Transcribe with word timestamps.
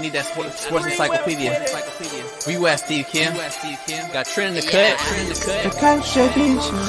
I 0.00 0.02
need 0.02 0.14
that 0.14 0.24
sports, 0.24 0.60
sports 0.60 0.86
encyclopedia. 0.86 1.50
Where 2.46 2.56
you 2.56 2.66
at, 2.68 2.80
Steve 2.80 3.06
Kim? 3.08 3.34
Got 3.34 4.24
Trent 4.24 4.48
in 4.48 4.54
the 4.54 4.62
cut. 4.62 4.96
Trent 4.98 5.20
in 5.20 5.28
the 5.28 5.34
cut. 5.34 5.74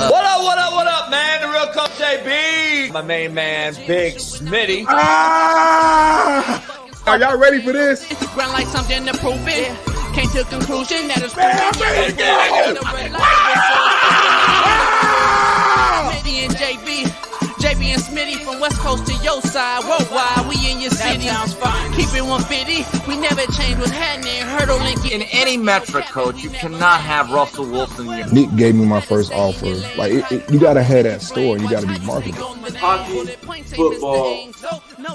What 0.10 0.24
up, 0.24 0.42
what 0.42 0.58
up, 0.58 0.72
what 0.72 0.88
up, 0.88 1.12
man? 1.12 1.42
The 1.42 1.50
real 1.50 1.68
Coach 1.74 1.92
JB. 2.00 2.94
My 2.94 3.02
main 3.02 3.34
man, 3.34 3.74
Big 3.86 4.14
Smitty. 4.14 4.86
Ah! 4.88 6.64
Are 7.06 7.20
y'all 7.20 7.38
ready 7.38 7.62
for 7.62 7.74
this? 7.74 8.08
Ground 8.34 8.54
like 8.54 8.68
something 8.68 9.06
to 9.06 9.14
prove 9.18 9.46
it. 9.46 9.78
Came 10.16 10.30
to 10.30 10.40
a 10.40 10.46
conclusion 10.46 11.10
that 11.10 11.22
it's 11.22 11.36
Man, 11.36 11.52
I'm 11.54 11.82
ready 11.82 12.12
to 12.14 12.18
go! 12.18 12.80
Ah! 13.18 13.41
JB 17.82 17.94
and 17.94 18.02
Smitty 18.02 18.44
from 18.44 18.60
West 18.60 18.78
Coast 18.80 19.06
to 19.08 19.14
your 19.24 19.42
side. 19.42 19.84
Worldwide, 19.84 20.48
we 20.48 20.72
in 20.72 20.80
your 20.80 20.92
city. 20.92 21.28
Keep 21.96 22.14
it 22.16 22.22
150. 22.22 23.10
We 23.10 23.18
never 23.18 23.42
change 23.52 23.80
what's 23.80 23.92
happening. 23.92 24.42
Hurdle 24.42 24.78
Lincoln. 24.80 25.12
In 25.12 25.22
any 25.32 25.58
metric, 25.58 26.06
Coach, 26.06 26.44
you 26.44 26.50
cannot 26.50 27.02
have 27.02 27.32
Russell 27.32 27.66
Wilson 27.66 28.08
in 28.08 28.18
your 28.20 28.34
Nick 28.34 28.56
gave 28.56 28.76
me 28.76 28.86
my 28.86 29.02
first 29.02 29.32
offer. 29.32 29.66
Like, 29.98 30.14
it, 30.14 30.32
it, 30.32 30.52
you 30.52 30.60
gotta 30.60 30.84
have 30.84 31.04
that 31.04 31.22
store. 31.22 31.58
You 31.58 31.70
gotta 31.70 31.88
be 31.88 32.00
marketable. 32.00 32.56
Hockey, 32.78 33.26
football, 33.76 34.52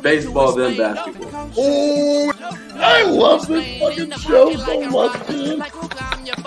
baseball, 0.02 0.52
then 0.56 0.76
basketball. 0.76 1.50
Oh, 1.56 2.32
I 2.74 3.04
love 3.04 3.46
this 3.46 3.80
fucking 3.80 4.10
show 4.12 4.56
so 4.56 4.90
much, 4.90 5.26
dude. 5.28 5.62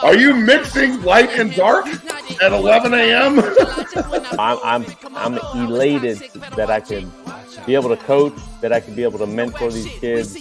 Are 0.02 0.16
you 0.16 0.34
mixing 0.34 1.02
light 1.04 1.30
and 1.32 1.54
dark 1.54 1.88
at 2.42 2.52
11 2.52 2.94
a.m.? 2.94 3.40
I'm, 4.40 4.58
I'm 4.64 4.86
I'm 5.16 5.38
elated 5.68 6.20
that 6.56 6.70
I 6.70 6.80
can 6.80 7.12
be 7.66 7.76
able 7.76 7.90
to 7.90 7.98
coach, 7.98 8.34
that 8.62 8.72
I 8.72 8.80
can 8.80 8.96
be 8.96 9.04
able 9.04 9.20
to 9.20 9.28
mentor 9.28 9.72
these 9.72 9.88
kids, 10.00 10.38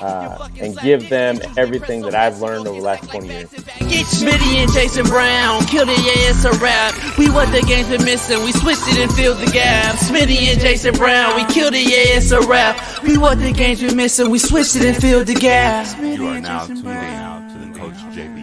uh, 0.00 0.48
and 0.60 0.78
give 0.78 1.08
them 1.08 1.40
everything 1.56 2.02
that 2.02 2.14
I've 2.14 2.40
learned 2.40 2.68
over 2.68 2.78
the 2.78 2.84
last 2.84 3.10
20 3.10 3.26
years. 3.26 3.50
Get 3.50 4.06
Smitty 4.06 4.54
and 4.62 4.72
Jason 4.72 5.06
Brown, 5.06 5.64
kill 5.66 5.86
the 5.86 5.92
ass 6.28 6.44
a 6.44 6.52
rap. 6.58 6.94
We 7.18 7.28
what 7.30 7.50
the 7.52 7.62
game's 7.62 7.88
been 7.88 8.04
missing, 8.04 8.42
we 8.44 8.52
switched 8.52 8.86
it 8.88 8.98
and 8.98 9.12
filled 9.14 9.38
the 9.38 9.50
gap. 9.50 9.96
Smitty 9.96 10.52
and 10.52 10.60
Jason 10.60 10.94
Brown, 10.94 11.34
we 11.36 11.44
killed 11.52 11.74
the 11.74 11.84
ass 12.14 12.30
a 12.30 12.40
rap. 12.42 13.02
We 13.02 13.18
what 13.18 13.40
the 13.40 13.52
game's 13.52 13.80
been 13.80 13.96
missing, 13.96 14.30
we 14.30 14.38
switched 14.38 14.76
it 14.76 14.84
and 14.84 14.96
filled 14.96 15.26
the 15.26 15.34
gap. 15.34 15.86
You 16.00 16.28
are 16.28 16.40
now 16.40 16.66
tuned 16.66 16.78
in 16.78 16.84
to 16.84 17.58
the 17.72 17.78
Coach 17.78 17.94
JB 18.14 18.33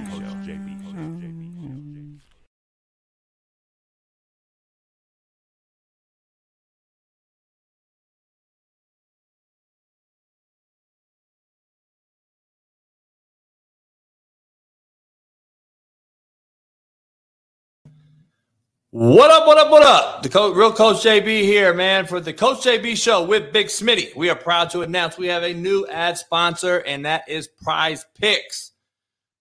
What 18.93 19.31
up, 19.31 19.47
what 19.47 19.57
up, 19.57 19.71
what 19.71 19.83
up? 19.83 20.21
The 20.21 20.27
co- 20.27 20.53
real 20.53 20.73
Coach 20.73 20.97
JB 20.97 21.43
here, 21.43 21.73
man, 21.73 22.05
for 22.05 22.19
the 22.19 22.33
Coach 22.33 22.57
JB 22.65 23.01
show 23.01 23.23
with 23.23 23.53
Big 23.53 23.67
Smitty. 23.67 24.13
We 24.17 24.29
are 24.29 24.35
proud 24.35 24.69
to 24.71 24.81
announce 24.81 25.17
we 25.17 25.27
have 25.27 25.43
a 25.43 25.53
new 25.53 25.87
ad 25.87 26.17
sponsor, 26.17 26.79
and 26.79 27.05
that 27.05 27.23
is 27.29 27.47
Prize 27.47 28.05
Picks. 28.19 28.73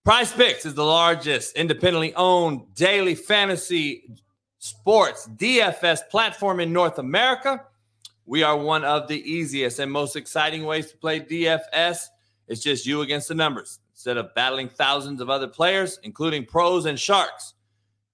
Prize 0.05 0.31
Picks 0.31 0.67
is 0.67 0.75
the 0.75 0.85
largest 0.85 1.57
independently 1.57 2.15
owned 2.15 2.77
daily 2.77 3.17
fantasy 3.17 4.15
sports 4.59 5.29
DFS 5.35 6.09
platform 6.11 6.61
in 6.61 6.73
North 6.73 7.01
America. 7.01 7.65
We 8.27 8.45
are 8.45 8.57
one 8.57 8.85
of 8.85 9.09
the 9.09 9.21
easiest 9.21 9.81
and 9.81 9.91
most 9.91 10.15
exciting 10.15 10.63
ways 10.63 10.93
to 10.93 10.97
play 10.97 11.19
DFS. 11.19 12.05
It's 12.47 12.63
just 12.63 12.87
you 12.87 13.01
against 13.01 13.27
the 13.27 13.35
numbers 13.35 13.81
instead 13.95 14.17
of 14.17 14.33
battling 14.37 14.69
thousands 14.69 15.21
of 15.21 15.29
other 15.29 15.49
players, 15.49 15.99
including 16.05 16.47
pros 16.47 16.87
and 16.87 16.97
sharks. 16.97 17.55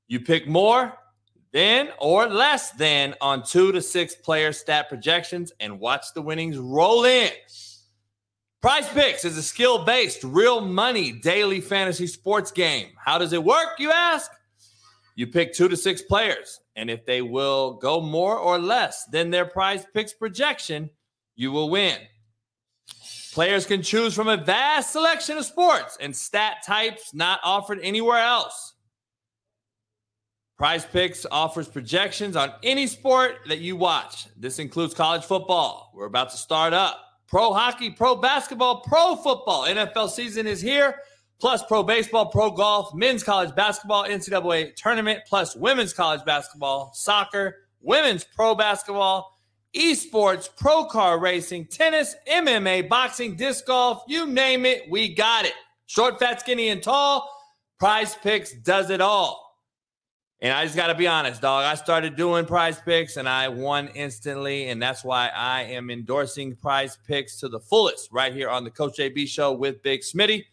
You 0.09 0.21
pick 0.21 0.49
more 0.49 0.95
than 1.57 1.89
or 1.99 2.27
less 2.27 2.73
than 2.73 3.15
on 3.23 3.43
two 3.43 3.73
to 3.73 3.81
six 3.81 4.15
player 4.15 4.53
stat 4.53 4.91
projections 4.91 5.53
and 5.59 5.81
watch 5.81 6.13
the 6.15 6.21
winnings 6.21 6.59
roll 6.59 7.07
in. 7.07 7.31
Prize 8.61 8.87
Picks 8.91 9.25
is 9.25 9.39
a 9.39 9.43
skill 9.43 9.83
based, 9.83 10.23
real 10.23 10.61
money 10.61 11.13
daily 11.13 11.63
fantasy 11.63 12.09
sports 12.09 12.53
game. 12.53 12.89
How 13.03 13.17
does 13.17 13.33
it 13.33 13.43
work, 13.43 13.79
you 13.79 13.91
ask? 13.91 14.31
You 15.15 15.29
pick 15.29 15.55
two 15.55 15.67
to 15.69 15.79
six 15.79 16.03
players, 16.03 16.61
and 16.77 16.91
if 16.91 17.07
they 17.07 17.23
will 17.23 17.73
go 17.73 18.03
more 18.03 18.37
or 18.37 18.59
less 18.59 19.07
than 19.07 19.31
their 19.31 19.47
prize 19.47 19.87
picks 19.95 20.13
projection, 20.13 20.91
you 21.37 21.53
will 21.53 21.71
win. 21.71 21.97
Players 23.33 23.65
can 23.65 23.81
choose 23.81 24.13
from 24.13 24.29
a 24.29 24.37
vast 24.37 24.93
selection 24.93 25.39
of 25.39 25.47
sports 25.47 25.97
and 26.03 26.15
stat 26.15 26.57
types 26.67 27.15
not 27.15 27.41
offered 27.43 27.81
anywhere 27.83 28.19
else. 28.19 28.75
Prize 30.57 30.87
Picks 30.87 31.27
offers 31.31 31.69
projections 31.69 32.35
on 32.35 32.51
any 32.63 32.87
sport 32.87 33.41
that 33.49 33.59
you 33.59 33.77
watch. 33.77 34.27
This 34.39 34.59
includes 34.59 34.95
college 34.95 35.23
football. 35.23 35.93
We're 35.95 36.07
about 36.07 36.31
to 36.31 36.39
start 36.39 36.73
up. 36.73 36.99
Pro 37.29 37.53
hockey, 37.53 37.91
pro 37.91 38.17
basketball, 38.17 38.81
pro 38.81 39.17
football. 39.17 39.67
NFL 39.67 40.09
season 40.09 40.47
is 40.47 40.63
here. 40.63 40.97
Plus 41.39 41.63
pro 41.63 41.83
baseball, 41.83 42.27
pro 42.27 42.51
golf, 42.51 42.95
men's 42.95 43.23
college 43.23 43.55
basketball, 43.55 44.05
NCAA 44.05 44.75
tournament, 44.77 45.21
plus 45.27 45.55
women's 45.55 45.93
college 45.93 46.25
basketball, 46.25 46.91
soccer, 46.95 47.57
women's 47.83 48.25
pro 48.25 48.55
basketball, 48.55 49.39
esports, 49.75 50.49
pro 50.57 50.87
car 50.87 51.19
racing, 51.19 51.67
tennis, 51.67 52.15
MMA, 52.27 52.89
boxing, 52.89 53.37
disc 53.37 53.67
golf, 53.67 54.03
you 54.09 54.27
name 54.27 54.65
it, 54.65 54.85
we 54.89 55.15
got 55.15 55.45
it. 55.45 55.53
Short, 55.85 56.19
fat, 56.19 56.41
skinny, 56.41 56.71
and 56.71 56.83
tall. 56.83 57.31
Prize 57.79 58.15
Picks 58.23 58.55
does 58.55 58.89
it 58.89 59.03
all. 59.03 59.46
And 60.41 60.53
I 60.53 60.65
just 60.65 60.77
got 60.77 60.89
to 60.89 60.95
be 60.95 61.07
honest, 61.07 61.41
dog. 61.41 61.65
I 61.65 61.75
started 61.77 62.15
doing 62.15 62.45
prize 62.45 62.79
picks 62.79 63.17
and 63.17 63.29
I 63.29 63.49
won 63.49 63.89
instantly. 63.95 64.69
And 64.69 64.83
that's 64.83 65.03
why 65.03 65.31
I 65.35 65.63
am 65.63 65.91
endorsing 65.91 66.57
prize 66.57 66.99
picks 67.07 67.41
to 67.41 67.49
the 67.49 67.59
fullest 67.59 68.13
right 68.13 68.35
here 68.35 68.51
on 68.51 68.63
the 68.63 68.71
Coach 68.71 68.99
JB 68.99 69.29
show 69.29 69.53
with 69.53 69.83
Big 69.83 70.03
Smitty. 70.03 70.45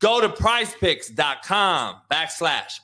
Go 0.00 0.20
to 0.20 0.28
prizepicks.com 0.28 1.96
backslash 2.10 2.80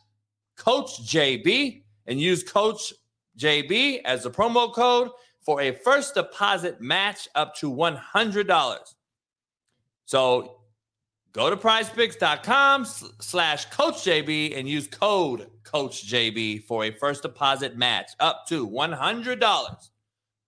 Coach 0.57 1.03
JB 1.03 1.83
and 2.07 2.19
use 2.21 2.43
Coach 2.43 2.95
JB 3.37 4.01
as 4.05 4.23
the 4.23 4.31
promo 4.31 4.73
code 4.73 5.11
for 5.43 5.61
a 5.61 5.73
first 5.73 6.15
deposit 6.15 6.81
match 6.81 7.29
up 7.35 7.55
to 7.57 7.71
$100. 7.71 8.95
So 10.07 10.58
go 11.33 11.51
to 11.51 11.57
prizepicks.com 11.57 12.85
slash 13.21 13.67
Coach 13.67 14.05
JB 14.05 14.59
and 14.59 14.69
use 14.69 14.87
code 14.87 15.51
Coach 15.65 16.07
JB 16.07 16.65
for 16.65 16.85
a 16.85 16.91
first 16.91 17.23
deposit 17.23 17.77
match 17.77 18.11
up 18.21 18.47
to 18.49 18.69
$100. 18.69 19.89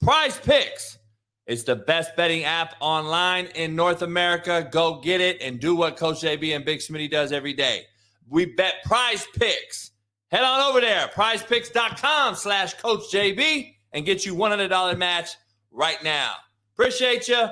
Prize 0.01 0.39
Picks 0.39 0.99
is 1.47 1.65
the 1.65 1.77
best 1.77 2.17
betting 2.17 2.45
app 2.45 2.75
online 2.81 3.47
in 3.55 3.75
North 3.77 4.03
America. 4.03 4.69
Go 4.71 5.01
get 5.01 5.21
it 5.21 5.43
and 5.43 5.61
do 5.61 5.75
what 5.75 5.97
Coach 5.97 6.23
JB 6.23 6.57
and 6.57 6.65
Big 6.65 6.79
Smitty 6.79 7.11
does 7.11 7.33
every 7.33 7.53
day. 7.53 7.83
We 8.29 8.47
bet 8.47 8.77
Prize 8.85 9.27
Picks. 9.35 9.91
Head 10.31 10.45
on 10.45 10.61
over 10.61 10.81
there, 10.81 11.09
prizepicks.com 11.09 12.37
slash 12.37 12.75
Coach 12.75 13.13
JB 13.13 13.75
and 13.93 14.07
get 14.07 14.25
you 14.25 14.35
$100 14.35 14.97
match 14.97 15.31
right 15.71 16.03
now. 16.05 16.35
Appreciate 16.75 17.29
you. 17.29 17.49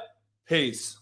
Peace. 0.46 0.97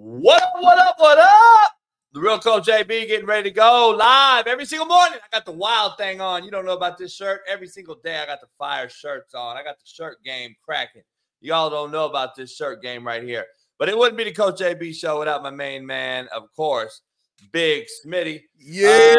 What 0.00 0.40
up, 0.40 0.52
what 0.60 0.78
up, 0.78 0.94
what 0.98 1.18
up? 1.18 1.72
The 2.12 2.20
real 2.20 2.38
Coach 2.38 2.68
JB 2.68 3.08
getting 3.08 3.26
ready 3.26 3.50
to 3.50 3.54
go 3.54 3.96
live 3.98 4.46
every 4.46 4.64
single 4.64 4.86
morning. 4.86 5.18
I 5.20 5.36
got 5.36 5.44
the 5.44 5.50
wild 5.50 5.98
thing 5.98 6.20
on. 6.20 6.44
You 6.44 6.52
don't 6.52 6.64
know 6.64 6.76
about 6.76 6.98
this 6.98 7.12
shirt. 7.12 7.40
Every 7.48 7.66
single 7.66 7.96
day, 8.04 8.16
I 8.16 8.24
got 8.24 8.40
the 8.40 8.46
fire 8.56 8.88
shirts 8.88 9.34
on. 9.34 9.56
I 9.56 9.64
got 9.64 9.76
the 9.80 9.86
shirt 9.86 10.22
game 10.22 10.54
cracking. 10.62 11.02
Y'all 11.40 11.68
don't 11.68 11.90
know 11.90 12.06
about 12.06 12.36
this 12.36 12.54
shirt 12.54 12.80
game 12.80 13.04
right 13.04 13.24
here. 13.24 13.44
But 13.76 13.88
it 13.88 13.98
wouldn't 13.98 14.16
be 14.16 14.22
the 14.22 14.30
Coach 14.30 14.60
JB 14.60 14.94
show 14.94 15.18
without 15.18 15.42
my 15.42 15.50
main 15.50 15.84
man, 15.84 16.28
of 16.32 16.44
course, 16.54 17.02
Big 17.50 17.86
Smitty. 18.06 18.42
Yeah, 18.56 19.16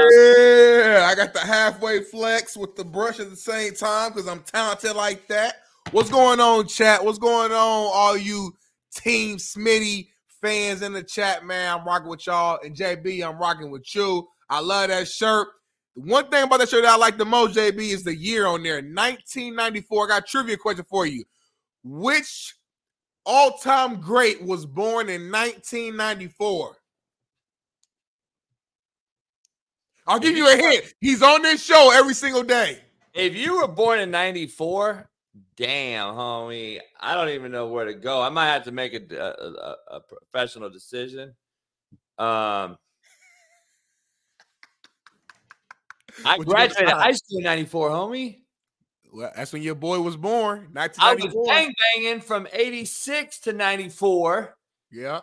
I 1.09 1.13
got 1.13 1.33
the 1.33 1.41
halfway 1.41 2.03
flex 2.03 2.55
with 2.55 2.77
the 2.77 2.85
brush 2.85 3.19
at 3.19 3.29
the 3.29 3.35
same 3.35 3.73
time 3.73 4.13
because 4.13 4.29
I'm 4.29 4.43
talented 4.43 4.95
like 4.95 5.27
that. 5.27 5.55
What's 5.91 6.09
going 6.09 6.39
on, 6.39 6.67
chat? 6.67 7.03
What's 7.03 7.19
going 7.19 7.51
on, 7.51 7.91
all 7.93 8.15
you 8.15 8.53
Team 8.95 9.35
Smitty 9.35 10.07
fans 10.41 10.81
in 10.81 10.93
the 10.93 11.03
chat, 11.03 11.45
man? 11.45 11.79
I'm 11.79 11.85
rocking 11.85 12.09
with 12.09 12.25
y'all. 12.27 12.59
And 12.63 12.75
JB, 12.75 13.27
I'm 13.27 13.37
rocking 13.37 13.71
with 13.71 13.93
you. 13.95 14.27
I 14.49 14.59
love 14.59 14.89
that 14.89 15.07
shirt. 15.07 15.47
The 15.95 16.01
one 16.01 16.29
thing 16.29 16.43
about 16.43 16.59
that 16.59 16.69
shirt 16.69 16.83
that 16.83 16.93
I 16.93 16.97
like 16.97 17.17
the 17.17 17.25
most, 17.25 17.57
JB, 17.57 17.77
is 17.77 18.03
the 18.03 18.15
year 18.15 18.45
on 18.47 18.63
there 18.63 18.75
1994. 18.75 20.05
I 20.05 20.07
got 20.07 20.27
trivia 20.27 20.57
question 20.57 20.85
for 20.89 21.05
you. 21.05 21.23
Which 21.83 22.55
all 23.25 23.57
time 23.57 23.99
great 24.01 24.43
was 24.43 24.65
born 24.65 25.09
in 25.09 25.31
1994? 25.31 26.75
I'll 30.07 30.19
give 30.19 30.35
you 30.35 30.51
a 30.51 30.55
hint. 30.55 30.93
He's 30.99 31.21
on 31.21 31.43
this 31.43 31.63
show 31.63 31.91
every 31.93 32.15
single 32.15 32.41
day. 32.41 32.79
If 33.13 33.35
you 33.35 33.57
were 33.57 33.67
born 33.67 33.99
in 33.99 34.09
94, 34.09 35.07
Damn, 35.55 36.13
homie. 36.15 36.79
I 36.99 37.13
don't 37.13 37.29
even 37.29 37.51
know 37.51 37.67
where 37.67 37.85
to 37.85 37.93
go. 37.93 38.21
I 38.21 38.29
might 38.29 38.47
have 38.47 38.63
to 38.63 38.71
make 38.71 38.93
a, 38.93 39.15
a, 39.15 39.95
a, 39.95 39.99
professional 39.99 40.69
decision. 40.69 41.35
Um, 42.17 42.77
I 46.25 46.37
What 46.37 46.47
graduated 46.47 46.89
high 46.89 47.11
school 47.11 47.39
in 47.39 47.43
94, 47.43 47.89
homie. 47.89 48.39
Well, 49.11 49.31
that's 49.35 49.51
when 49.53 49.61
your 49.61 49.75
boy 49.75 49.99
was 50.01 50.15
born. 50.15 50.69
I 50.75 51.15
was 51.15 51.35
bang 51.47 51.73
banging 51.95 52.21
from 52.21 52.47
86 52.51 53.39
to 53.41 53.53
94. 53.53 54.55
Yeah. 54.91 55.21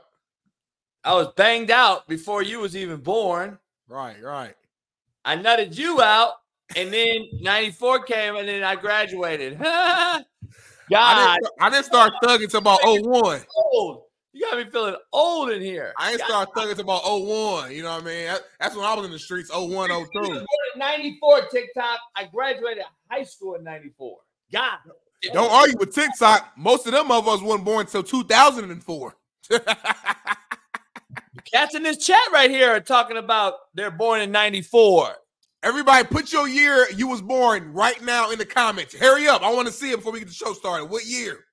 I 1.05 1.15
was 1.15 1.29
banged 1.37 1.71
out 1.71 2.09
before 2.09 2.43
you 2.43 2.61
was 2.61 2.77
even 2.77 3.01
born. 3.01 3.59
Right, 3.89 4.21
right. 4.21 4.55
I 5.25 5.37
nutted 5.37 5.77
you 5.77 6.01
out, 6.01 6.33
and 6.75 6.93
then 6.93 7.29
94 7.41 8.03
came, 8.05 8.37
and 8.37 8.49
then 8.49 8.65
I 8.65 8.75
graduated. 8.77 9.59
I 9.63 10.25
God, 10.91 11.35
didn't, 11.35 11.53
I 11.61 11.71
didn't 11.71 11.85
start 11.85 12.13
thugging 12.23 12.45
until 12.45 12.61
about 12.61 12.81
01. 12.83 13.41
old. 13.73 14.03
You 14.33 14.45
got 14.51 14.59
me 14.59 14.71
feeling 14.71 14.97
old 15.13 15.51
in 15.51 15.63
here. 15.63 15.95
I 15.99 16.11
didn't 16.13 16.27
start 16.27 16.51
thugging 16.55 16.71
until 16.71 16.85
about 16.85 17.03
01. 17.05 17.73
You 17.73 17.83
know 17.83 17.95
what 17.95 18.03
I 18.03 18.07
mean? 18.07 18.37
That's 18.61 18.77
when 18.77 18.85
I 18.85 18.95
was 18.95 19.07
in 19.07 19.11
the 19.11 19.19
streets, 19.19 19.51
01, 19.51 19.91
You 19.91 20.07
02. 20.13 20.21
born 20.21 20.37
in 20.37 20.79
94 20.79 21.47
TikTok. 21.47 21.99
I 22.15 22.25
graduated 22.25 22.85
high 23.11 23.25
school 23.25 23.55
in 23.55 23.65
94. 23.65 24.19
God. 24.53 24.79
Don't 25.33 25.51
argue 25.51 25.77
with 25.79 25.95
TikTok. 25.95 26.53
Most 26.57 26.87
of 26.87 26.93
them 26.93 27.11
of 27.11 27.27
us 27.27 27.41
wasn't 27.41 27.65
born 27.65 27.87
until 27.87 28.03
2004. 28.03 29.17
Cats 31.51 31.75
in 31.75 31.83
this 31.83 32.05
chat 32.05 32.21
right 32.33 32.51
here 32.51 32.71
are 32.71 32.81
talking 32.81 33.17
about 33.17 33.55
they're 33.75 33.91
born 33.91 34.21
in 34.21 34.31
94. 34.31 35.17
Everybody, 35.63 36.07
put 36.07 36.33
your 36.33 36.49
year 36.49 36.87
you 36.95 37.09
was 37.09 37.23
born 37.23 37.73
right 37.73 38.01
now 38.03 38.31
in 38.31 38.39
the 38.39 38.47
comments. 38.47 38.95
Hurry 38.95 39.27
up. 39.27 39.43
I 39.43 39.53
want 39.53 39.67
to 39.67 39.73
see 39.73 39.91
it 39.91 39.97
before 39.97 40.13
we 40.13 40.21
get 40.21 40.29
the 40.29 40.35
show 40.35 40.53
started. 40.53 40.87
What 40.87 41.07
year? 41.07 41.45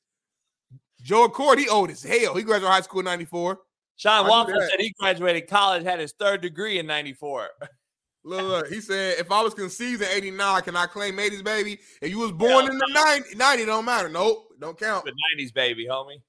Joe 1.02 1.26
Accord, 1.26 1.60
he 1.60 1.68
old 1.68 1.90
as 1.90 2.04
hell. 2.04 2.36
He 2.36 2.44
graduated 2.44 2.70
high 2.70 2.82
school 2.82 3.00
in 3.00 3.06
94. 3.06 3.60
Sean 3.96 4.28
Walker 4.28 4.56
said 4.70 4.80
he 4.80 4.94
graduated 5.00 5.48
college, 5.48 5.84
had 5.84 6.00
his 6.00 6.14
third 6.14 6.42
degree 6.42 6.80
in 6.80 6.88
94. 6.88 7.50
Look, 8.26 8.42
look, 8.42 8.68
he 8.70 8.80
said, 8.80 9.20
if 9.20 9.32
I 9.32 9.42
was 9.42 9.54
conceived 9.54 10.02
in 10.02 10.08
89, 10.08 10.62
can 10.62 10.76
I 10.78 10.86
claim 10.86 11.18
80s, 11.18 11.44
baby? 11.44 11.80
If 12.02 12.10
you 12.10 12.20
was 12.20 12.32
born 12.32 12.70
in 12.70 12.78
the 12.78 12.90
'90s, 12.96 13.36
90, 13.36 13.66
don't 13.66 13.84
matter. 13.84 14.08
Nope, 14.08 14.48
don't 14.62 14.80
count. 14.80 15.04
The 15.04 15.12
90s, 15.38 15.54
baby, 15.54 15.88
homie. 15.90 16.22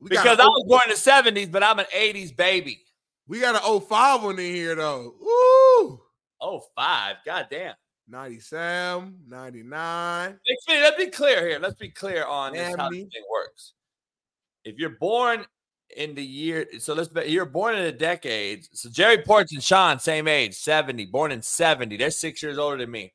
We 0.00 0.08
because 0.08 0.38
I 0.38 0.44
oh 0.44 0.48
was 0.48 0.64
born 0.66 0.80
in 0.86 0.90
the 0.90 1.40
70s, 1.40 1.52
but 1.52 1.62
I'm 1.62 1.78
an 1.78 1.86
80s 1.94 2.34
baby. 2.34 2.80
We 3.26 3.40
got 3.40 3.62
an 3.62 3.80
05 3.80 4.22
one 4.22 4.38
in 4.38 4.54
here, 4.54 4.74
though. 4.74 5.14
Ooh. 5.22 6.00
Oh 6.44 6.60
five, 6.76 7.16
God 7.24 7.46
damn. 7.50 7.74
97, 8.06 9.18
99. 9.26 10.38
Let's 10.68 10.96
be 10.98 11.06
clear 11.06 11.48
here. 11.48 11.58
Let's 11.58 11.76
be 11.76 11.88
clear 11.88 12.26
on 12.26 12.52
this, 12.52 12.76
how 12.76 12.90
this 12.90 12.98
thing 12.98 13.24
works. 13.32 13.72
If 14.62 14.76
you're 14.76 14.98
born 15.00 15.46
in 15.96 16.14
the 16.14 16.22
year, 16.22 16.66
so 16.80 16.92
let's 16.92 17.08
be, 17.08 17.24
you're 17.24 17.46
born 17.46 17.76
in 17.76 17.84
a 17.84 17.92
decade. 17.92 18.66
So 18.74 18.90
Jerry 18.90 19.22
Ports 19.22 19.54
and 19.54 19.62
Sean, 19.62 19.98
same 19.98 20.28
age, 20.28 20.54
70, 20.54 21.06
born 21.06 21.32
in 21.32 21.40
70. 21.40 21.96
They're 21.96 22.10
six 22.10 22.42
years 22.42 22.58
older 22.58 22.76
than 22.76 22.90
me. 22.90 23.14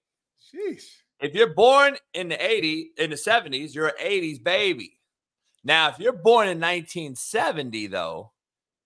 Sheesh. 0.52 0.88
If 1.20 1.36
you're 1.36 1.54
born 1.54 1.98
in 2.16 2.30
the 2.30 2.44
80, 2.44 2.94
in 2.98 3.12
the 3.12 3.16
70s, 3.16 3.76
you're 3.76 3.90
an 3.90 3.94
80s 4.04 4.44
baby. 4.44 4.98
Now, 5.64 5.90
if 5.90 6.00
you're 6.00 6.14
born 6.14 6.48
in 6.48 6.60
1970, 6.60 7.88
though, 7.88 8.32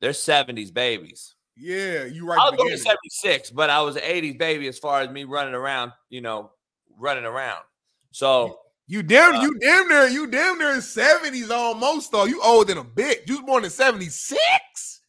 they're 0.02 0.12
70s 0.12 0.74
babies. 0.74 1.34
Yeah, 1.56 2.06
you 2.06 2.26
right. 2.26 2.40
I 2.40 2.46
was 2.46 2.54
at 2.54 2.58
born 2.58 2.78
76, 2.78 3.52
but 3.52 3.70
I 3.70 3.82
was 3.82 3.96
an 3.96 4.02
80s 4.02 4.38
baby 4.38 4.68
as 4.68 4.80
far 4.80 5.02
as 5.02 5.10
me 5.10 5.24
running 5.24 5.54
around, 5.54 5.92
you 6.10 6.22
know, 6.22 6.52
running 6.98 7.26
around. 7.26 7.64
So 8.12 8.60
You 8.88 9.04
damn, 9.04 9.36
Uh, 9.36 9.42
you 9.42 9.60
damn 9.60 9.88
near, 9.88 10.08
you 10.08 10.28
damn 10.28 10.58
near 10.58 10.72
in 10.74 10.80
70s 10.80 11.50
almost 11.52 12.12
though. 12.12 12.26
You 12.26 12.42
older 12.44 12.74
than 12.74 12.78
a 12.80 12.84
bit. 12.84 13.24
You 13.28 13.36
was 13.38 13.46
born 13.46 13.64
in 13.64 13.70
76? 13.70 15.02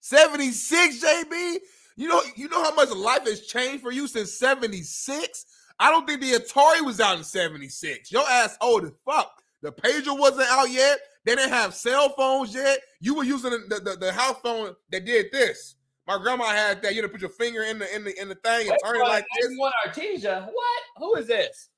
76, 0.00 1.04
JB. 1.04 1.58
You 1.96 2.08
know, 2.08 2.22
you 2.36 2.48
know 2.48 2.62
how 2.62 2.74
much 2.74 2.90
life 2.90 3.24
has 3.26 3.46
changed 3.46 3.82
for 3.82 3.92
you 3.92 4.08
since 4.08 4.32
76? 4.38 5.46
I 5.78 5.90
don't 5.90 6.06
think 6.06 6.20
the 6.20 6.32
Atari 6.32 6.84
was 6.84 7.00
out 7.00 7.18
in 7.18 7.24
76. 7.24 8.10
Your 8.10 8.28
ass 8.28 8.56
old 8.60 8.84
as 8.84 8.92
fuck. 9.04 9.30
The 9.62 9.72
pager 9.72 10.18
wasn't 10.18 10.48
out 10.48 10.70
yet. 10.70 10.98
They 11.24 11.36
didn't 11.36 11.52
have 11.52 11.74
cell 11.74 12.08
phones 12.16 12.54
yet. 12.54 12.80
You 13.00 13.14
were 13.14 13.24
using 13.24 13.50
the, 13.52 13.80
the, 13.80 13.96
the 13.96 14.12
house 14.12 14.36
phone 14.42 14.74
that 14.90 15.04
did 15.04 15.26
this. 15.32 15.76
My 16.06 16.18
grandma 16.18 16.46
had 16.46 16.82
that. 16.82 16.94
You 16.94 17.02
had 17.02 17.08
to 17.08 17.12
put 17.12 17.20
your 17.20 17.30
finger 17.30 17.62
in 17.62 17.78
the 17.78 17.94
in 17.94 18.04
the 18.04 18.20
in 18.20 18.28
the 18.28 18.34
thing 18.36 18.68
and 18.68 18.78
turn 18.84 18.96
it 18.96 19.00
like 19.00 19.24
this. 19.36 19.44
Everyone 19.44 19.72
Artesia. 19.86 20.46
What? 20.46 20.82
Who 20.96 21.14
is 21.14 21.26
this? 21.26 21.68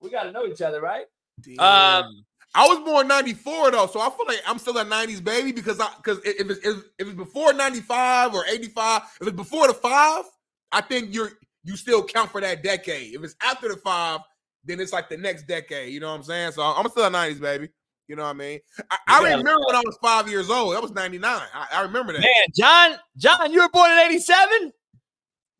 We 0.00 0.10
got 0.10 0.24
to 0.24 0.32
know 0.32 0.44
each 0.46 0.60
other, 0.60 0.80
right? 0.80 1.06
Damn. 1.40 1.60
Um, 1.60 2.24
I 2.54 2.68
was 2.68 2.80
born 2.80 3.08
94 3.08 3.70
though, 3.70 3.86
so 3.86 4.00
I 4.00 4.10
feel 4.10 4.26
like 4.26 4.42
I'm 4.46 4.58
still 4.58 4.76
a 4.76 4.84
90s 4.84 5.24
baby 5.24 5.52
because 5.52 5.80
I 5.80 5.88
because 5.96 6.18
if 6.24 6.50
it's 6.50 6.66
if, 6.66 6.76
if 6.98 7.08
it's 7.08 7.16
before 7.16 7.52
95 7.54 8.34
or 8.34 8.44
85, 8.46 9.02
if 9.20 9.28
it's 9.28 9.36
before 9.36 9.68
the 9.68 9.74
five, 9.74 10.24
I 10.70 10.82
think 10.82 11.14
you're 11.14 11.32
you 11.64 11.76
still 11.76 12.04
count 12.04 12.30
for 12.30 12.40
that 12.40 12.62
decade. 12.62 13.14
If 13.14 13.24
it's 13.24 13.36
after 13.40 13.68
the 13.68 13.76
five, 13.76 14.20
then 14.64 14.80
it's 14.80 14.92
like 14.92 15.08
the 15.08 15.16
next 15.16 15.46
decade. 15.46 15.92
You 15.92 16.00
know 16.00 16.10
what 16.10 16.16
I'm 16.16 16.22
saying? 16.24 16.52
So 16.52 16.62
I'm 16.62 16.88
still 16.90 17.04
a 17.04 17.10
90s 17.10 17.40
baby. 17.40 17.68
You 18.12 18.16
know 18.16 18.24
what 18.24 18.30
I 18.30 18.34
mean? 18.34 18.60
I, 18.90 18.98
I 19.08 19.22
remember 19.22 19.62
when 19.66 19.74
I 19.74 19.80
was 19.86 19.96
five 20.02 20.28
years 20.28 20.50
old. 20.50 20.74
That 20.74 20.82
was 20.82 20.92
99. 20.92 21.24
I, 21.24 21.66
I 21.72 21.80
remember 21.80 22.12
that. 22.12 22.20
man, 22.20 22.46
John, 22.54 22.98
John, 23.16 23.50
you 23.50 23.62
were 23.62 23.70
born 23.70 23.90
in 23.90 24.00
87? 24.00 24.70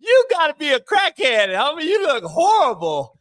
You 0.00 0.26
got 0.30 0.48
to 0.48 0.54
be 0.58 0.68
a 0.68 0.78
crackhead, 0.78 1.48
homie. 1.48 1.84
You 1.84 2.06
look 2.06 2.24
horrible. 2.24 3.16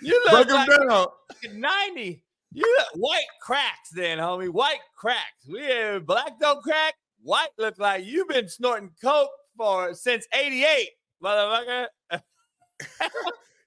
You 0.00 0.22
look 0.30 0.48
like 0.48 0.68
down. 0.68 1.06
fucking 1.32 1.58
90. 1.58 2.22
You 2.52 2.76
look 2.78 3.02
white 3.02 3.26
cracks 3.42 3.90
then, 3.92 4.18
homie. 4.18 4.50
White 4.50 4.78
cracks. 4.96 5.48
We 5.52 5.64
have 5.64 6.06
black 6.06 6.38
don't 6.38 6.62
crack. 6.62 6.94
White 7.24 7.48
look 7.58 7.80
like 7.80 8.04
you've 8.04 8.28
been 8.28 8.48
snorting 8.48 8.92
coke 9.02 9.30
for 9.56 9.94
since 9.94 10.28
88, 10.32 10.90
motherfucker. 11.24 11.86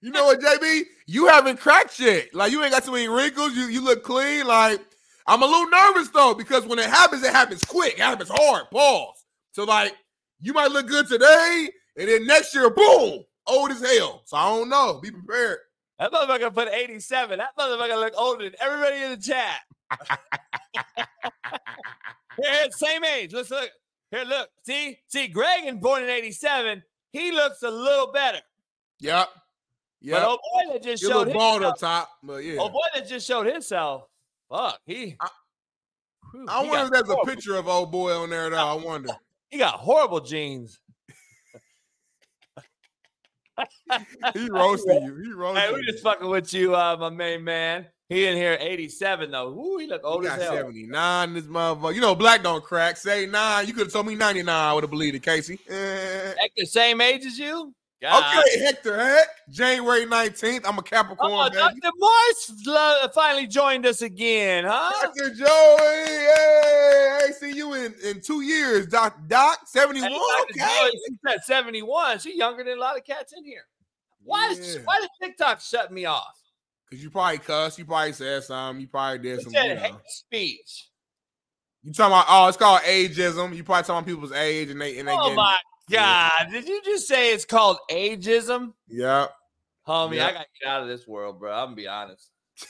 You 0.02 0.12
know 0.12 0.28
what, 0.28 0.40
JB? 0.40 0.84
You 1.08 1.28
haven't 1.28 1.60
cracked 1.60 2.00
yet. 2.00 2.34
Like 2.34 2.54
you 2.54 2.64
ain't 2.64 2.72
got 2.72 2.86
too 2.86 2.94
many 2.94 3.10
wrinkles. 3.10 3.54
You 3.54 3.66
you 3.66 3.84
look 3.84 4.02
clean. 4.02 4.48
Like 4.48 4.80
I'm 5.30 5.44
a 5.44 5.46
little 5.46 5.70
nervous 5.70 6.10
though 6.10 6.34
because 6.34 6.66
when 6.66 6.80
it 6.80 6.90
happens, 6.90 7.24
it 7.24 7.32
happens 7.32 7.64
quick. 7.64 7.94
It 7.94 8.00
happens 8.00 8.30
hard. 8.34 8.70
Pause. 8.72 9.26
So 9.52 9.64
like 9.64 9.96
you 10.42 10.54
might 10.54 10.72
look 10.72 10.88
good 10.88 11.08
today, 11.08 11.70
and 11.98 12.08
then 12.10 12.26
next 12.26 12.56
year, 12.56 12.70
boom, 12.70 13.24
old 13.46 13.72
as 13.72 13.80
hell. 13.82 14.24
So 14.26 14.38
I 14.38 14.46
don't 14.50 14.70
know. 14.70 15.00
Be 15.02 15.12
prepared. 15.12 15.60
That 16.00 16.12
motherfucker 16.12 16.54
put 16.54 16.70
87. 16.70 17.40
That 17.40 17.50
motherfucker 17.58 18.00
look 18.00 18.14
older 18.18 18.46
than 18.46 18.54
everybody 18.62 19.04
in 19.04 19.12
the 19.12 19.18
chat. 19.18 19.60
Here, 22.42 22.68
same 22.72 23.04
age. 23.04 23.34
Let's 23.34 23.52
look. 23.52 23.70
Here, 24.12 24.24
look. 24.24 24.50
See, 24.64 24.98
see, 25.08 25.28
Greg 25.28 25.66
and 25.66 25.82
born 25.82 26.04
in 26.04 26.10
87. 26.10 26.82
He 27.12 27.32
looks 27.32 27.62
a 27.64 27.70
little 27.70 28.12
better. 28.12 28.40
Yep. 29.00 29.30
Yeah. 30.02 30.20
But 30.20 30.30
Yep. 30.30 30.40
boy 30.70 30.74
that 30.74 30.84
just 30.84 31.04
You 31.04 31.10
showed 31.10 31.28
look 31.28 31.34
bald 31.36 31.62
himself. 31.62 31.74
up 31.74 31.80
top, 31.80 32.10
but 32.24 32.38
yeah. 32.38 32.68
That 32.96 33.08
just 33.08 33.28
showed 33.28 33.46
himself. 33.46 34.04
Fuck, 34.50 34.80
he. 34.86 35.16
I- 35.20 35.28
Whew, 36.32 36.46
I 36.48 36.64
he 36.64 36.70
wonder 36.70 36.96
if 36.98 37.06
there's 37.08 37.18
a 37.20 37.26
picture 37.26 37.56
of 37.56 37.68
old 37.68 37.92
boy 37.92 38.12
on 38.14 38.30
there 38.30 38.50
though. 38.52 38.58
I 38.58 38.74
wonder. 38.74 39.10
He 39.50 39.58
got 39.58 39.76
horrible 39.80 40.20
jeans. 40.22 40.80
He 44.34 44.48
roasting 44.50 45.04
you. 45.04 45.16
He 45.18 45.24
Hey, 45.30 45.34
roasting 45.34 45.74
we 45.74 45.82
you. 45.82 45.92
just 45.92 46.04
fucking 46.04 46.30
with 46.30 46.54
you, 46.54 46.76
uh, 46.76 46.96
my 47.00 47.10
main 47.10 47.44
man. 47.44 47.88
He 48.08 48.26
in 48.26 48.36
here 48.38 48.58
87 48.60 49.32
though. 49.32 49.50
Ooh, 49.50 49.78
he 49.80 49.88
look 49.88 50.02
He 50.02 50.08
old 50.08 50.24
got 50.24 50.40
as 50.40 50.46
hell. 50.46 50.56
79 50.58 51.34
this 51.34 51.44
motherfucker. 51.46 51.94
You 51.96 52.02
know, 52.02 52.16
black 52.16 52.42
don't 52.42 52.64
crack. 52.64 52.98
Say 52.98 53.26
nine. 53.26 53.68
You 53.68 53.74
could 53.74 53.84
have 53.88 53.94
told 53.94 54.08
me 54.08 54.16
99. 54.16 54.48
I 54.56 54.74
would 54.74 54.84
have 54.84 54.90
believed 54.92 55.16
it, 55.16 55.24
Casey. 55.24 55.60
Eh. 55.70 56.34
the 56.56 56.66
same 56.66 57.02
age 57.02 57.26
as 57.26 57.38
you? 57.38 57.74
God. 58.02 58.44
Okay, 58.46 58.60
Hector 58.64 58.98
Heck. 58.98 59.28
January 59.50 60.06
19th. 60.06 60.62
I'm 60.66 60.78
a 60.78 60.82
Capricorn, 60.84 61.32
Oh, 61.34 61.50
baby. 61.50 61.80
Dr. 61.82 61.92
Morse 61.98 63.14
finally 63.14 63.46
joined 63.48 63.86
us 63.86 64.02
again, 64.02 64.64
huh? 64.68 64.92
Dr. 65.08 65.34
Joey. 65.36 65.48
Hey, 65.48 67.20
I 67.28 67.32
seen 67.38 67.56
you 67.56 67.74
in, 67.74 67.94
in 68.04 68.22
two 68.22 68.42
years, 68.42 68.88
Doc. 68.88 69.18
Doc, 69.28 69.60
71. 69.66 70.10
Hey. 70.12 70.18
Okay. 70.62 70.90
At 71.28 71.44
71. 71.46 72.20
She's 72.20 72.36
younger 72.36 72.64
than 72.64 72.78
a 72.78 72.82
lot 72.82 72.98
of 72.98 73.04
cats 73.04 73.34
in 73.38 73.44
here. 73.44 73.64
Why 74.24 74.50
is 74.52 74.76
Yeah. 74.76 74.82
why 74.86 75.00
did 75.02 75.10
TikTok 75.22 75.60
shut 75.60 75.92
me 75.92 76.06
off? 76.06 76.38
Because 76.90 77.04
you 77.04 77.10
probably 77.10 77.38
cussed. 77.40 77.78
You 77.80 77.86
probably 77.86 78.14
said 78.14 78.44
something. 78.44 78.82
You 78.82 78.88
probably 78.88 79.20
did 79.20 79.42
some. 79.42 79.52
said 79.52 79.64
You, 79.66 79.76
know. 79.76 79.82
hate 79.82 79.94
speech. 80.08 80.88
you 81.84 81.94
talking 81.94 82.14
about, 82.14 82.26
oh, 82.30 82.48
it's 82.48 82.58
called 82.58 82.82
ageism. 82.82 83.56
You 83.56 83.64
probably 83.64 83.84
talking 83.84 83.96
about 83.98 84.06
people's 84.06 84.32
age 84.32 84.70
and 84.70 84.80
they, 84.82 84.98
and 85.00 85.08
they 85.08 85.14
Oh 85.14 85.22
getting- 85.24 85.36
my. 85.36 85.56
God! 85.90 86.32
Did 86.52 86.68
you 86.68 86.82
just 86.84 87.08
say 87.08 87.34
it's 87.34 87.46
called 87.46 87.78
ageism, 87.90 88.74
Yeah. 88.88 89.28
homie? 89.88 90.16
Yeah. 90.16 90.28
I 90.28 90.32
gotta 90.34 90.46
get 90.62 90.70
out 90.70 90.82
of 90.84 90.88
this 90.88 91.08
world, 91.08 91.40
bro. 91.40 91.52
I'm 91.54 91.68
gonna 91.68 91.76
be 91.76 91.88
honest. 91.88 92.30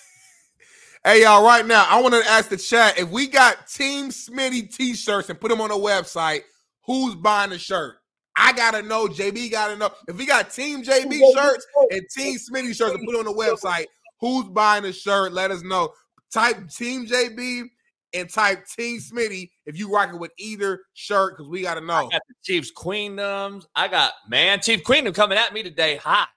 Hey 1.05 1.23
y'all, 1.23 1.45
right 1.45 1.65
now 1.65 1.85
I 1.89 2.01
want 2.01 2.13
to 2.13 2.29
ask 2.29 2.49
the 2.49 2.57
chat 2.57 2.99
if 2.99 3.09
we 3.09 3.25
got 3.27 3.67
Team 3.67 4.09
Smitty 4.09 4.75
t-shirts 4.75 5.29
and 5.29 5.39
put 5.39 5.49
them 5.49 5.61
on 5.61 5.69
the 5.69 5.75
website. 5.75 6.41
Who's 6.85 7.15
buying 7.15 7.51
the 7.51 7.57
shirt? 7.57 7.95
I 8.35 8.51
gotta 8.51 8.81
know. 8.81 9.07
JB 9.07 9.49
gotta 9.49 9.77
know. 9.77 9.91
If 10.09 10.17
we 10.17 10.25
got 10.25 10.51
Team 10.51 10.83
JB 10.83 11.33
shirts 11.33 11.65
and 11.91 12.01
Team 12.13 12.37
Smitty 12.37 12.75
shirts 12.75 12.95
and 12.95 13.05
put 13.05 13.15
it 13.15 13.19
on 13.19 13.23
the 13.25 13.33
website, 13.33 13.85
who's 14.19 14.49
buying 14.49 14.83
the 14.83 14.91
shirt? 14.91 15.31
Let 15.31 15.51
us 15.51 15.63
know. 15.63 15.93
type 16.33 16.67
Team 16.69 17.07
JB 17.07 17.69
and 18.13 18.29
type 18.29 18.65
Team 18.67 18.99
Smitty 18.99 19.49
if 19.65 19.77
you 19.77 19.91
rocking 19.93 20.19
with 20.19 20.31
either 20.37 20.81
shirt 20.93 21.37
because 21.37 21.49
we 21.49 21.61
got 21.61 21.75
to 21.75 21.81
know. 21.81 21.93
I 21.93 22.03
got 22.03 22.21
the 22.27 22.35
Chiefs 22.43 22.71
Queendoms. 22.75 23.65
I 23.75 23.87
got 23.87 24.13
man 24.27 24.61
Chief 24.61 24.83
Queendom 24.83 25.13
coming 25.13 25.37
at 25.37 25.53
me 25.53 25.63
today 25.63 25.97
hot. 25.97 26.29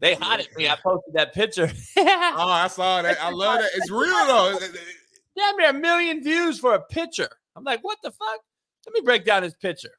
They 0.00 0.14
hot 0.14 0.40
at 0.40 0.56
me. 0.56 0.68
I 0.68 0.76
posted 0.76 1.14
that 1.14 1.34
picture. 1.34 1.70
oh, 1.98 2.48
I 2.48 2.68
saw 2.68 3.02
that. 3.02 3.22
I 3.22 3.30
love 3.30 3.60
that. 3.60 3.70
It's 3.74 3.90
real 3.90 4.26
though. 4.26 4.58
Damn 5.36 5.56
near 5.56 5.70
a 5.70 5.74
million 5.74 6.22
views 6.22 6.58
for 6.58 6.74
a 6.74 6.80
picture. 6.80 7.28
I'm 7.56 7.64
like, 7.64 7.84
what 7.84 7.98
the 8.02 8.10
fuck? 8.10 8.40
Let 8.86 8.94
me 8.94 9.00
break 9.02 9.24
down 9.24 9.42
this 9.42 9.54
picture. 9.54 9.90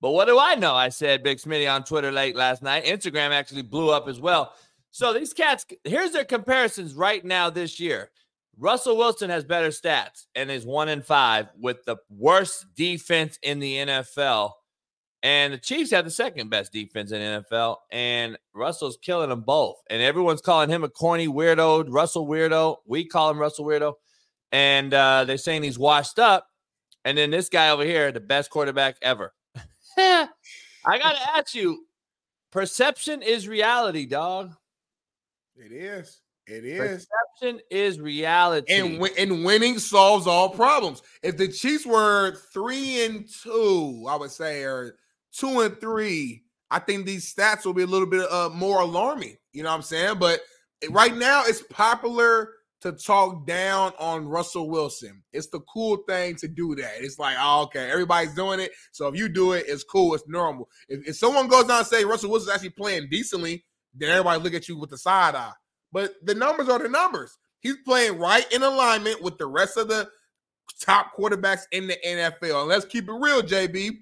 But 0.00 0.10
what 0.10 0.26
do 0.26 0.38
I 0.38 0.54
know? 0.54 0.74
I 0.74 0.90
said 0.90 1.22
Big 1.22 1.38
Smitty 1.38 1.72
on 1.72 1.82
Twitter 1.82 2.12
late 2.12 2.36
last 2.36 2.62
night. 2.62 2.84
Instagram 2.84 3.30
actually 3.30 3.62
blew 3.62 3.90
up 3.90 4.08
as 4.08 4.20
well. 4.20 4.52
So 4.96 5.12
these 5.12 5.34
cats, 5.34 5.66
here's 5.84 6.12
their 6.12 6.24
comparisons 6.24 6.94
right 6.94 7.22
now 7.22 7.50
this 7.50 7.78
year. 7.78 8.10
Russell 8.56 8.96
Wilson 8.96 9.28
has 9.28 9.44
better 9.44 9.68
stats 9.68 10.24
and 10.34 10.50
is 10.50 10.64
one 10.64 10.88
in 10.88 11.02
five 11.02 11.48
with 11.60 11.84
the 11.84 11.98
worst 12.08 12.64
defense 12.74 13.38
in 13.42 13.58
the 13.58 13.76
NFL. 13.76 14.52
And 15.22 15.52
the 15.52 15.58
Chiefs 15.58 15.90
have 15.90 16.06
the 16.06 16.10
second 16.10 16.48
best 16.48 16.72
defense 16.72 17.12
in 17.12 17.20
NFL. 17.20 17.76
And 17.92 18.38
Russell's 18.54 18.96
killing 18.96 19.28
them 19.28 19.42
both. 19.42 19.76
And 19.90 20.00
everyone's 20.00 20.40
calling 20.40 20.70
him 20.70 20.82
a 20.82 20.88
corny 20.88 21.28
weirdo, 21.28 21.88
Russell 21.90 22.26
weirdo. 22.26 22.76
We 22.86 23.04
call 23.04 23.28
him 23.28 23.38
Russell 23.38 23.66
weirdo. 23.66 23.96
And 24.50 24.94
uh, 24.94 25.24
they're 25.24 25.36
saying 25.36 25.62
he's 25.62 25.78
washed 25.78 26.18
up. 26.18 26.46
And 27.04 27.18
then 27.18 27.30
this 27.30 27.50
guy 27.50 27.68
over 27.68 27.84
here, 27.84 28.12
the 28.12 28.20
best 28.20 28.48
quarterback 28.48 28.96
ever. 29.02 29.34
I 29.98 30.28
got 30.86 31.16
to 31.16 31.36
ask 31.36 31.54
you 31.54 31.84
perception 32.50 33.20
is 33.20 33.46
reality, 33.46 34.06
dog. 34.06 34.54
It 35.56 35.72
is. 35.72 36.20
It 36.46 36.64
is. 36.64 37.06
Perception 37.38 37.60
is 37.70 37.98
reality. 37.98 38.72
And, 38.72 39.02
and 39.18 39.44
winning 39.44 39.78
solves 39.78 40.26
all 40.26 40.48
problems. 40.48 41.02
If 41.22 41.36
the 41.36 41.48
Chiefs 41.48 41.84
were 41.84 42.36
three 42.52 43.04
and 43.04 43.28
two, 43.42 44.06
I 44.08 44.16
would 44.16 44.30
say, 44.30 44.62
or 44.62 44.96
two 45.32 45.60
and 45.60 45.80
three, 45.80 46.44
I 46.70 46.78
think 46.78 47.04
these 47.04 47.32
stats 47.32 47.64
will 47.64 47.74
be 47.74 47.82
a 47.82 47.86
little 47.86 48.06
bit 48.06 48.30
uh, 48.30 48.50
more 48.50 48.80
alarming. 48.80 49.36
You 49.52 49.64
know 49.64 49.70
what 49.70 49.76
I'm 49.76 49.82
saying? 49.82 50.18
But 50.18 50.40
right 50.90 51.16
now, 51.16 51.42
it's 51.44 51.62
popular 51.62 52.50
to 52.82 52.92
talk 52.92 53.46
down 53.46 53.92
on 53.98 54.26
Russell 54.26 54.68
Wilson. 54.70 55.22
It's 55.32 55.48
the 55.48 55.60
cool 55.60 55.98
thing 56.08 56.36
to 56.36 56.46
do 56.46 56.74
that. 56.76 57.00
It's 57.00 57.18
like, 57.18 57.36
oh, 57.40 57.62
okay, 57.64 57.90
everybody's 57.90 58.34
doing 58.34 58.60
it. 58.60 58.70
So 58.92 59.08
if 59.08 59.16
you 59.16 59.28
do 59.28 59.52
it, 59.52 59.64
it's 59.66 59.82
cool, 59.82 60.14
it's 60.14 60.28
normal. 60.28 60.68
If, 60.88 61.08
if 61.08 61.16
someone 61.16 61.48
goes 61.48 61.64
down 61.64 61.78
and 61.78 61.86
say 61.86 62.04
Russell 62.04 62.30
Wilson's 62.30 62.52
actually 62.52 62.70
playing 62.70 63.08
decently, 63.10 63.64
everybody 64.02 64.42
look 64.42 64.54
at 64.54 64.68
you 64.68 64.78
with 64.78 64.90
the 64.90 64.98
side 64.98 65.34
eye. 65.34 65.52
But 65.92 66.14
the 66.22 66.34
numbers 66.34 66.68
are 66.68 66.78
the 66.78 66.88
numbers. 66.88 67.38
He's 67.60 67.76
playing 67.84 68.18
right 68.18 68.50
in 68.52 68.62
alignment 68.62 69.22
with 69.22 69.38
the 69.38 69.46
rest 69.46 69.76
of 69.76 69.88
the 69.88 70.08
top 70.80 71.16
quarterbacks 71.16 71.62
in 71.72 71.86
the 71.86 71.96
NFL. 72.06 72.60
And 72.60 72.68
let's 72.68 72.84
keep 72.84 73.08
it 73.08 73.12
real, 73.12 73.42
JB. 73.42 73.98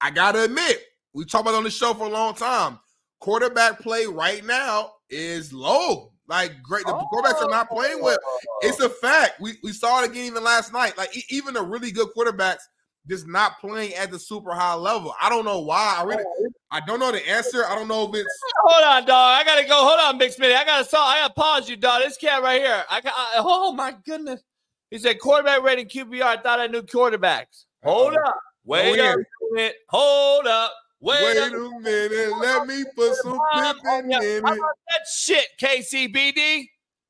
I 0.00 0.10
gotta 0.10 0.44
admit, 0.44 0.82
we 1.14 1.24
talked 1.24 1.42
about 1.42 1.54
on 1.54 1.64
the 1.64 1.70
show 1.70 1.94
for 1.94 2.06
a 2.06 2.10
long 2.10 2.34
time. 2.34 2.78
Quarterback 3.20 3.80
play 3.80 4.06
right 4.06 4.44
now 4.44 4.92
is 5.08 5.52
low. 5.52 6.12
Like 6.28 6.60
great, 6.62 6.84
the 6.84 6.94
oh, 6.94 7.06
quarterbacks 7.12 7.42
are 7.42 7.50
not 7.50 7.70
playing 7.70 8.02
well. 8.02 8.18
It's 8.62 8.80
a 8.80 8.86
oh. 8.86 8.88
fact. 8.88 9.40
We 9.40 9.54
we 9.62 9.72
saw 9.72 10.02
it 10.02 10.10
again 10.10 10.24
even 10.24 10.42
last 10.42 10.72
night. 10.72 10.98
Like 10.98 11.10
even 11.30 11.54
the 11.54 11.62
really 11.62 11.92
good 11.92 12.08
quarterbacks 12.16 12.62
just 13.08 13.26
not 13.26 13.60
playing 13.60 13.94
at 13.94 14.10
the 14.10 14.18
super 14.18 14.52
high 14.52 14.74
level. 14.74 15.14
I 15.20 15.28
don't 15.28 15.44
know 15.44 15.60
why. 15.60 15.96
I 15.98 16.02
really, 16.04 16.24
I 16.70 16.80
don't 16.80 16.98
know 16.98 17.12
the 17.12 17.26
answer. 17.28 17.64
I 17.64 17.74
don't 17.74 17.88
know 17.88 18.08
if 18.08 18.14
it's. 18.14 18.40
Hold 18.64 18.84
on, 18.84 19.06
dog. 19.06 19.40
I 19.40 19.44
gotta 19.44 19.66
go. 19.66 19.76
Hold 19.76 20.00
on, 20.00 20.18
Big 20.18 20.32
Smitty. 20.32 20.54
I 20.54 20.64
gotta 20.64 20.84
saw. 20.84 21.06
I 21.06 21.20
gotta 21.20 21.34
pause 21.34 21.68
you, 21.68 21.76
dog. 21.76 22.02
This 22.02 22.16
cat 22.16 22.42
right 22.42 22.60
here. 22.60 22.82
I 22.90 23.00
got. 23.00 23.12
I, 23.16 23.34
oh 23.38 23.72
my 23.72 23.94
goodness. 24.04 24.42
He 24.90 24.98
said 24.98 25.18
quarterback 25.20 25.62
rating 25.62 25.88
QBR. 25.88 26.22
I 26.22 26.36
thought 26.36 26.60
I 26.60 26.66
knew 26.66 26.82
quarterbacks. 26.82 27.64
Hold 27.82 28.14
uh, 28.14 28.20
up. 28.20 28.36
Wait 28.64 28.98
a 28.98 29.16
minute. 29.52 29.76
Hold 29.88 30.46
up. 30.46 30.72
Wait, 31.00 31.22
Wait 31.22 31.36
a, 31.36 31.56
a 31.56 31.80
minute. 31.80 32.38
Let 32.38 32.66
me 32.66 32.84
put 32.96 33.14
some 33.16 33.38
pimping 33.54 34.12
in 34.12 34.22
it. 34.22 34.42
How 34.44 34.54
about 34.54 34.74
that 34.88 35.06
shit, 35.12 35.46
KCBD? 35.60 36.68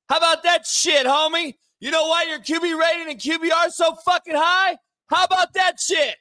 How 0.09 0.19
about 0.19 0.43
that 0.43 0.67
shit, 0.67 1.07
homie? 1.07 1.55
You 1.81 1.91
know 1.91 2.07
why 2.07 2.25
your 2.25 2.38
QB 2.38 2.79
rating 2.79 3.11
and 3.11 3.21
QBR 3.21 3.69
is 3.69 3.76
so 3.76 3.95
fucking 4.05 4.35
high? 4.35 4.76
How 5.09 5.25
about 5.25 5.53
that 5.55 5.79
shit? 5.79 6.17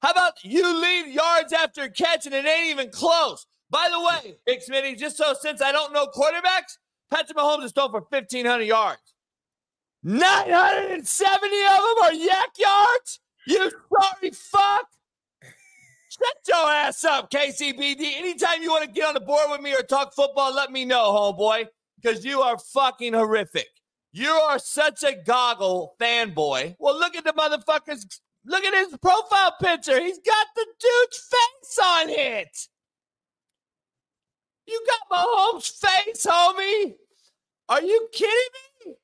How 0.00 0.10
about 0.10 0.44
you 0.44 0.80
lead 0.80 1.12
yards 1.12 1.52
after 1.52 1.88
catch 1.88 2.26
and 2.26 2.34
it 2.34 2.44
ain't 2.44 2.70
even 2.70 2.90
close? 2.90 3.46
By 3.70 3.88
the 3.90 4.00
way, 4.00 4.36
Big 4.44 4.60
Smitty, 4.60 4.98
just 4.98 5.16
so 5.16 5.34
since 5.40 5.62
I 5.62 5.72
don't 5.72 5.92
know 5.92 6.06
quarterbacks, 6.06 6.78
Patrick 7.10 7.36
Mahomes 7.36 7.64
is 7.64 7.72
thrown 7.72 7.90
for 7.90 8.00
1,500 8.00 8.64
yards. 8.64 9.00
970 10.02 11.46
of 11.46 11.46
them 11.46 12.04
are 12.04 12.12
YAC 12.12 12.58
yards? 12.58 13.20
You 13.46 13.70
sorry 13.70 14.30
fuck? 14.32 14.86
Shut 16.10 16.36
your 16.46 16.70
ass 16.70 17.04
up, 17.04 17.30
KCBD. 17.30 18.18
Anytime 18.18 18.62
you 18.62 18.70
want 18.70 18.84
to 18.84 18.90
get 18.90 19.06
on 19.06 19.14
the 19.14 19.20
board 19.20 19.50
with 19.50 19.60
me 19.60 19.74
or 19.74 19.82
talk 19.82 20.14
football, 20.14 20.54
let 20.54 20.70
me 20.70 20.84
know, 20.84 21.10
homeboy, 21.12 21.66
because 22.00 22.24
you 22.24 22.42
are 22.42 22.58
fucking 22.58 23.14
horrific. 23.14 23.68
You 24.12 24.30
are 24.30 24.58
such 24.58 25.02
a 25.02 25.14
goggle 25.14 25.94
fanboy. 26.00 26.76
Well, 26.78 26.98
look 26.98 27.16
at 27.16 27.24
the 27.24 27.32
motherfuckers. 27.32 28.04
Look 28.44 28.64
at 28.64 28.74
his 28.74 28.98
profile 28.98 29.54
picture. 29.60 30.00
He's 30.00 30.18
got 30.18 30.46
the 30.54 30.66
dude's 30.80 31.28
face 31.30 31.78
on 31.82 32.10
it. 32.10 32.68
You 34.66 34.84
got 34.86 35.18
Mahomes' 35.18 35.72
face, 35.72 36.26
homie. 36.26 36.94
Are 37.68 37.82
you 37.82 38.08
kidding 38.12 38.34
me? 38.86 38.94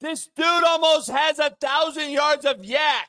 This 0.00 0.28
dude 0.36 0.64
almost 0.64 1.10
has 1.10 1.38
a 1.38 1.50
thousand 1.60 2.10
yards 2.10 2.44
of 2.44 2.58
YAC. 2.58 3.02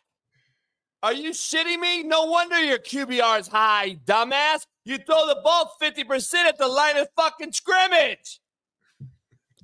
Are 1.04 1.14
you 1.14 1.32
shitting 1.32 1.80
me? 1.80 2.04
No 2.04 2.26
wonder 2.26 2.60
your 2.60 2.80
QBR 2.80 3.40
is 3.40 3.48
high, 3.48 3.98
dumbass. 4.06 4.66
You 4.86 4.98
throw 4.98 5.28
the 5.28 5.40
ball 5.44 5.72
50% 5.82 6.34
at 6.46 6.58
the 6.58 6.68
line 6.68 6.98
of 6.98 7.08
fucking 7.16 7.52
scrimmage. 7.52 8.40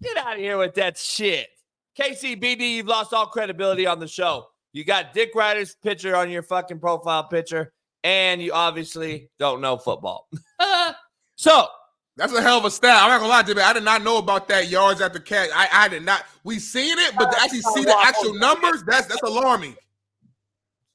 Get 0.01 0.17
out 0.17 0.33
of 0.33 0.39
here 0.39 0.57
with 0.57 0.75
that 0.75 0.97
shit. 0.97 1.47
KCBD, 1.97 2.75
you've 2.75 2.87
lost 2.87 3.13
all 3.13 3.27
credibility 3.27 3.85
on 3.87 3.99
the 3.99 4.07
show. 4.07 4.47
You 4.73 4.83
got 4.83 5.13
Dick 5.13 5.31
Ryder's 5.33 5.75
picture 5.75 6.15
on 6.15 6.29
your 6.29 6.43
fucking 6.43 6.79
profile 6.79 7.23
picture, 7.23 7.71
and 8.03 8.41
you 8.41 8.51
obviously 8.51 9.29
don't 9.39 9.61
know 9.61 9.77
football. 9.77 10.27
so 11.35 11.67
that's 12.17 12.33
a 12.33 12.41
hell 12.41 12.57
of 12.57 12.65
a 12.65 12.71
stat. 12.71 13.01
I'm 13.01 13.09
not 13.09 13.19
gonna 13.19 13.29
lie 13.29 13.43
to 13.43 13.53
you, 13.53 13.61
I 13.61 13.71
did 13.71 13.83
not 13.83 14.03
know 14.03 14.17
about 14.17 14.49
that 14.49 14.67
yards 14.67 14.99
after 14.99 15.19
the 15.19 15.23
catch. 15.23 15.49
I, 15.55 15.69
I 15.71 15.87
did 15.87 16.03
not. 16.03 16.25
We 16.43 16.59
seen 16.59 16.97
it, 16.99 17.13
but 17.17 17.31
to 17.31 17.41
actually 17.41 17.61
see 17.61 17.85
the 17.85 17.95
actual 18.03 18.33
numbers, 18.33 18.83
that's 18.85 19.07
that's 19.07 19.21
alarming. 19.21 19.75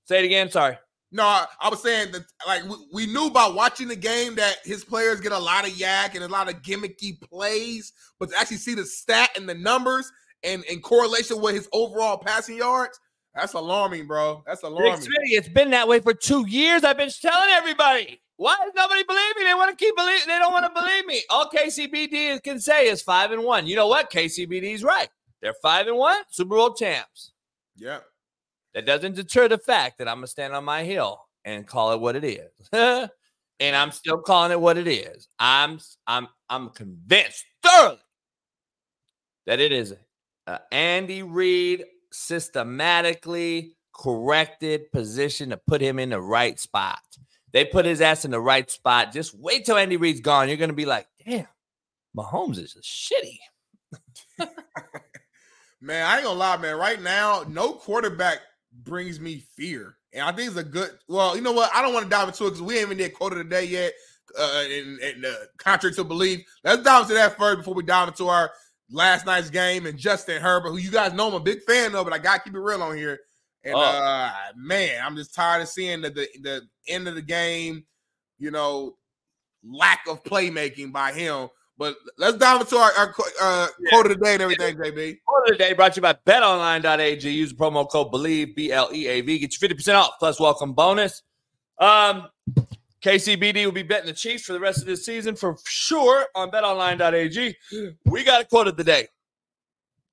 Say 0.05 0.19
it 0.19 0.25
again. 0.27 0.51
Sorry. 0.51 0.77
No, 1.13 1.25
I, 1.25 1.47
I 1.61 1.69
was 1.69 1.83
saying 1.83 2.13
that 2.13 2.23
like 2.47 2.65
we, 2.65 2.77
we, 2.93 3.07
knew 3.07 3.31
by 3.31 3.49
watching 3.49 3.89
the 3.89 3.97
game 3.97 4.37
that 4.37 4.59
his 4.65 4.85
players 4.85 5.21
get 5.21 5.33
a 5.33 5.39
lot 5.39 5.67
of 5.67 5.73
YAC 5.73 6.15
and 6.15 6.23
a 6.23 6.29
lot 6.29 6.49
of 6.49 6.63
gimmicky 6.63 7.21
plays, 7.21 7.93
but 8.19 8.31
to 8.31 8.39
actually 8.39 8.59
see 8.59 8.75
the 8.75 8.87
stat 8.87 9.31
and 9.37 9.49
the 9.49 9.55
numbers 9.55 10.11
and 10.45 10.65
in 10.65 10.81
correlation 10.81 11.41
with 11.41 11.55
his 11.55 11.69
overall 11.73 12.17
passing 12.17 12.57
yards, 12.57 13.01
that's 13.35 13.55
alarming, 13.55 14.07
bro. 14.07 14.43
That's 14.47 14.63
alarming. 14.63 15.07
It's 15.25 15.49
been 15.49 15.71
that 15.71 15.89
way 15.89 16.01
for 16.01 16.15
two 16.15 16.47
years. 16.49 16.85
I've 16.85 16.97
been 16.97 17.11
telling 17.11 17.51
everybody. 17.51 18.21
Why 18.37 18.57
does 18.65 18.73
nobody 18.75 19.03
believe 19.05 19.37
me? 19.37 19.45
They 19.45 19.55
want 19.55 19.77
to 19.77 19.85
keep 19.85 19.95
believing. 19.97 20.27
They 20.27 20.39
don't 20.39 20.53
want 20.53 20.65
to 20.65 20.81
believe 20.81 21.07
me. 21.07 21.23
All 21.29 21.49
KCBD 21.49 22.43
can 22.43 22.59
say 22.59 22.89
is 22.89 23.03
five 23.03 23.33
and 23.33 23.45
one. 23.45 23.67
You 23.67 23.77
know 23.77 23.87
what? 23.87 24.11
KCBD 24.11 24.75
is 24.75 24.83
right. 24.83 25.09
They're 25.43 25.55
five 25.63 25.87
and 25.87 25.97
one, 25.97 26.23
Super 26.31 26.57
Bowl 26.57 26.73
champs. 26.73 27.33
Yeah. 27.77 27.99
That 28.75 28.87
doesn't 28.87 29.17
deter 29.17 29.49
the 29.49 29.59
fact 29.59 29.99
that 29.99 30.09
I'm 30.09 30.19
gonna 30.19 30.27
stand 30.29 30.55
on 30.55 30.65
my 30.65 30.85
hill 30.85 31.21
and 31.45 31.67
call 31.67 31.93
it 31.93 32.01
what 32.01 32.17
it 32.17 32.25
is. 32.25 32.69
and 33.61 33.77
I'm 33.77 33.93
still 33.93 34.19
calling 34.19 34.53
it 34.53 34.61
what 34.61 34.79
it 34.79 34.89
is. 34.89 35.29
I'm 35.39 35.79
I'm 36.07 36.29
I'm 36.49 36.71
convinced 36.71 37.45
thoroughly 37.63 37.99
that 39.47 39.61
it 39.61 39.73
is 39.73 39.95
Andy 40.73 41.23
Reid 41.23 41.85
systematically 42.13 43.77
corrected 43.93 44.91
position 44.93 45.51
to 45.51 45.57
put 45.57 45.81
him 45.81 45.99
in 45.99 46.11
the 46.11 46.21
right 46.21 46.59
spot. 46.59 47.01
They 47.53 47.65
put 47.65 47.85
his 47.85 48.01
ass 48.01 48.25
in 48.25 48.31
the 48.31 48.41
right 48.41 48.71
spot. 48.71 49.13
Just 49.13 49.35
wait 49.35 49.65
till 49.65 49.77
Andy 49.77 49.97
Reid's 49.97 50.21
gone. 50.21 50.49
You're 50.49 50.57
to 50.57 50.73
be 50.73 50.87
like, 50.87 51.07
damn, 51.25 51.49
Mahomes 52.17 52.59
is 52.59 52.77
a 52.77 52.81
shitty. 52.81 53.39
man, 55.81 56.07
I 56.07 56.17
ain't 56.17 56.25
gonna 56.25 56.39
lie, 56.39 56.57
man. 56.57 56.77
Right 56.77 57.01
now, 57.03 57.45
no 57.49 57.73
quarterback 57.73 58.39
brings 58.85 59.21
me 59.21 59.45
fear. 59.57 59.97
And 60.13 60.23
I 60.23 60.33
think 60.33 60.49
it's 60.49 60.59
a 60.59 60.65
good, 60.65 60.91
well, 61.09 61.37
you 61.37 61.43
know 61.43 61.53
what? 61.53 61.71
I 61.75 61.83
don't 61.83 61.95
want 61.95 62.05
to 62.05 62.11
dive 62.11 62.29
into 62.29 62.47
it 62.47 62.51
because 62.51 62.63
we 62.63 62.75
ain't 62.75 62.87
even 62.87 62.99
did 62.99 63.15
quote 63.15 63.33
of 63.33 63.39
the 63.39 63.45
day 63.45 63.65
yet. 63.65 63.93
Uh, 64.39 64.65
and, 64.71 64.99
and 65.01 65.25
uh, 65.25 65.35
contrary 65.57 65.95
to 65.95 66.05
belief, 66.05 66.45
let's 66.65 66.83
dive 66.83 67.03
into 67.03 67.15
that 67.15 67.37
first 67.37 67.59
before 67.59 67.75
we 67.75 67.83
dive 67.83 68.09
into 68.09 68.29
our 68.29 68.51
last 68.91 69.27
night's 69.27 69.51
game 69.51 69.87
and 69.87 69.99
Justin 69.99 70.41
Herbert, 70.41 70.71
who 70.71 70.79
you 70.79 70.91
guys 70.91 71.13
know 71.13 71.29
I'm 71.29 71.35
a 71.35 71.41
big 71.41 71.63
fan 71.63 71.95
of, 71.95 72.05
but 72.05 72.13
I 72.13 72.19
gotta 72.19 72.41
keep 72.41 72.55
it 72.55 72.61
real 72.61 72.83
on 72.83 72.97
here. 72.97 73.19
And 73.65 73.75
oh. 73.75 73.81
uh 73.81 74.33
man, 74.57 75.01
I'm 75.05 75.17
just 75.17 75.35
tired 75.35 75.63
of 75.63 75.69
seeing 75.69 76.01
the, 76.01 76.11
the 76.11 76.29
the 76.43 76.63
end 76.89 77.09
of 77.09 77.15
the 77.15 77.23
game, 77.23 77.85
you 78.39 78.51
know, 78.51 78.97
lack 79.65 80.07
of 80.09 80.23
playmaking 80.25 80.93
by 80.93 81.13
him. 81.13 81.49
But 81.81 81.97
let's 82.19 82.37
dive 82.37 82.61
into 82.61 82.77
our, 82.77 82.93
our 82.93 83.15
uh, 83.41 83.67
quote 83.89 84.05
of 84.05 84.19
the 84.19 84.23
day 84.23 84.35
and 84.35 84.43
everything, 84.43 84.77
JB. 84.77 85.17
Quote 85.25 85.51
of 85.51 85.53
the 85.53 85.57
day 85.57 85.73
brought 85.73 85.95
to 85.95 85.97
you 85.97 86.03
by 86.03 86.13
betonline.ag. 86.13 87.31
Use 87.31 87.55
the 87.55 87.57
promo 87.57 87.91
code 87.91 88.13
BELIEVE, 88.13 88.55
B 88.55 88.71
L 88.71 88.91
E 88.93 89.07
A 89.07 89.23
V. 89.23 89.39
Get 89.39 89.59
you 89.59 89.67
50% 89.67 89.95
off 89.95 90.11
plus 90.19 90.39
welcome 90.39 90.75
bonus. 90.75 91.23
Um, 91.79 92.27
KCBD 93.03 93.65
will 93.65 93.73
be 93.73 93.83
betting 93.83 94.09
the 94.09 94.13
Chiefs 94.13 94.45
for 94.45 94.53
the 94.53 94.61
rest 94.61 94.81
of 94.81 94.85
this 94.85 95.07
season 95.07 95.35
for 95.35 95.57
sure 95.65 96.27
on 96.35 96.51
betonline.ag. 96.51 97.57
We 98.05 98.25
got 98.25 98.43
a 98.43 98.45
quote 98.45 98.69
of 98.69 98.77
the 98.77 98.85
day. 98.85 99.09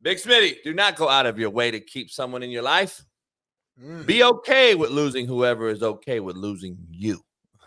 Big 0.02 0.20
Smitty, 0.20 0.64
do 0.64 0.74
not 0.74 0.96
go 0.96 1.10
out 1.10 1.26
of 1.26 1.38
your 1.38 1.50
way 1.50 1.70
to 1.70 1.82
keep 1.82 2.10
someone 2.10 2.44
in 2.44 2.50
your 2.50 2.64
life. 2.64 3.04
Mm, 3.84 4.06
Be 4.06 4.24
okay 4.24 4.74
with 4.74 4.92
losing 4.92 5.28
whoever 5.28 5.68
is 5.68 5.84
okay 5.84 6.22
with 6.22 6.38
losing 6.38 6.78
you. 6.90 7.20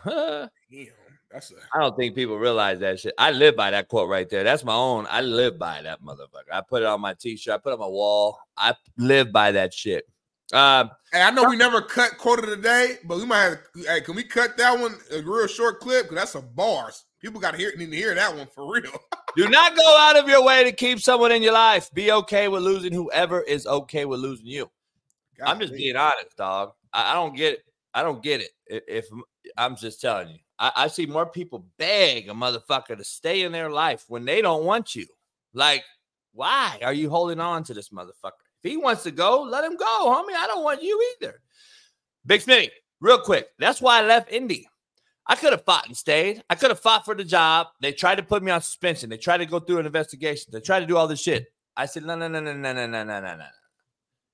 I 0.07 0.49
damn, 0.71 0.87
that's 1.31 1.53
a 1.53 1.55
don't 1.81 1.97
think 1.97 2.15
people 2.15 2.39
realize 2.39 2.81
that 2.81 3.01
shit. 3.01 3.15
I 3.17 3.31
live 3.31 3.57
by 3.57 3.71
that 3.71 3.89
quote 3.89 4.09
right 4.09 4.29
there. 4.29 4.43
That's 4.43 4.65
my 4.65 4.75
own. 4.75 5.07
I 5.09 5.21
live 5.21 5.59
by 5.59 5.83
that 5.83 6.03
motherfucker. 6.03 6.53
I 6.53 6.61
put 6.61 6.83
it 6.83 6.87
on 6.87 7.01
my 7.01 7.15
t-shirt. 7.15 7.55
I 7.55 7.59
put 7.59 7.71
it 7.71 7.75
on 7.75 7.81
my 7.81 7.87
wall. 7.87 8.39
I 8.57 8.75
live 8.97 9.31
by 9.33 9.53
that 9.53 9.73
shit. 9.73 10.09
Um, 10.53 10.91
Hey, 11.13 11.23
I 11.23 11.31
know 11.31 11.45
we 11.49 11.57
never 11.57 11.83
cut 11.83 12.19
quote 12.19 12.39
of 12.41 12.49
the 12.51 12.57
day, 12.57 12.99
but 13.05 13.19
we 13.19 13.27
might 13.27 13.43
have. 13.43 13.59
Hey, 13.87 14.01
can 14.01 14.15
we 14.15 14.23
cut 14.25 14.57
that 14.59 14.79
one 14.79 14.97
a 15.13 15.21
real 15.23 15.47
short 15.47 15.81
clip? 15.81 16.05
Because 16.05 16.17
that's 16.17 16.31
some 16.33 16.49
bars. 16.55 17.05
People 17.21 17.41
got 17.41 17.53
to 17.53 17.57
hear 17.59 17.73
need 17.77 17.91
to 17.91 17.97
hear 17.97 18.15
that 18.15 18.35
one 18.35 18.47
for 18.55 18.73
real. 18.73 18.91
do 19.37 19.49
not 19.49 19.77
go 19.77 19.97
out 19.99 20.17
of 20.17 20.29
your 20.29 20.45
way 20.45 20.65
to 20.65 20.73
keep 20.73 21.01
someone 21.01 21.33
in 21.33 21.43
your 21.43 21.53
life. 21.53 21.93
Be 21.95 22.13
okay 22.13 22.49
with 22.49 22.63
losing 22.63 22.93
whoever 22.93 23.41
is 23.43 23.67
okay 23.67 24.05
with 24.05 24.21
losing 24.21 24.47
you. 24.47 24.71
I'm 25.45 25.59
just 25.61 25.73
being 25.73 25.97
honest, 25.97 26.37
dog. 26.37 26.73
I, 26.93 27.13
I 27.13 27.15
don't 27.15 27.37
get 27.37 27.55
it. 27.55 27.65
I 27.95 28.03
don't 28.03 28.23
get 28.23 28.41
it. 28.41 28.51
I- 28.71 28.81
If, 28.89 29.07
I'm 29.57 29.77
just 29.77 30.01
telling 30.01 30.29
you, 30.29 30.39
I, 30.61 30.73
I 30.77 30.89
see 30.89 31.07
more 31.07 31.27
people 31.27 31.67
beg 31.79 32.29
a 32.29 32.33
motherfucker 32.33 32.97
to 32.97 33.03
stay 33.03 33.43
in 33.43 33.51
their 33.51 33.71
life 33.71 34.05
when 34.09 34.25
they 34.25 34.43
don't 34.43 34.65
want 34.65 34.95
you. 34.95 35.07
Like, 35.55 35.83
why 36.33 36.79
are 36.85 36.93
you 36.93 37.11
holding 37.11 37.41
on 37.41 37.65
to 37.65 37.75
this 37.75 37.89
motherfucker? 37.89 38.45
If 38.63 38.71
he 38.71 38.77
wants 38.77 39.03
to 39.05 39.11
go, 39.11 39.43
let 39.43 39.65
him 39.65 39.77
go, 39.77 39.85
homie. 39.85 40.37
I 40.37 40.47
don't 40.47 40.63
want 40.63 40.83
you 40.83 41.03
either. 41.17 41.41
Big 42.27 42.43
Smitty, 42.43 42.69
real 43.01 43.19
quick. 43.19 43.49
That's 43.59 43.81
why 43.81 43.99
I 43.99 44.07
left 44.07 44.31
Indy. 44.31 44.69
I 45.27 45.35
could 45.35 45.53
have 45.53 45.65
fought 45.65 45.87
and 45.87 45.97
stayed. 45.97 46.43
I 46.51 46.55
could 46.55 46.71
have 46.71 46.81
fought 46.81 47.05
for 47.05 47.15
the 47.15 47.25
job. 47.25 47.69
They 47.81 47.93
tried 47.93 48.17
to 48.17 48.23
put 48.23 48.43
me 48.43 48.51
on 48.51 48.61
suspension. 48.61 49.09
They 49.09 49.17
tried 49.17 49.39
to 49.39 49.47
go 49.47 49.61
through 49.61 49.79
an 49.79 49.87
investigation. 49.87 50.51
They 50.53 50.61
tried 50.61 50.81
to 50.81 50.87
do 50.87 50.97
all 50.97 51.09
this 51.09 51.23
shit. 51.23 51.47
I 51.77 51.87
said, 51.87 52.05
no, 52.05 52.17
no, 52.17 52.29
no, 52.29 52.41
no, 52.41 52.53
no, 52.53 52.73
no, 52.73 52.87
no, 52.87 53.05
no, 53.05 53.21
no, 53.21 53.37
no. 53.37 53.45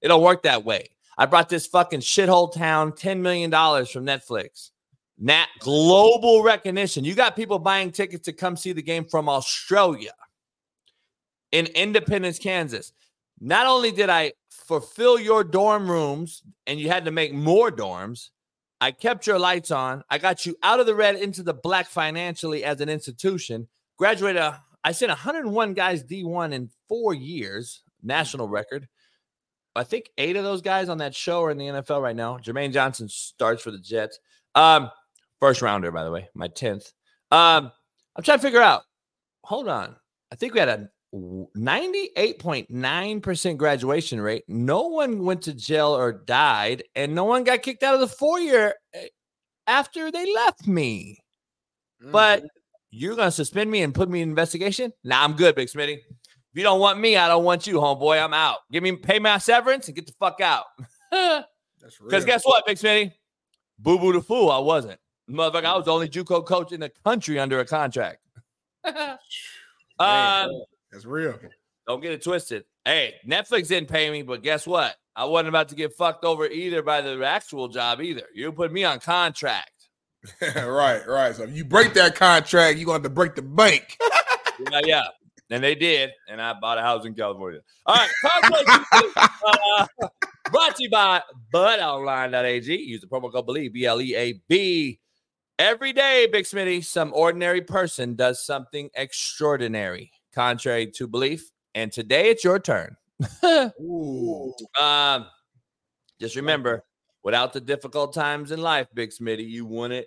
It 0.01 0.09
don't 0.09 0.23
work 0.23 0.43
that 0.43 0.65
way. 0.65 0.89
I 1.19 1.27
brought 1.27 1.49
this 1.49 1.67
fucking 1.67 2.01
shithole 2.01 2.53
town 2.53 2.93
$10 2.93 3.21
million 3.21 3.51
from 3.51 4.05
Netflix. 4.05 4.71
Nat 5.19 5.47
global 5.61 6.43
recognition. 6.43 7.05
You 7.05 7.15
got 7.15 7.37
people 7.37 7.59
buying 7.59 7.91
tickets 7.91 8.25
to 8.27 8.33
come 8.33 8.57
see 8.57 8.73
the 8.73 8.83
game 8.83 9.05
from 9.05 9.29
Australia 9.29 10.13
in 11.53 11.67
Independence, 11.67 12.39
Kansas. 12.39 12.93
Not 13.41 13.67
only 13.67 13.93
did 13.93 14.11
I 14.11 14.33
fulfill 14.51 15.19
your 15.19 15.45
dorm 15.45 15.91
rooms 15.91 16.43
and 16.67 16.79
you 16.79 16.89
had 16.89 17.05
to 17.05 17.11
make 17.11 17.33
more 17.33 17.71
dorms, 17.71 18.31
I 18.81 18.91
kept 18.91 19.27
your 19.27 19.39
lights 19.39 19.71
on. 19.71 20.05
I 20.11 20.19
got 20.19 20.45
you 20.45 20.57
out 20.63 20.81
of 20.81 20.87
the 20.87 20.95
red 20.95 21.17
into 21.17 21.43
the 21.43 21.55
black 21.55 21.87
financially 21.87 22.63
as 22.65 22.81
an 22.81 22.89
institution. 22.89 23.69
Graduated, 23.97 24.43
uh, 24.43 24.55
I 24.85 24.93
sent 24.93 25.09
101 25.09 25.73
guys 25.73 26.05
D1 26.05 26.53
in 26.53 26.69
four 26.89 27.15
years, 27.15 27.83
national 28.03 28.49
record. 28.49 28.87
I 29.75 29.85
think 29.85 30.11
eight 30.19 30.37
of 30.37 30.45
those 30.45 30.63
guys 30.63 30.89
on 30.89 30.99
that 30.99 31.15
show 31.15 31.43
are 31.43 31.51
in 31.51 31.59
the 31.59 31.67
NFL 31.67 32.03
right 32.03 32.17
now. 32.17 32.39
Jermaine 32.39 32.73
Johnson 32.73 33.09
starts 33.09 33.63
for 33.63 33.71
the 33.71 33.79
Jets. 33.79 34.19
Um, 34.55 34.91
first 35.41 35.63
rounder, 35.63 35.93
by 35.93 36.05
the 36.05 36.11
way, 36.11 36.29
my 36.35 36.49
10th. 36.49 36.93
Um, 37.31 37.71
I'm 38.15 38.25
trying 38.25 38.39
to 38.39 38.43
figure 38.43 38.63
out. 38.63 38.83
Hold 39.45 39.69
on. 39.69 39.97
I 40.33 40.37
think 40.37 40.55
we 40.55 40.61
had 40.61 40.69
a 40.69 40.89
98.9% 41.15 43.57
graduation 43.57 44.21
rate. 44.21 44.45
No 44.49 44.89
one 44.89 45.25
went 45.25 45.43
to 45.43 45.55
jail 45.55 45.97
or 45.97 46.13
died, 46.13 46.83
and 46.95 47.15
no 47.15 47.25
one 47.25 47.45
got 47.45 47.63
kicked 47.63 47.83
out 47.83 47.95
of 47.95 48.01
the 48.01 48.09
four-year 48.09 48.75
eh, 48.95 49.07
after 49.67 50.11
they 50.11 50.35
left 50.35 50.67
me. 50.67 51.19
But 52.01 52.45
you're 52.91 53.17
gonna 53.17 53.31
suspend 53.31 53.71
me 53.71 53.83
and 53.83 53.95
put 53.95 54.09
me 54.09 54.23
in 54.23 54.29
investigation? 54.29 54.93
Nah, 55.05 55.23
I'm 55.23 55.35
good, 55.35 55.55
Big 55.55 55.69
Smitty. 55.69 55.99
If 55.99 56.55
you 56.55 56.63
don't 56.63 56.81
want 56.81 56.99
me, 56.99 57.17
I 57.17 57.29
don't 57.29 57.45
want 57.45 57.67
you, 57.67 57.77
homeboy. 57.77 58.23
I'm 58.23 58.35
out. 58.35 58.59
Give 58.71 58.83
me 58.83 58.97
pay 58.97 59.19
my 59.19 59.39
severance 59.39 59.89
and 59.89 59.97
get 59.97 60.07
the 60.07 60.15
fuck 60.19 60.41
out. 60.41 60.65
that's 61.11 62.01
real. 62.01 62.09
Because 62.09 62.25
guess 62.25 62.45
what, 62.45 62.65
Big 62.67 62.77
Smitty? 62.77 63.13
Boo 63.79 63.99
boo 63.99 64.13
the 64.13 64.23
fool. 64.23 64.51
I 64.51 64.59
wasn't. 64.59 64.99
Motherfucker, 65.31 65.65
I 65.65 65.77
was 65.77 65.87
the 65.87 65.93
only 65.93 66.09
JUCO 66.09 66.47
coach 66.47 66.73
in 66.73 66.81
the 66.81 66.91
country 67.05 67.39
under 67.39 67.59
a 67.61 67.65
contract. 67.65 68.19
um, 68.85 69.19
That's 69.99 71.05
real. 71.05 71.39
don't 71.87 72.01
get 72.01 72.13
it 72.13 72.23
twisted. 72.23 72.65
Hey, 72.85 73.15
Netflix 73.27 73.69
didn't 73.69 73.89
pay 73.89 74.11
me, 74.11 74.23
but 74.23 74.43
guess 74.43 74.67
what? 74.67 74.95
I 75.17 75.25
wasn't 75.25 75.49
about 75.49 75.71
to 75.71 75.75
get 75.75 75.95
fucked 75.95 76.25
over 76.25 76.47
either 76.47 76.83
by 76.83 77.01
the 77.01 77.25
actual 77.25 77.69
job 77.69 78.01
either. 78.01 78.23
You 78.35 78.53
put 78.53 78.73
me 78.73 78.85
on 78.85 79.01
contract. 79.01 79.89
right, 80.57 81.07
right. 81.07 81.35
So 81.35 81.45
if 81.45 81.57
you 81.57 81.65
break 81.65 81.95
that 81.95 82.15
contract, 82.15 82.79
you're 82.79 82.87
going 82.87 83.03
to 83.03 83.09
have 83.09 83.11
to 83.11 83.15
break 83.15 83.35
the 83.35 83.43
bank. 83.43 83.97
yeah, 84.71 84.81
yeah. 84.85 85.05
And 85.51 85.63
they 85.63 85.75
did, 85.75 86.11
and 86.29 86.43
I 86.43 86.55
bought 86.61 86.77
a 86.79 86.83
house 86.83 87.07
in 87.07 87.15
California. 87.15 87.61
All 87.87 87.95
right, 87.95 88.11
contract, 88.21 88.85
uh, 89.47 89.87
brought 90.51 90.75
to 90.75 90.83
you 90.83 90.91
by 90.91 91.23
BetOnline.ag. 91.55 92.77
Use 92.77 93.01
the 93.01 93.07
promo 93.07 93.33
code 93.33 93.47
BELIEVE, 93.47 93.73
B 93.73 93.87
L 93.87 94.01
E 94.01 94.17
A 94.17 94.33
B. 94.49 94.99
Every 95.59 95.95
day, 95.95 96.29
Big 96.31 96.45
Smitty, 96.45 96.85
some 96.85 97.15
ordinary 97.15 97.63
person 97.63 98.15
does 98.15 98.45
something 98.45 98.91
extraordinary, 98.95 100.13
contrary 100.35 100.87
to 100.97 101.07
belief. 101.07 101.51
And 101.75 101.91
today 101.91 102.29
it's 102.29 102.45
your 102.45 102.59
turn. 102.59 102.95
Ooh. 103.81 104.53
Um, 104.79 105.27
just 106.21 106.37
remember, 106.37 106.85
without 107.23 107.55
the 107.55 107.63
difficult 107.63 108.13
times 108.13 108.53
in 108.53 108.61
life, 108.61 108.89
Big 108.93 109.13
Smitty, 109.19 109.49
you 109.49 109.65
wouldn't 109.65 110.07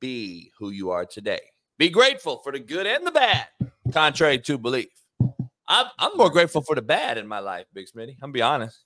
be 0.00 0.50
who 0.58 0.70
you 0.70 0.88
are 0.90 1.04
today. 1.04 1.42
Be 1.76 1.90
grateful 1.90 2.38
for 2.42 2.50
the 2.50 2.58
good 2.58 2.86
and 2.86 3.06
the 3.06 3.10
bad, 3.10 3.48
contrary 3.92 4.38
to 4.38 4.56
belief. 4.56 4.88
I'm, 5.68 5.86
I'm 5.98 6.16
more 6.16 6.30
grateful 6.30 6.62
for 6.62 6.74
the 6.74 6.80
bad 6.80 7.18
in 7.18 7.28
my 7.28 7.40
life, 7.40 7.66
Big 7.74 7.86
Smitty. 7.94 8.16
I'm 8.22 8.32
be 8.32 8.40
honest. 8.40 8.85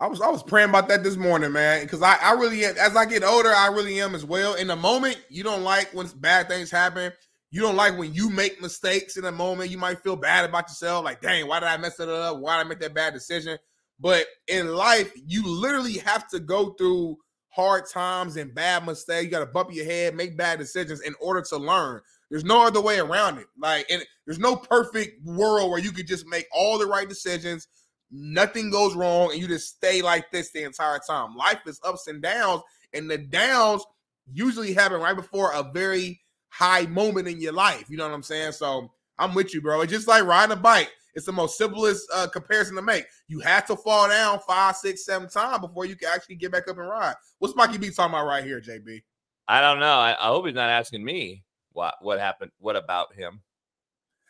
I 0.00 0.06
was 0.06 0.20
I 0.20 0.28
was 0.28 0.44
praying 0.44 0.68
about 0.68 0.88
that 0.88 1.02
this 1.02 1.16
morning, 1.16 1.52
man, 1.52 1.82
because 1.82 2.02
I, 2.02 2.16
I 2.22 2.32
really 2.32 2.64
am, 2.64 2.76
as 2.78 2.94
I 2.94 3.04
get 3.04 3.24
older, 3.24 3.52
I 3.52 3.66
really 3.66 4.00
am 4.00 4.14
as 4.14 4.24
well. 4.24 4.54
In 4.54 4.68
the 4.68 4.76
moment, 4.76 5.18
you 5.28 5.42
don't 5.42 5.64
like 5.64 5.92
when 5.92 6.06
bad 6.18 6.48
things 6.48 6.70
happen. 6.70 7.12
You 7.50 7.62
don't 7.62 7.76
like 7.76 7.98
when 7.98 8.14
you 8.14 8.30
make 8.30 8.60
mistakes 8.60 9.16
in 9.16 9.24
a 9.24 9.32
moment. 9.32 9.70
You 9.70 9.78
might 9.78 10.02
feel 10.02 10.14
bad 10.14 10.44
about 10.44 10.68
yourself, 10.68 11.04
like, 11.04 11.20
dang, 11.20 11.48
why 11.48 11.58
did 11.60 11.68
I 11.68 11.76
mess 11.78 11.98
it 11.98 12.08
up? 12.08 12.38
Why 12.38 12.58
did 12.58 12.66
I 12.66 12.68
make 12.68 12.80
that 12.80 12.94
bad 12.94 13.12
decision? 13.12 13.58
But 13.98 14.26
in 14.46 14.68
life, 14.68 15.12
you 15.26 15.44
literally 15.44 15.98
have 15.98 16.28
to 16.28 16.38
go 16.38 16.74
through 16.74 17.16
hard 17.48 17.84
times 17.92 18.36
and 18.36 18.54
bad 18.54 18.86
mistakes. 18.86 19.24
You 19.24 19.30
got 19.30 19.40
to 19.40 19.46
bump 19.46 19.74
your 19.74 19.84
head, 19.86 20.14
make 20.14 20.36
bad 20.36 20.60
decisions 20.60 21.00
in 21.00 21.14
order 21.20 21.42
to 21.42 21.56
learn. 21.56 22.00
There's 22.30 22.44
no 22.44 22.64
other 22.64 22.80
way 22.80 23.00
around 23.00 23.38
it. 23.38 23.46
Like, 23.58 23.86
and 23.90 24.04
there's 24.26 24.38
no 24.38 24.54
perfect 24.54 25.24
world 25.24 25.70
where 25.70 25.80
you 25.80 25.90
could 25.90 26.06
just 26.06 26.26
make 26.26 26.46
all 26.52 26.78
the 26.78 26.86
right 26.86 27.08
decisions, 27.08 27.66
nothing 28.10 28.70
goes 28.70 28.94
wrong, 28.94 29.32
and 29.32 29.40
you 29.40 29.48
just 29.48 29.76
stay 29.76 30.02
like 30.02 30.30
this 30.30 30.50
the 30.50 30.64
entire 30.64 30.98
time. 31.06 31.36
Life 31.36 31.60
is 31.66 31.80
ups 31.84 32.06
and 32.06 32.22
downs, 32.22 32.62
and 32.92 33.10
the 33.10 33.18
downs 33.18 33.84
usually 34.32 34.74
happen 34.74 35.00
right 35.00 35.16
before 35.16 35.52
a 35.52 35.62
very 35.72 36.20
high 36.48 36.86
moment 36.86 37.28
in 37.28 37.40
your 37.40 37.52
life. 37.52 37.84
You 37.88 37.96
know 37.96 38.06
what 38.06 38.14
I'm 38.14 38.22
saying? 38.22 38.52
So 38.52 38.90
I'm 39.18 39.34
with 39.34 39.54
you, 39.54 39.60
bro. 39.60 39.80
It's 39.82 39.92
just 39.92 40.08
like 40.08 40.24
riding 40.24 40.56
a 40.56 40.60
bike. 40.60 40.90
It's 41.14 41.26
the 41.26 41.32
most 41.32 41.58
simplest 41.58 42.08
uh, 42.14 42.28
comparison 42.28 42.76
to 42.76 42.82
make. 42.82 43.04
You 43.26 43.40
have 43.40 43.66
to 43.66 43.76
fall 43.76 44.08
down 44.08 44.38
five, 44.46 44.76
six, 44.76 45.04
seven 45.04 45.28
times 45.28 45.58
before 45.58 45.84
you 45.84 45.96
can 45.96 46.10
actually 46.14 46.36
get 46.36 46.52
back 46.52 46.68
up 46.68 46.78
and 46.78 46.88
ride. 46.88 47.14
What's 47.38 47.56
Mikey 47.56 47.78
B 47.78 47.90
talking 47.90 48.14
about 48.14 48.26
right 48.26 48.44
here, 48.44 48.60
JB? 48.60 49.02
I 49.48 49.60
don't 49.60 49.80
know. 49.80 49.96
I, 49.98 50.12
I 50.12 50.28
hope 50.28 50.46
he's 50.46 50.54
not 50.54 50.70
asking 50.70 51.04
me 51.04 51.42
what 51.72 51.94
what 52.02 52.20
happened. 52.20 52.52
What 52.58 52.76
about 52.76 53.14
him? 53.14 53.40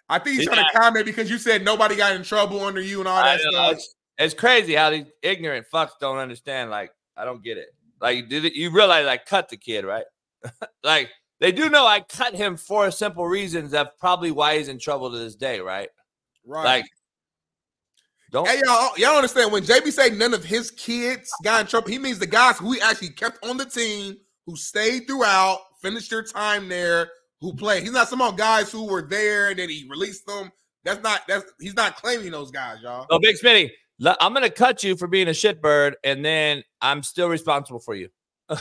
I 0.09 0.19
think 0.19 0.39
he's 0.39 0.47
trying 0.47 0.65
to 0.65 0.79
comment 0.79 1.05
because 1.05 1.31
you 1.31 1.39
said 1.39 1.65
nobody 1.65 1.97
got 1.97 2.17
in 2.17 2.23
trouble 2.23 2.61
under 2.61 2.81
you 2.81 3.01
and 3.01 3.09
all 3.09 3.23
that 3.23 3.41
know, 3.45 3.51
stuff. 3.51 3.73
It's, 3.73 3.95
it's 4.19 4.35
crazy 4.35 4.75
how 4.75 4.91
these 4.91 5.07
ignorant 5.23 5.67
fucks 5.73 5.93
don't 6.01 6.19
understand. 6.19 6.71
Like, 6.71 6.91
I 7.17 7.25
don't 7.25 7.43
get 7.43 7.59
it. 7.59 7.69
Like, 8.01 8.29
did 8.29 8.45
it, 8.45 8.55
you 8.55 8.71
realize 8.71 9.07
I 9.07 9.19
cut 9.19 9.49
the 9.49 9.57
kid, 9.57 9.85
right? 9.85 10.05
like, 10.83 11.11
they 11.41 11.53
do 11.53 11.69
know 11.69 11.87
I 11.87 12.01
cut 12.01 12.35
him 12.35 12.57
for 12.57 12.91
simple 12.91 13.27
reasons. 13.27 13.71
That's 13.73 13.91
probably 13.99 14.31
why 14.31 14.59
he's 14.59 14.69
in 14.69 14.79
trouble 14.79 15.11
to 15.13 15.19
this 15.19 15.37
day, 15.37 15.61
right? 15.61 15.89
Right. 16.45 16.65
Like, 16.65 16.87
don't. 18.31 18.47
Hey 18.47 18.61
y'all, 18.65 18.91
y'all 18.97 19.17
understand 19.17 19.53
when 19.53 19.63
JB 19.63 19.91
say 19.93 20.11
none 20.11 20.35
of 20.35 20.45
his 20.45 20.71
kids 20.71 21.31
got 21.43 21.63
in 21.63 21.67
trouble, 21.67 21.89
he 21.89 21.99
means 21.99 22.19
the 22.19 22.27
guys 22.27 22.59
who 22.59 22.73
he 22.73 22.81
actually 22.81 23.11
kept 23.11 23.45
on 23.45 23.57
the 23.57 23.65
team, 23.65 24.17
who 24.47 24.55
stayed 24.57 25.07
throughout, 25.07 25.61
finished 25.81 26.11
their 26.11 26.23
time 26.23 26.69
there, 26.69 27.11
who 27.41 27.55
played. 27.55 27.83
He's 27.83 27.93
not 27.93 28.09
some 28.09 28.21
of 28.21 28.37
guys 28.37 28.71
who 28.71 28.87
were 28.87 29.03
there 29.03 29.51
and 29.51 29.59
then 29.59 29.69
he 29.69 29.87
released 29.89 30.27
them. 30.27 30.51
That's 30.85 31.03
not 31.03 31.23
that's 31.29 31.45
he's 31.61 31.75
not 31.75 31.97
claiming 31.97 32.31
those 32.31 32.51
guys, 32.51 32.79
y'all. 32.83 33.07
Oh, 33.11 33.19
Big 33.19 33.37
Smitty, 33.37 33.71
I'm 34.21 34.33
gonna 34.33 34.51
cut 34.51 34.83
you 34.83 34.97
for 34.97 35.07
being 35.07 35.29
a 35.29 35.33
shitbird, 35.33 35.95
and 36.05 36.25
then 36.25 36.63
I'm 36.81 37.03
still 37.03 37.29
responsible 37.29 37.81
for 37.81 37.95
you. 37.95 38.09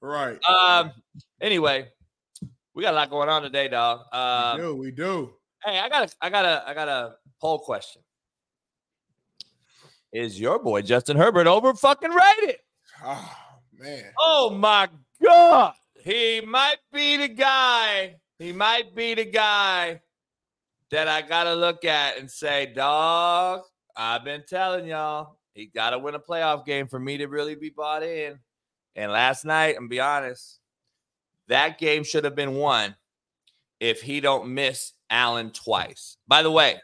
right. 0.00 0.38
Um. 0.48 0.92
Anyway, 1.40 1.88
We 2.74 2.82
got 2.82 2.94
a 2.94 2.96
lot 2.96 3.10
going 3.10 3.28
on 3.28 3.42
today, 3.42 3.68
dog. 3.68 4.00
Um, 4.12 4.56
we 4.56 4.62
do. 4.62 4.76
We 4.76 4.90
do. 4.90 5.32
Hey, 5.64 5.78
I 5.78 5.88
got 5.88 6.08
a, 6.08 6.14
I 6.22 6.30
got 6.30 6.44
a, 6.44 6.64
I 6.66 6.74
got 6.74 6.88
a 6.88 7.14
poll 7.40 7.58
question. 7.58 8.02
Is 10.12 10.40
your 10.40 10.58
boy 10.58 10.82
Justin 10.82 11.16
Herbert 11.16 11.46
over 11.46 11.74
fucking 11.74 12.10
rated? 12.10 12.56
Oh 13.04 13.32
man. 13.78 14.12
Oh 14.18 14.50
my 14.50 14.88
god, 15.22 15.74
he 16.04 16.40
might 16.40 16.78
be 16.92 17.16
the 17.16 17.28
guy. 17.28 18.16
He 18.38 18.52
might 18.52 18.94
be 18.94 19.14
the 19.14 19.24
guy 19.24 20.00
that 20.90 21.08
I 21.08 21.22
gotta 21.22 21.54
look 21.54 21.84
at 21.84 22.18
and 22.18 22.30
say, 22.30 22.72
dog. 22.74 23.62
I've 23.96 24.24
been 24.24 24.44
telling 24.48 24.86
y'all, 24.86 25.38
he 25.54 25.66
gotta 25.66 25.98
win 25.98 26.14
a 26.14 26.20
playoff 26.20 26.64
game 26.64 26.86
for 26.86 26.98
me 26.98 27.18
to 27.18 27.26
really 27.26 27.54
be 27.54 27.70
bought 27.70 28.02
in. 28.02 28.38
And 28.96 29.12
last 29.12 29.44
night, 29.44 29.76
I'm 29.76 29.88
be 29.88 30.00
honest, 30.00 30.58
that 31.48 31.78
game 31.78 32.04
should 32.04 32.24
have 32.24 32.34
been 32.34 32.54
won 32.54 32.96
if 33.78 34.00
he 34.00 34.20
don't 34.20 34.54
miss 34.54 34.92
Allen 35.10 35.50
twice. 35.50 36.16
By 36.26 36.42
the 36.42 36.50
way, 36.50 36.80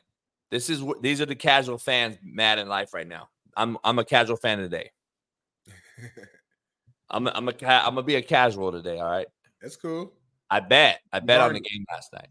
this 0.51 0.69
is 0.71 0.85
these 1.01 1.21
are 1.21 1.27
the 1.27 1.35
casual 1.35 1.79
fans 1.79 2.19
mad 2.23 2.59
in 2.59 2.69
life 2.69 2.93
right 2.93 3.09
now. 3.09 3.29
I'm 3.57 3.79
I'm 3.85 3.99
a 3.99 4.05
casual 4.05 4.37
fan 4.37 4.59
today. 4.59 4.91
I'm 7.17 7.27
a, 7.27 7.33
I'm 7.35 7.49
a 7.49 7.53
I'm 7.63 7.95
gonna 7.95 8.03
be 8.03 8.17
a 8.17 8.23
casual 8.23 8.71
today. 8.71 8.99
All 8.99 9.11
right. 9.11 9.27
That's 9.63 9.77
cool. 9.77 10.13
I 10.51 10.61
bet. 10.61 11.01
I 11.13 11.21
bet 11.21 11.41
on 11.41 11.55
the 11.55 11.61
game 11.61 11.87
last 11.91 12.13
night. 12.13 12.29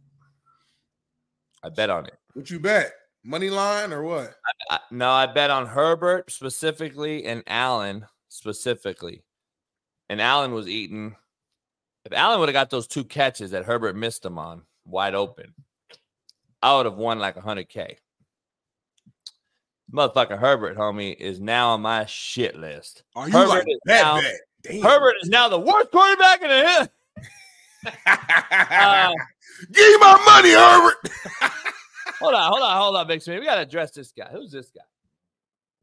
I 1.64 1.70
bet 1.70 1.90
on 1.90 2.06
it. 2.06 2.14
What 2.34 2.52
you 2.52 2.60
bet? 2.60 2.94
Money 3.24 3.50
line 3.50 3.92
or 3.92 4.04
what? 4.04 4.36
I, 4.70 4.76
I, 4.76 4.80
no, 4.92 5.10
I 5.10 5.26
bet 5.26 5.50
on 5.50 5.66
Herbert 5.66 6.32
specifically 6.32 7.26
and 7.26 7.42
Allen 7.48 8.06
specifically. 8.30 9.24
And 10.08 10.22
Allen 10.22 10.52
was 10.52 10.68
eating. 10.68 11.16
If 12.06 12.14
Allen 12.14 12.40
would 12.40 12.50
have 12.50 12.54
got 12.54 12.70
those 12.70 12.86
two 12.86 13.04
catches 13.04 13.52
that 13.52 13.66
Herbert 13.66 13.96
missed 13.96 14.22
them 14.22 14.38
on 14.38 14.62
wide 14.86 15.16
open, 15.16 15.56
I 16.62 16.78
would 16.78 16.86
have 16.86 16.98
won 16.98 17.18
like 17.18 17.36
100K. 17.36 17.96
Motherfucker 19.92 20.38
Herbert, 20.38 20.78
homie, 20.78 21.16
is 21.16 21.40
now 21.40 21.70
on 21.70 21.82
my 21.82 22.06
shit 22.06 22.56
list. 22.56 23.04
Are 23.16 23.28
you 23.28 23.34
Herbert 23.34 23.50
like 23.50 23.66
that 23.86 24.04
now-? 24.04 24.22
Damn. 24.68 24.82
Herbert 24.82 25.16
is 25.22 25.30
now 25.30 25.48
the 25.48 25.60
worst 25.60 25.92
quarterback 25.92 26.42
in 26.42 26.50
the 26.50 26.90
uh, 28.08 29.14
Give 29.72 29.88
me 29.88 29.98
my 30.00 30.24
money, 30.26 30.52
Herbert. 30.52 31.52
Hold 32.20 32.34
on, 32.34 32.50
hold 32.50 32.64
on, 32.64 32.78
hold 32.78 32.96
on, 32.96 33.08
Big. 33.08 33.22
We 33.28 33.46
gotta 33.46 33.62
address 33.62 33.92
this 33.92 34.12
guy. 34.12 34.30
Who's 34.32 34.50
this 34.50 34.72
guy? 34.72 34.82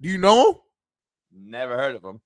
Do 0.00 0.08
you 0.08 0.16
know 0.18 0.48
him? 0.48 0.54
Never 1.50 1.76
heard 1.76 1.94
of 1.94 2.02
him. 2.02 2.20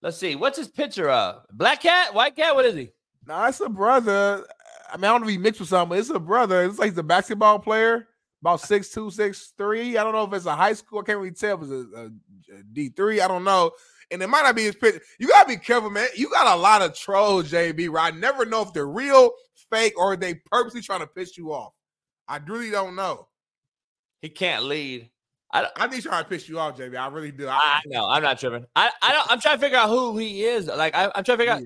Let's 0.00 0.16
see. 0.16 0.36
What's 0.36 0.56
his 0.56 0.68
picture 0.68 1.10
of? 1.10 1.44
Black 1.52 1.82
cat? 1.82 2.14
White 2.14 2.36
cat? 2.36 2.54
What 2.54 2.64
is 2.64 2.76
he? 2.76 2.92
No, 3.26 3.44
it's 3.44 3.60
a 3.60 3.68
brother. 3.68 4.46
I 4.90 4.96
mean, 4.96 5.04
I 5.04 5.08
don't 5.08 5.22
know 5.22 5.26
if 5.26 5.32
he 5.32 5.38
mixed 5.38 5.60
with 5.60 5.68
something, 5.68 5.90
but 5.90 5.98
it's 5.98 6.08
a 6.10 6.20
brother. 6.20 6.62
It's 6.62 6.78
like 6.78 6.90
he's 6.90 6.98
a 6.98 7.02
basketball 7.02 7.58
player, 7.58 8.06
about 8.40 8.60
six 8.60 8.90
two, 8.90 9.10
six 9.10 9.52
three. 9.58 9.98
I 9.98 10.04
don't 10.04 10.14
know 10.14 10.24
if 10.24 10.32
it's 10.32 10.46
a 10.46 10.54
high 10.54 10.72
school. 10.72 11.00
I 11.00 11.02
can't 11.02 11.18
really 11.18 11.32
tell 11.32 11.56
if 11.56 11.62
it's 11.62 11.72
a, 11.72 12.10
a 12.54 12.62
D 12.72 12.90
three. 12.90 13.20
I 13.20 13.28
don't 13.28 13.44
know. 13.44 13.72
And 14.10 14.22
it 14.22 14.26
might 14.28 14.42
not 14.42 14.56
be 14.56 14.62
his 14.64 14.74
picture. 14.74 15.02
You 15.18 15.28
gotta 15.28 15.48
be 15.48 15.56
careful, 15.56 15.90
man. 15.90 16.08
You 16.16 16.30
got 16.30 16.46
a 16.56 16.58
lot 16.60 16.80
of 16.82 16.94
trolls, 16.98 17.50
JB. 17.52 17.90
Right? 17.90 18.12
I 18.12 18.16
never 18.16 18.46
know 18.46 18.62
if 18.62 18.72
they're 18.72 18.86
real, 18.88 19.32
fake, 19.70 19.92
or 19.98 20.16
they 20.16 20.34
purposely 20.34 20.80
trying 20.80 21.00
to 21.00 21.06
piss 21.06 21.36
you 21.36 21.52
off. 21.52 21.74
I 22.26 22.38
really 22.46 22.70
don't 22.70 22.96
know. 22.96 23.28
He 24.22 24.28
can't 24.30 24.64
lead. 24.64 25.10
I, 25.50 25.62
don't- 25.62 25.72
I 25.76 25.80
think 25.82 25.94
he's 25.94 26.04
trying 26.04 26.22
to 26.24 26.28
piss 26.28 26.48
you 26.48 26.58
off, 26.58 26.76
JB. 26.78 26.96
I 26.98 27.08
really 27.08 27.32
do. 27.32 27.48
I 27.48 27.52
I, 27.54 27.80
know. 27.86 28.08
I'm 28.08 28.22
not 28.22 28.38
tripping. 28.38 28.66
I, 28.76 28.90
I 29.02 29.12
don't. 29.12 29.30
I'm 29.30 29.40
trying 29.40 29.56
to 29.56 29.60
figure 29.60 29.78
out 29.78 29.88
who 29.88 30.16
he 30.18 30.42
is. 30.44 30.66
Like 30.66 30.94
I, 30.94 31.06
I'm 31.14 31.24
trying 31.24 31.36
to 31.36 31.36
figure 31.36 31.52
out. 31.52 31.62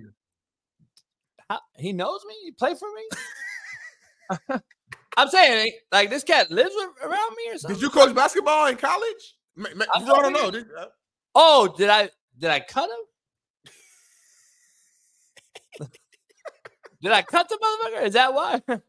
How, 1.48 1.60
he 1.76 1.92
knows 1.92 2.20
me. 2.26 2.34
He 2.44 2.50
play 2.52 2.74
for 2.74 2.88
me. 2.92 4.58
I'm 5.16 5.28
saying, 5.28 5.72
like 5.90 6.10
this 6.10 6.24
cat 6.24 6.50
lives 6.50 6.74
around 7.02 7.36
me 7.36 7.50
or 7.52 7.58
something. 7.58 7.76
Did 7.76 7.82
you 7.82 7.90
coach 7.90 8.14
basketball 8.14 8.66
in 8.66 8.76
college? 8.76 9.36
I 9.94 10.04
don't 10.04 10.32
know. 10.32 10.50
Did- 10.50 10.66
uh, 10.76 10.86
Oh, 11.34 11.74
did 11.78 11.88
I? 11.88 12.10
Did 12.42 12.50
I 12.50 12.58
cut 12.58 12.90
him? 12.90 12.96
did 17.00 17.12
I 17.12 17.22
cut 17.22 17.48
the 17.48 17.56
motherfucker? 17.56 18.04
Is 18.04 18.14
that 18.14 18.34
why? 18.34 18.60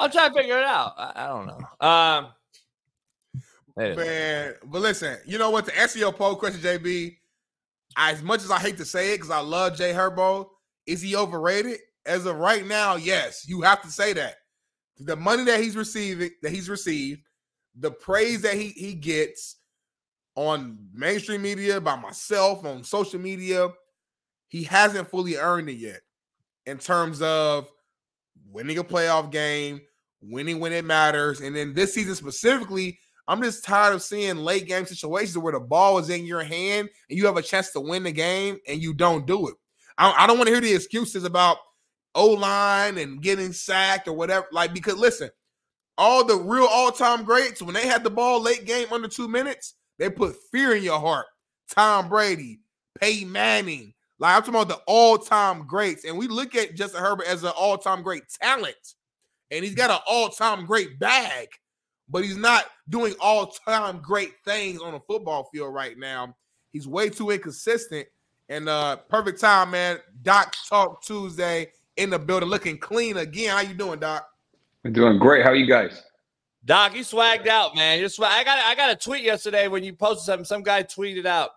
I'm 0.00 0.10
trying 0.10 0.30
to 0.30 0.34
figure 0.36 0.58
it 0.58 0.64
out. 0.64 0.94
I, 0.98 1.12
I 1.14 1.26
don't 1.28 1.46
know. 1.46 1.86
Um. 1.86 2.28
Man, 3.76 4.54
but 4.64 4.82
listen, 4.82 5.18
you 5.24 5.38
know 5.38 5.50
what? 5.50 5.66
The 5.66 5.70
SEO 5.70 6.12
poll 6.12 6.34
question, 6.34 6.60
JB, 6.60 7.16
as 7.96 8.20
much 8.24 8.42
as 8.42 8.50
I 8.50 8.58
hate 8.58 8.76
to 8.78 8.84
say 8.84 9.12
it 9.12 9.18
because 9.18 9.30
I 9.30 9.38
love 9.38 9.76
Jay 9.76 9.92
Herbo, 9.92 10.48
is 10.84 11.00
he 11.00 11.14
overrated? 11.14 11.78
As 12.04 12.26
of 12.26 12.34
right 12.34 12.66
now, 12.66 12.96
yes, 12.96 13.48
you 13.48 13.60
have 13.62 13.80
to 13.82 13.88
say 13.88 14.12
that. 14.14 14.34
The 14.98 15.14
money 15.14 15.44
that 15.44 15.60
he's 15.60 15.76
receiving, 15.76 16.30
that 16.42 16.50
he's 16.50 16.68
received, 16.68 17.20
the 17.76 17.92
praise 17.92 18.42
that 18.42 18.54
he 18.54 18.70
he 18.70 18.94
gets 18.94 19.57
on 20.38 20.78
mainstream 20.94 21.42
media, 21.42 21.80
by 21.80 21.96
myself, 21.96 22.64
on 22.64 22.84
social 22.84 23.18
media, 23.18 23.70
he 24.46 24.62
hasn't 24.62 25.10
fully 25.10 25.34
earned 25.36 25.68
it 25.68 25.78
yet 25.78 26.00
in 26.64 26.78
terms 26.78 27.20
of 27.20 27.68
winning 28.48 28.78
a 28.78 28.84
playoff 28.84 29.32
game, 29.32 29.80
winning 30.22 30.60
when 30.60 30.72
it 30.72 30.84
matters, 30.84 31.40
and 31.40 31.56
then 31.56 31.74
this 31.74 31.92
season 31.92 32.14
specifically. 32.14 33.00
I'm 33.26 33.42
just 33.42 33.62
tired 33.62 33.94
of 33.94 34.02
seeing 34.02 34.36
late 34.36 34.66
game 34.66 34.86
situations 34.86 35.36
where 35.36 35.52
the 35.52 35.60
ball 35.60 35.98
is 35.98 36.08
in 36.08 36.24
your 36.24 36.42
hand 36.42 36.88
and 37.10 37.18
you 37.18 37.26
have 37.26 37.36
a 37.36 37.42
chance 37.42 37.72
to 37.72 37.80
win 37.80 38.04
the 38.04 38.12
game 38.12 38.58
and 38.66 38.80
you 38.80 38.94
don't 38.94 39.26
do 39.26 39.48
it. 39.48 39.54
I, 39.98 40.24
I 40.24 40.26
don't 40.26 40.38
want 40.38 40.46
to 40.46 40.54
hear 40.54 40.62
the 40.62 40.72
excuses 40.72 41.24
about 41.24 41.58
O 42.14 42.28
line 42.28 42.96
and 42.96 43.20
getting 43.20 43.52
sacked 43.52 44.08
or 44.08 44.14
whatever. 44.14 44.46
Like, 44.50 44.72
because 44.72 44.96
listen, 44.96 45.28
all 45.98 46.24
the 46.24 46.36
real 46.36 46.64
all 46.64 46.90
time 46.90 47.24
greats, 47.24 47.60
when 47.60 47.74
they 47.74 47.86
had 47.86 48.02
the 48.02 48.08
ball 48.08 48.40
late 48.40 48.64
game 48.64 48.86
under 48.92 49.08
two 49.08 49.28
minutes, 49.28 49.74
they 49.98 50.10
put 50.10 50.36
fear 50.50 50.74
in 50.74 50.82
your 50.82 51.00
heart. 51.00 51.26
Tom 51.70 52.08
Brady, 52.08 52.60
Peyton 53.00 53.30
Manning. 53.30 53.94
Like, 54.18 54.34
I'm 54.34 54.42
talking 54.42 54.54
about 54.54 54.68
the 54.68 54.82
all 54.86 55.18
time 55.18 55.66
greats. 55.66 56.04
And 56.04 56.18
we 56.18 56.28
look 56.28 56.54
at 56.54 56.74
Justin 56.74 57.00
Herbert 57.00 57.26
as 57.26 57.44
an 57.44 57.52
all 57.56 57.78
time 57.78 58.02
great 58.02 58.24
talent. 58.40 58.76
And 59.50 59.64
he's 59.64 59.74
got 59.74 59.90
an 59.90 59.98
all 60.06 60.28
time 60.28 60.66
great 60.66 60.98
bag 60.98 61.48
but 62.08 62.24
he's 62.24 62.36
not 62.36 62.66
doing 62.88 63.14
all-time 63.20 64.00
great 64.00 64.32
things 64.44 64.80
on 64.80 64.94
a 64.94 65.00
football 65.00 65.48
field 65.52 65.74
right 65.74 65.98
now. 65.98 66.34
He's 66.72 66.88
way 66.88 67.08
too 67.08 67.30
inconsistent. 67.30 68.06
And 68.48 68.68
uh 68.68 68.96
perfect 69.08 69.40
time, 69.40 69.70
man. 69.72 69.98
Doc 70.22 70.54
Talk 70.68 71.02
Tuesday 71.02 71.70
in 71.96 72.10
the 72.10 72.18
building, 72.18 72.48
looking 72.48 72.78
clean 72.78 73.18
again. 73.18 73.50
How 73.50 73.60
you 73.60 73.74
doing, 73.74 74.00
Doc? 74.00 74.26
I'm 74.84 74.92
doing 74.92 75.18
great. 75.18 75.44
How 75.44 75.50
are 75.50 75.56
you 75.56 75.66
guys? 75.66 76.02
Doc, 76.68 76.94
you 76.94 77.00
swagged 77.00 77.46
out, 77.46 77.74
man. 77.74 77.98
You're 77.98 78.10
swag. 78.10 78.30
I 78.30 78.44
got 78.44 78.58
I 78.58 78.74
got 78.74 78.90
a 78.90 78.94
tweet 78.94 79.24
yesterday 79.24 79.68
when 79.68 79.82
you 79.82 79.94
posted 79.94 80.26
something. 80.26 80.44
Some 80.44 80.62
guy 80.62 80.82
tweeted 80.82 81.24
out. 81.24 81.52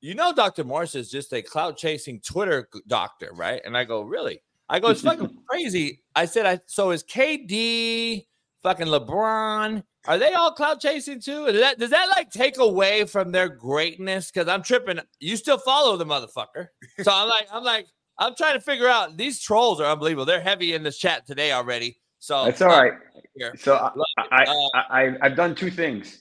You 0.00 0.14
know, 0.14 0.32
Dr. 0.32 0.62
Morse 0.62 0.94
is 0.94 1.10
just 1.10 1.32
a 1.32 1.42
cloud 1.42 1.76
chasing 1.76 2.20
Twitter 2.20 2.68
doctor, 2.86 3.32
right? 3.34 3.60
And 3.64 3.76
I 3.76 3.82
go, 3.82 4.02
really? 4.02 4.40
I 4.68 4.78
go, 4.78 4.90
it's 4.90 5.00
fucking 5.02 5.36
crazy. 5.48 6.04
I 6.14 6.26
said, 6.26 6.46
I 6.46 6.60
so 6.66 6.92
is 6.92 7.02
KD, 7.02 8.24
fucking 8.62 8.86
LeBron, 8.86 9.82
are 10.06 10.18
they 10.18 10.34
all 10.34 10.52
cloud 10.52 10.80
chasing 10.80 11.20
too? 11.20 11.46
Does 11.46 11.60
that 11.60 11.80
does 11.80 11.90
that 11.90 12.08
like 12.16 12.30
take 12.30 12.58
away 12.58 13.04
from 13.06 13.32
their 13.32 13.48
greatness? 13.48 14.30
Because 14.30 14.46
I'm 14.46 14.62
tripping. 14.62 15.00
You 15.18 15.36
still 15.36 15.58
follow 15.58 15.96
the 15.96 16.06
motherfucker. 16.06 16.68
So 17.02 17.10
I'm 17.12 17.28
like, 17.28 17.48
I'm 17.52 17.64
like, 17.64 17.88
I'm 18.18 18.36
trying 18.36 18.54
to 18.54 18.60
figure 18.60 18.86
out 18.86 19.16
these 19.16 19.40
trolls 19.40 19.80
are 19.80 19.90
unbelievable. 19.90 20.26
They're 20.26 20.40
heavy 20.40 20.74
in 20.74 20.84
this 20.84 20.98
chat 20.98 21.26
today 21.26 21.50
already. 21.50 21.98
So 22.22 22.44
That's 22.44 22.62
all 22.62 22.68
right. 22.68 22.92
Here. 23.34 23.52
So 23.56 23.74
I, 23.74 23.90
Love 23.96 24.06
I, 24.30 24.42
it. 24.42 24.48
Uh, 24.48 24.52
I, 24.74 25.02
I, 25.02 25.16
I've 25.22 25.34
done 25.34 25.56
two 25.56 25.72
things. 25.72 26.20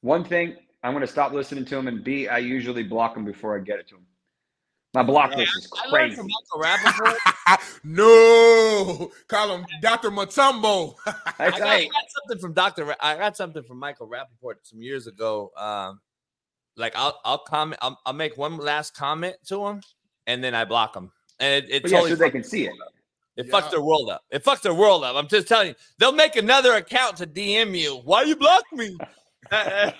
One 0.00 0.24
thing, 0.24 0.56
I'm 0.82 0.92
going 0.92 1.02
to 1.02 1.06
stop 1.06 1.30
listening 1.30 1.64
to 1.66 1.78
him, 1.78 1.86
and 1.86 2.02
B, 2.02 2.26
I 2.26 2.38
usually 2.38 2.82
block 2.82 3.16
him 3.16 3.24
before 3.24 3.56
I 3.56 3.60
get 3.60 3.78
it 3.78 3.88
to 3.90 3.94
him. 3.94 4.06
My 4.92 5.04
block 5.04 5.30
Yeah, 5.30 5.38
list 5.38 5.56
is 5.56 5.68
I 5.68 5.88
crazy. 5.88 6.16
from 6.16 6.26
Michael 6.26 6.90
Rapaport. 6.90 7.78
no, 7.84 9.12
call 9.28 9.56
him 9.56 9.66
Dr. 9.80 10.10
Matumbo. 10.10 10.96
I 11.38 11.50
got, 11.50 11.62
I 11.62 11.84
got 11.84 11.92
something 12.08 12.38
from 12.40 12.52
Doctor. 12.54 12.84
Ra- 12.86 12.96
I 12.98 13.16
got 13.16 13.36
something 13.36 13.62
from 13.62 13.78
Michael 13.78 14.08
Rapaport 14.08 14.54
some 14.64 14.82
years 14.82 15.06
ago. 15.06 15.52
Um, 15.56 16.00
like 16.76 16.94
I'll 16.96 17.20
I'll 17.24 17.38
comment. 17.38 17.78
I'll, 17.80 18.00
I'll 18.04 18.12
make 18.12 18.36
one 18.36 18.56
last 18.56 18.96
comment 18.96 19.36
to 19.46 19.64
him, 19.64 19.80
and 20.26 20.42
then 20.42 20.56
I 20.56 20.64
block 20.64 20.96
him. 20.96 21.12
And 21.38 21.64
it, 21.64 21.70
it 21.70 21.82
But 21.84 21.92
yeah, 21.92 21.98
totally 21.98 22.10
so 22.10 22.16
they 22.16 22.30
can 22.30 22.42
see 22.42 22.66
it. 22.66 22.72
It 23.36 23.46
Yeah. 23.46 23.52
fucks 23.52 23.70
their 23.70 23.80
world 23.80 24.10
up. 24.10 24.22
It 24.30 24.44
fucks 24.44 24.60
their 24.62 24.74
world 24.74 25.04
up. 25.04 25.16
I'm 25.16 25.26
just 25.28 25.48
telling 25.48 25.68
you. 25.68 25.74
They'll 25.98 26.12
make 26.12 26.36
another 26.36 26.74
account 26.74 27.16
to 27.18 27.26
DM 27.26 27.74
you. 27.78 27.96
Why 28.04 28.22
you 28.22 28.36
block 28.36 28.64
me? 28.72 28.96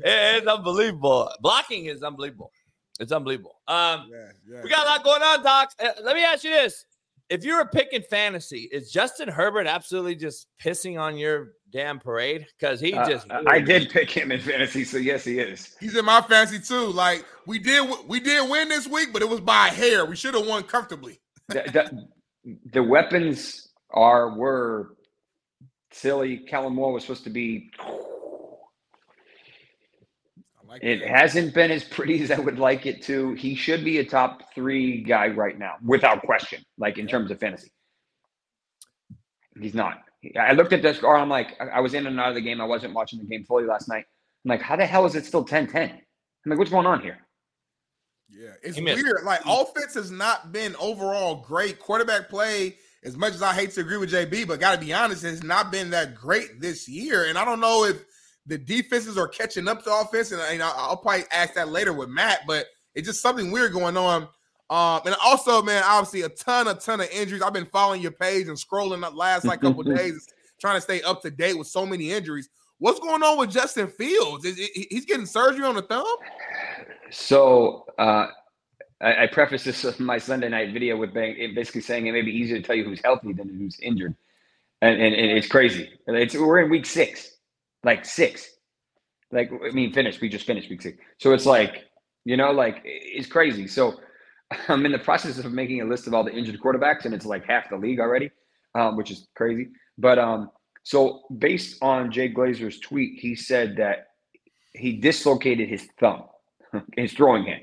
It's 0.00 0.46
unbelievable. 0.46 1.30
Blocking 1.40 1.86
is 1.86 2.02
unbelievable. 2.02 2.52
It's 3.00 3.12
unbelievable. 3.12 3.56
Um, 3.68 4.08
yeah, 4.10 4.30
yeah. 4.48 4.60
we 4.62 4.68
got 4.70 4.86
a 4.86 4.90
lot 4.90 5.04
going 5.04 5.22
on, 5.22 5.42
Doc. 5.42 5.70
Uh, 5.82 5.88
let 6.02 6.16
me 6.16 6.24
ask 6.24 6.44
you 6.44 6.50
this: 6.50 6.84
If 7.28 7.44
you 7.44 7.56
were 7.56 7.64
picking 7.66 8.02
fantasy, 8.02 8.68
is 8.72 8.90
Justin 8.90 9.28
Herbert 9.28 9.66
absolutely 9.66 10.16
just 10.16 10.48
pissing 10.62 10.98
on 11.00 11.16
your 11.16 11.52
damn 11.72 11.98
parade? 12.00 12.46
Because 12.58 12.80
he 12.80 12.94
Uh, 12.94 13.08
just 13.08 13.26
I 13.30 13.60
did 13.60 13.90
pick 13.90 14.10
him 14.10 14.32
in 14.32 14.40
fantasy, 14.40 14.84
so 14.84 14.96
yes, 14.96 15.24
he 15.24 15.38
is. 15.38 15.76
He's 15.80 15.96
in 15.96 16.04
my 16.04 16.20
fancy 16.22 16.58
too. 16.58 16.86
Like 16.86 17.24
we 17.46 17.58
did, 17.58 17.88
we 18.08 18.20
did 18.20 18.48
win 18.50 18.68
this 18.68 18.86
week, 18.88 19.12
but 19.12 19.22
it 19.22 19.28
was 19.28 19.40
by 19.40 19.68
a 19.68 19.70
hair. 19.70 20.04
We 20.04 20.16
should 20.16 20.34
have 20.34 20.46
won 20.46 20.62
comfortably. 20.64 21.20
That- 21.48 21.72
that- 21.72 21.92
the 22.72 22.82
weapons 22.82 23.68
are 23.90 24.36
were 24.36 24.96
silly. 25.92 26.38
Kellen 26.48 26.74
Moore 26.74 26.92
was 26.92 27.04
supposed 27.04 27.24
to 27.24 27.30
be. 27.30 27.70
like 30.64 30.82
It 30.82 31.00
that. 31.00 31.08
hasn't 31.08 31.54
been 31.54 31.70
as 31.72 31.84
pretty 31.84 32.22
as 32.22 32.30
I 32.30 32.38
would 32.40 32.58
like 32.58 32.86
it 32.86 33.02
to. 33.04 33.34
He 33.34 33.54
should 33.56 33.84
be 33.84 33.98
a 33.98 34.04
top 34.04 34.54
three 34.54 35.02
guy 35.02 35.28
right 35.28 35.58
now, 35.58 35.74
without 35.84 36.22
question. 36.22 36.62
Like 36.78 36.98
in 36.98 37.08
terms 37.08 37.30
of 37.30 37.40
fantasy, 37.40 37.72
he's 39.60 39.74
not. 39.74 39.98
I 40.40 40.52
looked 40.52 40.72
at 40.72 40.82
this 40.82 41.02
or 41.02 41.16
I'm 41.16 41.28
like, 41.30 41.54
I 41.60 41.66
I 41.66 41.80
was 41.80 41.94
in 41.94 42.06
and 42.06 42.20
out 42.20 42.30
of 42.30 42.36
the 42.36 42.40
game. 42.42 42.60
I 42.60 42.66
wasn't 42.66 42.94
watching 42.94 43.20
the 43.20 43.26
game 43.26 43.44
fully 43.44 43.64
last 43.66 43.88
night. 43.88 44.04
I'm 44.44 44.50
like, 44.50 44.62
how 44.62 44.76
the 44.76 44.86
hell 44.86 45.06
is 45.06 45.14
it 45.16 45.26
still 45.26 45.44
10-10? 45.44 45.92
I'm 45.92 46.00
like, 46.46 46.58
what's 46.58 46.70
going 46.72 46.86
on 46.86 47.02
here? 47.02 47.18
Yeah, 48.30 48.50
it's 48.62 48.76
He 48.76 48.82
missed. 48.82 49.02
weird. 49.02 49.24
Like 49.24 49.40
offense 49.46 49.94
has 49.94 50.10
not 50.10 50.52
been 50.52 50.76
overall 50.76 51.36
great. 51.36 51.78
Quarterback 51.78 52.28
play, 52.28 52.76
as 53.04 53.16
much 53.16 53.34
as 53.34 53.42
I 53.42 53.54
hate 53.54 53.70
to 53.72 53.80
agree 53.80 53.96
with 53.96 54.12
JB, 54.12 54.46
but 54.46 54.60
got 54.60 54.74
to 54.78 54.84
be 54.84 54.92
honest, 54.92 55.22
has 55.22 55.42
not 55.42 55.70
been 55.72 55.90
that 55.90 56.14
great 56.14 56.60
this 56.60 56.88
year. 56.88 57.24
And 57.24 57.38
I 57.38 57.44
don't 57.44 57.60
know 57.60 57.84
if 57.84 58.04
the 58.46 58.58
defenses 58.58 59.16
are 59.18 59.28
catching 59.28 59.66
up 59.68 59.82
to 59.84 59.92
offense. 59.94 60.30
And 60.32 60.40
you 60.52 60.58
know, 60.58 60.70
I'll 60.74 60.96
probably 60.96 61.24
ask 61.32 61.54
that 61.54 61.68
later 61.68 61.92
with 61.92 62.08
Matt, 62.08 62.40
but 62.46 62.66
it's 62.94 63.06
just 63.06 63.22
something 63.22 63.50
weird 63.50 63.72
going 63.72 63.96
on. 63.96 64.28
Um, 64.70 65.00
and 65.06 65.16
also, 65.24 65.62
man, 65.62 65.82
obviously 65.86 66.22
a 66.22 66.28
ton, 66.28 66.68
a 66.68 66.74
ton 66.74 67.00
of 67.00 67.08
injuries. 67.10 67.40
I've 67.40 67.54
been 67.54 67.64
following 67.66 68.02
your 68.02 68.10
page 68.12 68.48
and 68.48 68.56
scrolling 68.58 69.00
the 69.00 69.10
last 69.16 69.46
like 69.46 69.62
couple 69.62 69.82
days, 69.96 70.26
trying 70.60 70.76
to 70.76 70.80
stay 70.82 71.00
up 71.02 71.22
to 71.22 71.30
date 71.30 71.56
with 71.56 71.68
so 71.68 71.86
many 71.86 72.10
injuries. 72.10 72.50
What's 72.80 73.00
going 73.00 73.22
on 73.22 73.38
with 73.38 73.50
Justin 73.50 73.88
Fields? 73.88 74.44
Is 74.44 74.56
he- 74.56 74.86
he's 74.90 75.04
getting 75.06 75.24
surgery 75.26 75.64
on 75.64 75.74
the 75.74 75.82
thumb? 75.82 76.04
So 77.10 77.86
uh, 77.98 78.28
I, 79.00 79.24
I 79.24 79.26
preface 79.26 79.64
this 79.64 79.98
my 79.98 80.18
Sunday 80.18 80.48
night 80.48 80.72
video 80.72 80.96
with 80.96 81.14
basically 81.14 81.80
saying 81.80 82.06
it 82.06 82.12
may 82.12 82.22
be 82.22 82.32
easier 82.32 82.56
to 82.56 82.62
tell 82.62 82.76
you 82.76 82.84
who's 82.84 83.00
healthy 83.02 83.32
than 83.32 83.48
who's 83.48 83.78
injured, 83.80 84.14
and 84.82 85.00
and, 85.00 85.14
and 85.14 85.38
it's 85.38 85.48
crazy. 85.48 85.90
It's 86.06 86.34
we're 86.34 86.60
in 86.60 86.70
week 86.70 86.86
six, 86.86 87.36
like 87.84 88.04
six, 88.04 88.48
like 89.32 89.50
I 89.52 89.70
mean, 89.70 89.92
finished. 89.92 90.20
We 90.20 90.28
just 90.28 90.46
finished 90.46 90.68
week 90.70 90.82
six, 90.82 90.98
so 91.18 91.32
it's 91.32 91.46
like 91.46 91.84
you 92.24 92.36
know, 92.36 92.50
like 92.50 92.82
it's 92.84 93.26
crazy. 93.26 93.66
So 93.66 94.00
I'm 94.68 94.84
in 94.84 94.92
the 94.92 94.98
process 94.98 95.38
of 95.38 95.52
making 95.52 95.80
a 95.80 95.84
list 95.84 96.06
of 96.06 96.14
all 96.14 96.24
the 96.24 96.32
injured 96.32 96.60
quarterbacks, 96.60 97.04
and 97.04 97.14
it's 97.14 97.26
like 97.26 97.44
half 97.46 97.70
the 97.70 97.76
league 97.76 98.00
already, 98.00 98.30
um, 98.74 98.96
which 98.96 99.10
is 99.10 99.28
crazy. 99.34 99.68
But 99.96 100.18
um, 100.18 100.50
so 100.82 101.22
based 101.38 101.78
on 101.82 102.10
Jay 102.10 102.32
Glazer's 102.32 102.80
tweet, 102.80 103.20
he 103.20 103.34
said 103.34 103.76
that 103.76 104.08
he 104.74 104.92
dislocated 104.96 105.68
his 105.68 105.86
thumb, 106.00 106.24
his 106.96 107.12
throwing 107.12 107.44
hand. 107.44 107.62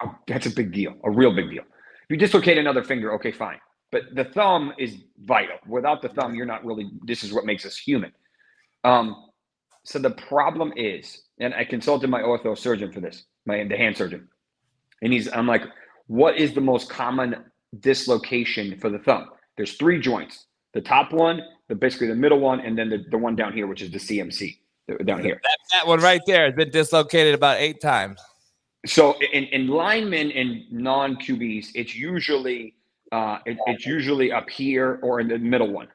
Uh, 0.00 0.08
That's 0.26 0.46
a 0.46 0.50
big 0.50 0.72
deal, 0.72 0.94
a 1.04 1.10
real 1.10 1.34
big 1.34 1.50
deal. 1.50 1.62
If 1.62 2.10
you 2.10 2.16
dislocate 2.16 2.58
another 2.58 2.84
finger, 2.84 3.12
okay, 3.14 3.32
fine. 3.32 3.58
But 3.90 4.14
the 4.14 4.24
thumb 4.24 4.72
is 4.78 4.96
vital. 5.24 5.56
Without 5.66 6.02
the 6.02 6.08
thumb, 6.08 6.34
you're 6.34 6.46
not 6.46 6.64
really. 6.64 6.90
This 7.04 7.22
is 7.22 7.32
what 7.32 7.44
makes 7.44 7.64
us 7.64 7.76
human. 7.76 8.12
Um, 8.84 9.26
so 9.84 9.98
the 9.98 10.10
problem 10.10 10.72
is, 10.76 11.22
and 11.38 11.54
I 11.54 11.64
consulted 11.64 12.10
my 12.10 12.20
ortho 12.20 12.58
surgeon 12.58 12.92
for 12.92 13.00
this, 13.00 13.24
my 13.46 13.64
the 13.64 13.76
hand 13.76 13.96
surgeon, 13.96 14.28
and 15.02 15.12
he's. 15.12 15.32
I'm 15.32 15.46
like, 15.46 15.62
what 16.08 16.36
is 16.36 16.52
the 16.52 16.60
most 16.60 16.90
common 16.90 17.36
dislocation 17.80 18.78
for 18.78 18.90
the 18.90 18.98
thumb? 18.98 19.30
There's 19.56 19.74
three 19.74 20.00
joints: 20.00 20.46
the 20.74 20.80
top 20.80 21.12
one, 21.12 21.40
the 21.68 21.74
basically 21.74 22.08
the 22.08 22.16
middle 22.16 22.40
one, 22.40 22.60
and 22.60 22.76
then 22.76 22.90
the, 22.90 23.04
the 23.10 23.18
one 23.18 23.36
down 23.36 23.52
here, 23.52 23.66
which 23.66 23.82
is 23.82 23.90
the 23.90 23.98
CMC 23.98 24.58
down 25.04 25.22
here. 25.22 25.40
That, 25.42 25.58
that 25.72 25.86
one 25.86 26.00
right 26.00 26.20
there 26.26 26.46
has 26.46 26.54
been 26.54 26.70
dislocated 26.70 27.34
about 27.34 27.58
eight 27.58 27.80
times. 27.80 28.20
So 28.86 29.16
in, 29.32 29.44
in 29.44 29.68
linemen 29.68 30.30
and 30.32 30.70
non 30.70 31.16
QBs, 31.16 31.68
it's 31.74 31.94
usually 31.94 32.74
uh, 33.12 33.38
it, 33.46 33.58
it's 33.66 33.86
usually 33.86 34.32
up 34.32 34.48
here 34.48 34.98
or 35.02 35.20
in 35.20 35.28
the 35.28 35.38
middle 35.38 35.72
one. 35.72 35.88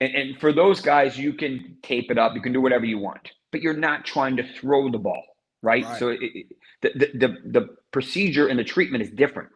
And, 0.00 0.14
and 0.14 0.40
for 0.40 0.52
those 0.52 0.80
guys, 0.80 1.18
you 1.18 1.32
can 1.32 1.76
tape 1.82 2.10
it 2.10 2.18
up. 2.18 2.34
You 2.34 2.40
can 2.40 2.52
do 2.52 2.60
whatever 2.60 2.84
you 2.84 2.98
want, 2.98 3.32
but 3.52 3.60
you're 3.60 3.74
not 3.74 4.04
trying 4.04 4.36
to 4.36 4.52
throw 4.54 4.90
the 4.90 4.98
ball, 4.98 5.22
right? 5.62 5.84
Right. 5.84 5.98
So 5.98 6.08
it, 6.08 6.18
it, 6.20 6.46
the, 6.82 6.90
the 6.90 7.18
the 7.18 7.36
the 7.60 7.68
procedure 7.92 8.48
and 8.48 8.58
the 8.58 8.64
treatment 8.64 9.02
is 9.02 9.10
different. 9.10 9.50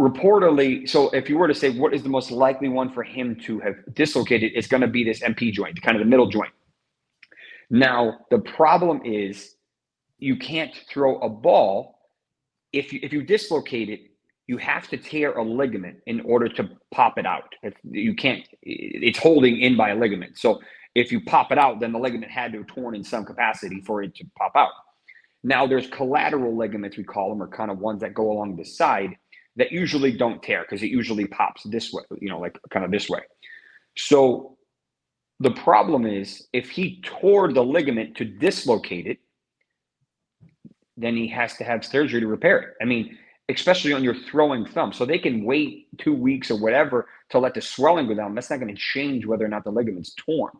Reportedly, 0.00 0.88
so 0.88 1.10
if 1.10 1.28
you 1.28 1.36
were 1.36 1.46
to 1.46 1.54
say 1.54 1.70
what 1.70 1.92
is 1.92 2.02
the 2.02 2.08
most 2.08 2.30
likely 2.30 2.68
one 2.68 2.90
for 2.90 3.02
him 3.02 3.36
to 3.44 3.60
have 3.60 3.74
dislocated, 3.92 4.52
it's 4.54 4.66
going 4.66 4.80
to 4.80 4.86
be 4.86 5.04
this 5.04 5.20
MP 5.20 5.52
joint, 5.52 5.80
kind 5.82 5.94
of 5.94 6.02
the 6.02 6.08
middle 6.08 6.26
joint. 6.26 6.50
Now 7.70 8.18
the 8.30 8.40
problem 8.40 9.02
is 9.04 9.54
you 10.18 10.36
can't 10.36 10.74
throw 10.90 11.18
a 11.20 11.28
ball. 11.28 11.98
If 12.72 12.92
you 12.92 13.00
if 13.02 13.12
you 13.12 13.22
dislocate 13.22 13.88
it 13.88 14.00
you 14.46 14.56
have 14.56 14.88
to 14.88 14.96
tear 14.96 15.34
a 15.34 15.44
ligament 15.44 15.98
in 16.08 16.20
order 16.22 16.48
to 16.48 16.68
pop 16.92 17.18
it 17.18 17.24
out. 17.24 17.54
You 17.84 18.16
can't 18.16 18.46
it's 18.62 19.18
holding 19.18 19.60
in 19.60 19.76
by 19.76 19.90
a 19.90 19.94
ligament. 19.94 20.38
So 20.38 20.60
if 20.96 21.12
you 21.12 21.20
pop 21.24 21.52
it 21.52 21.58
out 21.58 21.78
then 21.78 21.92
the 21.92 21.98
ligament 22.00 22.32
had 22.32 22.52
to 22.52 22.58
have 22.58 22.66
torn 22.66 22.96
in 22.96 23.04
some 23.04 23.24
capacity 23.24 23.80
for 23.82 24.02
it 24.02 24.14
to 24.16 24.24
pop 24.36 24.52
out. 24.56 24.72
Now 25.44 25.66
there's 25.66 25.86
collateral 25.86 26.56
ligaments 26.56 26.96
we 26.96 27.04
call 27.04 27.30
them 27.30 27.40
or 27.40 27.46
kind 27.48 27.70
of 27.70 27.78
ones 27.78 28.00
that 28.00 28.12
go 28.12 28.32
along 28.32 28.56
the 28.56 28.64
side 28.64 29.16
that 29.56 29.70
usually 29.70 30.12
don't 30.12 30.42
tear 30.42 30.62
because 30.62 30.82
it 30.82 30.90
usually 30.90 31.26
pops 31.26 31.62
this 31.64 31.92
way 31.92 32.02
you 32.20 32.28
know 32.28 32.40
like 32.40 32.58
kind 32.70 32.84
of 32.84 32.90
this 32.90 33.08
way. 33.08 33.20
So 33.96 34.56
the 35.40 35.50
problem 35.50 36.06
is 36.06 36.46
if 36.52 36.70
he 36.70 37.00
tore 37.02 37.52
the 37.52 37.64
ligament 37.64 38.16
to 38.16 38.24
dislocate 38.24 39.06
it 39.06 39.18
then 41.00 41.16
he 41.16 41.26
has 41.28 41.56
to 41.56 41.64
have 41.64 41.84
surgery 41.84 42.20
to 42.20 42.26
repair 42.26 42.58
it. 42.58 42.74
I 42.80 42.84
mean, 42.84 43.16
especially 43.48 43.92
on 43.92 44.04
your 44.04 44.14
throwing 44.14 44.66
thumb. 44.66 44.92
So 44.92 45.04
they 45.04 45.18
can 45.18 45.44
wait 45.44 45.88
two 45.98 46.14
weeks 46.14 46.50
or 46.50 46.60
whatever 46.60 47.08
to 47.30 47.38
let 47.38 47.54
the 47.54 47.60
swelling 47.60 48.06
go 48.06 48.14
down. 48.14 48.34
That's 48.34 48.50
not 48.50 48.60
going 48.60 48.74
to 48.74 48.80
change 48.80 49.26
whether 49.26 49.44
or 49.44 49.48
not 49.48 49.64
the 49.64 49.70
ligament's 49.70 50.14
torn. 50.14 50.52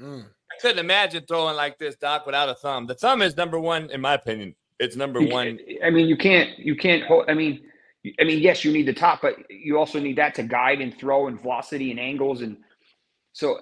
Mm. 0.00 0.24
I 0.24 0.60
couldn't 0.60 0.78
imagine 0.78 1.24
throwing 1.26 1.56
like 1.56 1.78
this, 1.78 1.96
Doc, 1.96 2.26
without 2.26 2.48
a 2.48 2.54
thumb. 2.54 2.86
The 2.86 2.94
thumb 2.94 3.22
is 3.22 3.36
number 3.36 3.58
one, 3.58 3.90
in 3.90 4.00
my 4.00 4.14
opinion. 4.14 4.54
It's 4.78 4.96
number 4.96 5.20
You 5.20 5.32
one. 5.32 5.58
I 5.84 5.90
mean, 5.90 6.08
you 6.08 6.16
can't, 6.16 6.58
you 6.58 6.74
can't 6.74 7.04
hold, 7.04 7.26
I 7.28 7.34
mean, 7.34 7.62
I 8.18 8.24
mean, 8.24 8.38
yes, 8.38 8.64
you 8.64 8.72
need 8.72 8.86
the 8.86 8.94
top, 8.94 9.20
but 9.20 9.34
you 9.50 9.78
also 9.78 10.00
need 10.00 10.16
that 10.16 10.34
to 10.36 10.42
guide 10.42 10.80
and 10.80 10.96
throw 10.96 11.26
and 11.26 11.40
velocity 11.40 11.90
and 11.90 12.00
angles. 12.00 12.40
And 12.40 12.56
so 13.32 13.60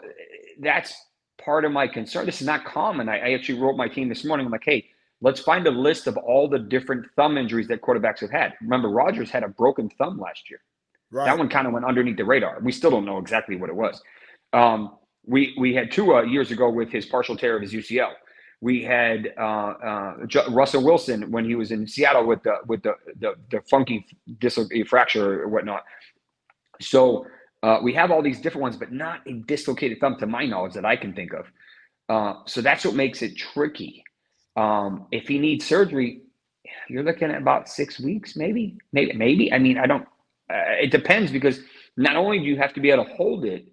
that's 0.58 0.94
part 1.42 1.64
of 1.64 1.72
my 1.72 1.86
concern. 1.86 2.26
This 2.26 2.40
is 2.40 2.46
not 2.46 2.64
common. 2.64 3.08
I, 3.08 3.18
I 3.18 3.32
actually 3.32 3.58
wrote 3.60 3.76
my 3.76 3.88
team 3.88 4.08
this 4.08 4.24
morning. 4.24 4.46
I'm 4.46 4.52
like, 4.52 4.64
hey, 4.64 4.86
let's 5.20 5.40
find 5.40 5.66
a 5.66 5.70
list 5.70 6.06
of 6.06 6.16
all 6.16 6.48
the 6.48 6.58
different 6.58 7.06
thumb 7.16 7.38
injuries 7.38 7.68
that 7.68 7.80
quarterbacks 7.80 8.20
have 8.20 8.30
had. 8.30 8.54
Remember, 8.60 8.88
Rodgers 8.88 9.30
had 9.30 9.42
a 9.42 9.48
broken 9.48 9.88
thumb 9.90 10.18
last 10.18 10.50
year. 10.50 10.60
Right. 11.10 11.24
That 11.24 11.38
one 11.38 11.48
kind 11.48 11.66
of 11.66 11.72
went 11.72 11.86
underneath 11.86 12.16
the 12.16 12.24
radar. 12.24 12.58
We 12.60 12.72
still 12.72 12.90
don't 12.90 13.04
know 13.04 13.18
exactly 13.18 13.56
what 13.56 13.70
it 13.70 13.76
was. 13.76 14.02
Um, 14.52 14.96
we 15.26 15.54
we 15.58 15.74
had 15.74 15.90
Tua 15.90 16.26
years 16.26 16.50
ago 16.50 16.70
with 16.70 16.90
his 16.90 17.06
partial 17.06 17.36
tear 17.36 17.56
of 17.56 17.62
his 17.62 17.72
UCL. 17.72 18.12
We 18.60 18.82
had 18.82 19.32
uh, 19.38 19.42
uh, 19.42 20.14
Russell 20.50 20.82
Wilson 20.82 21.30
when 21.30 21.44
he 21.44 21.54
was 21.54 21.70
in 21.70 21.86
Seattle 21.86 22.26
with 22.26 22.42
the 22.42 22.56
with 22.66 22.82
the 22.82 22.94
the, 23.20 23.34
the 23.50 23.60
funky 23.70 24.04
dis- 24.38 24.58
fracture 24.86 25.42
or 25.42 25.48
whatnot. 25.48 25.84
So 26.80 27.26
uh, 27.62 27.78
we 27.82 27.92
have 27.94 28.10
all 28.10 28.22
these 28.22 28.40
different 28.40 28.62
ones, 28.62 28.76
but 28.76 28.92
not 28.92 29.20
a 29.26 29.32
dislocated 29.32 29.98
thumb 30.00 30.16
to 30.18 30.26
my 30.26 30.46
knowledge 30.46 30.74
that 30.74 30.84
I 30.84 30.96
can 30.96 31.12
think 31.12 31.32
of. 31.32 31.46
Uh, 32.08 32.40
so 32.46 32.60
that's 32.60 32.84
what 32.84 32.94
makes 32.94 33.22
it 33.22 33.36
tricky. 33.36 34.04
Um, 34.56 35.06
if 35.12 35.28
he 35.28 35.38
needs 35.38 35.66
surgery, 35.66 36.22
you're 36.88 37.02
looking 37.02 37.30
at 37.30 37.40
about 37.40 37.68
six 37.68 38.00
weeks, 38.00 38.36
maybe, 38.36 38.78
maybe, 38.92 39.12
maybe. 39.12 39.52
I 39.52 39.58
mean, 39.58 39.78
I 39.78 39.86
don't. 39.86 40.06
Uh, 40.50 40.80
it 40.82 40.90
depends 40.90 41.30
because 41.30 41.60
not 41.96 42.16
only 42.16 42.38
do 42.38 42.44
you 42.44 42.56
have 42.56 42.72
to 42.74 42.80
be 42.80 42.90
able 42.90 43.04
to 43.04 43.14
hold 43.14 43.44
it, 43.44 43.66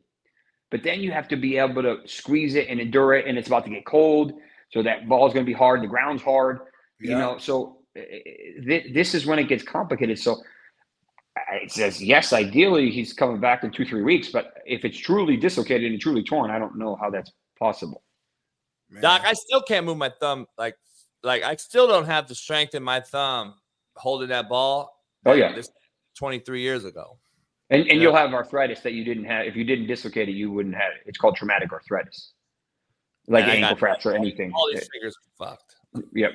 but 0.71 0.83
then 0.83 0.99
you 1.01 1.11
have 1.11 1.27
to 1.29 1.35
be 1.37 1.57
able 1.57 1.81
to 1.83 1.99
squeeze 2.05 2.55
it 2.55 2.67
and 2.69 2.79
endure 2.79 3.13
it, 3.13 3.27
and 3.27 3.37
it's 3.37 3.47
about 3.47 3.63
to 3.65 3.69
get 3.69 3.85
cold, 3.85 4.33
so 4.71 4.83
that 4.83 5.07
ball's 5.07 5.33
going 5.33 5.45
to 5.45 5.49
be 5.49 5.53
hard. 5.57 5.81
The 5.81 5.87
ground's 5.87 6.23
hard, 6.23 6.59
you 6.99 7.15
know. 7.17 7.37
So 7.37 7.77
uh, 7.97 8.01
th- 8.67 8.93
this 8.93 9.13
is 9.13 9.25
when 9.25 9.39
it 9.39 9.47
gets 9.47 9.63
complicated. 9.63 10.19
So 10.19 10.41
it 11.53 11.71
says 11.71 12.01
yes. 12.01 12.33
Ideally, 12.33 12.89
he's 12.91 13.13
coming 13.13 13.39
back 13.39 13.63
in 13.63 13.71
two, 13.71 13.85
three 13.85 14.03
weeks. 14.03 14.29
But 14.29 14.53
if 14.65 14.85
it's 14.85 14.97
truly 14.97 15.37
dislocated 15.37 15.91
and 15.91 15.99
truly 16.01 16.23
torn, 16.23 16.51
I 16.51 16.59
don't 16.59 16.77
know 16.77 16.95
how 16.95 17.09
that's 17.09 17.31
possible. 17.59 18.03
Man. 18.89 19.01
Doc, 19.01 19.21
I 19.25 19.33
still 19.33 19.61
can't 19.61 19.85
move 19.85 19.97
my 19.97 20.11
thumb. 20.19 20.45
Like, 20.57 20.75
like 21.23 21.43
I 21.43 21.55
still 21.55 21.87
don't 21.87 22.05
have 22.05 22.27
the 22.27 22.35
strength 22.35 22.75
in 22.75 22.83
my 22.83 23.01
thumb 23.01 23.55
holding 23.95 24.29
that 24.29 24.47
ball. 24.47 24.91
Oh, 25.25 25.33
yeah. 25.33 25.53
This 25.53 25.69
23 26.17 26.61
years 26.61 26.85
ago. 26.85 27.17
And 27.71 27.81
and 27.81 27.89
Yeah. 27.97 28.03
you'll 28.03 28.15
have 28.15 28.33
arthritis 28.33 28.81
that 28.81 28.93
you 28.93 29.03
didn't 29.03 29.25
have. 29.25 29.47
If 29.47 29.55
you 29.55 29.63
didn't 29.63 29.87
dislocate 29.87 30.29
it, 30.29 30.33
you 30.33 30.51
wouldn't 30.51 30.75
have 30.75 30.91
it. 30.93 31.01
It's 31.07 31.17
called 31.17 31.35
traumatic 31.35 31.73
arthritis, 31.73 32.33
like 33.27 33.43
And 33.45 33.53
ankle 33.53 33.71
got- 33.71 33.79
fracture, 33.79 34.13
anything. 34.13 34.53
All 34.53 34.69
these 34.71 34.87
fingers 34.93 35.15
are 35.39 35.47
fucked. 35.49 35.75
Yep. 36.13 36.31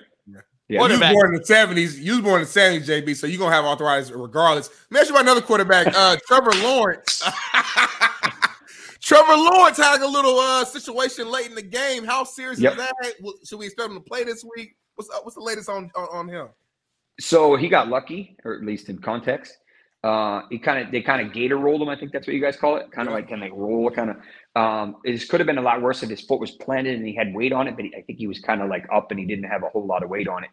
Yeah. 0.71 0.81
Yeah. 0.83 0.95
You 0.95 1.01
was 1.01 1.13
born 1.13 1.35
in 1.35 1.41
the 1.41 1.47
seventies. 1.47 1.99
You 1.99 2.13
was 2.13 2.21
born 2.23 2.41
in 2.41 2.47
the 2.47 2.51
seventies, 2.53 2.89
JB. 2.89 3.17
So 3.17 3.27
you're 3.27 3.39
gonna 3.41 3.55
have 3.55 3.65
arthritis 3.65 4.11
regardless. 4.13 4.69
Let 4.69 4.91
me 4.93 5.01
ask 5.01 5.09
you 5.09 5.15
about 5.15 5.25
another 5.25 5.41
quarterback, 5.43 5.89
uh, 5.89 6.17
Trevor 6.27 6.53
Lawrence. 6.63 7.23
Trevor 9.01 9.35
Lawrence 9.35 9.77
had 9.79 10.01
a 10.03 10.07
little 10.07 10.39
uh, 10.39 10.65
situation 10.65 11.29
late 11.29 11.47
in 11.49 11.57
the 11.57 11.63
game. 11.63 12.05
How 12.05 12.23
serious 12.23 12.61
Yep. 12.61 12.73
is 12.73 12.79
that? 12.79 12.95
Should 13.45 13.59
we 13.59 13.67
expect 13.67 13.89
him 13.91 13.97
to 13.97 14.01
play 14.01 14.23
this 14.23 14.45
week? 14.57 14.77
What's 14.95 15.11
up? 15.11 15.25
What's 15.25 15.35
the 15.35 15.43
latest 15.43 15.69
on 15.69 15.91
on, 15.97 16.09
on 16.13 16.29
him? 16.29 16.49
So 17.19 17.57
he 17.57 17.69
got 17.69 17.89
lucky, 17.89 18.37
or 18.45 18.55
at 18.55 18.63
least 18.63 18.89
in 18.89 18.99
context. 18.99 19.59
Uh, 20.03 20.43
he 20.51 20.59
kind 20.59 20.85
of 20.85 20.91
they 20.93 21.03
kind 21.03 21.27
of 21.27 21.33
gator 21.33 21.59
rolled 21.59 21.83
him. 21.83 21.89
I 21.89 21.97
think 21.97 22.13
that's 22.13 22.27
what 22.27 22.35
you 22.35 22.41
guys 22.41 22.57
call 22.57 22.77
it. 22.77 22.91
Kind 22.91 23.07
of 23.09 23.13
Yeah. 23.13 23.17
like 23.17 23.29
can 23.29 23.41
they 23.41 23.51
roll, 23.51 23.91
kind 23.91 24.11
of. 24.11 24.17
Um, 24.57 24.97
it 25.05 25.29
could 25.29 25.41
have 25.41 25.47
been 25.47 25.59
a 25.59 25.63
lot 25.63 25.81
worse 25.83 26.03
if 26.03 26.09
his 26.11 26.23
foot 26.23 26.41
was 26.41 26.53
planted 26.53 26.97
and 26.97 27.07
he 27.07 27.15
had 27.15 27.35
weight 27.35 27.53
on 27.53 27.69
it, 27.69 27.77
but 27.77 27.85
he, 27.85 27.95
I 27.95 28.03
think 28.03 28.19
he 28.19 28.27
was 28.27 28.41
kind 28.41 28.63
of 28.63 28.69
like 28.69 28.87
up 28.93 29.11
and 29.11 29.21
he 29.21 29.27
didn't 29.27 29.45
have 29.45 29.63
a 29.63 29.69
whole 29.69 29.87
lot 29.87 30.03
of 30.03 30.09
weight 30.09 30.27
on 30.27 30.43
it. 30.45 30.51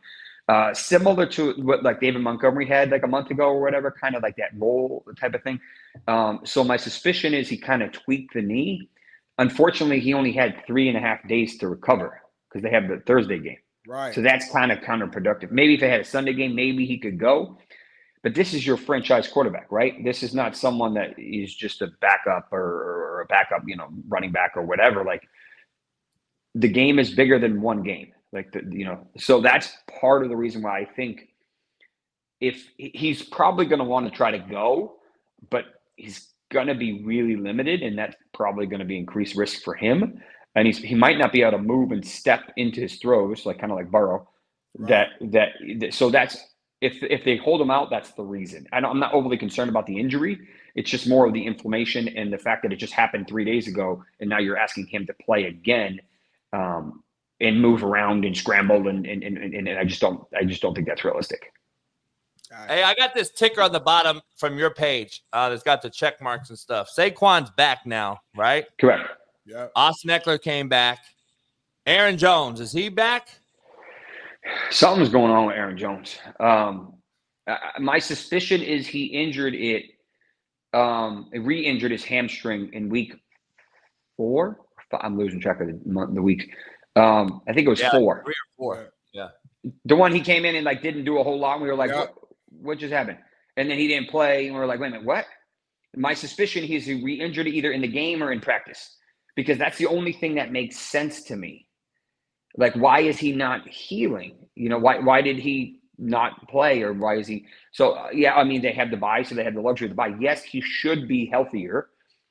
Uh, 0.49 0.73
similar 0.73 1.25
to 1.25 1.53
what 1.63 1.83
like 1.83 1.99
David 1.99 2.21
Montgomery 2.21 2.65
had 2.67 2.89
like 2.91 3.03
a 3.03 3.07
month 3.07 3.31
ago 3.31 3.45
or 3.45 3.61
whatever, 3.61 3.89
kind 3.91 4.15
of 4.15 4.23
like 4.23 4.35
that 4.37 4.51
roll 4.55 5.03
type 5.19 5.33
of 5.33 5.43
thing. 5.43 5.59
Um, 6.07 6.41
so 6.43 6.63
my 6.63 6.77
suspicion 6.77 7.33
is 7.33 7.49
he 7.49 7.57
kind 7.57 7.81
of 7.83 7.91
tweaked 7.91 8.33
the 8.33 8.41
knee. 8.41 8.89
Unfortunately, 9.39 9.99
he 9.99 10.13
only 10.13 10.31
had 10.31 10.63
three 10.65 10.87
and 10.89 10.97
a 10.97 11.01
half 11.01 11.25
days 11.27 11.57
to 11.59 11.67
recover 11.67 12.21
because 12.49 12.63
they 12.63 12.69
have 12.69 12.87
the 12.87 13.01
Thursday 13.05 13.39
game. 13.39 13.57
Right. 13.87 14.13
So 14.13 14.21
that's 14.21 14.49
kind 14.51 14.71
of 14.71 14.79
counterproductive. 14.79 15.51
Maybe 15.51 15.75
if 15.75 15.79
they 15.79 15.89
had 15.89 16.01
a 16.01 16.05
Sunday 16.05 16.33
game, 16.33 16.55
maybe 16.55 16.85
he 16.85 16.97
could 16.97 17.17
go. 17.19 17.57
But 18.23 18.35
this 18.35 18.53
is 18.53 18.65
your 18.65 18.77
franchise 18.77 19.27
quarterback, 19.27 19.71
right? 19.71 20.03
This 20.03 20.23
is 20.23 20.33
not 20.33 20.57
someone 20.57 20.93
that 20.95 21.17
is 21.17 21.53
just 21.53 21.81
a 21.81 21.87
backup 22.01 22.51
or, 22.51 22.59
or 22.59 23.21
a 23.21 23.25
backup, 23.25 23.63
you 23.65 23.75
know, 23.75 23.87
running 24.07 24.31
back 24.31 24.53
or 24.55 24.63
whatever. 24.63 25.03
Like 25.03 25.27
the 26.55 26.67
game 26.67 26.99
is 26.99 27.11
bigger 27.11 27.39
than 27.39 27.61
one 27.61 27.83
game. 27.83 28.11
Like 28.33 28.51
the, 28.51 28.63
you 28.69 28.85
know, 28.85 29.07
so 29.17 29.39
that's 29.39 29.71
part 29.99 30.23
of 30.23 30.29
the 30.29 30.35
reason 30.35 30.61
why 30.61 30.79
I 30.79 30.85
think 30.85 31.29
if 32.39 32.69
he's 32.77 33.23
probably 33.23 33.65
going 33.65 33.79
to 33.79 33.85
want 33.85 34.05
to 34.07 34.11
try 34.11 34.31
to 34.31 34.39
go, 34.39 34.97
but 35.49 35.65
he's 35.95 36.27
going 36.51 36.67
to 36.67 36.75
be 36.75 37.03
really 37.03 37.35
limited, 37.35 37.81
and 37.81 37.97
that's 37.97 38.15
probably 38.33 38.65
going 38.65 38.79
to 38.79 38.85
be 38.85 38.97
increased 38.97 39.35
risk 39.35 39.63
for 39.63 39.75
him. 39.75 40.21
And 40.55 40.65
he's 40.65 40.77
he 40.77 40.95
might 40.95 41.17
not 41.17 41.31
be 41.31 41.41
able 41.41 41.51
to 41.51 41.63
move 41.63 41.91
and 41.91 42.05
step 42.05 42.51
into 42.57 42.81
his 42.81 42.97
throws, 42.97 43.45
like 43.45 43.59
kind 43.59 43.71
of 43.71 43.77
like 43.77 43.91
Burrow. 43.91 44.29
That, 44.79 45.09
that 45.21 45.49
that 45.79 45.93
so 45.93 46.09
that's 46.09 46.37
if 46.81 47.01
if 47.03 47.23
they 47.23 47.37
hold 47.37 47.61
him 47.61 47.71
out, 47.71 47.89
that's 47.89 48.11
the 48.11 48.23
reason. 48.23 48.67
I 48.71 48.79
don't, 48.79 48.91
I'm 48.91 48.99
not 48.99 49.13
overly 49.13 49.37
concerned 49.37 49.69
about 49.69 49.85
the 49.85 49.99
injury. 49.99 50.39
It's 50.75 50.89
just 50.89 51.07
more 51.07 51.25
of 51.25 51.33
the 51.33 51.43
inflammation 51.43 52.07
and 52.09 52.31
the 52.31 52.37
fact 52.37 52.63
that 52.63 52.71
it 52.71 52.77
just 52.77 52.93
happened 52.93 53.27
three 53.27 53.45
days 53.45 53.67
ago, 53.67 54.03
and 54.19 54.29
now 54.29 54.39
you're 54.39 54.57
asking 54.57 54.87
him 54.87 55.05
to 55.07 55.13
play 55.13 55.45
again. 55.45 56.01
Um, 56.53 57.03
and 57.39 57.61
move 57.61 57.83
around 57.83 58.25
and 58.25 58.35
scramble 58.35 58.87
and 58.87 59.05
and, 59.05 59.23
and 59.23 59.37
and 59.37 59.69
I 59.69 59.83
just 59.83 60.01
don't 60.01 60.25
I 60.35 60.43
just 60.43 60.61
don't 60.61 60.73
think 60.73 60.87
that's 60.87 61.03
realistic. 61.05 61.51
Hey, 62.67 62.81
I 62.81 62.93
got 62.95 63.13
this 63.13 63.29
ticker 63.29 63.61
on 63.61 63.73
the 63.73 63.79
bottom 63.79 64.21
from 64.37 64.57
your 64.57 64.69
page 64.69 65.23
uh, 65.33 65.49
that's 65.49 65.63
got 65.63 65.81
the 65.81 65.89
check 65.89 66.21
marks 66.21 66.49
and 66.49 66.57
stuff. 66.57 66.89
Saquon's 66.97 67.49
back 67.51 67.85
now, 67.85 68.21
right? 68.37 68.65
Correct. 68.79 69.09
Yeah. 69.45 69.67
Austin 69.75 70.09
Ekeler 70.09 70.41
came 70.41 70.69
back. 70.69 70.99
Aaron 71.85 72.17
Jones, 72.17 72.61
is 72.61 72.71
he 72.71 72.87
back? 72.87 73.27
Something's 74.69 75.09
going 75.09 75.31
on 75.31 75.47
with 75.47 75.55
Aaron 75.55 75.77
Jones. 75.77 76.17
Um, 76.39 76.93
uh, 77.47 77.57
my 77.79 77.99
suspicion 77.99 78.61
is 78.61 78.87
he 78.87 79.05
injured 79.05 79.55
it, 79.55 79.85
um, 80.73 81.29
re-injured 81.33 81.91
his 81.91 82.03
hamstring 82.03 82.71
in 82.73 82.89
week 82.89 83.15
four. 84.17 84.59
I'm 84.99 85.17
losing 85.17 85.39
track 85.39 85.61
of 85.61 85.67
the 85.67 85.79
month, 85.85 86.13
the 86.15 86.21
week. 86.21 86.53
Um, 86.95 87.41
I 87.47 87.53
think 87.53 87.67
it 87.67 87.69
was 87.69 87.79
Yeah, 87.79 87.91
four. 87.91 88.23
Three 88.23 88.33
or 88.33 88.57
four. 88.57 88.89
Yeah. 89.13 89.29
The 89.85 89.95
one 89.95 90.13
he 90.13 90.21
came 90.21 90.45
in 90.45 90.55
and 90.55 90.65
like 90.65 90.81
didn't 90.81 91.05
do 91.05 91.19
a 91.19 91.23
whole 91.23 91.39
lot. 91.39 91.53
And 91.53 91.63
we 91.63 91.67
were 91.67 91.75
like, 91.75 91.91
Yeah. 91.91 91.99
what, 91.99 92.13
what 92.49 92.77
just 92.79 92.93
happened? 92.93 93.17
And 93.57 93.69
then 93.69 93.77
he 93.77 93.87
didn't 93.87 94.09
play, 94.09 94.45
and 94.45 94.53
we 94.53 94.59
were 94.59 94.67
like, 94.67 94.79
wait 94.79 94.87
a 94.87 94.91
minute, 94.91 95.05
what? 95.05 95.25
My 95.95 96.13
suspicion 96.13 96.63
he's 96.63 96.85
he 96.85 97.03
re-injured 97.03 97.47
it 97.47 97.53
either 97.53 97.71
in 97.71 97.81
the 97.81 97.87
game 97.87 98.21
or 98.21 98.31
in 98.31 98.39
practice, 98.39 98.97
because 99.35 99.57
that's 99.57 99.77
the 99.77 99.87
only 99.87 100.13
thing 100.13 100.35
that 100.35 100.51
makes 100.51 100.77
sense 100.77 101.23
to 101.23 101.35
me. 101.35 101.66
Like, 102.57 102.75
why 102.75 103.01
is 103.01 103.19
he 103.19 103.31
not 103.33 103.67
healing? 103.67 104.35
You 104.55 104.69
know, 104.69 104.79
why 104.79 104.99
why 104.99 105.21
did 105.21 105.37
he 105.39 105.79
not 105.99 106.47
play, 106.49 106.83
or 106.83 106.93
why 106.93 107.17
is 107.17 107.27
he? 107.27 107.45
So 107.71 107.93
uh, 107.93 108.09
yeah, 108.13 108.35
I 108.35 108.43
mean, 108.43 108.61
they 108.61 108.73
have 108.73 108.91
the 108.91 108.97
bye, 108.97 109.23
so 109.23 109.35
they 109.35 109.43
have 109.43 109.55
the 109.55 109.61
luxury 109.61 109.87
of 109.87 109.91
the 109.91 109.95
bye. 109.95 110.13
Yes, 110.19 110.43
he 110.43 110.61
should 110.61 111.07
be 111.07 111.27
healthier, 111.27 111.89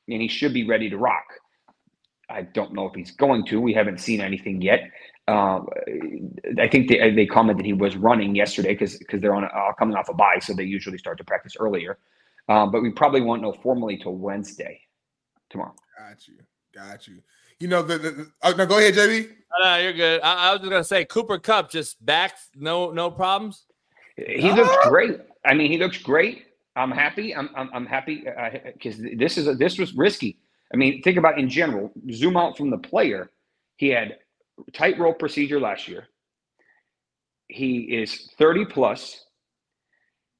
and 0.09 0.23
he 0.23 0.29
should 0.29 0.55
be 0.55 0.67
ready 0.67 0.91
to 0.91 0.99
rock. 0.99 1.27
I 2.29 2.43
don't 2.43 2.75
know 2.75 2.87
if 2.89 2.95
he's 2.95 3.13
going 3.13 3.47
to. 3.47 3.61
We 3.61 3.75
haven't 3.75 4.01
seen 4.01 4.21
anything 4.21 4.61
yet. 4.61 4.91
Uh, 5.29 5.61
I 6.61 6.69
think 6.69 6.89
they, 6.89 7.11
they 7.13 7.27
commented 7.27 7.67
he 7.67 7.73
was 7.73 7.97
running 7.97 8.35
yesterday 8.35 8.75
because 8.75 8.97
because 8.99 9.21
they're 9.21 9.35
on 9.35 9.45
uh, 9.45 9.73
coming 9.79 9.97
off 9.97 10.09
a 10.09 10.15
bye 10.15 10.39
so 10.41 10.55
they 10.55 10.65
usually 10.65 10.99
start 10.99 11.19
to 11.19 11.25
practice 11.25 11.55
earlier. 11.59 11.99
Um, 12.49 12.71
but 12.71 12.83
we 12.83 12.91
probably 12.91 13.23
won't 13.23 13.43
know 13.43 13.53
formally 13.53 13.97
till 13.99 14.15
Wednesday, 14.17 14.81
tomorrow. 15.51 15.75
Got 15.99 16.29
you. 16.29 16.35
Got 16.75 17.09
you. 17.09 17.23
You 17.61 17.69
know 17.69 17.83
the, 17.83 17.99
the, 17.99 18.11
the 18.11 18.33
oh, 18.43 18.53
no, 18.53 18.67
go 18.67 18.79
ahead, 18.79 18.95
JB. 18.95 19.29
No, 19.59 19.65
no, 19.65 19.77
you're 19.79 19.93
good. 19.93 20.21
I, 20.23 20.49
I 20.49 20.53
was 20.53 20.61
just 20.61 20.71
gonna 20.71 20.85
say 20.85 21.05
Cooper 21.05 21.39
Kupp 21.39 21.71
just 21.71 22.05
back, 22.05 22.37
no, 22.55 22.91
no 22.91 23.11
problems. 23.11 23.65
He 24.17 24.53
looks 24.53 24.89
great. 24.89 25.21
I 25.45 25.55
mean, 25.55 25.71
he 25.71 25.79
looks 25.79 25.99
great. 25.99 26.47
I'm 26.75 26.91
happy. 26.91 27.35
I'm 27.35 27.49
I'm, 27.55 27.71
I'm 27.73 27.87
happy 27.87 28.25
uh, 28.29 28.51
because 28.73 28.99
this 29.17 29.39
is 29.39 29.49
a, 29.49 29.55
this 29.55 29.79
was 29.79 29.95
risky. 29.95 30.39
I 30.73 30.77
mean, 30.77 31.03
think 31.03 31.17
about 31.17 31.39
in 31.39 31.49
general. 31.49 31.93
Zoom 32.13 32.37
out 32.37 32.57
from 32.57 32.71
the 32.71 32.79
player. 32.79 33.31
He 33.77 33.89
had 33.89 34.19
tightrope 34.73 35.19
procedure 35.19 35.61
last 35.61 35.89
year. 35.89 36.09
He 37.49 37.79
is 37.79 38.31
30 38.39 38.65
plus. 38.67 39.25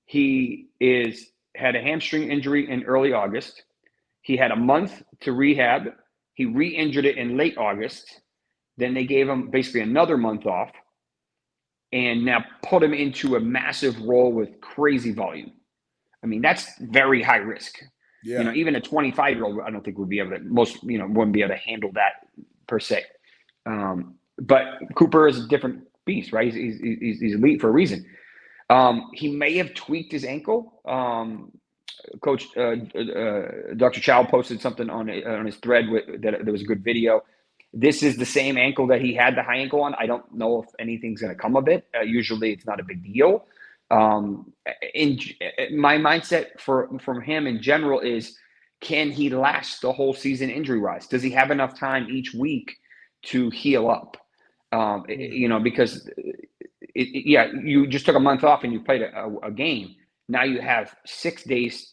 He 0.05 0.69
is 0.81 1.31
had 1.55 1.77
a 1.77 1.81
hamstring 1.81 2.31
injury 2.31 2.69
in 2.69 2.85
early 2.85 3.13
August. 3.13 3.63
He 4.23 4.37
had 4.37 4.51
a 4.51 4.57
month 4.57 5.03
to 5.21 5.33
rehab. 5.33 5.93
He 6.37 6.45
re-injured 6.45 7.07
it 7.07 7.17
in 7.17 7.37
late 7.37 7.57
August. 7.57 8.21
Then 8.77 8.93
they 8.93 9.05
gave 9.05 9.27
him 9.29 9.51
basically 9.51 9.81
another 9.81 10.19
month 10.19 10.47
off 10.47 10.71
and 11.93 12.25
now 12.25 12.45
put 12.63 12.83
him 12.83 12.93
into 12.93 13.37
a 13.37 13.41
massive 13.41 13.99
role 14.03 14.31
with 14.33 14.61
crazy 14.61 15.13
volume. 15.13 15.53
I 16.23 16.27
mean, 16.27 16.43
that's 16.43 16.79
very 16.79 17.23
high 17.23 17.39
risk. 17.39 17.79
Yeah. 18.23 18.39
You 18.39 18.45
know, 18.45 18.53
even 18.53 18.77
a 18.77 18.81
25 18.81 19.37
year 19.37 19.45
old, 19.47 19.61
I 19.61 19.71
don't 19.71 19.83
think 19.83 19.97
would 19.97 20.11
be 20.11 20.19
able 20.19 20.33
to, 20.33 20.41
most, 20.41 20.83
you 20.83 20.99
know, 20.99 21.07
wouldn't 21.07 21.33
be 21.33 21.41
able 21.41 21.55
to 21.55 21.61
handle 21.61 21.91
that 21.95 22.13
per 22.67 22.79
se. 22.79 23.05
Um, 23.65 24.17
but 24.39 24.65
Cooper 24.95 25.27
is 25.27 25.39
a 25.39 25.49
different 25.49 25.85
beast, 26.05 26.35
right? 26.35 26.53
He's, 26.53 26.79
he's, 26.79 26.99
he's, 27.01 27.21
he's 27.21 27.35
elite 27.35 27.63
for 27.63 27.69
a 27.69 27.73
reason. 27.73 28.05
Um, 28.69 29.11
he 29.15 29.31
may 29.31 29.57
have 29.57 29.73
tweaked 29.73 30.13
his 30.13 30.25
ankle. 30.25 30.83
Um, 30.85 31.53
Coach 32.21 32.49
uh, 32.57 32.77
uh, 32.99 33.75
Dr. 33.77 34.01
Chow 34.01 34.25
posted 34.25 34.61
something 34.61 34.91
on 34.91 35.11
on 35.11 35.47
his 35.47 35.57
thread 35.57 35.89
with, 35.89 36.23
that 36.23 36.45
there 36.45 36.53
was 36.53 36.63
a 36.63 36.67
good 36.67 36.85
video. 36.85 37.23
This 37.73 38.03
is 38.03 38.17
the 38.17 38.27
same 38.27 38.57
ankle 38.57 38.87
that 38.89 39.01
he 39.01 39.15
had 39.15 39.37
the 39.37 39.43
high 39.43 39.59
ankle 39.59 39.83
on. 39.83 39.95
I 39.99 40.07
don't 40.07 40.33
know 40.33 40.63
if 40.63 40.69
anything's 40.79 41.21
going 41.21 41.35
to 41.35 41.41
come 41.41 41.57
of 41.57 41.69
it. 41.69 41.87
Uh, 41.95 42.03
usually, 42.03 42.53
it's 42.53 42.67
not 42.67 42.81
a 42.81 42.85
big 42.85 43.03
deal. 43.05 43.47
Um, 43.91 44.53
in 44.95 45.19
my 45.73 45.97
mindset 45.97 46.59
for 46.59 46.89
from 47.01 47.21
him 47.21 47.47
in 47.47 47.63
general 47.63 48.01
is, 48.01 48.37
can 48.81 49.11
he 49.11 49.31
last 49.31 49.83
the 49.83 49.93
whole 49.93 50.15
season 50.15 50.51
injury 50.51 50.81
wise? 50.81 51.07
Does 51.07 51.23
he 51.23 51.31
have 51.31 51.51
enough 51.51 51.79
time 51.79 52.09
each 52.11 52.35
week 52.35 52.77
to 53.27 53.51
heal 53.51 53.91
up? 53.91 54.17
Um, 54.73 55.05
you 55.09 55.49
know, 55.49 55.61
because 55.61 56.09
it, 56.17 56.49
it, 56.95 57.29
yeah, 57.29 57.49
you 57.63 57.87
just 57.87 58.07
took 58.07 58.17
a 58.17 58.21
month 58.21 58.45
off 58.45 58.65
and 58.65 58.73
you 58.73 58.81
played 58.81 59.03
a, 59.03 59.17
a, 59.17 59.39
a 59.49 59.51
game. 59.51 59.95
Now 60.29 60.45
you 60.45 60.61
have 60.61 60.95
six 61.07 61.45
days 61.45 61.93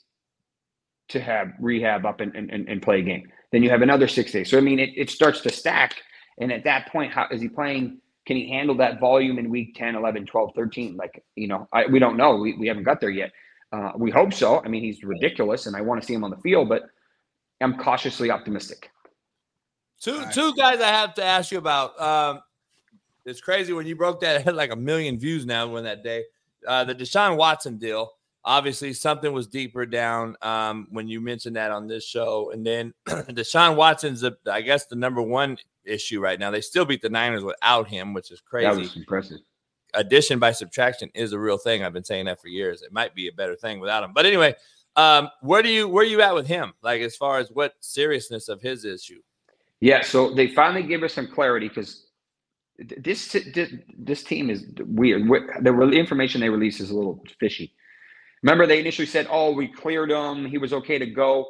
to 1.09 1.19
have 1.19 1.53
rehab 1.59 2.05
up 2.05 2.21
and, 2.21 2.35
and, 2.35 2.49
and 2.51 2.81
play 2.81 2.99
a 2.99 3.03
game. 3.03 3.29
Then 3.51 3.63
you 3.63 3.69
have 3.69 3.81
another 3.81 4.07
six 4.07 4.31
days. 4.31 4.49
So 4.49 4.57
I 4.57 4.61
mean, 4.61 4.79
it, 4.79 4.89
it 4.95 5.09
starts 5.09 5.41
to 5.41 5.49
stack. 5.49 6.01
And 6.39 6.51
at 6.51 6.63
that 6.63 6.91
point, 6.91 7.11
how 7.11 7.27
is 7.31 7.41
he 7.41 7.49
playing? 7.49 7.99
Can 8.25 8.37
he 8.37 8.49
handle 8.49 8.75
that 8.77 8.99
volume 8.99 9.37
in 9.37 9.49
week 9.49 9.75
10, 9.75 9.95
11, 9.95 10.25
12, 10.25 10.51
13? 10.55 10.95
Like, 10.95 11.23
you 11.35 11.47
know, 11.47 11.67
I, 11.71 11.85
we 11.85 11.99
don't 11.99 12.17
know. 12.17 12.37
We, 12.37 12.53
we 12.57 12.67
haven't 12.67 12.83
got 12.83 13.01
there 13.01 13.09
yet. 13.09 13.31
Uh, 13.71 13.91
we 13.97 14.11
hope 14.11 14.33
so. 14.33 14.63
I 14.63 14.67
mean, 14.69 14.83
he's 14.83 15.03
ridiculous 15.03 15.65
and 15.65 15.75
I 15.75 15.81
want 15.81 16.01
to 16.01 16.07
see 16.07 16.13
him 16.13 16.23
on 16.23 16.31
the 16.31 16.37
field, 16.37 16.69
but 16.69 16.83
I'm 17.59 17.77
cautiously 17.77 18.31
optimistic. 18.31 18.91
Two 19.99 20.21
two 20.33 20.53
guys 20.55 20.81
I 20.81 20.89
have 20.89 21.13
to 21.13 21.23
ask 21.23 21.51
you 21.51 21.57
about. 21.57 21.99
Um, 21.99 22.41
it's 23.25 23.39
crazy 23.39 23.71
when 23.71 23.87
you 23.87 23.95
broke 23.95 24.19
that 24.19 24.41
it 24.41 24.43
had 24.43 24.55
like 24.55 24.71
a 24.71 24.75
million 24.75 25.17
views 25.17 25.45
now 25.45 25.67
when 25.67 25.85
that 25.85 26.03
day. 26.03 26.25
Uh, 26.67 26.83
the 26.83 26.93
Deshaun 26.93 27.37
Watson 27.37 27.77
deal. 27.77 28.11
Obviously, 28.45 28.93
something 28.93 29.31
was 29.31 29.47
deeper 29.47 29.85
down 29.85 30.35
um, 30.41 30.87
when 30.91 31.07
you 31.07 31.21
mentioned 31.21 31.55
that 31.55 31.71
on 31.71 31.87
this 31.87 32.05
show. 32.05 32.51
And 32.51 32.65
then 32.65 32.93
Deshaun 33.07 33.75
Watson's, 33.75 34.21
the, 34.21 34.37
I 34.51 34.61
guess, 34.61 34.85
the 34.85 34.95
number 34.95 35.21
one 35.21 35.57
issue 35.85 36.19
right 36.19 36.39
now. 36.39 36.51
They 36.51 36.61
still 36.61 36.85
beat 36.85 37.01
the 37.01 37.09
Niners 37.09 37.43
without 37.43 37.87
him, 37.87 38.13
which 38.13 38.31
is 38.31 38.41
crazy. 38.41 38.67
That 38.67 38.77
was 38.77 38.95
impressive. 38.95 39.39
Addition 39.93 40.39
by 40.39 40.51
subtraction 40.51 41.09
is 41.13 41.33
a 41.33 41.39
real 41.39 41.57
thing. 41.57 41.83
I've 41.83 41.93
been 41.93 42.03
saying 42.03 42.25
that 42.25 42.41
for 42.41 42.47
years. 42.47 42.81
It 42.81 42.91
might 42.91 43.15
be 43.15 43.27
a 43.27 43.31
better 43.31 43.55
thing 43.55 43.79
without 43.79 44.03
him. 44.03 44.11
But 44.13 44.25
anyway, 44.25 44.55
um, 44.95 45.29
where 45.41 45.61
do 45.61 45.69
you 45.69 45.87
where 45.87 46.03
are 46.03 46.07
you 46.07 46.21
at 46.21 46.35
with 46.35 46.47
him? 46.47 46.73
Like 46.81 47.01
as 47.01 47.15
far 47.15 47.37
as 47.37 47.49
what 47.51 47.75
seriousness 47.79 48.49
of 48.49 48.61
his 48.61 48.85
issue? 48.85 49.21
Yeah, 49.79 50.01
so 50.01 50.33
they 50.33 50.47
finally 50.47 50.83
gave 50.83 51.03
us 51.03 51.13
some 51.13 51.27
clarity 51.27 51.67
because 51.67 52.07
this, 52.77 53.31
this 53.53 53.73
this 53.97 54.23
team 54.23 54.49
is 54.49 54.65
weird. 54.79 55.27
The 55.61 55.91
information 55.91 56.41
they 56.41 56.49
release 56.49 56.79
is 56.79 56.89
a 56.89 56.95
little 56.95 57.23
fishy. 57.39 57.73
Remember, 58.43 58.67
they 58.67 58.79
initially 58.79 59.07
said, 59.07 59.27
"Oh, 59.31 59.53
we 59.53 59.67
cleared 59.69 60.11
him; 60.11 60.45
he 60.45 60.59
was 60.59 60.73
okay 60.73 60.99
to 60.99 61.07
go." 61.07 61.47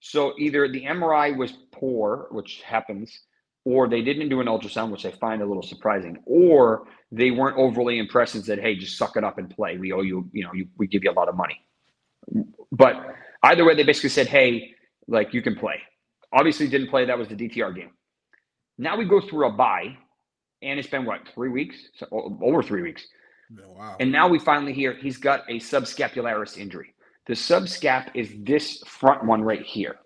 So 0.00 0.34
either 0.38 0.68
the 0.68 0.84
MRI 0.84 1.36
was 1.36 1.52
poor, 1.72 2.28
which 2.32 2.62
happens, 2.62 3.22
or 3.64 3.88
they 3.88 4.02
didn't 4.02 4.30
do 4.30 4.40
an 4.40 4.48
ultrasound, 4.48 4.90
which 4.92 5.06
I 5.06 5.12
find 5.12 5.42
a 5.42 5.46
little 5.46 5.62
surprising, 5.62 6.18
or 6.26 6.86
they 7.12 7.30
weren't 7.32 7.58
overly 7.58 7.98
impressed 7.98 8.36
and 8.36 8.44
said, 8.44 8.60
"Hey, 8.60 8.76
just 8.76 8.98
suck 8.98 9.16
it 9.16 9.24
up 9.24 9.38
and 9.38 9.50
play. 9.50 9.78
We 9.78 9.92
owe 9.92 10.02
you, 10.02 10.28
you 10.32 10.44
know, 10.44 10.52
you, 10.54 10.68
we 10.78 10.88
give 10.88 11.04
you 11.04 11.10
a 11.10 11.14
lot 11.18 11.28
of 11.28 11.36
money." 11.36 11.60
But 12.72 12.96
either 13.44 13.64
way, 13.64 13.74
they 13.76 13.84
basically 13.84 14.10
said, 14.10 14.28
"Hey, 14.28 14.74
like 15.08 15.34
you 15.34 15.42
can 15.42 15.56
play." 15.56 15.80
Obviously, 16.32 16.68
didn't 16.68 16.90
play. 16.90 17.06
That 17.06 17.18
was 17.18 17.28
the 17.28 17.36
DTR 17.36 17.74
game. 17.74 17.92
Now 18.78 18.96
we 18.96 19.06
go 19.06 19.20
through 19.20 19.48
a 19.48 19.52
bye, 19.52 19.96
and 20.62 20.78
it's 20.78 20.88
been 20.88 21.04
what 21.06 21.28
three 21.34 21.50
weeks, 21.50 21.76
so, 21.96 22.06
over 22.42 22.62
three 22.62 22.82
weeks. 22.82 23.06
Oh, 23.62 23.72
wow. 23.72 23.96
And 24.00 24.10
now 24.10 24.28
we 24.28 24.38
finally 24.38 24.72
hear 24.72 24.94
he's 24.94 25.18
got 25.18 25.48
a 25.48 25.54
subscapularis 25.54 26.58
injury. 26.58 26.94
The 27.26 27.34
subscap 27.34 28.10
is 28.14 28.30
this 28.38 28.82
front 28.86 29.24
one 29.24 29.42
right 29.42 29.62
here, 29.62 29.96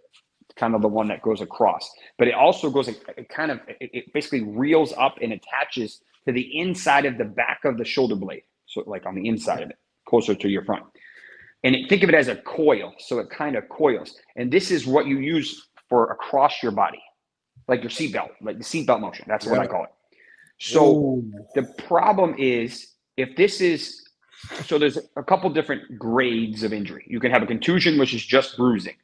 kind 0.57 0.75
of 0.75 0.83
the 0.83 0.89
one 0.89 1.09
that 1.09 1.23
goes 1.23 1.41
across. 1.41 1.91
But 2.17 2.29
it 2.29 2.35
also 2.35 2.71
goes, 2.71 2.89
it 2.89 3.29
kind 3.29 3.51
of, 3.51 3.61
it, 3.69 3.91
it 3.93 4.13
basically 4.13 4.43
reels 4.43 4.93
up 4.97 5.17
and 5.21 5.33
attaches 5.33 6.01
to 6.27 6.33
the 6.33 6.59
inside 6.59 7.07
of 7.07 7.19
the 7.19 7.25
back 7.25 7.61
of 7.65 7.79
the 7.79 7.85
shoulder 7.85 8.15
blade. 8.15 8.43
So, 8.67 8.85
like 8.87 9.07
on 9.07 9.15
the 9.15 9.27
inside 9.27 9.63
of 9.63 9.71
it, 9.71 9.79
closer 10.07 10.35
to 10.35 10.49
your 10.49 10.65
front. 10.65 10.85
And 11.65 11.75
it, 11.75 11.89
think 11.89 12.03
of 12.03 12.09
it 12.09 12.15
as 12.15 12.29
a 12.29 12.37
coil. 12.37 12.95
So 12.99 13.19
it 13.19 13.31
kind 13.31 13.57
of 13.57 13.69
coils. 13.69 14.15
And 14.37 14.51
this 14.51 14.71
is 14.71 14.87
what 14.87 15.07
you 15.07 15.19
use 15.19 15.69
for 15.89 16.11
across 16.11 16.63
your 16.63 16.73
body, 16.73 17.03
like 17.67 17.83
your 17.83 17.91
seatbelt, 17.91 18.31
like 18.41 18.59
the 18.59 18.65
seatbelt 18.65 19.01
motion. 19.01 19.25
That's 19.29 19.47
what 19.47 19.59
I 19.59 19.67
call 19.67 19.85
it. 19.85 19.91
So 20.61 20.97
Ooh. 20.97 21.33
the 21.55 21.63
problem 21.87 22.35
is 22.39 22.95
if 23.19 23.37
this 23.37 23.61
is 23.61 24.05
so 24.65 24.79
there's 24.79 24.97
a 25.17 25.23
couple 25.23 25.51
different 25.51 25.99
grades 25.99 26.63
of 26.63 26.73
injury. 26.73 27.05
You 27.09 27.19
can 27.19 27.33
have 27.33 27.43
a 27.43 27.47
contusion, 27.47 27.99
which 27.99 28.15
is 28.15 28.25
just 28.25 28.57
bruising. 28.57 28.95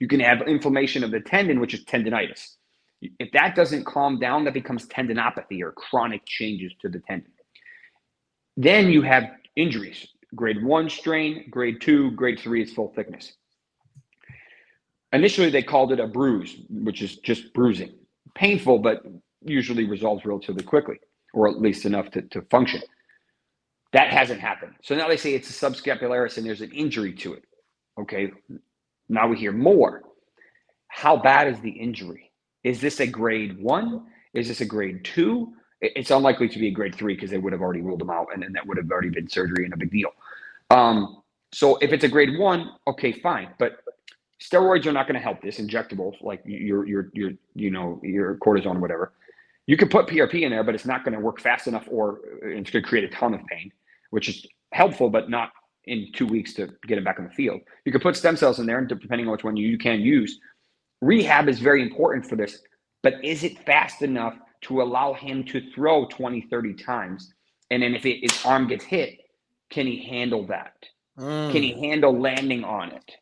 You 0.00 0.08
can 0.08 0.18
have 0.18 0.42
inflammation 0.48 1.04
of 1.04 1.12
the 1.12 1.20
tendon, 1.20 1.60
which 1.60 1.74
is 1.74 1.84
tendonitis. 1.84 2.56
If 3.00 3.30
that 3.32 3.54
doesn't 3.54 3.84
calm 3.84 4.18
down, 4.18 4.44
that 4.44 4.54
becomes 4.54 4.86
tendinopathy 4.86 5.62
or 5.62 5.70
chronic 5.72 6.26
changes 6.26 6.72
to 6.82 6.88
the 6.88 6.98
tendon. 6.98 7.30
Then 8.56 8.90
you 8.90 9.02
have 9.02 9.30
injuries. 9.54 10.08
Grade 10.34 10.62
one 10.62 10.90
strain, 10.90 11.46
grade 11.50 11.80
two, 11.80 12.10
grade 12.12 12.40
three 12.40 12.62
is 12.62 12.72
full 12.72 12.92
thickness. 12.94 13.32
Initially, 15.12 15.50
they 15.50 15.62
called 15.62 15.92
it 15.92 16.00
a 16.00 16.06
bruise, 16.08 16.56
which 16.68 17.00
is 17.00 17.16
just 17.18 17.52
bruising. 17.54 17.92
Painful, 18.34 18.80
but 18.80 19.02
usually 19.44 19.84
resolves 19.88 20.24
relatively 20.24 20.64
quickly, 20.64 20.96
or 21.32 21.48
at 21.48 21.60
least 21.60 21.84
enough 21.84 22.10
to, 22.10 22.22
to 22.22 22.42
function. 22.42 22.82
That 23.92 24.12
hasn't 24.12 24.40
happened. 24.40 24.74
So 24.82 24.94
now 24.94 25.08
they 25.08 25.16
say 25.16 25.34
it's 25.34 25.50
a 25.50 25.52
subscapularis 25.52 26.36
and 26.36 26.46
there's 26.46 26.60
an 26.60 26.72
injury 26.72 27.12
to 27.14 27.34
it. 27.34 27.44
Okay. 27.98 28.30
Now 29.08 29.26
we 29.26 29.36
hear 29.36 29.52
more. 29.52 30.02
How 30.88 31.16
bad 31.16 31.48
is 31.48 31.60
the 31.60 31.70
injury? 31.70 32.30
Is 32.62 32.80
this 32.80 33.00
a 33.00 33.06
grade 33.06 33.60
one? 33.60 34.06
Is 34.34 34.48
this 34.48 34.60
a 34.60 34.64
grade 34.64 35.04
two? 35.04 35.54
It's 35.80 36.10
unlikely 36.10 36.48
to 36.50 36.58
be 36.58 36.68
a 36.68 36.70
grade 36.70 36.94
three 36.94 37.14
because 37.14 37.30
they 37.30 37.38
would 37.38 37.52
have 37.52 37.62
already 37.62 37.80
ruled 37.80 38.00
them 38.00 38.10
out 38.10 38.28
and 38.32 38.42
then 38.42 38.52
that 38.52 38.66
would 38.66 38.76
have 38.76 38.90
already 38.90 39.08
been 39.08 39.28
surgery 39.28 39.64
and 39.64 39.72
a 39.72 39.76
big 39.76 39.90
deal. 39.90 40.10
Um, 40.70 41.22
so 41.52 41.76
if 41.78 41.92
it's 41.92 42.04
a 42.04 42.08
grade 42.08 42.38
one, 42.38 42.72
okay, 42.86 43.12
fine. 43.12 43.48
But 43.58 43.82
steroids 44.40 44.86
are 44.86 44.92
not 44.92 45.06
going 45.06 45.14
to 45.14 45.20
help 45.20 45.42
this. 45.42 45.58
Injectables 45.58 46.22
like 46.22 46.42
your 46.44 46.86
your 46.86 47.10
your 47.12 47.32
you 47.54 47.70
know 47.70 48.00
your 48.02 48.36
cortisone 48.36 48.76
or 48.76 48.80
whatever. 48.80 49.12
You 49.66 49.76
could 49.76 49.90
put 49.90 50.06
PRP 50.06 50.42
in 50.42 50.50
there, 50.50 50.64
but 50.64 50.74
it's 50.74 50.86
not 50.86 51.04
going 51.04 51.14
to 51.14 51.20
work 51.20 51.40
fast 51.40 51.66
enough, 51.66 51.86
or 51.88 52.20
it's 52.42 52.70
going 52.70 52.82
to 52.82 52.88
create 52.88 53.04
a 53.04 53.08
ton 53.08 53.34
of 53.34 53.40
pain, 53.46 53.70
which 54.10 54.28
is 54.28 54.46
helpful, 54.72 55.10
but 55.10 55.30
not 55.30 55.50
in 55.84 56.08
two 56.12 56.26
weeks 56.26 56.54
to 56.54 56.68
get 56.86 56.98
it 56.98 57.04
back 57.04 57.18
in 57.18 57.24
the 57.24 57.30
field. 57.30 57.60
You 57.84 57.92
could 57.92 58.02
put 58.02 58.16
stem 58.16 58.36
cells 58.36 58.58
in 58.58 58.66
there, 58.66 58.78
and 58.78 58.88
depending 58.88 59.26
on 59.26 59.32
which 59.32 59.44
one 59.44 59.56
you, 59.56 59.66
you 59.66 59.78
can 59.78 60.00
use. 60.00 60.38
Rehab 61.00 61.48
is 61.48 61.58
very 61.58 61.82
important 61.82 62.26
for 62.26 62.36
this, 62.36 62.60
but 63.02 63.24
is 63.24 63.42
it 63.42 63.58
fast 63.64 64.02
enough 64.02 64.34
to 64.62 64.82
allow 64.82 65.14
him 65.14 65.42
to 65.44 65.70
throw 65.72 66.06
20, 66.06 66.42
30 66.42 66.74
times? 66.74 67.32
And 67.70 67.82
then 67.82 67.94
if 67.94 68.04
it, 68.04 68.20
his 68.20 68.44
arm 68.44 68.68
gets 68.68 68.84
hit, 68.84 69.18
can 69.70 69.86
he 69.86 70.04
handle 70.04 70.46
that? 70.48 70.74
Mm. 71.18 71.52
Can 71.52 71.62
he 71.62 71.88
handle 71.88 72.18
landing 72.18 72.64
on 72.64 72.92
it? 72.92 73.12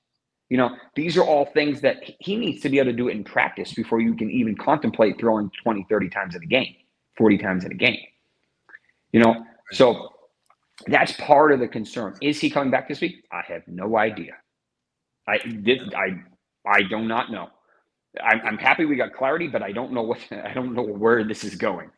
You 0.49 0.57
know, 0.57 0.77
these 0.97 1.17
are 1.17 1.23
all 1.23 1.45
things 1.45 1.83
that 1.83 1.99
he 2.21 2.37
needs 2.37 2.63
to 2.63 2.71
be 2.71 2.79
able 2.79 2.91
to 2.91 2.97
do 2.97 3.09
it 3.09 3.17
in 3.17 3.23
practice 3.23 3.75
before 3.75 4.01
you 4.01 4.15
can 4.15 4.31
even 4.31 4.57
contemplate 4.57 5.21
throwing 5.21 5.51
20, 5.63 5.87
30 5.89 6.09
times 6.09 6.35
in 6.35 6.43
a 6.43 6.47
game, 6.47 6.75
40 7.19 7.39
times 7.39 7.65
in 7.65 7.73
a 7.73 7.75
game. 7.75 7.99
You 9.13 9.21
know, 9.21 9.45
so 9.73 10.11
that's 10.87 11.13
part 11.13 11.53
of 11.53 11.61
the 11.61 11.69
concern. 11.69 12.15
Is 12.23 12.41
he 12.41 12.51
coming 12.51 12.71
back 12.71 12.89
this 12.89 13.01
week? 13.01 13.25
I 13.33 13.43
have 13.49 13.63
no 13.67 13.99
idea. 13.99 14.33
I 15.27 15.39
did 15.39 15.95
I 15.95 16.23
I 16.67 16.83
do 16.83 17.01
not 17.01 17.31
know. 17.31 17.49
I'm, 18.23 18.41
I'm 18.43 18.59
happy 18.59 18.85
we 18.85 18.97
got 18.97 19.13
clarity, 19.13 19.49
but 19.49 19.63
I 19.63 19.73
don't 19.73 19.93
know 19.93 20.03
what 20.03 20.21
I 20.31 20.53
don't 20.55 20.75
know 20.75 20.83
where 20.83 21.25
this 21.25 21.45
is 21.45 21.55
going. 21.55 21.91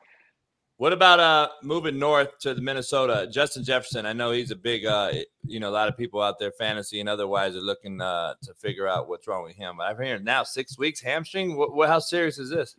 What 0.79 0.95
about 0.95 1.21
uh 1.21 1.49
moving 1.63 1.99
north 1.99 2.39
to 2.41 2.55
the 2.55 2.63
Minnesota? 2.63 3.29
Justin 3.31 3.65
Jefferson, 3.65 4.07
I 4.07 4.15
know 4.15 4.31
he's 4.31 4.51
a 4.51 4.57
big 4.57 4.87
uh 4.87 5.13
you 5.45 5.61
know, 5.61 5.69
a 5.69 5.71
lot 5.71 5.89
of 5.89 5.97
people 5.97 6.23
out 6.23 6.39
there 6.39 6.53
fantasy 6.53 7.01
and 7.01 7.09
otherwise 7.09 7.55
are 7.55 7.61
looking 7.61 8.01
uh 8.01 8.35
to 8.43 8.55
figure 8.55 8.89
out 8.89 9.09
what's 9.09 9.29
wrong 9.29 9.45
with 9.45 9.57
him. 9.57 9.81
I've 9.81 9.99
heard 9.99 10.25
now 10.25 10.43
six 10.43 10.79
weeks 10.79 11.01
hamstring. 11.03 11.57
What, 11.57 11.75
what 11.75 11.89
how 11.89 11.99
serious 11.99 12.39
is 12.39 12.49
this? 12.49 12.77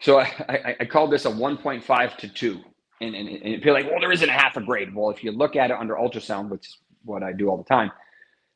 So 0.00 0.18
I, 0.18 0.24
I, 0.48 0.76
I 0.80 0.84
called 0.84 1.10
this 1.12 1.24
a 1.24 1.30
1.5 1.30 2.16
to 2.18 2.28
2. 2.28 2.60
And, 3.00 3.14
and, 3.14 3.28
and 3.28 3.54
people 3.56 3.72
like, 3.72 3.90
well, 3.90 4.00
there 4.00 4.12
isn't 4.12 4.28
a 4.28 4.32
half 4.32 4.56
a 4.56 4.60
grade. 4.60 4.94
Well, 4.94 5.10
if 5.10 5.24
you 5.24 5.32
look 5.32 5.56
at 5.56 5.70
it 5.70 5.76
under 5.76 5.94
ultrasound, 5.94 6.48
which 6.48 6.68
is 6.68 6.78
what 7.04 7.22
I 7.22 7.32
do 7.32 7.48
all 7.48 7.56
the 7.56 7.64
time, 7.64 7.90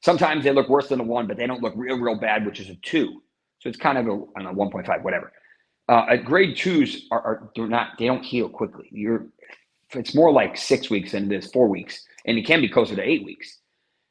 sometimes 0.03 0.45
they 0.45 0.53
look 0.53 0.69
worse 0.69 0.89
than 0.89 1.01
a 1.01 1.05
one, 1.05 1.27
but 1.27 1.37
they 1.37 1.47
don't 1.47 1.63
look 1.63 1.75
real, 1.77 1.99
real 1.99 2.19
bad, 2.19 2.47
which 2.47 2.61
is 2.61 2.69
a 2.71 2.77
two. 2.77 3.23
So 3.59 3.69
it's 3.69 3.79
kind 3.79 3.99
of 3.99 4.07
a, 4.07 4.25
I 4.37 4.43
don't 4.43 4.57
know, 4.57 4.65
1.5, 4.65 5.03
whatever. 5.03 5.33
Uh, 5.89 6.05
at 6.11 6.25
grade 6.25 6.57
twos 6.57 7.07
are, 7.11 7.21
are 7.21 7.51
they're 7.57 7.67
not 7.67 7.93
they 7.99 8.07
don't 8.07 8.25
heal 8.25 8.49
quickly. 8.49 8.89
You're 8.93 9.27
it's 9.95 10.15
more 10.15 10.31
like 10.31 10.57
six 10.59 10.91
weeks 10.91 11.13
than 11.13 11.33
it 11.33 11.45
is 11.45 11.51
four 11.51 11.67
weeks, 11.67 12.05
and 12.27 12.37
it 12.37 12.47
can 12.47 12.61
be 12.61 12.69
closer 12.69 12.95
to 12.95 13.03
eight 13.03 13.25
weeks. 13.25 13.59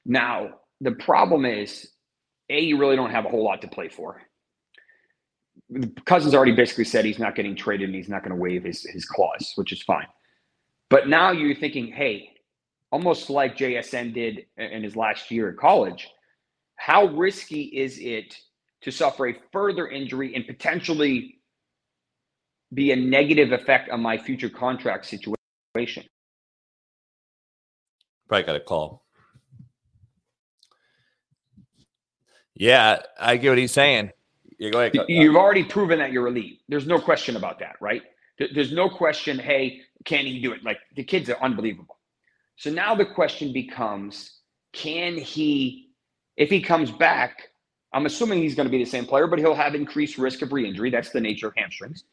Now 0.03 0.55
the 0.82 0.93
problem 0.93 1.45
is, 1.45 1.88
a 2.49 2.59
you 2.59 2.80
really 2.80 2.95
don't 2.95 3.11
have 3.11 3.25
a 3.25 3.30
whole 3.30 3.43
lot 3.43 3.61
to 3.61 3.67
play 3.67 3.89
for. 3.89 4.21
Cousins 6.05 6.34
already 6.34 6.53
basically 6.53 6.84
said 6.84 7.05
he's 7.05 7.19
not 7.19 7.36
getting 7.36 7.55
traded 7.55 7.89
and 7.89 7.95
he's 7.95 8.09
not 8.09 8.23
going 8.23 8.36
to 8.36 8.41
waive 8.41 8.63
his 8.63 8.84
his 8.84 9.05
clause, 9.05 9.53
which 9.55 9.71
is 9.71 9.84
fine. 9.84 10.07
But 10.89 11.07
now 11.07 11.31
you're 11.31 11.55
thinking, 11.55 11.88
hey, 11.91 12.31
almost 12.91 13.29
like 13.29 13.57
JSN 13.57 14.13
did 14.13 14.45
in 14.57 14.83
his 14.83 14.95
last 14.95 15.29
year 15.31 15.49
at 15.49 15.57
college, 15.57 16.07
how 16.75 17.05
risky 17.07 17.63
is 17.63 17.97
it 17.99 18.35
to 18.81 18.91
suffer 18.91 19.27
a 19.27 19.35
further 19.51 19.88
injury 19.88 20.35
and 20.35 20.45
potentially 20.45 21.38
be 22.73 22.91
a 22.91 22.95
negative 22.95 23.51
effect 23.51 23.89
on 23.89 24.01
my 24.01 24.17
future 24.17 24.49
contract 24.49 25.05
situation. 25.05 26.03
Probably 28.27 28.43
got 28.43 28.55
a 28.55 28.59
call. 28.59 29.05
Yeah, 32.55 32.99
I 33.19 33.38
get 33.38 33.49
what 33.49 33.57
he's 33.57 33.71
saying. 33.71 34.11
Yeah, 34.59 34.71
go 34.71 34.79
ahead. 34.79 34.97
You've 35.07 35.35
already 35.35 35.63
proven 35.63 35.99
that 35.99 36.11
you're 36.11 36.27
elite. 36.27 36.61
There's 36.67 36.88
no 36.88 36.99
question 36.99 37.35
about 37.35 37.59
that, 37.59 37.75
right? 37.79 38.01
There's 38.39 38.71
no 38.71 38.89
question, 38.89 39.38
hey, 39.38 39.81
can 40.06 40.26
he 40.26 40.41
do 40.41 40.52
it? 40.54 40.64
Like 40.64 40.80
the 40.95 41.04
kids 41.04 41.30
are 41.30 41.38
unbelievable. 41.41 41.98
So 42.56 42.70
now 42.70 42.95
the 42.95 43.06
question 43.06 43.54
becomes 43.54 44.32
can 44.74 45.18
he, 45.18 45.89
if 46.36 46.50
he 46.50 46.62
comes 46.62 46.91
back, 46.91 47.50
I'm 47.93 48.06
assuming 48.06 48.39
he's 48.39 48.56
going 48.56 48.68
to 48.68 48.72
be 48.72 48.84
the 48.84 48.89
same 48.89 49.06
player, 49.06 49.28
but 49.28 49.39
he'll 49.39 49.56
have 49.56 49.76
increased 49.76 50.18
risk 50.18 50.41
of 50.41 50.52
re 50.52 50.68
injury. 50.68 50.89
That's 50.89 51.10
the 51.10 51.22
nature 51.22 51.48
of 51.48 51.54
hamstrings. 51.56 52.04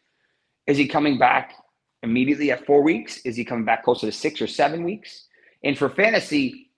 Is 0.66 0.78
he 0.78 0.86
coming 0.86 1.18
back 1.18 1.54
immediately 2.02 2.50
at 2.52 2.64
four 2.64 2.82
weeks? 2.82 3.18
Is 3.18 3.36
he 3.36 3.44
coming 3.44 3.64
back 3.64 3.84
closer 3.84 4.06
to 4.06 4.12
six 4.12 4.40
or 4.40 4.46
seven 4.46 4.84
weeks? 4.84 5.26
And 5.62 5.76
for 5.76 5.88
fantasy, 5.88 6.70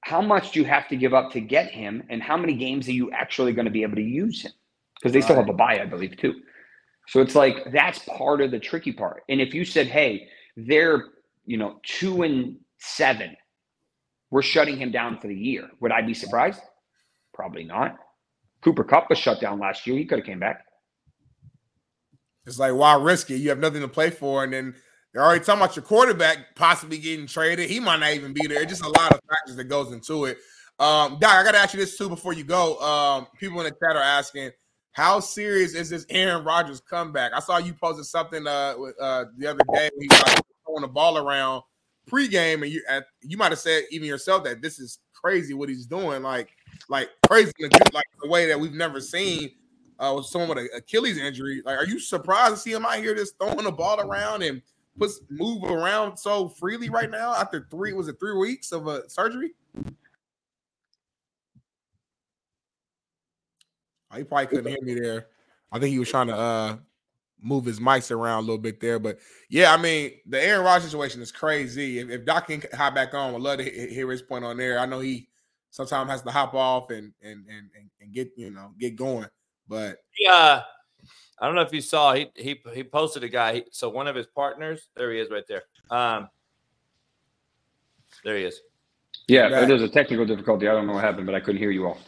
how 0.00 0.20
much 0.20 0.52
do 0.52 0.60
you 0.60 0.66
have 0.66 0.88
to 0.88 0.96
give 0.96 1.14
up 1.14 1.30
to 1.32 1.40
get 1.40 1.70
him? 1.70 2.02
And 2.10 2.22
how 2.22 2.36
many 2.36 2.54
games 2.54 2.88
are 2.88 2.92
you 2.92 3.10
actually 3.12 3.52
going 3.52 3.66
to 3.66 3.70
be 3.70 3.82
able 3.82 3.96
to 3.96 4.02
use 4.02 4.42
him? 4.42 4.52
Because 4.96 5.12
they 5.12 5.20
still 5.20 5.36
have 5.36 5.48
a 5.48 5.52
bye, 5.52 5.80
I 5.80 5.86
believe, 5.86 6.16
too. 6.16 6.34
So 7.08 7.20
it's 7.20 7.34
like 7.34 7.72
that's 7.72 7.98
part 8.00 8.40
of 8.40 8.50
the 8.50 8.58
tricky 8.58 8.92
part. 8.92 9.22
And 9.28 9.40
if 9.40 9.54
you 9.54 9.64
said, 9.64 9.86
hey, 9.86 10.28
they're, 10.56 11.06
you 11.44 11.56
know, 11.56 11.80
two 11.84 12.22
and 12.22 12.56
seven, 12.78 13.36
we're 14.30 14.42
shutting 14.42 14.76
him 14.76 14.90
down 14.90 15.18
for 15.20 15.28
the 15.28 15.34
year, 15.34 15.68
would 15.80 15.92
I 15.92 16.02
be 16.02 16.14
surprised? 16.14 16.60
Probably 17.32 17.64
not. 17.64 17.96
Cooper 18.62 18.84
Kupp 18.84 19.10
was 19.10 19.18
shut 19.18 19.40
down 19.40 19.60
last 19.60 19.86
year. 19.86 19.98
He 19.98 20.06
could 20.06 20.18
have 20.18 20.26
came 20.26 20.40
back. 20.40 20.64
It's 22.46 22.58
like 22.58 22.74
why 22.74 22.94
risk 22.94 23.30
it? 23.30 23.36
You 23.36 23.50
have 23.50 23.58
nothing 23.58 23.82
to 23.82 23.88
play 23.88 24.10
for, 24.10 24.44
and 24.44 24.52
then 24.52 24.74
they're 25.12 25.22
already 25.22 25.44
talking 25.44 25.62
about 25.62 25.76
your 25.76 25.84
quarterback 25.84 26.56
possibly 26.56 26.98
getting 26.98 27.26
traded. 27.26 27.70
He 27.70 27.80
might 27.80 28.00
not 28.00 28.12
even 28.12 28.32
be 28.32 28.46
there. 28.46 28.64
Just 28.64 28.82
a 28.82 28.88
lot 28.88 29.12
of 29.12 29.20
factors 29.30 29.56
that 29.56 29.64
goes 29.64 29.92
into 29.92 30.24
it. 30.24 30.38
Um, 30.78 31.18
Doc, 31.20 31.30
I 31.30 31.44
got 31.44 31.52
to 31.52 31.58
ask 31.58 31.72
you 31.72 31.80
this 31.80 31.96
too 31.96 32.08
before 32.08 32.32
you 32.32 32.44
go. 32.44 32.78
Um, 32.80 33.28
people 33.38 33.60
in 33.60 33.64
the 33.64 33.70
chat 33.70 33.96
are 33.96 34.02
asking, 34.02 34.50
how 34.94 35.20
serious 35.20 35.74
is 35.74 35.90
this 35.90 36.06
Aaron 36.08 36.44
Rodgers 36.44 36.80
comeback? 36.80 37.32
I 37.34 37.40
saw 37.40 37.58
you 37.58 37.74
posted 37.74 38.06
something 38.06 38.46
uh, 38.46 38.74
uh 39.00 39.24
the 39.36 39.48
other 39.48 39.60
day 39.72 39.90
when 39.94 40.02
he 40.02 40.08
was 40.08 40.42
throwing 40.64 40.82
the 40.82 40.88
ball 40.88 41.18
around 41.18 41.62
pregame, 42.08 42.62
and 42.62 42.72
you 42.72 42.82
at, 42.88 43.04
you 43.20 43.36
might 43.36 43.50
have 43.50 43.58
said 43.58 43.84
even 43.90 44.06
yourself 44.06 44.44
that 44.44 44.62
this 44.62 44.78
is 44.78 45.00
crazy 45.12 45.52
what 45.52 45.68
he's 45.68 45.86
doing, 45.86 46.22
like 46.22 46.50
like 46.88 47.10
crazy, 47.26 47.52
like 47.92 48.06
the 48.22 48.28
way 48.28 48.46
that 48.46 48.58
we've 48.58 48.72
never 48.72 49.00
seen 49.00 49.50
uh, 49.98 50.12
with 50.16 50.26
someone 50.26 50.50
with 50.50 50.58
an 50.58 50.68
Achilles 50.76 51.18
injury. 51.18 51.60
Like, 51.64 51.78
are 51.78 51.86
you 51.86 51.98
surprised 51.98 52.54
to 52.54 52.60
see 52.60 52.72
him 52.72 52.84
out 52.86 52.96
here 52.96 53.14
just 53.14 53.36
throwing 53.38 53.64
the 53.64 53.72
ball 53.72 54.00
around 54.00 54.42
and 54.42 54.62
puts 54.96 55.20
move 55.28 55.64
around 55.64 56.16
so 56.16 56.48
freely 56.48 56.88
right 56.88 57.10
now 57.10 57.34
after 57.34 57.66
three 57.68 57.92
was 57.92 58.06
it 58.06 58.20
three 58.20 58.36
weeks 58.36 58.70
of 58.70 58.86
a 58.86 59.08
surgery? 59.10 59.54
He 64.16 64.24
probably 64.24 64.46
couldn't 64.46 64.66
hear 64.66 64.82
me 64.82 64.94
there. 64.94 65.26
I 65.72 65.78
think 65.78 65.92
he 65.92 65.98
was 65.98 66.10
trying 66.10 66.28
to 66.28 66.36
uh 66.36 66.76
move 67.44 67.64
his 67.64 67.78
mics 67.78 68.10
around 68.10 68.38
a 68.38 68.46
little 68.46 68.58
bit 68.58 68.80
there. 68.80 68.98
But 68.98 69.18
yeah, 69.48 69.72
I 69.72 69.76
mean, 69.76 70.12
the 70.26 70.42
Aaron 70.42 70.64
Rodgers 70.64 70.90
situation 70.90 71.20
is 71.20 71.30
crazy. 71.30 71.98
If, 71.98 72.08
if 72.10 72.24
Doc 72.24 72.46
can 72.48 72.62
hop 72.72 72.94
back 72.94 73.14
on, 73.14 73.34
I'd 73.34 73.40
love 73.40 73.58
to 73.58 73.64
hear 73.64 74.10
his 74.10 74.22
point 74.22 74.44
on 74.44 74.56
there. 74.56 74.78
I 74.78 74.86
know 74.86 75.00
he 75.00 75.28
sometimes 75.70 76.10
has 76.10 76.22
to 76.22 76.30
hop 76.30 76.54
off 76.54 76.90
and 76.90 77.12
and 77.22 77.44
and 77.48 77.68
and 78.00 78.12
get 78.12 78.32
you 78.36 78.50
know 78.50 78.72
get 78.78 78.96
going. 78.96 79.28
But 79.68 79.98
yeah, 80.18 80.62
I 81.38 81.46
don't 81.46 81.54
know 81.54 81.62
if 81.62 81.72
you 81.72 81.80
saw 81.80 82.14
he 82.14 82.30
he 82.34 82.60
he 82.72 82.82
posted 82.82 83.24
a 83.24 83.28
guy. 83.28 83.64
So 83.70 83.88
one 83.88 84.08
of 84.08 84.16
his 84.16 84.26
partners, 84.26 84.88
there 84.96 85.12
he 85.12 85.20
is, 85.20 85.30
right 85.30 85.44
there. 85.48 85.62
Um, 85.90 86.28
there 88.24 88.36
he 88.36 88.44
is. 88.44 88.60
Yeah, 89.28 89.48
yeah. 89.48 89.64
there's 89.64 89.82
a 89.82 89.88
technical 89.88 90.26
difficulty. 90.26 90.68
I 90.68 90.72
don't 90.72 90.86
know 90.86 90.94
what 90.94 91.04
happened, 91.04 91.26
but 91.26 91.34
I 91.34 91.40
couldn't 91.40 91.60
hear 91.60 91.70
you 91.70 91.86
all. 91.86 91.98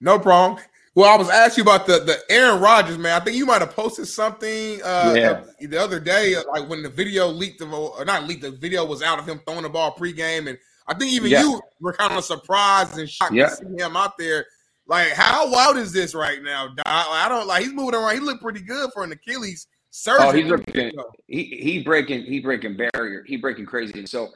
No 0.00 0.18
problem. 0.18 0.60
Well, 0.94 1.12
I 1.12 1.16
was 1.16 1.30
asking 1.30 1.64
you 1.64 1.70
about 1.70 1.86
the 1.86 2.00
the 2.00 2.18
Aaron 2.28 2.60
Rodgers 2.60 2.98
man. 2.98 3.20
I 3.20 3.24
think 3.24 3.36
you 3.36 3.46
might 3.46 3.62
have 3.62 3.74
posted 3.74 4.06
something 4.06 4.80
uh, 4.82 5.14
yeah. 5.16 5.44
the 5.60 5.80
other 5.80 5.98
day, 5.98 6.36
like 6.52 6.68
when 6.68 6.82
the 6.82 6.90
video 6.90 7.28
leaked 7.28 7.62
of, 7.62 7.72
or 7.72 8.04
not 8.04 8.26
leaked, 8.28 8.42
the 8.42 8.50
video 8.50 8.84
was 8.84 9.02
out 9.02 9.18
of 9.18 9.26
him 9.26 9.40
throwing 9.46 9.62
the 9.62 9.70
ball 9.70 9.94
pregame, 9.94 10.48
and 10.48 10.58
I 10.86 10.94
think 10.94 11.12
even 11.12 11.30
yeah. 11.30 11.42
you 11.42 11.60
were 11.80 11.94
kind 11.94 12.12
of 12.12 12.24
surprised 12.24 12.98
and 12.98 13.08
shocked 13.08 13.32
yeah. 13.32 13.48
to 13.48 13.56
see 13.56 13.82
him 13.82 13.96
out 13.96 14.18
there. 14.18 14.46
Like, 14.86 15.12
how 15.12 15.50
wild 15.50 15.78
is 15.78 15.92
this 15.92 16.14
right 16.14 16.42
now? 16.42 16.74
I 16.84 17.26
don't 17.28 17.46
like 17.46 17.62
he's 17.62 17.72
moving 17.72 17.94
around. 17.94 18.14
He 18.14 18.20
looked 18.20 18.42
pretty 18.42 18.60
good 18.60 18.90
for 18.92 19.04
an 19.04 19.12
Achilles 19.12 19.68
surgery. 19.90 20.26
Oh, 20.26 20.32
he's 20.32 20.46
looking, 20.46 20.92
he 21.26 21.44
he 21.44 21.82
breaking 21.82 22.24
he 22.24 22.40
breaking 22.40 22.76
barrier. 22.76 23.24
He 23.26 23.36
breaking 23.36 23.64
crazy. 23.64 24.04
So 24.04 24.28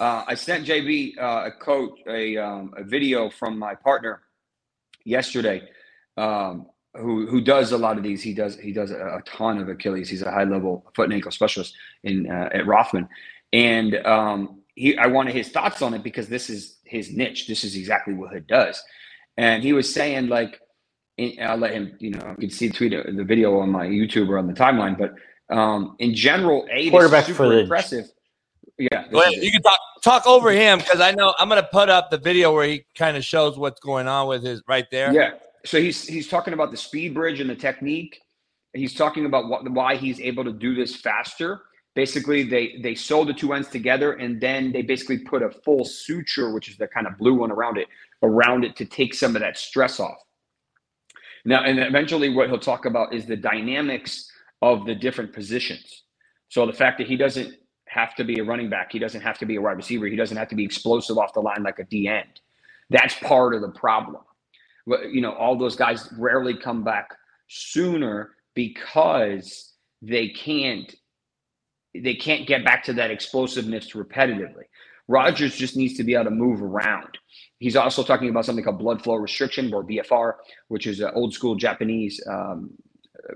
uh, 0.00 0.24
I 0.26 0.34
sent 0.34 0.66
JB 0.66 1.18
uh, 1.18 1.44
a 1.46 1.52
coach 1.52 1.98
a 2.08 2.36
um, 2.36 2.74
a 2.76 2.82
video 2.82 3.30
from 3.30 3.58
my 3.58 3.74
partner 3.74 4.22
yesterday, 5.04 5.68
um, 6.20 6.66
who 6.94 7.26
who 7.26 7.40
does 7.40 7.72
a 7.72 7.78
lot 7.78 7.96
of 7.96 8.02
these. 8.02 8.22
He 8.22 8.34
does 8.34 8.58
he 8.58 8.72
does 8.72 8.90
a, 8.90 9.18
a 9.18 9.22
ton 9.24 9.58
of 9.58 9.68
Achilles. 9.68 10.08
He's 10.08 10.22
a 10.22 10.30
high 10.30 10.44
level 10.44 10.90
foot 10.94 11.04
and 11.04 11.14
ankle 11.14 11.30
specialist 11.30 11.74
in 12.02 12.30
uh, 12.30 12.50
at 12.52 12.66
Rothman, 12.66 13.08
and 13.52 13.94
um, 14.06 14.62
he 14.74 14.96
I 14.98 15.06
wanted 15.06 15.34
his 15.34 15.50
thoughts 15.50 15.82
on 15.82 15.94
it 15.94 16.02
because 16.02 16.28
this 16.28 16.50
is 16.50 16.78
his 16.84 17.12
niche. 17.12 17.46
This 17.46 17.64
is 17.64 17.76
exactly 17.76 18.14
what 18.14 18.32
he 18.32 18.40
does, 18.40 18.82
and 19.36 19.62
he 19.62 19.72
was 19.72 19.92
saying 19.92 20.28
like. 20.28 20.60
I'll 21.42 21.58
let 21.58 21.72
him, 21.72 21.96
you 21.98 22.12
know, 22.12 22.34
you 22.38 22.48
can 22.48 22.50
see 22.50 22.70
tweet 22.70 22.92
the 22.92 23.24
video 23.24 23.58
on 23.58 23.68
my 23.68 23.86
YouTube 23.86 24.30
or 24.30 24.38
on 24.38 24.46
the 24.46 24.54
timeline, 24.54 24.96
but 24.96 25.12
um, 25.54 25.96
in 25.98 26.14
general, 26.14 26.66
a 26.70 26.88
quarterback 26.88 27.26
super 27.26 27.36
for 27.36 27.58
impressive. 27.58 28.06
Yeah. 28.78 29.06
Go 29.10 29.20
ahead. 29.20 29.34
You 29.34 29.52
can 29.52 29.60
talk 29.60 29.78
talk 30.02 30.26
over 30.26 30.50
him 30.50 30.78
because 30.78 31.02
I 31.02 31.12
know 31.12 31.34
I'm 31.38 31.50
going 31.50 31.60
to 31.60 31.68
put 31.68 31.90
up 31.90 32.10
the 32.10 32.16
video 32.16 32.54
where 32.54 32.66
he 32.66 32.86
kind 32.94 33.18
of 33.18 33.24
shows 33.24 33.58
what's 33.58 33.80
going 33.80 34.08
on 34.08 34.28
with 34.28 34.42
his 34.42 34.62
right 34.66 34.86
there. 34.90 35.12
Yeah. 35.12 35.32
So 35.64 35.80
he's 35.80 36.06
he's 36.06 36.28
talking 36.28 36.54
about 36.54 36.70
the 36.70 36.76
speed 36.76 37.14
bridge 37.14 37.40
and 37.40 37.50
the 37.50 37.54
technique. 37.54 38.20
He's 38.72 38.94
talking 38.94 39.26
about 39.26 39.48
what, 39.48 39.68
why 39.70 39.96
he's 39.96 40.20
able 40.20 40.44
to 40.44 40.52
do 40.52 40.74
this 40.74 40.96
faster. 40.96 41.62
Basically, 41.94 42.44
they 42.44 42.78
they 42.82 42.94
sew 42.94 43.24
the 43.24 43.34
two 43.34 43.52
ends 43.52 43.68
together 43.68 44.12
and 44.12 44.40
then 44.40 44.72
they 44.72 44.82
basically 44.82 45.18
put 45.18 45.42
a 45.42 45.50
full 45.50 45.84
suture, 45.84 46.52
which 46.52 46.68
is 46.68 46.76
the 46.76 46.86
kind 46.86 47.06
of 47.06 47.18
blue 47.18 47.34
one 47.34 47.50
around 47.50 47.78
it, 47.78 47.88
around 48.22 48.64
it 48.64 48.76
to 48.76 48.84
take 48.84 49.12
some 49.14 49.36
of 49.36 49.42
that 49.42 49.58
stress 49.58 50.00
off. 50.00 50.18
Now, 51.44 51.64
and 51.64 51.78
eventually, 51.78 52.28
what 52.30 52.48
he'll 52.48 52.58
talk 52.58 52.84
about 52.84 53.12
is 53.12 53.26
the 53.26 53.36
dynamics 53.36 54.30
of 54.62 54.86
the 54.86 54.94
different 54.94 55.32
positions. 55.32 56.04
So 56.48 56.66
the 56.66 56.72
fact 56.72 56.98
that 56.98 57.06
he 57.06 57.16
doesn't 57.16 57.54
have 57.90 58.14
to 58.14 58.24
be 58.24 58.38
a 58.38 58.44
running 58.44 58.70
back. 58.70 58.92
He 58.92 59.00
doesn't 59.00 59.20
have 59.20 59.38
to 59.38 59.46
be 59.46 59.56
a 59.56 59.60
wide 59.60 59.76
receiver. 59.76 60.06
He 60.06 60.14
doesn't 60.14 60.36
have 60.36 60.48
to 60.48 60.54
be 60.54 60.64
explosive 60.64 61.18
off 61.18 61.34
the 61.34 61.40
line 61.40 61.64
like 61.64 61.80
a 61.80 61.84
D 61.84 62.06
end. 62.06 62.40
That's 62.88 63.14
part 63.16 63.52
of 63.52 63.62
the 63.62 63.70
problem. 63.70 64.22
You 64.86 65.20
know, 65.20 65.32
all 65.32 65.56
those 65.56 65.76
guys 65.76 66.08
rarely 66.18 66.56
come 66.56 66.82
back 66.84 67.08
sooner 67.48 68.32
because 68.54 69.74
they 70.02 70.28
can't 70.28 70.94
they 71.94 72.14
can't 72.14 72.46
get 72.46 72.64
back 72.64 72.84
to 72.84 72.92
that 72.94 73.10
explosiveness 73.10 73.92
repetitively. 73.92 74.62
Rodgers 75.08 75.56
just 75.56 75.76
needs 75.76 75.94
to 75.96 76.04
be 76.04 76.14
able 76.14 76.26
to 76.26 76.30
move 76.30 76.62
around. 76.62 77.18
He's 77.58 77.74
also 77.74 78.04
talking 78.04 78.28
about 78.28 78.44
something 78.44 78.64
called 78.64 78.78
blood 78.78 79.02
flow 79.02 79.16
restriction 79.16 79.74
or 79.74 79.84
BFR, 79.84 80.34
which 80.68 80.86
is 80.86 81.00
an 81.00 81.10
old 81.14 81.34
school 81.34 81.56
Japanese 81.56 82.20
um, 82.28 82.70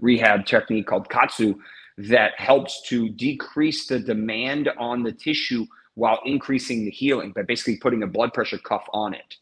rehab 0.01 0.47
technique 0.47 0.87
called 0.87 1.09
KAATSU, 1.09 1.57
that 1.99 2.33
helps 2.39 2.83
to 2.89 3.09
decrease 3.09 3.87
the 3.87 3.99
demand 3.99 4.71
on 4.79 5.03
the 5.03 5.13
tissue 5.13 5.67
while 5.95 6.21
increasing 6.25 6.85
the 6.85 6.91
healing 6.91 7.33
by 7.33 7.43
basically 7.43 7.77
putting 7.77 8.03
a 8.03 8.07
blood 8.07 8.33
pressure 8.33 8.59
cuff 8.59 8.85
on 8.93 9.15
it. 9.15 9.37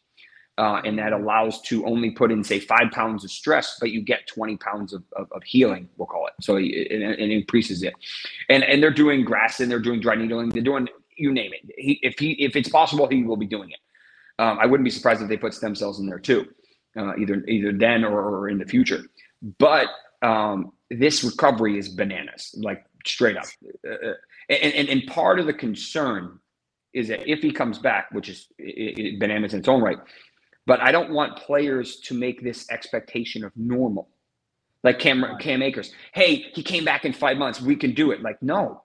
Uh, 0.59 0.83
and 0.85 0.99
that 0.99 1.15
allows 1.15 1.63
to 1.63 1.85
only 1.87 2.11
put 2.11 2.31
in, 2.31 2.45
say, 2.45 2.61
five 2.61 2.91
pounds 2.93 3.25
of 3.25 3.31
stress, 3.31 3.79
but 3.81 3.91
you 3.91 4.03
get 4.03 4.27
20 4.27 4.59
pounds 4.59 4.93
of, 4.93 5.03
of, 5.17 5.27
of 5.33 5.43
healing, 5.43 5.89
we'll 5.97 6.07
call 6.07 6.27
it. 6.27 6.35
So 6.43 6.57
it, 6.57 6.65
it, 6.65 7.01
it, 7.01 7.31
increases 7.31 7.83
it. 7.83 7.95
And 8.51 8.63
and 8.63 8.83
they're 8.83 8.91
doing 8.91 9.25
grass 9.25 9.61
and 9.61 9.71
they're 9.71 9.81
doing 9.81 10.01
dry 10.01 10.15
needling, 10.15 10.51
they're 10.51 10.63
doing, 10.63 10.89
you 11.17 11.33
name 11.33 11.53
it. 11.55 11.73
He, 11.79 11.99
if 12.03 12.19
he 12.19 12.33
if 12.33 12.55
it's 12.55 12.69
possible, 12.69 13.09
he 13.09 13.23
will 13.23 13.39
be 13.39 13.47
doing 13.47 13.71
it. 13.71 13.79
Um, 14.39 14.59
I 14.61 14.67
wouldn't 14.67 14.85
be 14.85 14.91
surprised 14.91 15.23
if 15.23 15.29
they 15.29 15.39
put 15.39 15.55
stem 15.55 15.75
cells 15.75 16.01
in 16.01 16.07
there 16.07 16.19
too, 16.19 16.47
uh, 16.99 17.17
either 17.17 17.43
either 17.49 17.73
then 17.73 18.05
or, 18.05 18.21
or 18.21 18.49
in 18.51 18.59
the 18.59 18.67
future. 18.67 19.05
But 19.59 19.89
um, 20.21 20.73
this 20.91 21.25
recovery 21.25 21.79
is 21.79 21.89
bananas, 21.89 22.55
like 22.59 22.85
straight 23.07 23.37
up. 23.37 23.47
Uh, 23.87 23.93
uh, 23.93 24.15
and, 24.49 24.75
and, 24.75 24.89
and 24.89 25.07
part 25.07 25.39
of 25.39 25.47
the 25.47 25.53
concern 25.53 26.39
is 26.93 27.09
that 27.09 27.27
if 27.29 27.41
he 27.41 27.51
comes 27.51 27.79
back, 27.79 28.11
which 28.13 28.29
is 28.29 28.49
bananas 29.19 29.55
in 29.55 29.61
its 29.61 29.69
own 29.69 29.81
right, 29.81 29.99
but 30.67 30.81
I 30.81 30.93
don't 30.93 31.11
want 31.11 31.37
players 31.39 31.97
to 32.01 32.15
make 32.15 32.43
this 32.43 32.71
expectation 32.71 33.45
of 33.45 33.53
normal. 33.57 34.09
Like 34.85 34.99
Cam, 34.99 35.25
Cam 35.39 35.63
Akers, 35.63 35.93
hey, 36.13 36.47
he 36.55 36.63
came 36.63 36.85
back 36.85 37.05
in 37.05 37.13
five 37.13 37.37
months. 37.37 37.61
We 37.61 37.77
can 37.77 37.95
do 37.95 38.11
it. 38.11 38.21
Like, 38.23 38.43
no. 38.43 38.83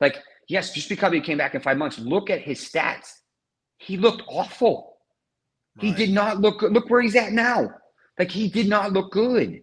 Like, 0.00 0.18
yes, 0.48 0.72
just 0.72 0.88
because 0.88 1.12
he 1.12 1.20
came 1.20 1.38
back 1.38 1.54
in 1.54 1.60
five 1.60 1.76
months, 1.76 1.98
look 1.98 2.28
at 2.28 2.40
his 2.40 2.58
stats. 2.58 3.20
He 3.78 3.96
looked 3.96 4.22
awful. 4.26 4.96
Right. 5.76 5.86
He 5.86 5.92
did 5.92 6.10
not 6.10 6.40
look 6.40 6.60
good. 6.60 6.72
Look 6.72 6.90
where 6.90 7.00
he's 7.00 7.16
at 7.16 7.32
now. 7.32 7.70
Like, 8.18 8.30
he 8.30 8.48
did 8.48 8.68
not 8.68 8.92
look 8.92 9.12
good. 9.12 9.62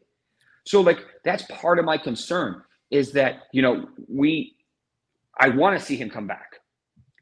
So 0.70 0.82
like 0.82 1.00
that's 1.24 1.44
part 1.50 1.80
of 1.80 1.86
my 1.86 1.98
concern 1.98 2.62
is 2.92 3.12
that 3.14 3.44
you 3.52 3.64
know 3.64 3.88
we 4.08 4.56
I 5.40 5.50
want 5.50 5.80
to 5.80 5.84
see 5.84 5.96
him 5.96 6.12
come 6.12 6.28
back. 6.28 6.58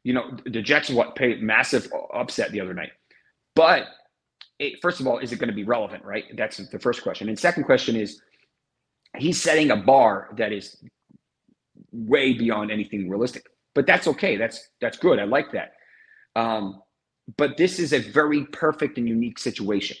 You 0.04 0.12
know 0.12 0.36
the 0.44 0.60
Jets 0.60 0.90
what 0.90 1.14
paid 1.16 1.42
massive 1.42 1.90
upset 2.12 2.52
the 2.52 2.60
other 2.60 2.74
night, 2.74 2.90
but 3.54 3.86
it, 4.58 4.80
first 4.82 5.00
of 5.00 5.06
all, 5.06 5.18
is 5.18 5.32
it 5.32 5.38
going 5.38 5.48
to 5.48 5.54
be 5.54 5.64
relevant? 5.64 6.04
Right, 6.04 6.24
that's 6.36 6.56
the 6.56 6.78
first 6.78 7.02
question. 7.02 7.28
And 7.28 7.38
second 7.38 7.64
question 7.64 7.96
is 7.96 8.20
he's 9.16 9.40
setting 9.40 9.70
a 9.70 9.76
bar 9.76 10.30
that 10.36 10.52
is 10.52 10.76
way 11.92 12.32
beyond 12.32 12.70
anything 12.70 13.08
realistic. 13.08 13.46
But 13.74 13.86
that's 13.86 14.06
okay. 14.08 14.36
That's 14.36 14.68
that's 14.80 14.98
good. 14.98 15.18
I 15.18 15.24
like 15.24 15.52
that. 15.52 15.72
Um, 16.34 16.82
but 17.36 17.56
this 17.56 17.78
is 17.78 17.92
a 17.92 17.98
very 17.98 18.46
perfect 18.46 18.98
and 18.98 19.08
unique 19.08 19.38
situation 19.38 19.96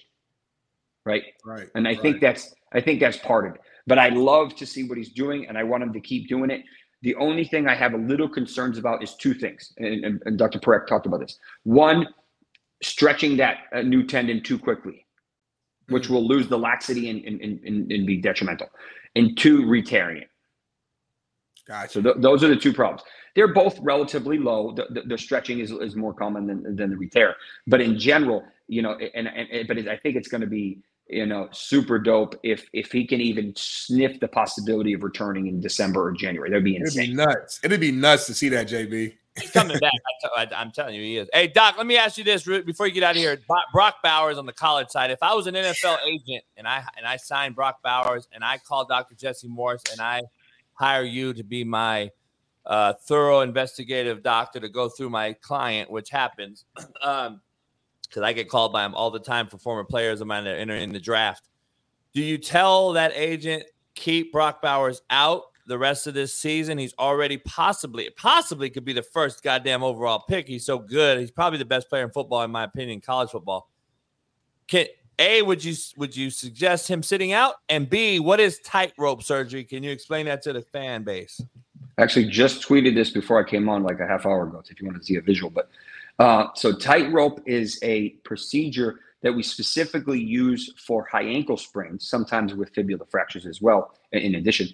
right? 1.08 1.22
Right. 1.44 1.68
And 1.74 1.88
I 1.88 1.92
right. 1.92 2.02
think 2.02 2.20
that's 2.20 2.54
I 2.72 2.80
think 2.80 3.00
that's 3.00 3.16
part 3.16 3.46
of 3.46 3.54
it. 3.54 3.62
But 3.86 3.98
I 3.98 4.10
love 4.10 4.54
to 4.56 4.66
see 4.66 4.84
what 4.84 4.98
he's 4.98 5.12
doing, 5.12 5.46
and 5.48 5.56
I 5.56 5.64
want 5.64 5.82
him 5.82 5.92
to 5.94 6.00
keep 6.00 6.28
doing 6.28 6.50
it. 6.50 6.62
The 7.00 7.14
only 7.14 7.44
thing 7.44 7.66
I 7.66 7.74
have 7.74 7.94
a 7.94 7.96
little 7.96 8.28
concerns 8.28 8.76
about 8.76 9.02
is 9.02 9.14
two 9.14 9.32
things, 9.32 9.72
and, 9.78 10.04
and, 10.04 10.22
and 10.26 10.38
Dr. 10.38 10.58
Parekh 10.58 10.86
talked 10.86 11.06
about 11.06 11.20
this. 11.20 11.38
One, 11.62 12.06
stretching 12.82 13.36
that 13.38 13.58
uh, 13.74 13.82
new 13.82 14.04
tendon 14.04 14.42
too 14.42 14.58
quickly, 14.58 15.06
which 15.88 16.04
mm-hmm. 16.04 16.14
will 16.14 16.26
lose 16.26 16.48
the 16.48 16.58
laxity 16.58 17.10
and, 17.10 17.24
and, 17.24 17.40
and, 17.40 17.90
and 17.90 18.06
be 18.06 18.16
detrimental. 18.20 18.68
And 19.16 19.36
two, 19.36 19.66
re-tearing 19.66 20.18
it. 20.18 20.30
Gotcha. 21.66 21.92
So 21.92 22.02
th- 22.02 22.16
those 22.18 22.44
are 22.44 22.48
the 22.48 22.56
two 22.56 22.72
problems. 22.72 23.02
They're 23.34 23.52
both 23.52 23.78
relatively 23.80 24.38
low. 24.38 24.72
The, 24.74 24.86
the, 24.90 25.02
the, 25.02 25.18
stretching 25.18 25.60
is, 25.60 25.70
is 25.70 25.96
more 25.96 26.14
common 26.14 26.46
than, 26.46 26.76
than 26.76 26.90
the 26.90 26.96
re-tear. 26.96 27.34
But 27.66 27.80
in 27.80 27.98
general, 27.98 28.42
you 28.68 28.82
know, 28.82 28.98
and, 29.14 29.28
and 29.28 29.68
but 29.68 29.78
I 29.88 29.96
think 29.96 30.16
it's 30.16 30.28
going 30.28 30.40
to 30.40 30.46
be 30.46 30.82
you 31.08 31.26
know, 31.26 31.48
super 31.52 31.98
dope 31.98 32.38
if 32.42 32.68
if 32.72 32.92
he 32.92 33.06
can 33.06 33.20
even 33.20 33.54
sniff 33.56 34.20
the 34.20 34.28
possibility 34.28 34.92
of 34.92 35.02
returning 35.02 35.46
in 35.46 35.60
December 35.60 36.08
or 36.08 36.12
January. 36.12 36.50
That'd 36.50 36.64
be 36.64 36.76
insane. 36.76 37.04
It'd 37.04 37.16
be 37.16 37.24
nuts. 37.24 37.60
It'd 37.64 37.80
be 37.80 37.92
nuts 37.92 38.26
to 38.26 38.34
see 38.34 38.48
that, 38.50 38.68
JB. 38.68 39.14
He's 39.40 39.50
coming 39.50 39.78
back. 39.78 39.92
I 40.36 40.46
am 40.52 40.70
telling 40.70 40.94
you, 40.94 41.02
he 41.02 41.18
is. 41.18 41.28
Hey, 41.32 41.46
Doc, 41.48 41.76
let 41.76 41.86
me 41.86 41.96
ask 41.96 42.18
you 42.18 42.24
this 42.24 42.44
before 42.44 42.86
you 42.86 42.92
get 42.92 43.02
out 43.02 43.12
of 43.12 43.16
here. 43.16 43.38
Brock 43.72 43.96
Bowers 44.02 44.38
on 44.38 44.46
the 44.46 44.52
college 44.52 44.88
side. 44.88 45.10
If 45.10 45.22
I 45.22 45.34
was 45.34 45.46
an 45.46 45.54
NFL 45.54 45.98
agent 46.06 46.44
and 46.56 46.66
I 46.66 46.84
and 46.96 47.06
I 47.06 47.16
signed 47.16 47.54
Brock 47.54 47.80
Bowers 47.82 48.28
and 48.32 48.44
I 48.44 48.58
call 48.58 48.84
Dr. 48.84 49.14
Jesse 49.14 49.48
Morse 49.48 49.82
and 49.92 50.00
I 50.00 50.22
hire 50.74 51.02
you 51.02 51.32
to 51.34 51.42
be 51.42 51.64
my 51.64 52.10
uh, 52.66 52.92
thorough 52.92 53.40
investigative 53.40 54.22
doctor 54.22 54.60
to 54.60 54.68
go 54.68 54.88
through 54.88 55.10
my 55.10 55.32
client, 55.34 55.90
which 55.90 56.10
happens. 56.10 56.64
Um, 57.02 57.40
because 58.08 58.22
I 58.22 58.32
get 58.32 58.48
called 58.48 58.72
by 58.72 58.86
him 58.86 58.94
all 58.94 59.10
the 59.10 59.18
time 59.18 59.48
for 59.48 59.58
former 59.58 59.84
players 59.84 60.22
of 60.22 60.26
mine 60.26 60.44
that 60.44 60.58
enter 60.58 60.74
in 60.74 60.92
the 60.92 61.00
draft. 61.00 61.48
Do 62.14 62.22
you 62.22 62.38
tell 62.38 62.94
that 62.94 63.12
agent 63.14 63.64
keep 63.94 64.32
Brock 64.32 64.62
Bowers 64.62 65.02
out 65.10 65.42
the 65.68 65.78
rest 65.78 66.06
of 66.06 66.14
this 66.14 66.34
season? 66.34 66.78
He's 66.78 66.94
already 66.98 67.36
possibly, 67.36 68.08
possibly 68.16 68.70
could 68.70 68.84
be 68.84 68.92
the 68.92 69.02
first 69.02 69.42
goddamn 69.42 69.82
overall 69.82 70.24
pick. 70.28 70.48
He's 70.48 70.66
so 70.66 70.78
good. 70.78 71.20
He's 71.20 71.30
probably 71.30 71.58
the 71.58 71.64
best 71.64 71.88
player 71.88 72.04
in 72.04 72.10
football, 72.10 72.42
in 72.42 72.50
my 72.50 72.64
opinion, 72.64 73.00
college 73.00 73.30
football. 73.30 73.70
Can 74.66 74.86
A, 75.18 75.42
would 75.42 75.62
you 75.62 75.74
would 75.96 76.16
you 76.16 76.30
suggest 76.30 76.88
him 76.88 77.02
sitting 77.02 77.32
out? 77.32 77.56
And 77.68 77.88
B, 77.88 78.18
what 78.18 78.40
is 78.40 78.58
tightrope 78.60 79.22
surgery? 79.22 79.64
Can 79.64 79.82
you 79.82 79.90
explain 79.90 80.26
that 80.26 80.42
to 80.42 80.52
the 80.52 80.62
fan 80.62 81.04
base? 81.04 81.40
Actually, 81.98 82.26
just 82.26 82.66
tweeted 82.66 82.94
this 82.94 83.10
before 83.10 83.44
I 83.44 83.48
came 83.48 83.68
on 83.68 83.82
like 83.82 84.00
a 84.00 84.06
half 84.06 84.26
hour 84.26 84.44
ago. 84.44 84.60
So 84.64 84.70
if 84.70 84.80
you 84.80 84.86
want 84.86 85.00
to 85.00 85.04
see 85.04 85.16
a 85.16 85.20
visual, 85.20 85.50
but 85.50 85.68
uh, 86.18 86.48
so 86.54 86.72
tightrope 86.72 87.40
is 87.46 87.78
a 87.82 88.10
procedure 88.24 89.00
that 89.22 89.32
we 89.32 89.42
specifically 89.42 90.20
use 90.20 90.72
for 90.76 91.04
high 91.10 91.24
ankle 91.24 91.56
sprains, 91.56 92.08
sometimes 92.08 92.54
with 92.54 92.72
fibular 92.72 93.08
fractures 93.10 93.46
as 93.46 93.60
well. 93.60 93.94
In 94.12 94.36
addition, 94.36 94.68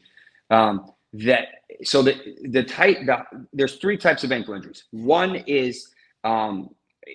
um, 0.55 0.91
that 1.13 1.47
so 1.83 2.03
the 2.03 2.15
the 2.57 2.63
tight 2.63 3.07
the, 3.07 3.17
there's 3.53 3.77
three 3.77 3.97
types 3.97 4.25
of 4.25 4.33
ankle 4.33 4.55
injuries. 4.55 4.85
One 4.91 5.37
is 5.63 5.89
um, 6.25 6.71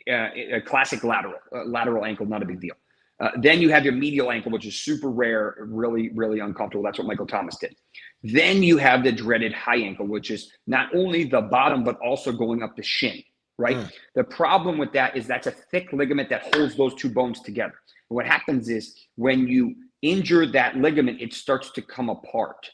a, 0.08 0.58
a 0.58 0.62
classic 0.62 1.04
lateral 1.04 1.40
uh, 1.56 1.66
lateral 1.66 2.06
ankle, 2.06 2.26
not 2.26 2.42
a 2.42 2.46
big 2.46 2.60
deal. 2.60 2.76
Uh, 3.20 3.32
then 3.42 3.62
you 3.62 3.70
have 3.70 3.84
your 3.84 3.94
medial 3.94 4.32
ankle, 4.32 4.50
which 4.50 4.66
is 4.66 4.76
super 4.76 5.10
rare, 5.10 5.56
really, 5.60 6.10
really 6.22 6.40
uncomfortable. 6.40 6.84
That's 6.84 6.98
what 6.98 7.08
Michael 7.08 7.28
Thomas 7.28 7.58
did. 7.58 7.76
Then 8.24 8.64
you 8.64 8.78
have 8.78 9.04
the 9.04 9.12
dreaded 9.12 9.52
high 9.52 9.82
ankle, 9.90 10.08
which 10.08 10.32
is 10.32 10.52
not 10.68 10.96
only 10.96 11.26
the 11.26 11.42
bottom, 11.42 11.84
but 11.84 11.98
also 12.00 12.32
going 12.32 12.64
up 12.64 12.78
the 12.78 12.84
shin, 12.84 13.22
right? 13.58 13.76
Mm. 13.76 13.92
The 14.16 14.24
problem 14.24 14.78
with 14.78 14.94
that 14.94 15.18
is 15.18 15.28
that's 15.28 15.48
a 15.48 15.52
thick 15.52 15.92
ligament 15.92 16.30
that 16.30 16.56
holds 16.56 16.76
those 16.78 16.96
two 16.96 17.10
bones 17.10 17.42
together. 17.42 17.76
And 18.10 18.16
what 18.16 18.26
happens 18.26 18.70
is 18.70 18.96
when 19.16 19.48
you 19.50 19.76
injure 20.02 20.46
that 20.54 20.78
ligament, 20.78 21.20
it 21.20 21.34
starts 21.34 21.72
to 21.72 21.82
come 21.82 22.08
apart. 22.08 22.72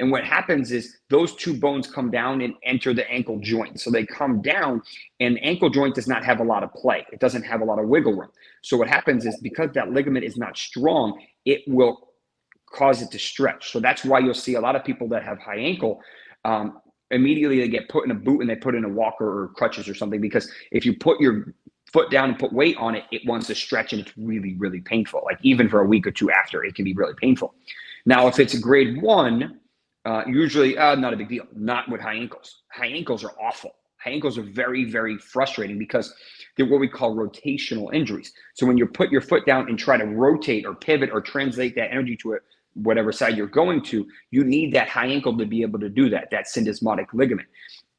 And 0.00 0.10
what 0.10 0.24
happens 0.24 0.72
is 0.72 0.98
those 1.08 1.34
two 1.36 1.54
bones 1.58 1.86
come 1.86 2.10
down 2.10 2.40
and 2.40 2.54
enter 2.64 2.92
the 2.92 3.08
ankle 3.10 3.38
joint. 3.38 3.80
So 3.80 3.90
they 3.90 4.04
come 4.04 4.42
down, 4.42 4.82
and 5.20 5.42
ankle 5.42 5.70
joint 5.70 5.94
does 5.94 6.08
not 6.08 6.24
have 6.24 6.40
a 6.40 6.44
lot 6.44 6.62
of 6.62 6.72
play. 6.72 7.06
It 7.12 7.20
doesn't 7.20 7.44
have 7.44 7.60
a 7.60 7.64
lot 7.64 7.78
of 7.78 7.88
wiggle 7.88 8.14
room. 8.14 8.30
So 8.62 8.76
what 8.76 8.88
happens 8.88 9.24
is 9.24 9.38
because 9.40 9.70
that 9.74 9.92
ligament 9.92 10.24
is 10.24 10.36
not 10.36 10.56
strong, 10.56 11.20
it 11.44 11.62
will 11.68 12.08
cause 12.72 13.02
it 13.02 13.10
to 13.12 13.18
stretch. 13.18 13.70
So 13.70 13.78
that's 13.78 14.04
why 14.04 14.18
you'll 14.18 14.34
see 14.34 14.54
a 14.54 14.60
lot 14.60 14.74
of 14.74 14.84
people 14.84 15.08
that 15.08 15.22
have 15.22 15.38
high 15.38 15.58
ankle. 15.58 16.00
Um, 16.44 16.80
immediately 17.10 17.60
they 17.60 17.68
get 17.68 17.88
put 17.88 18.04
in 18.04 18.10
a 18.10 18.14
boot 18.14 18.40
and 18.40 18.50
they 18.50 18.56
put 18.56 18.74
in 18.74 18.84
a 18.84 18.88
walker 18.88 19.44
or 19.44 19.48
crutches 19.48 19.88
or 19.88 19.94
something 19.94 20.20
because 20.20 20.50
if 20.72 20.84
you 20.84 20.94
put 20.94 21.20
your 21.20 21.54
foot 21.92 22.10
down 22.10 22.30
and 22.30 22.38
put 22.38 22.52
weight 22.52 22.76
on 22.78 22.96
it, 22.96 23.04
it 23.12 23.22
wants 23.24 23.46
to 23.46 23.54
stretch 23.54 23.92
and 23.92 24.02
it's 24.02 24.12
really, 24.18 24.54
really 24.54 24.80
painful. 24.80 25.22
Like 25.24 25.38
even 25.42 25.68
for 25.68 25.80
a 25.80 25.86
week 25.86 26.06
or 26.06 26.10
two 26.10 26.30
after, 26.30 26.64
it 26.64 26.74
can 26.74 26.84
be 26.84 26.92
really 26.94 27.14
painful. 27.14 27.54
Now, 28.04 28.26
if 28.26 28.40
it's 28.40 28.54
a 28.54 28.58
grade 28.58 29.00
one, 29.00 29.60
uh, 30.04 30.22
usually, 30.26 30.76
uh, 30.76 30.94
not 30.94 31.14
a 31.14 31.16
big 31.16 31.28
deal. 31.28 31.46
Not 31.54 31.90
with 31.90 32.00
high 32.00 32.14
ankles. 32.14 32.62
High 32.70 32.88
ankles 32.88 33.24
are 33.24 33.32
awful. 33.40 33.74
High 33.96 34.10
ankles 34.10 34.36
are 34.36 34.42
very, 34.42 34.84
very 34.84 35.16
frustrating 35.16 35.78
because 35.78 36.14
they're 36.56 36.66
what 36.66 36.80
we 36.80 36.88
call 36.88 37.16
rotational 37.16 37.92
injuries. 37.94 38.32
So 38.54 38.66
when 38.66 38.76
you 38.76 38.86
put 38.86 39.10
your 39.10 39.22
foot 39.22 39.46
down 39.46 39.68
and 39.68 39.78
try 39.78 39.96
to 39.96 40.04
rotate 40.04 40.66
or 40.66 40.74
pivot 40.74 41.10
or 41.10 41.22
translate 41.22 41.74
that 41.76 41.90
energy 41.90 42.16
to 42.18 42.38
whatever 42.74 43.12
side 43.12 43.36
you're 43.36 43.46
going 43.46 43.82
to, 43.82 44.06
you 44.30 44.44
need 44.44 44.74
that 44.74 44.88
high 44.88 45.06
ankle 45.06 45.36
to 45.38 45.46
be 45.46 45.62
able 45.62 45.78
to 45.78 45.88
do 45.88 46.10
that, 46.10 46.28
that 46.30 46.46
syndesmotic 46.46 47.06
ligament. 47.14 47.48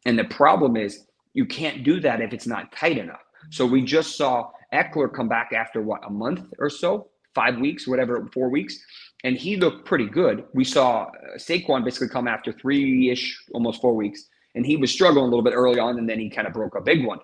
And 0.06 0.20
the 0.20 0.26
problem 0.26 0.78
is 0.78 1.08
you 1.34 1.46
can't 1.46 1.84
do 1.84 2.00
that 2.02 2.22
if 2.22 2.34
it's 2.34 2.46
not 2.46 2.72
tight 2.72 2.98
enough. 3.00 3.24
So 3.50 3.66
we 3.66 3.82
just 3.82 4.16
saw 4.16 4.50
Ekeler 4.74 5.12
come 5.12 5.28
back 5.28 5.54
after 5.54 5.82
what, 5.82 6.06
a 6.06 6.10
month 6.10 6.54
or 6.60 6.70
so, 6.70 7.08
five 7.34 7.58
weeks, 7.58 7.88
whatever, 7.88 8.28
four 8.34 8.50
weeks 8.50 8.80
and 9.26 9.36
he 9.36 9.58
looked 9.58 9.86
pretty 9.86 10.06
good. 10.06 10.46
We 10.54 10.64
saw 10.64 11.06
uh, 11.06 11.38
Saquon 11.38 11.84
basically 11.84 12.10
come 12.10 12.28
after 12.28 12.54
three 12.54 13.10
ish, 13.10 13.44
almost 13.56 13.82
four 13.82 13.96
weeks, 13.96 14.24
and 14.54 14.64
he 14.64 14.78
was 14.78 14.92
struggling 14.92 15.24
a 15.24 15.28
little 15.28 15.42
bit 15.42 15.56
early 15.56 15.80
on, 15.80 15.98
and 15.98 16.08
then 16.08 16.20
he 16.20 16.30
kind 16.30 16.48
of 16.48 16.54
broke 16.54 16.76
a 16.76 16.82
big 16.82 17.04
one. 17.04 17.18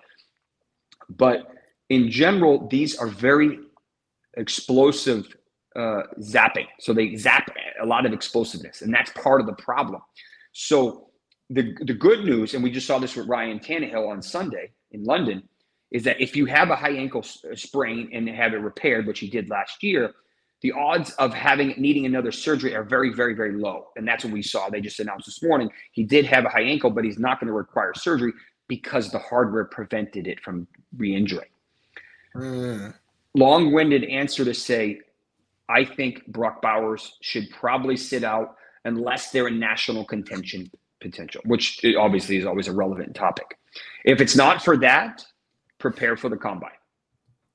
But 1.08 1.46
in 1.90 2.10
general, 2.10 2.66
these 2.68 2.96
are 2.96 3.06
very 3.06 3.60
explosive 4.36 5.28
uh, 5.76 6.02
zapping. 6.18 6.66
So 6.80 6.92
they 6.92 7.14
zap 7.14 7.48
a 7.80 7.86
lot 7.86 8.04
of 8.04 8.12
explosiveness, 8.12 8.82
and 8.82 8.92
that's 8.92 9.12
part 9.12 9.40
of 9.40 9.46
the 9.46 9.54
problem. 9.54 10.02
So 10.52 11.10
the 11.50 11.72
the 11.82 11.94
good 11.94 12.24
news, 12.24 12.54
and 12.54 12.64
we 12.64 12.72
just 12.72 12.88
saw 12.88 12.98
this 12.98 13.14
with 13.14 13.28
Ryan 13.28 13.60
Tannehill 13.60 14.08
on 14.08 14.22
Sunday 14.22 14.72
in 14.90 15.04
London, 15.04 15.48
is 15.92 16.02
that 16.02 16.20
if 16.20 16.34
you 16.34 16.46
have 16.46 16.70
a 16.70 16.76
high 16.76 16.96
ankle 16.96 17.22
sprain 17.22 18.10
and 18.12 18.28
have 18.28 18.54
it 18.54 18.56
repaired, 18.56 19.06
which 19.06 19.20
he 19.20 19.30
did 19.30 19.48
last 19.48 19.84
year, 19.84 20.12
the 20.62 20.72
odds 20.72 21.10
of 21.14 21.34
having 21.34 21.74
needing 21.76 22.06
another 22.06 22.32
surgery 22.32 22.74
are 22.74 22.84
very, 22.84 23.12
very, 23.12 23.34
very 23.34 23.52
low. 23.52 23.88
And 23.96 24.06
that's 24.06 24.24
what 24.24 24.32
we 24.32 24.42
saw. 24.42 24.70
They 24.70 24.80
just 24.80 25.00
announced 25.00 25.26
this 25.26 25.42
morning 25.42 25.70
he 25.90 26.04
did 26.04 26.24
have 26.26 26.44
a 26.44 26.48
high 26.48 26.62
ankle, 26.62 26.90
but 26.90 27.04
he's 27.04 27.18
not 27.18 27.40
going 27.40 27.48
to 27.48 27.52
require 27.52 27.92
surgery 27.94 28.32
because 28.68 29.10
the 29.10 29.18
hardware 29.18 29.64
prevented 29.64 30.26
it 30.26 30.40
from 30.40 30.66
re-injuring. 30.96 31.48
Mm. 32.34 32.94
Long-winded 33.34 34.04
answer 34.04 34.44
to 34.44 34.54
say, 34.54 35.00
I 35.68 35.84
think 35.84 36.26
Brock 36.28 36.62
Bowers 36.62 37.16
should 37.20 37.50
probably 37.50 37.96
sit 37.96 38.24
out 38.24 38.56
unless 38.84 39.30
they're 39.30 39.48
in 39.48 39.58
national 39.58 40.04
contention 40.04 40.70
potential, 41.00 41.42
which 41.44 41.84
obviously 41.98 42.36
is 42.36 42.46
always 42.46 42.68
a 42.68 42.72
relevant 42.72 43.14
topic. 43.14 43.58
If 44.04 44.20
it's 44.20 44.36
not 44.36 44.62
for 44.64 44.76
that, 44.78 45.24
prepare 45.78 46.16
for 46.16 46.28
the 46.28 46.36
combine. 46.36 46.70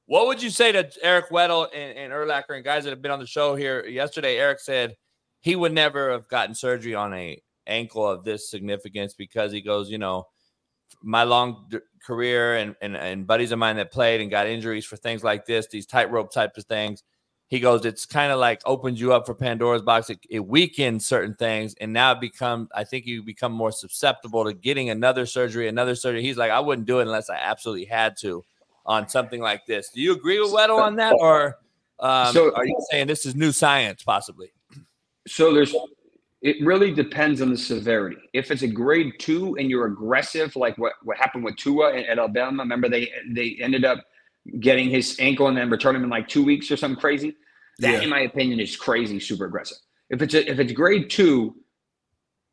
What 0.08 0.28
would 0.28 0.42
you 0.42 0.50
say 0.50 0.72
to 0.72 0.90
Eric 1.02 1.30
Weddle 1.30 1.68
and, 1.76 1.98
and 1.98 2.14
Urlacher 2.14 2.56
and 2.56 2.64
guys 2.64 2.86
that 2.86 2.92
have 2.92 3.02
been 3.02 3.12
on 3.12 3.20
the 3.20 3.28
show 3.28 3.56
here 3.56 3.86
yesterday? 3.86 4.38
Eric 4.38 4.62
said 4.62 4.96
he 5.42 5.58
would 5.58 5.74
never 5.74 6.12
have 6.12 6.30
gotten 6.30 6.56
surgery 6.56 6.96
on 6.96 7.14
a 7.14 7.42
ankle 7.68 8.08
of 8.08 8.24
this 8.24 8.50
significance 8.50 9.14
because 9.14 9.52
he 9.52 9.60
goes, 9.60 9.90
you 9.90 9.98
know, 9.98 10.26
my 11.04 11.24
long 11.24 11.70
career 12.06 12.56
and, 12.56 12.74
and, 12.82 12.96
and 12.96 13.28
buddies 13.28 13.52
of 13.52 13.60
mine 13.60 13.76
that 13.76 13.92
played 13.92 14.22
and 14.22 14.32
got 14.32 14.48
injuries 14.48 14.86
for 14.86 14.96
things 14.96 15.26
like 15.26 15.46
this, 15.46 15.68
these 15.68 15.86
tightrope 15.86 16.32
type 16.32 16.56
of 16.56 16.64
things. 16.64 17.04
He 17.50 17.60
goes, 17.60 17.84
it's 17.84 18.06
kind 18.06 18.32
of 18.32 18.40
like 18.40 18.62
opens 18.66 19.02
you 19.02 19.12
up 19.12 19.26
for 19.26 19.36
Pandora's 19.36 19.82
box. 19.82 20.10
It, 20.10 20.20
it 20.30 20.46
weakens 20.46 21.06
certain 21.06 21.36
things, 21.36 21.76
and 21.82 21.92
now 21.92 22.18
it. 22.18 22.68
I 22.74 22.84
think 22.86 23.06
you 23.06 23.24
become 23.24 23.52
more 23.52 23.72
susceptible 23.74 24.46
to 24.46 24.54
getting 24.54 24.90
another 24.90 25.26
surgery, 25.26 25.68
another 25.68 25.96
surgery. 25.96 26.24
He's 26.24 26.38
like, 26.38 26.52
I 26.52 26.62
wouldn't 26.62 26.88
do 26.88 27.00
it 27.00 27.04
unless 27.04 27.30
I 27.30 27.38
absolutely 27.38 27.86
had 27.86 28.16
to 28.22 28.44
on 28.88 29.08
something 29.10 29.42
like 29.42 29.66
this. 29.66 29.90
Do 29.90 30.02
you 30.02 30.14
agree 30.14 30.40
with 30.40 30.52
Weddle 30.52 30.82
on 30.82 30.96
that, 30.96 31.16
or 31.20 31.60
um, 32.00 32.34
so, 32.34 32.54
are 32.56 32.66
you 32.66 32.78
saying 32.90 33.08
this 33.08 33.26
is 33.26 33.36
new 33.36 33.52
science, 33.52 34.04
possibly? 34.04 34.52
So 35.28 35.54
there's. 35.54 35.76
It 36.44 36.64
really 36.64 36.94
depends 36.94 37.42
on 37.42 37.50
the 37.50 37.58
severity. 37.58 38.18
If 38.32 38.52
it's 38.52 38.62
a 38.62 38.68
grade 38.68 39.14
two 39.18 39.58
and 39.58 39.72
you're 39.72 39.88
aggressive, 39.88 40.56
like 40.56 40.78
what, 40.78 40.94
what 41.02 41.18
happened 41.18 41.44
with 41.44 41.56
Tua 41.56 41.98
at 41.98 42.18
Alabama, 42.18 42.62
remember 42.62 42.88
they 42.88 43.12
they 43.32 43.58
ended 43.60 43.84
up 43.84 44.06
getting 44.60 44.90
his 44.90 45.18
ankle 45.20 45.48
and 45.48 45.58
then 45.58 45.70
returning 45.70 46.00
him 46.00 46.06
in 46.06 46.10
like 46.12 46.28
two 46.28 46.46
weeks 46.46 46.70
or 46.72 46.78
something 46.78 47.00
crazy. 47.00 47.36
That, 47.80 47.94
yeah. 47.94 48.02
in 48.02 48.10
my 48.10 48.22
opinion, 48.22 48.60
is 48.60 48.76
crazy, 48.76 49.20
super 49.20 49.46
aggressive. 49.46 49.78
If 50.10 50.22
it's 50.22 50.36
a, 50.36 50.50
if 50.50 50.60
it's 50.60 50.72
grade 50.72 51.10
two, 51.10 51.56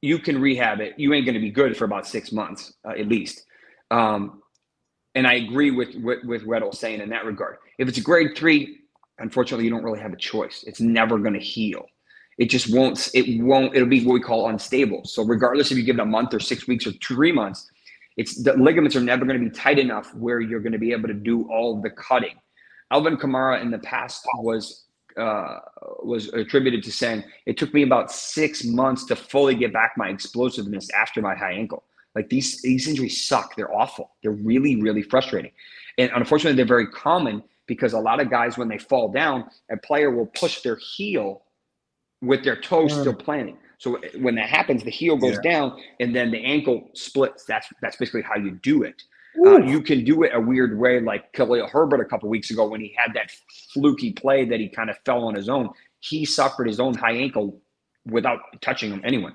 you 0.00 0.18
can 0.18 0.40
rehab 0.40 0.80
it. 0.80 0.94
You 0.98 1.12
ain't 1.12 1.26
going 1.26 1.34
to 1.34 1.40
be 1.40 1.50
good 1.50 1.76
for 1.76 1.84
about 1.84 2.06
six 2.06 2.32
months 2.32 2.74
uh, 2.86 2.92
at 2.92 3.08
least. 3.08 3.44
Um, 3.90 4.42
and 5.14 5.26
I 5.26 5.34
agree 5.34 5.70
with 5.70 5.94
with, 5.96 6.24
with 6.24 6.44
Weddle 6.44 6.74
saying 6.74 7.00
in 7.00 7.08
that 7.10 7.24
regard. 7.24 7.56
If 7.78 7.88
it's 7.88 7.98
a 7.98 8.02
grade 8.02 8.36
three, 8.36 8.80
unfortunately, 9.18 9.64
you 9.64 9.70
don't 9.70 9.84
really 9.84 10.00
have 10.00 10.12
a 10.12 10.16
choice. 10.16 10.64
It's 10.66 10.80
never 10.80 11.18
going 11.18 11.34
to 11.34 11.40
heal. 11.40 11.86
It 12.38 12.46
just 12.46 12.74
won't. 12.74 13.10
It 13.14 13.42
won't. 13.42 13.74
It'll 13.74 13.88
be 13.88 14.04
what 14.04 14.14
we 14.14 14.20
call 14.20 14.48
unstable. 14.48 15.04
So 15.04 15.24
regardless 15.24 15.70
if 15.70 15.78
you 15.78 15.84
give 15.84 15.98
it 15.98 16.02
a 16.02 16.06
month 16.06 16.34
or 16.34 16.40
six 16.40 16.66
weeks 16.66 16.86
or 16.86 16.92
three 16.92 17.30
months, 17.32 17.70
it's 18.16 18.42
the 18.42 18.54
ligaments 18.54 18.96
are 18.96 19.00
never 19.00 19.24
going 19.24 19.38
to 19.38 19.44
be 19.48 19.54
tight 19.54 19.78
enough 19.78 20.12
where 20.14 20.40
you're 20.40 20.60
going 20.60 20.72
to 20.72 20.78
be 20.78 20.92
able 20.92 21.08
to 21.08 21.14
do 21.14 21.48
all 21.50 21.80
the 21.80 21.90
cutting. 21.90 22.34
Alvin 22.90 23.16
Kamara 23.16 23.62
in 23.62 23.70
the 23.70 23.78
past 23.78 24.26
was 24.38 24.84
uh, 25.16 25.58
was 26.02 26.28
attributed 26.28 26.82
to 26.84 26.92
saying 26.92 27.22
it 27.46 27.56
took 27.56 27.72
me 27.72 27.82
about 27.82 28.10
six 28.10 28.64
months 28.64 29.04
to 29.06 29.16
fully 29.16 29.54
get 29.54 29.72
back 29.72 29.92
my 29.96 30.08
explosiveness 30.08 30.90
after 30.90 31.22
my 31.22 31.36
high 31.36 31.52
ankle. 31.52 31.84
Like 32.14 32.28
these 32.28 32.62
these 32.62 32.86
injuries 32.88 33.24
suck. 33.24 33.56
They're 33.56 33.74
awful. 33.74 34.12
They're 34.22 34.32
really 34.32 34.76
really 34.80 35.02
frustrating, 35.02 35.52
and 35.98 36.10
unfortunately 36.14 36.56
they're 36.56 36.66
very 36.66 36.88
common 36.88 37.42
because 37.66 37.92
a 37.92 37.98
lot 37.98 38.20
of 38.20 38.30
guys 38.30 38.58
when 38.58 38.68
they 38.68 38.78
fall 38.78 39.10
down, 39.10 39.50
a 39.70 39.76
player 39.76 40.10
will 40.10 40.26
push 40.26 40.60
their 40.62 40.76
heel 40.76 41.42
with 42.20 42.44
their 42.44 42.60
toes 42.60 42.92
mm. 42.92 43.00
still 43.00 43.14
planting. 43.14 43.58
So 43.78 43.98
when 44.18 44.34
that 44.36 44.48
happens, 44.48 44.82
the 44.82 44.90
heel 44.90 45.16
goes 45.16 45.38
yeah. 45.44 45.50
down 45.50 45.80
and 46.00 46.14
then 46.14 46.30
the 46.30 46.42
ankle 46.44 46.88
splits. 46.94 47.44
That's 47.44 47.68
that's 47.82 47.96
basically 47.96 48.22
how 48.22 48.36
you 48.36 48.52
do 48.62 48.82
it. 48.82 49.02
Uh, 49.44 49.58
you 49.58 49.82
can 49.82 50.04
do 50.04 50.22
it 50.22 50.30
a 50.32 50.40
weird 50.40 50.78
way, 50.78 51.00
like 51.00 51.32
Khalil 51.32 51.66
Herbert 51.66 52.00
a 52.00 52.04
couple 52.04 52.28
weeks 52.28 52.50
ago 52.50 52.68
when 52.68 52.80
he 52.80 52.94
had 52.96 53.12
that 53.14 53.32
fluky 53.72 54.12
play 54.12 54.44
that 54.44 54.60
he 54.60 54.68
kind 54.68 54.90
of 54.90 54.96
fell 55.04 55.24
on 55.24 55.34
his 55.34 55.48
own. 55.48 55.70
He 55.98 56.24
suffered 56.24 56.68
his 56.68 56.78
own 56.78 56.94
high 56.94 57.14
ankle 57.14 57.60
without 58.06 58.40
touching 58.60 58.92
him 58.92 59.00
anyone. 59.04 59.34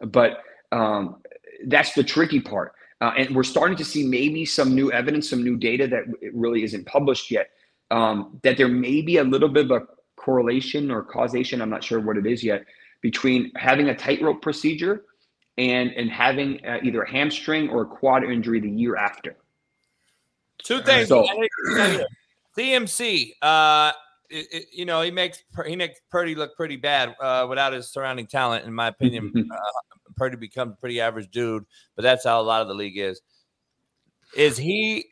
But 0.00 0.42
um, 0.70 1.21
that's 1.66 1.92
the 1.94 2.04
tricky 2.04 2.40
part. 2.40 2.74
Uh, 3.00 3.12
and 3.18 3.34
we're 3.34 3.42
starting 3.42 3.76
to 3.76 3.84
see 3.84 4.06
maybe 4.06 4.44
some 4.44 4.74
new 4.74 4.92
evidence, 4.92 5.28
some 5.28 5.42
new 5.42 5.56
data 5.56 5.88
that 5.88 6.04
really 6.32 6.62
isn't 6.62 6.86
published 6.86 7.30
yet, 7.30 7.50
um, 7.90 8.38
that 8.42 8.56
there 8.56 8.68
may 8.68 9.02
be 9.02 9.16
a 9.16 9.24
little 9.24 9.48
bit 9.48 9.64
of 9.64 9.70
a 9.72 9.86
correlation 10.16 10.90
or 10.90 11.02
causation. 11.02 11.60
I'm 11.60 11.70
not 11.70 11.82
sure 11.82 12.00
what 12.00 12.16
it 12.16 12.26
is 12.26 12.44
yet 12.44 12.64
between 13.00 13.50
having 13.56 13.88
a 13.88 13.94
tightrope 13.94 14.40
procedure 14.40 15.04
and 15.58 15.90
and 15.90 16.10
having 16.10 16.64
uh, 16.64 16.78
either 16.82 17.02
a 17.02 17.10
hamstring 17.10 17.68
or 17.68 17.82
a 17.82 17.86
quad 17.86 18.24
injury 18.24 18.60
the 18.60 18.70
year 18.70 18.96
after. 18.96 19.36
Two 20.62 20.80
things. 20.82 21.08
So, 21.08 21.26
CMC, 22.56 23.32
uh, 23.42 23.92
it, 24.30 24.46
it, 24.52 24.66
you 24.72 24.84
know, 24.84 25.02
he 25.02 25.10
makes 25.10 25.42
he 25.66 25.76
makes 25.76 26.00
Purdy 26.10 26.34
look 26.34 26.56
pretty 26.56 26.76
bad 26.76 27.14
uh, 27.20 27.46
without 27.48 27.72
his 27.72 27.90
surrounding 27.90 28.26
talent, 28.26 28.64
in 28.64 28.72
my 28.72 28.88
opinion. 28.88 29.32
uh, 29.52 30.01
Purdy 30.22 30.36
becomes 30.36 30.74
a 30.74 30.76
pretty 30.76 31.00
average 31.00 31.32
dude, 31.32 31.64
but 31.96 32.02
that's 32.02 32.22
how 32.22 32.40
a 32.40 32.44
lot 32.44 32.62
of 32.62 32.68
the 32.68 32.74
league 32.74 32.96
is. 32.96 33.20
Is 34.36 34.56
he 34.56 35.06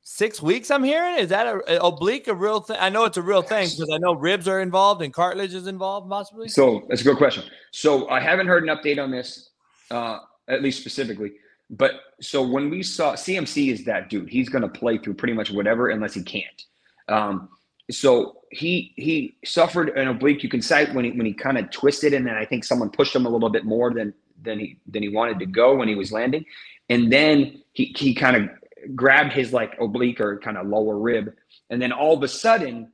six 0.00 0.40
weeks? 0.40 0.70
I'm 0.70 0.82
hearing 0.82 1.18
is 1.18 1.28
that 1.28 1.46
a, 1.46 1.76
a 1.76 1.86
oblique 1.86 2.26
a 2.26 2.34
real 2.34 2.60
thing? 2.60 2.78
I 2.80 2.88
know 2.88 3.04
it's 3.04 3.18
a 3.18 3.22
real 3.22 3.42
thing 3.42 3.68
because 3.68 3.90
I 3.92 3.98
know 3.98 4.14
ribs 4.14 4.48
are 4.48 4.62
involved 4.62 5.02
and 5.02 5.12
cartilage 5.12 5.52
is 5.52 5.66
involved, 5.66 6.08
possibly. 6.08 6.48
So 6.48 6.86
that's 6.88 7.02
a 7.02 7.04
good 7.04 7.18
question. 7.18 7.44
So 7.70 8.08
I 8.08 8.18
haven't 8.18 8.46
heard 8.46 8.66
an 8.66 8.74
update 8.74 8.98
on 8.98 9.10
this, 9.10 9.50
uh, 9.90 10.20
at 10.48 10.62
least 10.62 10.80
specifically. 10.80 11.32
But 11.68 12.00
so 12.22 12.42
when 12.42 12.70
we 12.70 12.82
saw 12.82 13.12
CMC 13.12 13.70
is 13.70 13.84
that 13.84 14.08
dude, 14.08 14.30
he's 14.30 14.48
going 14.48 14.62
to 14.62 14.68
play 14.68 14.96
through 14.96 15.14
pretty 15.14 15.34
much 15.34 15.50
whatever 15.50 15.90
unless 15.90 16.14
he 16.14 16.22
can't. 16.22 16.64
Um, 17.08 17.50
so 17.90 18.40
he 18.50 18.92
he 18.96 19.36
suffered 19.44 19.90
an 19.90 20.08
oblique. 20.08 20.42
You 20.42 20.48
can 20.48 20.62
cite 20.62 20.92
when 20.94 21.04
he 21.04 21.10
when 21.12 21.26
he 21.26 21.32
kind 21.32 21.58
of 21.58 21.70
twisted, 21.70 22.12
and 22.14 22.26
then 22.26 22.34
I 22.34 22.44
think 22.44 22.64
someone 22.64 22.90
pushed 22.90 23.14
him 23.14 23.26
a 23.26 23.28
little 23.28 23.48
bit 23.48 23.64
more 23.64 23.92
than 23.92 24.12
than 24.42 24.58
he 24.58 24.78
than 24.86 25.02
he 25.02 25.08
wanted 25.08 25.38
to 25.38 25.46
go 25.46 25.76
when 25.76 25.88
he 25.88 25.94
was 25.94 26.12
landing, 26.12 26.44
and 26.88 27.12
then 27.12 27.62
he 27.72 27.94
he 27.96 28.14
kind 28.14 28.36
of 28.36 28.48
grabbed 28.94 29.32
his 29.32 29.52
like 29.52 29.76
oblique 29.80 30.20
or 30.20 30.38
kind 30.38 30.56
of 30.56 30.66
lower 30.66 30.98
rib, 30.98 31.32
and 31.70 31.80
then 31.80 31.92
all 31.92 32.16
of 32.16 32.22
a 32.22 32.28
sudden 32.28 32.90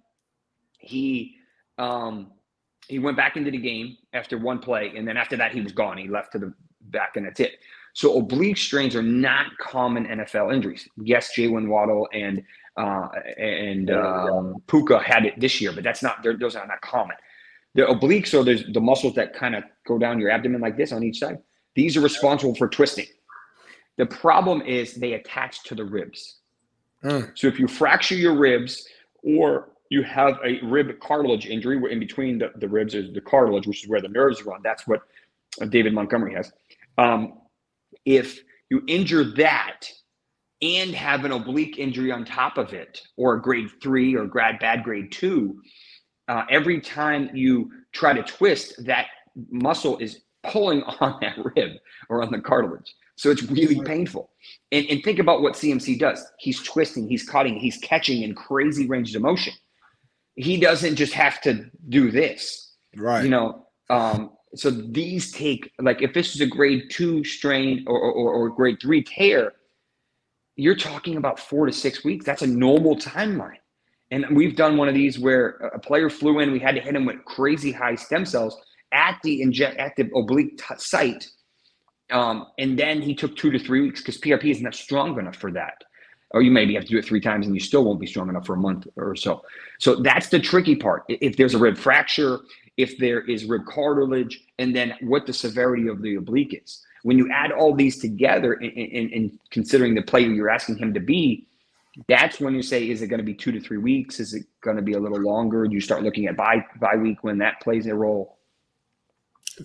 he 0.79 1.37
um 1.79 2.33
he 2.89 2.99
went 2.99 3.17
back 3.17 3.37
into 3.37 3.51
the 3.51 3.59
game 3.59 3.97
after 4.13 4.39
one 4.39 4.59
play, 4.59 4.93
and 4.97 5.07
then 5.07 5.17
after 5.17 5.37
that 5.37 5.53
he 5.53 5.61
was 5.61 5.73
gone. 5.73 5.99
He 5.99 6.09
left 6.09 6.33
to 6.33 6.39
the 6.39 6.55
back, 6.83 7.17
and 7.17 7.27
that's 7.27 7.41
it. 7.41 7.59
So 7.95 8.19
oblique 8.19 8.59
strains 8.59 8.95
are 8.95 9.03
not 9.03 9.47
common 9.59 10.05
NFL 10.05 10.55
injuries. 10.55 10.87
Yes, 10.99 11.33
Jaylen 11.35 11.69
Waddle 11.69 12.09
and 12.13 12.43
uh, 12.77 13.09
and 13.39 13.91
um, 13.91 14.63
Puka 14.67 14.99
had 14.99 15.25
it 15.25 15.41
this 15.41 15.63
year, 15.63 15.73
but 15.73 15.83
that's 15.83 16.03
not 16.03 16.23
those 16.23 16.57
are 16.57 16.67
not 16.67 16.81
common. 16.83 17.17
The 17.77 17.83
obliques 17.83 18.35
are 18.35 18.43
there's 18.43 18.65
the 18.73 18.81
muscles 18.81 19.15
that 19.15 19.35
kind 19.35 19.55
of 19.55 19.65
go 19.87 19.99
down 19.99 20.19
your 20.19 20.31
abdomen 20.31 20.61
like 20.61 20.77
this 20.77 20.93
on 20.93 21.03
each 21.03 21.19
side. 21.19 21.39
These 21.75 21.97
are 21.97 22.01
responsible 22.01 22.55
for 22.55 22.69
twisting. 22.69 23.07
The 23.99 24.07
problem 24.07 24.63
is 24.63 24.95
they 24.95 25.13
attach 25.13 25.63
to 25.65 25.75
the 25.75 25.85
ribs. 25.85 26.37
Mm. 27.05 27.33
So 27.35 27.47
if 27.47 27.59
you 27.59 27.69
fracture 27.69 28.15
your 28.15 28.35
ribs 28.35 28.89
or 29.23 29.69
you 29.91 30.03
have 30.03 30.39
a 30.45 30.61
rib 30.65 30.99
cartilage 31.01 31.47
injury 31.47 31.77
where 31.77 31.91
in 31.91 32.01
between 32.01 32.39
the, 32.39 32.51
the 32.57 32.69
ribs 32.69 32.95
is 32.95 33.13
the 33.13 33.21
cartilage, 33.21 33.67
which 33.67 33.85
is 33.85 33.89
where 33.89 34.01
the 34.01 34.09
nerves 34.09 34.45
run. 34.45 34.61
That's 34.63 34.87
what 34.87 35.03
David 35.69 35.93
Montgomery 35.93 36.35
has. 36.35 36.53
Um, 36.99 37.39
if 38.05 38.41
you 38.71 38.83
injure 38.87 39.25
that 39.37 39.89
and 40.63 40.91
have 40.95 41.25
an 41.25 41.33
oblique 41.33 41.79
injury 41.79 42.11
on 42.11 42.25
top 42.25 42.57
of 42.57 42.73
it, 42.73 43.03
or 43.17 43.35
a 43.35 43.43
grade 43.43 43.69
three 43.83 44.17
or 44.17 44.27
grad 44.27 44.59
bad 44.59 44.83
grade 44.83 45.13
two, 45.13 45.61
uh, 46.29 46.45
every 46.51 46.81
time 46.81 47.31
you 47.35 47.71
try 47.93 48.13
to 48.13 48.23
twist, 48.23 48.85
that 48.85 49.07
muscle 49.51 49.99
is 49.99 50.21
pulling 50.43 50.83
on 51.01 51.19
that 51.21 51.37
rib 51.57 51.73
or 52.09 52.23
on 52.23 52.31
the 52.31 52.41
cartilage. 52.41 52.95
So 53.17 53.31
it's 53.31 53.43
really 53.45 53.81
painful. 53.81 54.31
And, 54.73 54.87
and 54.91 55.03
think 55.03 55.19
about 55.19 55.41
what 55.41 55.55
CMC 55.55 55.99
does. 55.99 56.23
He's 56.39 56.63
twisting, 56.63 57.09
he's 57.09 57.27
cutting, 57.27 57.59
he's 57.59 57.79
catching 57.79 58.23
in 58.23 58.35
crazy 58.35 58.87
ranges 58.87 59.15
of 59.15 59.23
motion. 59.23 59.55
He 60.35 60.61
doesn't 60.61 60.97
just 60.97 61.15
have 61.15 61.41
to 61.43 61.71
do 61.89 62.11
this. 62.11 62.75
Right. 62.95 63.25
You 63.25 63.31
know, 63.31 63.67
um, 63.89 64.33
so 64.55 64.71
these 64.71 65.33
take 65.33 65.73
like 65.81 66.03
if 66.03 66.13
this 66.13 66.35
is 66.35 66.41
a 66.41 66.47
grade 66.47 66.91
two 66.91 67.25
strain 67.25 67.85
or, 67.87 67.99
or, 67.99 68.33
or 68.33 68.49
grade 68.51 68.79
three 68.81 69.03
tear, 69.03 69.53
you're 70.57 70.77
talking 70.77 71.17
about 71.17 71.39
four 71.39 71.67
to 71.67 71.73
six 71.73 72.05
weeks. 72.05 72.25
That's 72.25 72.43
a 72.43 72.47
normal 72.47 72.97
timeline. 72.97 73.59
And 74.11 74.37
we've 74.37 74.55
done 74.55 74.77
one 74.77 74.89
of 74.89 74.95
these 74.95 75.19
where 75.19 75.49
a 75.75 75.79
player 75.79 76.09
flew 76.09 76.39
in, 76.41 76.53
we 76.53 76.61
had 76.61 76.75
to 76.77 76.81
hit 76.81 76.95
him 76.95 77.07
with 77.07 77.25
crazy 77.25 77.73
high 77.73 77.97
stem 77.97 78.25
cells 78.25 78.57
at 78.93 79.19
the 79.25 79.43
inject 79.43 79.79
at 79.79 79.97
the 79.97 80.09
oblique 80.15 80.59
t- 80.59 80.75
site, 80.79 81.29
um, 82.11 82.47
and 82.59 82.79
then 82.79 83.03
he 83.03 83.15
took 83.15 83.37
two 83.37 83.51
to 83.51 83.59
three 83.59 83.81
weeks 83.81 84.01
because 84.01 84.21
PRP 84.21 84.51
is 84.51 84.63
not 84.63 84.75
strong 84.75 85.19
enough 85.19 85.37
for 85.37 85.51
that. 85.53 85.83
Or 86.31 86.43
you 86.43 86.51
maybe 86.51 86.75
have 86.75 86.85
to 86.85 86.91
do 86.91 86.99
it 86.99 87.05
three 87.05 87.21
times 87.21 87.47
and 87.47 87.55
you 87.55 87.61
still 87.61 87.85
won't 87.85 88.01
be 88.01 88.07
strong 88.07 88.29
enough 88.29 88.47
for 88.47 88.55
a 88.55 88.59
month 88.59 88.87
or 88.97 89.15
so. 89.17 89.43
So 89.79 89.97
that's 89.97 90.29
the 90.29 90.41
tricky 90.41 90.77
part. 90.77 91.05
If 91.09 91.37
there's 91.37 91.55
a 91.55 91.59
rib 91.59 91.79
fracture, 91.79 92.41
if 92.77 92.99
there 92.99 93.21
is 93.23 93.45
rib 93.45 93.65
cartilage, 93.67 94.45
and 94.59 94.75
then 94.75 94.95
what 95.03 95.27
the 95.27 95.33
severity 95.33 95.89
of 95.89 96.03
the 96.03 96.17
oblique 96.17 96.61
is. 96.63 96.83
When 97.05 97.17
you 97.17 97.31
add 97.33 97.53
all 97.53 97.75
these 97.75 97.99
together 97.99 98.55
and 98.55 99.39
considering 99.51 99.95
the 99.95 100.03
player 100.03 100.29
you're 100.29 100.51
asking 100.51 100.79
him 100.79 100.93
to 100.95 101.01
be, 101.01 101.47
that's 102.09 102.41
when 102.41 102.55
you 102.55 102.63
say, 102.63 102.89
is 102.89 103.03
it 103.03 103.09
going 103.09 103.19
to 103.19 103.25
be 103.25 103.35
two 103.35 103.53
to 103.53 103.61
three 103.61 103.79
weeks? 103.79 104.21
Is 104.21 104.35
it 104.35 104.45
going 104.61 104.77
to 104.77 104.83
be 104.83 104.93
a 104.93 104.99
little 104.99 105.21
longer? 105.21 105.65
You 105.65 105.81
start 105.81 106.03
looking 106.03 106.27
at 106.27 106.37
by 106.37 106.65
by 106.81 106.97
week 106.97 107.25
when 107.25 107.39
that 107.39 107.61
plays 107.61 107.87
a 107.87 107.95
role. 107.95 108.39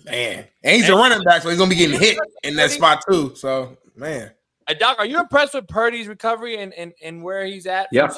Man, 0.06 0.46
and 0.64 0.76
he's 0.76 0.88
a 0.88 0.94
running 0.94 1.22
back, 1.22 1.42
so 1.42 1.50
he's 1.50 1.58
gonna 1.58 1.68
be 1.68 1.76
getting 1.76 2.00
hit 2.00 2.18
in 2.44 2.56
that 2.56 2.70
spot 2.70 3.04
too. 3.06 3.34
So, 3.34 3.76
man. 3.94 4.30
Hey, 4.66 4.74
Doc, 4.74 4.98
are 4.98 5.04
you 5.04 5.20
impressed 5.20 5.52
with 5.52 5.68
Purdy's 5.68 6.08
recovery 6.08 6.56
and 6.56 6.72
and, 6.72 6.94
and 7.02 7.22
where 7.22 7.44
he's 7.44 7.66
at? 7.66 7.88
Yeah. 7.92 8.08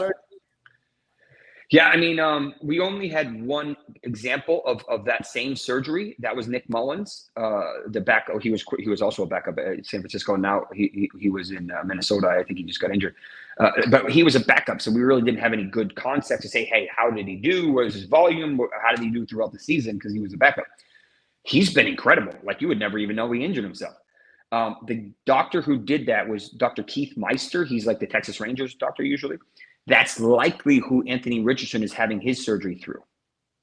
Yeah, 1.70 1.88
I 1.88 1.96
mean, 1.96 2.20
um, 2.20 2.54
we 2.62 2.78
only 2.78 3.08
had 3.08 3.42
one 3.42 3.76
example 4.04 4.62
of, 4.66 4.84
of 4.88 5.04
that 5.06 5.26
same 5.26 5.56
surgery. 5.56 6.14
That 6.20 6.36
was 6.36 6.46
Nick 6.46 6.68
Mullens, 6.68 7.30
uh, 7.36 7.88
the 7.88 8.00
back. 8.00 8.28
Oh, 8.32 8.38
he 8.38 8.50
was 8.50 8.64
he 8.78 8.88
was 8.88 9.02
also 9.02 9.24
a 9.24 9.26
backup 9.26 9.58
at 9.58 9.84
San 9.84 10.00
Francisco. 10.00 10.36
Now 10.36 10.66
he 10.72 10.90
he, 10.94 11.10
he 11.18 11.30
was 11.30 11.50
in 11.50 11.72
uh, 11.72 11.82
Minnesota. 11.84 12.28
I 12.28 12.44
think 12.44 12.58
he 12.58 12.64
just 12.64 12.78
got 12.78 12.92
injured, 12.92 13.16
uh, 13.58 13.70
but 13.88 14.10
he 14.10 14.22
was 14.22 14.34
a 14.34 14.40
backup, 14.40 14.80
so 14.80 14.90
we 14.90 15.00
really 15.00 15.22
didn't 15.22 15.40
have 15.40 15.52
any 15.52 15.64
good 15.64 15.94
concept 15.94 16.42
to 16.42 16.48
say, 16.48 16.64
hey, 16.64 16.88
how 16.94 17.10
did 17.10 17.28
he 17.28 17.36
do? 17.36 17.72
What 17.72 17.84
was 17.84 17.94
his 17.94 18.04
volume? 18.04 18.58
How 18.82 18.90
did 18.90 19.00
he 19.00 19.10
do 19.10 19.24
throughout 19.24 19.52
the 19.52 19.58
season? 19.58 19.96
Because 19.96 20.12
he 20.12 20.20
was 20.20 20.34
a 20.34 20.36
backup. 20.36 20.66
He's 21.44 21.72
been 21.72 21.86
incredible. 21.86 22.34
Like 22.42 22.60
you 22.60 22.68
would 22.68 22.78
never 22.78 22.98
even 22.98 23.16
know 23.16 23.30
he 23.30 23.44
injured 23.44 23.64
himself. 23.64 23.94
Um, 24.50 24.76
the 24.86 25.10
doctor 25.26 25.60
who 25.60 25.78
did 25.78 26.06
that 26.06 26.28
was 26.28 26.48
Dr. 26.48 26.82
Keith 26.84 27.16
Meister. 27.16 27.64
He's 27.64 27.86
like 27.86 28.00
the 28.00 28.06
Texas 28.06 28.40
Rangers 28.40 28.74
doctor 28.74 29.02
usually. 29.02 29.36
That's 29.86 30.18
likely 30.18 30.78
who 30.78 31.04
Anthony 31.06 31.40
Richardson 31.40 31.82
is 31.82 31.92
having 31.92 32.20
his 32.20 32.44
surgery 32.44 32.76
through. 32.76 33.02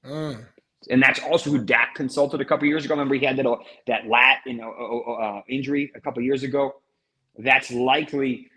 Mm. 0.05 0.45
And 0.89 1.01
that's 1.01 1.19
also 1.21 1.49
who 1.49 1.59
Dak 1.59 1.95
consulted 1.95 2.41
a 2.41 2.45
couple 2.45 2.67
years 2.67 2.85
ago. 2.85 2.93
Remember, 2.93 3.15
he 3.15 3.25
had 3.25 3.37
that 3.37 3.45
that 3.87 4.07
lat 4.07 4.39
you 4.45 4.55
know, 4.55 4.71
uh, 5.21 5.41
injury 5.47 5.91
a 5.95 6.01
couple 6.01 6.21
years 6.23 6.43
ago. 6.43 6.81
That's 7.37 7.71
likely 7.71 8.50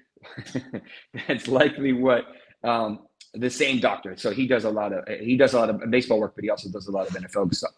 that's 1.28 1.48
likely 1.48 1.92
what 1.92 2.24
um, 2.62 3.00
the 3.34 3.50
same 3.50 3.80
doctor. 3.80 4.16
So 4.16 4.30
he 4.30 4.46
does 4.46 4.64
a 4.64 4.70
lot 4.70 4.92
of 4.92 5.06
he 5.20 5.36
does 5.36 5.54
a 5.54 5.58
lot 5.58 5.70
of 5.70 5.90
baseball 5.90 6.20
work, 6.20 6.34
but 6.34 6.44
he 6.44 6.50
also 6.50 6.70
does 6.70 6.86
a 6.86 6.90
lot 6.90 7.08
of 7.08 7.14
NFL 7.14 7.54
stuff. 7.54 7.72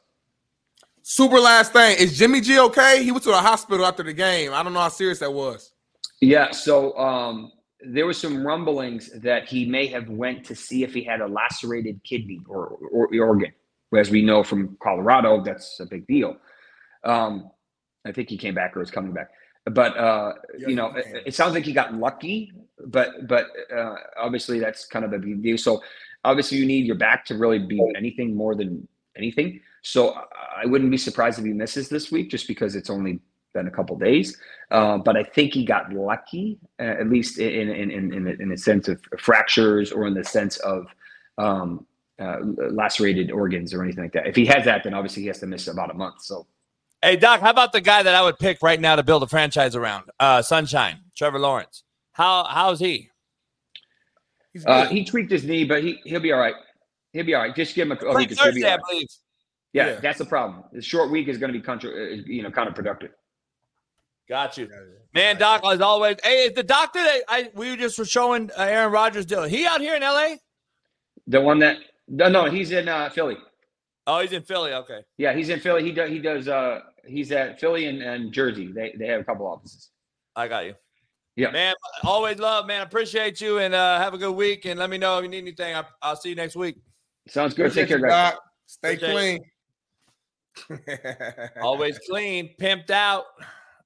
Super 1.02 1.38
last 1.38 1.72
thing 1.72 1.96
is 1.98 2.18
Jimmy 2.18 2.40
G 2.40 2.58
okay? 2.58 3.02
He 3.04 3.12
went 3.12 3.24
to 3.24 3.30
the 3.30 3.36
hospital 3.36 3.86
after 3.86 4.02
the 4.02 4.12
game. 4.12 4.52
I 4.52 4.62
don't 4.62 4.72
know 4.72 4.80
how 4.80 4.88
serious 4.88 5.20
that 5.20 5.32
was. 5.32 5.72
Yeah. 6.20 6.50
So 6.50 6.96
um, 6.98 7.52
there 7.80 8.06
was 8.06 8.18
some 8.18 8.46
rumblings 8.46 9.10
that 9.20 9.48
he 9.48 9.66
may 9.66 9.86
have 9.86 10.08
went 10.08 10.44
to 10.46 10.54
see 10.54 10.82
if 10.82 10.94
he 10.94 11.04
had 11.04 11.20
a 11.20 11.26
lacerated 11.26 12.00
kidney 12.04 12.40
or, 12.48 12.78
or, 12.90 13.06
or 13.06 13.26
organ. 13.26 13.52
As 13.96 14.10
we 14.10 14.22
know 14.22 14.42
from 14.42 14.76
Colorado, 14.82 15.42
that's 15.42 15.78
a 15.80 15.86
big 15.86 16.06
deal. 16.06 16.36
Um, 17.04 17.50
I 18.04 18.12
think 18.12 18.28
he 18.28 18.36
came 18.36 18.54
back 18.54 18.76
or 18.76 18.82
is 18.82 18.90
coming 18.90 19.12
back. 19.12 19.30
But 19.66 19.96
uh, 19.96 20.34
you 20.58 20.76
know, 20.76 20.92
it, 20.94 21.24
it, 21.26 21.34
sounds 21.34 21.54
like 21.54 21.64
he 21.64 21.72
got 21.72 21.92
lucky. 21.94 22.52
But 22.86 23.26
but 23.26 23.46
uh, 23.74 23.96
obviously 24.16 24.60
that's 24.60 24.86
kind 24.86 25.04
of 25.04 25.12
a 25.12 25.18
big 25.18 25.42
deal. 25.42 25.58
So 25.58 25.82
obviously 26.24 26.58
you 26.58 26.66
need 26.66 26.86
your 26.86 26.96
back 26.96 27.24
to 27.26 27.34
really 27.36 27.58
be 27.58 27.82
anything 27.96 28.36
more 28.36 28.54
than 28.54 28.86
anything. 29.16 29.60
So 29.82 30.14
I 30.56 30.66
wouldn't 30.66 30.90
be 30.90 30.98
surprised 30.98 31.38
if 31.38 31.44
he 31.44 31.52
misses 31.52 31.88
this 31.88 32.12
week, 32.12 32.30
just 32.30 32.46
because 32.48 32.76
it's 32.76 32.90
only 32.90 33.20
been 33.54 33.66
a 33.66 33.70
couple 33.70 33.96
days. 33.96 34.36
Uh, 34.70 34.98
but 34.98 35.16
I 35.16 35.22
think 35.22 35.54
he 35.54 35.64
got 35.64 35.92
lucky, 35.92 36.58
uh, 36.78 36.82
at 37.00 37.08
least 37.08 37.38
in 37.38 37.68
in 37.70 37.90
in 37.90 38.12
in, 38.12 38.40
in 38.40 38.48
the 38.50 38.58
sense 38.58 38.88
of 38.88 39.00
fractures 39.18 39.90
or 39.90 40.06
in 40.06 40.14
the 40.14 40.24
sense 40.24 40.58
of 40.58 40.86
um, 41.38 41.86
uh, 42.20 42.38
lacerated 42.70 43.30
organs 43.30 43.74
or 43.74 43.82
anything 43.82 44.04
like 44.04 44.12
that. 44.12 44.26
If 44.26 44.36
he 44.36 44.46
has 44.46 44.64
that, 44.64 44.84
then 44.84 44.94
obviously 44.94 45.22
he 45.22 45.28
has 45.28 45.40
to 45.40 45.46
miss 45.46 45.66
about 45.66 45.90
a 45.90 45.94
month. 45.94 46.22
So. 46.22 46.46
Hey 47.02 47.16
Doc, 47.16 47.40
how 47.40 47.50
about 47.50 47.72
the 47.72 47.80
guy 47.80 48.02
that 48.02 48.14
I 48.14 48.22
would 48.22 48.38
pick 48.38 48.58
right 48.62 48.80
now 48.80 48.96
to 48.96 49.02
build 49.02 49.22
a 49.22 49.26
franchise 49.26 49.76
around? 49.76 50.04
Uh, 50.18 50.42
Sunshine, 50.42 51.00
Trevor 51.16 51.38
Lawrence. 51.38 51.84
How 52.12 52.44
how's 52.44 52.80
he? 52.80 53.10
Uh, 54.64 54.86
he 54.86 55.04
tweaked 55.04 55.30
his 55.30 55.44
knee, 55.44 55.64
but 55.64 55.82
he 55.82 56.00
he'll 56.04 56.20
be 56.20 56.32
all 56.32 56.40
right. 56.40 56.54
He'll 57.12 57.26
be 57.26 57.34
all 57.34 57.42
right. 57.42 57.54
Just 57.54 57.74
give 57.74 57.90
him 57.90 57.96
a. 57.96 58.04
Oh, 58.04 58.16
he 58.16 58.26
Thursday, 58.26 58.62
right. 58.62 58.72
I 58.74 58.78
believe. 58.88 59.06
Yeah, 59.72 59.86
yeah, 59.88 60.00
that's 60.00 60.18
the 60.18 60.24
problem. 60.24 60.64
The 60.72 60.80
short 60.80 61.10
week 61.10 61.28
is 61.28 61.36
going 61.36 61.52
to 61.52 61.58
be 61.58 61.62
contra, 61.62 61.90
uh, 61.90 62.16
you 62.24 62.42
know, 62.42 62.50
counterproductive. 62.50 63.10
Got 64.28 64.56
you, 64.56 64.68
man. 65.14 65.36
Doc, 65.36 65.62
as 65.64 65.80
always. 65.80 66.16
Hey, 66.24 66.48
the 66.48 66.62
doctor 66.62 66.98
that 66.98 67.20
I 67.28 67.50
we 67.54 67.76
just 67.76 67.98
were 67.98 68.04
showing 68.04 68.50
uh, 68.58 68.62
Aaron 68.62 68.90
Rodgers 68.90 69.26
deal. 69.26 69.42
He 69.44 69.66
out 69.66 69.80
here 69.80 69.94
in 69.94 70.02
L.A. 70.02 70.38
The 71.26 71.40
one 71.40 71.58
that 71.58 71.78
no, 72.08 72.28
no, 72.28 72.46
he's 72.46 72.70
in 72.72 72.88
uh, 72.88 73.10
Philly. 73.10 73.36
Oh, 74.06 74.20
he's 74.20 74.32
in 74.32 74.42
Philly. 74.42 74.72
Okay. 74.72 75.00
Yeah, 75.18 75.32
he's 75.34 75.48
in 75.48 75.60
Philly. 75.60 75.82
He 75.82 75.92
does. 75.92 76.10
He 76.10 76.18
does. 76.20 76.48
Uh, 76.48 76.80
he's 77.06 77.32
at 77.32 77.58
Philly 77.60 77.86
and, 77.86 78.02
and 78.02 78.32
Jersey. 78.32 78.72
They 78.72 78.94
they 78.96 79.06
have 79.06 79.20
a 79.20 79.24
couple 79.24 79.46
offices. 79.46 79.90
I 80.36 80.48
got 80.48 80.66
you. 80.66 80.74
Yeah, 81.34 81.50
man. 81.50 81.74
Always 82.04 82.38
love, 82.38 82.66
man. 82.66 82.82
Appreciate 82.82 83.40
you, 83.40 83.58
and 83.58 83.74
uh, 83.74 83.98
have 83.98 84.14
a 84.14 84.18
good 84.18 84.32
week. 84.32 84.64
And 84.64 84.78
let 84.78 84.90
me 84.90 84.96
know 84.98 85.18
if 85.18 85.24
you 85.24 85.28
need 85.28 85.38
anything. 85.38 85.74
I, 85.74 85.84
I'll 86.00 86.16
see 86.16 86.30
you 86.30 86.34
next 86.34 86.56
week. 86.56 86.76
Sounds 87.28 87.52
good. 87.52 87.72
Take 87.72 87.88
care, 87.88 87.98
guys. 87.98 88.32
Doc. 88.32 88.40
Stay 88.66 88.94
Appreciate 88.94 89.42
clean. 90.68 90.88
Always 91.60 91.98
clean, 92.08 92.54
pimped 92.60 92.90
out. 92.90 93.24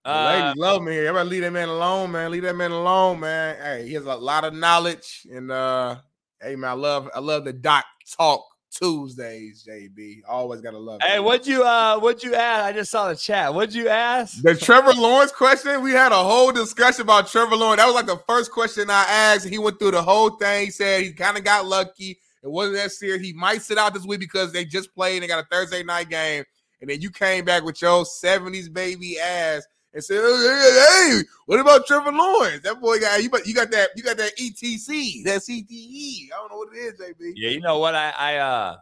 The 0.04 0.10
Uh, 0.10 0.24
ladies 0.24 0.60
love 0.60 0.82
me 0.82 0.92
here. 0.92 1.06
Everybody 1.06 1.28
leave 1.30 1.42
that 1.42 1.52
man 1.52 1.68
alone, 1.68 2.12
man. 2.12 2.30
Leave 2.30 2.42
that 2.44 2.56
man 2.56 2.70
alone, 2.70 3.20
man. 3.20 3.56
Hey, 3.60 3.88
he 3.88 3.94
has 3.94 4.06
a 4.06 4.14
lot 4.14 4.44
of 4.44 4.54
knowledge, 4.54 5.26
and 5.30 5.50
uh, 5.50 5.96
hey, 6.40 6.56
man, 6.56 6.70
I 6.70 6.74
love, 6.74 7.10
I 7.14 7.18
love 7.18 7.44
the 7.44 7.52
Doc 7.52 7.84
Talk 8.16 8.44
Tuesdays, 8.80 9.66
JB. 9.68 10.22
Always 10.28 10.60
gotta 10.60 10.78
love. 10.78 11.00
hey, 11.02 11.16
it. 11.16 11.24
what'd 11.24 11.46
you 11.46 11.62
uh 11.64 11.98
what'd 11.98 12.22
you 12.22 12.34
ask? 12.34 12.64
I 12.64 12.72
just 12.72 12.90
saw 12.90 13.08
the 13.08 13.16
chat. 13.16 13.52
What'd 13.52 13.74
you 13.74 13.88
ask? 13.88 14.40
The 14.42 14.54
Trevor 14.54 14.92
Lawrence 14.94 15.32
question, 15.32 15.82
we 15.82 15.92
had 15.92 16.12
a 16.12 16.22
whole 16.22 16.50
discussion 16.52 17.02
about 17.02 17.28
Trevor 17.28 17.56
Lawrence. 17.56 17.80
That 17.80 17.86
was 17.86 17.94
like 17.94 18.06
the 18.06 18.22
first 18.26 18.50
question 18.50 18.88
I 18.88 19.04
asked. 19.08 19.46
He 19.46 19.58
went 19.58 19.78
through 19.78 19.92
the 19.92 20.02
whole 20.02 20.30
thing. 20.30 20.66
He 20.66 20.70
said 20.70 21.02
he 21.02 21.12
kind 21.12 21.36
of 21.36 21.44
got 21.44 21.66
lucky. 21.66 22.18
It 22.42 22.50
wasn't 22.50 22.76
that 22.76 22.92
serious. 22.92 23.22
He 23.22 23.34
might 23.34 23.60
sit 23.60 23.76
out 23.76 23.92
this 23.92 24.06
week 24.06 24.20
because 24.20 24.52
they 24.52 24.64
just 24.64 24.94
played 24.94 25.16
and 25.16 25.24
they 25.24 25.28
got 25.28 25.44
a 25.44 25.48
Thursday 25.50 25.82
night 25.82 26.08
game. 26.08 26.44
And 26.80 26.88
then 26.88 27.02
you 27.02 27.10
came 27.10 27.44
back 27.44 27.62
with 27.62 27.82
your 27.82 28.04
70s 28.04 28.72
baby 28.72 29.18
ass 29.18 29.66
and 29.92 30.02
said, 30.04 30.20
"Hey, 30.20 31.16
hey, 31.16 31.20
what 31.46 31.60
about 31.60 31.86
Trevor 31.86 32.12
Lawrence? 32.12 32.62
That 32.62 32.80
boy 32.80 32.98
got 33.00 33.22
you, 33.22 33.30
you 33.44 33.54
got 33.54 33.70
that, 33.72 33.90
you 33.96 34.02
got 34.02 34.16
that 34.18 34.36
ETC, 34.38 35.24
that 35.24 35.42
CTE. 35.42 36.28
I 36.32 36.36
don't 36.36 36.50
know 36.50 36.58
what 36.58 36.74
it 36.74 36.78
is, 36.78 37.00
JB. 37.00 37.32
Yeah, 37.36 37.50
you 37.50 37.60
know 37.60 37.78
what? 37.78 37.94
I 37.94 38.10
I 38.10 38.36
uh 38.36 38.76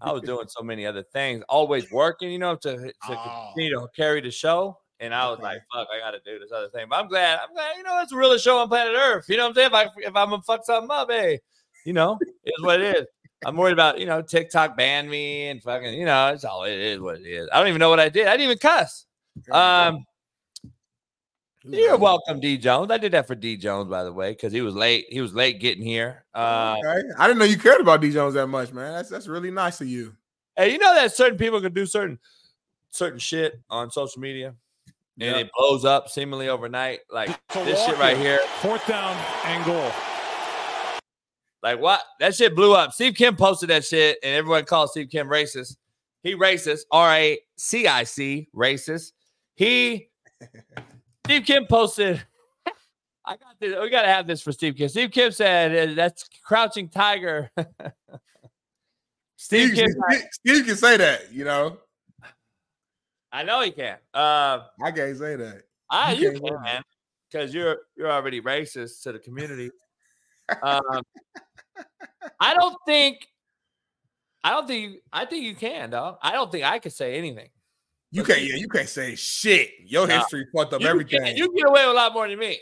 I 0.00 0.12
was 0.12 0.22
doing 0.22 0.46
so 0.48 0.62
many 0.62 0.86
other 0.86 1.02
things, 1.12 1.42
always 1.48 1.90
working, 1.90 2.30
you 2.30 2.38
know, 2.38 2.56
to 2.56 2.76
to 2.76 2.92
Oh. 3.08 3.52
continue 3.54 3.78
to 3.78 3.88
carry 3.96 4.20
the 4.20 4.30
show. 4.30 4.78
And 5.00 5.14
I 5.14 5.28
was 5.28 5.34
Okay. 5.34 5.44
like, 5.44 5.58
fuck, 5.72 5.86
I 5.94 6.00
gotta 6.00 6.18
do 6.24 6.40
this 6.40 6.50
other 6.52 6.68
thing. 6.70 6.86
But 6.90 6.96
I'm 6.98 7.08
glad, 7.08 7.38
I'm 7.40 7.54
glad, 7.54 7.76
you 7.76 7.84
know, 7.84 8.00
it's 8.02 8.10
a 8.12 8.16
real 8.16 8.36
show 8.38 8.58
on 8.58 8.68
planet 8.68 8.94
Earth. 8.96 9.26
You 9.28 9.36
know 9.36 9.44
what 9.44 9.50
I'm 9.50 9.54
saying? 9.54 9.66
If 9.68 9.74
I 9.74 9.82
if 10.08 10.16
I'm 10.16 10.30
gonna 10.30 10.42
fuck 10.42 10.64
something 10.64 10.90
up, 10.90 11.08
hey, 11.10 11.38
you 11.84 11.92
know, 11.92 12.18
it's 12.44 12.62
what 12.62 12.80
it 12.80 12.96
is. 12.96 13.06
I'm 13.44 13.56
worried 13.56 13.74
about, 13.74 14.00
you 14.00 14.06
know, 14.06 14.20
TikTok 14.22 14.76
banned 14.76 15.08
me 15.08 15.48
and 15.48 15.62
fucking, 15.62 15.94
you 15.94 16.04
know, 16.04 16.28
it's 16.32 16.44
all 16.44 16.64
it 16.64 16.76
is 16.76 16.98
what 16.98 17.18
it 17.20 17.26
is. 17.26 17.48
I 17.52 17.58
don't 17.60 17.68
even 17.68 17.78
know 17.78 17.90
what 17.90 18.00
I 18.00 18.08
did. 18.08 18.26
I 18.26 18.32
didn't 18.32 18.44
even 18.46 18.58
cuss. 18.58 19.06
Um, 19.52 20.04
you're 21.64 21.98
welcome, 21.98 22.40
D 22.40 22.56
Jones. 22.58 22.90
I 22.90 22.98
did 22.98 23.12
that 23.12 23.26
for 23.26 23.34
D 23.34 23.56
Jones, 23.56 23.88
by 23.88 24.04
the 24.04 24.12
way, 24.12 24.32
because 24.32 24.52
he 24.52 24.60
was 24.60 24.74
late. 24.74 25.06
He 25.10 25.20
was 25.20 25.34
late 25.34 25.60
getting 25.60 25.82
here. 25.84 26.24
Uh, 26.34 26.76
okay. 26.78 27.02
I 27.18 27.26
didn't 27.26 27.38
know 27.38 27.44
you 27.44 27.58
cared 27.58 27.80
about 27.80 28.00
D 28.00 28.10
Jones 28.12 28.34
that 28.34 28.46
much, 28.46 28.72
man. 28.72 28.92
That's 28.92 29.08
that's 29.08 29.26
really 29.28 29.50
nice 29.50 29.80
of 29.80 29.88
you. 29.88 30.14
Hey, 30.56 30.72
you 30.72 30.78
know 30.78 30.94
that 30.94 31.14
certain 31.14 31.38
people 31.38 31.60
can 31.60 31.72
do 31.72 31.86
certain 31.86 32.18
certain 32.90 33.18
shit 33.18 33.60
on 33.68 33.90
social 33.90 34.20
media 34.20 34.54
and 35.20 35.36
Yeah. 35.36 35.36
it 35.38 35.50
blows 35.56 35.84
up 35.84 36.08
seemingly 36.08 36.48
overnight. 36.48 37.00
Like 37.10 37.28
this 37.52 37.84
shit 37.84 37.98
right 37.98 38.16
here. 38.16 38.38
Fourth 38.60 38.86
down 38.86 39.16
and 39.44 39.64
goal. 39.64 39.92
Like 41.62 41.80
what? 41.80 42.00
That 42.20 42.34
shit 42.34 42.54
blew 42.54 42.74
up. 42.74 42.92
Steve 42.92 43.14
Kim 43.14 43.34
posted 43.36 43.68
that 43.70 43.84
shit 43.84 44.18
and 44.22 44.34
everyone 44.36 44.64
called 44.64 44.90
Steve 44.90 45.08
Kim 45.10 45.26
racist. 45.28 45.76
He 46.22 46.34
racist. 46.34 46.82
R 46.92 47.12
A 47.14 47.38
C 47.56 47.86
I 47.86 48.04
C 48.04 48.48
racist. 48.54 49.12
He 49.54 50.08
Steve 51.28 51.44
Kim 51.44 51.66
posted. 51.66 52.22
I 53.22 53.36
got 53.36 53.60
this. 53.60 53.76
We 53.78 53.90
gotta 53.90 54.08
have 54.08 54.26
this 54.26 54.40
for 54.40 54.50
Steve 54.50 54.76
Kim. 54.76 54.88
Steve 54.88 55.10
Kim 55.10 55.30
said 55.30 55.90
uh, 55.90 55.94
that's 55.94 56.26
crouching 56.42 56.88
tiger. 56.88 57.50
Steve, 59.36 59.72
Steve 59.72 59.74
Kim. 59.74 59.86
Steve, 59.90 60.22
Steve 60.32 60.66
can 60.66 60.76
say 60.76 60.96
that, 60.96 61.30
you 61.30 61.44
know. 61.44 61.76
I 63.30 63.42
know 63.42 63.60
he 63.60 63.72
can. 63.72 63.98
Uh 64.14 64.60
I 64.82 64.90
can't 64.90 65.18
say 65.18 65.36
that. 65.36 65.64
Ah, 65.90 66.12
You 66.12 66.32
you 66.32 66.40
can't 66.40 66.62
man, 66.62 66.82
because 67.30 67.52
you're 67.52 67.76
you're 67.94 68.10
already 68.10 68.40
racist 68.40 69.02
to 69.02 69.12
the 69.12 69.18
community. 69.18 69.70
um, 70.62 71.02
I 72.40 72.54
don't 72.54 72.76
think, 72.86 73.28
I 74.42 74.50
don't 74.52 74.66
think, 74.66 74.92
you, 74.92 75.00
I 75.12 75.26
think 75.26 75.44
you 75.44 75.54
can, 75.54 75.90
though. 75.90 76.16
I 76.22 76.32
don't 76.32 76.50
think 76.50 76.64
I 76.64 76.78
could 76.78 76.94
say 76.94 77.18
anything. 77.18 77.50
You 78.10 78.24
can't, 78.24 78.40
yeah, 78.42 78.54
you 78.56 78.68
can't 78.68 78.88
say 78.88 79.14
shit. 79.16 79.70
Your 79.84 80.06
Nah. 80.06 80.20
history 80.20 80.46
fucked 80.54 80.72
up 80.72 80.80
You 80.80 80.88
everything. 80.88 81.22
Can, 81.22 81.36
you 81.36 81.52
get 81.54 81.66
away 81.68 81.82
with 81.86 81.90
a 81.92 81.96
lot 81.96 82.12
more 82.14 82.26
than 82.28 82.38
me. 82.38 82.58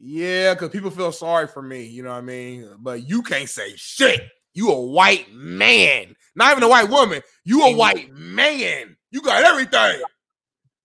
yeah, 0.00 0.54
because 0.54 0.70
people 0.70 0.90
feel 0.90 1.12
sorry 1.12 1.46
for 1.46 1.62
me, 1.62 1.84
you 1.84 2.02
know 2.02 2.10
what 2.10 2.16
I 2.18 2.20
mean? 2.22 2.68
But 2.80 3.08
you 3.08 3.22
can't 3.22 3.48
say 3.48 3.74
shit. 3.76 4.22
You 4.54 4.70
a 4.70 4.80
white 4.80 5.32
man, 5.32 6.14
not 6.34 6.50
even 6.52 6.62
a 6.64 6.68
white 6.68 6.90
woman. 6.90 7.22
You 7.44 7.62
a 7.64 7.76
white 7.76 8.12
man. 8.12 8.96
You 9.10 9.22
got 9.22 9.44
everything. 9.44 10.02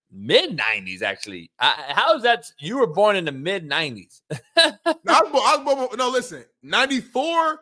Mid 0.10 0.58
'90s, 0.58 1.02
actually. 1.02 1.52
I, 1.60 1.86
how 1.90 2.16
is 2.16 2.24
that? 2.24 2.46
You 2.62 2.78
were 2.78 2.88
born 2.88 3.18
in 3.18 3.26
the 3.26 3.32
mid 3.34 3.68
'90s. 3.70 4.22
No, 4.32 4.40
I 4.56 4.94
was 4.96 5.04
I 5.06 5.64
was 5.64 5.76
born- 5.76 5.98
no, 5.98 6.10
listen, 6.10 6.46
94 6.64 7.60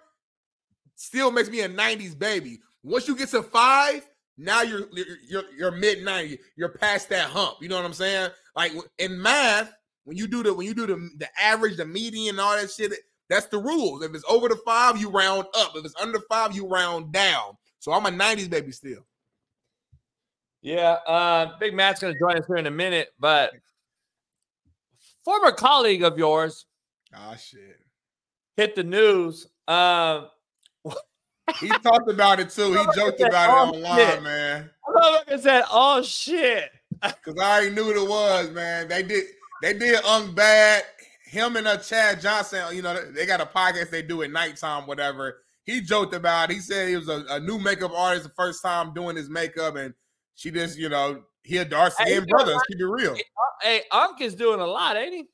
still 0.95 1.31
makes 1.31 1.49
me 1.49 1.61
a 1.61 1.69
90s 1.69 2.17
baby. 2.17 2.59
Once 2.83 3.07
you 3.07 3.15
get 3.15 3.29
to 3.29 3.41
five, 3.41 4.07
now 4.37 4.61
you're 4.61 4.87
you're 5.27 5.43
you're, 5.57 5.71
mid 5.71 5.99
90s. 5.99 6.39
You're 6.55 6.69
past 6.69 7.09
that 7.09 7.29
hump. 7.29 7.57
You 7.61 7.69
know 7.69 7.75
what 7.77 7.85
I'm 7.85 7.93
saying? 7.93 8.29
Like 8.55 8.73
in 8.99 9.21
math, 9.21 9.73
when 10.03 10.17
you 10.17 10.27
do 10.27 10.43
the 10.43 10.53
when 10.53 10.67
you 10.67 10.73
do 10.73 10.85
the, 10.87 11.09
the 11.17 11.27
average, 11.41 11.77
the 11.77 11.85
median, 11.85 12.39
all 12.39 12.55
that 12.55 12.69
shit, 12.71 12.91
that's 13.29 13.47
the 13.47 13.57
rules. 13.57 14.03
If 14.03 14.13
it's 14.13 14.25
over 14.29 14.47
the 14.49 14.59
five, 14.65 14.99
you 14.99 15.09
round 15.09 15.45
up. 15.57 15.71
If 15.75 15.85
it's 15.85 15.95
under 16.01 16.19
five, 16.29 16.55
you 16.55 16.67
round 16.67 17.11
down. 17.11 17.57
So 17.79 17.91
I'm 17.91 18.05
a 18.05 18.09
90s 18.09 18.49
baby 18.49 18.71
still. 18.71 19.05
Yeah, 20.61 20.97
uh, 21.05 21.57
Big 21.59 21.75
Matt's 21.75 22.01
going 22.01 22.13
to 22.13 22.19
join 22.19 22.37
us 22.37 22.47
here 22.47 22.55
in 22.57 22.65
a 22.65 22.71
minute, 22.71 23.09
but 23.19 23.51
former 25.23 25.51
colleague 25.51 26.01
of 26.03 26.17
yours 26.17 26.65
Ah, 27.13 27.35
shit. 27.35 27.79
hit 28.57 28.75
the 28.75 28.83
news. 28.83 29.47
Um, 29.67 30.27
He 31.59 31.69
talked 31.69 32.09
about 32.09 32.39
it 32.39 32.49
too. 32.49 32.73
He 32.73 32.85
joked 32.95 33.21
about 33.21 33.49
Oh, 33.49 33.69
it 33.73 33.83
online, 33.83 33.97
shit. 33.97 34.23
man. 34.23 34.69
I 35.27 35.37
said, 35.37 35.63
"Oh 35.71 36.01
shit." 36.01 36.71
Cause 37.01 37.35
I 37.41 37.57
already 37.59 37.75
knew 37.75 37.85
what 37.87 37.97
it 37.97 38.07
was, 38.07 38.51
man. 38.51 38.87
They 38.87 39.03
did 39.03 39.25
they 39.61 39.73
did 39.73 40.03
Ung 40.05 40.33
Bad. 40.33 40.83
Him 41.25 41.55
and 41.57 41.67
uh, 41.67 41.77
Chad 41.77 42.21
Johnson, 42.21 42.63
you 42.73 42.81
know, 42.81 43.11
they 43.11 43.25
got 43.25 43.41
a 43.41 43.45
podcast 43.45 43.89
they 43.89 44.01
do 44.01 44.21
at 44.21 44.31
nighttime, 44.31 44.87
whatever. 44.87 45.39
He 45.65 45.81
joked 45.81 46.13
about. 46.13 46.49
It. 46.49 46.55
He 46.55 46.59
said 46.61 46.87
he 46.87 46.95
was 46.95 47.09
a, 47.09 47.25
a 47.29 47.39
new 47.39 47.57
makeup 47.59 47.91
artist, 47.93 48.23
the 48.25 48.33
first 48.37 48.61
time 48.63 48.93
doing 48.93 49.15
his 49.17 49.29
makeup, 49.29 49.75
and 49.75 49.93
she 50.35 50.51
just, 50.51 50.77
you 50.77 50.87
know, 50.87 51.23
he 51.43 51.57
a 51.57 51.65
dark 51.65 51.93
Hey, 51.97 52.15
you 52.15 52.25
brother. 52.25 52.55
Keep 52.69 52.79
it 52.79 52.85
real. 52.85 53.15
Hey, 53.61 53.81
Unc 53.91 54.21
is 54.21 54.35
doing 54.35 54.59
a 54.59 54.65
lot, 54.65 54.95
ain't 54.95 55.13
he? 55.13 55.25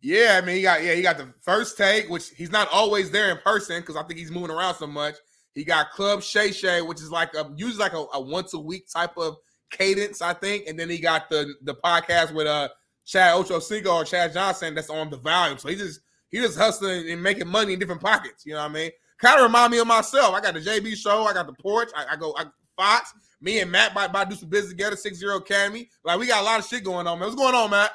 Yeah, 0.00 0.38
I 0.42 0.46
mean, 0.46 0.56
he 0.56 0.62
got 0.62 0.82
yeah, 0.82 0.94
he 0.94 1.02
got 1.02 1.18
the 1.18 1.28
first 1.42 1.76
take, 1.76 2.08
which 2.08 2.30
he's 2.30 2.50
not 2.52 2.68
always 2.72 3.10
there 3.10 3.30
in 3.30 3.38
person 3.38 3.80
because 3.80 3.96
I 3.96 4.02
think 4.04 4.18
he's 4.18 4.30
moving 4.30 4.50
around 4.50 4.76
so 4.76 4.86
much. 4.86 5.14
He 5.54 5.64
got 5.64 5.90
Club 5.90 6.22
Shay 6.22 6.50
Shay, 6.50 6.82
which 6.82 7.00
is 7.00 7.10
like 7.10 7.34
a 7.34 7.50
usually 7.56 7.78
like 7.78 7.92
a, 7.92 8.04
a 8.14 8.20
once 8.20 8.54
a 8.54 8.58
week 8.58 8.86
type 8.92 9.16
of 9.16 9.36
cadence, 9.70 10.20
I 10.20 10.34
think. 10.34 10.66
And 10.66 10.78
then 10.78 10.90
he 10.90 10.98
got 10.98 11.30
the 11.30 11.54
the 11.62 11.74
podcast 11.76 12.32
with 12.34 12.46
uh 12.46 12.68
Chad 13.06 13.34
Ocho 13.34 13.58
Cinco 13.60 13.94
or 13.94 14.04
Chad 14.04 14.32
Johnson 14.32 14.74
that's 14.74 14.90
on 14.90 15.10
the 15.10 15.16
volume. 15.16 15.58
So 15.58 15.68
he 15.68 15.76
just 15.76 16.00
he 16.30 16.38
just 16.38 16.58
hustling 16.58 17.08
and 17.10 17.22
making 17.22 17.48
money 17.48 17.74
in 17.74 17.78
different 17.78 18.00
pockets. 18.00 18.44
You 18.44 18.54
know 18.54 18.62
what 18.62 18.70
I 18.70 18.74
mean? 18.74 18.90
Kind 19.18 19.38
of 19.38 19.44
remind 19.44 19.70
me 19.70 19.78
of 19.78 19.86
myself. 19.86 20.34
I 20.34 20.40
got 20.40 20.54
the 20.54 20.60
JB 20.60 20.96
show, 20.96 21.24
I 21.24 21.32
got 21.32 21.46
the 21.46 21.52
porch, 21.52 21.90
I, 21.96 22.06
I 22.12 22.16
go 22.16 22.34
I, 22.36 22.46
Fox. 22.76 23.12
Me 23.40 23.60
and 23.60 23.70
Matt 23.70 23.94
might, 23.94 24.10
might 24.10 24.28
do 24.30 24.34
some 24.34 24.48
business 24.48 24.70
together, 24.70 24.96
Six 24.96 25.18
Zero 25.18 25.36
Academy. 25.36 25.88
Like 26.02 26.18
we 26.18 26.26
got 26.26 26.40
a 26.40 26.44
lot 26.44 26.60
of 26.60 26.66
shit 26.66 26.82
going 26.82 27.06
on, 27.06 27.18
man. 27.18 27.28
What's 27.28 27.40
going 27.40 27.54
on, 27.54 27.70
Matt? 27.70 27.92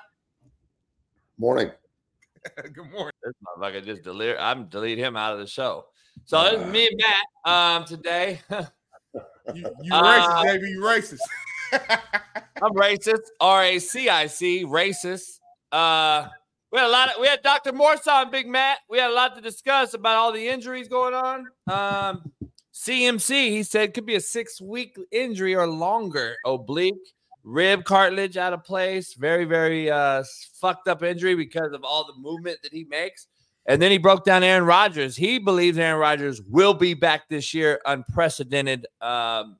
Morning. 1.37 1.71
Good 2.55 2.91
morning. 2.91 3.11
This 3.23 3.33
motherfucker 3.43 3.83
just 3.83 4.03
delete. 4.03 4.37
I'm 4.39 4.67
delete 4.67 4.97
him 4.97 5.17
out 5.17 5.33
of 5.33 5.39
the 5.39 5.47
show. 5.47 5.85
So 6.25 6.43
this 6.43 6.61
is 6.61 6.71
me 6.71 6.87
and 6.87 7.01
Matt 7.01 7.51
um 7.53 7.85
today. 7.85 8.41
You, 9.55 9.67
you 9.81 9.91
Uh, 9.91 10.03
racist, 10.03 10.43
baby. 10.43 10.69
You 10.69 10.81
racist. 10.81 11.19
I'm 12.61 12.73
racist. 12.73 13.21
R 13.39 13.63
A 13.63 13.79
C 13.79 14.07
I 14.07 14.27
C. 14.27 14.63
Racist. 14.63 15.39
Uh, 15.71 16.27
we 16.71 16.77
had 16.77 16.87
a 16.87 16.91
lot 16.91 17.09
of. 17.09 17.19
We 17.19 17.27
had 17.27 17.41
Dr. 17.41 17.73
Morse 17.73 18.05
on 18.07 18.29
Big 18.29 18.47
Matt. 18.47 18.77
We 18.89 18.99
had 18.99 19.09
a 19.09 19.13
lot 19.13 19.35
to 19.35 19.41
discuss 19.41 19.95
about 19.95 20.17
all 20.17 20.31
the 20.31 20.47
injuries 20.47 20.87
going 20.87 21.15
on. 21.15 21.47
Um, 21.67 22.31
CMC. 22.73 23.49
He 23.49 23.63
said 23.63 23.93
could 23.95 24.05
be 24.05 24.15
a 24.15 24.21
six 24.21 24.61
week 24.61 24.95
injury 25.11 25.55
or 25.55 25.67
longer. 25.67 26.35
Oblique 26.45 26.93
rib 27.43 27.85
cartilage 27.85 28.37
out 28.37 28.53
of 28.53 28.63
place. 28.63 29.13
Very 29.15 29.45
very 29.45 29.89
uh 29.89 30.23
fucked 30.61 30.87
up 30.87 31.01
injury 31.01 31.33
because 31.35 31.73
of 31.73 31.83
all 31.83 32.05
the 32.05 32.13
movement 32.21 32.59
that 32.61 32.71
he 32.71 32.83
makes. 32.83 33.25
And 33.65 33.81
then 33.81 33.91
he 33.91 33.97
broke 33.97 34.25
down 34.25 34.43
Aaron 34.43 34.65
Rodgers. 34.65 35.15
He 35.15 35.37
believes 35.37 35.77
Aaron 35.77 35.99
Rodgers 35.99 36.41
will 36.41 36.73
be 36.73 36.93
back 36.93 37.29
this 37.29 37.53
year. 37.53 37.79
Unprecedented 37.85 38.87
um, 39.01 39.57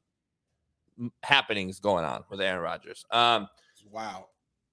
happenings 1.24 1.80
going 1.80 2.06
on 2.06 2.24
with 2.30 2.42
Aaron 2.42 2.62
Rodgers. 2.62 3.06
Um, 3.12 3.48
wow. 3.92 4.28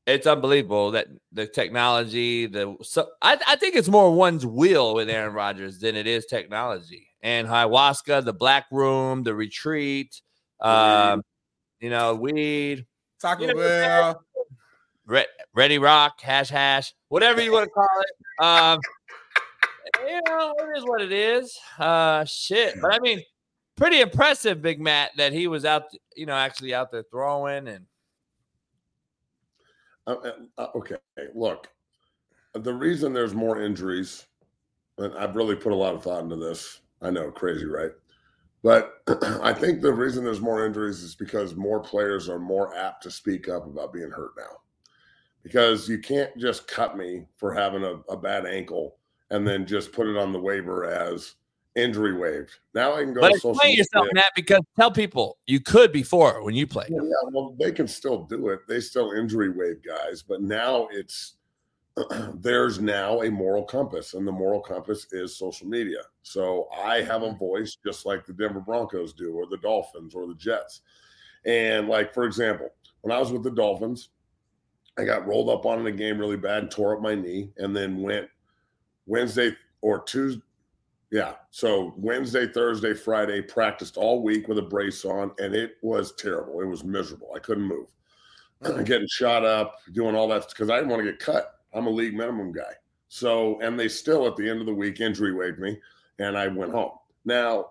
it's 0.07 0.27
unbelievable 0.27 0.93
that 0.93 1.09
the 1.33 1.47
technology, 1.47 2.47
the 2.47 2.77
so 2.83 3.09
I, 3.21 3.39
I 3.47 3.57
think 3.57 3.77
it's 3.77 3.89
more 3.89 4.15
one's 4.15 4.47
will 4.47 4.95
with 4.95 5.11
Aaron 5.11 5.35
Rodgers 5.35 5.81
than 5.81 5.97
it 5.97 6.07
is 6.07 6.27
technology. 6.27 7.09
And 7.23 7.49
ayahuasca, 7.49 8.25
the 8.25 8.33
black 8.33 8.67
room, 8.71 9.23
the 9.23 9.35
retreat, 9.35 10.21
um, 10.61 11.23
you 11.81 11.91
know, 11.91 12.15
weed, 12.15 12.87
Taco 13.21 13.43
You 13.43 13.49
know, 13.49 13.55
Bell. 13.55 14.23
Ready 15.55 15.79
Rock, 15.79 16.21
hash 16.21 16.49
hash, 16.49 16.95
whatever 17.09 17.41
you 17.41 17.53
want 17.53 17.65
to 17.65 17.71
call 17.71 17.89
it. 18.01 18.45
Um, 18.45 18.81
you 20.07 20.21
know, 20.29 20.55
it 20.59 20.79
is 20.79 20.85
what 20.85 21.01
it 21.01 21.13
is. 21.13 21.59
Uh, 21.79 22.25
shit. 22.25 22.75
But 22.81 22.95
I 22.95 22.99
mean, 23.01 23.23
pretty 23.77 24.01
impressive, 24.01 24.63
Big 24.63 24.81
Matt, 24.81 25.11
that 25.17 25.33
he 25.33 25.47
was 25.47 25.65
out, 25.65 25.85
you 26.17 26.27
know, 26.27 26.35
actually 26.35 26.75
out 26.75 26.91
there 26.91 27.05
throwing 27.11 27.69
and. 27.69 27.87
Uh, 30.07 30.17
uh, 30.57 30.69
okay, 30.77 30.97
look, 31.35 31.69
the 32.55 32.73
reason 32.73 33.13
there's 33.13 33.35
more 33.35 33.61
injuries, 33.61 34.27
and 34.99 35.13
I've 35.15 35.35
really 35.35 35.57
put 35.57 35.73
a 35.73 35.77
lot 35.77 35.95
of 35.95 36.03
thought 36.03 36.23
into 36.23 36.37
this. 36.37 36.81
I 37.03 37.11
know, 37.11 37.31
crazy, 37.33 37.67
right? 37.67 37.91
But 38.63 39.03
I 39.43 39.53
think 39.53 39.83
the 39.83 39.93
reason 39.93 40.25
there's 40.25 40.41
more 40.41 40.65
injuries 40.65 41.03
is 41.03 41.15
because 41.15 41.55
more 41.55 41.81
players 41.81 42.29
are 42.29 42.39
more 42.39 42.77
apt 42.77 43.03
to 43.03 43.11
speak 43.11 43.49
up 43.49 43.67
about 43.67 43.93
being 43.93 44.11
hurt 44.11 44.33
now. 44.39 44.59
Because 45.43 45.89
you 45.89 45.99
can't 45.99 46.37
just 46.37 46.67
cut 46.67 46.97
me 46.97 47.27
for 47.37 47.53
having 47.53 47.85
a, 47.85 48.01
a 48.09 48.17
bad 48.17 48.47
ankle 48.47 48.97
and 49.31 49.47
then 49.47 49.67
just 49.67 49.93
put 49.93 50.07
it 50.07 50.17
on 50.17 50.33
the 50.33 50.41
waiver 50.41 50.85
as 50.85 51.35
injury 51.77 52.15
waived. 52.15 52.59
Now 52.75 52.95
I 52.95 53.05
can 53.05 53.15
go. 53.15 53.21
But 53.21 53.33
explain 53.33 53.75
yourself, 53.75 54.09
Matt, 54.13 54.33
because 54.35 54.61
tell 54.79 54.91
people 54.91 55.39
you 55.47 55.61
could 55.61 55.93
before 55.93 56.43
when 56.43 56.55
you 56.55 56.67
played. 56.67 56.91
Yeah, 56.91 57.03
yeah, 57.03 57.31
well, 57.33 57.55
they 57.59 57.73
can 57.73 57.87
still 57.87 58.25
do 58.25 58.49
it. 58.49 58.61
They 58.67 58.81
still 58.81 59.13
injury 59.13 59.51
waive 59.51 59.83
guys, 59.85 60.23
but 60.23 60.41
now 60.41 60.89
it's 60.91 61.37
there's 62.35 62.81
now 62.81 63.23
a 63.23 63.31
moral 63.31 63.65
compass, 63.65 64.15
and 64.15 64.27
the 64.27 64.33
moral 64.33 64.61
compass 64.61 65.07
is 65.13 65.37
social 65.37 65.67
media. 65.67 66.01
So 66.23 66.69
I 66.77 67.03
have 67.03 67.23
a 67.23 67.33
voice 67.33 67.77
just 67.85 68.05
like 68.05 68.27
the 68.27 68.33
Denver 68.33 68.61
Broncos 68.61 69.13
do, 69.13 69.35
or 69.35 69.47
the 69.47 69.59
Dolphins, 69.59 70.15
or 70.15 70.27
the 70.27 70.35
Jets. 70.35 70.81
And 71.45 71.89
like 71.89 72.13
for 72.13 72.25
example, 72.25 72.71
when 73.03 73.17
I 73.17 73.21
was 73.21 73.33
with 73.33 73.45
the 73.45 73.51
Dolphins, 73.51 74.11
I 74.99 75.05
got 75.05 75.27
rolled 75.27 75.51
up 75.51 75.67
on 75.67 75.81
in 75.81 75.87
a 75.87 75.93
game 75.93 76.19
really 76.19 76.37
bad 76.37 76.71
tore 76.71 76.97
up 76.97 77.03
my 77.03 77.15
knee, 77.15 77.51
and 77.59 77.77
then 77.77 78.01
went 78.01 78.29
Wednesday 79.07 79.57
or 79.81 80.03
Tuesday 80.03 80.43
yeah. 81.11 81.35
So 81.51 81.95
Wednesday, 81.97 82.47
Thursday, 82.47 82.95
Friday, 82.95 83.41
practiced 83.41 83.97
all 83.97 84.23
week 84.23 84.49
with 84.49 84.59
a 84.59 84.63
brace 84.63 85.05
on, 85.05 85.33
and 85.39 85.55
it 85.55 85.77
was 85.83 86.13
terrible. 86.17 86.61
It 86.61 86.67
was 86.67 86.85
miserable. 86.85 87.31
I 87.35 87.39
couldn't 87.39 87.65
move. 87.65 87.89
Mm. 88.63 88.85
Getting 88.87 89.09
shot 89.09 89.45
up, 89.45 89.77
doing 89.93 90.15
all 90.15 90.29
that 90.29 90.49
because 90.49 90.71
I 90.71 90.77
didn't 90.77 90.91
want 90.91 91.05
to 91.05 91.11
get 91.11 91.21
cut. 91.21 91.61
I'm 91.73 91.87
a 91.87 91.91
league 91.91 92.15
minimum 92.15 92.53
guy. 92.53 92.73
So, 93.09 93.61
and 93.61 93.79
they 93.79 93.89
still 93.89 94.27
at 94.27 94.37
the 94.37 94.49
end 94.49 94.61
of 94.61 94.67
the 94.67 94.75
week 94.75 95.01
injury 95.01 95.33
waived 95.33 95.61
me, 95.61 95.79
and 96.19 96.37
I 96.37 96.49
went 96.49 96.73
home. 96.73 96.93
Now, 97.25 97.71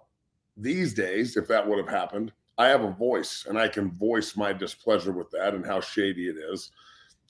these 0.56 0.94
days, 0.94 1.36
if 1.36 1.48
that 1.50 1.68
would 1.68 1.78
have 1.78 1.90
happened, 1.90 2.32
I 2.58 2.68
have 2.68 2.84
a 2.84 2.92
voice 2.92 3.46
and 3.50 3.60
I 3.60 3.68
can 3.68 3.92
voice 3.92 4.38
my 4.38 4.54
displeasure 4.54 5.12
with 5.12 5.30
that 5.32 5.54
and 5.54 5.66
how 5.66 5.82
shady 5.82 6.30
it 6.30 6.38
is. 6.38 6.72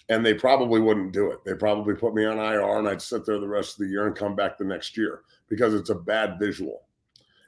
And 0.09 0.23
they 0.23 0.35
probably 0.35 0.79
wouldn't 0.79 1.13
do 1.13 1.31
it. 1.31 1.43
They 1.43 1.55
probably 1.55 1.95
put 1.95 2.13
me 2.13 2.25
on 2.25 2.37
IR 2.37 2.77
and 2.77 2.87
I'd 2.87 3.01
sit 3.01 3.25
there 3.25 3.39
the 3.39 3.47
rest 3.47 3.73
of 3.73 3.79
the 3.79 3.91
year 3.91 4.05
and 4.05 4.15
come 4.15 4.35
back 4.35 4.57
the 4.57 4.63
next 4.63 4.95
year 4.95 5.21
because 5.49 5.73
it's 5.73 5.89
a 5.89 5.95
bad 5.95 6.37
visual. 6.39 6.83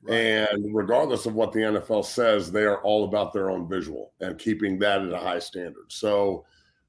Right. 0.03 0.15
And 0.15 0.75
regardless 0.75 1.25
of 1.27 1.35
what 1.35 1.51
the 1.51 1.59
NFL 1.59 2.05
says, 2.05 2.51
they 2.51 2.63
are 2.63 2.81
all 2.81 3.03
about 3.03 3.31
their 3.31 3.51
own 3.51 3.67
visual 3.67 4.13
and 4.21 4.39
keeping 4.39 4.79
that 4.79 5.03
at 5.03 5.13
a 5.13 5.17
high 5.17 5.39
standard. 5.39 5.85
So 5.89 6.45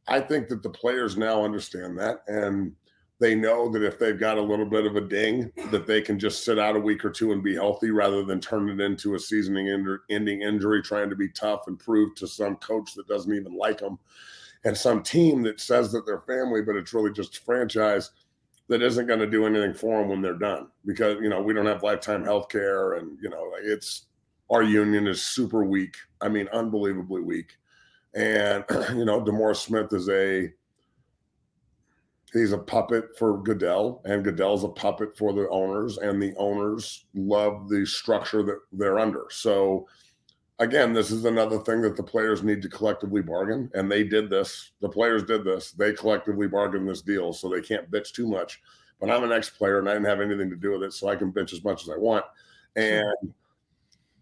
I 0.07 0.21
think 0.21 0.49
that 0.49 0.63
the 0.63 0.71
players 0.71 1.19
now 1.19 1.45
understand 1.45 1.99
that 1.99 2.23
and 2.29 2.75
they 3.21 3.35
know 3.35 3.69
that 3.71 3.83
if 3.83 3.99
they've 3.99 4.19
got 4.19 4.39
a 4.39 4.43
little 4.43 4.65
bit 4.65 4.87
of 4.87 4.97
a 4.97 5.01
ding, 5.01 5.53
that 5.71 5.87
they 5.87 6.01
can 6.01 6.19
just 6.19 6.45
sit 6.45 6.59
out 6.59 6.77
a 6.77 6.81
week 6.81 7.05
or 7.05 7.11
two 7.11 7.33
and 7.33 7.43
be 7.43 7.55
healthy 7.55 7.91
rather 7.91 8.25
than 8.25 8.41
turn 8.41 8.71
it 8.71 8.81
into 8.81 9.17
a 9.17 9.19
seasoning 9.19 9.99
ending 10.09 10.43
injury, 10.43 10.81
trying 10.81 11.11
to 11.11 11.17
be 11.17 11.29
tough 11.29 11.63
and 11.67 11.79
prove 11.79 12.15
to 12.15 12.29
some 12.29 12.57
coach 12.57 12.95
that 12.95 13.09
doesn't 13.09 13.35
even 13.35 13.55
like 13.55 13.79
them 13.79 13.99
and 14.65 14.77
some 14.77 15.03
team 15.03 15.43
that 15.43 15.61
says 15.61 15.93
that 15.93 16.07
they're 16.07 16.21
family, 16.21 16.63
but 16.63 16.77
it's 16.77 16.93
really 16.93 17.13
just 17.13 17.45
franchise 17.45 18.11
that 18.69 18.83
isn't 18.83 19.07
going 19.07 19.21
to 19.21 19.27
do 19.27 19.47
anything 19.47 19.73
for 19.73 20.01
them 20.01 20.09
when 20.09 20.21
they're 20.23 20.35
done. 20.35 20.69
Because 20.85 21.19
you 21.21 21.29
know 21.29 21.43
we 21.43 21.55
don't 21.55 21.67
have 21.67 21.83
lifetime 21.83 22.25
health 22.25 22.49
care 22.49 22.95
and 22.95 23.19
you 23.23 23.31
know 23.31 23.53
it's 23.63 24.07
our 24.51 24.63
union 24.63 25.07
is 25.07 25.23
super 25.23 25.65
weak. 25.65 25.97
I 26.21 26.29
mean 26.29 26.49
unbelievably 26.53 27.23
weak. 27.23 27.57
And 28.15 28.65
you 28.91 29.05
know 29.05 29.21
DeMaurice 29.23 29.67
Smith 29.67 29.93
is 29.93 30.09
a 30.09 30.53
he's 32.33 32.53
a 32.53 32.59
puppet 32.59 33.17
for 33.17 33.43
Goodell, 33.43 34.03
and 34.05 34.25
Goodell's 34.25 34.65
a 34.65 34.69
puppet 34.69 35.17
for 35.17 35.33
the 35.33 35.49
owners, 35.49 35.99
and 35.99 36.21
the 36.21 36.35
owners 36.37 37.07
love 37.15 37.69
the 37.69 37.87
structure 37.87 38.43
that 38.43 38.59
they're 38.73 38.99
under. 38.99 39.27
So 39.31 39.87
again, 40.59 40.93
this 40.93 41.11
is 41.11 41.25
another 41.25 41.59
thing 41.59 41.81
that 41.83 41.97
the 41.97 42.03
players 42.03 42.43
need 42.43 42.63
to 42.63 42.69
collectively 42.69 43.23
bargain. 43.23 43.71
And 43.75 43.91
they 43.91 44.05
did 44.05 44.29
this. 44.29 44.73
The 44.81 44.89
players 44.89 45.23
did 45.25 45.45
this. 45.45 45.73
They 45.73 45.93
collectively 45.93 46.49
bargained 46.49 46.89
this 46.89 47.03
deal. 47.03 47.33
So 47.33 47.49
they 47.49 47.61
can't 47.61 47.91
bitch 47.91 48.13
too 48.13 48.27
much. 48.27 48.61
But 49.01 49.11
I'm 49.11 49.23
an 49.23 49.33
ex 49.33 49.49
player 49.49 49.79
and 49.79 49.89
I 49.89 49.93
didn't 49.93 50.07
have 50.07 50.21
anything 50.21 50.51
to 50.51 50.57
do 50.57 50.73
with 50.73 50.83
it. 50.83 50.93
So 50.93 51.09
I 51.09 51.17
can 51.17 51.33
bitch 51.33 51.53
as 51.53 51.63
much 51.63 51.83
as 51.83 51.91
I 51.91 51.97
want. 51.97 52.25
And 52.75 53.33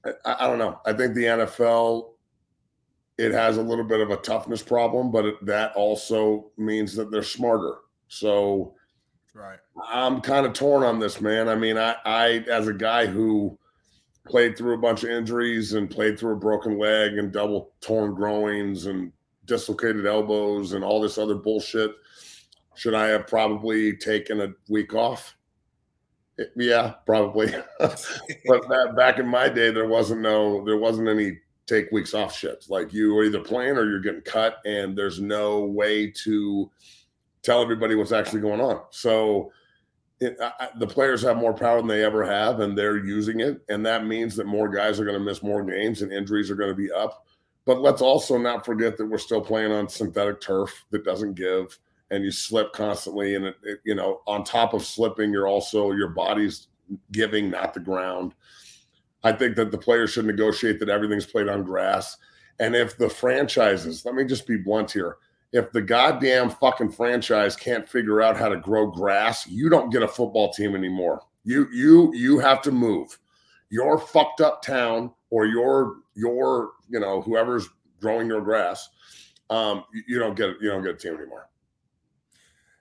I, 0.05 0.37
I 0.39 0.47
don't 0.47 0.59
know. 0.59 0.81
I 0.85 0.93
think 0.93 1.15
the 1.15 1.25
NFL, 1.25 2.11
it 3.17 3.33
has 3.33 3.57
a 3.57 3.63
little 3.63 3.85
bit 3.85 4.01
of 4.01 4.11
a 4.11 4.17
toughness 4.19 4.63
problem, 4.63 5.11
but 5.11 5.25
it, 5.25 5.47
that 5.47 5.75
also 5.75 6.51
means 6.59 6.95
that 6.97 7.11
they're 7.11 7.23
smarter. 7.23 7.77
So 8.09 8.75
right. 9.35 9.59
I'm 9.89 10.21
kind 10.21 10.45
of 10.45 10.53
torn 10.53 10.83
on 10.83 10.99
this, 10.99 11.23
man. 11.23 11.49
I 11.49 11.55
mean, 11.55 11.79
I, 11.79 11.97
I 12.05 12.45
as 12.51 12.69
a 12.69 12.75
guy 12.75 13.07
who, 13.07 13.59
played 14.27 14.57
through 14.57 14.75
a 14.75 14.79
bunch 14.79 15.05
of 15.05 15.11
injuries 15.11 15.73
and 15.75 15.91
played 15.91 16.19
through 16.19 16.33
a 16.33 16.39
broken 16.39 16.79
leg 16.79 17.19
and 17.19 17.33
double 17.33 17.73
torn 17.81 18.15
groins 18.15 18.87
and 18.87 19.13
dislocated 19.45 20.07
elbows 20.07 20.73
and 20.73 20.85
all 20.85 21.01
this 21.01 21.19
other 21.19 21.35
bullshit. 21.35 21.93
Should 22.75 22.95
I 22.95 23.07
have 23.07 23.27
probably 23.27 23.97
taken 23.97 24.41
a 24.41 24.49
week 24.69 24.95
off? 24.95 25.37
Yeah, 26.57 26.95
probably. 27.07 27.55
but 27.79 27.99
that, 28.47 28.95
back 28.97 29.19
in 29.19 29.27
my 29.27 29.49
day, 29.49 29.71
there 29.71 29.89
wasn't 29.89 30.21
no, 30.21 30.65
there 30.65 30.77
wasn't 30.77 31.09
any 31.09 31.39
take 31.67 31.91
weeks 31.91 32.15
off 32.15 32.37
shit. 32.37 32.65
Like 32.69 32.93
you 32.93 33.15
were 33.15 33.25
either 33.25 33.41
playing 33.41 33.77
or 33.77 33.89
you're 33.89 34.01
getting 34.01 34.21
cut, 34.23 34.59
and 34.65 34.97
there's 34.97 35.21
no 35.21 35.65
way 35.65 36.11
to 36.25 36.71
tell 37.43 37.63
everybody 37.63 37.95
what's 37.95 38.13
actually 38.13 38.41
going 38.41 38.61
on. 38.61 38.83
So 38.91 39.51
it, 40.21 40.37
I, 40.41 40.69
the 40.79 40.87
players 40.87 41.23
have 41.23 41.37
more 41.37 41.55
power 41.55 41.79
than 41.79 41.89
they 41.89 42.05
ever 42.05 42.25
have, 42.25 42.61
and 42.61 42.77
they're 42.77 43.05
using 43.05 43.41
it. 43.41 43.63
And 43.69 43.85
that 43.85 44.07
means 44.07 44.37
that 44.37 44.47
more 44.47 44.69
guys 44.69 44.99
are 44.99 45.05
going 45.05 45.19
to 45.19 45.25
miss 45.25 45.43
more 45.43 45.63
games 45.63 46.03
and 46.03 46.13
injuries 46.13 46.51
are 46.51 46.57
going 46.57 46.71
to 46.71 46.75
be 46.75 46.91
up. 46.91 47.27
But 47.65 47.81
let's 47.81 48.01
also 48.01 48.39
not 48.39 48.65
forget 48.65 48.97
that 48.97 49.07
we're 49.07 49.19
still 49.19 49.41
playing 49.41 49.73
on 49.73 49.89
synthetic 49.89 50.41
turf 50.41 50.85
that 50.91 51.05
doesn't 51.05 51.35
give, 51.35 51.79
and 52.11 52.25
you 52.25 52.31
slip 52.31 52.73
constantly. 52.73 53.35
And 53.35 53.47
it, 53.47 53.57
it, 53.63 53.81
you 53.85 53.95
know, 53.95 54.21
on 54.27 54.45
top 54.45 54.73
of 54.73 54.85
slipping, 54.85 55.33
you're 55.33 55.49
also 55.49 55.93
your 55.93 56.09
body's 56.09 56.69
giving, 57.13 57.51
not 57.51 57.75
the 57.75 57.81
ground. 57.81 58.35
I 59.25 59.33
think 59.33 59.57
that 59.57 59.73
the 59.73 59.79
players 59.79 60.11
should 60.11 60.25
negotiate 60.25 60.79
that 60.79 60.89
everything's 60.89 61.27
played 61.27 61.49
on 61.49 61.65
grass. 61.65 62.17
And 62.61 62.75
if 62.77 62.97
the 62.97 63.09
franchises, 63.09 64.05
let 64.05 64.15
me 64.15 64.25
just 64.25 64.47
be 64.47 64.57
blunt 64.57 64.93
here, 64.93 65.19
if 65.53 65.73
the 65.73 65.81
goddamn 65.81 66.51
fucking 66.51 66.91
franchise 66.91 67.57
can't 67.57 67.89
figure 67.89 68.21
out 68.21 68.37
how 68.37 68.49
to 68.49 68.57
grow 68.57 68.91
grass, 68.91 69.47
you 69.47 69.69
don't 69.69 69.91
get 69.91 70.03
a 70.03 70.09
football 70.09 70.53
team 70.53 70.75
anymore. 70.75 71.23
You 71.45 71.69
you 71.73 72.13
you 72.15 72.39
have 72.39 72.61
to 72.63 72.73
move. 72.73 73.19
Your 73.71 73.99
fucked 73.99 74.41
up 74.41 74.63
town 74.63 75.13
or 75.31 75.47
your 75.47 75.97
your 76.15 76.73
you 76.89 77.01
know 77.01 77.23
whoever's 77.23 77.69
growing 78.01 78.29
your 78.29 78.41
grass, 78.41 78.89
um, 79.51 79.85
you, 79.93 80.03
you 80.09 80.19
don't 80.19 80.37
get 80.37 80.51
you 80.61 80.69
don't 80.69 80.83
get 80.83 80.95
a 80.95 80.99
team 80.99 81.17
anymore. 81.17 81.49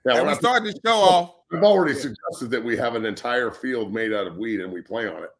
Yeah, 0.04 0.18
and 0.18 0.28
we 0.28 0.34
started 0.34 0.74
to 0.74 0.80
show 0.84 0.94
off. 0.94 1.34
We've 1.50 1.62
already 1.62 1.94
suggested 1.94 2.50
that 2.50 2.62
we 2.62 2.76
have 2.76 2.94
an 2.94 3.04
entire 3.04 3.50
field 3.50 3.92
made 3.92 4.12
out 4.12 4.26
of 4.26 4.36
weed 4.36 4.60
and 4.60 4.72
we 4.72 4.82
play 4.82 5.08
on 5.08 5.22
it. 5.22 5.30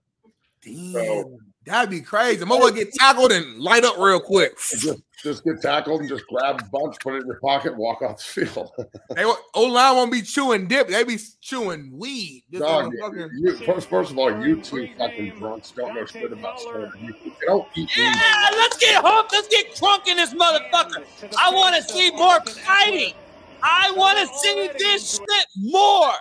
Damn, 0.63 0.93
so, 0.93 1.39
that'd 1.67 1.91
be 1.91 2.01
crazy. 2.01 2.43
I'm 2.43 2.49
gonna 2.49 2.73
get 2.73 2.93
tackled 2.95 3.33
and 3.33 3.59
light 3.59 3.85
up 3.85 3.99
real 3.99 4.21
quick. 4.21 4.57
Just, 4.57 5.03
just 5.23 5.45
get 5.45 5.61
tackled 5.61 6.01
and 6.01 6.09
just 6.09 6.27
grab 6.29 6.61
a 6.61 6.65
bunch, 6.65 6.99
put 7.01 7.15
it 7.15 7.23
in 7.23 7.27
your 7.27 7.41
pocket, 7.41 7.77
walk 7.77 8.03
off 8.03 8.19
the 8.19 8.47
field. 8.47 8.71
they 9.15 9.25
O 9.25 9.63
line 9.65 9.97
won't 9.97 10.13
be 10.13 10.23
chewing 10.23 10.69
dip. 10.69 10.89
They 10.89 11.05
be 11.05 11.19
chewing 11.41 11.91
weed. 11.93 12.45
Dog, 12.53 12.93
fucking... 13.01 13.31
you, 13.35 13.57
first, 13.59 13.89
first 13.89 14.13
of 14.13 14.19
all, 14.19 14.45
you 14.45 14.61
two 14.63 14.89
fucking 14.97 15.39
drunks 15.39 15.73
don't 15.73 15.95
know 15.95 16.07
shit 16.07 16.33
about 16.33 16.61
sports. 16.61 16.97
You 17.01 17.15
don't 17.47 17.67
eat 17.75 17.91
Yeah, 17.97 18.13
weed. 18.13 18.57
let's 18.57 18.77
get 18.79 19.03
humped. 19.03 19.33
Let's 19.33 19.49
get 19.49 19.75
crunk 19.75 20.09
in 20.09 20.17
this 20.17 20.33
motherfucker. 20.35 21.05
I 21.39 21.51
want 21.53 21.77
to 21.77 21.83
see 21.83 22.11
more 22.13 22.41
fighting. 22.41 23.15
I 23.63 23.93
want 23.97 24.19
to 24.19 24.39
see 24.39 24.71
this 24.79 25.17
shit 25.17 25.47
more. 25.57 26.13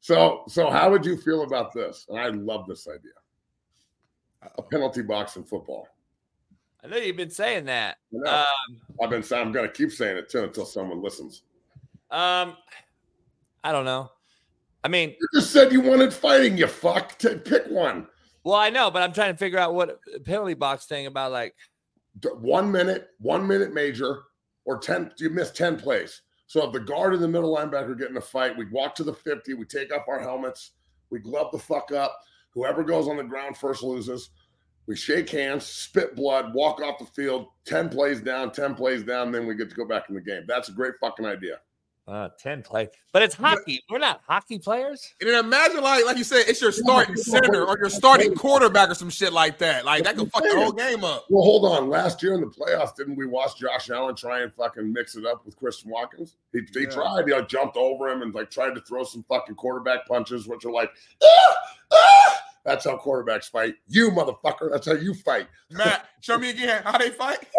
So, 0.00 0.44
so 0.48 0.70
how 0.70 0.90
would 0.90 1.04
you 1.04 1.16
feel 1.18 1.42
about 1.44 1.72
this? 1.72 2.06
And 2.08 2.18
I 2.18 2.28
love 2.28 2.66
this 2.66 2.88
idea 2.88 3.12
a 4.56 4.62
penalty 4.62 5.02
box 5.02 5.36
in 5.36 5.44
football. 5.44 5.88
I 6.82 6.88
know 6.88 6.96
you've 6.96 7.16
been 7.16 7.30
saying 7.30 7.66
that. 7.66 7.98
Um, 8.26 8.44
I've 9.02 9.10
been 9.10 9.22
saying 9.22 9.46
I'm 9.46 9.52
going 9.52 9.66
to 9.66 9.72
keep 9.72 9.92
saying 9.92 10.16
it 10.16 10.30
too 10.30 10.44
until 10.44 10.64
someone 10.64 11.02
listens. 11.02 11.42
Um, 12.10 12.56
I 13.62 13.72
don't 13.72 13.84
know. 13.84 14.10
I 14.82 14.88
mean, 14.88 15.10
you 15.10 15.28
just 15.34 15.52
said 15.52 15.72
you 15.72 15.82
wanted 15.82 16.12
fighting. 16.12 16.56
You 16.56 16.66
fuck. 16.66 17.18
Pick 17.18 17.66
one. 17.68 18.06
Well, 18.44 18.54
I 18.54 18.70
know, 18.70 18.90
but 18.90 19.02
I'm 19.02 19.12
trying 19.12 19.32
to 19.32 19.38
figure 19.38 19.58
out 19.58 19.74
what 19.74 20.00
penalty 20.24 20.54
box 20.54 20.86
thing 20.86 21.06
about 21.06 21.32
like 21.32 21.54
one 22.40 22.72
minute, 22.72 23.10
one 23.18 23.46
minute 23.46 23.74
major, 23.74 24.22
or 24.64 24.78
ten. 24.78 25.12
You 25.18 25.28
miss 25.28 25.50
ten 25.50 25.76
plays. 25.76 26.22
So 26.50 26.66
if 26.66 26.72
the 26.72 26.80
guard 26.80 27.14
and 27.14 27.22
the 27.22 27.28
middle 27.28 27.54
linebacker 27.54 27.96
get 27.96 28.10
in 28.10 28.16
a 28.16 28.20
fight, 28.20 28.56
we 28.56 28.64
walk 28.70 28.96
to 28.96 29.04
the 29.04 29.14
50, 29.14 29.54
we 29.54 29.64
take 29.64 29.94
off 29.94 30.08
our 30.08 30.18
helmets, 30.18 30.72
we 31.08 31.20
glove 31.20 31.52
the 31.52 31.60
fuck 31.60 31.92
up. 31.92 32.18
Whoever 32.54 32.82
goes 32.82 33.08
on 33.08 33.16
the 33.16 33.24
ground 33.24 33.56
first 33.56 33.82
loses. 33.82 34.30
We 34.86 34.96
shake 34.96 35.30
hands, 35.30 35.66
spit 35.66 36.16
blood, 36.16 36.52
walk 36.52 36.80
off 36.82 36.98
the 36.98 37.04
field, 37.04 37.48
10 37.64 37.90
plays 37.90 38.20
down, 38.20 38.50
10 38.50 38.74
plays 38.74 39.04
down, 39.04 39.30
then 39.30 39.46
we 39.46 39.54
get 39.54 39.70
to 39.70 39.76
go 39.76 39.84
back 39.84 40.08
in 40.08 40.16
the 40.16 40.20
game. 40.20 40.42
That's 40.48 40.68
a 40.68 40.72
great 40.72 40.94
fucking 41.00 41.26
idea. 41.26 41.60
Uh, 42.08 42.28
10 42.40 42.62
play. 42.62 42.88
But 43.12 43.22
it's 43.22 43.36
hockey. 43.36 43.84
We're 43.88 43.98
not 43.98 44.20
hockey 44.26 44.58
players. 44.58 45.14
And 45.20 45.30
then 45.30 45.44
imagine, 45.44 45.80
like, 45.80 46.04
like 46.04 46.16
you 46.16 46.24
said, 46.24 46.44
it's 46.48 46.60
your 46.60 46.72
starting 46.72 47.14
center 47.14 47.64
or 47.64 47.78
your 47.78 47.88
starting 47.88 48.34
quarterback 48.34 48.90
or 48.90 48.94
some 48.94 49.10
shit 49.10 49.32
like 49.32 49.58
that. 49.58 49.84
Like 49.84 50.02
that 50.02 50.16
could 50.16 50.28
fuck 50.32 50.42
the 50.42 50.56
whole 50.56 50.72
game 50.72 51.04
up. 51.04 51.26
Well, 51.30 51.44
hold 51.44 51.66
on. 51.66 51.88
Last 51.88 52.20
year 52.20 52.34
in 52.34 52.40
the 52.40 52.48
playoffs, 52.48 52.96
didn't 52.96 53.14
we 53.14 53.26
watch 53.26 53.56
Josh 53.60 53.90
Allen 53.90 54.16
try 54.16 54.40
and 54.40 54.52
fucking 54.54 54.92
mix 54.92 55.14
it 55.14 55.24
up 55.24 55.46
with 55.46 55.56
Christian 55.56 55.92
Wilkins? 55.92 56.34
He, 56.52 56.62
he 56.74 56.80
Yeah. 56.82 56.90
tried. 56.90 57.26
He 57.28 57.32
like, 57.32 57.48
jumped 57.48 57.76
over 57.76 58.08
him 58.08 58.22
and 58.22 58.34
like 58.34 58.50
tried 58.50 58.74
to 58.74 58.80
throw 58.80 59.04
some 59.04 59.24
fucking 59.28 59.54
quarterback 59.54 60.08
punches, 60.08 60.48
which 60.48 60.64
are 60.64 60.72
like, 60.72 60.90
ah, 61.22 61.56
ah! 61.92 62.19
That's 62.64 62.84
how 62.84 62.96
quarterbacks 62.98 63.50
fight. 63.50 63.74
You 63.88 64.10
motherfucker. 64.10 64.70
That's 64.70 64.86
how 64.86 64.94
you 64.94 65.14
fight. 65.14 65.48
Matt, 65.70 66.06
show 66.20 66.38
me 66.38 66.50
again 66.50 66.82
how 66.84 66.98
they 66.98 67.10
fight. 67.10 67.38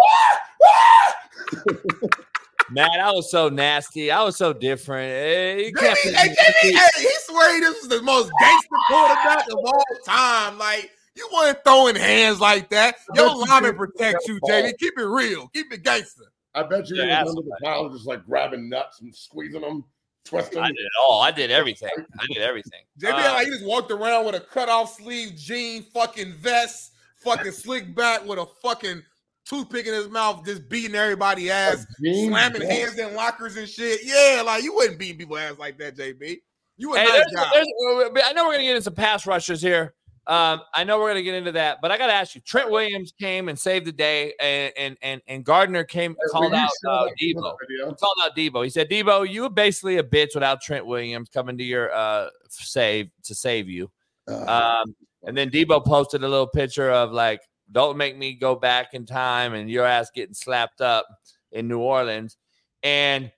Matt, 2.72 3.00
I 3.02 3.12
was 3.12 3.30
so 3.30 3.50
nasty. 3.50 4.12
I 4.12 4.24
was 4.24 4.38
so 4.38 4.54
different. 4.54 5.12
Eh, 5.12 5.56
you 5.56 5.74
Jimmy, 5.74 5.96
can't 5.96 5.98
hey, 6.16 6.28
put 6.30 6.38
Jimmy, 6.62 6.78
hey, 6.78 7.02
he 7.02 7.10
swear 7.24 7.60
this 7.60 7.82
was 7.82 7.90
the 7.90 8.02
most 8.02 8.32
gangster 8.40 8.70
quarterback 8.88 9.48
of 9.48 9.58
all 9.66 9.84
time. 10.06 10.58
Like 10.58 10.92
you 11.16 11.28
weren't 11.34 11.58
throwing 11.66 11.96
hands 11.96 12.40
like 12.40 12.70
that. 12.70 12.96
Your 13.16 13.28
That's 13.28 13.50
lineman 13.50 13.72
the 13.72 13.78
protects 13.78 14.28
you, 14.28 14.40
ball. 14.40 14.50
Jamie. 14.50 14.74
Keep 14.80 15.00
it 15.00 15.06
real. 15.06 15.48
Keep 15.50 15.74
it 15.74 15.84
gangster. 15.84 16.24
I 16.54 16.64
bet 16.64 16.90
you 16.90 16.98
Yeah, 16.98 17.18
he 17.20 17.24
was 17.24 17.36
under 17.36 17.42
the 17.50 17.58
pile 17.64 17.90
just 17.90 18.08
like 18.08 18.26
grabbing 18.26 18.70
nuts 18.70 19.02
and 19.02 19.14
squeezing 19.14 19.62
them, 19.62 19.84
twisting. 20.26 20.60
I 20.60 20.68
did 20.68 20.80
it 20.80 20.92
all. 21.02 21.22
I 21.22 21.32
did 21.32 21.52
everything. 21.52 21.90
I 22.20 22.26
did 22.28 22.42
everything. 22.44 22.82
JB 23.00 23.14
Uh, 23.14 23.34
like 23.34 23.46
he 23.46 23.52
just 23.52 23.66
walked 23.66 23.92
around 23.92 24.26
with 24.26 24.36
a 24.36 24.40
cut 24.40 24.70
off 24.70 24.96
sleeve 24.96 25.36
jean, 25.36 25.84
fucking 25.84 26.34
vest, 26.34 26.94
fucking 27.20 27.52
slick 27.52 27.94
back 27.96 28.26
with 28.26 28.40
a 28.40 28.46
fucking 28.62 29.04
toothpick 29.46 29.86
in 29.88 29.94
his 29.94 30.10
mouth, 30.10 30.46
just 30.46 30.70
beating 30.70 30.96
everybody 30.96 31.52
ass, 31.52 31.86
slamming 32.00 32.62
vest? 32.62 32.72
hands 32.72 33.00
in 33.00 33.16
lockers 33.16 33.58
and 33.58 33.68
shit. 33.68 34.02
Yeah, 34.04 34.44
like 34.46 34.64
you 34.64 34.74
wouldn't 34.74 35.00
beat 35.00 35.18
people 35.18 35.38
ass 35.38 35.58
like 35.58 35.78
that, 35.80 35.98
JB. 35.98 36.42
You 36.78 36.96
a 36.96 36.98
Hey, 37.00 37.06
nice 37.06 37.26
there's, 37.34 37.48
there's, 37.54 37.68
uh, 37.68 38.22
I 38.26 38.34
know 38.34 38.46
we're 38.46 38.54
gonna 38.54 38.64
get 38.64 38.72
into 38.72 38.82
some 38.82 38.96
pass 38.96 39.28
rushers 39.28 39.62
here. 39.62 39.94
Um, 40.28 40.62
I 40.76 40.84
know 40.84 41.00
we're 41.00 41.10
gonna 41.10 41.24
get 41.24 41.34
into 41.36 41.52
that, 41.54 41.80
but 41.82 41.92
I 41.92 41.98
gotta 41.98 42.14
ask 42.14 42.36
you. 42.36 42.42
Trent 42.42 42.70
Williams 42.70 43.12
came 43.20 43.50
and 43.50 43.58
saved 43.58 43.86
the 43.88 43.92
day, 43.92 44.34
and 44.40 44.72
and 44.78 44.98
and, 45.02 45.22
and 45.28 45.44
Gardner 45.44 45.84
came 45.84 46.16
called 46.32 46.54
out 46.54 46.70
uh, 46.88 47.06
Debo. 47.20 47.56
He 47.68 47.96
called 47.96 48.18
out 48.24 48.36
Debo. 48.36 48.64
He 48.64 48.70
said, 48.70 48.88
"Debo, 48.90 49.28
you 49.28 49.42
were 49.42 49.50
basically 49.50 49.98
a 49.98 50.04
bitch 50.04 50.36
without 50.36 50.62
Trent 50.62 50.86
Williams 50.86 51.30
coming 51.30 51.58
to 51.58 51.64
your 51.64 51.92
uh 51.94 52.30
save 52.50 53.10
to 53.24 53.34
save 53.36 53.68
you." 53.68 53.90
Uh, 54.28 54.82
Um, 54.84 54.96
and 55.24 55.36
then 55.36 55.50
Debo 55.50 55.84
posted 55.84 56.24
a 56.24 56.28
little 56.28 56.48
picture 56.48 56.92
of 56.92 57.12
like, 57.12 57.42
"Don't 57.72 57.98
make 57.98 58.16
me 58.16 58.34
go 58.36 58.56
back 58.56 58.94
in 58.94 59.08
time," 59.08 59.56
and 59.56 59.70
your 59.72 59.86
ass 59.86 60.12
getting 60.14 60.36
slapped 60.36 60.82
up 60.82 61.08
in 61.52 61.68
New 61.68 61.80
Orleans. 61.80 62.38
And 62.84 63.32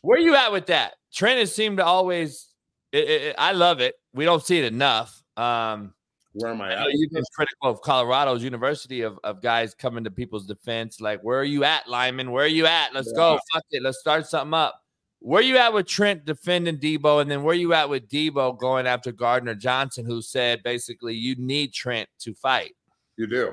where 0.00 0.18
you 0.18 0.34
at 0.34 0.52
with 0.52 0.66
that? 0.66 0.94
Trent 1.12 1.38
has 1.38 1.54
seemed 1.54 1.76
to 1.78 1.84
always. 1.84 2.48
It, 2.92 3.04
it, 3.08 3.22
it- 3.22 3.34
I 3.38 3.52
love 3.52 3.80
it. 3.80 3.94
We 4.14 4.24
don't 4.24 4.42
see 4.42 4.58
it 4.58 4.64
enough. 4.72 5.22
Um, 5.36 5.92
where 6.34 6.50
am 6.50 6.60
I 6.60 6.86
you've 6.90 7.12
been 7.12 7.24
critical 7.34 7.70
of 7.70 7.80
Colorado's 7.80 8.42
University 8.42 9.02
of, 9.02 9.18
of 9.22 9.40
guys 9.40 9.72
coming 9.74 10.04
to 10.04 10.10
people's 10.10 10.46
defense. 10.46 11.00
Like, 11.00 11.20
where 11.22 11.38
are 11.38 11.44
you 11.44 11.64
at, 11.64 11.88
Lyman? 11.88 12.32
Where 12.32 12.44
are 12.44 12.48
you 12.48 12.66
at? 12.66 12.92
Let's 12.92 13.12
go. 13.12 13.38
Fuck 13.52 13.64
it. 13.70 13.82
Let's 13.82 14.00
start 14.00 14.26
something 14.26 14.54
up. 14.54 14.80
Where 15.20 15.42
you 15.42 15.56
at 15.58 15.72
with 15.72 15.86
Trent 15.86 16.24
defending 16.24 16.78
Debo? 16.78 17.22
And 17.22 17.30
then 17.30 17.44
where 17.44 17.54
you 17.54 17.72
at 17.72 17.88
with 17.88 18.08
Debo 18.08 18.58
going 18.58 18.86
after 18.86 19.12
Gardner 19.12 19.54
Johnson, 19.54 20.04
who 20.04 20.20
said 20.20 20.62
basically 20.64 21.14
you 21.14 21.36
need 21.36 21.72
Trent 21.72 22.08
to 22.20 22.34
fight? 22.34 22.74
You 23.16 23.26
do. 23.26 23.52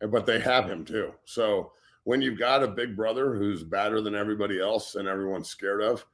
But 0.00 0.26
they 0.26 0.40
have 0.40 0.68
him 0.68 0.84
too. 0.84 1.14
So 1.24 1.72
when 2.04 2.20
you've 2.20 2.38
got 2.38 2.62
a 2.62 2.68
big 2.68 2.96
brother 2.96 3.34
who's 3.34 3.62
better 3.62 4.00
than 4.00 4.14
everybody 4.14 4.60
else 4.60 4.96
and 4.96 5.06
everyone's 5.06 5.48
scared 5.48 5.80
of, 5.80 6.04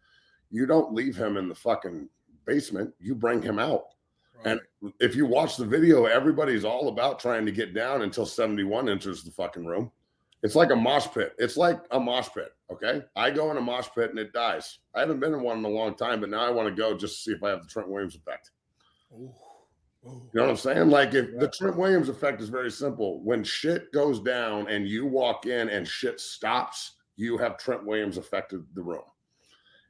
you 0.51 0.67
don't 0.67 0.95
leave 0.95 1.17
him 1.17 1.37
in 1.37 1.49
the 1.49 1.55
fucking 1.55 2.09
basement. 2.45 2.93
You 3.01 3.15
bring 3.15 3.43
him 3.43 3.59
out. 3.59 3.87
And 4.45 4.61
if 5.01 5.17
you 5.17 5.27
watch 5.27 5.57
the 5.57 5.65
video, 5.65 6.05
everybody's 6.05 6.65
all 6.65 6.89
about 6.89 7.19
trying 7.19 7.47
to 7.47 7.53
get 7.53 7.75
down 7.75 8.03
until 8.03 8.27
71 8.27 8.89
enters 8.89 9.25
the 9.25 9.31
fucking 9.31 9.67
room. 9.67 9.91
It's 10.43 10.55
like 10.55 10.71
a 10.71 10.77
mosh 10.77 11.09
pit. 11.13 11.35
It's 11.39 11.57
like 11.57 11.81
a 11.91 11.99
mosh 11.99 12.29
pit. 12.35 12.53
Okay. 12.71 13.03
I 13.17 13.31
go 13.31 13.51
in 13.51 13.57
a 13.57 13.61
mosh 13.61 13.89
pit 13.95 14.11
and 14.11 14.19
it 14.19 14.33
dies. 14.33 14.79
I 14.95 15.01
haven't 15.01 15.21
been 15.21 15.33
in 15.33 15.43
one 15.43 15.59
in 15.59 15.65
a 15.65 15.69
long 15.69 15.95
time, 15.95 16.21
but 16.21 16.31
now 16.31 16.41
I 16.41 16.51
want 16.51 16.69
to 16.69 16.75
go 16.75 16.97
just 16.97 17.17
to 17.17 17.23
see 17.23 17.37
if 17.37 17.43
I 17.43 17.51
have 17.51 17.63
the 17.63 17.69
Trent 17.69 17.89
Williams 17.89 18.15
effect. 18.15 18.51
You 19.11 19.33
know 20.35 20.43
what 20.43 20.51
I'm 20.51 20.57
saying? 20.57 20.91
Like 20.91 21.15
if 21.15 21.37
the 21.39 21.49
Trent 21.49 21.77
Williams 21.77 22.09
effect 22.09 22.41
is 22.41 22.49
very 22.49 22.71
simple. 22.71 23.21
When 23.25 23.43
shit 23.43 23.91
goes 23.93 24.21
down 24.21 24.69
and 24.69 24.87
you 24.87 25.07
walk 25.07 25.47
in 25.47 25.69
and 25.69 25.89
shit 25.89 26.21
stops, 26.21 26.93
you 27.17 27.39
have 27.39 27.59
Trent 27.59 27.85
Williams 27.85 28.19
affected 28.19 28.65
the 28.75 28.83
room. 28.83 29.03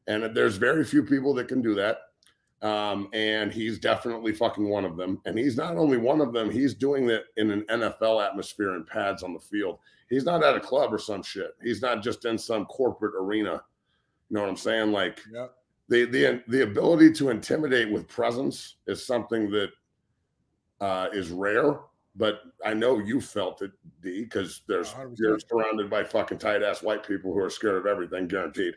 And 0.07 0.35
there's 0.35 0.57
very 0.57 0.85
few 0.85 1.03
people 1.03 1.35
that 1.35 1.49
can 1.49 1.61
do 1.61 1.75
that. 1.75 1.99
Um, 2.63 3.09
and 3.13 3.53
he's 3.53 3.79
definitely 3.79 4.33
fucking 4.33 4.69
one 4.69 4.85
of 4.85 4.97
them. 4.97 5.21
And 5.27 5.39
he's 5.39 5.57
not 5.57 5.77
only 5.77 5.99
one 5.99 6.21
of 6.21 6.33
them, 6.33 6.51
he's 6.51 6.75
doing 6.75 7.11
it 7.11 7.25
in 7.37 7.51
an 7.51 7.63
NFL 7.69 8.27
atmosphere 8.27 8.75
and 8.75 8.87
pads 8.87 9.23
on 9.23 9.35
the 9.35 9.39
field. 9.41 9.79
He's 10.09 10.25
not 10.25 10.43
at 10.43 10.57
a 10.57 10.61
club 10.61 10.93
or 10.95 10.99
some 10.99 11.23
shit. 11.23 11.55
He's 11.63 11.83
not 11.83 12.03
just 12.03 12.25
in 12.25 12.39
some 12.39 12.65
corporate 12.67 13.15
arena. 13.15 13.63
You 14.31 14.35
know 14.37 14.41
what 14.41 14.49
I'm 14.51 14.57
saying? 14.57 14.91
Like 14.93 15.21
Yep. 15.33 15.55
the 15.89 16.05
the 16.07 16.43
the 16.49 16.63
ability 16.63 17.13
to 17.15 17.29
intimidate 17.31 17.91
with 17.93 18.09
presence 18.09 18.77
is 18.87 19.05
something 19.05 19.51
that 19.51 19.71
uh, 20.81 21.09
is 21.13 21.31
rare. 21.31 21.81
But 22.19 22.41
I 22.65 22.73
know 22.73 22.99
you 22.99 23.21
felt 23.21 23.61
it, 23.61 23.73
D, 24.01 24.23
because 24.25 24.63
there's 24.67 24.91
100%. 24.91 25.17
you're 25.19 25.39
surrounded 25.39 25.91
by 25.91 26.03
fucking 26.03 26.39
tight 26.39 26.63
ass 26.63 26.83
white 26.83 27.07
people 27.07 27.33
who 27.35 27.41
are 27.41 27.51
scared 27.51 27.77
of 27.77 27.85
everything, 27.87 28.27
guaranteed. 28.27 28.75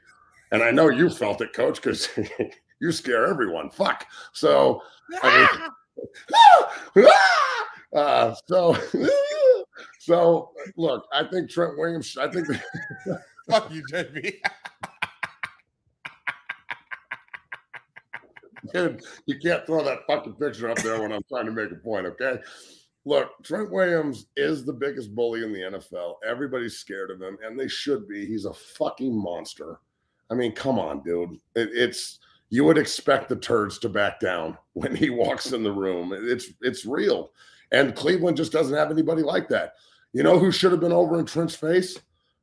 And 0.51 0.61
I 0.61 0.71
know 0.71 0.89
you 0.89 1.09
felt 1.09 1.39
it, 1.41 1.53
Coach, 1.53 1.75
because 1.81 2.09
you 2.79 2.91
scare 2.91 3.27
everyone. 3.27 3.69
Fuck. 3.69 4.05
So, 4.33 4.81
I 5.21 5.69
mean, 6.95 7.07
uh, 7.95 8.35
so, 8.47 8.77
so 9.99 10.51
look, 10.77 11.05
I 11.13 11.23
think 11.25 11.49
Trent 11.49 11.77
Williams. 11.77 12.17
I 12.17 12.29
think. 12.29 12.47
Fuck 13.49 13.73
you, 13.73 13.83
JB. 13.91 14.35
Dude, 18.71 19.03
you 19.25 19.39
can't 19.39 19.65
throw 19.65 19.83
that 19.83 20.05
fucking 20.05 20.33
picture 20.33 20.69
up 20.69 20.77
there 20.79 21.01
when 21.01 21.11
I'm 21.11 21.23
trying 21.27 21.47
to 21.47 21.51
make 21.51 21.71
a 21.71 21.75
point, 21.75 22.05
okay? 22.05 22.37
Look, 23.05 23.31
Trent 23.43 23.71
Williams 23.71 24.27
is 24.35 24.65
the 24.65 24.73
biggest 24.73 25.15
bully 25.15 25.43
in 25.43 25.51
the 25.51 25.59
NFL. 25.61 26.15
Everybody's 26.27 26.77
scared 26.77 27.09
of 27.09 27.19
him, 27.19 27.39
and 27.43 27.59
they 27.59 27.67
should 27.67 28.07
be. 28.07 28.25
He's 28.27 28.45
a 28.45 28.53
fucking 28.53 29.15
monster. 29.15 29.79
I 30.29 30.35
mean, 30.35 30.51
come 30.51 30.77
on, 30.77 31.01
dude. 31.01 31.31
It, 31.55 31.69
it's 31.73 32.19
you 32.49 32.63
would 32.65 32.77
expect 32.77 33.29
the 33.29 33.35
turds 33.35 33.77
to 33.79 33.89
back 33.89 34.19
down 34.19 34.57
when 34.73 34.95
he 34.95 35.09
walks 35.09 35.51
in 35.51 35.63
the 35.63 35.71
room. 35.71 36.13
It's 36.13 36.49
it's 36.61 36.85
real. 36.85 37.31
And 37.71 37.95
Cleveland 37.95 38.37
just 38.37 38.51
doesn't 38.51 38.75
have 38.75 38.89
anybody 38.91 39.21
like 39.21 39.47
that. 39.49 39.73
You 40.13 40.23
know 40.23 40.39
who 40.39 40.51
should 40.51 40.71
have 40.71 40.81
been 40.81 40.91
over 40.91 41.19
in 41.19 41.25
Trent's 41.25 41.55
face? 41.55 41.99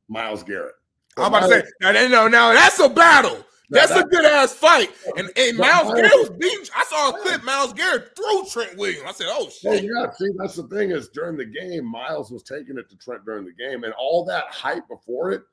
Myles 0.07 0.41
Garrett. 0.41 0.75
I'm 1.17 1.25
about 1.25 1.49
to 1.49 1.49
say, 1.49 1.63
now, 1.81 1.91
know, 1.91 2.27
now 2.27 2.53
that's 2.53 2.79
a 2.79 2.87
battle. 2.87 3.43
That's 3.69 3.91
a 3.91 4.03
good 4.03 4.23
ass 4.23 4.53
fight. 4.53 4.91
And, 5.17 5.29
and 5.35 5.57
Myles 5.57 5.93
Garrett 5.93 6.11
was 6.13 6.29
beating. 6.29 6.65
I 6.75 6.85
saw 6.85 7.09
a 7.09 7.21
clip. 7.21 7.43
Myles 7.43 7.73
Garrett 7.73 8.15
threw 8.15 8.45
Trent 8.45 8.77
Williams. 8.77 9.03
I 9.05 9.11
said, 9.11 9.27
"Oh 9.29 9.49
shit. 9.49 9.69
Well, 9.69 9.79
shit!" 9.79 9.91
yeah, 9.93 10.11
see, 10.11 10.29
that's 10.37 10.55
the 10.55 10.67
thing 10.67 10.91
is 10.91 11.09
during 11.09 11.35
the 11.35 11.45
game, 11.45 11.85
Myles 11.85 12.31
was 12.31 12.43
taking 12.43 12.77
it 12.77 12.89
to 12.89 12.95
Trent 12.97 13.25
during 13.25 13.45
the 13.45 13.51
game, 13.51 13.83
and 13.83 13.93
all 13.93 14.23
that 14.25 14.45
hype 14.51 14.87
before 14.87 15.31
it. 15.31 15.43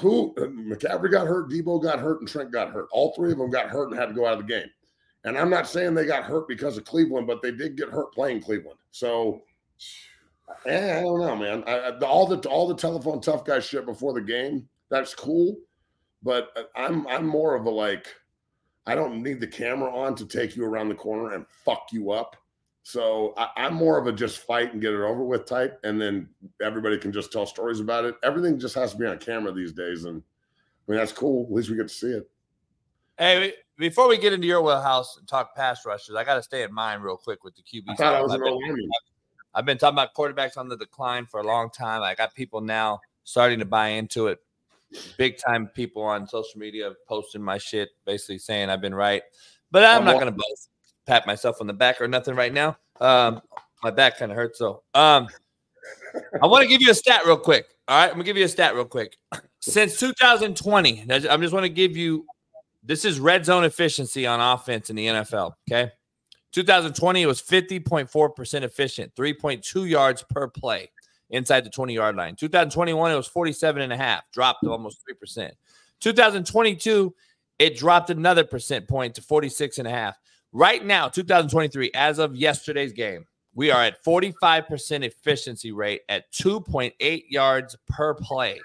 Who 0.00 0.34
McCaffrey 0.36 1.10
got 1.10 1.26
hurt, 1.26 1.50
Debo 1.50 1.82
got 1.82 2.00
hurt, 2.00 2.20
and 2.20 2.28
Trent 2.28 2.50
got 2.52 2.70
hurt. 2.70 2.88
All 2.90 3.12
three 3.14 3.30
of 3.32 3.38
them 3.38 3.50
got 3.50 3.68
hurt 3.70 3.90
and 3.90 3.98
had 3.98 4.06
to 4.08 4.14
go 4.14 4.26
out 4.26 4.38
of 4.40 4.46
the 4.46 4.52
game. 4.52 4.68
And 5.24 5.38
I'm 5.38 5.48
not 5.50 5.68
saying 5.68 5.94
they 5.94 6.04
got 6.04 6.24
hurt 6.24 6.48
because 6.48 6.76
of 6.76 6.84
Cleveland, 6.84 7.26
but 7.26 7.40
they 7.42 7.52
did 7.52 7.76
get 7.76 7.88
hurt 7.90 8.12
playing 8.12 8.42
Cleveland. 8.42 8.78
So, 8.90 9.42
eh, 10.66 10.98
I 10.98 11.00
don't 11.02 11.20
know, 11.20 11.36
man. 11.36 11.64
I, 11.66 11.80
I- 11.88 11.90
the- 11.98 12.06
all 12.06 12.26
the 12.26 12.46
all 12.48 12.66
the 12.68 12.74
telephone 12.74 13.20
tough 13.20 13.44
guy 13.44 13.60
shit 13.60 13.86
before 13.86 14.12
the 14.12 14.20
game, 14.20 14.68
that's 14.90 15.14
cool. 15.14 15.56
But 16.22 16.50
uh, 16.56 16.62
I'm 16.76 17.06
I'm 17.06 17.26
more 17.26 17.54
of 17.54 17.66
a 17.66 17.70
like, 17.70 18.08
I 18.86 18.94
don't 18.94 19.22
need 19.22 19.40
the 19.40 19.46
camera 19.46 19.94
on 19.94 20.14
to 20.16 20.26
take 20.26 20.56
you 20.56 20.64
around 20.64 20.88
the 20.88 20.94
corner 20.94 21.34
and 21.34 21.46
fuck 21.64 21.88
you 21.92 22.10
up. 22.10 22.36
So 22.84 23.32
I, 23.38 23.48
I'm 23.56 23.74
more 23.74 23.98
of 23.98 24.06
a 24.06 24.12
just 24.12 24.40
fight 24.40 24.74
and 24.74 24.80
get 24.80 24.92
it 24.92 25.00
over 25.00 25.24
with 25.24 25.46
type, 25.46 25.80
and 25.84 26.00
then 26.00 26.28
everybody 26.62 26.98
can 26.98 27.12
just 27.12 27.32
tell 27.32 27.46
stories 27.46 27.80
about 27.80 28.04
it. 28.04 28.14
Everything 28.22 28.58
just 28.58 28.74
has 28.74 28.92
to 28.92 28.98
be 28.98 29.06
on 29.06 29.18
camera 29.18 29.52
these 29.52 29.72
days, 29.72 30.04
and 30.04 30.22
I 30.86 30.92
mean 30.92 31.00
that's 31.00 31.10
cool. 31.10 31.46
At 31.46 31.52
least 31.52 31.70
we 31.70 31.76
get 31.76 31.88
to 31.88 31.94
see 31.94 32.08
it. 32.08 32.30
Hey, 33.16 33.54
before 33.78 34.06
we 34.06 34.18
get 34.18 34.34
into 34.34 34.46
your 34.46 34.60
wheelhouse 34.60 35.16
and 35.16 35.26
talk 35.26 35.56
pass 35.56 35.86
rushes, 35.86 36.14
I 36.14 36.24
got 36.24 36.34
to 36.34 36.42
stay 36.42 36.62
in 36.62 36.74
mind 36.74 37.02
real 37.02 37.16
quick 37.16 37.42
with 37.42 37.54
the 37.56 37.62
QB. 37.62 37.84
I 37.88 37.94
thought 37.94 38.14
I 38.14 38.20
was 38.20 38.32
I've, 38.32 38.40
been- 38.40 38.90
I've 39.54 39.64
been 39.64 39.78
talking 39.78 39.94
about 39.94 40.14
quarterbacks 40.14 40.58
on 40.58 40.68
the 40.68 40.76
decline 40.76 41.24
for 41.24 41.40
a 41.40 41.44
long 41.44 41.70
time. 41.70 42.02
I 42.02 42.14
got 42.14 42.34
people 42.34 42.60
now 42.60 43.00
starting 43.22 43.60
to 43.60 43.64
buy 43.64 43.88
into 43.88 44.26
it. 44.26 44.40
Big 45.16 45.38
time 45.38 45.68
people 45.68 46.02
on 46.02 46.28
social 46.28 46.60
media 46.60 46.92
posting 47.08 47.40
my 47.40 47.56
shit, 47.56 47.90
basically 48.04 48.38
saying 48.38 48.68
I've 48.68 48.82
been 48.82 48.94
right. 48.94 49.22
But 49.70 49.84
I'm 49.84 50.00
I'm 50.00 50.04
not 50.04 50.20
going 50.20 50.26
to 50.26 50.32
boast, 50.32 50.68
pat 51.06 51.26
myself 51.26 51.58
on 51.60 51.66
the 51.66 51.72
back 51.72 52.00
or 52.00 52.08
nothing 52.08 52.34
right 52.34 52.52
now. 52.52 52.76
Um, 53.00 53.42
My 53.82 53.90
back 53.90 54.18
kind 54.18 54.32
of 54.32 54.36
hurts 54.36 54.58
So 54.58 54.82
Um, 54.94 55.28
I 56.42 56.46
want 56.46 56.62
to 56.62 56.68
give 56.68 56.80
you 56.80 56.90
a 56.90 56.94
stat 56.94 57.22
real 57.26 57.36
quick. 57.36 57.66
All 57.88 57.98
right, 57.98 58.06
I'm 58.06 58.12
gonna 58.12 58.24
give 58.24 58.36
you 58.36 58.44
a 58.44 58.48
stat 58.48 58.74
real 58.74 58.84
quick. 58.86 59.16
Since 59.60 59.98
2020, 59.98 61.06
I'm 61.10 61.42
just 61.42 61.52
want 61.52 61.64
to 61.64 61.68
give 61.68 61.96
you 61.96 62.24
this 62.82 63.04
is 63.04 63.18
red 63.18 63.44
zone 63.44 63.64
efficiency 63.64 64.26
on 64.26 64.40
offense 64.40 64.90
in 64.90 64.96
the 64.96 65.06
NFL. 65.06 65.54
Okay. 65.70 65.90
2020, 66.52 67.22
it 67.22 67.26
was 67.26 67.42
50.4% 67.42 68.62
efficient, 68.62 69.12
3.2 69.16 69.88
yards 69.88 70.24
per 70.30 70.46
play 70.46 70.88
inside 71.30 71.64
the 71.64 71.70
20 71.70 71.94
yard 71.94 72.14
line. 72.14 72.36
2021, 72.36 73.10
it 73.10 73.16
was 73.16 73.26
47 73.26 73.82
and 73.82 73.92
a 73.92 73.96
half, 73.96 74.22
dropped 74.32 74.62
to 74.62 74.70
almost 74.70 75.02
3%. 75.10 75.50
2022, 76.00 77.12
it 77.58 77.76
dropped 77.76 78.10
another 78.10 78.44
percent 78.44 78.86
point 78.86 79.14
to 79.16 79.22
46 79.22 79.78
and 79.78 79.88
a 79.88 79.90
half. 79.90 80.16
Right 80.56 80.86
now, 80.86 81.08
2023, 81.08 81.90
as 81.94 82.20
of 82.20 82.36
yesterday's 82.36 82.92
game, 82.92 83.26
we 83.56 83.72
are 83.72 83.82
at 83.82 84.04
45% 84.04 85.04
efficiency 85.04 85.72
rate 85.72 86.02
at 86.08 86.30
2.8 86.32 87.24
yards 87.28 87.76
per 87.88 88.14
play. 88.14 88.60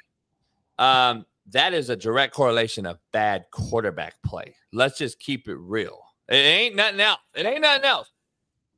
Um, 0.77 1.25
that 1.49 1.73
is 1.73 1.89
a 1.89 1.95
direct 1.95 2.35
correlation 2.35 2.85
of 2.85 2.99
bad 3.11 3.45
quarterback 3.49 4.21
play. 4.23 4.53
Let's 4.71 4.99
just 4.99 5.19
keep 5.19 5.47
it 5.47 5.55
real. 5.55 5.99
It 6.27 6.35
ain't 6.35 6.75
nothing 6.75 6.99
else. 6.99 7.21
It 7.33 7.47
ain't 7.47 7.61
nothing 7.61 7.85
else. 7.85 8.11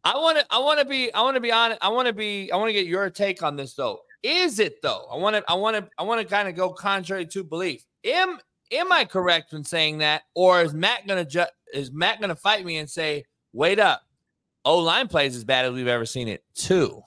I 0.05 0.15
want 0.15 0.39
to. 0.39 0.45
I 0.49 0.59
want 0.59 0.79
to 0.79 0.85
be. 0.85 1.13
I 1.13 1.21
want 1.21 1.35
to 1.35 1.41
be 1.41 1.51
honest. 1.51 1.79
I 1.83 1.89
want 1.89 2.07
to 2.07 2.13
be. 2.13 2.49
I 2.49 2.55
want 2.55 2.69
to 2.69 2.73
get 2.73 2.87
your 2.87 3.09
take 3.09 3.43
on 3.43 3.57
this 3.57 3.73
though. 3.73 3.99
Is 4.23 4.59
it 4.59 4.81
though? 4.81 5.05
I 5.11 5.17
want 5.17 5.35
to. 5.35 5.43
I 5.49 5.53
want 5.53 5.75
to. 5.75 5.87
I 5.97 6.03
want 6.03 6.21
to 6.21 6.25
kind 6.25 6.47
of 6.47 6.55
go 6.55 6.69
contrary 6.69 7.25
to 7.25 7.43
belief. 7.43 7.85
Am 8.05 8.39
Am 8.71 8.89
I 8.91 9.03
correct 9.03 9.51
in 9.51 9.65
saying 9.65 9.97
that, 9.97 10.23
or 10.33 10.61
is 10.61 10.73
Matt 10.73 11.05
gonna 11.05 11.25
ju- 11.25 11.43
is 11.73 11.91
Matt 11.91 12.21
gonna 12.21 12.35
fight 12.35 12.65
me 12.65 12.77
and 12.77 12.89
say, 12.89 13.25
"Wait 13.53 13.79
up, 13.79 14.03
O 14.65 14.77
line 14.77 15.07
plays 15.07 15.35
as 15.35 15.43
bad 15.43 15.65
as 15.65 15.73
we've 15.73 15.87
ever 15.87 16.05
seen 16.05 16.27
it 16.27 16.43
too." 16.53 17.01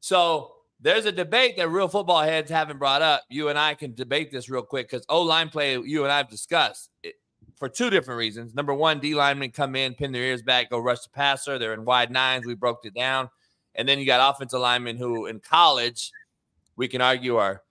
So 0.00 0.52
there's 0.80 1.06
a 1.06 1.12
debate 1.12 1.56
that 1.56 1.68
real 1.68 1.88
football 1.88 2.22
heads 2.22 2.50
haven't 2.50 2.78
brought 2.78 3.02
up. 3.02 3.24
You 3.28 3.48
and 3.48 3.58
I 3.58 3.74
can 3.74 3.94
debate 3.94 4.30
this 4.30 4.48
real 4.48 4.62
quick 4.62 4.90
because 4.90 5.04
O 5.08 5.22
line 5.22 5.48
play 5.48 5.78
you 5.78 6.04
and 6.04 6.12
I 6.12 6.18
have 6.18 6.28
discussed 6.28 6.90
it, 7.02 7.14
for 7.56 7.68
two 7.68 7.90
different 7.90 8.18
reasons. 8.18 8.54
Number 8.54 8.74
one, 8.74 9.00
D 9.00 9.14
linemen 9.14 9.50
come 9.50 9.74
in, 9.74 9.94
pin 9.94 10.12
their 10.12 10.22
ears 10.22 10.42
back, 10.42 10.70
go 10.70 10.78
rush 10.78 11.00
the 11.00 11.10
passer. 11.10 11.58
They're 11.58 11.74
in 11.74 11.84
wide 11.84 12.10
nines. 12.10 12.46
We 12.46 12.54
broke 12.54 12.84
it 12.84 12.94
down. 12.94 13.30
And 13.74 13.88
then 13.88 13.98
you 13.98 14.06
got 14.06 14.34
offensive 14.34 14.60
linemen 14.60 14.96
who 14.96 15.26
in 15.26 15.40
college, 15.40 16.10
we 16.76 16.88
can 16.88 17.00
argue 17.00 17.36
are 17.36 17.62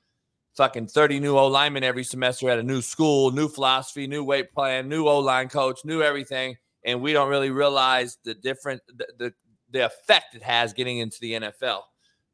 fucking 0.56 0.88
30 0.88 1.20
new 1.20 1.38
O 1.38 1.48
linemen 1.48 1.84
every 1.84 2.04
semester 2.04 2.50
at 2.50 2.60
a 2.60 2.64
new 2.64 2.82
school, 2.82 3.32
new 3.32 3.48
philosophy, 3.48 4.08
new 4.08 4.24
weight 4.24 4.52
plan, 4.54 4.88
new 4.90 5.08
O 5.08 5.20
line 5.20 5.50
coach, 5.50 5.84
new 5.86 6.02
everything. 6.02 6.56
And 6.84 7.02
we 7.02 7.14
don't 7.14 7.30
really 7.30 7.50
realize 7.50 8.18
the 8.24 8.34
different 8.34 8.82
the, 8.88 9.08
the, 9.18 9.34
the 9.72 9.86
effect 9.86 10.36
it 10.36 10.44
has 10.44 10.74
getting 10.74 11.00
into 11.00 11.18
the 11.20 11.34
NFL. 11.34 11.82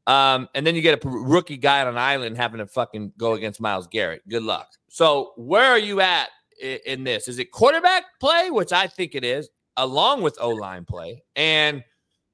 Um, 0.06 0.48
and 0.54 0.66
then 0.66 0.74
you 0.74 0.82
get 0.82 1.04
a 1.04 1.08
rookie 1.08 1.56
guy 1.56 1.80
on 1.80 1.88
an 1.88 1.98
island 1.98 2.36
having 2.36 2.58
to 2.58 2.66
fucking 2.66 3.12
go 3.16 3.34
against 3.34 3.60
Myles 3.60 3.86
Garrett. 3.86 4.22
Good 4.28 4.42
luck. 4.42 4.68
So 4.88 5.32
where 5.36 5.70
are 5.70 5.78
you 5.78 6.00
at 6.00 6.28
in, 6.60 6.78
in 6.86 7.04
this? 7.04 7.28
Is 7.28 7.38
it 7.38 7.50
quarterback 7.50 8.04
play, 8.20 8.50
which 8.50 8.72
I 8.72 8.88
think 8.88 9.14
it 9.14 9.24
is, 9.24 9.48
along 9.76 10.22
with 10.22 10.36
O 10.40 10.50
line 10.50 10.84
play, 10.84 11.22
and 11.36 11.84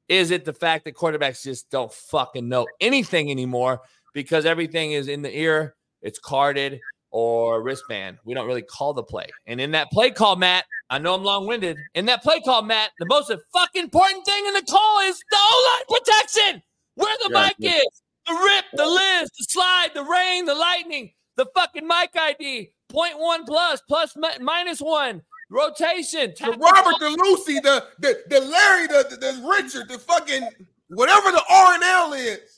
is 0.09 0.31
it 0.31 0.44
the 0.44 0.55
fact 0.55 0.85
that 0.86 0.94
quarterbacks 0.94 1.43
just 1.43 1.70
don't 1.70 1.93
fucking 1.93 2.48
know 2.48 2.66
anything 2.81 3.31
anymore 3.31 3.82
because 4.15 4.47
everything 4.47 4.93
is 4.93 5.06
in 5.06 5.23
the 5.23 5.39
ear, 5.39 5.77
it's 6.03 6.19
carded 6.19 6.81
or 7.11 7.62
wristband. 7.62 8.19
We 8.25 8.35
don't 8.35 8.47
really 8.47 8.62
call 8.62 8.95
the 8.95 9.03
play. 9.03 9.27
And 9.47 9.61
in 9.61 9.70
that 9.73 9.91
play 9.91 10.11
call, 10.11 10.37
Matt, 10.37 10.65
I 10.91 10.99
know 10.99 11.15
I'm 11.15 11.25
long 11.25 11.47
winded. 11.47 11.77
In 11.95 12.07
that 12.07 12.23
play 12.23 12.41
call, 12.41 12.62
Matt, 12.62 12.91
the 12.99 13.07
most 13.07 13.33
fucking 13.53 13.83
important 13.85 14.25
thing 14.25 14.47
in 14.47 14.55
the 14.55 14.62
call 14.62 15.01
is 15.09 15.19
the 15.31 15.37
O 15.39 15.85
line 15.89 15.99
protection. 15.99 16.62
Where 16.95 17.16
the 17.19 17.31
yeah, 17.33 17.45
mic 17.45 17.55
yeah. 17.59 17.77
is, 17.77 18.03
the 18.27 18.33
rip, 18.33 18.65
the 18.75 18.87
Liz, 18.87 19.31
the 19.39 19.45
slide, 19.49 19.91
the 19.95 20.05
rain, 20.05 20.47
the 20.47 20.55
lightning, 20.55 21.12
the 21.37 21.47
fucking 21.55 21.87
mic 21.87 22.11
ID, 22.16 22.73
point 22.89 23.19
one 23.19 23.45
plus, 23.45 23.81
plus 23.89 24.16
minus 24.41 24.81
one, 24.81 25.23
rotation. 25.51 26.35
The 26.39 26.57
Robert, 26.61 26.99
the 26.99 27.16
Lucy, 27.23 27.61
the 27.61 27.85
the, 28.01 28.20
the 28.29 28.41
Larry, 28.41 28.87
the, 28.89 29.07
the, 29.11 29.16
the 29.16 29.49
Richard, 29.49 29.89
the 29.89 29.99
fucking 29.99 30.49
whatever 30.89 31.31
the 31.31 31.43
R 31.49 31.75
and 31.75 31.83
L 31.85 32.12
is. 32.15 32.57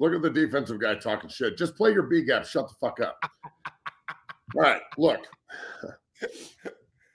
Look 0.00 0.14
at 0.14 0.22
the 0.22 0.30
defensive 0.30 0.80
guy 0.80 0.94
talking 0.96 1.30
shit. 1.30 1.56
Just 1.56 1.76
play 1.76 1.92
your 1.92 2.02
B 2.04 2.24
gap. 2.24 2.44
Shut 2.44 2.68
the 2.68 2.74
fuck 2.80 3.00
up. 3.00 3.18
All 4.54 4.62
right, 4.62 4.82
look. 4.98 5.20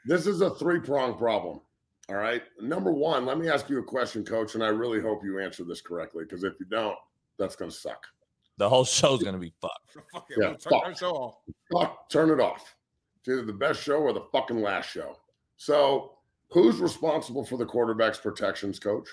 this 0.06 0.28
is 0.28 0.42
a 0.42 0.52
three 0.52 0.80
prong 0.80 1.18
problem. 1.18 1.62
All 2.10 2.16
right. 2.16 2.42
Number 2.60 2.92
one, 2.92 3.26
let 3.26 3.38
me 3.38 3.50
ask 3.50 3.70
you 3.70 3.80
a 3.80 3.84
question, 3.84 4.26
coach, 4.26 4.56
and 4.56 4.64
I 4.64 4.70
really 4.70 5.00
hope 5.00 5.24
you 5.24 5.40
answer 5.40 5.64
this 5.64 5.80
correctly 5.80 6.24
because 6.24 6.44
if 6.44 6.54
you 6.60 6.66
don't, 6.66 6.98
that's 7.38 7.56
going 7.56 7.70
to 7.70 7.78
suck. 7.78 8.04
The 8.58 8.68
whole 8.68 8.84
show's 8.84 9.22
going 9.22 9.36
to 9.36 9.40
be 9.40 9.54
fucked. 9.62 9.98
yeah, 10.38 10.48
turn, 10.48 10.58
fuck. 10.58 10.98
show 10.98 11.12
off. 11.12 11.36
Fuck, 11.72 12.10
turn 12.10 12.32
it 12.32 12.42
off. 12.42 12.76
It's 13.20 13.30
either 13.30 13.46
the 13.46 13.54
best 13.54 13.82
show 13.82 13.98
or 13.98 14.12
the 14.12 14.26
fucking 14.32 14.62
last 14.62 14.90
show. 14.90 15.18
So, 15.58 16.14
who's 16.50 16.80
responsible 16.80 17.46
for 17.46 17.58
the 17.58 17.66
quarterback's 17.66 18.18
protections, 18.18 18.80
coach? 18.80 19.08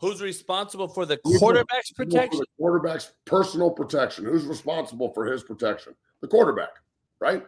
Who's 0.00 0.22
responsible 0.22 0.88
for 0.88 1.06
the 1.06 1.16
quarterback's 1.18 1.92
protection? 1.92 2.40
the 2.40 2.46
quarterback's 2.56 3.12
personal 3.24 3.70
protection. 3.70 4.24
Who's 4.24 4.46
responsible 4.46 5.12
for 5.12 5.26
his 5.26 5.42
protection? 5.42 5.94
The 6.20 6.28
quarterback, 6.28 6.70
right? 7.20 7.44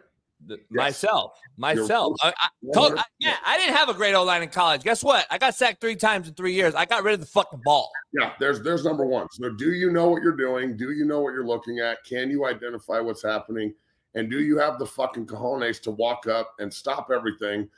The, 0.47 0.55
yes. 0.55 0.61
Myself, 0.71 1.39
myself. 1.55 2.17
I, 2.23 2.29
I, 2.29 2.47
coach, 2.73 2.97
I, 2.97 3.03
yeah, 3.19 3.35
I 3.45 3.57
didn't 3.57 3.75
have 3.75 3.89
a 3.89 3.93
great 3.93 4.15
O 4.15 4.23
line 4.23 4.41
in 4.41 4.49
college. 4.49 4.83
Guess 4.83 5.03
what? 5.03 5.27
I 5.29 5.37
got 5.37 5.55
sacked 5.55 5.79
three 5.81 5.95
times 5.95 6.27
in 6.27 6.33
three 6.33 6.53
years. 6.53 6.73
I 6.73 6.85
got 6.85 7.03
rid 7.03 7.13
of 7.13 7.19
the 7.19 7.27
fucking 7.27 7.61
ball. 7.63 7.91
Yeah, 8.11 8.33
there's 8.39 8.61
there's 8.61 8.83
number 8.83 9.05
one. 9.05 9.27
So, 9.31 9.49
do 9.49 9.73
you 9.73 9.91
know 9.91 10.09
what 10.09 10.23
you're 10.23 10.35
doing? 10.35 10.75
Do 10.75 10.91
you 10.91 11.05
know 11.05 11.19
what 11.19 11.33
you're 11.33 11.45
looking 11.45 11.79
at? 11.79 12.03
Can 12.05 12.31
you 12.31 12.47
identify 12.47 12.99
what's 12.99 13.21
happening? 13.21 13.73
And 14.15 14.29
do 14.29 14.41
you 14.41 14.57
have 14.57 14.79
the 14.79 14.85
fucking 14.85 15.27
cojones 15.27 15.79
to 15.83 15.91
walk 15.91 16.27
up 16.27 16.55
and 16.59 16.73
stop 16.73 17.11
everything 17.13 17.69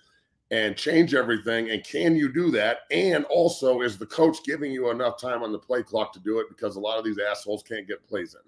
and 0.53 0.77
change 0.77 1.15
everything? 1.15 1.71
And 1.71 1.83
can 1.83 2.15
you 2.15 2.31
do 2.31 2.51
that? 2.51 2.81
And 2.91 3.25
also, 3.25 3.81
is 3.81 3.97
the 3.97 4.05
coach 4.05 4.37
giving 4.45 4.71
you 4.71 4.91
enough 4.91 5.19
time 5.19 5.41
on 5.41 5.51
the 5.51 5.57
play 5.57 5.81
clock 5.81 6.13
to 6.13 6.19
do 6.19 6.39
it? 6.39 6.47
Because 6.47 6.75
a 6.75 6.79
lot 6.79 6.99
of 6.99 7.03
these 7.03 7.17
assholes 7.17 7.63
can't 7.63 7.87
get 7.87 8.07
plays 8.07 8.35
in. 8.35 8.41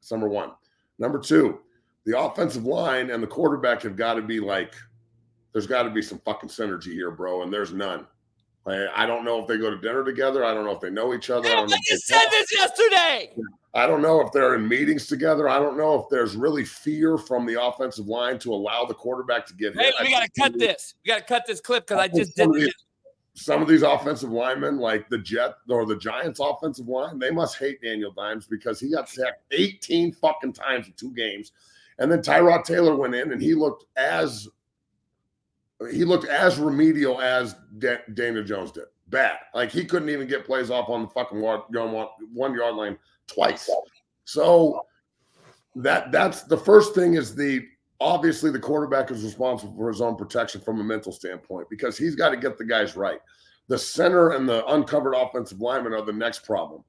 That's 0.00 0.10
number 0.10 0.28
one. 0.28 0.52
Number 0.98 1.18
two 1.18 1.60
the 2.06 2.18
offensive 2.18 2.64
line 2.64 3.10
and 3.10 3.22
the 3.22 3.26
quarterback 3.26 3.82
have 3.82 3.94
got 3.94 4.14
to 4.14 4.22
be 4.22 4.40
like, 4.40 4.74
there's 5.52 5.66
got 5.66 5.82
to 5.82 5.90
be 5.90 6.00
some 6.00 6.18
fucking 6.20 6.48
synergy 6.48 6.92
here, 6.92 7.10
bro, 7.10 7.42
and 7.42 7.52
there's 7.52 7.74
none. 7.74 8.06
I, 8.66 9.04
don't 9.04 9.24
know 9.24 9.40
if 9.40 9.48
they 9.48 9.58
go 9.58 9.68
to 9.68 9.76
dinner 9.76 10.04
together. 10.04 10.44
I 10.44 10.54
don't 10.54 10.64
know 10.64 10.70
if 10.70 10.80
they 10.80 10.90
know 10.90 11.12
each 11.12 11.28
other. 11.28 11.48
I, 11.48 11.52
I 11.52 11.54
don't 11.56 11.70
know 11.70 11.76
you 11.90 11.98
said 11.98 12.24
this 12.30 12.46
yesterday. 12.56 13.34
I 13.72 13.86
don't 13.86 14.02
know 14.02 14.20
if 14.20 14.32
they're 14.32 14.56
in 14.56 14.66
meetings 14.66 15.06
together. 15.06 15.48
I 15.48 15.58
don't 15.58 15.76
know 15.76 15.94
if 15.94 16.08
there's 16.10 16.34
really 16.34 16.64
fear 16.64 17.16
from 17.16 17.46
the 17.46 17.62
offensive 17.62 18.06
line 18.06 18.38
to 18.40 18.52
allow 18.52 18.84
the 18.84 18.94
quarterback 18.94 19.46
to 19.46 19.54
get 19.54 19.74
hey, 19.76 19.84
hit. 19.84 19.94
we 20.00 20.10
got 20.10 20.22
to 20.22 20.40
cut 20.40 20.58
this. 20.58 20.94
We 21.04 21.10
got 21.10 21.18
to 21.18 21.24
cut 21.24 21.46
this 21.46 21.60
clip 21.60 21.86
because 21.86 22.00
I 22.00 22.08
just 22.08 22.34
did 22.34 22.52
this 22.52 22.74
some 23.34 23.62
of 23.62 23.68
these 23.68 23.82
offensive 23.82 24.30
linemen, 24.30 24.78
like 24.78 25.08
the 25.08 25.18
Jet 25.18 25.54
or 25.68 25.86
the 25.86 25.96
Giants 25.96 26.40
offensive 26.40 26.88
line, 26.88 27.18
they 27.18 27.30
must 27.30 27.58
hate 27.58 27.80
Daniel 27.80 28.12
Dimes 28.12 28.46
because 28.46 28.80
he 28.80 28.90
got 28.90 29.08
sacked 29.08 29.42
18 29.52 30.12
fucking 30.12 30.52
times 30.52 30.88
in 30.88 30.92
two 30.94 31.12
games. 31.14 31.52
And 31.98 32.10
then 32.10 32.20
Tyrod 32.20 32.64
Taylor 32.64 32.96
went 32.96 33.14
in 33.14 33.32
and 33.32 33.40
he 33.40 33.54
looked 33.54 33.84
as 33.96 34.48
he 35.90 36.04
looked 36.04 36.26
as 36.26 36.58
remedial 36.58 37.20
as 37.22 37.54
Daniel 37.78 38.44
Jones 38.44 38.72
did. 38.72 38.84
Bad. 39.08 39.38
Like 39.54 39.70
he 39.70 39.84
couldn't 39.84 40.10
even 40.10 40.28
get 40.28 40.44
plays 40.44 40.70
off 40.70 40.90
on 40.90 41.02
the 41.02 41.08
fucking 41.08 41.40
one, 41.40 41.62
one 42.32 42.54
yard 42.54 42.74
line 42.74 42.98
twice. 43.32 43.70
So 44.24 44.86
that 45.76 46.12
that's 46.12 46.42
the 46.42 46.56
first 46.56 46.94
thing 46.94 47.14
is 47.14 47.34
the 47.34 47.66
obviously 48.00 48.50
the 48.50 48.58
quarterback 48.58 49.10
is 49.10 49.22
responsible 49.22 49.74
for 49.76 49.88
his 49.88 50.00
own 50.00 50.16
protection 50.16 50.60
from 50.60 50.80
a 50.80 50.84
mental 50.84 51.12
standpoint 51.12 51.68
because 51.70 51.96
he's 51.98 52.14
got 52.14 52.30
to 52.30 52.36
get 52.36 52.58
the 52.58 52.64
guys 52.64 52.96
right. 52.96 53.20
The 53.68 53.78
center 53.78 54.30
and 54.30 54.48
the 54.48 54.66
uncovered 54.66 55.14
offensive 55.14 55.60
lineman 55.60 55.92
are 55.92 56.02
the 56.02 56.12
next 56.12 56.44
problem. 56.44 56.82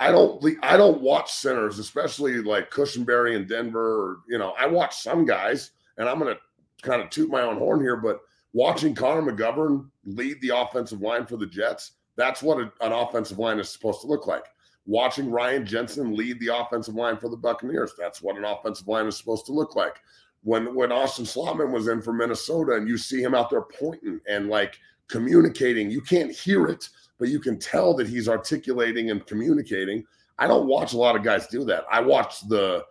I 0.00 0.10
don't 0.10 0.42
I 0.62 0.76
don't 0.76 1.02
watch 1.02 1.32
centers, 1.32 1.78
especially 1.78 2.40
like 2.40 2.70
Cushenberry 2.70 3.36
in 3.36 3.46
Denver. 3.46 4.02
Or, 4.02 4.16
you 4.28 4.38
know, 4.38 4.54
I 4.58 4.66
watch 4.66 4.96
some 4.96 5.24
guys, 5.24 5.72
and 5.98 6.08
I'm 6.08 6.18
to 6.20 6.38
kind 6.82 7.02
of 7.02 7.10
toot 7.10 7.30
my 7.30 7.42
own 7.42 7.58
horn 7.58 7.80
here, 7.80 7.96
but 7.96 8.20
watching 8.52 8.94
Connor 8.94 9.30
McGovern 9.30 9.88
lead 10.04 10.40
the 10.40 10.56
offensive 10.56 11.02
line 11.02 11.26
for 11.26 11.36
the 11.36 11.46
Jets, 11.46 11.92
that's 12.16 12.42
what 12.42 12.58
a, 12.58 12.72
an 12.80 12.92
offensive 12.92 13.38
line 13.38 13.58
is 13.58 13.68
supposed 13.68 14.00
to 14.00 14.06
look 14.06 14.26
like. 14.26 14.44
Watching 14.90 15.30
Ryan 15.30 15.64
Jensen 15.64 16.16
lead 16.16 16.40
the 16.40 16.48
offensive 16.48 16.96
line 16.96 17.16
for 17.16 17.28
the 17.28 17.36
Buccaneers, 17.36 17.92
that's 17.96 18.20
what 18.20 18.36
an 18.36 18.42
offensive 18.42 18.88
line 18.88 19.06
is 19.06 19.16
supposed 19.16 19.46
to 19.46 19.52
look 19.52 19.76
like. 19.76 19.94
When 20.42 20.74
when 20.74 20.90
Austin 20.90 21.24
Schlottmann 21.24 21.70
was 21.70 21.86
in 21.86 22.02
for 22.02 22.12
Minnesota, 22.12 22.72
and 22.72 22.88
you 22.88 22.98
see 22.98 23.22
him 23.22 23.32
out 23.32 23.50
there 23.50 23.62
pointing 23.62 24.18
and 24.28 24.48
like 24.48 24.80
communicating, 25.06 25.92
you 25.92 26.00
can't 26.00 26.32
hear 26.32 26.66
it, 26.66 26.88
but 27.20 27.28
you 27.28 27.38
can 27.38 27.56
tell 27.56 27.94
that 27.94 28.08
he's 28.08 28.28
articulating 28.28 29.12
and 29.12 29.24
communicating. 29.26 30.04
I 30.40 30.48
don't 30.48 30.66
watch 30.66 30.92
a 30.92 30.98
lot 30.98 31.14
of 31.14 31.22
guys 31.22 31.46
do 31.46 31.64
that. 31.66 31.84
I 31.88 32.00
watch 32.00 32.48
the 32.48 32.84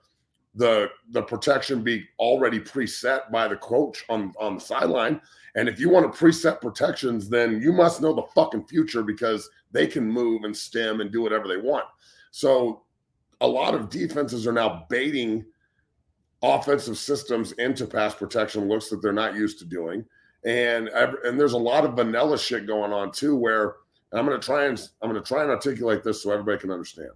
the 0.55 0.89
the 1.11 1.21
protection 1.21 1.83
be 1.83 2.05
already 2.17 2.59
preset 2.59 3.31
by 3.31 3.47
the 3.47 3.55
coach 3.57 4.03
on 4.09 4.33
on 4.39 4.55
the 4.55 4.61
sideline. 4.61 5.21
And 5.55 5.67
if 5.67 5.79
you 5.79 5.89
want 5.89 6.11
to 6.11 6.17
preset 6.17 6.61
protections, 6.61 7.29
then 7.29 7.61
you 7.61 7.71
must 7.71 8.01
know 8.01 8.13
the 8.13 8.27
fucking 8.35 8.67
future 8.67 9.03
because 9.03 9.49
they 9.71 9.87
can 9.87 10.09
move 10.09 10.43
and 10.43 10.55
stem 10.55 11.01
and 11.01 11.11
do 11.11 11.21
whatever 11.21 11.47
they 11.47 11.57
want. 11.57 11.85
So 12.31 12.83
a 13.41 13.47
lot 13.47 13.73
of 13.73 13.89
defenses 13.89 14.45
are 14.45 14.53
now 14.53 14.85
baiting 14.89 15.45
offensive 16.41 16.97
systems 16.97 17.51
into 17.53 17.85
pass 17.85 18.15
protection 18.15 18.67
looks 18.67 18.89
that 18.89 19.01
they're 19.01 19.11
not 19.11 19.35
used 19.35 19.59
to 19.59 19.65
doing. 19.65 20.05
And 20.45 20.87
and 20.89 21.39
there's 21.39 21.53
a 21.53 21.57
lot 21.57 21.85
of 21.85 21.95
vanilla 21.95 22.37
shit 22.37 22.65
going 22.65 22.93
on 22.93 23.11
too 23.11 23.35
where 23.35 23.75
I'm 24.13 24.25
going 24.25 24.39
to 24.39 24.45
try 24.45 24.65
and 24.65 24.79
I'm 25.01 25.11
going 25.11 25.21
to 25.21 25.27
try 25.27 25.41
and 25.41 25.51
articulate 25.51 26.03
this 26.03 26.23
so 26.23 26.31
everybody 26.31 26.57
can 26.57 26.71
understand. 26.71 27.11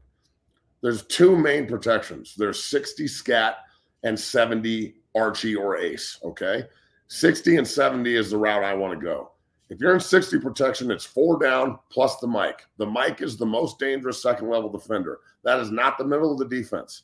There's 0.83 1.03
two 1.07 1.37
main 1.37 1.65
protections. 1.65 2.35
There's 2.37 2.63
60 2.65 3.07
scat 3.07 3.59
and 4.03 4.19
70 4.19 4.95
Archie 5.15 5.55
or 5.55 5.77
Ace, 5.77 6.19
okay? 6.23 6.65
60 7.07 7.55
and 7.57 7.67
70 7.67 8.15
is 8.15 8.31
the 8.31 8.37
route 8.37 8.63
I 8.65 8.73
want 8.73 8.99
to 8.99 9.03
go. 9.03 9.31
If 9.69 9.79
you're 9.79 9.93
in 9.93 10.01
60 10.01 10.39
protection, 10.39 10.91
it's 10.91 11.05
four 11.05 11.39
down 11.39 11.79
plus 11.89 12.17
the 12.17 12.27
mic. 12.27 12.65
The 12.77 12.85
mic 12.85 13.21
is 13.21 13.37
the 13.37 13.45
most 13.45 13.79
dangerous 13.79 14.21
second 14.21 14.49
level 14.49 14.69
defender. 14.69 15.19
That 15.43 15.59
is 15.59 15.71
not 15.71 15.97
the 15.97 16.03
middle 16.05 16.33
of 16.33 16.37
the 16.37 16.53
defense. 16.53 17.03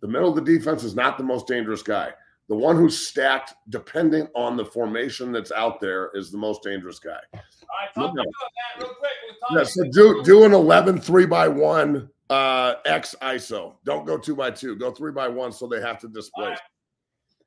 The 0.00 0.08
middle 0.08 0.30
of 0.30 0.34
the 0.34 0.40
defense 0.58 0.82
is 0.82 0.94
not 0.96 1.18
the 1.18 1.24
most 1.24 1.46
dangerous 1.46 1.82
guy. 1.82 2.12
The 2.48 2.56
one 2.56 2.76
who's 2.76 3.06
stacked, 3.06 3.54
dependent 3.68 4.30
on 4.34 4.56
the 4.56 4.64
formation 4.64 5.30
that's 5.30 5.52
out 5.52 5.78
there, 5.78 6.10
is 6.14 6.32
the 6.32 6.38
most 6.38 6.62
dangerous 6.62 6.98
guy. 6.98 7.20
All 7.34 7.40
right, 7.40 7.94
talk 7.94 8.14
No. 8.14 8.22
about 8.22 8.24
that 8.24 8.82
real 8.82 8.94
quick. 8.94 9.10
We'll 9.50 9.58
Yeah, 9.60 9.64
so 9.64 9.84
do 9.92 10.22
do 10.24 10.44
an 10.44 10.52
11 10.54 11.00
three 11.00 11.26
by 11.26 11.46
one 11.48 12.08
uh 12.30 12.76
X 12.86 13.14
ISO. 13.20 13.74
Don't 13.84 14.06
go 14.06 14.16
two 14.16 14.36
by 14.36 14.50
two. 14.50 14.76
Go 14.76 14.90
three 14.90 15.12
by 15.12 15.28
one 15.28 15.52
so 15.52 15.66
they 15.66 15.80
have 15.80 15.98
to 16.00 16.08
displace. 16.08 16.58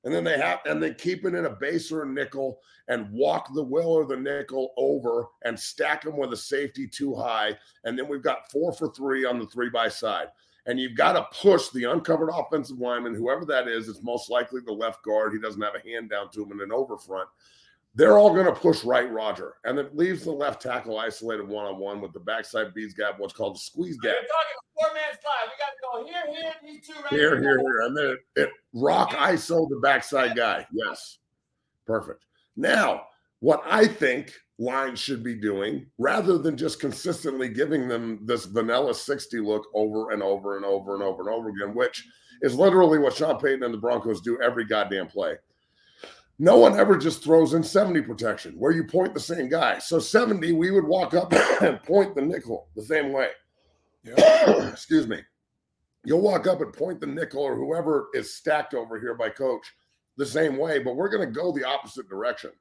And 0.04 0.14
then 0.14 0.26
they 0.26 0.38
have 0.38 0.60
and 0.66 0.84
they 0.84 0.94
keep 0.94 1.26
it 1.26 1.34
in 1.34 1.46
a 1.46 1.50
base 1.50 1.92
or 1.92 2.04
a 2.04 2.06
nickel 2.06 2.60
and 2.90 3.10
walk 3.12 3.54
the 3.54 3.64
will 3.64 3.88
or 3.88 4.06
the 4.06 4.18
nickel 4.18 4.74
over 4.78 5.28
and 5.46 5.58
stack 5.58 6.04
them 6.04 6.18
with 6.18 6.34
a 6.34 6.38
safety 6.38 6.86
too 6.86 7.16
high. 7.16 7.58
And 7.86 7.98
then 7.98 8.10
we've 8.10 8.22
got 8.22 8.52
four 8.52 8.74
for 8.74 8.94
three 8.94 9.26
on 9.26 9.40
the 9.40 9.48
three 9.48 9.70
by 9.70 9.88
side. 9.88 10.28
And 10.66 10.80
you've 10.80 10.98
got 10.98 11.14
to 11.14 11.28
push 11.38 11.70
the 11.70 11.86
uncovered 11.86 12.30
offensive 12.34 12.80
lineman, 12.80 13.16
whoever 13.16 13.46
that 13.46 13.68
is, 13.68 13.90
it's 13.90 14.04
most 14.04 14.30
likely 14.30 14.62
the 14.66 14.72
left 14.72 15.04
guard. 15.04 15.34
He 15.34 15.40
doesn't 15.40 15.62
have 15.62 15.76
a 15.76 15.90
hand 15.90 16.10
down 16.10 16.30
to 16.32 16.44
him 16.44 16.54
in 16.54 16.62
an 16.62 16.72
over 16.72 16.98
front. 16.98 17.28
They're 17.96 18.18
all 18.18 18.34
going 18.34 18.48
to 18.48 18.54
push 18.54 18.84
right 18.84 19.12
Roger. 19.12 19.54
And 19.66 19.78
it 19.78 19.96
leaves 19.96 20.24
the 20.24 20.32
left 20.32 20.62
tackle 20.62 20.98
isolated 20.98 21.48
one 21.48 21.66
on 21.66 21.78
one 21.78 22.02
with 22.02 22.14
the 22.14 22.20
backside 22.20 22.74
beads 22.74 22.94
gap, 22.94 23.20
what's 23.20 23.34
called 23.34 23.56
the 23.56 23.60
squeeze 23.60 23.98
gap. 23.98 24.14
You're 24.14 24.22
gap. 24.22 24.30
talking 24.30 24.64
four 24.76 24.94
man 24.94 25.04
slide. 25.22 25.48
We 25.48 25.60
got 25.60 25.74
to 25.74 25.82
go 25.84 26.34
here, 26.34 26.42
here, 26.42 26.54
these 26.64 26.88
two 26.88 26.94
right 27.02 27.12
Here, 27.12 27.42
here, 27.42 27.60
here. 27.60 27.82
And 27.82 27.96
then 27.96 28.06
it, 28.06 28.20
it 28.36 28.50
rock 28.74 29.12
ISO 29.12 29.70
the 29.70 29.80
backside 29.82 30.36
guy. 30.36 30.66
Yes. 30.74 31.20
Perfect. 31.86 32.26
Now, 32.56 33.04
what 33.40 33.62
I 33.66 33.86
think 33.88 34.32
lines 34.58 35.00
should 35.00 35.24
be 35.24 35.36
doing, 35.36 35.86
rather 35.98 36.38
than 36.38 36.58
just 36.58 36.80
consistently 36.80 37.50
giving 37.50 37.88
them 37.88 38.20
this 38.24 38.46
vanilla 38.46 38.96
60 38.96 39.40
look 39.40 39.68
over 39.74 40.12
and 40.12 40.24
over 40.24 40.56
and 40.56 40.66
over 40.66 40.94
and 40.94 41.04
over 41.04 41.22
and 41.22 41.30
over 41.30 41.50
again, 41.50 41.76
which 41.76 42.08
is 42.42 42.56
literally 42.56 43.00
what 43.00 43.16
Sean 43.16 43.40
Payton 43.40 43.64
and 43.64 43.74
the 43.74 43.78
Broncos 43.78 44.22
do 44.22 44.40
every 44.42 44.66
goddamn 44.66 45.08
play. 45.08 45.36
No 46.40 46.58
one 46.58 46.78
ever 46.78 46.98
just 46.98 47.24
throws 47.24 47.54
in 47.54 47.64
70 47.64 48.02
protection 48.02 48.54
where 48.58 48.72
you 48.72 48.84
point 48.84 49.14
the 49.14 49.20
same 49.20 49.50
guy. 49.50 49.78
So 49.80 50.00
70, 50.00 50.54
we 50.54 50.72
would 50.72 50.86
walk 50.86 51.14
up 51.14 51.32
and 51.62 51.82
point 51.84 52.16
the 52.16 52.22
nickel 52.22 52.70
the 52.76 52.84
same 52.84 53.12
way. 53.12 53.30
Excuse 54.72 55.08
me. 55.08 55.22
You'll 56.06 56.22
walk 56.22 56.48
up 56.48 56.62
and 56.62 56.74
point 56.74 57.00
the 57.00 57.08
nickel 57.08 57.42
or 57.42 57.56
whoever 57.56 58.08
is 58.14 58.34
stacked 58.34 58.74
over 58.74 59.00
here 59.00 59.14
by 59.14 59.30
coach 59.30 59.66
the 60.18 60.26
same 60.26 60.58
way, 60.58 60.80
but 60.80 60.96
we're 60.96 61.10
going 61.10 61.26
to 61.26 61.34
go 61.34 61.52
the 61.52 61.64
opposite 61.64 62.10
direction. 62.10 62.52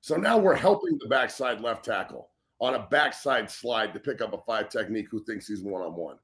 So 0.00 0.16
now 0.16 0.38
we're 0.38 0.54
helping 0.54 0.98
the 0.98 1.08
backside 1.08 1.60
left 1.60 1.84
tackle 1.84 2.30
on 2.60 2.74
a 2.74 2.86
backside 2.90 3.50
slide 3.50 3.92
to 3.92 4.00
pick 4.00 4.20
up 4.20 4.32
a 4.32 4.38
five 4.46 4.68
technique 4.68 5.08
who 5.10 5.22
thinks 5.24 5.46
he's 5.46 5.62
one 5.62 5.82
on 5.82 5.94
one. 5.94 6.16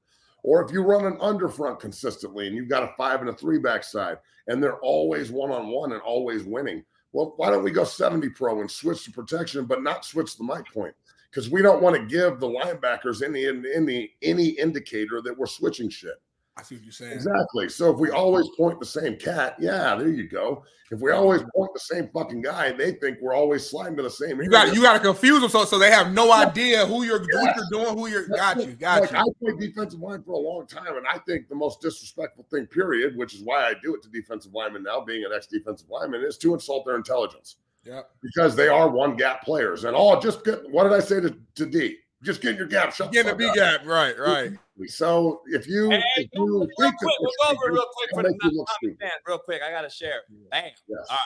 Or 0.43 0.63
if 0.63 0.71
you 0.71 0.81
run 0.81 1.05
an 1.05 1.17
underfront 1.19 1.79
consistently 1.79 2.47
and 2.47 2.55
you've 2.55 2.69
got 2.69 2.83
a 2.83 2.93
five 2.97 3.21
and 3.21 3.29
a 3.29 3.33
three 3.33 3.59
backside 3.59 4.17
and 4.47 4.61
they're 4.61 4.79
always 4.79 5.31
one 5.31 5.51
on 5.51 5.69
one 5.69 5.93
and 5.93 6.01
always 6.01 6.43
winning, 6.43 6.83
well, 7.13 7.33
why 7.37 7.49
don't 7.49 7.63
we 7.63 7.71
go 7.71 7.85
70 7.85 8.29
pro 8.29 8.59
and 8.59 8.69
switch 8.69 9.05
to 9.05 9.11
protection, 9.11 9.65
but 9.65 9.83
not 9.83 10.03
switch 10.03 10.37
the 10.37 10.43
mic 10.43 10.65
point? 10.73 10.93
Because 11.29 11.49
we 11.49 11.61
don't 11.61 11.81
want 11.81 11.95
to 11.95 12.05
give 12.05 12.39
the 12.39 12.47
linebackers 12.47 13.23
any 13.23 13.45
any 13.73 14.11
any 14.21 14.49
indicator 14.49 15.21
that 15.21 15.37
we're 15.37 15.47
switching 15.47 15.89
shit. 15.89 16.21
I 16.55 16.61
see 16.61 16.75
what 16.75 16.83
you're 16.83 16.93
saying. 16.93 17.13
Exactly. 17.13 17.67
So 17.67 17.91
if 17.91 17.97
we 17.97 18.11
always 18.11 18.47
point 18.55 18.79
the 18.79 18.85
same 18.85 19.17
cat, 19.17 19.55
yeah, 19.59 19.95
there 19.95 20.09
you 20.09 20.27
go. 20.27 20.63
If 20.91 20.99
we 20.99 21.11
always 21.11 21.41
point 21.55 21.71
the 21.73 21.79
same 21.79 22.09
fucking 22.13 22.43
guy, 22.43 22.71
they 22.71 22.91
think 22.91 23.17
we're 23.21 23.33
always 23.33 23.67
sliding 23.67 23.97
to 23.97 24.03
the 24.03 24.09
same. 24.11 24.39
You 24.39 24.49
got 24.51 24.75
you 24.75 24.81
got 24.83 24.93
to 24.93 24.99
confuse 24.99 25.41
them 25.41 25.49
so 25.49 25.65
so 25.65 25.79
they 25.79 25.89
have 25.89 26.13
no 26.13 26.31
idea 26.31 26.85
who 26.85 27.03
you're 27.03 27.21
what 27.21 27.55
you're 27.55 27.65
doing, 27.71 27.97
who 27.97 28.07
you're 28.07 28.27
got 28.27 28.57
you, 28.63 28.73
got 28.73 29.01
Like, 29.01 29.11
you. 29.11 29.17
I 29.17 29.23
played 29.41 29.59
defensive 29.59 29.99
line 29.99 30.21
for 30.21 30.33
a 30.33 30.37
long 30.37 30.67
time, 30.67 30.95
and 30.95 31.07
I 31.07 31.17
think 31.19 31.49
the 31.49 31.55
most 31.55 31.81
disrespectful 31.81 32.45
thing, 32.51 32.67
period, 32.67 33.17
which 33.17 33.33
is 33.33 33.41
why 33.41 33.65
I 33.65 33.73
do 33.81 33.95
it 33.95 34.03
to 34.03 34.09
defensive 34.09 34.53
linemen 34.53 34.83
now, 34.83 35.01
being 35.01 35.25
an 35.25 35.31
ex-defensive 35.35 35.89
lineman, 35.89 36.21
is 36.21 36.37
to 36.39 36.53
insult 36.53 36.85
their 36.85 36.97
intelligence 36.97 37.55
Yep. 37.85 38.11
because 38.21 38.55
they 38.55 38.67
are 38.67 38.87
one 38.87 39.15
gap 39.17 39.41
players. 39.43 39.85
And 39.85 39.95
all 39.95 40.21
just 40.21 40.45
get 40.45 40.69
what 40.69 40.83
did 40.83 40.93
I 40.93 40.99
say 40.99 41.19
to, 41.19 41.35
to 41.55 41.65
D? 41.65 41.97
Just 42.23 42.41
get 42.41 42.51
in 42.51 42.57
your 42.57 42.67
gap. 42.67 42.93
Shut 42.93 43.11
Get 43.11 43.25
the 43.25 43.31
in 43.31 43.37
the 43.37 43.43
B 43.43 43.49
up. 43.49 43.55
gap, 43.55 43.85
right, 43.85 44.17
right. 44.17 44.51
So 44.87 45.41
if 45.47 45.67
you, 45.67 45.89
Hey, 45.91 46.01
if 46.17 46.29
real 46.35 46.45
you 46.63 46.69
quick, 46.75 46.89
think 46.89 46.99
that 47.01 47.17
we'll 47.19 47.31
go 47.43 47.51
over 47.51 47.73
real 47.73 47.85
quick 47.95 48.09
for 48.13 48.23
the 48.23 48.29
non 48.41 48.53
look 48.55 48.67
common 48.67 48.75
stupid. 48.79 48.97
fan. 49.01 49.11
Real 49.27 49.37
quick, 49.39 49.61
I 49.61 49.71
got 49.71 49.81
to 49.81 49.89
share. 49.89 50.21
Bam. 50.49 50.63
Yes. 50.65 50.77
All 51.09 51.15
right, 51.15 51.17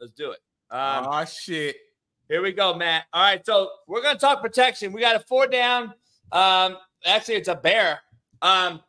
let's 0.00 0.12
do 0.12 0.30
it. 0.32 0.38
Um, 0.70 1.06
oh 1.08 1.24
shit. 1.26 1.76
Here 2.28 2.42
we 2.42 2.52
go, 2.52 2.74
Matt. 2.74 3.04
All 3.12 3.22
right, 3.22 3.44
so 3.46 3.68
we're 3.86 4.02
gonna 4.02 4.18
talk 4.18 4.42
protection. 4.42 4.92
We 4.92 5.00
got 5.00 5.14
a 5.14 5.20
four 5.20 5.46
down. 5.46 5.94
Um, 6.32 6.76
actually, 7.04 7.34
it's 7.36 7.48
a 7.48 7.54
bear. 7.54 8.00
Um, 8.42 8.80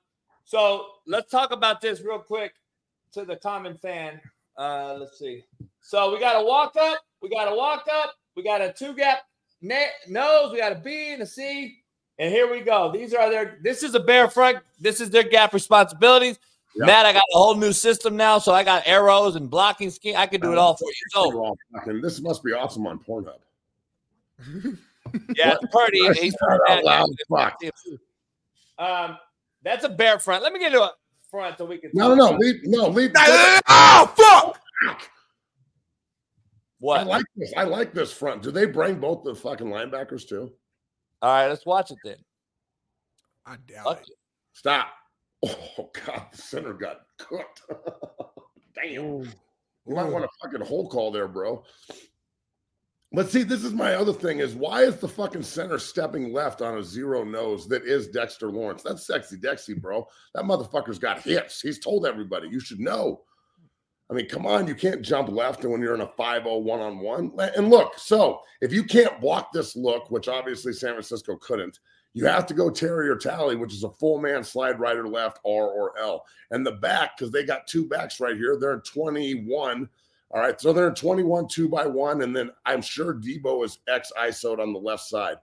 so 0.46 0.86
let's 1.06 1.30
talk 1.30 1.52
about 1.52 1.82
this 1.82 2.02
real 2.02 2.20
quick 2.20 2.54
to 3.14 3.26
the 3.26 3.36
common 3.36 3.78
fan. 3.78 4.20
Uh, 4.58 4.96
let's 5.00 5.20
see. 5.20 5.44
So 5.82 6.12
we 6.12 6.20
got 6.20 6.42
a 6.42 6.44
walk 6.46 6.76
up. 6.80 6.98
We 7.22 7.30
got 7.30 7.52
a 7.52 7.56
walk 7.56 7.86
up. 7.94 8.16
We 8.36 8.44
got 8.44 8.62
a 8.62 8.74
two 8.74 8.96
gap 8.96 9.20
na- 9.62 9.76
nose. 10.08 10.52
We 10.52 10.60
got 10.60 10.72
a 10.72 10.76
B 10.76 11.14
and 11.14 11.22
a 11.22 11.26
C. 11.26 11.78
And 12.20 12.32
here 12.32 12.50
we 12.50 12.62
go. 12.62 12.92
These 12.92 13.14
are 13.14 13.30
their. 13.30 13.60
This 13.62 13.84
is 13.84 13.94
a 13.96 14.00
bear 14.00 14.28
front. 14.30 14.60
This 14.80 15.00
is 15.02 15.10
their 15.10 15.24
gap 15.24 15.54
responsibilities. 15.54 16.40
Yeah. 16.76 16.86
Matt, 16.86 17.06
I 17.06 17.14
got 17.14 17.24
a 17.34 17.38
whole 17.38 17.56
new 17.56 17.74
system 17.74 18.16
now, 18.18 18.40
so 18.40 18.52
I 18.54 18.64
got 18.64 18.84
arrows 18.86 19.36
and 19.36 19.50
blocking 19.50 19.90
scheme. 19.90 20.16
I 20.18 20.28
can 20.28 20.42
do 20.42 20.52
it 20.52 20.58
all 20.58 20.76
for 20.76 20.86
you. 20.86 20.94
So 21.12 21.56
this 22.02 22.22
must 22.22 22.44
be 22.44 22.54
awesome 22.54 22.86
on 22.88 23.00
Pornhub. 23.00 23.40
Yeah, 25.36 25.56
Purdy. 25.72 26.06
That's 26.06 26.20
He's 26.20 26.36
out 26.50 26.84
loud, 26.84 27.10
fuck. 27.30 27.60
Um, 28.78 29.18
that's 29.64 29.84
a 29.84 29.90
bare 29.90 30.20
front. 30.20 30.44
Let 30.44 30.54
me 30.54 30.60
get 30.60 30.72
to 30.74 30.84
a 30.84 30.92
front 31.30 31.58
so 31.58 31.66
we 31.66 31.78
can. 31.78 31.92
No, 31.94 32.14
no, 32.14 32.32
no, 32.32 32.38
leave, 32.38 32.56
no, 32.66 32.90
leave. 32.90 33.12
Oh 33.16 34.14
fuck! 34.16 35.02
I 36.84 37.04
like 37.04 37.26
this. 37.36 37.54
I 37.58 37.64
like 37.64 37.94
this 37.94 38.12
front. 38.12 38.44
Do 38.44 38.52
they 38.52 38.66
bring 38.66 39.00
both 39.00 39.24
the 39.24 39.34
fucking 39.34 39.68
linebackers 39.68 40.28
too? 40.28 40.52
All 41.22 41.32
right, 41.32 41.48
let's 41.48 41.66
watch 41.66 41.92
it 41.92 41.98
then. 42.04 42.18
I 43.46 43.56
doubt 43.68 43.86
Fuck 43.86 44.02
it. 44.02 44.10
it. 44.10 44.18
Stop. 44.54 44.88
Oh 45.80 45.92
God, 46.06 46.26
the 46.32 46.38
center 46.38 46.74
got 46.74 47.02
cooked. 47.20 47.62
Damn. 48.76 48.92
You 48.94 49.26
might 49.86 50.10
want 50.10 50.26
a 50.26 50.30
fucking 50.42 50.66
whole 50.66 50.90
call 50.90 51.12
there, 51.12 51.28
bro. 51.28 51.64
But 53.14 53.30
see, 53.30 53.44
this 53.44 53.64
is 53.64 53.72
my 53.72 53.94
other 53.94 54.14
thing: 54.14 54.40
is 54.40 54.56
why 54.56 54.84
is 54.84 54.98
the 54.98 55.08
fucking 55.08 55.44
center 55.44 55.78
stepping 55.78 56.34
left 56.34 56.64
on 56.64 56.80
a 56.80 56.84
zero 56.84 57.24
nose 57.24 57.68
that 57.68 57.84
is 57.84 58.08
Dexter 58.08 58.52
Lawrence? 58.52 58.82
That's 58.82 59.06
sexy, 59.06 59.38
Dexy, 59.38 59.80
bro. 59.80 60.08
That 60.34 60.44
motherfucker's 60.44 61.00
got 61.00 61.22
hips. 61.22 61.62
He's 61.62 61.80
told 61.80 62.06
everybody. 62.08 62.50
You 62.50 62.60
should 62.60 62.80
know. 62.80 63.22
I 64.10 64.14
mean, 64.14 64.28
come 64.30 64.46
on, 64.46 64.68
you 64.68 64.76
can't 64.76 65.02
jump 65.02 65.30
left 65.30 65.66
when 65.66 65.82
you're 65.82 65.96
in 65.96 66.02
a 66.02 66.08
5-0 66.08 66.62
one-on-one. 66.62 67.34
And 67.56 67.70
look, 67.70 68.00
so 68.00 68.42
if 68.62 68.72
you 68.72 68.84
can't 68.84 69.20
block 69.20 69.52
this 69.52 69.76
look, 69.76 70.10
which 70.10 70.30
obviously 70.30 70.72
San 70.72 70.92
Francisco 70.92 71.36
couldn't, 71.36 71.80
you 72.14 72.26
have 72.26 72.46
to 72.48 72.54
go 72.54 72.70
Terry 72.70 73.10
or 73.10 73.18
Tally, 73.18 73.58
which 73.58 73.74
is 73.74 73.84
a 73.84 73.92
full 73.92 74.20
man 74.20 74.44
slide 74.44 74.80
right 74.80 74.98
or 74.98 75.08
left, 75.08 75.40
R 75.46 75.68
or 75.68 76.00
L. 76.00 76.26
And 76.52 76.66
the 76.66 76.72
back, 76.72 77.18
because 77.18 77.32
they 77.32 77.44
got 77.44 77.68
two 77.68 77.86
backs 77.86 78.20
right 78.20 78.38
here, 78.38 78.58
they're 78.58 78.80
21. 78.80 79.90
All 80.32 80.42
right, 80.42 80.60
so 80.60 80.74
they're 80.74 80.92
21, 80.92 81.48
two 81.48 81.70
by 81.70 81.86
one. 81.86 82.22
And 82.22 82.36
then 82.36 82.50
I'm 82.66 82.82
sure 82.82 83.14
Debo 83.14 83.64
is 83.66 83.80
X 83.88 84.12
ISO'd 84.18 84.60
on 84.60 84.74
the 84.74 84.80
left 84.80 85.04
side. 85.04 85.36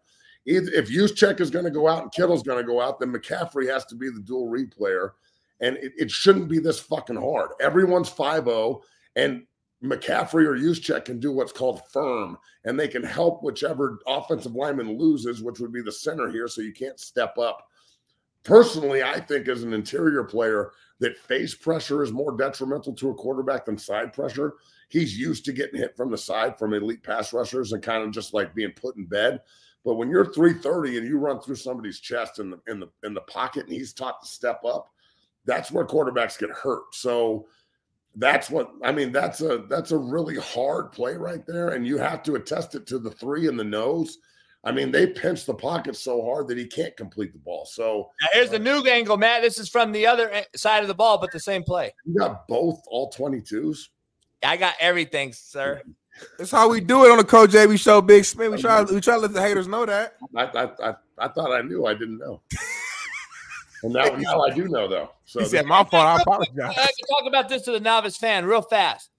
If 0.47 0.89
Juszczyk 0.89 1.41
is 1.41 1.51
going 1.51 1.65
to 1.65 1.71
go 1.71 1.89
out 1.89 2.03
and 2.03 2.13
Kittle's 2.13 2.43
going 2.43 2.59
to 2.59 2.67
go 2.67 2.81
out, 2.81 2.99
then 2.99 3.13
McCaffrey 3.13 3.71
has 3.71 3.85
to 3.87 3.95
be 3.95 4.11
the 4.11 4.21
dual 4.21 4.49
read 4.49 4.71
player. 4.71 5.15
And 5.61 5.77
it, 5.77 5.93
it 5.97 6.11
shouldn't 6.11 6.49
be 6.49 6.59
this 6.59 6.81
fucking 6.81 7.17
hard. 7.17 7.51
Everyone's 7.61 8.09
5 8.09 8.45
0, 8.45 8.83
and 9.17 9.45
McCaffrey 9.83 10.47
or 10.47 10.57
Juszczyk 10.57 11.05
can 11.05 11.21
do 11.21 11.31
what's 11.31 11.53
called 11.53 11.83
firm, 11.93 12.39
and 12.65 12.79
they 12.79 12.89
can 12.89 13.03
help 13.03 13.43
whichever 13.43 13.99
offensive 14.07 14.55
lineman 14.55 14.99
loses, 14.99 15.43
which 15.43 15.61
would 15.61 15.73
be 15.73 15.83
the 15.83 15.93
center 15.93 16.31
here, 16.31 16.49
so 16.49 16.63
you 16.63 16.73
can't 16.73 16.99
step 16.99 17.37
up. 17.39 17.69
personally, 18.43 19.03
I 19.03 19.21
think 19.21 19.49
as 19.49 19.63
an 19.63 19.73
interior 19.73 20.25
player, 20.25 20.73
that 21.01 21.17
face 21.17 21.55
pressure 21.55 22.03
is 22.03 22.13
more 22.13 22.37
detrimental 22.37 22.95
to 22.95 23.11
a 23.11 23.15
quarterback 23.15 23.67
than 23.67 23.79
side 23.79 24.13
pressure. 24.13 24.55
He's 24.89 25.19
used 25.19 25.45
to 25.47 25.53
getting 25.53 25.81
hit 25.81 25.97
from 25.97 26.11
the 26.11 26.19
side 26.19 26.59
from 26.59 26.73
elite 26.75 27.03
pass 27.03 27.33
rushers 27.33 27.73
and 27.73 27.83
kind 27.83 28.05
of 28.05 28.13
just 28.13 28.33
like 28.35 28.55
being 28.55 28.73
put 28.73 28.97
in 28.97 29.07
bed. 29.07 29.41
But 29.85 29.95
when 29.95 30.09
you're 30.09 30.33
330 30.33 30.99
and 30.99 31.07
you 31.07 31.19
run 31.19 31.41
through 31.41 31.57
somebody's 31.57 32.01
chest 32.01 32.39
in 32.39 32.51
the 32.51 32.61
in 32.69 32.81
the 32.81 32.89
in 33.03 33.13
the 33.13 33.21
pocket 33.23 33.65
and 33.65 33.73
he's 33.73 33.93
taught 33.93 34.23
to 34.23 34.29
step 34.29 34.63
up, 34.65 34.91
that's 35.47 35.71
where 35.71 35.87
quarterbacks 35.87 36.39
get 36.39 36.51
hurt. 36.51 36.95
So 36.95 37.47
that's 38.17 38.51
what 38.51 38.71
I 38.83 38.93
mean. 38.93 39.13
That's 39.13 39.41
a 39.41 39.65
that's 39.69 39.91
a 39.91 39.99
really 39.99 40.37
hard 40.37 40.93
play 40.93 41.15
right 41.17 41.45
there, 41.47 41.71
and 41.71 41.87
you 41.87 41.99
have 41.99 42.23
to 42.25 42.37
attest 42.37 42.75
it 42.75 42.87
to 42.89 42.99
the 42.99 43.11
three 43.11 43.49
in 43.49 43.57
the 43.57 43.65
nose. 43.65 44.19
I 44.67 44.73
mean, 44.73 44.91
they 44.91 45.07
pinch 45.07 45.45
the 45.45 45.55
pocket 45.55 45.95
so 45.95 46.25
hard 46.25 46.49
that 46.49 46.57
he 46.57 46.67
can't 46.67 46.97
complete 46.97 47.33
the 47.33 47.39
ball. 47.39 47.67
So 47.67 48.11
now 48.23 48.29
here's 48.33 48.51
the 48.51 48.57
uh, 48.57 48.61
new 48.61 48.83
angle, 48.85 49.19
Matt. 49.19 49.43
This 49.43 49.59
is 49.59 49.69
from 49.69 49.93
the 49.93 50.07
other 50.07 50.31
eh, 50.31 50.45
side 50.57 50.81
of 50.81 50.89
the 50.89 50.95
ball, 50.95 51.19
but 51.19 51.33
the 51.33 51.41
same 51.41 51.63
play. 51.63 51.93
You 52.07 52.19
got 52.19 52.49
both 52.49 52.81
all 52.87 53.13
22s. 53.13 53.89
I 54.43 54.57
got 54.57 54.75
everything, 54.81 55.35
sir. 55.35 55.83
That's 56.39 56.51
how 56.51 56.71
we 56.71 56.81
do 56.81 57.05
it 57.05 57.11
on 57.11 57.19
the 57.19 57.25
Coach 57.25 57.51
JB 57.51 57.79
show, 57.79 58.01
Big 58.01 58.23
Smitty. 58.23 58.53
We 58.53 58.63
try 58.63 58.83
we 58.83 59.01
try 59.01 59.17
to 59.17 59.21
let 59.21 59.33
the 59.33 59.43
haters 59.43 59.67
know 59.67 59.85
that. 59.85 60.15
I 60.37 60.45
I 60.45 60.91
I, 60.91 60.95
I 61.19 61.29
thought 61.29 61.53
I 61.53 61.61
knew. 61.61 61.87
I 61.87 61.95
didn't 61.95 62.19
know. 62.19 62.41
and 63.85 63.93
now, 63.93 64.05
now 64.17 64.41
I 64.41 64.51
do 64.51 64.67
know 64.67 64.89
though. 64.89 65.11
So 65.27 65.41
he 65.41 65.47
said, 65.47 65.67
"My 65.67 65.85
fault. 65.85 66.07
I 66.07 66.21
apologize." 66.21 66.57
I 66.59 66.73
can 66.73 67.07
talk 67.09 67.27
about 67.27 67.49
this 67.49 67.63
to 67.63 67.73
the 67.73 67.81
novice 67.81 68.17
fan 68.17 68.47
real 68.47 68.63
fast. 68.63 69.11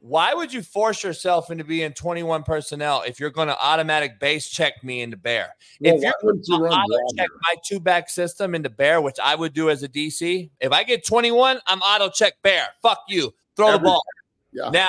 Why 0.00 0.32
would 0.32 0.52
you 0.52 0.62
force 0.62 1.02
yourself 1.02 1.50
into 1.50 1.64
being 1.64 1.92
21 1.92 2.44
personnel 2.44 3.02
if 3.04 3.18
you're 3.18 3.30
going 3.30 3.48
to 3.48 3.60
automatic 3.60 4.20
base 4.20 4.48
check 4.48 4.84
me 4.84 5.02
into 5.02 5.16
bear? 5.16 5.48
Well, 5.80 5.96
if 5.96 6.02
you're 6.02 6.12
going 6.22 6.40
to 6.42 6.52
auto 6.52 7.16
check 7.16 7.28
my 7.48 7.56
two 7.66 7.80
back 7.80 8.08
system 8.08 8.54
into 8.54 8.70
bear, 8.70 9.00
which 9.00 9.16
I 9.20 9.34
would 9.34 9.54
do 9.54 9.70
as 9.70 9.82
a 9.82 9.88
DC, 9.88 10.50
if 10.60 10.70
I 10.70 10.84
get 10.84 11.04
21, 11.04 11.58
I'm 11.66 11.80
auto 11.80 12.10
check 12.10 12.34
bear. 12.42 12.68
Fuck 12.80 13.00
you. 13.08 13.34
Throw 13.56 13.70
Every, 13.70 13.78
the 13.78 13.84
ball. 13.84 14.02
Yeah. 14.52 14.70
Now, 14.70 14.88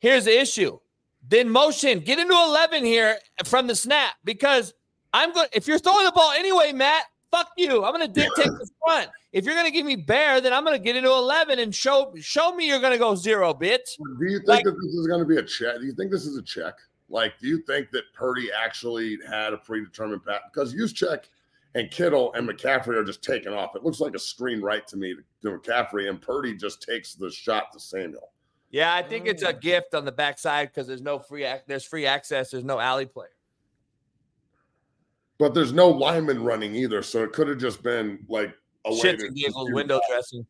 here's 0.00 0.26
the 0.26 0.38
issue. 0.38 0.78
Then 1.26 1.48
motion, 1.48 2.00
get 2.00 2.18
into 2.18 2.34
11 2.34 2.84
here 2.84 3.16
from 3.46 3.66
the 3.68 3.74
snap 3.74 4.16
because 4.22 4.74
I'm 5.14 5.32
going. 5.32 5.48
If 5.52 5.66
you're 5.66 5.78
throwing 5.78 6.04
the 6.04 6.12
ball 6.12 6.32
anyway, 6.32 6.72
Matt, 6.72 7.04
fuck 7.32 7.50
you. 7.56 7.84
I'm 7.84 7.92
going 7.92 8.06
to 8.06 8.12
dictate 8.12 8.46
the 8.46 8.68
front. 8.84 9.10
If 9.32 9.44
you're 9.44 9.54
going 9.54 9.66
to 9.66 9.72
give 9.72 9.86
me 9.86 9.96
bear, 9.96 10.40
then 10.40 10.52
I'm 10.52 10.64
going 10.64 10.76
to 10.76 10.82
get 10.82 10.94
into 10.94 11.10
11 11.10 11.58
and 11.58 11.74
show 11.74 12.14
show 12.20 12.54
me 12.54 12.68
you're 12.68 12.80
going 12.80 12.92
to 12.92 12.98
go 12.98 13.14
zero, 13.14 13.52
bitch. 13.52 13.96
Do 13.96 14.26
you 14.26 14.38
think 14.38 14.48
like, 14.48 14.64
that 14.64 14.76
this 14.82 14.94
is 14.94 15.06
going 15.06 15.20
to 15.20 15.26
be 15.26 15.38
a 15.38 15.42
check? 15.42 15.80
Do 15.80 15.86
you 15.86 15.92
think 15.92 16.10
this 16.10 16.26
is 16.26 16.36
a 16.36 16.42
check? 16.42 16.74
Like, 17.08 17.38
do 17.40 17.48
you 17.48 17.62
think 17.62 17.90
that 17.90 18.04
Purdy 18.14 18.50
actually 18.52 19.18
had 19.28 19.52
a 19.52 19.58
predetermined 19.58 20.24
path? 20.24 20.42
Because 20.52 20.74
Juszczyk 20.74 21.24
and 21.74 21.90
Kittle 21.90 22.32
and 22.34 22.48
McCaffrey 22.48 22.96
are 22.96 23.04
just 23.04 23.22
taking 23.22 23.52
off. 23.52 23.74
It 23.74 23.82
looks 23.82 24.00
like 24.00 24.14
a 24.14 24.18
screen 24.18 24.60
right 24.60 24.86
to 24.86 24.96
me 24.96 25.14
to 25.42 25.48
McCaffrey, 25.48 26.08
and 26.08 26.20
Purdy 26.20 26.54
just 26.54 26.82
takes 26.82 27.14
the 27.14 27.30
shot 27.30 27.72
to 27.72 27.80
Samuel. 27.80 28.30
Yeah, 28.70 28.94
I 28.94 29.02
think 29.02 29.26
it's 29.26 29.42
a 29.42 29.52
mm. 29.52 29.60
gift 29.60 29.94
on 29.94 30.06
the 30.06 30.12
backside 30.12 30.68
because 30.68 30.86
there's 30.86 31.02
no 31.02 31.18
free 31.18 31.44
ac- 31.44 31.64
there's 31.66 31.84
free 31.84 32.06
access. 32.06 32.50
There's 32.50 32.64
no 32.64 32.78
alley 32.78 33.04
player. 33.04 33.28
But 35.42 35.54
there's 35.54 35.72
no 35.72 35.88
lineman 35.88 36.44
running 36.44 36.76
either, 36.76 37.02
so 37.02 37.24
it 37.24 37.32
could 37.32 37.48
have 37.48 37.58
just 37.58 37.82
been 37.82 38.24
like 38.28 38.54
a 38.86 38.94
shit 38.94 39.18
giggles, 39.34 39.72
window 39.72 40.00
dressing. 40.08 40.46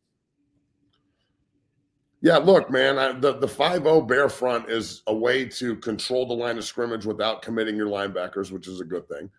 Yeah, 2.21 2.37
look, 2.37 2.69
man, 2.69 2.99
I, 2.99 3.13
the 3.13 3.33
the 3.39 3.47
five 3.47 3.81
zero 3.81 4.01
bear 4.01 4.29
front 4.29 4.69
is 4.69 5.01
a 5.07 5.15
way 5.15 5.45
to 5.45 5.77
control 5.77 6.27
the 6.27 6.35
line 6.35 6.59
of 6.59 6.63
scrimmage 6.63 7.07
without 7.07 7.41
committing 7.41 7.75
your 7.75 7.87
linebackers, 7.87 8.51
which 8.51 8.67
is 8.67 8.81
a 8.81 8.85
good 8.85 9.09
thing. 9.09 9.31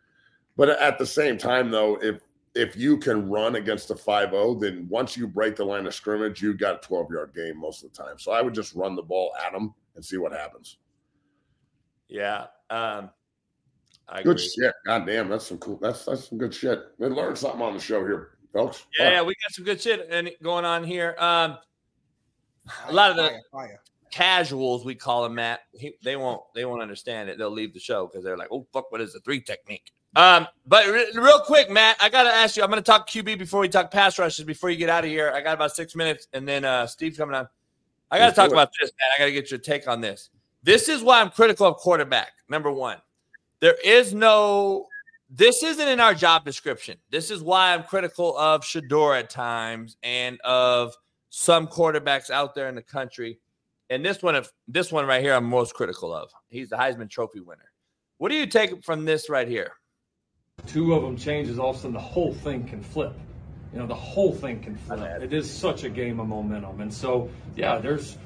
But 0.57 0.71
at 0.71 0.99
the 0.99 1.07
same 1.07 1.39
time, 1.39 1.71
though, 1.71 2.01
if 2.03 2.21
if 2.57 2.75
you 2.75 2.99
can 2.99 3.31
run 3.31 3.55
against 3.55 3.93
a 3.93 3.95
5-0, 3.95 4.61
then 4.61 4.89
once 4.91 5.17
you 5.17 5.29
break 5.29 5.55
the 5.55 5.65
line 5.65 5.87
of 5.87 5.95
scrimmage, 5.95 6.43
you 6.43 6.55
got 6.55 6.85
a 6.85 6.89
12-yard 6.89 7.33
game 7.33 7.61
most 7.61 7.85
of 7.85 7.93
the 7.93 8.03
time. 8.03 8.19
So 8.19 8.33
I 8.33 8.43
would 8.43 8.55
just 8.55 8.75
run 8.75 8.97
the 8.97 9.03
ball 9.03 9.33
at 9.47 9.53
them 9.53 9.73
and 9.95 10.05
see 10.05 10.17
what 10.17 10.33
happens. 10.33 10.79
Yeah. 12.09 12.47
Um, 12.71 13.11
I 14.09 14.23
good 14.23 14.37
agree. 14.37 14.49
shit. 14.49 14.73
God 14.87 15.07
damn, 15.07 15.29
that's 15.29 15.47
some 15.47 15.59
cool. 15.59 15.79
That's 15.81 16.05
that's 16.05 16.29
some 16.29 16.39
good 16.39 16.55
shit. 16.55 16.83
We 16.99 17.07
learned 17.09 17.39
something 17.39 17.63
on 17.63 17.75
the 17.75 17.81
show 17.81 18.05
here, 18.05 18.39
folks. 18.53 18.87
Yeah, 18.99 19.11
yeah, 19.11 19.23
we 19.23 19.35
got 19.35 19.53
some 19.53 19.65
good 19.65 19.81
shit 19.81 20.07
and 20.11 20.31
going 20.43 20.65
on 20.65 20.85
here. 20.85 21.17
Um, 21.19 21.57
a 22.89 22.93
lot 22.93 23.11
of 23.11 23.17
the 23.17 23.29
Fire, 23.29 23.41
fire. 23.53 23.81
casuals 24.11 24.85
we 24.85 24.95
call 24.95 25.23
them, 25.23 25.35
Matt. 25.37 25.61
He, 25.73 25.95
they 26.03 26.17
won't 26.17 26.43
they 26.55 26.65
won't 26.65 26.83
understand 26.83 27.29
it. 27.31 27.39
They'll 27.39 27.51
leave 27.51 27.73
the 27.75 27.81
show 27.81 28.07
because 28.07 28.25
they're 28.25 28.37
like, 28.37 28.49
"Oh 28.51 28.67
fuck, 28.73 28.93
what 28.93 29.01
is 29.01 29.13
the 29.13 29.21
three 29.21 29.41
technique?" 29.41 29.93
Um, 30.17 30.47
but 30.67 30.87
re- 30.87 31.11
real 31.17 31.41
quick, 31.41 31.71
Matt, 31.71 31.97
I 32.01 32.09
gotta 32.09 32.31
ask 32.31 32.57
you. 32.57 32.63
I'm 32.63 32.69
gonna 32.71 32.83
talk 32.83 33.09
QB 33.09 33.39
before 33.39 33.61
we 33.61 33.69
talk 33.69 33.91
pass 33.91 34.19
rushes. 34.19 34.45
Before 34.45 34.71
you 34.71 34.77
get 34.77 34.89
out 34.89 35.05
of 35.05 35.11
here, 35.11 35.33
I 35.35 35.41
got 35.41 35.55
about 35.55 35.75
six 35.75 35.97
minutes, 35.97 36.29
and 36.33 36.47
then 36.47 36.65
uh, 36.65 36.87
Steve 36.87 37.17
coming 37.17 37.35
on. 37.35 37.49
I 38.11 38.19
gotta 38.19 38.27
Let's 38.27 38.37
talk 38.37 38.53
about 38.53 38.71
this, 38.81 38.93
man. 39.01 39.11
I 39.17 39.19
gotta 39.21 39.33
get 39.33 39.51
your 39.51 39.59
take 39.59 39.89
on 39.89 40.01
this. 40.01 40.31
This 40.63 40.89
is 40.89 41.03
why 41.03 41.21
I'm 41.21 41.31
critical 41.31 41.67
of 41.67 41.77
quarterback. 41.77 42.31
Number 42.49 42.71
one, 42.71 42.99
there 43.65 43.77
is 43.83 44.13
no. 44.13 44.89
This 45.31 45.63
isn't 45.63 45.89
in 45.89 45.99
our 45.99 46.13
job 46.13 46.45
description. 46.45 46.99
This 47.09 47.31
is 47.31 47.43
why 47.43 47.73
I'm 47.73 47.83
critical 47.85 48.37
of 48.37 48.61
Shedeur 48.61 49.19
at 49.19 49.31
times 49.31 49.97
and 50.03 50.39
of 50.43 50.93
some 51.31 51.67
quarterbacks 51.67 52.29
out 52.29 52.55
there 52.55 52.69
in 52.69 52.75
the 52.75 52.83
country. 52.83 53.41
And 53.89 54.05
this 54.05 54.23
one, 54.23 54.35
of 54.35 54.53
this 54.69 54.93
one 54.93 55.07
right 55.07 55.23
here, 55.23 55.33
I'm 55.33 55.47
most 55.47 55.73
critical 55.73 56.15
of. 56.15 56.29
He's 56.51 56.69
the 56.69 56.77
Heisman 56.77 57.09
Trophy 57.09 57.41
winner. 57.41 57.73
What 58.19 58.29
do 58.29 58.35
you 58.35 58.45
take 58.45 58.85
from 58.85 59.07
this 59.07 59.31
right 59.31 59.49
here? 59.49 59.73
Two 60.67 60.93
of 60.93 61.03
them 61.03 61.17
changes, 61.17 61.59
all 61.59 61.71
of 61.71 61.77
a 61.77 61.79
sudden 61.79 61.95
the 61.95 62.01
whole 62.01 62.35
thing 62.35 62.69
can 62.69 62.83
flip. 62.83 63.15
You 63.73 63.79
know, 63.79 63.87
the 63.87 63.95
whole 63.95 64.35
thing 64.35 64.61
can 64.61 64.77
flip. 64.77 65.01
It 65.23 65.33
is 65.33 65.51
such 65.51 65.85
a 65.85 65.89
game 65.89 66.21
of 66.21 66.29
momentum. 66.29 66.83
And 66.83 66.93
so, 66.93 67.31
yeah, 67.57 67.79
there's 67.79 68.19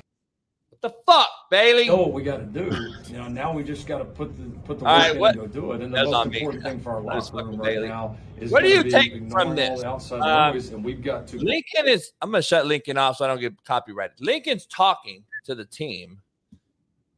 the 0.80 0.90
fuck, 1.06 1.28
Bailey? 1.50 1.88
Oh, 1.90 2.08
we 2.08 2.22
got 2.22 2.36
to 2.38 2.44
do. 2.44 2.64
You 3.10 3.18
know, 3.18 3.28
now 3.28 3.52
we 3.52 3.62
just 3.62 3.86
got 3.86 3.98
to 3.98 4.04
put 4.04 4.36
the 4.36 4.44
put 4.60 4.78
the 4.78 4.84
work 4.84 4.92
right, 4.92 5.12
in 5.14 5.18
what- 5.20 5.36
and 5.36 5.52
go 5.52 5.60
do 5.60 5.72
it. 5.72 5.80
And 5.82 5.92
the 5.92 5.96
That's 5.96 6.06
most 6.06 6.14
on 6.14 6.30
me. 6.30 6.38
important 6.38 6.62
thing 6.64 6.80
for 6.80 6.92
our 6.92 7.00
locker 7.00 7.36
room 7.36 7.56
right 7.56 7.64
Bailey. 7.74 7.88
now 7.88 8.16
is 8.38 8.50
What 8.52 8.62
do 8.62 8.68
you 8.68 8.82
take 8.84 9.30
from 9.30 9.56
this? 9.56 9.82
Um, 9.82 9.98
noise, 10.20 10.70
and 10.70 10.84
we've 10.84 11.02
got 11.02 11.26
to 11.28 11.38
Lincoln 11.38 11.88
is. 11.88 12.12
I'm 12.22 12.30
gonna 12.30 12.42
shut 12.42 12.66
Lincoln 12.66 12.96
off 12.98 13.16
so 13.16 13.24
I 13.24 13.28
don't 13.28 13.40
get 13.40 13.54
copyrighted. 13.64 14.20
Lincoln's 14.20 14.66
talking 14.66 15.24
to 15.44 15.54
the 15.54 15.64
team. 15.64 16.20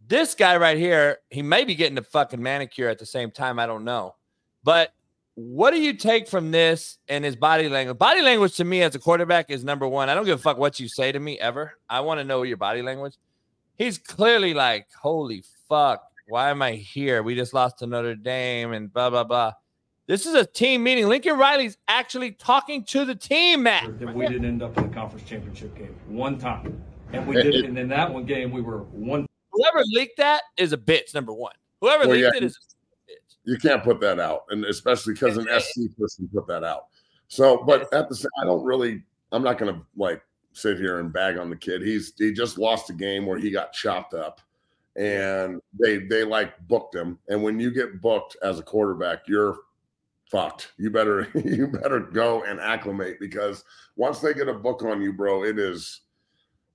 This 0.09 0.35
guy 0.35 0.57
right 0.57 0.77
here, 0.77 1.19
he 1.31 1.43
may 1.43 1.65
be 1.65 1.75
getting 1.75 1.97
a 1.99 2.03
fucking 2.03 2.43
manicure 2.43 2.89
at 2.89 2.99
the 2.99 3.07
same 3.07 3.31
time. 3.31 3.59
I 3.59 3.67
don't 3.67 3.85
know, 3.85 4.17
but 4.65 4.93
what 5.35 5.71
do 5.71 5.81
you 5.81 5.95
take 5.95 6.29
from 6.29 6.51
this 6.51 6.99
and 7.09 7.25
his 7.25 7.37
body 7.37 7.69
language? 7.69 7.97
Body 7.97 8.21
language 8.21 8.57
to 8.57 8.65
me 8.65 8.83
as 8.83 8.95
a 8.95 8.99
quarterback 8.99 9.51
is 9.51 9.63
number 9.65 9.87
one. 9.87 10.09
I 10.11 10.15
don't 10.15 10.25
give 10.25 10.39
a 10.39 10.43
fuck 10.43 10.59
what 10.59 10.81
you 10.81 10.89
say 10.89 11.13
to 11.13 11.21
me 11.21 11.39
ever. 11.39 11.75
I 11.89 12.01
want 12.01 12.19
to 12.19 12.25
know 12.25 12.43
your 12.43 12.57
body 12.57 12.83
language. 12.83 13.15
He's 13.81 13.97
clearly 13.97 14.53
like, 14.53 14.89
holy 14.93 15.43
fuck, 15.67 16.03
why 16.29 16.51
am 16.51 16.61
I 16.61 16.73
here? 16.73 17.23
We 17.23 17.35
just 17.35 17.55
lost 17.55 17.79
to 17.79 17.87
Notre 17.87 18.15
Dame 18.15 18.75
and 18.75 18.93
blah 18.93 19.09
blah 19.09 19.25
blah. 19.25 19.55
This 20.07 20.27
is 20.27 20.35
a 20.35 20.45
team 20.45 20.83
meeting. 20.83 21.09
Lincoln 21.09 21.39
Riley's 21.39 21.79
actually 21.89 22.33
talking 22.33 22.85
to 22.85 23.07
the 23.07 23.15
team, 23.15 23.63
Matt. 23.63 23.99
that 23.99 24.15
we 24.15 24.27
didn't 24.27 24.45
end 24.45 24.63
up 24.63 24.77
in 24.77 24.87
the 24.87 24.95
conference 24.95 25.27
championship 25.27 25.75
game 25.75 25.97
one 26.09 26.37
time. 26.39 26.79
And 27.15 27.27
we 27.27 27.37
did 27.37 27.65
and 27.65 27.79
in 27.79 27.89
that 27.89 28.13
one 28.13 28.27
game 28.27 28.51
we 28.51 28.61
were 28.61 28.83
one 28.83 29.25
Whoever 29.51 29.83
leaked 29.87 30.19
that 30.19 30.43
is 30.59 30.75
a 30.75 30.79
bitch. 30.79 31.15
Number 31.15 31.33
one. 31.33 31.55
Whoever 31.81 32.07
Well, 32.07 32.17
leaked 32.19 32.35
yeah. 32.35 32.37
it 32.37 32.45
is 32.45 32.59
a 32.59 33.13
bitch. 33.13 33.37
You 33.45 33.57
can't 33.57 33.83
put 33.83 33.99
that 34.03 34.21
out, 34.21 34.43
and 34.51 34.67
especially 34.67 35.15
because 35.15 35.39
an 35.39 35.47
SC 35.59 35.97
person 35.99 36.29
put 36.31 36.47
that 36.49 36.65
out. 36.65 36.89
So, 37.29 37.65
but 37.65 37.91
at 37.95 38.11
the 38.11 38.15
same, 38.15 38.29
I 38.43 38.45
don't 38.45 38.63
really. 38.63 39.05
I'm 39.33 39.43
not 39.43 39.57
going 39.57 39.75
to 39.75 39.81
like 39.97 40.21
sit 40.53 40.79
here 40.79 41.01
and 41.01 41.13
bag 41.13 41.39
on 41.39 41.51
the 41.51 41.57
kid. 41.57 41.83
He's 41.83 42.13
he 42.19 42.33
just 42.33 42.59
lost 42.59 42.91
a 42.91 42.95
game 42.95 43.27
where 43.27 43.39
he 43.39 43.51
got 43.51 43.73
chopped 43.73 44.15
up, 44.15 44.41
and 44.97 45.61
they 45.79 45.99
they 45.99 46.25
like 46.25 46.53
booked 46.69 46.95
him. 46.95 47.19
And 47.29 47.43
when 47.43 47.61
you 47.61 47.71
get 47.71 48.01
booked 48.01 48.37
as 48.43 48.59
a 48.59 48.65
quarterback, 48.65 49.29
you're 49.29 49.59
fucked. 50.31 50.73
You 50.79 50.91
better 50.91 51.29
you 51.45 51.67
better 51.69 52.01
go 52.01 52.45
and 52.45 52.61
acclimate 52.61 53.19
because 53.21 53.65
once 53.97 54.21
they 54.21 54.35
get 54.35 54.49
a 54.49 54.55
book 54.55 54.83
on 54.83 55.03
you, 55.03 55.13
bro, 55.13 55.45
it 55.45 55.59
is 55.59 56.01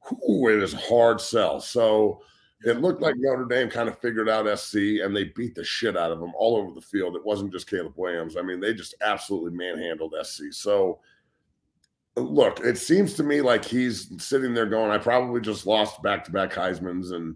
whew, 0.07 0.49
it 0.49 0.61
is 0.61 0.73
hard 0.73 1.19
sell. 1.19 1.60
So 1.60 2.22
it 2.61 2.81
looked 2.81 3.02
like 3.02 3.15
Notre 3.18 3.45
Dame 3.45 3.69
kind 3.69 3.89
of 3.89 3.99
figured 3.99 4.30
out 4.30 4.47
SC 4.57 4.76
and 5.03 5.15
they 5.15 5.26
beat 5.26 5.56
the 5.56 5.64
shit 5.64 5.97
out 5.97 6.11
of 6.11 6.19
them 6.19 6.34
all 6.35 6.57
over 6.57 6.73
the 6.73 6.81
field. 6.81 7.15
It 7.15 7.26
wasn't 7.26 7.52
just 7.52 7.69
Caleb 7.69 7.93
Williams. 7.95 8.38
I 8.38 8.41
mean, 8.41 8.60
they 8.60 8.73
just 8.73 8.95
absolutely 9.02 9.52
manhandled 9.52 10.15
SC. 10.23 10.45
So 10.52 10.99
look, 12.15 12.59
it 12.61 12.77
seems 12.77 13.13
to 13.15 13.23
me 13.23 13.41
like 13.41 13.65
he's 13.65 14.09
sitting 14.23 14.53
there 14.53 14.65
going, 14.65 14.91
I 14.91 14.97
probably 14.97 15.41
just 15.41 15.65
lost 15.65 16.01
back 16.01 16.23
to 16.25 16.31
back 16.31 16.51
Heisman's, 16.53 17.11
and 17.11 17.35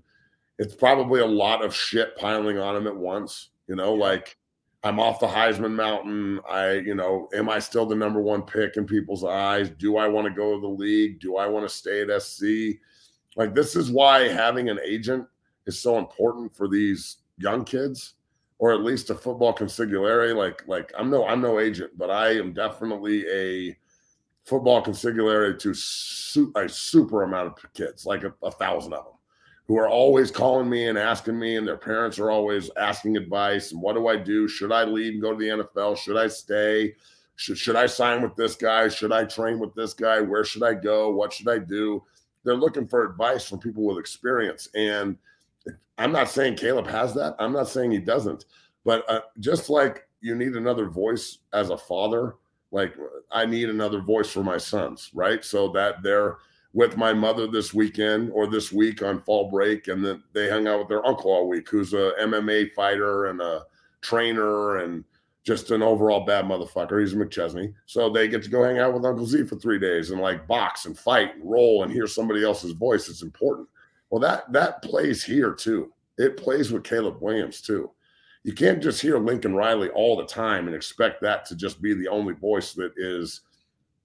it's 0.57 0.75
probably 0.75 1.21
a 1.21 1.25
lot 1.25 1.63
of 1.63 1.75
shit 1.75 2.15
piling 2.17 2.57
on 2.57 2.75
him 2.75 2.87
at 2.87 2.95
once. 2.95 3.49
You 3.67 3.75
know, 3.75 3.93
like 3.93 4.37
I'm 4.83 4.99
off 4.99 5.19
the 5.19 5.27
Heisman 5.27 5.75
mountain. 5.75 6.39
I, 6.49 6.73
you 6.73 6.95
know, 6.95 7.27
am 7.33 7.49
I 7.49 7.59
still 7.59 7.85
the 7.85 7.95
number 7.95 8.21
one 8.21 8.41
pick 8.43 8.77
in 8.77 8.85
people's 8.85 9.23
eyes? 9.23 9.69
Do 9.69 9.97
I 9.97 10.07
want 10.07 10.27
to 10.27 10.33
go 10.33 10.55
to 10.55 10.61
the 10.61 10.67
league? 10.67 11.19
Do 11.19 11.37
I 11.37 11.47
want 11.47 11.67
to 11.67 11.73
stay 11.73 12.01
at 12.01 12.21
SC? 12.21 12.79
Like, 13.35 13.53
this 13.53 13.75
is 13.75 13.91
why 13.91 14.27
having 14.27 14.69
an 14.69 14.79
agent 14.83 15.27
is 15.65 15.79
so 15.79 15.97
important 15.97 16.55
for 16.55 16.67
these 16.67 17.17
young 17.37 17.63
kids. 17.65 18.15
or 18.59 18.73
at 18.73 18.83
least 18.83 19.09
a 19.09 19.15
football 19.15 19.53
consigliere. 19.55 20.35
Like, 20.35 20.67
like 20.67 20.91
I'm 20.97 21.09
no, 21.09 21.25
I'm 21.25 21.41
no 21.41 21.59
agent, 21.59 21.97
but 21.97 22.11
I 22.11 22.31
am 22.31 22.53
definitely 22.53 23.25
a 23.29 23.77
football 24.49 24.83
consigliere 24.83 25.57
to 25.59 25.73
su- 25.73 26.51
a 26.55 26.67
super 26.67 27.23
amount 27.23 27.47
of 27.47 27.73
kids, 27.73 28.05
like 28.05 28.23
a, 28.23 28.33
a 28.43 28.51
thousand 28.51 28.93
of 28.93 29.05
them, 29.05 29.13
who 29.67 29.77
are 29.77 29.87
always 29.87 30.31
calling 30.31 30.69
me 30.69 30.87
and 30.87 30.97
asking 30.97 31.39
me, 31.39 31.55
and 31.55 31.67
their 31.67 31.77
parents 31.77 32.17
are 32.17 32.31
always 32.31 32.71
asking 32.75 33.15
advice. 33.15 33.71
And 33.71 33.81
what 33.81 33.93
do 33.93 34.07
I 34.07 34.17
do? 34.17 34.47
Should 34.47 34.71
I 34.71 34.83
leave 34.83 35.13
and 35.13 35.21
go 35.21 35.31
to 35.31 35.37
the 35.37 35.63
NFL? 35.63 35.97
Should 35.97 36.17
I 36.17 36.27
stay? 36.27 36.95
Should, 37.35 37.57
should 37.57 37.75
I 37.75 37.85
sign 37.85 38.21
with 38.21 38.35
this 38.35 38.55
guy? 38.55 38.89
Should 38.89 39.13
I 39.13 39.23
train 39.23 39.59
with 39.59 39.73
this 39.75 39.93
guy? 39.93 40.19
Where 40.19 40.43
should 40.43 40.63
I 40.63 40.73
go? 40.73 41.11
What 41.11 41.31
should 41.31 41.47
I 41.47 41.59
do? 41.59 42.03
They're 42.43 42.55
looking 42.55 42.87
for 42.87 43.05
advice 43.05 43.47
from 43.47 43.59
people 43.59 43.83
with 43.83 43.99
experience. 43.99 44.67
And 44.75 45.17
I'm 45.97 46.11
not 46.11 46.29
saying 46.29 46.55
Caleb 46.55 46.87
has 46.87 47.13
that. 47.13 47.35
I'm 47.37 47.53
not 47.53 47.69
saying 47.69 47.91
he 47.91 47.99
doesn't. 47.99 48.45
But 48.83 49.09
uh, 49.09 49.21
just 49.39 49.69
like 49.69 50.07
you 50.21 50.35
need 50.35 50.55
another 50.55 50.89
voice 50.89 51.39
as 51.53 51.69
a 51.69 51.77
father, 51.77 52.35
like 52.71 52.93
I 53.31 53.45
need 53.45 53.69
another 53.69 54.01
voice 54.01 54.29
for 54.29 54.43
my 54.43 54.57
sons, 54.57 55.09
right? 55.13 55.43
So 55.43 55.69
that 55.69 56.03
they're 56.03 56.37
with 56.73 56.97
my 56.97 57.13
mother 57.13 57.47
this 57.47 57.73
weekend 57.73 58.31
or 58.31 58.47
this 58.47 58.71
week 58.71 59.01
on 59.01 59.21
fall 59.21 59.49
break, 59.49 59.87
and 59.87 60.05
then 60.05 60.23
they 60.33 60.49
hung 60.49 60.67
out 60.67 60.79
with 60.79 60.87
their 60.87 61.05
uncle 61.05 61.31
all 61.31 61.47
week, 61.47 61.67
who's 61.69 61.93
a 61.93 62.13
MMA 62.21 62.73
fighter 62.73 63.27
and 63.27 63.41
a 63.41 63.63
trainer 64.01 64.77
and 64.77 65.03
just 65.43 65.71
an 65.71 65.81
overall 65.81 66.25
bad 66.25 66.45
motherfucker. 66.45 66.99
He's 66.99 67.13
a 67.13 67.15
McChesney. 67.15 67.73
So 67.85 68.09
they 68.09 68.27
get 68.27 68.43
to 68.43 68.49
go 68.49 68.63
hang 68.63 68.77
out 68.77 68.93
with 68.93 69.05
Uncle 69.05 69.25
Z 69.25 69.45
for 69.45 69.55
three 69.55 69.79
days 69.79 70.11
and 70.11 70.21
like 70.21 70.47
box 70.47 70.85
and 70.85 70.97
fight 70.97 71.35
and 71.35 71.49
roll 71.49 71.83
and 71.83 71.91
hear 71.91 72.07
somebody 72.07 72.43
else's 72.43 72.73
voice. 72.73 73.09
It's 73.09 73.23
important. 73.23 73.67
Well, 74.09 74.19
that 74.21 74.51
that 74.53 74.81
plays 74.83 75.23
here 75.23 75.53
too. 75.53 75.91
It 76.17 76.37
plays 76.37 76.71
with 76.71 76.83
Caleb 76.83 77.21
Williams 77.21 77.61
too. 77.61 77.89
You 78.49 78.55
can't 78.55 78.81
just 78.81 78.99
hear 78.99 79.19
Lincoln 79.19 79.53
Riley 79.53 79.89
all 79.89 80.17
the 80.17 80.25
time 80.25 80.65
and 80.65 80.75
expect 80.75 81.21
that 81.21 81.45
to 81.45 81.55
just 81.55 81.83
be 81.83 81.93
the 81.93 82.07
only 82.07 82.33
voice 82.33 82.73
that 82.73 82.93
is, 82.97 83.41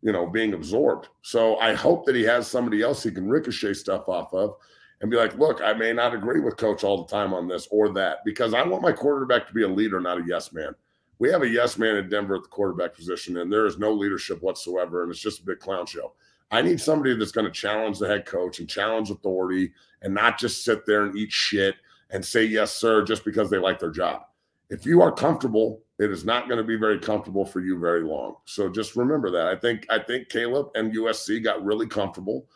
you 0.03 0.13
know, 0.13 0.27
being 0.27 0.53
absorbed. 0.53 1.09
So 1.23 1.57
I 1.61 1.73
hope 1.73 2.05
that 2.05 2.15
he 2.15 2.25
has 2.25 2.47
somebody 2.47 2.83
else 2.83 3.03
he 3.03 3.11
can 3.11 3.27
ricochet 3.27 3.73
stuff 3.73 4.07
off 4.07 4.35
of 4.35 4.57
and 5.01 5.11
be 5.11 5.17
like, 5.17 5.39
look, 5.39 5.63
I 5.63 5.73
may 5.73 5.95
not 5.95 6.13
agree 6.13 6.41
with 6.41 6.59
coach 6.59 6.85
all 6.85 7.07
the 7.07 7.11
time 7.11 7.33
on 7.33 7.49
this 7.49 7.67
or 7.71 7.89
that 7.95 8.19
because 8.27 8.53
I 8.53 8.63
want 8.63 8.83
my 8.83 8.93
quarterback 8.93 9.47
to 9.47 9.55
be 9.55 9.63
a 9.63 9.67
leader, 9.67 9.99
not 9.99 10.19
a 10.19 10.25
yes 10.27 10.53
man. 10.53 10.75
We 11.21 11.31
have 11.31 11.41
a 11.41 11.49
yes 11.49 11.79
man 11.79 11.97
in 11.97 12.11
Denver 12.11 12.35
at 12.35 12.43
the 12.43 12.51
quarterback 12.51 12.95
position, 12.95 13.39
and 13.39 13.51
there 13.51 13.65
is 13.65 13.79
no 13.79 13.95
leadership 13.95 14.43
whatsoever, 14.43 15.05
and 15.05 15.11
it's 15.11 15.23
just 15.23 15.41
a 15.41 15.47
big 15.47 15.61
clown 15.61 15.87
show. 15.87 16.13
I 16.51 16.61
need 16.61 16.83
somebody 16.83 17.17
that's 17.17 17.33
going 17.33 17.47
to 17.47 17.51
challenge 17.51 17.99
the 17.99 18.09
head 18.09 18.27
coach 18.27 18.59
and 18.59 18.69
challenge 18.69 19.09
authority 19.09 19.73
and 20.03 20.13
not 20.13 20.39
just 20.39 20.67
sit 20.67 20.85
there 20.85 21.07
and 21.07 21.17
eat 21.17 21.33
shit 21.33 21.77
and 22.11 22.23
say 22.23 22.45
yes, 22.45 22.77
sir, 22.77 23.03
just 23.03 23.25
because 23.25 23.49
they 23.49 23.57
like 23.57 23.79
their 23.79 23.91
job. 23.91 24.25
If 24.75 24.85
you 24.85 25.01
are 25.03 25.13
comfortable, 25.13 25.85
it 26.01 26.11
is 26.11 26.25
not 26.25 26.49
going 26.49 26.59
to 26.59 26.65
be 26.65 26.75
very 26.75 26.99
comfortable 26.99 27.45
for 27.45 27.61
you 27.61 27.79
very 27.79 28.03
long. 28.03 28.35
So 28.45 28.69
just 28.69 28.97
remember 28.97 29.31
that. 29.31 29.47
I 29.47 29.55
think 29.55 29.87
I 29.89 30.01
think 30.01 30.29
Caleb 30.29 30.71
and 30.75 30.93
USC 30.93 31.45
got 31.45 31.65
really 31.65 31.87
comfortable. 31.87 32.49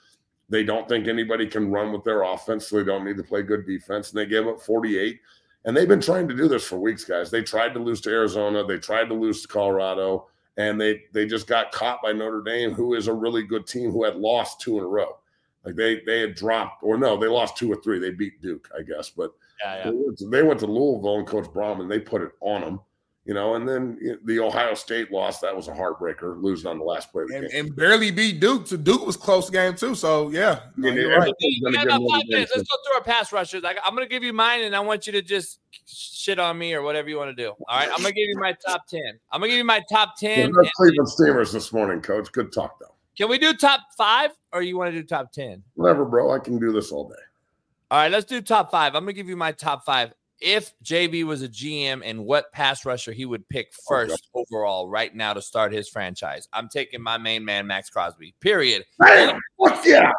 They 0.48 0.64
don't 0.64 0.88
think 0.88 1.06
anybody 1.06 1.46
can 1.46 1.70
run 1.70 1.92
with 1.92 2.02
their 2.02 2.24
offense, 2.24 2.66
so 2.66 2.76
they 2.76 2.84
don't 2.84 3.04
need 3.04 3.18
to 3.18 3.22
play 3.22 3.42
good 3.42 3.64
defense. 3.64 4.10
And 4.10 4.18
they 4.18 4.26
gave 4.26 4.48
up 4.48 4.60
48. 4.60 5.20
And 5.64 5.76
they've 5.76 5.86
been 5.86 6.00
trying 6.00 6.26
to 6.26 6.34
do 6.34 6.48
this 6.48 6.66
for 6.66 6.80
weeks, 6.80 7.04
guys. 7.04 7.30
They 7.30 7.42
tried 7.42 7.72
to 7.74 7.80
lose 7.80 8.00
to 8.00 8.10
Arizona, 8.10 8.66
they 8.66 8.78
tried 8.78 9.08
to 9.10 9.14
lose 9.14 9.42
to 9.42 9.48
Colorado, 9.48 10.26
and 10.56 10.80
they 10.80 11.04
they 11.12 11.24
just 11.24 11.46
got 11.46 11.70
caught 11.70 12.02
by 12.02 12.10
Notre 12.12 12.42
Dame, 12.42 12.72
who 12.72 12.94
is 12.94 13.06
a 13.06 13.14
really 13.14 13.44
good 13.44 13.68
team 13.68 13.92
who 13.92 14.02
had 14.02 14.16
lost 14.16 14.60
two 14.60 14.76
in 14.78 14.82
a 14.82 14.88
row. 14.88 15.18
Like 15.64 15.76
they 15.76 16.00
they 16.04 16.20
had 16.20 16.34
dropped, 16.34 16.82
or 16.82 16.98
no, 16.98 17.16
they 17.16 17.28
lost 17.28 17.56
two 17.56 17.70
or 17.70 17.76
three. 17.76 18.00
They 18.00 18.10
beat 18.10 18.42
Duke, 18.42 18.68
I 18.76 18.82
guess, 18.82 19.08
but 19.08 19.34
Yeah, 19.64 19.76
yeah. 19.76 19.85
they 19.85 19.90
went, 19.97 20.18
to, 20.18 20.28
they 20.30 20.43
went 20.43 20.60
to 20.60 20.66
Louisville 20.66 21.18
and 21.18 21.26
Coach 21.26 21.52
Brahman, 21.52 21.89
they 21.89 21.98
put 21.98 22.22
it 22.22 22.30
on 22.40 22.60
them, 22.60 22.80
you 23.24 23.35
know. 23.35 23.55
And 23.55 23.68
then 23.68 24.18
the 24.24 24.39
Ohio 24.40 24.74
State 24.74 25.10
loss, 25.10 25.40
that 25.40 25.55
was 25.55 25.68
a 25.68 25.72
heartbreaker, 25.72 26.40
losing 26.43 26.70
on 26.70 26.78
the 26.78 26.85
last 26.85 27.10
play 27.12 27.22
of 27.24 27.28
the 27.28 27.36
and, 27.36 27.51
game. 27.51 27.66
and 27.66 27.76
barely 27.76 28.10
beat 28.10 28.40
Duke. 28.40 28.66
So 28.66 28.76
Duke 28.76 29.05
was 29.05 29.16
close 29.16 29.51
game 29.51 29.74
too. 29.74 29.94
So 29.94 30.30
yeah, 30.30 30.60
no, 30.76 30.89
Yeah, 30.89 30.94
you're 30.94 31.18
right. 31.18 31.35
We 31.40 31.72
got 31.72 31.85
about 31.85 32.01
five 32.10 32.22
minutes. 32.28 32.52
Let's 32.55 32.68
go 32.68 32.76
through 32.86 32.94
our 32.97 33.02
pass 33.02 33.32
rushers. 33.32 33.64
I, 33.64 33.74
I'm 33.85 33.94
going 33.94 34.06
to 34.06 34.10
give 34.10 34.22
you 34.22 34.32
mine, 34.32 34.62
and 34.62 34.76
I 34.76 34.80
want 34.80 35.06
you 35.06 35.12
to 35.14 35.22
just 35.22 35.60
shit 35.86 36.39
on 36.39 36.59
me 36.59 36.74
or 36.74 36.82
whatever 36.82 37.09
you 37.09 37.16
want 37.16 37.36
to 37.36 37.43
do. 37.43 37.48
All 37.51 37.78
right, 37.78 37.89
I'm 37.89 38.02
going 38.02 38.12
to 38.12 38.12
give 38.12 38.28
you 38.28 38.39
my 38.39 38.55
top 38.66 38.86
ten. 38.86 39.18
I'm 39.32 39.40
going 39.40 39.48
to 39.48 39.52
give 39.55 39.59
you 39.59 39.64
my 39.64 39.82
top 39.90 40.14
Yeah, 40.20 40.36
ten. 40.36 40.52
no 40.52 40.68
Cleveland 40.76 41.09
Steamers 41.09 41.52
this 41.52 41.72
morning, 41.72 42.01
Coach. 42.01 42.30
Good 42.32 42.52
talk 42.52 42.78
though. 42.80 42.94
Can 43.16 43.28
we 43.28 43.39
do 43.39 43.52
top 43.55 43.80
five, 43.97 44.30
or 44.52 44.62
you 44.62 44.78
want 44.78 44.93
to 44.94 45.01
do 45.01 45.05
top 45.05 45.32
ten? 45.32 45.64
Whatever, 45.74 46.05
bro. 46.05 46.32
I 46.32 46.39
can 46.39 46.60
do 46.60 46.70
this 46.70 46.93
all 46.93 47.09
day. 47.09 47.14
All 47.90 47.98
right, 47.98 48.10
let's 48.10 48.27
do 48.27 48.40
top 48.40 48.70
five. 48.70 48.94
I'm 48.94 49.05
going 49.05 49.15
to 49.15 49.19
give 49.19 49.28
you 49.28 49.36
my 49.36 49.52
top 49.52 49.85
five. 49.85 50.12
If 50.40 50.73
JB 50.85 51.24
was 51.24 51.43
a 51.43 51.48
GM 51.48 52.02
and 52.05 52.24
what 52.24 52.52
pass 52.52 52.85
rusher 52.85 53.12
he 53.12 53.24
would 53.24 53.48
pick 53.48 53.73
first 53.89 54.28
overall 54.35 54.89
right 54.89 55.12
now 55.15 55.32
to 55.35 55.43
start 55.43 55.73
his 55.73 55.89
franchise, 55.89 56.47
I'm 56.52 56.69
taking 56.69 57.02
my 57.02 57.19
main 57.19 57.44
man, 57.44 57.66
Maxx 57.66 57.90
Crosby, 57.90 58.35
period. 58.40 58.85
Yeah, 59.05 59.36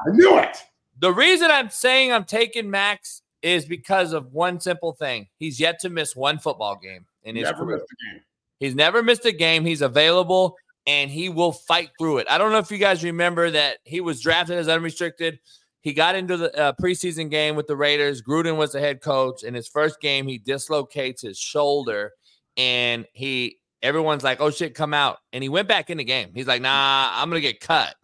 I 0.08 0.12
knew 0.12 0.38
it. 0.40 0.58
The 1.00 1.14
reason 1.14 1.50
I'm 1.52 1.70
saying 1.70 2.12
I'm 2.12 2.26
taking 2.26 2.70
Maxx 2.70 3.22
is 3.41 3.66
because 3.66 4.12
of 4.12 4.34
one 4.34 4.60
simple 4.60 4.91
thing. 4.94 5.28
He's 5.38 5.60
yet 5.60 5.80
to 5.82 5.90
miss 5.90 6.16
one 6.16 6.40
football 6.40 6.76
game 6.76 7.06
in 7.24 7.38
his 7.38 7.46
Never 7.46 7.64
career. 7.64 7.78
missed 7.78 7.88
a 7.91 8.14
game. 8.14 8.22
He's 8.60 8.76
never 8.76 9.02
missed 9.04 9.26
a 9.26 9.32
game. 9.32 9.64
He's 9.64 9.82
available 9.82 10.58
and 10.86 11.10
he 11.10 11.30
will 11.30 11.54
fight 11.54 11.91
through 11.98 12.18
it. 12.18 12.28
I 12.30 12.38
don't 12.38 12.52
know 12.52 12.58
if 12.58 12.72
you 12.72 12.78
guys 12.78 13.04
remember 13.04 13.52
that 13.52 13.78
he 13.86 14.02
was 14.02 14.20
drafted 14.20 14.58
as 14.58 14.68
unrestricted. 14.68 15.40
He 15.81 15.93
got 15.93 16.15
into 16.15 16.38
the 16.38 16.56
uh, 16.57 16.73
preseason 16.81 17.30
game 17.30 17.56
with 17.56 17.68
the 17.68 17.76
Raiders. 17.76 18.22
Gruden 18.22 18.57
was 18.57 18.73
the 18.73 18.80
head 18.80 19.01
coach. 19.01 19.43
In 19.43 19.53
his 19.53 19.68
first 19.68 20.01
game, 20.01 20.27
he 20.27 20.38
dislocates 20.38 21.22
his 21.22 21.38
shoulder 21.38 22.11
and 22.57 23.06
he 23.14 23.57
everyone's 23.81 24.23
like, 24.23 24.41
"Oh 24.41 24.49
shit, 24.49 24.76
come 24.76 24.93
out." 24.93 25.18
And 25.34 25.41
he 25.41 25.49
went 25.49 25.68
back 25.68 25.89
in 25.89 25.97
the 25.97 26.03
game. 26.03 26.31
He's 26.34 26.47
like, 26.47 26.61
"Nah, 26.61 27.11
I'm 27.14 27.30
going 27.30 27.41
to 27.41 27.47
get 27.47 27.60
cut." 27.60 27.95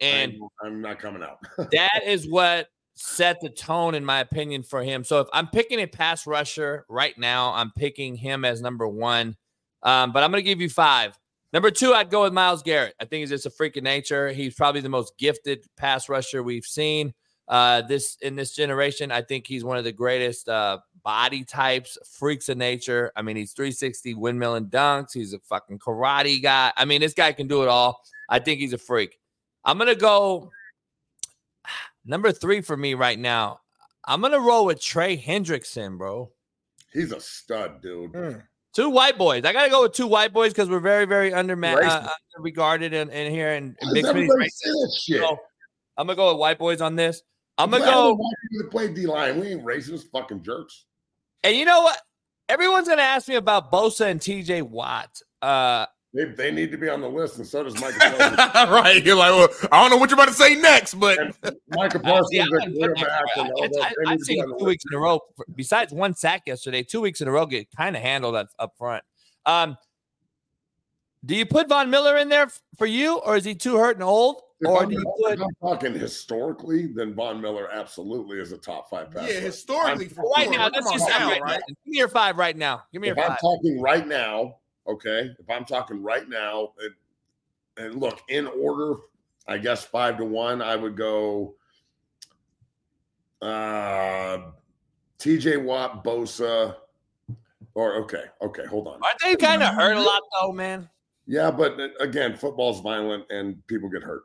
And 0.00 0.34
I'm, 0.62 0.74
I'm 0.74 0.80
not 0.80 0.98
coming 0.98 1.22
out. 1.22 1.38
that 1.72 2.02
is 2.04 2.28
what 2.28 2.68
set 2.94 3.40
the 3.40 3.48
tone, 3.48 3.94
in 3.94 4.04
my 4.04 4.20
opinion, 4.20 4.62
for 4.62 4.82
him. 4.82 5.04
So 5.04 5.20
if 5.20 5.28
I'm 5.32 5.48
picking 5.48 5.80
a 5.80 5.86
pass 5.86 6.26
rusher 6.26 6.84
right 6.88 7.16
now, 7.18 7.52
I'm 7.54 7.72
picking 7.72 8.16
him 8.16 8.44
as 8.44 8.60
number 8.60 8.86
one. 8.86 9.36
Um, 9.82 10.12
but 10.12 10.22
I'm 10.22 10.30
going 10.30 10.42
to 10.42 10.48
give 10.48 10.60
you 10.60 10.70
five. 10.70 11.18
Number 11.54 11.70
two, 11.70 11.94
I'd 11.94 12.10
go 12.10 12.24
with 12.24 12.32
Myles 12.32 12.64
Garrett. 12.64 12.96
I 13.00 13.04
think 13.04 13.20
he's 13.20 13.30
just 13.30 13.46
a 13.46 13.50
freak 13.50 13.76
of 13.76 13.84
nature. 13.84 14.30
He's 14.30 14.54
probably 14.54 14.80
the 14.80 14.88
most 14.88 15.16
gifted 15.18 15.64
pass 15.76 16.08
rusher 16.08 16.42
we've 16.42 16.66
seen 16.66 17.14
uh, 17.46 17.82
this 17.82 18.16
in 18.22 18.34
this 18.34 18.56
generation. 18.56 19.12
I 19.12 19.22
think 19.22 19.46
he's 19.46 19.62
one 19.62 19.76
of 19.76 19.84
the 19.84 19.92
greatest 19.92 20.48
uh, 20.48 20.78
body 21.04 21.44
types, 21.44 21.96
freaks 22.10 22.48
of 22.48 22.58
nature. 22.58 23.12
I 23.14 23.22
mean, 23.22 23.36
he's 23.36 23.52
360 23.52 24.14
windmill 24.14 24.56
and 24.56 24.66
dunks. 24.66 25.12
He's 25.14 25.32
a 25.32 25.38
fucking 25.38 25.78
karate 25.78 26.42
guy. 26.42 26.72
I 26.76 26.86
mean, 26.86 27.00
this 27.00 27.14
guy 27.14 27.30
can 27.30 27.46
do 27.46 27.62
it 27.62 27.68
all. 27.68 28.02
I 28.28 28.40
think 28.40 28.58
he's 28.58 28.72
a 28.72 28.78
freak. 28.78 29.20
I'm 29.64 29.78
gonna 29.78 29.94
go 29.94 30.50
number 32.04 32.32
three 32.32 32.62
for 32.62 32.76
me 32.76 32.94
right 32.94 33.18
now. 33.18 33.60
I'm 34.04 34.20
gonna 34.20 34.40
roll 34.40 34.66
with 34.66 34.82
Trey 34.82 35.16
Hendrickson, 35.16 35.98
bro. 35.98 36.32
He's 36.92 37.12
a 37.12 37.20
stud, 37.20 37.80
dude. 37.80 38.12
Mm. 38.12 38.42
Two 38.74 38.90
white 38.90 39.16
boys. 39.16 39.44
I 39.44 39.52
gotta 39.52 39.70
go 39.70 39.82
with 39.82 39.92
two 39.92 40.06
white 40.08 40.32
boys 40.32 40.52
because 40.52 40.68
we're 40.68 40.80
very, 40.80 41.04
very 41.04 41.32
under 41.32 41.56
uh, 41.64 42.08
regarded 42.38 42.92
in, 42.92 43.08
in 43.10 43.30
here 43.30 43.52
and 43.52 43.76
Big 43.92 44.02
does 44.02 44.04
Smitty's 44.04 44.08
everybody 44.10 44.44
racist. 44.44 44.50
say 44.50 44.70
that 44.70 45.00
shit? 45.00 45.20
So 45.20 45.38
I'm 45.96 46.06
gonna 46.06 46.16
go 46.16 46.32
with 46.32 46.40
white 46.40 46.58
boys 46.58 46.80
on 46.80 46.96
this. 46.96 47.22
I'm 47.56 47.70
gonna 47.70 47.84
go. 47.84 48.16
to 48.16 48.68
play 48.70 48.92
D 48.92 49.06
line. 49.06 49.38
We 49.38 49.48
ain't 49.48 49.64
racist, 49.64 50.10
fucking 50.10 50.42
jerks. 50.42 50.86
And 51.44 51.56
you 51.56 51.64
know 51.64 51.82
what? 51.82 52.00
Everyone's 52.48 52.88
gonna 52.88 53.02
ask 53.02 53.28
me 53.28 53.36
about 53.36 53.70
Bosa 53.70 54.10
and 54.10 54.20
TJ 54.20 54.62
Watt. 54.62 55.20
Uh, 55.40 55.86
They, 56.14 56.26
they 56.26 56.50
need 56.52 56.70
to 56.70 56.78
be 56.78 56.88
on 56.88 57.00
the 57.00 57.08
list, 57.08 57.38
and 57.38 57.46
so 57.46 57.64
does 57.64 57.74
Micah 57.80 57.98
Parsons. 57.98 58.70
right. 58.70 59.04
You're 59.04 59.16
like, 59.16 59.32
well, 59.32 59.48
I 59.72 59.80
don't 59.82 59.90
know 59.90 59.96
what 59.96 60.10
you're 60.10 60.16
about 60.16 60.28
to 60.28 60.34
say 60.34 60.54
next, 60.54 60.94
but 60.94 61.18
Micah 61.70 61.98
I- 61.98 62.02
Parsons, 62.02 62.28
see, 62.30 62.38
I'm 62.40 62.46
a 62.48 62.50
gonna 62.58 62.64
put 62.70 62.74
clear 62.76 62.94
that- 62.94 63.04
back, 63.06 63.24
and 63.36 63.50
all 63.50 63.64
I- 63.64 63.68
that. 63.68 63.82
I- 63.82 63.88
They 64.04 64.10
I've 64.10 64.10
need 64.10 64.12
to 64.12 64.16
be 64.18 64.24
seen 64.24 64.42
on 64.42 64.48
the 64.50 64.54
two 64.54 64.64
list. 64.64 64.66
weeks 64.68 64.84
in 64.92 64.96
a 64.96 65.00
row. 65.00 65.20
Besides 65.56 65.92
one 65.92 66.14
sack 66.14 66.42
yesterday, 66.46 66.84
two 66.84 67.00
weeks 67.00 67.20
in 67.20 67.26
a 67.26 67.32
row 67.32 67.46
get 67.46 67.68
kind 67.76 67.96
of 67.96 68.02
handled 68.02 68.36
up, 68.36 68.48
up 68.60 68.74
front. 68.78 69.02
Um, 69.44 69.76
do 71.24 71.34
you 71.34 71.46
put 71.46 71.68
Von 71.68 71.90
Miller 71.90 72.16
in 72.18 72.28
there 72.28 72.48
for 72.78 72.86
you, 72.86 73.16
or 73.18 73.36
is 73.36 73.44
he 73.44 73.54
too 73.56 73.76
hurt 73.76 73.96
and 73.96 74.04
old? 74.04 74.42
If 74.60 74.68
Or 74.68 74.82
I'm, 74.82 74.88
do 74.90 74.94
you 74.94 75.00
if 75.00 75.38
put 75.38 75.44
I'm 75.44 75.54
talking 75.60 75.94
historically, 75.98 76.86
then 76.86 77.12
Von 77.14 77.40
Miller 77.40 77.68
absolutely 77.72 78.38
is 78.38 78.52
a 78.52 78.58
top 78.58 78.88
five 78.88 79.10
pass. 79.10 79.28
yeah, 79.28 79.40
historically, 79.40 80.06
for 80.08 80.22
right 80.36 80.48
now? 80.48 80.70
Come 80.70 80.84
Let's 80.84 80.92
just 80.92 81.06
say 81.06 81.24
right, 81.24 81.40
now. 81.44 81.54
Give 81.66 81.76
me 81.86 81.98
your 81.98 82.08
five 82.08 82.36
right 82.38 82.56
now. 82.56 82.84
Give 82.92 83.02
me 83.02 83.08
your 83.08 83.18
if 83.18 83.30
I'm 83.30 83.36
talking 83.38 83.80
right 83.80 84.06
now, 84.06 84.56
okay, 84.86 85.30
if 85.38 85.50
I'm 85.50 85.64
talking 85.64 86.02
right 86.02 86.28
now, 86.28 86.72
it, 86.80 86.92
and 87.76 88.00
look 88.00 88.20
in 88.28 88.46
order, 88.46 89.00
I 89.48 89.58
guess 89.58 89.84
five 89.84 90.18
to 90.18 90.24
one, 90.24 90.62
I 90.62 90.76
would 90.76 90.96
go 90.96 91.54
uh 93.42 94.38
TJ 95.18 95.62
Watt, 95.62 96.04
Bosa, 96.04 96.76
or 97.74 97.94
okay, 97.96 98.24
okay, 98.42 98.66
hold 98.66 98.86
on. 98.88 99.00
Aren't 99.02 99.20
they 99.22 99.36
kind 99.36 99.62
of 99.62 99.74
hurt 99.74 99.96
a 99.96 100.02
lot 100.02 100.22
though, 100.40 100.52
man? 100.52 100.88
Yeah, 101.26 101.50
but 101.50 101.80
uh, 101.80 101.88
again, 102.00 102.36
football's 102.36 102.80
violent 102.80 103.24
and 103.30 103.66
people 103.66 103.88
get 103.88 104.02
hurt. 104.02 104.24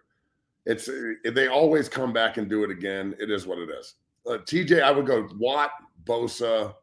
It's 0.66 0.90
uh, 0.90 1.14
they 1.34 1.48
always 1.48 1.88
come 1.90 2.14
back 2.14 2.38
and 2.38 2.50
do 2.50 2.64
it 2.64 2.70
again. 2.70 3.16
It 3.20 3.32
is 3.32 3.48
what 3.48 3.60
it 3.60 3.70
is. 3.70 3.96
Uh, 4.28 4.38
TJ, 4.40 4.84
I 4.84 4.92
would 4.92 5.06
go 5.06 5.28
Watt, 5.38 5.72
Bosa, 6.06 6.76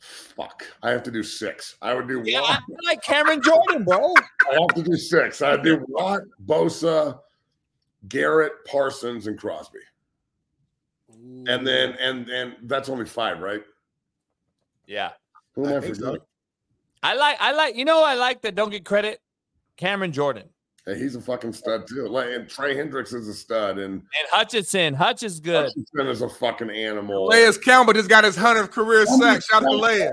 Fuck. 0.00 0.64
I 0.82 0.90
have 0.90 1.02
to 1.04 1.10
do 1.10 1.22
six. 1.22 1.76
I 1.82 1.94
would 1.94 2.08
do 2.08 2.22
Yeah, 2.24 2.40
I 2.40 2.42
Watt. 2.42 2.62
like 2.84 3.02
Cameron 3.02 3.42
Jordan, 3.42 3.84
bro. 3.84 4.14
I 4.50 4.54
have 4.58 4.74
to 4.74 4.82
do 4.82 4.96
six. 4.96 5.42
I'd 5.42 5.62
do 5.62 5.84
Watt, 5.88 6.22
Bosa, 6.46 7.20
Garrett, 8.08 8.52
Parsons, 8.66 9.26
and 9.26 9.38
Crosby. 9.38 9.78
And 11.46 11.66
then 11.66 11.92
and 12.00 12.28
and 12.30 12.56
that's 12.62 12.88
only 12.88 13.04
five, 13.04 13.40
right? 13.40 13.62
Yeah. 14.86 15.10
Who 15.54 15.66
am 15.66 15.74
I 15.74 15.76
I 15.76 15.80
think 15.80 15.94
so. 15.96 16.00
forgetting? 16.06 16.26
I 17.02 17.14
like 17.14 17.36
I 17.40 17.52
like 17.52 17.76
you 17.76 17.84
know 17.84 18.02
I 18.02 18.14
like 18.14 18.40
that 18.42 18.54
don't 18.54 18.70
get 18.70 18.84
credit. 18.86 19.20
Cameron 19.76 20.12
Jordan 20.12 20.48
Hey, 20.90 20.98
he's 20.98 21.14
a 21.14 21.20
fucking 21.20 21.52
stud 21.52 21.86
too. 21.86 22.08
Like 22.08 22.28
and 22.30 22.48
Trey 22.48 22.76
Hendricks 22.76 23.12
is 23.12 23.28
a 23.28 23.34
stud, 23.34 23.78
and 23.78 23.94
and 23.94 24.28
Hutchinson. 24.30 24.94
Hutch 24.94 25.22
is 25.22 25.40
good. 25.40 25.66
Hutchinson 25.66 26.06
is 26.08 26.22
a 26.22 26.28
fucking 26.28 26.70
animal. 26.70 27.32
animal.Calais 27.32 27.58
Campbell 27.64 27.92
just 27.92 28.08
got 28.08 28.24
his 28.24 28.36
100th 28.36 28.70
career 28.70 29.06
sack. 29.06 29.42
Shout 29.42 29.62
out 29.62 29.70
to 29.70 29.76
Calais. 29.76 30.10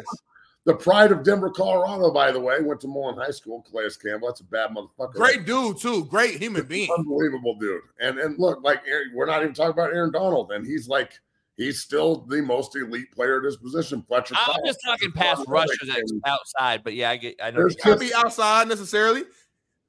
The 0.66 0.76
pride 0.76 1.14
of 1.14 1.24
Denver, 1.24 1.50
Colorado, 1.50 2.12
by 2.12 2.32
the 2.32 2.40
way, 2.42 2.60
went 2.62 2.82
to 2.82 2.88
Mullen 2.90 3.18
High 3.18 3.32
School. 3.32 3.66
Calais 3.70 3.90
Campbell. 4.04 4.28
That's 4.28 4.42
a 4.42 4.44
bad 4.44 4.72
motherfucker. 4.72 5.14
Great 5.14 5.46
dude, 5.46 5.78
too. 5.78 6.06
Great 6.06 6.42
human 6.42 6.66
being. 6.66 6.90
unbelievable 6.96 7.56
dude. 7.58 7.82
And 8.02 8.20
and 8.20 8.38
look, 8.38 8.62
like 8.64 8.84
we're 9.14 9.26
not 9.26 9.42
even 9.42 9.54
talking 9.54 9.72
about 9.72 9.94
Aaron 9.94 10.12
Donald, 10.12 10.52
and 10.52 10.66
he's 10.66 10.88
like 10.88 11.14
he's 11.56 11.82
still 11.82 12.26
the 12.28 12.42
most 12.42 12.76
elite 12.76 13.12
player 13.14 13.40
at 13.40 13.46
his 13.46 13.58
position. 13.58 14.04
Fletcher. 14.08 14.36
I'm 14.38 14.46
Cox. 14.46 14.60
just 14.66 14.80
talking 14.86 15.12
past 15.12 15.44
rushers 15.48 15.90
outside, 16.26 16.84
but 16.84 16.94
yeah, 16.94 17.12
I 17.12 17.18
get 17.18 17.36
I 17.42 17.52
know. 17.52 17.60
There's 17.60 17.76
Can't 17.76 18.00
be 18.00 18.14
outside 18.14 18.68
necessarily. 18.68 19.24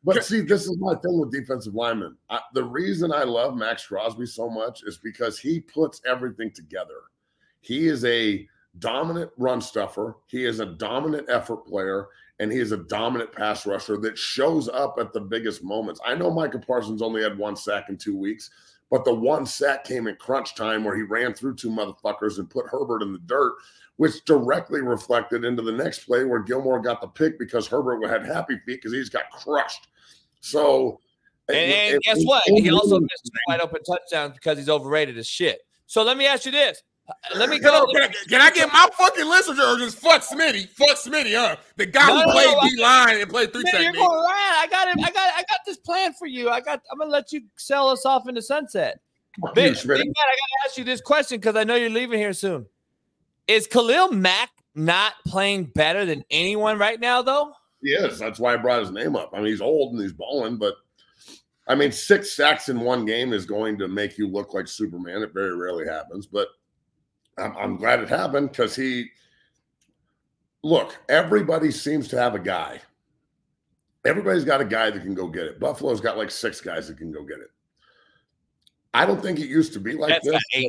But 0.04 0.24
see, 0.24 0.40
this 0.40 0.64
is 0.66 0.76
my 0.78 0.94
thing 0.94 1.18
with 1.18 1.32
defensive 1.32 1.74
linemen. 1.74 2.16
I, 2.30 2.40
the 2.54 2.64
reason 2.64 3.12
I 3.12 3.24
love 3.24 3.56
Maxx 3.56 3.86
Crosby 3.86 4.26
so 4.26 4.48
much 4.48 4.82
is 4.84 4.98
because 4.98 5.38
he 5.38 5.60
puts 5.60 6.00
everything 6.06 6.52
together. 6.52 7.02
He 7.60 7.88
is 7.88 8.04
a 8.04 8.48
dominant 8.78 9.30
run 9.36 9.60
stuffer. 9.60 10.16
He 10.26 10.44
is 10.44 10.60
a 10.60 10.66
dominant 10.66 11.28
effort 11.28 11.66
player, 11.66 12.06
and 12.38 12.52
he 12.52 12.58
is 12.58 12.72
a 12.72 12.76
dominant 12.76 13.32
pass 13.32 13.66
rusher 13.66 13.96
that 13.98 14.16
shows 14.16 14.68
up 14.68 14.96
at 15.00 15.12
the 15.12 15.20
biggest 15.20 15.64
moments. 15.64 16.00
I 16.04 16.14
know 16.14 16.30
Micah 16.30 16.60
Parsons 16.60 17.02
only 17.02 17.22
had 17.22 17.36
one 17.36 17.56
sack 17.56 17.88
in 17.88 17.96
two 17.96 18.16
weeks, 18.16 18.50
but 18.90 19.04
the 19.04 19.14
one 19.14 19.46
sack 19.46 19.84
came 19.84 20.06
in 20.06 20.14
crunch 20.16 20.54
time 20.54 20.84
where 20.84 20.96
he 20.96 21.02
ran 21.02 21.34
through 21.34 21.56
two 21.56 21.70
motherfuckers 21.70 22.38
and 22.38 22.48
put 22.48 22.66
Herbert 22.68 23.02
in 23.02 23.12
the 23.12 23.18
dirt, 23.18 23.54
which 23.98 24.24
directly 24.24 24.80
reflected 24.80 25.44
into 25.44 25.60
the 25.62 25.72
next 25.72 26.00
play 26.06 26.24
where 26.24 26.40
Gilmore 26.40 26.80
got 26.80 27.00
the 27.00 27.06
pick 27.08 27.38
because 27.38 27.66
Herbert 27.66 28.04
had 28.08 28.24
happy 28.24 28.54
feet 28.64 28.76
because 28.80 28.92
he's 28.92 29.08
got 29.10 29.28
crushed. 29.30 29.88
So, 30.40 31.00
And, 31.48 31.56
and 31.56 31.96
it- 31.96 32.02
guess 32.02 32.22
what? 32.24 32.42
He 32.46 32.70
also 32.70 33.00
missed 33.00 33.24
two 33.26 33.30
wide 33.48 33.60
open 33.60 33.82
touchdowns 33.82 34.34
because 34.34 34.56
he's 34.56 34.68
overrated 34.68 35.18
as 35.18 35.26
shit. 35.26 35.60
So 35.86 36.02
let 36.02 36.16
me 36.16 36.26
ask 36.26 36.46
you 36.46 36.52
this. 36.52 36.82
Let 37.34 37.48
me 37.48 37.58
Can 37.58 37.68
I, 37.70 37.78
go. 37.78 37.86
can, 37.86 38.02
I, 38.02 38.08
can 38.28 38.40
I 38.42 38.50
get 38.50 38.70
my 38.70 38.86
fucking 38.98 39.24
list 39.24 39.48
or 39.48 39.54
just 39.78 39.98
fuck 39.98 40.20
Smitty? 40.20 40.68
Fuck 40.68 40.98
Smitty, 40.98 41.34
huh? 41.34 41.56
The 41.76 41.86
guy 41.86 42.06
No, 42.06 42.20
who 42.20 42.26
no, 42.26 42.32
played 42.32 42.54
no, 42.62 42.68
D 42.68 42.82
line 42.82 43.20
and 43.20 43.30
played 43.30 43.50
three 43.52 43.62
Man, 43.72 43.82
you're 43.82 43.92
going 43.94 44.04
right. 44.06 44.56
I 44.58 44.66
got 44.70 44.88
it. 44.88 44.96
I 45.02 45.10
got. 45.10 45.32
I 45.34 45.40
got 45.48 45.60
this 45.64 45.78
plan 45.78 46.12
for 46.12 46.26
you. 46.26 46.50
I 46.50 46.60
got. 46.60 46.82
I'm 46.92 46.98
gonna 46.98 47.10
let 47.10 47.32
you 47.32 47.40
sell 47.56 47.88
us 47.88 48.04
off 48.04 48.28
into 48.28 48.42
sunset. 48.42 49.00
Fuck 49.40 49.54
Big, 49.54 49.74
Big 49.74 49.86
man, 49.86 49.96
I 49.96 50.04
gotta 50.04 50.66
ask 50.66 50.76
you 50.76 50.84
this 50.84 51.00
question 51.00 51.38
because 51.40 51.56
I 51.56 51.64
know 51.64 51.76
you're 51.76 51.88
leaving 51.88 52.18
here 52.18 52.34
soon. 52.34 52.66
Is 53.48 53.66
Khalil 53.66 54.12
Mack 54.12 54.50
not 54.74 55.14
playing 55.26 55.64
better 55.64 56.04
than 56.04 56.24
anyone 56.30 56.78
right 56.78 57.00
now, 57.00 57.22
though? 57.22 57.52
Yes. 57.82 58.18
That's 58.18 58.38
why 58.38 58.54
I 58.54 58.56
brought 58.56 58.80
his 58.80 58.90
name 58.90 59.16
up. 59.16 59.30
I 59.32 59.38
mean, 59.38 59.46
he's 59.46 59.60
old 59.60 59.92
and 59.92 60.02
he's 60.02 60.12
balling, 60.12 60.56
but 60.56 60.74
I 61.66 61.74
mean, 61.74 61.92
six 61.92 62.32
sacks 62.32 62.68
in 62.68 62.80
one 62.80 63.04
game 63.04 63.32
is 63.32 63.44
going 63.44 63.78
to 63.78 63.88
make 63.88 64.16
you 64.16 64.26
look 64.26 64.54
like 64.54 64.68
Superman. 64.68 65.22
It 65.22 65.34
very 65.34 65.54
rarely 65.54 65.86
happens, 65.86 66.26
but 66.26 66.48
I'm, 67.36 67.56
I'm 67.56 67.76
glad 67.76 68.00
it 68.00 68.08
happened 68.08 68.50
because 68.50 68.74
he. 68.74 69.06
Look, 70.64 70.98
everybody 71.08 71.70
seems 71.70 72.08
to 72.08 72.18
have 72.18 72.34
a 72.34 72.38
guy. 72.38 72.80
Everybody's 74.04 74.44
got 74.44 74.60
a 74.60 74.64
guy 74.64 74.90
that 74.90 75.02
can 75.02 75.14
go 75.14 75.28
get 75.28 75.44
it. 75.44 75.60
Buffalo's 75.60 76.00
got 76.00 76.16
like 76.16 76.30
six 76.30 76.60
guys 76.60 76.88
that 76.88 76.98
can 76.98 77.12
go 77.12 77.22
get 77.22 77.38
it. 77.38 77.50
I 78.94 79.06
don't 79.06 79.22
think 79.22 79.38
it 79.38 79.46
used 79.46 79.72
to 79.74 79.80
be 79.80 79.92
like 79.92 80.08
That's 80.08 80.26
this. 80.26 80.64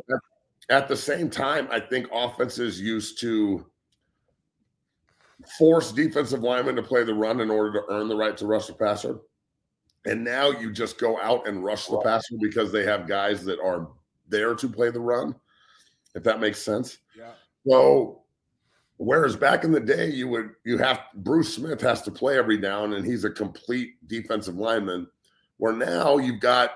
Got 0.70 0.76
eight. 0.76 0.80
but 0.80 0.84
At 0.84 0.88
the 0.88 0.96
same 0.96 1.30
time, 1.30 1.68
I 1.72 1.80
think 1.80 2.08
offenses 2.12 2.80
used 2.80 3.20
to 3.22 3.66
force 5.58 5.92
defensive 5.92 6.42
linemen 6.42 6.76
to 6.76 6.84
play 6.84 7.04
the 7.04 7.14
run 7.14 7.40
in 7.40 7.50
order 7.50 7.80
to 7.80 7.86
earn 7.90 8.08
the 8.08 8.16
right 8.16 8.36
to 8.38 8.46
rush 8.46 8.68
the 8.68 8.74
passer. 8.74 9.20
And 10.06 10.24
now 10.24 10.52
you 10.52 10.72
just 10.72 10.98
go 11.00 11.20
out 11.22 11.48
and 11.48 11.64
rush 11.64 11.88
the 11.88 12.00
passer 12.00 12.36
because 12.42 12.72
they 12.72 12.86
have 12.86 13.08
guys 13.08 13.44
that 13.46 13.60
are 13.60 13.90
there 14.28 14.56
to 14.56 14.70
play 14.70 14.90
the 14.90 15.00
run, 15.00 15.36
if 16.16 16.24
that 16.24 16.40
makes 16.40 16.62
sense. 16.62 17.00
Yeah. 17.18 17.32
So 17.68 18.24
whereas 18.98 19.36
back 19.36 19.64
in 19.64 19.72
the 19.72 19.80
day, 19.80 20.10
you 20.10 20.28
would 20.30 20.52
you 20.64 20.78
have 20.78 21.02
Bruce 21.16 21.54
Smith 21.54 21.82
has 21.82 22.02
to 22.04 22.12
play 22.12 22.38
every 22.38 22.58
down 22.58 22.94
and 22.94 23.06
he's 23.06 23.26
a 23.26 23.30
complete 23.30 23.96
defensive 24.08 24.56
lineman. 24.56 25.08
Where 25.58 25.74
now 25.74 26.18
you've 26.18 26.40
got 26.40 26.72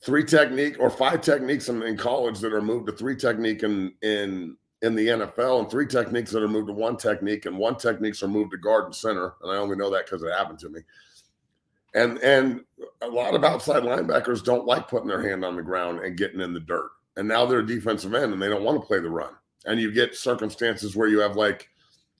three 0.00 0.24
technique 0.24 0.76
or 0.78 0.90
five 0.90 1.20
techniques 1.20 1.68
in, 1.68 1.82
in 1.82 1.96
college 1.96 2.38
that 2.40 2.52
are 2.52 2.62
moved 2.62 2.86
to 2.86 2.92
three 2.92 3.16
technique 3.16 3.62
in 3.62 3.92
in 4.02 4.56
in 4.82 4.94
the 4.94 5.08
NFL 5.08 5.60
and 5.60 5.70
three 5.70 5.86
techniques 5.86 6.30
that 6.30 6.42
are 6.42 6.48
moved 6.48 6.68
to 6.68 6.72
one 6.72 6.96
technique 6.96 7.46
and 7.46 7.58
one 7.58 7.76
techniques 7.76 8.22
are 8.22 8.28
moved 8.28 8.52
to 8.52 8.58
guard 8.58 8.84
and 8.84 8.94
center. 8.94 9.34
And 9.42 9.50
I 9.50 9.56
only 9.56 9.76
know 9.76 9.90
that 9.90 10.06
because 10.06 10.22
it 10.22 10.32
happened 10.32 10.60
to 10.60 10.68
me. 10.68 10.80
And 11.94 12.18
and 12.18 12.60
a 13.02 13.08
lot 13.08 13.34
of 13.34 13.44
outside 13.44 13.82
linebackers 13.82 14.44
don't 14.44 14.66
like 14.66 14.88
putting 14.88 15.08
their 15.08 15.26
hand 15.26 15.44
on 15.44 15.56
the 15.56 15.62
ground 15.62 16.00
and 16.00 16.16
getting 16.16 16.40
in 16.40 16.52
the 16.52 16.60
dirt. 16.60 16.90
And 17.16 17.26
now 17.26 17.46
they're 17.46 17.60
a 17.60 17.66
defensive 17.66 18.14
end 18.14 18.32
and 18.32 18.40
they 18.40 18.48
don't 18.48 18.62
want 18.62 18.80
to 18.80 18.86
play 18.86 19.00
the 19.00 19.10
run. 19.10 19.32
And 19.66 19.80
you 19.80 19.90
get 19.90 20.14
circumstances 20.14 20.94
where 20.94 21.08
you 21.08 21.18
have 21.18 21.34
like 21.34 21.68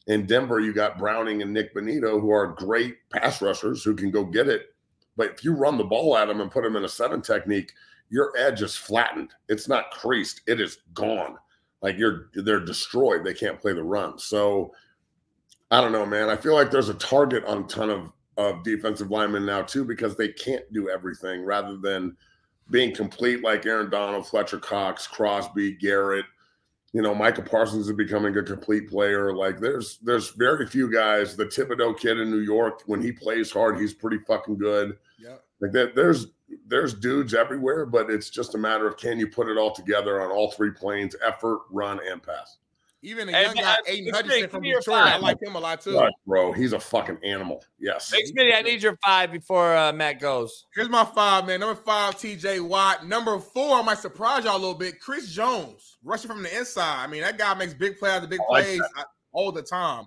in 0.09 0.27
Denver, 0.27 0.59
you 0.59 0.73
got 0.73 0.99
Browning 0.99 1.43
and 1.43 1.53
Nik 1.53 1.75
Bonitto, 1.75 2.21
who 2.21 2.31
are 2.31 2.49
great 2.49 2.97
pass 3.11 3.41
rushers 3.41 3.85
who 3.85 3.95
can 3.95 4.11
go 4.11 4.25
get 4.25 4.49
it. 4.49 4.75
But 5.19 5.33
if 5.33 5.45
you 5.45 5.53
run 5.53 5.77
the 5.77 5.85
ball 5.85 6.17
at 6.17 6.29
them 6.29 6.41
and 6.41 6.51
put 6.51 6.63
them 6.63 6.77
in 6.77 6.85
a 6.85 6.89
seven 6.89 7.21
technique, 7.21 7.73
your 8.09 8.33
edge 8.39 8.63
is 8.63 8.77
flattened. 8.77 9.35
It's 9.49 9.69
not 9.69 9.91
creased. 9.91 10.43
It 10.47 10.61
is 10.61 10.79
gone. 10.95 11.37
Like 11.83 11.99
you're 11.99 12.31
they're 12.35 12.65
destroyed. 12.65 13.25
They 13.25 13.35
can't 13.35 13.61
play 13.61 13.73
the 13.73 13.83
run. 13.83 14.19
So 14.19 14.73
I 15.71 15.81
don't 15.81 15.93
know, 15.93 16.07
man. 16.07 16.31
I 16.31 16.37
feel 16.37 16.55
like 16.55 16.71
there's 16.71 16.89
a 16.89 16.95
target 16.95 17.45
on 17.45 17.65
a 17.65 17.67
ton 17.67 17.91
of 17.91 18.13
of 18.37 18.63
defensive 18.63 19.11
linemen 19.11 19.45
now 19.45 19.63
too 19.63 19.85
because 19.85 20.17
they 20.17 20.29
can't 20.29 20.73
do 20.73 20.89
everything 20.89 21.45
rather 21.45 21.77
than 21.77 22.17
being 22.71 22.95
complete 22.95 23.43
like 23.43 23.67
Aaron 23.67 23.91
Donald, 23.91 24.29
Fletcher 24.29 24.59
Cox, 24.59 25.07
Crosby, 25.07 25.73
Garrett. 25.73 26.27
You 26.93 27.03
know, 27.03 27.15
Micah 27.15 27.43
Parsons 27.43 27.89
is 27.89 27.97
becoming 27.97 28.37
a 28.37 28.43
complete 28.43 28.89
player. 28.89 29.35
Like 29.35 29.59
there's 29.59 29.99
there's 29.99 30.31
very 30.31 30.67
few 30.67 30.91
guys. 30.91 31.37
The 31.37 31.47
Thibodeaux 31.47 31.99
kid 31.99 32.21
in 32.21 32.31
New 32.31 32.39
York, 32.39 32.83
when 32.87 33.03
he 33.03 33.11
plays 33.11 33.51
hard, 33.51 33.81
he's 33.81 33.93
pretty 33.93 34.19
fucking 34.27 34.59
good. 34.59 34.97
Yeah. 35.19 35.37
Like 35.61 35.73
that, 35.73 35.95
there's 35.95 36.29
there's 36.67 36.95
dudes 36.95 37.35
everywhere, 37.35 37.85
but 37.87 38.11
it's 38.11 38.31
just 38.31 38.55
a 38.55 38.59
matter 38.59 38.87
of 38.87 38.97
can 38.97 39.19
you 39.19 39.27
put 39.29 39.49
it 39.49 39.59
all 39.59 39.73
together 39.73 40.21
on 40.23 40.31
all 40.31 40.51
three 40.53 40.71
planes: 40.71 41.17
effort, 41.23 41.61
run, 41.71 42.01
and 42.11 42.23
pass. 42.23 42.59
Even 43.03 43.29
a 43.29 43.33
Hey, 43.33 43.43
young 43.43 43.55
man, 43.55 43.65
guy, 43.65 43.75
I- 43.75 43.91
Aidan 43.91 44.05
Big 44.07 44.15
Hutchinson 44.15 44.49
from 44.51 44.57
give 44.59 44.63
me 44.63 44.69
your 44.71 44.81
Detroit, 44.81 44.99
I 45.07 45.19
like 45.19 45.41
him 45.41 45.55
a 45.55 45.61
lot 45.61 45.81
too. 45.81 45.97
Right, 45.97 46.13
bro, 46.27 46.51
he's 46.53 46.73
a 46.73 46.81
fucking 46.81 47.19
animal. 47.23 47.65
Yes. 47.79 48.11
Big 48.11 48.25
Smitty, 48.35 48.53
I 48.57 48.63
need 48.63 48.83
your 48.83 48.99
five 49.05 49.31
before 49.31 49.77
uh, 49.77 49.93
Matt 49.93 50.19
goes. 50.19 50.65
Here's 50.75 50.89
my 50.89 51.05
five, 51.05 51.47
man. 51.47 51.61
Number 51.61 51.81
five, 51.81 52.17
TJ 52.17 52.61
Watt. 52.61 53.07
Number 53.07 53.39
four, 53.39 53.79
I 53.79 53.83
might 53.83 53.99
surprise 53.99 54.45
y'all 54.45 54.57
a 54.57 54.59
little 54.59 54.75
bit. 54.75 54.99
Chris 55.01 55.31
Jones, 55.31 55.99
rushing 56.03 56.29
from 56.29 56.43
the 56.43 56.59
inside. 56.59 57.05
I 57.05 57.07
mean, 57.07 57.21
that 57.21 57.39
guy 57.39 57.55
makes 57.55 57.73
big 57.73 57.99
plays, 57.99 58.21
the 58.21 58.27
big 58.27 58.41
like 58.51 58.65
plays 58.65 58.83
all 59.33 59.53
the 59.53 59.63
time. 59.63 60.07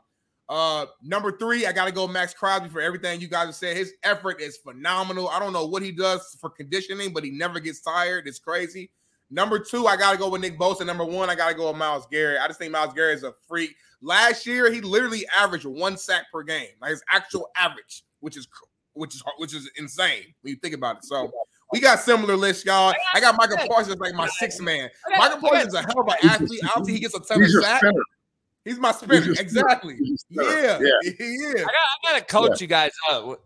Uh, 0.51 0.85
number 1.01 1.37
three, 1.37 1.65
I 1.65 1.71
got 1.71 1.85
to 1.85 1.93
go 1.93 2.09
Maxx 2.09 2.33
Crosby 2.33 2.67
for 2.67 2.81
everything 2.81 3.21
you 3.21 3.29
guys 3.29 3.45
have 3.45 3.55
said. 3.55 3.77
His 3.77 3.93
effort 4.03 4.41
is 4.41 4.57
phenomenal. 4.57 5.29
I 5.29 5.39
don't 5.39 5.53
know 5.53 5.65
what 5.65 5.81
he 5.81 5.93
does 5.93 6.37
for 6.41 6.49
conditioning, 6.49 7.13
but 7.13 7.23
he 7.23 7.31
never 7.31 7.61
gets 7.61 7.79
tired. 7.79 8.27
It's 8.27 8.37
crazy. 8.37 8.91
Number 9.29 9.59
two, 9.59 9.87
I 9.87 9.95
got 9.95 10.11
to 10.11 10.17
go 10.17 10.29
with 10.29 10.41
Nick 10.41 10.59
Bosa. 10.59 10.85
Number 10.85 11.05
one, 11.05 11.29
I 11.29 11.35
got 11.35 11.47
to 11.47 11.55
go 11.55 11.69
with 11.69 11.77
Myles 11.77 12.05
Garrett. 12.11 12.41
I 12.41 12.47
just 12.47 12.59
think 12.59 12.73
Myles 12.73 12.93
Garrett 12.93 13.19
is 13.19 13.23
a 13.23 13.33
freak. 13.47 13.73
Last 14.01 14.45
year, 14.45 14.69
he 14.69 14.81
literally 14.81 15.25
averaged 15.33 15.65
one 15.65 15.95
sack 15.95 16.25
per 16.33 16.43
game, 16.43 16.67
like 16.81 16.89
his 16.91 17.03
actual 17.09 17.49
average, 17.55 18.03
which 18.19 18.35
is 18.35 18.45
which 18.91 19.15
is 19.15 19.23
which 19.37 19.55
is 19.55 19.71
insane 19.77 20.33
when 20.41 20.53
you 20.53 20.57
think 20.57 20.75
about 20.75 20.97
it. 20.97 21.05
So 21.05 21.31
we 21.71 21.79
got 21.79 22.01
similar 22.01 22.35
lists, 22.35 22.65
y'all. 22.65 22.93
I 23.13 23.21
got 23.21 23.37
Micah 23.37 23.55
Parsons 23.69 24.01
like 24.01 24.13
my 24.15 24.27
sixth 24.27 24.59
man. 24.59 24.89
Micah 25.17 25.37
Parsons 25.39 25.67
is 25.67 25.73
a 25.75 25.81
hell 25.81 26.01
of 26.01 26.07
an 26.07 26.29
athlete. 26.29 26.59
I 26.65 26.71
don't 26.75 26.83
think 26.83 26.95
he 26.97 27.01
gets 27.01 27.15
a 27.15 27.21
ton 27.21 27.41
of 27.41 27.49
sacks. 27.49 27.85
Spinner. 28.61 28.75
He's 28.75 28.79
my 28.79 28.91
spinner. 28.91 29.21
He's 29.21 29.39
Exactly. 29.39 29.95
He's 30.01 30.21
spinner. 30.21 30.49
Yeah, 30.49 30.79
Yeah. 30.79 31.11
he 31.17 31.23
is. 31.23 31.55
I 31.55 31.63
got, 31.63 31.67
I 31.67 32.11
got 32.13 32.19
to 32.19 32.25
coach 32.33 32.61
you 32.61 32.67
guys 32.67 32.91
up. 33.11 33.41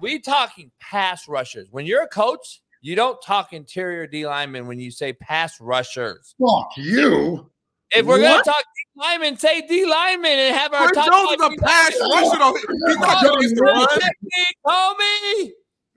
We 0.00 0.18
talking 0.18 0.70
pass 0.80 1.28
rushers. 1.28 1.68
When 1.70 1.86
you're 1.86 2.02
a 2.02 2.08
coach, 2.08 2.60
you 2.80 2.96
don't 2.96 3.20
talk 3.22 3.52
interior 3.52 4.06
D 4.08 4.26
linemen 4.26 4.66
when 4.66 4.80
you 4.80 4.90
say 4.90 5.12
pass 5.12 5.60
rushers. 5.60 6.34
Fuck 6.40 6.72
you. 6.76 7.48
If 7.94 8.06
we're 8.06 8.20
gonna 8.20 8.42
talk 8.42 8.56
D 8.56 9.00
linemen, 9.00 9.36
say 9.36 9.60
D 9.66 9.84
linemen 9.84 10.32
and 10.32 10.56
have 10.56 10.72
our 10.72 10.86
Chris 10.88 11.04
top 11.04 11.12
Jones 11.12 11.36
five 11.40 11.52
is 11.52 11.56
D 11.56 11.56
a 11.56 11.64
pass 11.64 12.00
rusher. 12.00 12.56
He's 12.88 12.96
not 12.98 13.22
Jones 13.22 13.52
doing 13.52 13.54
the 13.54 13.62
a 13.62 13.64
run. 13.74 13.88
Technique, 13.88 14.56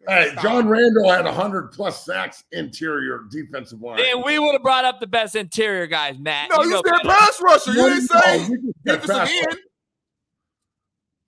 homie. 0.07 0.29
Hey, 0.29 0.41
John 0.41 0.67
Randle 0.67 1.09
had 1.09 1.25
100 1.25 1.71
plus 1.71 2.05
sacks 2.05 2.43
interior 2.51 3.21
defensive 3.29 3.81
line. 3.81 3.99
And 3.99 4.23
we 4.23 4.39
would 4.39 4.53
have 4.53 4.63
brought 4.63 4.85
up 4.85 4.99
the 4.99 5.07
best 5.07 5.35
interior 5.35 5.87
guys, 5.87 6.17
Matt. 6.19 6.49
No, 6.55 6.63
you, 6.63 6.69
know 6.71 6.81
said 6.85 7.01
pass 7.03 7.41
rusher. 7.41 7.71
You 7.73 7.89
didn't 7.89 8.07
say 8.07 8.37
you 8.47 8.57
just 8.61 8.77
said 8.87 9.01
defensive 9.01 9.47
end. 9.51 9.59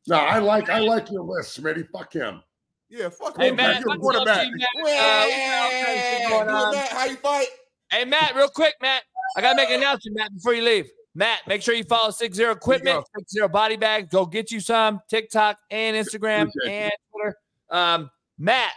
No, 0.08 0.16
I 0.18 0.40
like 0.40 0.70
I 0.70 0.80
like 0.80 1.12
your 1.12 1.24
list, 1.24 1.62
Smitty. 1.62 1.88
Fuck 1.90 2.14
him. 2.14 2.42
Yeah, 2.90 3.10
fuck 3.10 3.38
Hey, 3.38 3.50
him. 3.50 3.58
Matt, 3.58 3.82
You're 3.82 3.96
a 3.96 4.00
what's 4.00 4.02
quarterback. 4.02 4.46
up, 4.48 4.52
Matt? 4.54 4.68
Uh, 4.78 4.84
we 4.86 4.92
got 4.92 5.64
all 5.64 5.72
kinds 5.72 5.88
of 5.90 6.06
shit 6.06 6.30
going 6.30 6.48
Yeah. 6.48 6.72
Matt, 6.72 6.90
how 6.90 7.06
you 7.06 7.16
fight? 7.18 7.48
Hey, 7.92 8.06
Matt, 8.06 8.36
real 8.36 8.48
quick, 8.48 8.76
Matt. 8.82 9.04
I 9.36 9.42
got 9.42 9.52
to 9.52 9.56
make 9.58 9.70
an 9.70 9.76
announcement, 9.76 10.18
Matt, 10.18 10.34
before 10.34 10.54
you 10.54 10.64
leave. 10.64 10.90
Matt, 11.14 11.40
make 11.48 11.62
sure 11.62 11.74
you 11.74 11.84
follow 11.84 12.12
Six 12.12 12.38
Zero 12.38 12.52
Equipment, 12.54 13.04
Six 13.18 13.34
Zero 13.34 13.50
Body 13.50 13.76
Bag. 13.76 14.10
Go 14.10 14.26
get 14.26 14.52
you 14.52 14.60
some 14.60 15.02
TikTok 15.10 15.58
and 15.72 15.98
Instagram 15.98 16.44
Appreciate 16.48 16.84
and 16.84 16.92
Twitter. 17.12 17.38
Um, 17.70 18.10
Matt, 18.38 18.72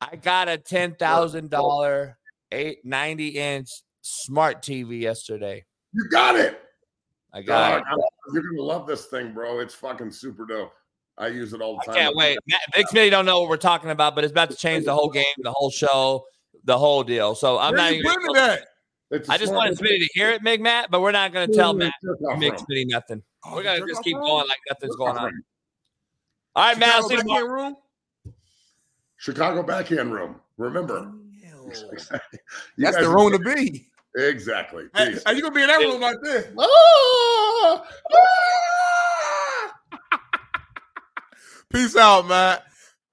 I 0.00 0.16
got 0.16 0.48
a 0.48 0.58
ten 0.58 0.94
thousand 0.94 1.50
dollar 1.50 2.18
eight 2.52 2.84
ninety 2.84 3.28
inch 3.28 3.70
smart 4.02 4.62
TV 4.62 5.00
yesterday. 5.00 5.64
You 5.92 6.08
got 6.10 6.36
it. 6.36 6.60
I 7.32 7.42
got 7.42 7.78
Dog, 7.78 7.84
I- 7.90 8.32
you're 8.32 8.42
gonna 8.42 8.62
love 8.62 8.86
this 8.86 9.06
thing, 9.06 9.32
bro. 9.32 9.60
It's 9.60 9.74
fucking 9.74 10.10
super 10.10 10.46
dope. 10.46 10.72
I 11.18 11.28
use 11.28 11.52
it 11.54 11.62
all 11.62 11.76
the 11.76 11.84
time. 11.86 11.94
I 11.94 11.98
can't 11.98 12.16
wait. 12.16 12.38
Matt, 12.46 12.60
Big 12.74 12.86
Smitty 12.86 13.10
don't 13.10 13.24
know 13.24 13.40
what 13.40 13.48
we're 13.48 13.56
talking 13.56 13.90
about, 13.90 14.14
but 14.14 14.24
it's 14.24 14.32
about 14.32 14.50
to 14.50 14.56
change 14.56 14.84
the 14.84 14.94
whole 14.94 15.08
game, 15.08 15.24
the 15.38 15.52
whole 15.52 15.70
show, 15.70 16.24
the 16.64 16.76
whole 16.76 17.02
deal. 17.02 17.34
So 17.34 17.58
I'm 17.58 17.72
Where 17.72 17.82
not 17.82 17.92
even. 17.92 18.10
putting 18.12 18.30
it 18.30 18.36
at? 18.36 18.66
It's 19.12 19.28
a 19.28 19.32
I 19.32 19.38
just 19.38 19.54
wanted 19.54 19.78
Smitty 19.78 19.98
to 20.00 20.08
hear 20.12 20.30
it, 20.30 20.42
Big 20.42 20.60
Matt, 20.60 20.90
but 20.90 21.00
we're 21.00 21.12
not 21.12 21.32
going 21.32 21.48
to 21.48 21.54
tell 21.54 21.72
Matt, 21.72 21.92
Big. 22.38 22.52
Smitty 22.54 22.84
nothing. 22.88 23.22
Oh, 23.44 23.54
We're 23.54 23.62
gonna 23.62 23.86
just 23.86 24.02
keep 24.02 24.16
going 24.16 24.46
like 24.48 24.58
nothing's 24.68 24.96
going 24.96 25.16
on. 25.16 25.32
All 26.54 26.64
right, 26.64 26.78
Matt. 26.78 26.96
I'll 26.96 27.08
see 27.08 27.14
you 27.14 27.20
tomorrow. 27.20 27.74
Backhand 29.18 29.32
room? 29.32 29.62
Chicago 29.62 29.62
backhand 29.62 30.12
room. 30.12 30.40
Remember, 30.56 31.12
you 31.66 32.84
That's 32.84 32.96
guys 32.96 33.04
the 33.04 33.10
are- 33.10 33.14
room 33.14 33.32
to 33.32 33.38
be. 33.38 33.88
Exactly. 34.16 34.84
Hey, 34.94 35.10
Peace. 35.10 35.22
hey, 35.26 35.34
you 35.34 35.42
gonna 35.42 35.54
be 35.54 35.60
in 35.62 35.68
that 35.68 35.78
room 35.80 36.00
like 36.00 36.16
this? 36.22 36.46
Ah! 36.58 37.84
Ah! 38.12 39.72
Peace 41.72 41.96
out, 41.96 42.26
man. 42.26 42.58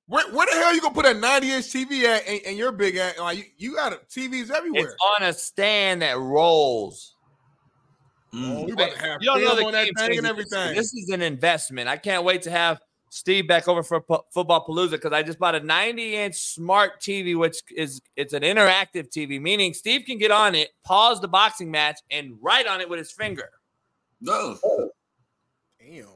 Where, 0.07 0.25
where 0.31 0.45
the 0.45 0.53
hell 0.53 0.65
are 0.65 0.73
you 0.73 0.80
gonna 0.81 0.93
put 0.93 1.05
a 1.05 1.13
90 1.13 1.51
inch 1.51 1.65
TV 1.65 2.03
at 2.03 2.25
and, 2.27 2.39
and 2.45 2.57
you're 2.57 2.71
big 2.71 2.95
at? 2.97 3.19
Like 3.19 3.38
you, 3.38 3.43
you 3.57 3.75
got 3.75 3.91
TVs 4.09 4.51
everywhere. 4.51 4.84
It's 4.85 4.95
on 5.15 5.23
a 5.27 5.34
stand 5.34 6.01
that 6.03 6.17
rolls. 6.19 7.15
Oh, 8.34 8.63
we 8.63 8.71
about 8.71 8.91
to 8.91 8.99
have 8.99 9.21
You 9.21 9.27
don't 9.27 9.41
know 9.41 9.47
film 9.47 9.59
the 9.59 9.65
on 9.65 9.71
that 9.73 9.85
game 9.85 9.93
thing 9.95 10.17
and 10.19 10.27
everything. 10.27 10.75
This 10.75 10.93
is 10.93 11.09
an 11.09 11.21
investment. 11.21 11.89
I 11.89 11.97
can't 11.97 12.23
wait 12.23 12.43
to 12.43 12.51
have 12.51 12.80
Steve 13.14 13.48
back 13.48 13.68
over 13.68 13.84
for 13.84 14.02
Pu- 14.02 14.23
Football 14.31 14.65
Palooza 14.65 14.91
because 14.91 15.14
I 15.14 15.22
just 15.22 15.38
bought 15.38 15.53
a 15.53 15.60
90 15.60 16.15
inch 16.15 16.35
smart 16.35 16.99
TV, 16.99 17.38
which 17.38 17.61
is 17.69 18.02
it's 18.15 18.34
an 18.34 18.41
interactive 18.41 19.10
TV, 19.10 19.40
meaning 19.40 19.76
Steve 19.76 20.02
can 20.07 20.18
get 20.18 20.31
on 20.31 20.56
it, 20.56 20.72
pause 20.84 21.22
the 21.22 21.27
boxing 21.27 21.69
match, 21.69 21.99
and 22.10 22.34
write 22.41 22.65
on 22.65 22.81
it 22.81 22.90
with 22.90 22.98
his 22.98 23.11
finger. 23.11 23.49
No. 24.19 24.57
Damn. 25.80 26.07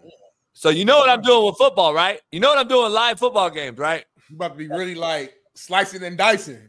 So 0.54 0.70
you 0.70 0.86
know 0.86 0.98
what 0.98 1.08
I'm 1.08 1.22
doing 1.22 1.46
with 1.46 1.56
football, 1.58 1.94
right? 1.94 2.20
You 2.32 2.40
know 2.40 2.50
what 2.50 2.58
I'm 2.58 2.68
doing 2.68 2.92
live 2.92 3.20
football 3.20 3.52
games, 3.52 3.78
right? 3.78 4.04
You 4.28 4.36
about 4.36 4.54
to 4.54 4.56
be 4.58 4.68
really 4.68 4.96
like 4.96 5.36
slicing 5.54 6.02
and 6.02 6.18
dicing. 6.18 6.68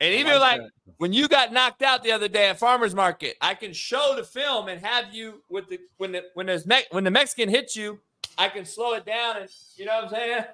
And 0.00 0.14
even 0.14 0.38
like 0.38 0.60
when 0.98 1.12
you 1.12 1.26
got 1.26 1.52
knocked 1.52 1.82
out 1.82 2.04
the 2.04 2.12
other 2.12 2.28
day 2.28 2.48
at 2.48 2.60
farmers 2.60 2.94
market, 2.94 3.34
I 3.40 3.54
can 3.54 3.72
show 3.72 4.14
the 4.16 4.22
film 4.22 4.68
and 4.68 4.80
have 4.80 5.12
you 5.12 5.42
with 5.48 5.68
the 5.68 5.80
when 5.96 6.12
the 6.12 6.26
when 6.34 6.46
there's 6.46 6.64
Me- 6.64 6.84
when 6.92 7.02
the 7.02 7.10
Mexican 7.10 7.48
hits 7.48 7.74
you, 7.74 7.98
I 8.36 8.48
can 8.48 8.64
slow 8.64 8.94
it 8.94 9.06
down 9.06 9.36
and 9.36 9.48
you 9.76 9.84
know 9.84 9.96
what 9.96 10.04
I'm 10.04 10.10
saying. 10.10 10.44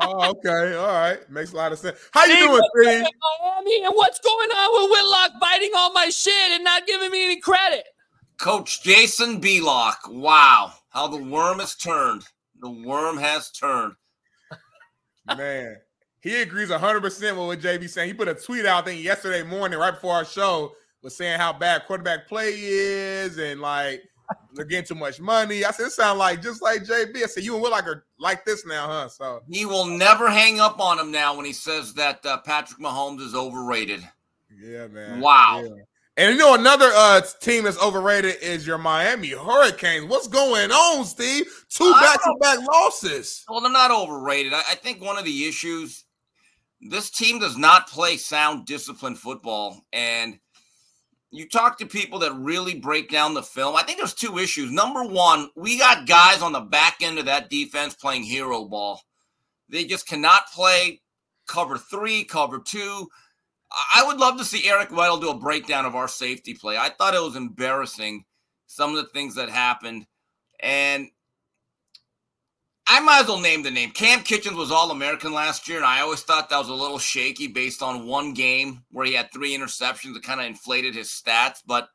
Oh, 0.00 0.30
okay. 0.30 0.74
All 0.74 0.86
right. 0.86 1.30
Makes 1.30 1.52
a 1.52 1.56
lot 1.56 1.72
of 1.72 1.78
sense. 1.78 1.98
How 2.12 2.24
you 2.24 2.32
Steve, 2.32 2.46
doing, 2.46 2.52
what's 2.52 2.68
Steve? 2.86 2.98
in 2.98 3.06
Miami 3.42 3.84
and 3.84 3.94
what's 3.94 4.20
going 4.20 4.50
on 4.50 4.82
with 4.82 4.90
Whitlock 4.90 5.40
biting 5.40 5.70
all 5.76 5.92
my 5.92 6.08
shit 6.08 6.50
and 6.52 6.64
not 6.64 6.86
giving 6.86 7.10
me 7.10 7.24
any 7.24 7.40
credit? 7.40 7.84
Coach 8.38 8.82
Jason 8.82 9.40
Belock. 9.40 9.98
Wow. 10.08 10.72
How 10.90 11.08
the 11.08 11.22
worm 11.22 11.58
has 11.60 11.74
turned. 11.74 12.24
The 12.60 12.70
worm 12.70 13.16
has 13.18 13.50
turned. 13.50 13.94
Man, 15.36 15.76
he 16.20 16.40
agrees 16.40 16.70
100% 16.70 17.02
with 17.02 17.36
what 17.36 17.60
JB 17.60 17.88
saying. 17.88 18.08
He 18.08 18.14
put 18.14 18.28
a 18.28 18.34
tweet 18.34 18.66
out, 18.66 18.86
thing 18.86 18.98
yesterday 18.98 19.42
morning, 19.42 19.78
right 19.78 19.92
before 19.92 20.14
our 20.14 20.24
show, 20.24 20.72
was 21.02 21.16
saying 21.16 21.38
how 21.38 21.52
bad 21.52 21.84
quarterback 21.86 22.26
play 22.26 22.52
is 22.54 23.38
and 23.38 23.60
like 23.60 24.02
they're 24.54 24.64
getting 24.64 24.86
too 24.86 24.94
much 24.94 25.20
money. 25.20 25.64
I 25.64 25.70
said, 25.70 25.86
it 25.86 25.92
sounds 25.92 26.18
like 26.18 26.42
just 26.42 26.62
like 26.62 26.82
JB. 26.84 27.16
I 27.16 27.26
said, 27.26 27.44
you 27.44 27.54
and 27.54 27.62
Will 27.62 27.70
like, 27.70 27.86
are 27.86 28.04
like 28.18 28.44
this 28.44 28.66
now, 28.66 28.86
huh? 28.86 29.08
So 29.08 29.40
He 29.48 29.66
will 29.66 29.86
never 29.86 30.30
hang 30.30 30.60
up 30.60 30.80
on 30.80 30.98
him 30.98 31.10
now 31.10 31.36
when 31.36 31.46
he 31.46 31.52
says 31.52 31.94
that 31.94 32.24
uh, 32.26 32.38
Patrick 32.38 32.80
Mahomes 32.80 33.20
is 33.20 33.34
overrated. 33.34 34.00
yeah, 34.60 34.86
man. 34.88 35.20
Wow. 35.20 35.62
Yeah. 35.64 35.82
And 36.16 36.32
you 36.32 36.38
know 36.38 36.54
another 36.54 36.90
uh 36.92 37.20
team 37.40 37.62
that's 37.62 37.80
overrated 37.80 38.38
is 38.42 38.66
your 38.66 38.76
Miami 38.76 39.28
Hurricanes. 39.30 40.06
What's 40.06 40.26
going 40.26 40.72
on, 40.72 41.04
Steve? 41.04 41.46
Two 41.68 41.92
back-to-back 41.92 42.58
losses. 42.66 43.44
Well, 43.48 43.60
they're 43.60 43.70
not 43.70 43.92
overrated. 43.92 44.52
I, 44.52 44.58
I 44.58 44.74
think 44.74 45.00
one 45.00 45.16
of 45.16 45.24
the 45.24 45.44
issues 45.46 46.04
this 46.80 47.10
team 47.10 47.38
does 47.38 47.56
not 47.56 47.88
play 47.88 48.16
sound 48.16 48.66
disciplined 48.66 49.18
football. 49.18 49.84
And 49.92 50.38
you 51.30 51.48
talk 51.48 51.78
to 51.78 51.86
people 51.86 52.18
that 52.20 52.34
really 52.34 52.74
break 52.74 53.10
down 53.10 53.34
the 53.34 53.42
film. 53.42 53.76
I 53.76 53.82
think 53.82 53.98
there's 53.98 54.14
two 54.14 54.38
issues. 54.38 54.70
Number 54.70 55.04
one, 55.04 55.50
we 55.56 55.78
got 55.78 56.06
guys 56.06 56.40
on 56.40 56.52
the 56.52 56.60
back 56.60 56.98
end 57.02 57.18
of 57.18 57.26
that 57.26 57.50
defense 57.50 57.94
playing 57.94 58.22
hero 58.22 58.64
ball. 58.64 59.02
They 59.68 59.84
just 59.84 60.06
cannot 60.06 60.50
play 60.54 61.02
cover 61.46 61.76
three, 61.76 62.24
cover 62.24 62.58
two. 62.58 63.08
I 63.94 64.02
would 64.06 64.16
love 64.16 64.38
to 64.38 64.44
see 64.44 64.66
Eric 64.66 64.88
Weddle 64.88 65.20
do 65.20 65.28
a 65.30 65.38
breakdown 65.38 65.84
of 65.84 65.94
our 65.94 66.08
safety 66.08 66.54
play. 66.54 66.78
I 66.78 66.88
thought 66.88 67.14
it 67.14 67.22
was 67.22 67.36
embarrassing, 67.36 68.24
some 68.66 68.90
of 68.90 68.96
the 68.96 69.10
things 69.10 69.34
that 69.34 69.50
happened. 69.50 70.06
And 70.60 71.08
I 72.90 73.00
might 73.00 73.20
as 73.20 73.28
well 73.28 73.38
name 73.38 73.62
the 73.62 73.70
name. 73.70 73.90
Cam 73.90 74.20
Kinchens 74.20 74.56
was 74.56 74.70
All 74.70 74.90
American 74.90 75.34
last 75.34 75.68
year, 75.68 75.76
and 75.76 75.86
I 75.86 76.00
always 76.00 76.22
thought 76.22 76.48
that 76.48 76.58
was 76.58 76.70
a 76.70 76.74
little 76.74 76.98
shaky 76.98 77.46
based 77.46 77.82
on 77.82 78.06
one 78.06 78.32
game 78.32 78.82
where 78.90 79.04
he 79.04 79.12
had 79.12 79.30
three 79.30 79.56
interceptions 79.56 80.14
that 80.14 80.22
kind 80.22 80.40
of 80.40 80.46
inflated 80.46 80.94
his 80.94 81.08
stats. 81.08 81.58
But 81.66 81.90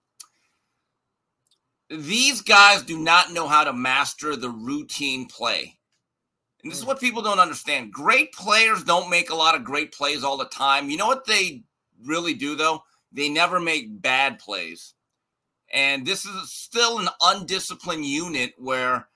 these 1.89 2.41
guys 2.41 2.83
do 2.83 2.99
not 2.99 3.33
know 3.33 3.47
how 3.47 3.63
to 3.63 3.73
master 3.73 4.35
the 4.35 4.51
routine 4.51 5.25
play. 5.25 5.79
And 6.61 6.71
this 6.71 6.77
is 6.77 6.83
hmm. 6.83 6.89
what 6.89 6.99
people 6.99 7.23
don't 7.23 7.39
understand. 7.39 7.91
Great 7.91 8.31
players 8.31 8.83
don't 8.83 9.09
make 9.09 9.31
a 9.31 9.35
lot 9.35 9.55
of 9.55 9.63
great 9.63 9.93
plays 9.93 10.23
all 10.23 10.37
the 10.37 10.45
time. 10.45 10.91
You 10.91 10.97
know 10.97 11.07
what 11.07 11.25
they 11.25 11.63
really 12.05 12.35
do, 12.35 12.55
though? 12.55 12.83
They 13.11 13.29
never 13.29 13.59
make 13.59 13.99
bad 13.99 14.37
plays. 14.37 14.93
And 15.71 16.05
this 16.05 16.23
is 16.23 16.51
still 16.51 16.99
an 16.99 17.09
undisciplined 17.19 18.05
unit 18.05 18.53
where 18.59 19.07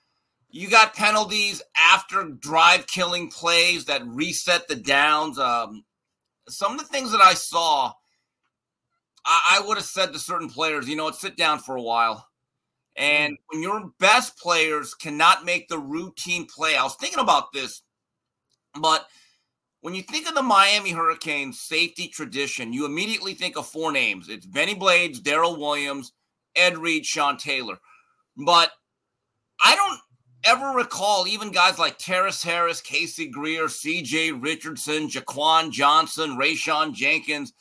you 0.50 0.70
got 0.70 0.96
penalties 0.96 1.62
after 1.92 2.24
drive 2.24 2.88
killing 2.88 3.30
plays 3.30 3.86
that 3.86 4.06
reset 4.08 4.68
the 4.68 4.76
downs. 4.76 5.38
Um, 5.38 5.84
some 6.48 6.74
of 6.74 6.80
the 6.80 6.86
things 6.86 7.12
that 7.12 7.22
I 7.22 7.34
saw, 7.34 7.92
I, 9.26 9.60
I 9.60 9.68
would 9.68 9.78
have 9.78 9.86
said 9.86 10.14
to 10.14 10.20
certain 10.20 10.50
players, 10.50 10.88
you 10.88 10.96
know 10.96 11.04
what, 11.04 11.16
sit 11.16 11.36
down 11.36 11.60
for 11.60 11.76
a 11.76 11.82
while. 11.82 12.28
And 12.96 13.38
when 13.48 13.62
your 13.62 13.92
best 14.00 14.38
players 14.38 14.96
cannot 14.96 15.46
make 15.46 15.68
the 15.68 15.78
routine 15.78 16.48
play, 16.48 16.76
I 16.76 16.84
was 16.84 16.96
thinking 16.96 17.20
about 17.20 17.52
this, 17.54 17.84
but 18.80 19.08
when 19.82 19.94
you 19.94 20.02
think 20.02 20.28
of 20.28 20.34
the 20.34 20.42
Miami 20.42 20.90
Hurricanes 20.92 21.62
safety 21.62 22.08
tradition, 22.08 22.74
you 22.74 22.86
immediately 22.86 23.36
think 23.36 23.58
of 23.58 23.68
four 23.68 23.92
names. 23.92 24.28
It's 24.30 24.46
Bennie 24.46 24.74
Blades, 24.74 25.22
Darryl 25.22 25.60
Williams, 25.60 26.14
Ed 26.56 26.78
Reed, 26.78 27.06
Sean 27.06 27.38
Taylor. 27.38 27.78
But 28.36 28.72
I 29.64 29.76
don't 29.76 30.00
ever 30.48 30.68
recall 30.70 31.28
even 31.28 31.52
guys 31.52 31.78
like 31.78 31.98
Terrace 31.98 32.42
Harris, 32.42 32.80
Casey 32.80 33.28
Greer, 33.28 33.66
CJ 33.66 34.42
Richardson, 34.42 35.10
Jaquan 35.10 35.72
Johnson, 35.72 36.38
Rayshawn 36.38 36.94
Jenkins, 36.94 37.52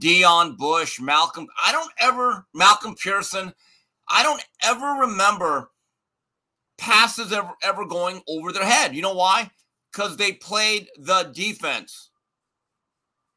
Deon 0.00 0.58
Bush, 0.58 1.00
Malcolm. 1.00 1.46
I 1.64 1.72
don't 1.72 1.90
ever, 1.98 2.46
Malcolm 2.54 2.94
Pearson. 2.94 3.54
I 4.08 4.22
don't 4.22 4.44
ever 4.62 4.86
remember 5.00 5.70
passes 6.76 7.32
ever, 7.32 7.52
ever 7.62 7.86
going 7.86 8.20
over 8.28 8.52
their 8.52 8.66
head. 8.66 8.94
You 8.94 9.00
know 9.00 9.14
why? 9.14 9.50
Because 9.90 10.18
they 10.18 10.32
played 10.32 10.88
the 10.98 11.30
defense. 11.34 12.10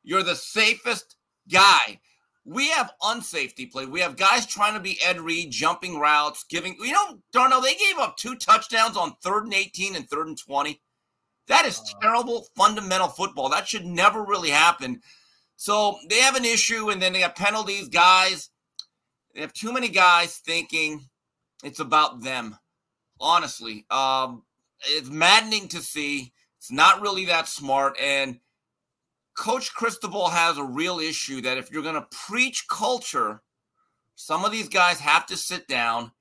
You're 0.04 0.24
the 0.24 0.36
safest 0.36 1.16
guy. 1.50 2.02
We 2.50 2.70
have 2.70 2.92
unsafety 3.04 3.72
play. 3.72 3.86
We 3.86 4.00
have 4.00 4.18
guys 4.18 4.48
trying 4.48 4.74
to 4.74 4.80
be 4.80 4.98
Ed 5.06 5.22
Reed, 5.22 5.52
jumping 5.52 6.00
routes, 6.00 6.46
giving. 6.50 6.76
You 6.80 6.94
know, 6.94 7.20
Darnell, 7.32 7.62
they 7.62 7.76
gave 7.76 8.00
up 8.00 8.18
two 8.18 8.36
touchdowns 8.36 8.98
on 8.98 9.14
third 9.22 9.44
and 9.44 9.54
18 9.54 9.96
and 9.96 10.10
third 10.10 10.26
and 10.26 10.38
20. 10.38 10.82
That 11.48 11.68
is 11.68 11.80
terrible 12.02 12.48
fundamental 12.56 13.08
football. 13.08 13.50
That 13.50 13.68
should 13.68 13.86
never 13.86 14.24
really 14.24 14.50
happen. 14.50 15.02
So 15.58 16.00
they 16.10 16.22
have 16.22 16.36
an 16.36 16.46
issue, 16.46 16.90
and 16.90 17.00
then 17.00 17.14
they 17.14 17.20
have 17.20 17.36
penalties, 17.36 17.88
guys. 17.88 18.50
They 19.36 19.42
have 19.42 19.54
too 19.54 19.72
many 19.72 19.90
guys 19.90 20.38
thinking 20.38 21.08
it's 21.64 21.80
about 21.80 22.24
them. 22.24 22.58
Honestly, 23.20 23.86
um, 23.92 24.42
it's 24.88 25.10
maddening 25.10 25.68
to 25.68 25.82
see. 25.82 26.34
It's 26.58 26.72
not 26.72 27.02
really 27.02 27.26
that 27.26 27.48
smart, 27.48 27.96
and 28.00 28.40
Coach 29.40 29.74
Cristobal 29.74 30.28
has 30.28 30.58
a 30.58 30.64
real 30.64 31.00
issue 31.00 31.40
that 31.42 31.58
if 31.58 31.72
you're 31.72 31.82
going 31.82 31.96
to 31.96 32.08
preach 32.12 32.68
culture, 32.68 33.42
some 34.16 34.44
of 34.44 34.52
these 34.52 34.68
guys 34.68 35.00
have 35.00 35.26
to 35.28 35.38
sit 35.38 35.66
down. 35.66 36.12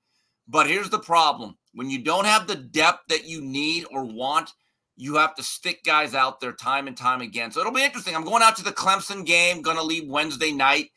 But 0.47 0.69
here's 0.69 0.89
the 0.89 1.01
problem 1.01 1.59
when 1.75 1.91
you 1.91 1.99
don't 1.99 2.27
have 2.27 2.47
the 2.47 2.55
depth 2.55 3.09
that 3.09 3.27
you 3.27 3.41
need 3.41 3.87
or 3.91 4.05
want, 4.05 4.53
you 4.97 5.17
have 5.17 5.35
to 5.35 5.43
stick 5.43 5.83
guys 5.83 6.15
out 6.15 6.39
there 6.39 6.53
time 6.53 6.87
and 6.87 6.97
time 6.97 7.21
again. 7.21 7.51
So 7.51 7.59
it'll 7.59 7.73
be 7.73 7.83
interesting. 7.83 8.15
I'm 8.15 8.25
going 8.25 8.43
out 8.43 8.55
to 8.59 8.65
the 8.65 8.71
Clemson 8.71 9.27
game, 9.27 9.63
going 9.63 9.77
to 9.77 9.83
leave 9.83 10.09
Wednesday 10.09 10.53
night. 10.53 10.93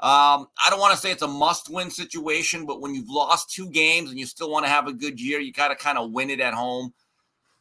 Um, 0.00 0.48
I 0.64 0.70
don't 0.70 0.80
want 0.80 0.94
to 0.94 0.98
say 0.98 1.10
it's 1.10 1.22
a 1.22 1.28
must 1.28 1.68
win 1.68 1.90
situation, 1.90 2.64
but 2.64 2.80
when 2.80 2.94
you've 2.94 3.10
lost 3.10 3.50
two 3.50 3.68
games 3.68 4.08
and 4.08 4.18
you 4.18 4.24
still 4.24 4.50
want 4.50 4.64
to 4.64 4.70
have 4.70 4.86
a 4.86 4.92
good 4.94 5.20
year, 5.20 5.38
you 5.38 5.52
got 5.52 5.68
to 5.68 5.76
kind 5.76 5.98
of 5.98 6.12
win 6.12 6.30
it 6.30 6.40
at 6.40 6.54
home. 6.54 6.94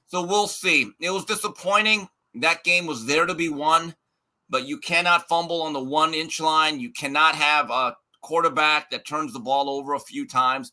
So 0.06 0.26
we'll 0.26 0.48
see. 0.48 0.92
It 1.02 1.10
was 1.10 1.26
disappointing. 1.26 2.08
That 2.42 2.64
game 2.64 2.86
was 2.86 3.06
there 3.06 3.26
to 3.26 3.36
be 3.36 3.50
won, 3.50 3.96
but 4.50 4.68
you 4.68 4.78
cannot 4.80 5.28
fumble 5.28 5.62
on 5.62 5.74
the 5.74 5.84
one 5.84 6.14
inch 6.14 6.40
line. 6.40 6.80
You 6.80 6.92
cannot 6.92 7.36
have 7.36 7.70
a 7.70 7.96
quarterback 8.22 8.90
that 8.92 9.06
turns 9.06 9.34
the 9.34 9.40
ball 9.40 9.70
over 9.70 9.94
a 9.94 10.00
few 10.00 10.28
times. 10.28 10.72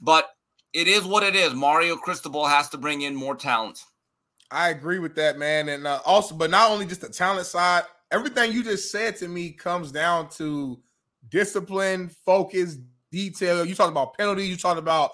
But 0.00 0.30
it 0.72 0.88
is 0.88 1.04
what 1.04 1.22
it 1.22 1.34
is. 1.34 1.54
Mario 1.54 1.96
Cristobal 1.96 2.46
has 2.46 2.68
to 2.70 2.78
bring 2.78 3.02
in 3.02 3.14
more 3.14 3.34
talent. 3.34 3.80
I 4.50 4.70
agree 4.70 4.98
with 4.98 5.14
that, 5.16 5.38
man. 5.38 5.68
And 5.68 5.86
uh, 5.86 6.00
also, 6.06 6.34
but 6.34 6.50
not 6.50 6.70
only 6.70 6.86
just 6.86 7.00
the 7.00 7.08
talent 7.08 7.46
side, 7.46 7.82
everything 8.10 8.52
you 8.52 8.64
just 8.64 8.90
said 8.90 9.16
to 9.16 9.28
me 9.28 9.50
comes 9.50 9.92
down 9.92 10.30
to 10.30 10.80
discipline, 11.28 12.10
focus, 12.24 12.78
detail. 13.10 13.64
You 13.64 13.74
talked 13.74 13.90
about 13.90 14.16
penalties, 14.16 14.48
you 14.48 14.56
talked 14.56 14.78
about 14.78 15.12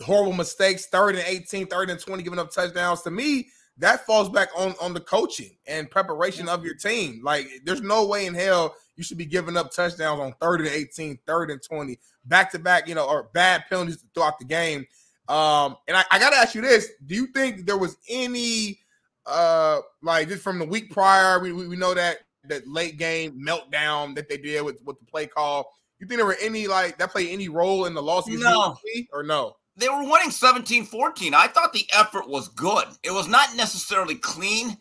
horrible 0.00 0.32
mistakes, 0.32 0.86
third 0.86 1.14
and 1.14 1.24
18, 1.26 1.66
third 1.68 1.90
and 1.90 2.00
20, 2.00 2.22
giving 2.22 2.38
up 2.38 2.50
touchdowns. 2.50 3.02
To 3.02 3.10
me, 3.10 3.48
that 3.78 4.06
falls 4.06 4.28
back 4.28 4.48
on, 4.56 4.74
on 4.80 4.94
the 4.94 5.00
coaching 5.00 5.56
and 5.66 5.90
preparation 5.90 6.48
of 6.48 6.64
your 6.64 6.74
team. 6.74 7.20
Like, 7.22 7.48
there's 7.64 7.82
no 7.82 8.06
way 8.06 8.26
in 8.26 8.34
hell 8.34 8.74
you 8.96 9.04
should 9.04 9.18
be 9.18 9.26
giving 9.26 9.56
up 9.56 9.70
touchdowns 9.72 10.20
on 10.20 10.32
third 10.40 10.60
and 10.60 10.70
18, 10.70 11.18
third 11.26 11.50
and 11.50 11.62
20, 11.62 11.98
back 12.24 12.50
to 12.52 12.58
back, 12.58 12.88
you 12.88 12.94
know, 12.94 13.06
or 13.06 13.28
bad 13.34 13.64
penalties 13.68 14.02
throughout 14.14 14.38
the 14.38 14.44
game. 14.44 14.86
Um, 15.28 15.76
and 15.88 15.96
I, 15.96 16.04
I 16.10 16.18
gotta 16.18 16.36
ask 16.36 16.54
you 16.54 16.62
this: 16.62 16.88
Do 17.04 17.14
you 17.14 17.26
think 17.26 17.66
there 17.66 17.76
was 17.76 17.96
any 18.08 18.80
uh 19.26 19.80
like 20.02 20.28
just 20.28 20.42
from 20.42 20.60
the 20.60 20.64
week 20.64 20.92
prior? 20.92 21.40
We, 21.40 21.52
we, 21.52 21.66
we 21.66 21.76
know 21.76 21.94
that 21.94 22.18
that 22.44 22.66
late 22.68 22.96
game 22.96 23.44
meltdown 23.44 24.14
that 24.14 24.28
they 24.28 24.36
did 24.36 24.64
with, 24.64 24.80
with 24.84 24.98
the 25.00 25.04
play 25.04 25.26
call. 25.26 25.72
You 25.98 26.06
think 26.06 26.18
there 26.18 26.26
were 26.26 26.36
any 26.40 26.68
like 26.68 26.98
that 26.98 27.10
played 27.10 27.30
any 27.30 27.48
role 27.48 27.86
in 27.86 27.94
the 27.94 28.02
loss 28.02 28.28
no. 28.28 28.76
or 29.12 29.24
no? 29.24 29.56
They 29.76 29.88
were 29.88 30.04
winning 30.04 30.30
17-14. 30.30 31.34
I 31.34 31.48
thought 31.48 31.72
the 31.72 31.86
effort 31.92 32.28
was 32.28 32.48
good. 32.48 32.86
It 33.02 33.10
was 33.10 33.28
not 33.28 33.56
necessarily 33.56 34.14
clean, 34.14 34.76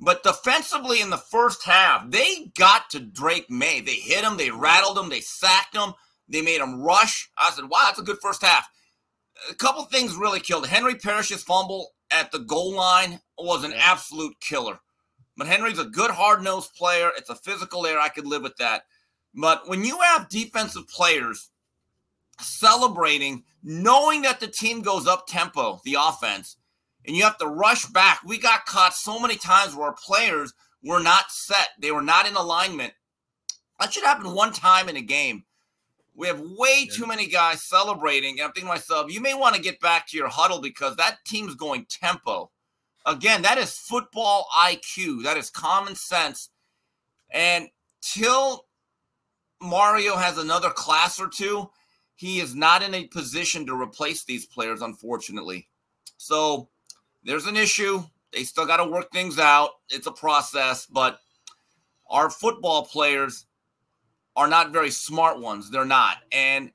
but 0.00 0.22
defensively 0.22 1.02
in 1.02 1.10
the 1.10 1.18
first 1.18 1.62
half, 1.64 2.10
they 2.10 2.50
got 2.56 2.88
to 2.90 3.00
Drake 3.00 3.50
Maye. 3.50 3.80
They 3.80 3.96
hit 3.96 4.24
him, 4.24 4.38
they 4.38 4.50
rattled 4.50 4.96
him, 4.96 5.10
they 5.10 5.20
sacked 5.20 5.76
him, 5.76 5.92
they 6.28 6.40
made 6.40 6.60
him 6.60 6.80
rush. 6.80 7.30
I 7.36 7.50
said, 7.50 7.68
wow, 7.68 7.82
that's 7.84 7.98
a 7.98 8.04
good 8.04 8.18
first 8.22 8.42
half. 8.42 8.66
A 9.50 9.54
couple 9.54 9.84
things 9.84 10.14
really 10.14 10.40
killed. 10.40 10.66
Henry 10.66 10.94
Parrish's 10.94 11.42
fumble 11.42 11.90
at 12.10 12.32
the 12.32 12.38
goal 12.38 12.74
line 12.74 13.20
was 13.38 13.62
an 13.62 13.74
absolute 13.74 14.38
killer. 14.40 14.78
But 15.36 15.46
Henry's 15.46 15.78
a 15.78 15.84
good 15.84 16.10
hard 16.10 16.42
nosed 16.42 16.74
player. 16.74 17.10
It's 17.16 17.30
a 17.30 17.34
physical 17.34 17.86
error. 17.86 18.00
I 18.00 18.08
could 18.08 18.26
live 18.26 18.42
with 18.42 18.56
that. 18.56 18.84
But 19.34 19.68
when 19.68 19.84
you 19.84 19.98
have 20.00 20.28
defensive 20.28 20.88
players 20.88 21.50
celebrating, 22.42 23.44
knowing 23.62 24.22
that 24.22 24.40
the 24.40 24.46
team 24.46 24.82
goes 24.82 25.06
up 25.06 25.26
tempo, 25.26 25.80
the 25.84 25.96
offense, 25.98 26.56
and 27.06 27.16
you 27.16 27.24
have 27.24 27.38
to 27.38 27.46
rush 27.46 27.86
back, 27.86 28.20
we 28.24 28.38
got 28.38 28.66
caught 28.66 28.94
so 28.94 29.18
many 29.18 29.36
times 29.36 29.74
where 29.74 29.88
our 29.88 29.96
players 30.04 30.52
were 30.82 31.00
not 31.00 31.30
set, 31.30 31.68
they 31.78 31.90
were 31.90 32.02
not 32.02 32.28
in 32.28 32.36
alignment. 32.36 32.92
That 33.78 33.92
should 33.92 34.04
happen 34.04 34.34
one 34.34 34.52
time 34.52 34.88
in 34.88 34.96
a 34.96 35.02
game. 35.02 35.44
We 36.14 36.26
have 36.26 36.40
way 36.40 36.86
yeah. 36.86 36.92
too 36.94 37.06
many 37.06 37.26
guys 37.26 37.62
celebrating. 37.62 38.32
And 38.32 38.42
I'm 38.42 38.52
thinking 38.52 38.68
to 38.68 38.74
myself, 38.74 39.12
you 39.12 39.20
may 39.20 39.34
want 39.34 39.56
to 39.56 39.62
get 39.62 39.80
back 39.80 40.06
to 40.08 40.16
your 40.16 40.28
huddle 40.28 40.60
because 40.60 40.96
that 40.96 41.18
team's 41.24 41.54
going 41.54 41.86
tempo. 41.88 42.50
Again, 43.06 43.40
that 43.42 43.56
is 43.56 43.72
football 43.72 44.46
IQ. 44.54 45.24
That 45.24 45.38
is 45.38 45.48
common 45.48 45.94
sense. 45.94 46.50
And 47.30 47.68
till 48.02 48.66
Mario 49.62 50.16
has 50.16 50.36
another 50.36 50.70
class 50.70 51.18
or 51.18 51.28
two, 51.28 51.70
he 52.20 52.38
is 52.38 52.54
not 52.54 52.82
in 52.82 52.92
a 52.92 53.06
position 53.06 53.64
to 53.64 53.74
replace 53.74 54.24
these 54.24 54.44
players, 54.44 54.82
unfortunately. 54.82 55.66
So 56.18 56.68
there's 57.24 57.46
an 57.46 57.56
issue. 57.56 58.02
They 58.30 58.44
still 58.44 58.66
got 58.66 58.76
to 58.76 58.84
work 58.84 59.10
things 59.10 59.38
out. 59.38 59.70
It's 59.88 60.06
a 60.06 60.12
process, 60.12 60.84
but 60.84 61.18
our 62.10 62.28
football 62.28 62.84
players 62.84 63.46
are 64.36 64.48
not 64.48 64.70
very 64.70 64.90
smart 64.90 65.40
ones. 65.40 65.70
They're 65.70 65.86
not. 65.86 66.18
And 66.30 66.72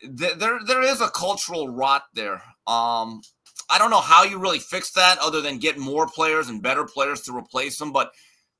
th- 0.00 0.38
there 0.38 0.60
there 0.66 0.82
is 0.82 1.02
a 1.02 1.10
cultural 1.10 1.68
rot 1.68 2.04
there. 2.14 2.42
Um, 2.66 3.20
I 3.68 3.76
don't 3.76 3.90
know 3.90 4.00
how 4.00 4.24
you 4.24 4.38
really 4.38 4.60
fix 4.60 4.92
that 4.92 5.18
other 5.18 5.42
than 5.42 5.58
get 5.58 5.76
more 5.76 6.06
players 6.06 6.48
and 6.48 6.62
better 6.62 6.86
players 6.86 7.20
to 7.22 7.36
replace 7.36 7.78
them. 7.78 7.92
But 7.92 8.12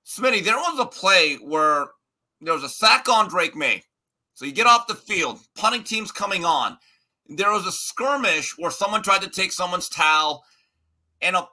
Smitty, 0.05 0.45
there 0.45 0.57
was 0.57 0.79
a 0.81 0.85
play 0.85 1.37
where 1.37 1.87
there 2.43 2.53
was 2.53 2.65
a 2.65 2.69
sack 2.69 3.09
on 3.09 3.31
Drake 3.31 3.57
Maye. 3.57 3.85
So 4.41 4.47
you 4.47 4.53
get 4.53 4.67
off 4.67 4.87
the 4.87 4.95
field, 4.95 5.39
punting 5.55 5.83
team's 5.83 6.11
coming 6.11 6.47
on. 6.47 6.79
There 7.29 7.53
was 7.53 7.67
a 7.67 7.73
skirmish 7.73 8.57
where 8.57 8.71
someone 8.71 9.03
tried 9.03 9.21
to 9.21 9.29
take 9.29 9.53
someone's 9.53 9.91
towel, 9.91 10.47
and 11.21 11.37
a 11.37 11.47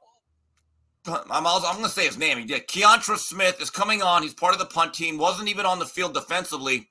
I'm, 1.05 1.45
also, 1.45 1.67
I'm 1.67 1.73
going 1.73 1.83
to 1.83 1.91
say 1.91 2.05
his 2.05 2.17
name. 2.17 2.45
Yeah, 2.47 2.59
Keontra 2.59 3.17
Smith 3.17 3.61
is 3.61 3.69
coming 3.69 4.01
on. 4.01 4.23
He's 4.23 4.33
part 4.33 4.53
of 4.53 4.59
the 4.59 4.67
punt 4.67 4.93
team. 4.93 5.17
Wasn't 5.17 5.49
even 5.49 5.65
on 5.65 5.79
the 5.79 5.85
field 5.85 6.13
defensively. 6.13 6.87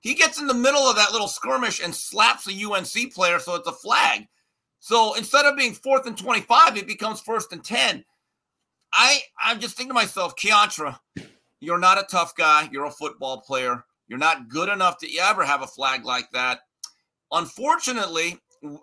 He 0.00 0.14
gets 0.14 0.40
in 0.40 0.48
the 0.48 0.54
middle 0.54 0.82
of 0.82 0.96
that 0.96 1.12
little 1.12 1.28
skirmish 1.28 1.80
and 1.80 1.94
slaps 1.94 2.48
a 2.48 2.64
UNC 2.64 3.14
player, 3.14 3.38
so 3.38 3.54
it's 3.54 3.68
a 3.68 3.72
flag. 3.72 4.26
So 4.80 5.14
instead 5.14 5.46
of 5.46 5.56
being 5.56 5.74
fourth 5.74 6.08
and 6.08 6.18
25, 6.18 6.76
it 6.76 6.88
becomes 6.88 7.20
first 7.20 7.52
and 7.52 7.62
10. 7.62 8.04
I, 8.92 9.20
I'm 9.40 9.60
just 9.60 9.76
thinking 9.76 9.90
to 9.90 9.94
myself, 9.94 10.34
Keontra, 10.34 10.98
you're 11.60 11.78
not 11.78 12.00
a 12.00 12.06
tough 12.10 12.34
guy. 12.34 12.68
You're 12.72 12.86
a 12.86 12.90
football 12.90 13.42
player. 13.42 13.84
You're 14.10 14.18
not 14.18 14.48
good 14.48 14.68
enough 14.68 14.98
to 14.98 15.18
ever 15.18 15.44
have 15.44 15.62
a 15.62 15.68
flag 15.68 16.04
like 16.04 16.28
that. 16.32 16.58
Unfortunately, 17.30 18.38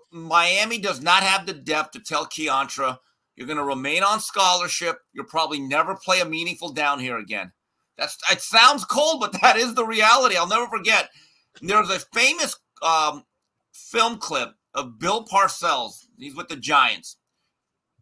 Miami 0.10 0.80
does 0.80 1.02
not 1.02 1.22
have 1.22 1.46
the 1.46 1.54
depth 1.54 1.92
to 1.92 2.00
tell 2.00 2.26
Keontra, 2.26 2.98
you're 3.36 3.46
going 3.46 3.58
to 3.58 3.64
remain 3.64 4.04
on 4.04 4.20
scholarship. 4.20 5.00
You'll 5.14 5.26
probably 5.26 5.60
never 5.60 5.96
play 5.96 6.22
a 6.22 6.26
meaningful 6.26 6.70
down 6.70 7.00
here 7.00 7.20
again. 7.20 7.52
That's 7.98 8.18
it 8.32 8.42
sounds 8.42 8.86
cold, 8.86 9.20
but 9.20 9.32
that 9.42 9.58
is 9.58 9.76
the 9.76 9.86
reality. 9.86 10.38
I'll 10.38 10.48
never 10.48 10.68
forget. 10.68 11.10
There's 11.62 11.90
a 11.90 12.00
famous 12.14 12.56
um, 12.82 13.24
film 13.74 14.18
clip 14.18 14.54
of 14.74 14.98
Bill 14.98 15.26
Parcells. 15.26 16.06
He's 16.18 16.36
with 16.36 16.48
the 16.48 16.56
Giants. 16.56 17.18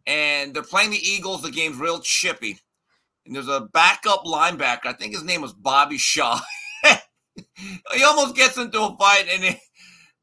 And 0.06 0.54
they're 0.54 0.62
playing 0.62 0.90
the 0.90 1.02
Eagles. 1.02 1.42
The 1.42 1.50
game's 1.50 1.78
real 1.78 1.98
chippy. 1.98 2.60
And 3.26 3.34
there's 3.34 3.48
a 3.48 3.68
backup 3.72 4.24
linebacker. 4.24 4.86
I 4.86 4.92
think 4.92 5.12
his 5.12 5.24
name 5.24 5.42
was 5.42 5.52
Bobby 5.52 5.98
Shaw. 5.98 6.40
he 7.94 8.04
almost 8.04 8.36
gets 8.36 8.56
into 8.56 8.80
a 8.80 8.96
fight, 8.96 9.26
and 9.30 9.44
he, 9.44 9.56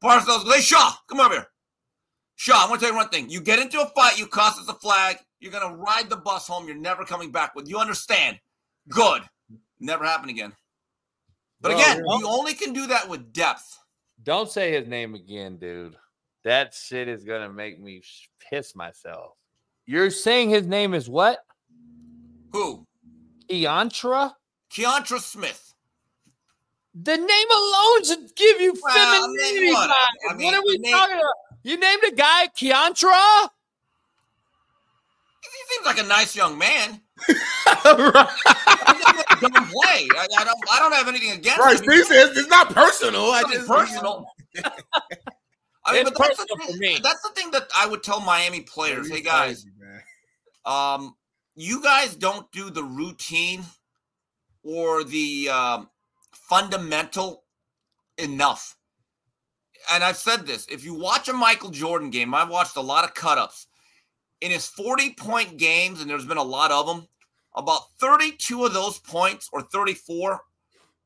Parcells 0.02 0.44
goes, 0.44 0.54
Hey, 0.54 0.60
Shaw, 0.60 0.92
come 1.08 1.20
over 1.20 1.34
here. 1.34 1.46
Shaw, 2.36 2.62
I'm 2.62 2.68
going 2.68 2.80
to 2.80 2.86
tell 2.86 2.92
you 2.92 2.98
one 2.98 3.08
thing. 3.08 3.30
You 3.30 3.40
get 3.40 3.58
into 3.58 3.80
a 3.80 3.86
fight, 3.86 4.18
you 4.18 4.26
cost 4.26 4.60
us 4.60 4.68
a 4.68 4.74
flag. 4.74 5.18
You're 5.40 5.52
going 5.52 5.68
to 5.68 5.76
ride 5.76 6.10
the 6.10 6.16
bus 6.16 6.46
home. 6.46 6.66
You're 6.66 6.76
never 6.76 7.04
coming 7.04 7.30
back 7.30 7.54
with. 7.54 7.68
You 7.68 7.78
understand? 7.78 8.38
Good. 8.88 9.22
Never 9.80 10.04
happen 10.04 10.30
again. 10.30 10.52
But 11.60 11.72
well, 11.72 11.80
again, 11.80 12.04
you 12.04 12.28
only 12.28 12.54
can 12.54 12.72
do 12.72 12.86
that 12.88 13.08
with 13.08 13.32
depth. 13.32 13.78
Don't 14.22 14.50
say 14.50 14.72
his 14.72 14.86
name 14.86 15.14
again, 15.14 15.56
dude. 15.56 15.96
That 16.44 16.74
shit 16.74 17.08
is 17.08 17.24
gonna 17.24 17.50
make 17.50 17.80
me 17.80 18.02
piss 18.50 18.76
myself. 18.76 19.32
You're 19.86 20.10
saying 20.10 20.50
his 20.50 20.66
name 20.66 20.94
is 20.94 21.08
what? 21.08 21.38
Who? 22.52 22.86
Keontra? 23.48 24.32
Keontra 24.70 25.20
Smith. 25.20 25.73
The 26.94 27.16
name 27.16 27.26
alone 27.50 28.04
should 28.04 28.36
give 28.36 28.60
you 28.60 28.78
well, 28.80 28.94
femininity. 28.94 29.72
what? 29.72 29.90
I 30.30 30.34
mean, 30.34 30.46
what 30.46 30.54
are 30.54 30.62
we 30.64 30.78
name, 30.78 30.92
talking 30.92 31.16
about? 31.16 31.34
You 31.64 31.78
named 31.78 32.02
a 32.06 32.14
guy 32.14 32.48
Keontra? 32.56 33.48
He 35.42 35.74
seems 35.74 35.86
like 35.86 35.98
a 35.98 36.06
nice 36.06 36.36
young 36.36 36.56
man. 36.56 37.00
right. 37.28 38.28
don't 39.40 39.54
play. 39.54 40.08
I, 40.10 40.26
I, 40.38 40.44
don't. 40.44 40.58
I 40.70 40.78
don't 40.78 40.92
have 40.92 41.08
anything 41.08 41.32
against. 41.32 41.58
Right. 41.58 41.80
Him. 41.80 42.04
Says 42.04 42.36
it's 42.36 42.48
not 42.48 42.70
personal. 42.70 43.32
It's 43.34 43.44
I 43.44 43.52
just 43.52 43.68
personal. 43.68 44.26
I 45.86 45.92
mean, 45.92 46.04
but 46.04 46.16
that's 46.16 46.38
the, 46.38 46.76
thing, 46.78 46.98
that's 47.02 47.22
the 47.22 47.28
thing 47.34 47.50
that 47.50 47.68
I 47.76 47.86
would 47.86 48.02
tell 48.02 48.20
Miami 48.20 48.60
players. 48.60 49.10
Hey 49.10 49.20
guys, 49.20 49.66
um, 50.64 51.14
you 51.56 51.82
guys 51.82 52.16
don't 52.16 52.50
do 52.52 52.70
the 52.70 52.82
routine 52.82 53.64
or 54.62 55.04
the 55.04 55.50
um, 55.50 55.90
fundamental 56.54 57.44
enough. 58.18 58.76
And 59.92 60.04
I've 60.04 60.16
said 60.16 60.46
this: 60.46 60.66
if 60.70 60.84
you 60.84 60.94
watch 60.94 61.28
a 61.28 61.32
Michael 61.32 61.70
Jordan 61.70 62.10
game, 62.10 62.34
I've 62.34 62.48
watched 62.48 62.76
a 62.76 62.80
lot 62.80 63.04
of 63.04 63.14
cut 63.14 63.38
ups 63.38 63.66
in 64.40 64.50
his 64.50 64.66
40 64.66 65.14
point 65.14 65.56
games, 65.56 66.00
and 66.00 66.08
there's 66.08 66.26
been 66.26 66.38
a 66.38 66.42
lot 66.42 66.70
of 66.70 66.86
them. 66.86 67.06
about 67.56 67.82
32 68.00 68.64
of 68.64 68.72
those 68.72 68.98
points 68.98 69.48
or 69.52 69.62
34 69.62 70.40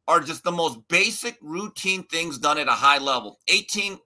are 0.07 0.21
just 0.21 0.43
the 0.45 0.53
most 0.53 0.79
basic 0.89 1.37
routine 1.43 2.03
things 2.05 2.39
done 2.39 2.59
at 2.59 2.69
a 2.69 2.73
high 2.73 2.99
level. 2.99 3.39
18 3.49 3.99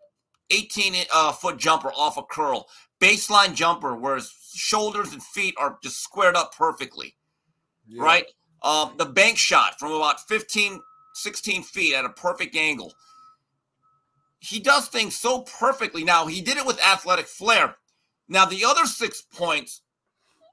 18 0.50 0.94
uh, 1.14 1.32
foot 1.32 1.56
jumper 1.58 1.90
off 1.96 2.18
a 2.18 2.22
curl, 2.22 2.66
baseline 3.00 3.54
jumper 3.54 3.96
where 3.96 4.16
his 4.16 4.30
shoulders 4.54 5.12
and 5.12 5.22
feet 5.22 5.54
are 5.58 5.78
just 5.82 6.02
squared 6.02 6.36
up 6.36 6.54
perfectly, 6.54 7.14
Yeah. 7.86 8.02
right? 8.02 8.26
Um, 8.62 8.94
the 8.98 9.06
bank 9.06 9.38
shot 9.38 9.78
from 9.78 9.92
about 9.92 10.20
15, 10.28 10.80
16 11.14 11.62
feet 11.62 11.94
at 11.94 12.04
a 12.04 12.10
perfect 12.10 12.56
angle. 12.56 12.92
He 14.40 14.58
does 14.58 14.88
things 14.88 15.14
so 15.16 15.42
perfectly. 15.42 16.04
Now, 16.04 16.26
he 16.26 16.40
did 16.40 16.56
it 16.56 16.66
with 16.66 16.82
athletic 16.82 17.26
flair. 17.26 17.76
Now, 18.28 18.44
the 18.44 18.64
other 18.64 18.86
six 18.86 19.22
points 19.22 19.82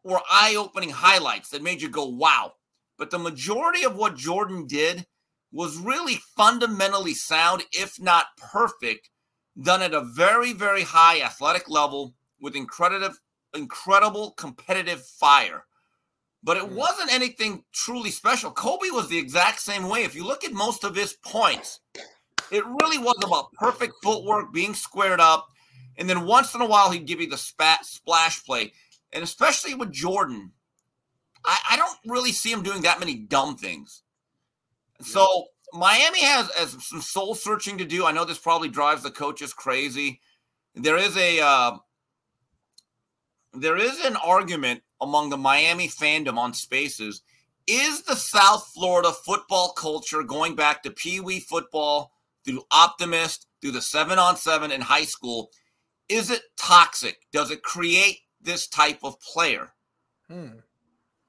were 0.03 0.22
eye 0.30 0.56
opening 0.57 0.90
highlights 0.90 1.49
that 1.49 1.64
made 1.64 1.81
you 1.81 1.90
go, 1.90 2.06
wow. 2.06 2.53
But 2.98 3.11
the 3.11 3.19
majority 3.19 3.84
of 3.84 3.95
what 3.95 4.15
Jordan 4.15 4.68
did 4.68 5.06
was 5.52 5.77
really 5.77 6.19
fundamentally 6.38 7.14
sound, 7.14 7.64
if 7.72 7.99
not 7.99 8.26
perfect, 8.38 9.10
done 9.61 9.81
at 9.81 9.94
a 9.94 10.02
very, 10.02 10.53
very 10.53 10.84
high 10.84 11.22
athletic 11.22 11.69
level 11.69 12.14
with 12.40 12.56
incredible, 12.56 13.15
incredible 13.56 14.31
competitive 14.31 15.06
fire. 15.06 15.65
But 16.41 16.57
it 16.57 16.70
wasn't 16.70 17.14
anything 17.14 17.64
truly 17.74 18.11
special. 18.11 18.52
Kobe 18.52 18.90
was 18.91 19.10
the 19.10 19.18
exact 19.18 19.60
same 19.60 19.90
way. 19.90 20.03
If 20.03 20.16
you 20.16 20.26
look 20.26 20.44
at 20.44 20.53
most 20.53 20.84
of 20.84 20.95
his 20.95 21.14
points, 21.14 21.82
it 22.52 22.66
really 22.66 22.98
was 22.98 23.18
about 23.24 23.52
perfect 23.53 23.95
footwork, 24.02 24.53
being 24.53 24.74
squared 24.74 25.20
up, 25.20 25.48
and 25.98 26.10
then 26.10 26.26
once 26.26 26.56
in 26.56 26.61
a 26.61 26.66
while 26.66 26.91
he'd 26.91 27.06
give 27.06 27.20
you 27.20 27.30
the 27.30 27.38
spat, 27.38 27.86
splash 27.86 28.44
play. 28.45 28.72
And 29.11 29.24
especially 29.24 29.76
with 29.76 29.91
Jordan, 29.91 30.53
I, 31.44 31.60
I 31.72 31.78
don't 31.78 31.98
really 32.06 32.32
see 32.32 32.52
him 32.52 32.64
doing 32.64 32.84
that 32.84 32.99
many 32.99 33.16
dumb 33.16 33.57
things. 33.57 34.03
So 35.02 35.45
Miami 35.74 36.24
has, 36.24 36.49
has 36.52 36.78
some 36.86 37.02
soul 37.02 37.36
searching 37.36 37.78
to 37.78 37.86
do. 37.86 38.06
I 38.06 38.11
know 38.11 38.26
this 38.26 38.38
probably 38.38 38.70
drives 38.70 39.03
the 39.03 39.11
coaches 39.11 39.53
crazy. 39.53 40.22
There 40.76 40.98
is 40.98 41.18
a 41.18 41.41
uh, 41.41 41.78
there 43.53 43.77
is 43.77 44.03
an 44.05 44.15
argument 44.17 44.81
among 45.01 45.30
the 45.30 45.38
Miami 45.38 45.88
fandom 45.88 46.38
on 46.38 46.53
Spaces. 46.53 47.21
Is 47.67 48.01
the 48.03 48.15
South 48.15 48.71
Florida 48.73 49.11
football 49.11 49.73
culture 49.73 50.23
going 50.23 50.55
back 50.55 50.81
to 50.84 50.91
Pee 50.91 51.19
Wee 51.19 51.39
football 51.39 52.11
through 52.45 52.63
Optimist 52.71 53.47
through 53.61 53.71
the 53.71 53.81
seven 53.81 54.17
on 54.17 54.38
seven 54.38 54.71
in 54.71 54.81
high 54.81 55.03
school? 55.03 55.51
Is 56.07 56.31
it 56.31 56.41
toxic? 56.57 57.17
Does 57.31 57.51
it 57.51 57.61
create 57.61 58.19
this 58.41 58.67
type 58.67 58.99
of 59.03 59.19
player? 59.19 59.71
Hmm. 60.27 60.59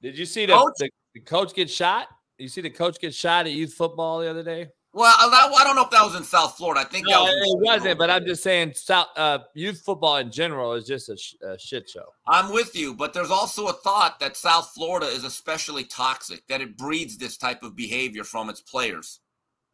Did 0.00 0.16
you 0.16 0.24
see 0.24 0.46
the 0.46 0.54
Coach? 0.54 0.72
the, 0.78 0.90
the 1.14 1.20
coach 1.20 1.54
get 1.54 1.68
shot? 1.68 2.08
You 2.38 2.48
see 2.48 2.62
the 2.62 2.70
coach 2.70 2.98
get 2.98 3.14
shot 3.14 3.46
at 3.46 3.52
youth 3.52 3.74
football 3.74 4.20
the 4.20 4.30
other 4.30 4.42
day? 4.42 4.68
Well, 4.92 5.14
I, 5.16 5.52
I 5.56 5.64
don't 5.64 5.76
know 5.76 5.84
if 5.84 5.90
that 5.90 6.02
was 6.02 6.16
in 6.16 6.24
South 6.24 6.56
Florida. 6.56 6.80
I 6.80 6.84
think 6.84 7.06
No, 7.06 7.24
that 7.24 7.32
it 7.32 7.40
was 7.40 7.62
wasn't. 7.64 7.98
But 7.98 8.10
I'm 8.10 8.26
just 8.26 8.42
saying, 8.42 8.72
South 8.74 9.06
uh, 9.16 9.38
youth 9.54 9.82
football 9.82 10.16
in 10.16 10.32
general 10.32 10.72
is 10.72 10.84
just 10.84 11.08
a, 11.08 11.16
sh- 11.16 11.36
a 11.42 11.56
shit 11.58 11.88
show. 11.88 12.06
I'm 12.26 12.52
with 12.52 12.74
you, 12.74 12.94
but 12.94 13.12
there's 13.12 13.30
also 13.30 13.68
a 13.68 13.72
thought 13.72 14.18
that 14.18 14.36
South 14.36 14.72
Florida 14.74 15.06
is 15.06 15.22
especially 15.22 15.84
toxic, 15.84 16.44
that 16.48 16.60
it 16.60 16.76
breeds 16.76 17.16
this 17.16 17.36
type 17.36 17.62
of 17.62 17.76
behavior 17.76 18.24
from 18.24 18.50
its 18.50 18.60
players. 18.60 19.20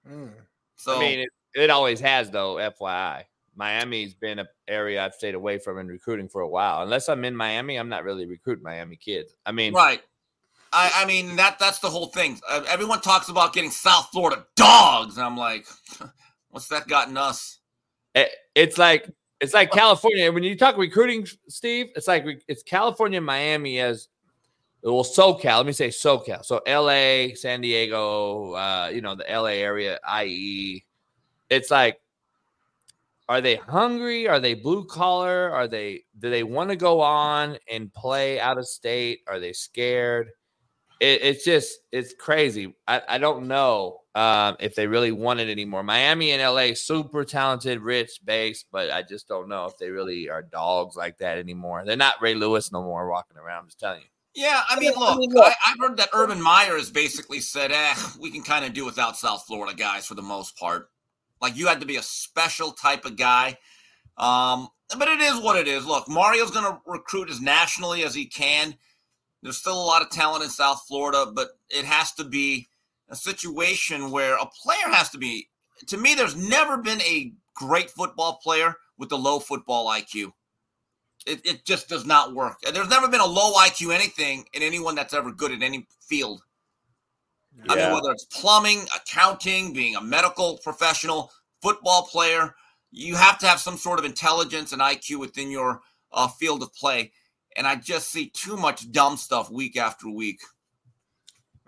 Hmm. 0.07 0.27
So 0.77 0.97
I 0.97 1.01
mean, 1.01 1.21
it, 1.21 1.29
it 1.55 1.71
always 1.71 1.99
has, 2.01 2.31
though. 2.31 2.57
FYI, 2.57 3.25
Miami's 3.55 4.13
been 4.13 4.39
an 4.39 4.47
area 4.69 5.03
I've 5.03 5.15
stayed 5.15 5.35
away 5.35 5.59
from 5.59 5.79
in 5.79 5.89
recruiting 5.89 6.29
for 6.29 6.43
a 6.43 6.49
while. 6.49 6.83
Unless 6.83 7.09
I'm 7.09 7.25
in 7.25 7.35
Miami, 7.35 7.77
I'm 7.77 7.89
not 7.89 8.05
really 8.05 8.27
recruiting 8.27 8.65
Miami 8.65 8.97
kids. 8.97 9.35
I 9.47 9.53
mean, 9.53 9.73
right. 9.73 10.03
I, 10.77 11.03
I 11.03 11.07
mean 11.07 11.37
that 11.37 11.59
that's 11.59 11.79
the 11.79 11.89
whole 11.89 12.09
thing. 12.09 12.39
Uh, 12.49 12.63
everyone 12.69 13.01
talks 13.01 13.29
about 13.29 13.53
getting 13.53 13.71
South 13.71 14.11
Florida 14.13 14.45
dogs, 14.57 15.17
and 15.17 15.25
I'm 15.25 15.37
like, 15.37 15.67
what's 16.51 16.69
that 16.69 16.87
gotten 16.87 17.17
us? 17.17 17.59
it, 18.17 18.31
it's 18.55 18.79
like 18.79 19.09
it's 19.41 19.55
like 19.55 19.71
California. 19.71 20.33
When 20.33 20.43
you 20.43 20.57
talk 20.57 20.77
recruiting, 20.77 21.27
Steve, 21.49 21.91
it's 21.95 22.09
like 22.09 22.25
it's 22.49 22.63
California, 22.63 23.21
Miami 23.21 23.79
as 23.79 24.09
well. 24.83 25.05
SoCal. 25.05 25.59
Let 25.59 25.67
me 25.67 25.73
say 25.73 25.89
SoCal. 25.89 26.45
So 26.45 26.63
L.A., 26.67 27.35
San 27.35 27.61
Diego, 27.61 28.53
uh, 28.53 28.91
you 28.93 29.03
know, 29.03 29.15
the 29.15 29.31
L.A. 29.31 29.61
area, 29.61 29.99
i.e., 30.09 30.85
it's 31.51 31.71
like, 31.71 32.01
are 33.29 33.41
they 33.41 33.57
hungry? 33.57 34.27
Are 34.27 34.41
they 34.41 34.55
blue 34.55 34.85
collar? 34.85 35.51
Are 35.51 35.69
they 35.69 36.05
do 36.19 36.31
they 36.31 36.43
want 36.43 36.71
to 36.71 36.77
go 36.77 37.01
on 37.01 37.59
and 37.71 37.93
play 37.93 38.41
out 38.41 38.57
of 38.57 38.67
state? 38.67 39.21
Are 39.27 39.39
they 39.39 39.53
scared? 39.53 40.31
It, 41.01 41.23
it's 41.23 41.45
just 41.45 41.79
it's 41.93 42.15
crazy. 42.15 42.75
I, 42.87 43.03
I 43.09 43.19
don't 43.19 43.49
know 43.49 44.01
um, 44.15 44.57
if 44.61 44.75
they 44.75 44.87
really 44.87 45.13
want 45.13 45.41
it 45.41 45.51
anymore. 45.51 45.83
Miami 45.83 46.33
and 46.33 46.43
LA, 46.43 46.75
super 46.75 47.25
talented, 47.25 47.81
rich 47.81 48.21
base, 48.25 48.65
but 48.71 48.91
I 48.91 49.03
just 49.03 49.29
don't 49.29 49.49
know 49.49 49.67
if 49.67 49.77
they 49.79 49.91
really 49.91 50.31
are 50.31 50.43
dogs 50.43 50.97
like 50.97 51.19
that 51.19 51.39
anymore. 51.39 51.85
They're 51.85 51.97
not 51.97 52.23
Ray 52.23 52.35
Lewis 52.35 52.73
no 52.73 52.83
more 52.83 53.11
walking 53.11 53.37
around. 53.37 53.61
I'm 53.61 53.67
just 53.67 53.81
telling 53.81 54.01
you. 54.01 54.07
Yeah, 54.35 54.61
I 54.69 54.79
mean, 54.79 54.93
look, 54.97 55.19
I, 55.37 55.55
I've 55.67 55.79
heard 55.79 55.97
that 55.97 56.11
Urban 56.13 56.41
Meyer 56.43 56.77
has 56.77 56.91
basically 56.91 57.41
said, 57.41 57.73
"Eh, 57.73 57.95
we 58.21 58.31
can 58.31 58.43
kind 58.43 58.65
of 58.65 58.75
do 58.75 58.85
without 58.85 59.17
South 59.17 59.45
Florida 59.47 59.75
guys 59.75 60.07
for 60.07 60.15
the 60.15 60.23
most 60.23 60.59
part. 60.59 60.91
Like 61.41 61.57
you 61.57 61.67
had 61.67 61.81
to 61.81 61.87
be 61.87 61.97
a 61.97 62.03
special 62.03 62.73
type 62.73 63.05
of 63.05 63.17
guy." 63.17 63.59
Um, 64.19 64.69
but 64.99 65.09
it 65.09 65.21
is 65.21 65.41
what 65.41 65.57
it 65.57 65.69
is. 65.69 65.85
Look, 65.85 66.09
Mario's 66.09 66.51
going 66.51 66.65
to 66.65 66.81
recruit 66.87 67.31
as 67.31 67.41
nationally 67.41 68.03
as 68.05 68.15
he 68.15 68.27
can. 68.27 68.77
There's 69.47 69.59
still 69.59 69.81
a 69.81 69.87
lot 69.87 70.03
of 70.03 70.11
talent 70.11 70.43
in 70.43 70.51
South 70.51 70.83
Florida, 70.89 71.31
but 71.33 71.51
it 71.71 71.85
has 71.85 72.11
to 72.15 72.25
be 72.25 72.67
a 73.09 73.15
situation 73.15 74.11
where 74.11 74.35
a 74.35 74.47
player 74.47 74.89
has 74.89 75.09
to 75.11 75.19
be. 75.19 75.49
To 75.87 75.97
me, 75.97 76.17
there's 76.17 76.35
never 76.35 76.79
been 76.79 77.01
a 77.03 77.33
great 77.55 77.89
football 77.89 78.41
player 78.43 78.75
with 78.99 79.13
a 79.13 79.17
low 79.17 79.39
football 79.39 79.87
IQ. 79.87 80.33
It, 81.29 81.47
it 81.47 81.65
just 81.65 81.89
does 81.89 82.05
not 82.05 82.35
work. 82.35 82.57
There's 82.61 82.89
never 82.89 83.07
been 83.07 83.21
a 83.21 83.25
low 83.27 83.53
IQ 83.53 83.95
anything 83.95 84.47
in 84.53 84.65
anyone 84.65 84.97
that's 84.97 85.15
ever 85.15 85.31
good 85.31 85.53
at 85.53 85.63
any 85.63 85.87
field. 86.01 86.43
I 87.69 87.77
mean, 87.77 87.93
whether 87.93 88.11
it's 88.11 88.25
plumbing, 88.25 88.89
accounting, 88.97 89.73
being 89.73 89.95
a 89.95 90.01
medical 90.01 90.59
professional, 90.59 91.31
football 91.63 92.03
player, 92.03 92.57
you 92.91 93.15
have 93.15 93.39
to 93.39 93.47
have 93.47 93.61
some 93.61 93.77
sort 93.77 94.01
of 94.01 94.05
intelligence 94.05 94.73
and 94.73 94.83
IQ 94.83 95.21
within 95.21 95.53
your 95.53 95.83
uh, 96.11 96.27
field 96.27 96.65
of 96.65 96.75
play. 96.75 97.13
And 97.57 97.67
I 97.67 97.77
just 97.77 98.11
see 98.11 98.29
too 98.29 98.57
much 98.57 98.91
dumb 98.93 99.17
stuff 99.17 99.51
week 99.51 99.77
after 99.77 100.09
week. 100.09 100.41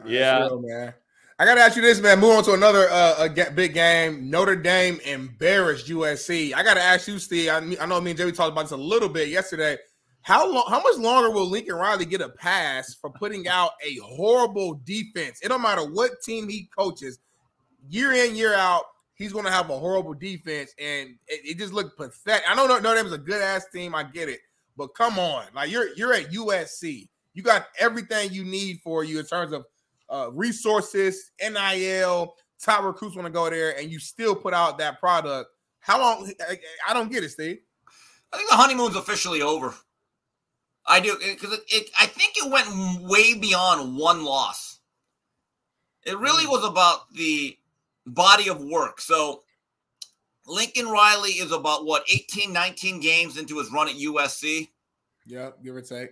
Yeah. 0.06 0.40
Real, 0.40 0.62
man. 0.62 0.94
I 1.40 1.44
gotta 1.44 1.60
ask 1.60 1.77
you 1.77 1.82
this, 1.82 2.01
man. 2.01 2.19
Move 2.19 2.36
on 2.36 2.44
to 2.44 2.52
another 2.55 2.89
uh, 2.90 3.28
a 3.28 3.51
big 3.52 3.73
game. 3.73 4.28
Notre 4.28 4.56
Dame 4.56 4.98
embarrassed 5.05 5.86
USC. 5.86 6.52
I 6.52 6.65
gotta 6.65 6.82
ask 6.82 7.06
you, 7.06 7.20
Steve. 7.20 7.51
I, 7.51 7.59
I 7.81 7.86
know 7.86 8.01
me 8.01 8.10
and 8.10 8.19
Jamie 8.19 8.32
talked 8.32 8.51
about 8.51 8.62
this 8.62 8.73
a 8.73 8.77
little 8.77 9.09
bit 9.09 9.28
yesterday. 9.28 9.78
How 10.23 10.51
long? 10.52 10.65
How 10.69 10.82
much 10.82 10.98
longer 10.98 11.31
will 11.31 11.48
Lincoln 11.48 11.77
Riley 11.77 12.06
get 12.06 12.20
a 12.20 12.28
pass 12.28 12.94
for 12.94 13.10
putting 13.10 13.47
out 13.47 13.70
a 13.86 13.97
horrible 14.05 14.81
defense? 14.85 15.40
It 15.40 15.48
don't 15.48 15.62
matter 15.62 15.82
what 15.82 16.20
team 16.24 16.48
he 16.48 16.69
coaches, 16.77 17.20
year 17.89 18.12
in 18.12 18.35
year 18.35 18.55
out, 18.55 18.82
he's 19.15 19.32
going 19.32 19.44
to 19.44 19.51
have 19.51 19.70
a 19.70 19.78
horrible 19.78 20.15
defense, 20.15 20.73
and 20.78 21.10
it, 21.27 21.40
it 21.44 21.59
just 21.59 21.73
looked 21.73 21.97
pathetic. 21.97 22.44
I 22.48 22.55
know 22.55 22.66
Notre 22.66 22.82
Notre 22.82 23.02
Dame's 23.02 23.12
a 23.12 23.19
good 23.19 23.43
ass 23.43 23.66
team. 23.73 23.94
I 23.94 24.02
get 24.02 24.28
it, 24.28 24.40
but 24.78 24.94
come 24.94 25.18
on, 25.18 25.44
like 25.55 25.70
you're 25.70 25.94
you're 25.96 26.14
at 26.14 26.30
USC. 26.30 27.09
You 27.34 27.42
got 27.42 27.66
everything 27.78 28.32
you 28.32 28.44
need 28.44 28.80
for 28.82 29.05
you 29.05 29.18
in 29.18 29.26
terms 29.26 29.52
of 29.52 29.64
uh, 30.09 30.30
resources, 30.32 31.32
NIL, 31.40 32.34
top 32.62 32.84
recruits 32.84 33.16
want 33.16 33.26
to 33.26 33.32
go 33.32 33.50
there, 33.50 33.76
and 33.78 33.90
you 33.90 33.98
still 33.98 34.34
put 34.34 34.55
out 34.55 34.78
that 34.78 35.00
product. 35.00 35.50
How 35.80 36.00
long? 36.00 36.32
I, 36.48 36.59
I 36.88 36.94
don't 36.94 37.10
get 37.10 37.24
it, 37.24 37.30
Steve. 37.30 37.59
I 38.32 38.36
think 38.36 38.48
the 38.50 38.56
honeymoon's 38.56 38.96
officially 38.96 39.42
over. 39.42 39.74
I 40.86 41.00
do 41.00 41.16
because 41.18 41.52
it, 41.52 41.60
it, 41.68 41.90
I 41.98 42.06
think 42.06 42.34
it 42.36 42.50
went 42.50 43.02
way 43.02 43.34
beyond 43.34 43.96
one 43.96 44.24
loss. 44.24 44.78
It 46.05 46.16
really 46.18 46.46
was 46.46 46.64
about 46.64 47.12
the 47.12 47.59
body 48.06 48.48
of 48.48 48.62
work. 48.62 49.00
So 49.00 49.42
Lincoln 50.48 50.88
Riley 50.88 51.32
is 51.32 51.52
about 51.52 51.84
what 51.84 52.04
18, 52.12 52.52
19 52.52 53.00
games 53.00 53.36
into 53.36 53.58
his 53.58 53.70
run 53.70 53.88
at 53.88 53.94
USC, 53.96 54.68
Yep, 55.26 55.62
give 55.62 55.76
or 55.76 55.82
take. 55.82 56.10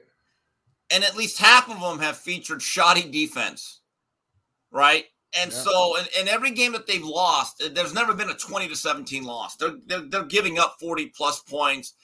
and 0.91 1.03
at 1.03 1.17
least 1.17 1.39
half 1.39 1.69
of 1.71 1.81
them 1.81 1.99
have 1.99 2.17
featured 2.19 2.63
shoddy 2.63 3.09
defense, 3.11 3.81
right? 4.71 5.07
And 5.35 5.51
Yeah. 5.51 5.63
so, 5.63 5.97
in, 5.97 6.07
in 6.21 6.29
every 6.29 6.51
game 6.53 6.73
that 6.73 6.87
they've 6.87 7.05
lost, 7.05 7.61
eh, 7.63 7.69
there's 7.73 7.93
never 7.95 8.15
been 8.15 8.31
a 8.31 8.35
20 8.37 8.69
to 8.69 8.77
17 8.77 9.25
loss. 9.25 9.57
They're, 9.57 9.77
they're 9.87 10.01
they're 10.09 10.25
giving 10.25 10.59
up 10.59 10.77
40 10.81 11.07
plus 11.09 11.41
points, 11.41 11.95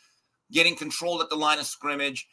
getting 0.50 0.74
controlled 0.76 1.20
at 1.22 1.28
the 1.30 1.36
line 1.36 1.58
of 1.58 1.66
scrimmage. 1.66 2.26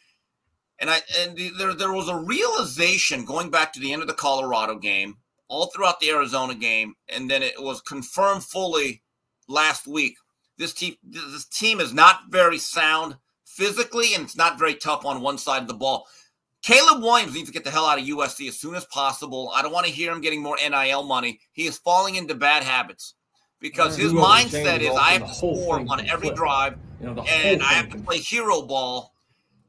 And 0.80 0.90
I 0.90 1.02
and 1.20 1.36
the- 1.38 1.50
there 1.58 1.74
there 1.74 1.92
was 1.94 2.08
a 2.10 2.16
realization 2.16 3.26
going 3.26 3.50
back 3.50 3.72
to 3.74 3.80
the 3.80 3.92
end 3.94 4.02
of 4.02 4.08
the 4.08 4.14
Colorado 4.14 4.78
game, 4.80 5.18
all 5.48 5.68
throughout 5.68 6.00
the 6.00 6.10
Arizona 6.10 6.56
game, 6.56 6.96
and 7.10 7.30
then 7.30 7.44
it 7.44 7.62
was 7.62 7.82
confirmed 7.82 8.44
fully 8.44 9.04
last 9.50 9.88
week. 9.88 10.16
This 10.58 10.74
team 10.74 10.96
this 11.04 11.46
team 11.46 11.80
is 11.80 11.94
not 11.94 12.22
very 12.30 12.58
sound 12.58 13.18
physically, 13.46 14.14
and 14.14 14.24
it's 14.24 14.38
not 14.38 14.60
very 14.60 14.76
tough 14.76 15.06
on 15.06 15.22
one 15.22 15.38
side 15.38 15.62
of 15.62 15.68
the 15.68 15.74
ball. 15.74 16.06
Caleb 16.62 17.02
Williams 17.02 17.34
needs 17.34 17.48
to 17.48 17.54
get 17.54 17.64
the 17.64 17.72
hell 17.72 17.86
out 17.86 18.00
of 18.00 18.06
USC 18.06 18.48
as 18.50 18.60
soon 18.60 18.76
as 18.76 18.86
possible. 18.86 19.52
I 19.56 19.62
don't 19.62 19.72
want 19.72 19.86
to 19.86 19.92
hear 19.92 20.12
him 20.12 20.22
getting 20.22 20.42
more 20.42 20.58
NIL 20.58 21.04
money. 21.04 21.40
He 21.54 21.66
is 21.66 21.78
falling 21.78 22.16
into 22.16 22.36
bad 22.36 22.64
habits 22.64 23.16
because 23.60 23.96
his 23.96 24.12
mindset 24.12 24.82
is 24.82 24.90
I 24.90 25.12
have 25.12 25.28
to 25.28 25.34
score 25.34 25.80
on 25.80 26.06
every 26.08 26.32
drive 26.32 26.78
You 27.02 27.14
know, 27.14 27.24
and 27.24 27.62
I 27.62 27.74
have 27.74 27.90
to 27.90 27.98
play 27.98 28.18
hero 28.18 28.62
ball. 28.62 29.14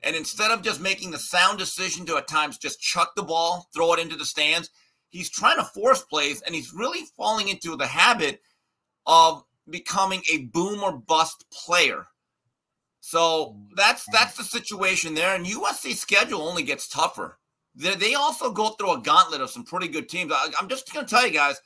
And 0.02 0.16
instead 0.16 0.50
of 0.50 0.62
just 0.62 0.80
making 0.80 1.10
the 1.10 1.18
sound 1.18 1.58
decision 1.58 2.06
to 2.06 2.16
at 2.16 2.26
times 2.26 2.58
just 2.58 2.80
chuck 2.80 3.12
the 3.14 3.22
ball, 3.22 3.68
throw 3.74 3.92
it 3.92 4.00
into 4.00 4.16
the 4.16 4.24
stands, 4.24 4.70
he's 5.10 5.28
trying 5.28 5.58
to 5.58 5.64
force 5.64 6.02
plays 6.02 6.40
and 6.42 6.54
he's 6.54 6.72
really 6.72 7.04
falling 7.16 7.48
into 7.48 7.76
the 7.76 7.86
habit 7.86 8.40
of 9.06 9.44
becoming 9.70 10.22
a 10.30 10.46
boom 10.46 10.82
or 10.82 10.92
bust 10.92 11.44
player. 11.50 12.06
So 13.00 13.56
that's 13.76 14.02
mm-hmm. 14.02 14.12
that's 14.12 14.36
the 14.36 14.44
situation 14.44 15.14
there. 15.14 15.34
And 15.34 15.46
USC 15.46 15.94
schedule 15.94 16.42
only 16.42 16.62
gets 16.62 16.88
tougher. 16.88 17.38
They, 17.74 17.94
they 17.94 18.14
also 18.14 18.52
go 18.52 18.70
through 18.70 18.92
a 18.92 19.00
gauntlet 19.00 19.40
of 19.40 19.50
some 19.50 19.64
pretty 19.64 19.88
good 19.88 20.08
teams. 20.08 20.32
I, 20.32 20.48
I'm 20.60 20.68
just 20.68 20.92
going 20.92 21.06
to 21.06 21.10
tell 21.10 21.26
you 21.26 21.32
guys, 21.32 21.60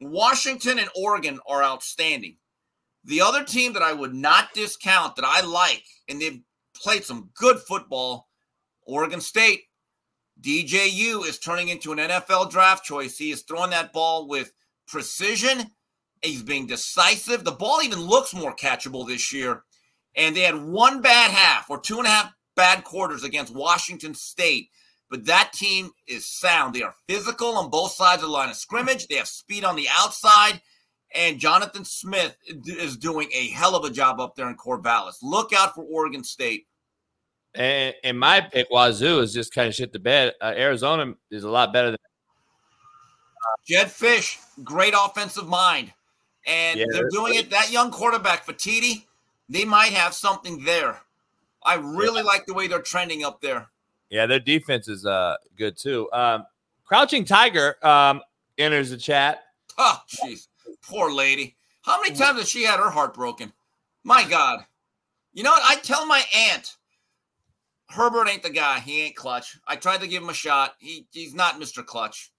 Washington 0.00 0.78
and 0.78 0.88
Oregon 0.96 1.38
are 1.46 1.62
outstanding. 1.62 2.36
The 3.04 3.20
other 3.20 3.44
team 3.44 3.72
that 3.72 3.82
I 3.82 3.92
would 3.92 4.14
not 4.14 4.54
discount 4.54 5.16
that 5.16 5.24
I 5.24 5.40
like, 5.44 5.84
and 6.08 6.20
they've 6.20 6.40
played 6.74 7.04
some 7.04 7.30
good 7.34 7.58
football, 7.58 8.28
Oregon 8.86 9.20
State. 9.20 9.62
DJU 10.40 11.26
is 11.26 11.38
turning 11.38 11.68
into 11.68 11.92
an 11.92 11.98
NFL 11.98 12.50
draft 12.50 12.84
choice. 12.84 13.16
He 13.16 13.30
is 13.30 13.42
throwing 13.42 13.70
that 13.70 13.92
ball 13.92 14.28
with 14.28 14.52
precision. 14.86 15.70
He's 16.22 16.42
being 16.42 16.66
decisive. 16.66 17.44
The 17.44 17.52
ball 17.52 17.82
even 17.82 18.00
looks 18.00 18.34
more 18.34 18.54
catchable 18.54 19.06
this 19.06 19.32
year. 19.32 19.64
And 20.14 20.36
they 20.36 20.42
had 20.42 20.62
one 20.62 21.00
bad 21.00 21.30
half 21.30 21.70
or 21.70 21.80
two 21.80 21.98
and 21.98 22.06
a 22.06 22.10
half 22.10 22.32
bad 22.54 22.84
quarters 22.84 23.24
against 23.24 23.54
Washington 23.54 24.14
State. 24.14 24.68
But 25.10 25.26
that 25.26 25.52
team 25.52 25.90
is 26.06 26.26
sound. 26.26 26.74
They 26.74 26.82
are 26.82 26.94
physical 27.08 27.56
on 27.56 27.70
both 27.70 27.92
sides 27.92 28.22
of 28.22 28.28
the 28.28 28.34
line 28.34 28.50
of 28.50 28.56
scrimmage. 28.56 29.08
They 29.08 29.16
have 29.16 29.28
speed 29.28 29.64
on 29.64 29.76
the 29.76 29.88
outside. 29.90 30.60
And 31.14 31.38
Jonathan 31.38 31.84
Smith 31.84 32.36
is 32.46 32.96
doing 32.96 33.28
a 33.34 33.48
hell 33.48 33.74
of 33.74 33.84
a 33.84 33.90
job 33.90 34.20
up 34.20 34.34
there 34.34 34.48
in 34.48 34.56
Corvallis. 34.56 35.16
Look 35.22 35.52
out 35.52 35.74
for 35.74 35.84
Oregon 35.84 36.24
State. 36.24 36.66
And, 37.54 37.94
and 38.02 38.18
my 38.18 38.40
pick, 38.40 38.68
Wazoo, 38.70 39.20
is 39.20 39.34
just 39.34 39.52
kind 39.52 39.68
of 39.68 39.74
shit 39.74 39.92
the 39.92 39.98
bed. 39.98 40.32
Uh, 40.40 40.54
Arizona 40.56 41.12
is 41.30 41.44
a 41.44 41.50
lot 41.50 41.72
better 41.72 41.90
than 41.90 41.98
Jedd 43.66 43.88
Fisch, 43.88 44.38
great 44.64 44.94
offensive 44.96 45.46
mind. 45.46 45.92
And 46.46 46.78
Yeah, 46.78 46.86
they're 46.90 47.08
doing 47.10 47.34
it. 47.34 47.50
That 47.50 47.70
young 47.70 47.90
quarterback, 47.90 48.46
Fifita, 48.46 49.04
they 49.48 49.64
might 49.64 49.92
have 49.92 50.14
something 50.14 50.64
there. 50.64 51.00
I 51.64 51.74
really 51.74 52.22
like 52.22 52.46
the 52.46 52.54
way 52.54 52.66
they're 52.66 52.82
trending 52.82 53.24
up 53.24 53.40
there. 53.40 53.68
Yeah, 54.10 54.26
their 54.26 54.40
defense 54.40 54.88
is 54.88 55.06
uh 55.06 55.36
good 55.56 55.76
too. 55.76 56.10
Um, 56.12 56.44
Crouching 56.84 57.24
Tiger 57.24 57.76
um 57.86 58.20
enters 58.58 58.90
the 58.90 58.96
chat. 58.96 59.44
Oh, 59.78 60.00
jeez. 60.08 60.48
Poor 60.82 61.12
lady. 61.12 61.56
How 61.82 62.00
many 62.00 62.14
times 62.14 62.38
has 62.38 62.48
she 62.48 62.62
had 62.64 62.78
her 62.78 62.90
heart 62.90 63.14
broken? 63.14 63.52
My 64.04 64.24
God. 64.28 64.64
You 65.32 65.42
know 65.42 65.50
what? 65.50 65.62
I 65.64 65.80
tell 65.80 66.04
my 66.06 66.22
aunt, 66.50 66.76
Herbert 67.88 68.28
ain't 68.28 68.42
the 68.42 68.50
guy. 68.50 68.80
He 68.80 69.02
ain't 69.02 69.16
clutch. 69.16 69.58
I 69.66 69.76
tried 69.76 70.00
to 70.00 70.06
give 70.06 70.22
him 70.22 70.28
a 70.28 70.34
shot. 70.34 70.74
He 70.78 71.06
he's 71.12 71.34
not 71.34 71.60
Mr. 71.60 71.84
Clutch. 71.84 72.31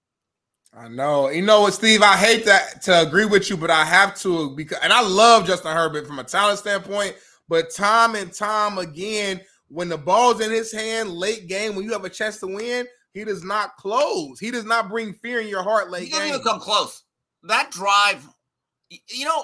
I 0.75 0.87
know. 0.87 1.29
You 1.29 1.43
know 1.43 1.61
what, 1.61 1.73
Steve? 1.73 2.01
I 2.01 2.15
hate 2.17 2.45
that 2.45 2.81
to 2.83 3.01
agree 3.01 3.25
with 3.25 3.49
you, 3.49 3.57
but 3.57 3.69
I 3.69 3.85
have 3.85 4.15
to 4.21 4.55
because 4.55 4.79
and 4.81 4.91
I 4.91 5.01
love 5.01 5.45
Justin 5.45 5.71
Herbert 5.71 6.07
from 6.07 6.19
a 6.19 6.23
talent 6.23 6.59
standpoint, 6.59 7.15
but 7.47 7.73
time 7.73 8.15
and 8.15 8.33
time 8.33 8.79
again, 8.79 9.41
when 9.67 9.87
the 9.89 9.97
ball's 9.97 10.41
in 10.41 10.51
his 10.51 10.71
hand 10.71 11.11
late 11.11 11.47
game, 11.47 11.75
when 11.75 11.85
you 11.85 11.91
have 11.91 12.05
a 12.05 12.09
chance 12.09 12.39
to 12.39 12.47
win, 12.47 12.87
he 13.13 13.23
does 13.23 13.43
not 13.43 13.75
close. 13.77 14.39
He 14.39 14.49
does 14.49 14.65
not 14.65 14.89
bring 14.89 15.13
fear 15.13 15.39
in 15.39 15.47
your 15.47 15.61
heart 15.63 15.91
late 15.91 16.05
He 16.05 16.09
doesn't 16.09 16.25
game. 16.25 16.33
even 16.33 16.43
come 16.43 16.59
close. 16.59 17.03
That 17.43 17.69
drive, 17.69 18.27
you 18.89 19.25
know, 19.25 19.43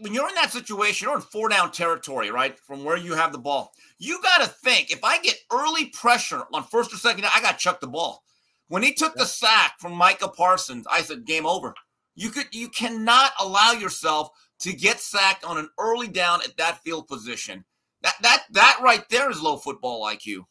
when 0.00 0.12
you're 0.12 0.28
in 0.28 0.34
that 0.34 0.52
situation, 0.52 1.06
you're 1.06 1.16
in 1.16 1.22
four 1.22 1.48
down 1.48 1.70
territory, 1.70 2.30
right? 2.30 2.58
From 2.58 2.84
where 2.84 2.96
you 2.98 3.14
have 3.14 3.32
the 3.32 3.38
ball. 3.38 3.72
You 3.98 4.20
got 4.22 4.42
to 4.42 4.48
think 4.48 4.90
if 4.90 5.02
I 5.02 5.18
get 5.20 5.36
early 5.50 5.86
pressure 5.86 6.42
on 6.52 6.64
first 6.64 6.92
or 6.92 6.96
second, 6.96 7.24
I 7.24 7.40
got 7.40 7.52
to 7.52 7.62
chuck 7.62 7.80
the 7.80 7.86
ball. 7.86 8.22
When 8.68 8.82
he 8.82 8.92
took 8.92 9.14
the 9.14 9.26
sack 9.26 9.74
from 9.78 9.92
Micah 9.92 10.28
Parsons, 10.28 10.86
I 10.90 11.02
said, 11.02 11.24
game 11.24 11.46
over. 11.46 11.74
You 12.14 12.30
could 12.30 12.46
you 12.52 12.68
cannot 12.68 13.32
allow 13.40 13.72
yourself 13.72 14.30
to 14.60 14.72
get 14.72 15.00
sacked 15.00 15.44
on 15.44 15.58
an 15.58 15.68
early 15.78 16.08
down 16.08 16.40
at 16.42 16.56
that 16.56 16.82
field 16.82 17.08
position. 17.08 17.64
That 18.02 18.14
that 18.22 18.44
that 18.52 18.78
right 18.82 19.06
there 19.08 19.30
is 19.30 19.40
low 19.42 19.56
football 19.56 20.04
IQ. 20.04 20.44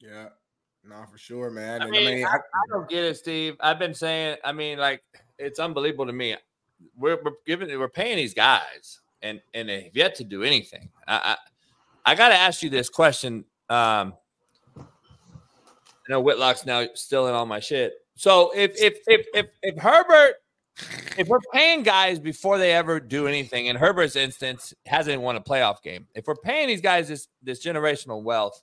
Yeah. 0.00 0.28
No, 0.88 1.04
for 1.10 1.18
sure, 1.18 1.50
man. 1.50 1.80
I 1.82 1.84
And 1.84 1.92
mean, 1.92 2.24
I, 2.24 2.36
I 2.36 2.60
don't 2.70 2.88
get 2.88 3.02
it, 3.04 3.16
Steve. 3.16 3.56
I've 3.60 3.78
been 3.78 3.94
saying, 3.94 4.36
I 4.44 4.52
mean, 4.52 4.78
like 4.78 5.02
it's 5.38 5.58
unbelievable 5.58 6.06
to 6.06 6.12
me. 6.12 6.36
We're, 6.96 7.18
we're 7.24 7.32
giving, 7.46 7.76
we're 7.78 7.88
paying 7.88 8.16
these 8.16 8.34
guys, 8.34 9.00
and 9.22 9.40
and 9.54 9.68
they've 9.68 9.94
yet 9.96 10.14
to 10.16 10.24
do 10.24 10.42
anything. 10.42 10.90
I 11.08 11.36
I, 12.04 12.12
I 12.12 12.14
got 12.14 12.28
to 12.28 12.36
ask 12.36 12.62
you 12.62 12.70
this 12.70 12.88
question. 12.88 13.44
Um, 13.68 14.14
I 16.06 16.12
know 16.12 16.22
Whitlock's 16.22 16.66
now 16.66 16.86
still 16.94 17.26
in 17.26 17.34
all 17.34 17.46
my 17.46 17.60
shit. 17.60 17.94
So 18.14 18.52
if 18.54 18.72
if 18.80 18.98
if 19.06 19.26
if 19.34 19.46
if 19.62 19.78
Herbert, 19.78 20.36
if 21.18 21.28
we're 21.28 21.40
paying 21.52 21.82
guys 21.82 22.18
before 22.18 22.58
they 22.58 22.72
ever 22.72 23.00
do 23.00 23.26
anything, 23.26 23.66
in 23.66 23.76
Herbert's 23.76 24.16
instance, 24.16 24.72
hasn't 24.86 25.20
won 25.20 25.36
a 25.36 25.40
playoff 25.40 25.82
game. 25.82 26.06
If 26.14 26.26
we're 26.26 26.36
paying 26.36 26.68
these 26.68 26.80
guys 26.80 27.08
this 27.08 27.28
this 27.42 27.64
generational 27.64 28.22
wealth, 28.22 28.62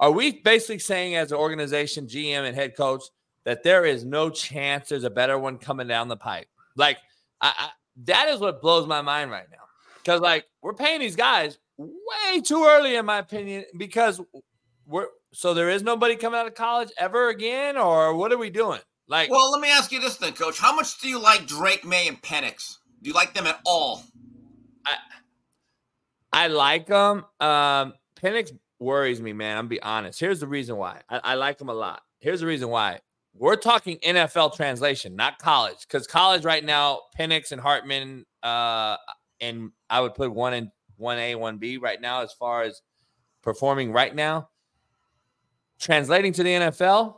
are 0.00 0.10
we 0.10 0.40
basically 0.40 0.78
saying 0.78 1.16
as 1.16 1.32
an 1.32 1.38
organization, 1.38 2.06
GM 2.06 2.46
and 2.46 2.54
head 2.54 2.76
coach, 2.76 3.02
that 3.44 3.62
there 3.62 3.84
is 3.84 4.04
no 4.04 4.30
chance 4.30 4.88
there's 4.88 5.04
a 5.04 5.10
better 5.10 5.38
one 5.38 5.58
coming 5.58 5.88
down 5.88 6.08
the 6.08 6.16
pipe? 6.16 6.46
Like, 6.76 6.98
I, 7.40 7.52
I, 7.58 7.68
that 8.04 8.28
is 8.28 8.40
what 8.40 8.62
blows 8.62 8.86
my 8.86 9.02
mind 9.02 9.30
right 9.30 9.50
now. 9.50 9.58
Because 9.96 10.20
like 10.20 10.46
we're 10.62 10.74
paying 10.74 11.00
these 11.00 11.16
guys 11.16 11.58
way 11.76 12.40
too 12.40 12.64
early, 12.64 12.96
in 12.96 13.04
my 13.04 13.18
opinion, 13.18 13.64
because 13.76 14.20
we're 14.88 15.06
so 15.32 15.54
there 15.54 15.68
is 15.68 15.82
nobody 15.82 16.16
coming 16.16 16.40
out 16.40 16.46
of 16.46 16.54
college 16.54 16.88
ever 16.98 17.28
again, 17.28 17.76
or 17.76 18.14
what 18.14 18.32
are 18.32 18.38
we 18.38 18.50
doing? 18.50 18.80
Like, 19.06 19.30
Well, 19.30 19.50
let 19.52 19.60
me 19.60 19.70
ask 19.70 19.92
you 19.92 20.00
this 20.00 20.16
then, 20.16 20.32
Coach. 20.32 20.58
How 20.58 20.74
much 20.74 21.00
do 21.00 21.08
you 21.08 21.20
like 21.20 21.46
Drake 21.46 21.84
Maye 21.84 22.08
and 22.08 22.20
Penix? 22.20 22.76
Do 23.02 23.08
you 23.08 23.14
like 23.14 23.34
them 23.34 23.46
at 23.46 23.60
all? 23.64 24.02
I 24.84 24.96
I 26.32 26.46
like 26.48 26.86
them. 26.86 27.24
Um, 27.40 27.94
Penix 28.20 28.52
worries 28.80 29.20
me, 29.20 29.32
man. 29.32 29.56
I'm 29.56 29.68
be 29.68 29.80
honest. 29.82 30.18
Here's 30.18 30.40
the 30.40 30.46
reason 30.46 30.76
why. 30.76 31.02
I, 31.08 31.20
I 31.24 31.34
like 31.34 31.58
them 31.58 31.68
a 31.68 31.74
lot. 31.74 32.02
Here's 32.20 32.40
the 32.40 32.46
reason 32.46 32.68
why. 32.68 33.00
We're 33.34 33.56
talking 33.56 33.98
NFL 33.98 34.56
translation, 34.56 35.14
not 35.14 35.38
college, 35.38 35.78
because 35.86 36.06
college 36.06 36.44
right 36.44 36.64
now, 36.64 37.02
Penix 37.16 37.52
and 37.52 37.60
Hartman, 37.60 38.24
uh, 38.42 38.96
and 39.40 39.70
I 39.88 40.00
would 40.00 40.14
put 40.14 40.32
one 40.32 40.54
in 40.54 40.72
one 40.96 41.18
A, 41.18 41.36
one 41.36 41.58
B 41.58 41.76
right 41.76 42.00
now 42.00 42.22
as 42.22 42.32
far 42.32 42.62
as 42.62 42.82
performing 43.42 43.92
right 43.92 44.14
now. 44.14 44.48
Translating 45.80 46.32
to 46.34 46.42
the 46.42 46.50
NFL, 46.50 47.16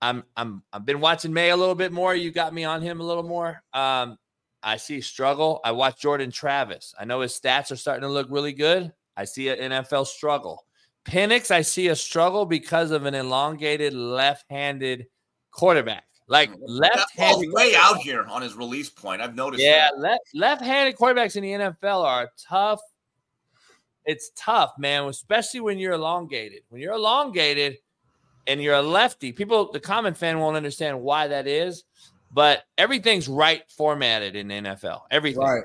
I'm 0.00 0.24
I'm 0.36 0.62
I've 0.72 0.86
been 0.86 1.00
watching 1.00 1.32
Maye 1.32 1.50
a 1.50 1.56
little 1.56 1.74
bit 1.74 1.92
more. 1.92 2.14
You 2.14 2.30
got 2.30 2.54
me 2.54 2.64
on 2.64 2.82
him 2.82 3.00
a 3.00 3.04
little 3.04 3.22
more. 3.22 3.62
Um, 3.72 4.16
I 4.62 4.76
see 4.76 5.00
struggle. 5.00 5.60
I 5.64 5.72
watch 5.72 6.00
Jordan 6.00 6.30
Travis. 6.30 6.94
I 6.98 7.04
know 7.04 7.20
his 7.20 7.38
stats 7.38 7.70
are 7.70 7.76
starting 7.76 8.02
to 8.02 8.08
look 8.08 8.28
really 8.30 8.52
good. 8.52 8.92
I 9.16 9.24
see 9.24 9.48
an 9.48 9.72
NFL 9.72 10.06
struggle. 10.06 10.64
Penix, 11.04 11.50
I 11.50 11.62
see 11.62 11.88
a 11.88 11.96
struggle 11.96 12.44
because 12.44 12.90
of 12.90 13.06
an 13.06 13.14
elongated 13.14 13.94
left-handed 13.94 15.06
quarterback. 15.50 16.04
Like 16.26 16.50
left-handed 16.60 17.50
way 17.52 17.72
out 17.74 17.98
here 17.98 18.24
on 18.24 18.42
his 18.42 18.54
release 18.54 18.90
point. 18.90 19.22
I've 19.22 19.34
noticed. 19.34 19.62
yeah, 19.62 19.88
that. 19.90 19.98
left 19.98 20.22
left-handed 20.34 20.96
quarterbacks 20.96 21.36
in 21.36 21.42
the 21.42 21.52
NFL 21.52 22.04
are 22.04 22.28
tough. 22.38 22.80
It's 24.04 24.30
tough, 24.36 24.72
man, 24.78 25.04
especially 25.04 25.60
when 25.60 25.78
you're 25.78 25.94
elongated. 25.94 26.62
When 26.68 26.80
you're 26.80 26.94
elongated 26.94 27.78
and 28.48 28.60
you're 28.62 28.74
a 28.74 28.82
lefty, 28.82 29.30
people, 29.32 29.70
the 29.70 29.78
common 29.80 30.14
fan 30.14 30.40
won't 30.40 30.56
understand 30.56 31.00
why 31.00 31.28
that 31.28 31.46
is, 31.46 31.84
but 32.32 32.64
everything's 32.76 33.28
right 33.28 33.62
formatted 33.70 34.34
in 34.34 34.48
the 34.48 34.54
NFL. 34.54 35.02
Everything. 35.10 35.42
Right. 35.42 35.62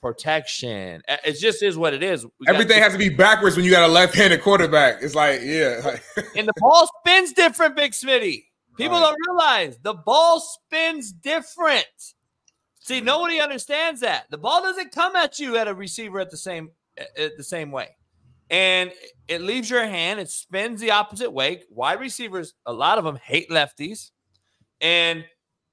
Protection. 0.00 1.02
Uh, 1.08 1.16
It 1.24 1.38
just 1.38 1.62
is 1.62 1.76
what 1.76 1.92
it 1.94 2.02
is. 2.02 2.24
We 2.24 2.46
Everything 2.46 2.80
has 2.82 2.92
to 2.92 2.98
be 2.98 3.08
backwards 3.08 3.56
when 3.56 3.64
you 3.64 3.70
got 3.70 3.88
a 3.88 3.92
left-handed 3.92 4.42
quarterback. 4.42 5.02
It's 5.02 5.14
like, 5.14 5.40
yeah, 5.42 5.98
and 6.36 6.48
the 6.48 6.52
ball 6.58 6.88
spins 7.00 7.32
different, 7.32 7.76
Big 7.76 7.92
Smitty. 7.92 8.44
People 8.76 9.00
Right. 9.00 9.00
don't 9.10 9.16
realize 9.28 9.78
the 9.82 9.94
ball 9.94 10.40
spins 10.40 11.12
different. 11.12 11.84
See, 12.80 13.00
nobody 13.00 13.40
understands 13.40 14.00
that. 14.00 14.26
The 14.30 14.38
ball 14.38 14.62
doesn't 14.62 14.92
come 14.92 15.14
at 15.16 15.38
you 15.40 15.56
at 15.56 15.66
a 15.68 15.74
receiver 15.74 16.20
at 16.20 16.30
the 16.30 16.36
same 16.36 16.70
at 17.18 17.36
the 17.36 17.44
same 17.44 17.70
way. 17.72 17.88
And 18.50 18.92
it 19.26 19.42
leaves 19.42 19.68
your 19.68 19.84
hand, 19.84 20.20
it 20.20 20.30
spins 20.30 20.80
the 20.80 20.92
opposite 20.92 21.30
way. 21.30 21.62
Wide 21.70 22.00
receivers, 22.00 22.54
a 22.64 22.72
lot 22.72 22.98
of 22.98 23.04
them 23.04 23.16
hate 23.16 23.50
lefties, 23.50 24.10
and 24.80 25.24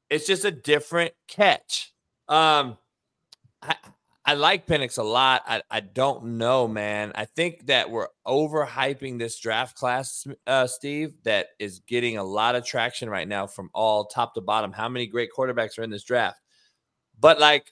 it's 0.09 0.27
just 0.27 0.43
a 0.43 0.51
different 0.51 1.13
catch. 1.27 1.93
Um, 2.27 2.77
I, 3.61 3.75
I 4.27 4.33
like 4.33 4.65
Penix 4.65 4.97
a 4.97 5.03
lot. 5.03 5.43
I, 5.45 5.61
I 5.69 5.79
don't 5.81 6.37
know, 6.37 6.67
man. 6.67 7.11
I 7.13 7.25
think 7.25 7.67
that 7.67 7.91
we're 7.91 8.07
overhyping 8.27 9.19
this 9.19 9.39
draft 9.39 9.77
class, 9.77 10.25
uh, 10.47 10.65
Steve, 10.65 11.13
that 11.23 11.49
is 11.59 11.79
getting 11.79 12.17
a 12.17 12.23
lot 12.23 12.55
of 12.55 12.65
traction 12.65 13.07
right 13.07 13.27
now 13.27 13.45
from 13.45 13.69
all 13.73 14.05
top 14.05 14.33
to 14.33 14.41
bottom. 14.41 14.71
How 14.71 14.89
many 14.89 15.05
great 15.05 15.29
quarterbacks 15.35 15.77
are 15.77 15.83
in 15.83 15.91
this 15.91 16.03
draft? 16.03 16.39
But 17.19 17.39
like, 17.39 17.71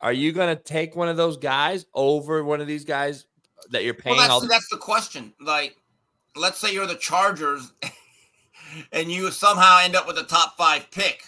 are 0.00 0.12
you 0.12 0.32
going 0.32 0.56
to 0.56 0.60
take 0.60 0.96
one 0.96 1.08
of 1.08 1.16
those 1.16 1.36
guys 1.36 1.86
over 1.94 2.42
one 2.42 2.60
of 2.60 2.66
these 2.66 2.84
guys 2.84 3.26
that 3.70 3.84
you're 3.84 3.94
paying? 3.94 4.16
Well, 4.16 4.22
that's, 4.22 4.30
all 4.32 4.40
the- 4.40 4.46
that's 4.48 4.68
the 4.70 4.76
question. 4.76 5.32
Like, 5.40 5.76
let's 6.36 6.58
say 6.58 6.72
you're 6.72 6.86
the 6.86 6.94
Chargers 6.96 7.72
and 8.92 9.10
you 9.10 9.30
somehow 9.30 9.80
end 9.82 9.96
up 9.96 10.06
with 10.06 10.18
a 10.18 10.24
top 10.24 10.56
five 10.56 10.90
pick. 10.90 11.24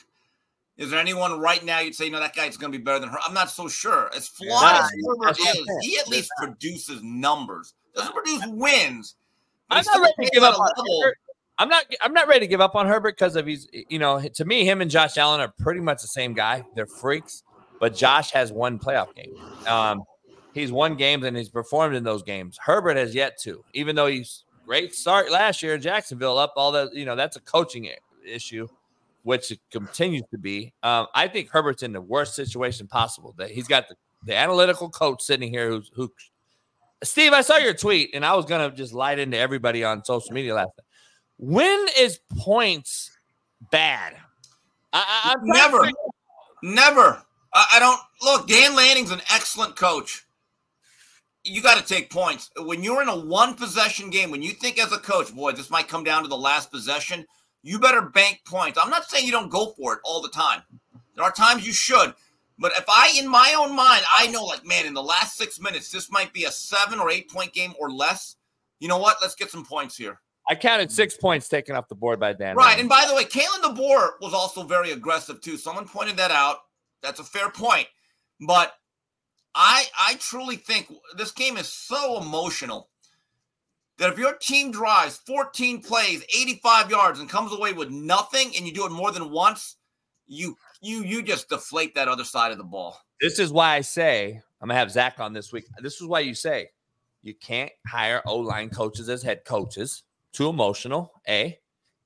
Is 0.79 0.91
there 0.91 0.99
anyone 0.99 1.39
right 1.39 1.63
now 1.65 1.81
you'd 1.81 1.95
say, 1.95 2.09
no, 2.09 2.19
that 2.19 2.35
guy's 2.35 2.57
going 2.57 2.73
to 2.73 2.79
be 2.79 2.83
better 2.83 2.99
than 2.99 3.11
her? 3.11 3.19
I'm 3.27 3.35
not 3.35 3.51
so 3.51 3.69
sure. 3.69 4.11
As 4.17 4.27
flawed 4.29 4.63
Yeah, 4.63 4.81
as 4.85 4.91
Herbert 5.07 5.25
that's 5.27 5.39
is, 5.39 5.47
saying. 5.47 5.67
he 5.83 5.99
at 5.99 6.09
least 6.09 6.31
produces 6.39 7.03
numbers. 7.03 7.75
Doesn't 7.95 8.15
produce 8.15 8.43
wins. 8.49 9.15
I'm 9.71 9.85
not 9.85 10.01
ready 10.01 10.15
to 10.25 10.31
give 10.33 10.43
up 10.43 10.59
on 10.59 10.67
level- 10.77 11.03
Herbert. 11.03 11.19
I'm 11.59 11.69
not. 11.69 11.85
I'm 12.01 12.15
not 12.15 12.27
ready 12.27 12.41
to 12.41 12.47
give 12.47 12.63
up 12.63 12.75
on 12.75 12.89
Herbert 12.89 13.15
because 13.17 13.37
of 13.37 13.47
he's. 13.47 13.69
You 13.73 13.99
know, 13.99 14.19
to 14.21 14.45
me, 14.47 14.65
him 14.65 14.81
and 14.81 14.91
Josh 14.91 15.19
Allen 15.19 15.41
are 15.41 15.53
pretty 15.61 15.81
much 15.81 16.01
the 16.01 16.09
same 16.09 16.33
guy. 16.33 16.65
They're 16.75 16.87
freaks, 16.87 17.43
but 17.79 17.95
Josh 17.95 18.31
has 18.33 18.51
one 18.51 18.79
playoff 18.79 19.15
game. 19.15 19.35
Um, 19.69 20.03
he's 20.53 20.73
won 20.73 20.97
games 20.97 21.25
and 21.25 21.37
he's 21.37 21.49
performed 21.49 21.95
in 21.95 22.05
those 22.05 22.23
games. 22.23 22.59
Herbert 22.61 22.97
has 22.97 23.15
yet 23.15 23.39
to, 23.43 23.65
even 23.73 23.97
though 23.97 24.07
he's 24.07 24.45
great 24.67 24.95
start 24.95 25.31
last 25.31 25.63
year 25.63 25.75
in 25.75 25.81
Jacksonville, 25.81 26.39
up 26.39 26.55
all 26.57 26.73
the. 26.73 26.91
You 26.93 27.05
know, 27.05 27.17
that's 27.17 27.37
a 27.37 27.41
coaching 27.41 27.91
issue, 28.27 28.69
which 29.23 29.51
it 29.51 29.61
continues 29.71 30.25
to 30.31 30.39
be. 30.39 30.73
Um, 30.83 31.07
I 31.15 31.29
think 31.29 31.51
Herbert's 31.51 31.83
in 31.83 31.93
the 31.93 32.01
worst 32.01 32.35
situation 32.35 32.87
possible. 32.87 33.35
That 33.39 33.51
he's 33.51 33.69
got 33.69 33.89
the, 33.89 33.97
the 34.25 34.37
analytical 34.37 34.89
coach 34.89 35.23
sitting 35.23 35.51
here 35.51 35.69
who's 35.69 35.91
who 35.95 36.13
Steve, 37.03 37.33
I 37.33 37.41
saw 37.41 37.57
your 37.57 37.75
tweet, 37.75 38.11
and 38.15 38.25
I 38.25 38.35
was 38.35 38.45
gonna 38.45 38.71
just 38.71 38.93
light 38.93 39.19
into 39.19 39.37
everybody 39.37 39.85
on 39.85 40.05
social 40.05 40.33
media 40.33 40.55
last 40.55 40.71
night. 40.79 40.87
When 41.39 41.87
is 41.99 42.21
points 42.39 43.11
bad? 43.71 44.15
I, 44.93 45.05
I, 45.25 45.35
Never. 45.43 45.91
Never. 46.63 47.23
I, 47.53 47.67
I 47.75 47.79
don't 47.81 48.01
look. 48.23 48.47
Dan 48.47 48.77
Lanning's 48.77 49.11
an 49.11 49.21
excellent 49.33 49.75
coach. 49.75 50.27
You 51.45 51.61
got 51.63 51.79
to 51.79 51.95
take 51.95 52.11
points 52.11 52.51
when 52.57 52.83
you're 52.83 53.03
in 53.03 53.09
a 53.09 53.19
one 53.19 53.55
possession 53.55 54.11
game. 54.11 54.31
When 54.31 54.43
you 54.43 54.53
think 54.53 54.79
as 54.79 54.93
a 54.93 54.99
coach, 54.99 55.35
boy, 55.35 55.53
this 55.53 55.71
might 55.71 55.89
come 55.89 56.05
down 56.05 56.23
to 56.23 56.29
the 56.29 56.37
last 56.37 56.71
possession. 56.71 57.27
You 57.63 57.79
better 57.79 58.03
bank 58.03 58.41
points. 58.47 58.79
I'm 58.81 58.91
not 58.91 59.09
saying 59.09 59.27
you 59.27 59.33
don't 59.33 59.51
go 59.51 59.73
for 59.77 59.95
it 59.95 60.01
all 60.05 60.23
the 60.23 60.29
time. 60.29 60.63
There 61.15 61.25
are 61.25 61.33
times 61.33 61.67
you 61.67 61.73
should, 61.73 62.15
but 62.59 62.73
if 62.77 62.85
I, 62.89 63.13
in 63.19 63.29
my 63.29 63.55
own 63.59 63.75
mind, 63.75 64.05
I 64.17 64.29
know 64.29 64.45
like, 64.45 64.65
man, 64.65 64.87
in 64.87 64.95
the 64.95 65.03
last 65.03 65.37
six 65.37 65.61
minutes, 65.61 65.91
this 65.91 66.11
might 66.11 66.33
be 66.33 66.45
a 66.45 66.51
seven 66.51 67.01
or 67.01 67.11
eight 67.11 67.31
point 67.31 67.53
game 67.53 67.75
or 67.79 67.91
less. 67.91 68.37
You 68.81 68.89
know 68.89 68.99
what? 68.99 69.19
Let's 69.21 69.35
get 69.35 69.51
some 69.51 69.65
points 69.65 69.97
here. 69.97 70.21
I 70.49 70.55
counted 70.55 70.91
six 70.91 71.17
points 71.17 71.49
taken 71.49 71.77
off 71.77 71.89
the 71.89 71.95
board 71.95 72.19
by 72.19 72.33
Dan. 72.33 72.57
Right. 72.57 72.67
Lanning. 72.67 72.81
And 72.81 72.89
by 72.89 73.05
the 73.07 73.15
way, 73.15 73.25
Kalen 73.25 73.63
DeBoer 73.63 74.21
was 74.21 74.35
also 74.35 74.65
very 74.65 74.91
aggressive 74.91 75.41
too. 75.41 75.57
Someone 75.57 75.87
pointed 75.87 76.17
that 76.17 76.31
out. 76.31 76.59
That's 77.03 77.21
a 77.21 77.25
fair 77.25 77.49
point. 77.51 77.87
But 78.41 78.75
I 79.55 79.85
I 79.99 80.15
truly 80.15 80.57
think 80.57 80.93
this 81.17 81.33
game 81.33 81.57
is 81.57 81.69
so 81.69 82.21
emotional 82.21 82.89
that 83.99 84.13
if 84.13 84.19
your 84.19 84.35
team 84.35 84.71
drives 84.71 85.19
14 85.27 85.83
plays, 85.83 86.25
85 86.35 86.91
yards, 86.91 87.21
and 87.21 87.29
comes 87.29 87.53
away 87.53 87.73
with 87.73 87.91
nothing, 87.91 88.53
and 88.57 88.67
you 88.67 88.73
do 88.73 88.87
it 88.87 88.93
more 88.93 89.13
than 89.13 89.31
once, 89.31 89.77
you 90.27 90.57
you 90.81 91.03
you 91.05 91.23
just 91.23 91.49
deflate 91.49 91.95
that 91.95 92.09
other 92.09 92.25
side 92.25 92.53
of 92.53 92.59
the 92.59 92.65
ball. 92.65 92.99
this 93.21 93.39
is 93.39 93.53
why 93.53 93.75
I 93.75 93.81
say 93.83 94.41
I'm 94.61 94.69
gonna 94.69 94.79
have 94.79 94.91
Zach 94.91 95.21
on 95.21 95.33
this 95.33 95.53
week. 95.53 95.67
This 95.83 96.01
is 96.01 96.07
why 96.07 96.21
you 96.21 96.35
say 96.35 96.69
you 97.23 97.35
can't 97.35 97.73
hire 97.87 98.23
O 98.27 98.37
line 98.39 98.71
coaches 98.71 99.09
as 99.09 99.23
head 99.23 99.45
coaches. 99.45 100.03
Too 100.33 100.49
emotional, 100.49 101.13
a 101.29 101.59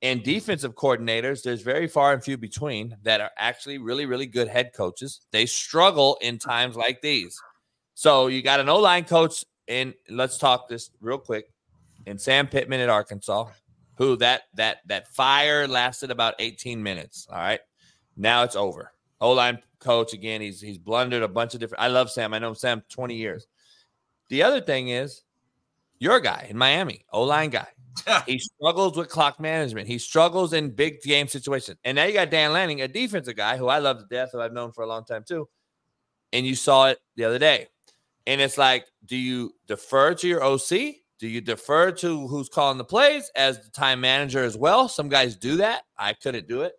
and 0.02 0.22
defensive 0.22 0.74
coordinators. 0.74 1.42
There's 1.42 1.62
very 1.62 1.86
far 1.86 2.12
and 2.12 2.22
few 2.22 2.36
between 2.36 2.96
that 3.02 3.20
are 3.20 3.30
actually 3.36 3.78
really, 3.78 4.06
really 4.06 4.26
good 4.26 4.48
head 4.48 4.72
coaches. 4.74 5.20
They 5.30 5.46
struggle 5.46 6.18
in 6.20 6.38
times 6.38 6.76
like 6.76 7.00
these. 7.00 7.40
So 7.94 8.26
you 8.26 8.42
got 8.42 8.60
an 8.60 8.68
O 8.68 8.78
line 8.78 9.04
coach, 9.04 9.44
and 9.68 9.94
let's 10.10 10.38
talk 10.38 10.68
this 10.68 10.90
real 11.00 11.18
quick. 11.18 11.50
And 12.06 12.20
Sam 12.20 12.46
Pittman 12.46 12.80
at 12.80 12.88
Arkansas, 12.88 13.48
who 13.96 14.16
that 14.16 14.42
that 14.54 14.78
that 14.86 15.08
fire 15.08 15.66
lasted 15.66 16.10
about 16.10 16.34
18 16.38 16.82
minutes. 16.82 17.26
All 17.30 17.38
right, 17.38 17.60
now 18.16 18.42
it's 18.42 18.56
over. 18.56 18.92
O 19.20 19.32
line 19.32 19.58
coach 19.78 20.12
again. 20.12 20.40
He's 20.40 20.60
he's 20.60 20.78
blundered 20.78 21.22
a 21.22 21.28
bunch 21.28 21.54
of 21.54 21.60
different. 21.60 21.82
I 21.82 21.88
love 21.88 22.10
Sam. 22.10 22.34
I 22.34 22.38
know 22.38 22.52
Sam 22.52 22.82
20 22.90 23.14
years. 23.14 23.46
The 24.28 24.42
other 24.42 24.60
thing 24.60 24.88
is 24.88 25.22
your 25.98 26.20
guy 26.20 26.46
in 26.50 26.58
Miami, 26.58 27.04
O 27.12 27.22
line 27.22 27.50
guy. 27.50 27.68
he 28.26 28.38
struggles 28.38 28.96
with 28.96 29.08
clock 29.08 29.40
management. 29.40 29.88
He 29.88 29.98
struggles 29.98 30.52
in 30.52 30.70
big 30.70 31.00
game 31.02 31.28
situations. 31.28 31.78
And 31.84 31.96
now 31.96 32.04
you 32.04 32.12
got 32.12 32.30
Dan 32.30 32.52
Lanning, 32.52 32.82
a 32.82 32.88
defensive 32.88 33.36
guy 33.36 33.56
who 33.56 33.68
I 33.68 33.78
love 33.78 33.98
to 33.98 34.06
death, 34.10 34.30
who 34.32 34.40
I've 34.40 34.52
known 34.52 34.72
for 34.72 34.84
a 34.84 34.86
long 34.86 35.04
time 35.04 35.24
too. 35.26 35.48
And 36.32 36.44
you 36.46 36.54
saw 36.54 36.88
it 36.88 36.98
the 37.16 37.24
other 37.24 37.38
day. 37.38 37.68
And 38.26 38.40
it's 38.40 38.58
like, 38.58 38.86
do 39.04 39.16
you 39.16 39.52
defer 39.66 40.14
to 40.14 40.28
your 40.28 40.42
OC? 40.42 40.96
Do 41.18 41.28
you 41.28 41.40
defer 41.40 41.92
to 41.92 42.26
who's 42.26 42.48
calling 42.48 42.76
the 42.76 42.84
plays 42.84 43.30
as 43.36 43.60
the 43.64 43.70
time 43.70 44.00
manager 44.00 44.42
as 44.44 44.56
well? 44.56 44.88
Some 44.88 45.08
guys 45.08 45.36
do 45.36 45.56
that. 45.58 45.82
I 45.96 46.12
couldn't 46.12 46.48
do 46.48 46.62
it. 46.62 46.72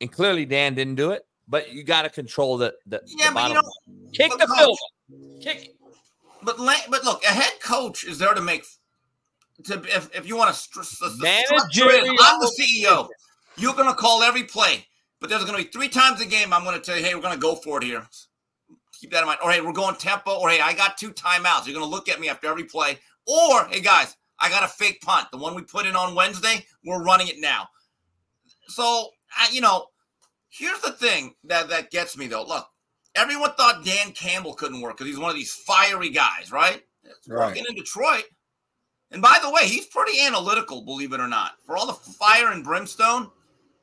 And 0.00 0.10
clearly 0.10 0.46
Dan 0.46 0.74
didn't 0.74 0.94
do 0.94 1.10
it. 1.10 1.22
But 1.48 1.72
you 1.72 1.84
got 1.84 2.02
to 2.02 2.10
control 2.10 2.56
the, 2.56 2.74
the, 2.86 3.02
Yeah, 3.06 3.28
the 3.28 3.34
but 3.34 3.48
you 3.48 3.54
know, 3.54 3.62
Kick 4.12 4.32
the 4.38 4.46
coach- 4.46 4.58
field. 4.58 4.78
Kick 5.42 5.64
it. 5.66 5.76
But 6.42 6.56
but 6.58 7.04
look, 7.04 7.24
a 7.24 7.28
head 7.28 7.52
coach 7.62 8.04
is 8.04 8.18
there 8.18 8.32
to 8.32 8.40
make 8.40 8.64
to 9.64 9.82
if, 9.86 10.14
if 10.14 10.26
you 10.28 10.36
want 10.36 10.54
to 10.54 10.60
str- 10.60 10.82
str- 10.82 11.06
structure 11.44 11.90
it, 11.90 12.04
I'm 12.20 12.40
the 12.40 12.52
CEO. 12.60 13.08
You're 13.56 13.74
going 13.74 13.88
to 13.88 13.94
call 13.94 14.22
every 14.22 14.42
play, 14.42 14.86
but 15.20 15.30
there's 15.30 15.44
going 15.44 15.56
to 15.56 15.64
be 15.64 15.70
three 15.70 15.88
times 15.88 16.20
a 16.20 16.26
game. 16.26 16.52
I'm 16.52 16.62
going 16.64 16.78
to 16.78 16.84
tell 16.84 16.96
you, 16.96 17.04
hey, 17.04 17.14
we're 17.14 17.22
going 17.22 17.34
to 17.34 17.40
go 17.40 17.54
for 17.54 17.78
it 17.78 17.84
here. 17.84 18.06
Keep 19.00 19.12
that 19.12 19.20
in 19.20 19.26
mind. 19.26 19.38
Or 19.42 19.50
hey, 19.50 19.60
we're 19.60 19.72
going 19.72 19.96
tempo. 19.96 20.38
Or 20.38 20.50
hey, 20.50 20.60
I 20.60 20.74
got 20.74 20.98
two 20.98 21.10
timeouts. 21.10 21.66
You're 21.66 21.74
going 21.74 21.86
to 21.86 21.90
look 21.90 22.08
at 22.08 22.20
me 22.20 22.28
after 22.28 22.48
every 22.48 22.64
play. 22.64 22.98
Or 23.26 23.64
hey, 23.66 23.80
guys, 23.80 24.16
I 24.40 24.50
got 24.50 24.62
a 24.64 24.68
fake 24.68 25.00
punt. 25.00 25.28
The 25.32 25.38
one 25.38 25.54
we 25.54 25.62
put 25.62 25.86
in 25.86 25.96
on 25.96 26.14
Wednesday, 26.14 26.64
we're 26.84 27.02
running 27.02 27.28
it 27.28 27.40
now. 27.40 27.68
So 28.68 29.08
I, 29.36 29.48
you 29.52 29.60
know, 29.60 29.86
here's 30.50 30.80
the 30.80 30.92
thing 30.92 31.34
that 31.44 31.68
that 31.68 31.90
gets 31.90 32.16
me 32.16 32.26
though. 32.26 32.44
Look, 32.44 32.66
everyone 33.14 33.52
thought 33.56 33.84
Dan 33.84 34.12
Campbell 34.12 34.54
couldn't 34.54 34.80
work 34.80 34.96
because 34.96 35.06
he's 35.10 35.18
one 35.18 35.30
of 35.30 35.36
these 35.36 35.52
fiery 35.52 36.10
guys, 36.10 36.50
right? 36.52 36.82
It's 37.04 37.28
Right. 37.28 37.48
working 37.48 37.64
in 37.68 37.74
Detroit. 37.76 38.24
And 39.16 39.22
by 39.22 39.38
the 39.42 39.48
way, 39.50 39.66
he's 39.66 39.86
pretty 39.86 40.20
analytical, 40.20 40.82
believe 40.82 41.14
it 41.14 41.20
or 41.20 41.26
not. 41.26 41.52
For 41.64 41.74
all 41.74 41.86
the 41.86 41.94
fire 41.94 42.52
and 42.52 42.62
brimstone, 42.62 43.30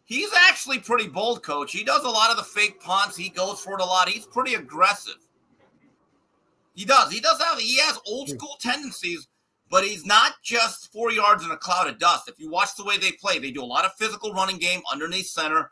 he's 0.06 0.30
actually 0.32 0.78
pretty 0.78 1.08
bold, 1.08 1.42
coach. 1.42 1.72
He 1.72 1.84
does 1.84 2.04
a 2.04 2.08
lot 2.08 2.30
of 2.30 2.38
the 2.38 2.44
fake 2.44 2.80
punts. 2.80 3.18
He 3.18 3.30
goes 3.30 3.60
for 3.60 3.74
it 3.74 3.82
a 3.82 3.84
lot. 3.84 4.08
He's 4.08 4.28
pretty 4.28 4.54
aggressive. 4.54 5.18
He 6.76 6.86
does. 6.86 7.12
He 7.12 7.20
does 7.20 7.42
have 7.42 7.58
he 7.58 7.80
has 7.80 7.98
old 8.06 8.30
school 8.30 8.58
tendencies, 8.60 9.28
but 9.72 9.84
he's 9.84 10.06
not 10.06 10.34
just 10.44 10.94
four 10.94 11.12
yards 11.12 11.44
in 11.44 11.50
a 11.50 11.58
cloud 11.58 11.88
of 11.88 11.98
dust. 11.98 12.30
If 12.30 12.38
you 12.38 12.52
watch 12.52 12.76
the 12.78 12.84
way 12.84 13.00
they 13.00 13.14
play, 13.14 13.40
they 13.40 13.50
do 13.50 13.64
a 13.64 13.66
lot 13.66 13.86
of 13.86 13.96
physical 13.96 14.34
running 14.34 14.60
game 14.60 14.82
underneath 14.92 15.26
center, 15.26 15.72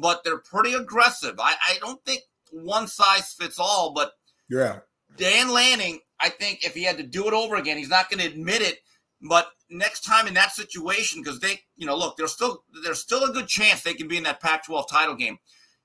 but 0.00 0.22
they're 0.22 0.38
pretty 0.38 0.74
aggressive. 0.74 1.40
I, 1.40 1.54
I 1.68 1.78
don't 1.80 2.00
think 2.04 2.20
one 2.52 2.86
size 2.86 3.32
fits 3.32 3.58
all, 3.58 3.94
but 3.94 4.12
Yeah. 4.48 4.78
Dan 5.16 5.52
Lanning, 5.52 5.98
I 6.20 6.28
think 6.28 6.64
if 6.64 6.72
he 6.72 6.84
had 6.84 6.98
to 6.98 7.02
do 7.02 7.26
it 7.26 7.34
over 7.34 7.56
again, 7.56 7.76
he's 7.76 7.88
not 7.88 8.08
going 8.08 8.20
to 8.20 8.32
admit 8.32 8.62
it. 8.62 8.78
But 9.22 9.48
next 9.70 10.00
time 10.00 10.26
in 10.26 10.34
that 10.34 10.52
situation, 10.52 11.22
because 11.22 11.38
they, 11.38 11.60
you 11.76 11.86
know, 11.86 11.96
look, 11.96 12.16
there's 12.16 12.32
still 12.32 12.64
there's 12.82 13.00
still 13.00 13.24
a 13.24 13.32
good 13.32 13.46
chance 13.46 13.82
they 13.82 13.94
can 13.94 14.08
be 14.08 14.16
in 14.16 14.24
that 14.24 14.40
Pac-12 14.40 14.88
title 14.88 15.14
game. 15.14 15.38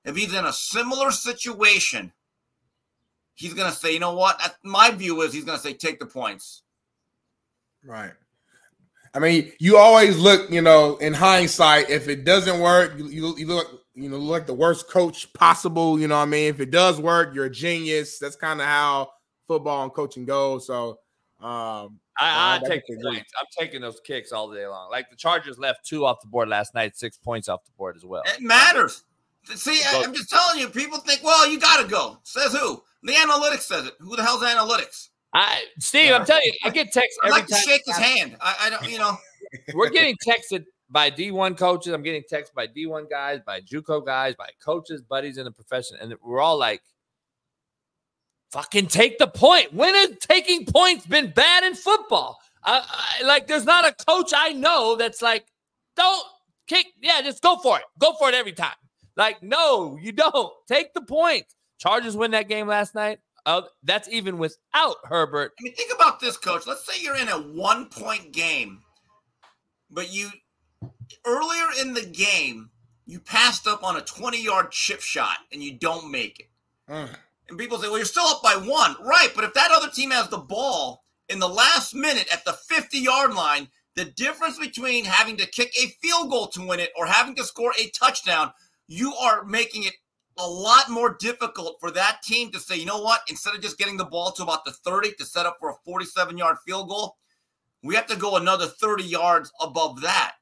If 0.03 0.15
he's 0.15 0.34
in 0.34 0.45
a 0.45 0.53
similar 0.53 1.11
situation, 1.11 2.11
he's 3.35 3.53
going 3.53 3.69
to 3.69 3.76
say, 3.76 3.93
you 3.93 3.99
know 3.99 4.14
what? 4.14 4.57
My 4.64 4.89
view 4.91 5.22
is 5.22 5.34
he's 5.34 5.45
going 5.45 5.57
to 5.57 5.64
say, 5.64 5.73
take 5.73 5.99
the 5.99 6.05
points. 6.05 6.64
Right. 7.84 8.14
I 9.14 9.19
mean, 9.19 9.51
you 9.59 9.77
always 9.77 10.18
look, 10.18 10.49
you 10.49 10.61
know, 10.61 10.97
in 10.97 11.14
hindsight, 11.14 11.89
if 11.89 12.07
it 12.07 12.23
doesn't 12.23 12.59
work, 12.59 12.93
you, 12.97 13.35
you, 13.38 13.47
look, 13.47 13.84
you 13.95 14.09
know, 14.09 14.18
look 14.18 14.31
like 14.31 14.47
the 14.47 14.53
worst 14.53 14.89
coach 14.89 15.31
possible. 15.34 15.99
You 15.99 16.07
know 16.07 16.18
I 16.18 16.26
mean? 16.26 16.45
If 16.45 16.59
it 16.59 16.72
does 16.72 16.99
work, 16.99 17.34
you're 17.34 17.45
a 17.45 17.51
genius. 17.51 18.19
That's 18.19 18.35
kind 18.35 18.61
of 18.61 18.68
how 18.68 19.09
football 19.47 19.84
and 19.84 19.93
coaching 19.93 20.26
goes. 20.26 20.68
So, 20.68 20.99
um, 21.39 21.99
I, 22.19 22.56
I 22.56 22.56
I 22.56 22.68
take 22.68 22.84
the 22.88 22.98
points. 23.03 23.31
I'm 23.39 23.45
taking 23.57 23.81
those 23.81 23.99
kicks 23.99 24.31
all 24.31 24.52
day 24.52 24.65
long. 24.68 24.89
Like 24.89 25.10
the 25.10 25.15
Chargers 25.15 25.57
left 25.57 25.85
two 25.85 26.06
off 26.06 26.18
the 26.22 26.27
board 26.27 26.49
last 26.49 26.73
night, 26.73 26.98
six 26.98 27.18
points 27.18 27.49
off 27.49 27.64
the 27.65 27.72
board 27.77 27.95
as 27.95 28.06
well. 28.06 28.23
It 28.26 28.41
matters. 28.41 29.03
See, 29.45 29.81
I, 29.85 30.03
I'm 30.03 30.14
just 30.14 30.30
telling 30.30 30.60
you, 30.60 30.68
people 30.68 30.99
think, 30.99 31.23
well, 31.23 31.49
you 31.49 31.60
got 31.60 31.81
to 31.81 31.88
go. 31.88 32.19
Says 32.23 32.53
who? 32.53 32.84
The 33.03 33.14
analytics 33.14 33.61
says 33.61 33.85
it. 33.85 33.94
Who 33.99 34.15
the 34.15 34.23
hell's 34.23 34.44
analytics? 34.44 35.10
I 35.34 35.64
Steve, 35.80 36.14
I'm 36.14 36.26
telling 36.26 36.44
you, 36.45 36.53
I 36.64 36.69
get 36.69 36.91
texts 36.91 37.18
every 37.23 37.31
like 37.31 37.48
to 37.48 37.53
time. 37.53 37.64
shake 37.64 37.81
his 37.85 37.98
hand. 37.98 38.38
I, 38.41 38.56
I 38.61 38.69
don't, 38.69 38.89
you 38.89 38.98
know. 38.98 39.15
We're 39.73 39.89
getting 39.89 40.15
texted 40.26 40.65
by 40.89 41.11
D1 41.11 41.57
coaches. 41.57 41.94
I'm 41.94 42.03
getting 42.03 42.23
texted 42.31 42.53
by 42.53 42.68
D1 42.68 43.10
guys, 43.10 43.41
by 43.45 43.61
JUCO 43.61 44.06
guys, 44.06 44.35
by 44.35 44.49
coaches, 44.64 45.02
buddies 45.02 45.38
in 45.38 45.45
the 45.45 45.52
profession, 45.52 45.98
and 46.02 46.14
we're 46.23 46.41
all 46.41 46.57
like, 46.57 46.81
fucking 48.51 48.87
take 48.87 49.17
the 49.17 49.27
point. 49.27 49.73
When 49.73 49.93
has 49.93 50.17
taking 50.19 50.65
points 50.65 51.05
been 51.05 51.31
bad 51.31 51.63
in 51.63 51.75
football? 51.75 52.37
I, 52.63 52.83
I, 52.87 53.25
like, 53.25 53.47
there's 53.47 53.65
not 53.65 53.85
a 53.87 54.05
coach 54.05 54.31
I 54.35 54.49
know 54.49 54.95
that's 54.95 55.21
like, 55.21 55.45
don't 55.95 56.25
kick. 56.67 56.87
Yeah, 57.01 57.21
just 57.21 57.41
go 57.41 57.57
for 57.57 57.77
it. 57.77 57.83
Go 57.99 58.13
for 58.13 58.29
it 58.29 58.35
every 58.35 58.53
time. 58.53 58.75
Like, 59.15 59.41
no, 59.41 59.97
you 60.01 60.11
don't. 60.11 60.51
Take 60.67 60.93
the 60.93 61.01
point. 61.01 61.45
Chargers 61.77 62.15
win 62.15 62.31
that 62.31 62.47
game 62.47 62.67
last 62.67 62.95
night. 62.95 63.19
Uh, 63.45 63.61
that's 63.83 64.09
even 64.09 64.37
without 64.37 64.97
Herbert. 65.05 65.53
I 65.59 65.63
mean, 65.63 65.73
think 65.73 65.93
about 65.93 66.19
this, 66.19 66.35
coach. 66.35 66.67
Let's 66.67 66.85
say 66.85 67.01
you're 67.01 67.15
in 67.15 67.29
a 67.29 67.37
one 67.37 67.85
point 67.85 68.33
game, 68.33 68.81
but 69.89 70.13
you 70.13 70.29
earlier 71.25 71.65
in 71.81 71.93
the 71.93 72.05
game, 72.05 72.69
you 73.05 73.21
passed 73.21 73.65
up 73.65 73.83
on 73.83 73.95
a 73.95 74.01
20 74.01 74.43
yard 74.43 74.71
chip 74.71 74.99
shot 75.01 75.37
and 75.53 75.63
you 75.63 75.73
don't 75.73 76.11
make 76.11 76.41
it. 76.41 76.49
Mm. 76.91 77.15
And 77.49 77.57
people 77.57 77.77
say, 77.77 77.87
well, 77.87 77.97
you're 77.97 78.05
still 78.05 78.25
up 78.25 78.43
by 78.43 78.55
one. 78.55 78.95
Right. 79.03 79.29
But 79.35 79.45
if 79.45 79.53
that 79.53 79.71
other 79.71 79.89
team 79.89 80.11
has 80.11 80.29
the 80.29 80.37
ball 80.37 81.03
in 81.29 81.39
the 81.39 81.47
last 81.47 81.93
minute 81.93 82.27
at 82.31 82.43
the 82.45 82.53
50 82.53 82.97
yard 82.97 83.33
line, 83.33 83.67
the 83.95 84.05
difference 84.05 84.59
between 84.59 85.05
having 85.05 85.37
to 85.37 85.47
kick 85.47 85.73
a 85.75 85.87
field 86.01 86.29
goal 86.29 86.47
to 86.47 86.65
win 86.65 86.79
it 86.79 86.91
or 86.95 87.05
having 87.05 87.35
to 87.35 87.43
score 87.43 87.73
a 87.79 87.89
touchdown, 87.89 88.51
you 88.87 89.13
are 89.15 89.43
making 89.45 89.83
it 89.83 89.93
a 90.37 90.47
lot 90.47 90.89
more 90.89 91.17
difficult 91.19 91.77
for 91.79 91.89
that 91.91 92.21
team 92.23 92.51
to 92.51 92.59
say, 92.59 92.77
you 92.77 92.85
know 92.85 93.01
what, 93.01 93.21
instead 93.27 93.55
of 93.55 93.61
just 93.61 93.77
getting 93.77 93.97
the 93.97 94.05
ball 94.05 94.31
to 94.31 94.43
about 94.43 94.65
the 94.65 94.71
30 94.71 95.13
to 95.17 95.25
set 95.25 95.45
up 95.47 95.57
for 95.59 95.71
a 95.71 95.75
47 95.83 96.37
yard 96.37 96.57
field 96.65 96.89
goal, 96.89 97.17
we 97.83 97.95
have 97.95 98.07
to 98.07 98.15
go 98.15 98.35
another 98.35 98.67
30 98.67 99.03
yards 99.03 99.51
above 99.61 100.01
that. 100.01 100.33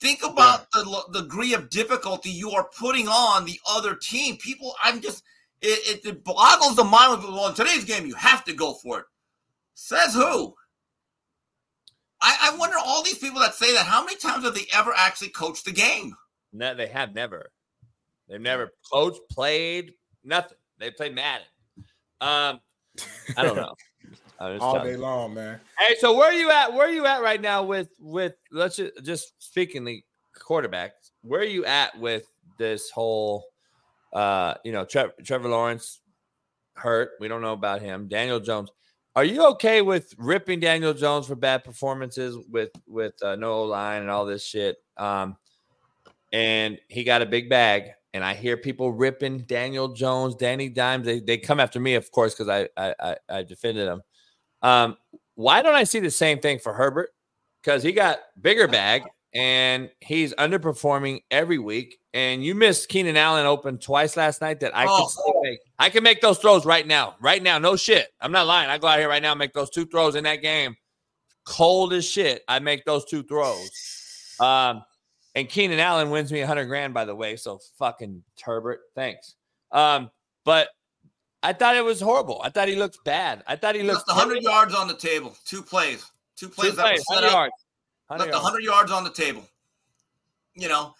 Think 0.00 0.24
about 0.24 0.66
yeah. 0.74 0.82
the, 0.82 1.02
the 1.12 1.20
degree 1.22 1.54
of 1.54 1.70
difficulty 1.70 2.30
you 2.30 2.50
are 2.50 2.68
putting 2.78 3.08
on 3.08 3.44
the 3.44 3.58
other 3.68 3.94
team. 3.94 4.36
People, 4.36 4.74
I'm 4.82 5.00
just, 5.00 5.22
it, 5.62 6.04
it, 6.04 6.06
it 6.06 6.24
boggles 6.24 6.76
the 6.76 6.84
mind 6.84 7.14
of 7.14 7.24
well, 7.24 7.48
in 7.48 7.54
today's 7.54 7.84
game, 7.84 8.06
you 8.06 8.14
have 8.14 8.44
to 8.44 8.52
go 8.52 8.74
for 8.74 9.00
it. 9.00 9.04
Says 9.74 10.14
who? 10.14 10.54
I, 12.20 12.52
I 12.52 12.56
wonder 12.56 12.76
all 12.82 13.02
these 13.02 13.18
people 13.18 13.40
that 13.40 13.54
say 13.54 13.72
that, 13.74 13.84
how 13.84 14.04
many 14.04 14.16
times 14.16 14.44
have 14.44 14.54
they 14.54 14.66
ever 14.74 14.92
actually 14.96 15.28
coached 15.28 15.64
the 15.64 15.72
game? 15.72 16.14
No, 16.52 16.74
they 16.74 16.86
have 16.86 17.14
never. 17.14 17.50
They've 18.28 18.40
never 18.40 18.72
coached, 18.90 19.20
played, 19.30 19.92
nothing. 20.24 20.56
They 20.78 20.90
played 20.90 21.14
Madden. 21.14 21.46
Um, 22.20 22.60
I 23.36 23.42
don't 23.42 23.56
know. 23.56 23.74
All 24.60 24.82
day 24.82 24.96
long, 24.96 25.34
man. 25.34 25.60
Hey, 25.78 25.94
so 25.98 26.14
where 26.14 26.30
are 26.30 26.34
you 26.34 26.50
at? 26.50 26.72
Where 26.72 26.86
are 26.86 26.92
you 26.92 27.06
at 27.06 27.22
right 27.22 27.40
now 27.40 27.62
with 27.62 27.88
with 27.98 28.34
let's 28.52 28.76
just, 28.76 28.92
just 29.02 29.32
speaking 29.38 29.84
the 29.84 30.02
quarterbacks? 30.38 31.12
Where 31.22 31.40
are 31.40 31.44
you 31.44 31.64
at 31.64 31.98
with 31.98 32.24
this 32.58 32.90
whole? 32.90 33.44
Uh, 34.12 34.54
you 34.64 34.72
know, 34.72 34.84
Trevor, 34.84 35.12
Trevor 35.24 35.48
Lawrence 35.48 36.00
hurt. 36.74 37.10
We 37.20 37.28
don't 37.28 37.42
know 37.42 37.52
about 37.52 37.82
him. 37.82 38.08
Daniel 38.08 38.40
Jones. 38.40 38.70
Are 39.14 39.24
you 39.24 39.46
okay 39.52 39.80
with 39.80 40.14
ripping 40.18 40.60
Daniel 40.60 40.92
Jones 40.92 41.26
for 41.26 41.36
bad 41.36 41.64
performances 41.64 42.36
with 42.50 42.70
with 42.86 43.14
uh, 43.22 43.36
no 43.36 43.62
line 43.62 44.02
and 44.02 44.10
all 44.10 44.26
this 44.26 44.44
shit? 44.44 44.76
Um, 44.96 45.36
and 46.32 46.78
he 46.88 47.02
got 47.02 47.22
a 47.22 47.26
big 47.26 47.48
bag 47.48 47.92
and 48.16 48.24
I 48.24 48.32
hear 48.32 48.56
people 48.56 48.92
ripping 48.92 49.40
Daniel 49.40 49.88
Jones, 49.88 50.34
Danny 50.34 50.70
Dimes. 50.70 51.04
They, 51.04 51.20
they 51.20 51.36
come 51.36 51.60
after 51.60 51.78
me, 51.78 51.96
of 51.96 52.10
course, 52.10 52.34
because 52.34 52.48
I, 52.48 52.66
I 53.00 53.16
I 53.28 53.42
defended 53.42 53.88
him. 53.88 54.00
Um, 54.62 54.96
why 55.34 55.60
don't 55.60 55.74
I 55.74 55.84
see 55.84 56.00
the 56.00 56.10
same 56.10 56.38
thing 56.38 56.58
for 56.58 56.72
Herbert? 56.72 57.10
Because 57.62 57.82
he 57.82 57.92
got 57.92 58.20
bigger 58.40 58.68
bag 58.68 59.02
and 59.34 59.90
he's 60.00 60.32
underperforming 60.34 61.24
every 61.30 61.58
week. 61.58 61.98
And 62.16 62.42
you 62.42 62.54
missed 62.54 62.88
Keenan 62.88 63.18
Allen 63.18 63.44
open 63.44 63.76
twice 63.76 64.16
last 64.16 64.40
night 64.40 64.60
that 64.60 64.74
I 64.74 64.86
oh. 64.88 65.06
can 65.06 65.42
make. 65.42 65.58
I 65.78 65.90
can 65.90 66.02
make 66.02 66.22
those 66.22 66.38
throws 66.38 66.64
right 66.64 66.86
now. 66.86 67.14
Right 67.20 67.42
now, 67.42 67.58
no 67.58 67.76
shit. 67.76 68.08
I'm 68.22 68.32
not 68.32 68.46
lying. 68.46 68.70
I 68.70 68.78
go 68.78 68.86
out 68.86 68.98
here 68.98 69.08
right 69.10 69.20
now 69.20 69.32
and 69.32 69.38
make 69.38 69.52
those 69.52 69.68
two 69.68 69.84
throws 69.84 70.14
in 70.14 70.24
that 70.24 70.36
game. 70.36 70.78
Cold 71.44 71.92
as 71.92 72.08
shit. 72.08 72.42
I 72.48 72.58
make 72.58 72.86
those 72.86 73.04
two 73.04 73.22
throws. 73.22 74.34
Um, 74.40 74.82
and 75.34 75.46
Keenan 75.46 75.78
Allen 75.78 76.08
wins 76.08 76.32
me 76.32 76.40
hundred 76.40 76.64
grand, 76.64 76.94
by 76.94 77.04
the 77.04 77.14
way. 77.14 77.36
So 77.36 77.60
fucking 77.78 78.22
Herbert, 78.42 78.80
thanks. 78.94 79.34
Um, 79.70 80.10
but 80.42 80.70
I 81.42 81.52
thought 81.52 81.76
it 81.76 81.84
was 81.84 82.00
horrible. 82.00 82.40
I 82.42 82.48
thought 82.48 82.68
he 82.68 82.76
looked 82.76 83.04
bad. 83.04 83.44
I 83.46 83.56
thought 83.56 83.74
he 83.74 83.82
looked 83.82 84.08
left 84.08 84.18
hundred 84.18 84.42
yards 84.42 84.74
on 84.74 84.88
the 84.88 84.96
table. 84.96 85.36
Two 85.44 85.60
plays. 85.60 86.10
Two 86.34 86.48
plays 86.48 86.70
Two 86.70 86.76
plays, 86.78 87.04
set 87.12 87.24
up. 87.24 87.30
Yards. 87.30 87.54
Left 88.08 88.32
hundred 88.32 88.64
yards 88.64 88.90
on 88.90 89.04
the 89.04 89.12
table. 89.12 89.46
You 90.54 90.70
know, 90.70 90.94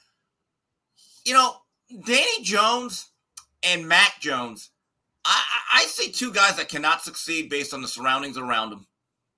you 1.27 1.35
know, 1.35 1.57
Danny 2.05 2.43
Jones 2.43 3.11
and 3.62 3.86
Mac 3.86 4.20
Jones. 4.20 4.70
I, 5.24 5.43
I 5.74 5.85
see 5.86 6.11
two 6.11 6.32
guys 6.32 6.57
that 6.57 6.69
cannot 6.69 7.03
succeed 7.03 7.51
based 7.51 7.74
on 7.74 7.82
the 7.82 7.89
surroundings 7.89 8.39
around 8.39 8.70
them. 8.70 8.86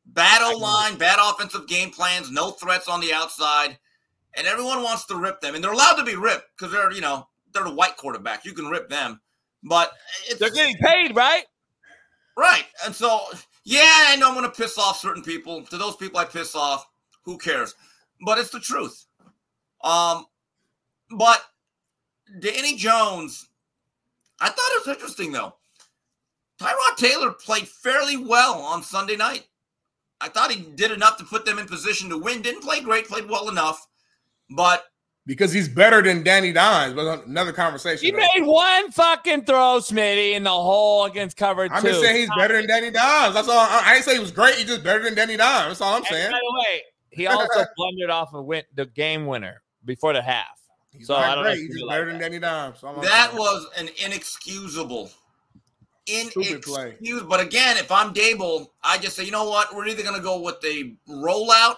Bad 0.06 0.42
O 0.42 0.58
line, 0.58 0.96
bad 0.96 1.18
offensive 1.20 1.66
game 1.66 1.90
plans, 1.90 2.30
no 2.30 2.50
threats 2.50 2.88
on 2.88 3.00
the 3.00 3.12
outside 3.12 3.78
and 4.38 4.46
everyone 4.46 4.82
wants 4.82 5.04
to 5.06 5.16
rip 5.16 5.40
them, 5.40 5.54
and 5.54 5.62
they're 5.62 5.72
allowed 5.72 5.94
to 5.94 6.04
be 6.04 6.16
ripped 6.16 6.46
because 6.56 6.72
they're 6.72 6.92
you 6.92 7.00
know 7.00 7.26
they're 7.52 7.64
the 7.64 7.74
white 7.74 7.96
quarterback. 7.96 8.44
You 8.44 8.52
can 8.52 8.66
rip 8.66 8.88
them, 8.88 9.20
but 9.62 9.92
they're 10.38 10.50
getting 10.50 10.76
paid, 10.76 11.14
right? 11.14 11.44
Right, 12.36 12.64
and 12.84 12.94
so 12.94 13.20
yeah, 13.64 14.06
I 14.08 14.16
know 14.16 14.28
I'm 14.28 14.34
going 14.34 14.46
to 14.46 14.56
piss 14.56 14.78
off 14.78 14.98
certain 14.98 15.22
people. 15.22 15.62
To 15.64 15.76
those 15.76 15.96
people 15.96 16.18
I 16.18 16.24
piss 16.24 16.54
off, 16.54 16.86
who 17.22 17.36
cares? 17.36 17.74
But 18.24 18.38
it's 18.38 18.50
the 18.50 18.60
truth. 18.60 19.06
Um, 19.82 20.26
but 21.16 21.42
Danny 22.38 22.76
Jones, 22.76 23.46
I 24.40 24.48
thought 24.48 24.58
it 24.58 24.86
was 24.86 24.96
interesting 24.96 25.32
though. 25.32 25.54
Tyrod 26.60 26.96
Taylor 26.96 27.32
played 27.32 27.68
fairly 27.68 28.16
well 28.16 28.60
on 28.60 28.82
Sunday 28.82 29.16
night. 29.16 29.44
I 30.20 30.28
thought 30.28 30.50
he 30.50 30.62
did 30.62 30.90
enough 30.90 31.16
to 31.18 31.24
put 31.24 31.44
them 31.44 31.58
in 31.58 31.66
position 31.66 32.10
to 32.10 32.18
win. 32.18 32.42
Didn't 32.42 32.62
play 32.62 32.80
great, 32.80 33.06
played 33.06 33.28
well 33.28 33.48
enough. 33.48 33.86
But 34.50 34.84
because 35.28 35.52
he's 35.52 35.68
better 35.68 36.02
than 36.02 36.24
Danny 36.24 36.52
Dimes, 36.52 36.94
but 36.94 37.26
another 37.26 37.52
conversation. 37.52 38.04
He 38.04 38.10
though. 38.10 38.18
made 38.34 38.46
one 38.46 38.90
fucking 38.90 39.44
throw, 39.44 39.78
Smitty, 39.78 40.32
in 40.32 40.42
the 40.42 40.50
hole 40.50 41.04
against 41.04 41.36
cover 41.36 41.68
I'm 41.70 41.82
two. 41.82 41.88
just 41.88 42.00
saying 42.00 42.16
he's 42.16 42.30
better 42.36 42.54
than 42.54 42.66
Danny 42.66 42.90
Dimes. 42.90 43.34
That's 43.34 43.48
all. 43.48 43.58
I, 43.58 43.82
I 43.84 43.92
didn't 43.92 44.06
say 44.06 44.14
he 44.14 44.20
was 44.20 44.32
great. 44.32 44.54
He's 44.54 44.66
just 44.66 44.82
better 44.82 45.04
than 45.04 45.14
Danny 45.14 45.36
Dimes. 45.36 45.68
That's 45.68 45.80
all 45.82 45.94
I'm 45.94 46.04
saying. 46.04 46.24
And 46.24 46.32
by 46.32 46.38
the 46.38 46.58
way, 46.58 46.82
he 47.10 47.26
also 47.26 47.64
blundered 47.76 48.10
off 48.10 48.32
and 48.32 48.46
went 48.46 48.66
the 48.74 48.86
game 48.86 49.26
winner 49.26 49.62
before 49.84 50.14
the 50.14 50.22
half. 50.22 50.57
He's 50.98 51.06
so 51.06 51.14
I 51.16 51.34
don't 51.34 51.44
great. 51.44 51.54
know. 51.54 51.60
He's 51.60 51.74
just 51.74 51.88
better 51.88 52.06
than 52.06 52.20
Danny 52.20 52.38
Dimes. 52.38 52.80
That 52.80 53.30
was 53.32 53.66
an 53.78 53.88
inexcusable. 54.04 55.10
Inexcusable. 56.06 57.28
But 57.28 57.40
again, 57.40 57.76
if 57.76 57.90
I'm 57.90 58.12
Daboll, 58.12 58.68
I 58.82 58.98
just 58.98 59.16
say, 59.16 59.24
you 59.24 59.30
know 59.30 59.48
what? 59.48 59.74
We're 59.74 59.86
either 59.86 60.02
going 60.02 60.16
to 60.16 60.22
go 60.22 60.40
with 60.40 60.60
the 60.60 60.96
rollout, 61.08 61.76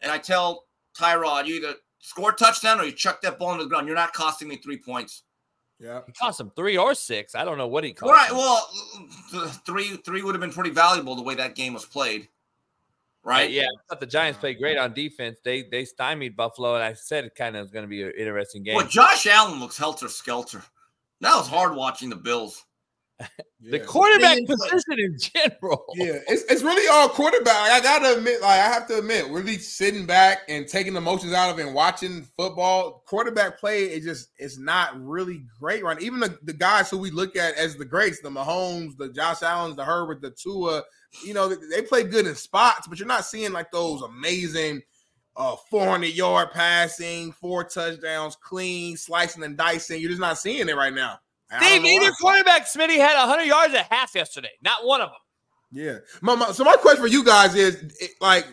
and 0.00 0.10
I 0.10 0.18
tell 0.18 0.64
Tyrod, 0.98 1.46
you 1.46 1.56
either 1.56 1.74
score 1.98 2.30
a 2.30 2.34
touchdown 2.34 2.80
or 2.80 2.84
you 2.84 2.92
chuck 2.92 3.20
that 3.22 3.38
ball 3.38 3.52
into 3.52 3.64
the 3.64 3.70
ground. 3.70 3.86
You're 3.86 3.96
not 3.96 4.12
costing 4.12 4.48
me 4.48 4.56
three 4.56 4.78
points. 4.78 5.22
Yeah, 5.78 6.02
he 6.06 6.12
cost 6.12 6.38
him 6.40 6.52
three 6.54 6.76
or 6.76 6.94
six. 6.94 7.34
I 7.34 7.44
don't 7.44 7.58
know 7.58 7.66
what 7.66 7.82
he 7.82 7.92
cost. 7.92 8.12
Right. 8.12 8.30
Him. 8.30 8.36
Well, 8.36 8.70
three 9.66 9.96
three 10.04 10.22
would 10.22 10.34
have 10.34 10.40
been 10.40 10.52
pretty 10.52 10.70
valuable 10.70 11.16
the 11.16 11.22
way 11.22 11.34
that 11.34 11.56
game 11.56 11.74
was 11.74 11.84
played. 11.84 12.28
Right. 13.24 13.50
Yeah, 13.50 13.64
I 13.64 13.88
thought 13.88 14.00
the 14.00 14.06
Giants 14.06 14.36
uh-huh. 14.36 14.40
played 14.40 14.58
great 14.58 14.78
on 14.78 14.94
defense. 14.94 15.38
They 15.44 15.62
they 15.62 15.84
stymied 15.84 16.36
Buffalo, 16.36 16.74
and 16.74 16.82
I 16.82 16.94
said 16.94 17.24
it 17.24 17.34
kind 17.36 17.56
of 17.56 17.62
was 17.62 17.70
going 17.70 17.84
to 17.84 17.88
be 17.88 18.02
an 18.02 18.12
interesting 18.18 18.64
game. 18.64 18.76
Well, 18.76 18.86
Josh 18.86 19.26
Allen 19.26 19.60
looks 19.60 19.78
helter 19.78 20.08
skelter. 20.08 20.62
That 21.20 21.36
was 21.36 21.46
hard 21.46 21.76
watching 21.76 22.10
the 22.10 22.16
Bills. 22.16 22.64
the 23.60 23.78
yeah. 23.78 23.84
quarterback 23.84 24.38
position 24.46 24.98
in 24.98 25.16
general. 25.18 25.84
Yeah, 25.94 26.18
it's, 26.28 26.42
it's 26.50 26.62
really 26.62 26.88
all 26.88 27.08
quarterback. 27.08 27.70
I 27.70 27.80
gotta 27.80 28.16
admit, 28.16 28.40
like 28.40 28.58
I 28.58 28.68
have 28.68 28.88
to 28.88 28.98
admit, 28.98 29.28
really 29.28 29.58
sitting 29.58 30.06
back 30.06 30.38
and 30.48 30.66
taking 30.66 30.96
emotions 30.96 31.32
out 31.32 31.50
of 31.50 31.58
it 31.58 31.66
and 31.66 31.74
watching 31.74 32.26
football. 32.36 33.04
Quarterback 33.06 33.58
play 33.58 33.84
is 33.84 34.04
just 34.04 34.30
it's 34.38 34.58
not 34.58 35.00
really 35.00 35.44
great 35.60 35.84
right. 35.84 36.00
Even 36.02 36.20
the, 36.20 36.36
the 36.42 36.52
guys 36.52 36.90
who 36.90 36.98
we 36.98 37.10
look 37.10 37.36
at 37.36 37.54
as 37.54 37.76
the 37.76 37.84
greats, 37.84 38.20
the 38.20 38.30
Mahomes, 38.30 38.96
the 38.96 39.10
Josh 39.10 39.42
Allen's, 39.42 39.76
the 39.76 39.84
Herbert, 39.84 40.20
the 40.20 40.30
Tua, 40.30 40.82
you 41.24 41.34
know, 41.34 41.48
they, 41.48 41.82
play 41.82 42.02
good 42.02 42.26
in 42.26 42.34
spots, 42.34 42.86
but 42.86 42.98
you're 42.98 43.08
not 43.08 43.24
seeing 43.24 43.52
like 43.52 43.70
those 43.70 44.02
amazing 44.02 44.82
uh 45.34 45.56
400 45.70 46.06
yard 46.06 46.50
passing, 46.52 47.32
four 47.32 47.64
touchdowns, 47.64 48.36
clean, 48.36 48.96
slicing 48.96 49.42
and 49.42 49.56
dicing. 49.56 50.00
You're 50.00 50.10
just 50.10 50.20
not 50.20 50.38
seeing 50.38 50.68
it 50.68 50.76
right 50.76 50.92
now. 50.92 51.18
Steve, 51.60 51.84
either 51.84 52.12
quarterback, 52.12 52.66
Smitty 52.66 52.96
had 52.96 53.18
100 53.18 53.42
yards 53.42 53.74
at 53.74 53.86
half 53.90 54.14
yesterday. 54.14 54.52
Not 54.62 54.86
one 54.86 55.00
of 55.00 55.10
them. 55.10 55.18
Yeah. 55.70 55.98
My, 56.20 56.34
my, 56.34 56.52
so 56.52 56.64
my 56.64 56.76
question 56.76 57.02
for 57.02 57.08
you 57.08 57.24
guys 57.24 57.54
is, 57.54 58.14
like, 58.20 58.46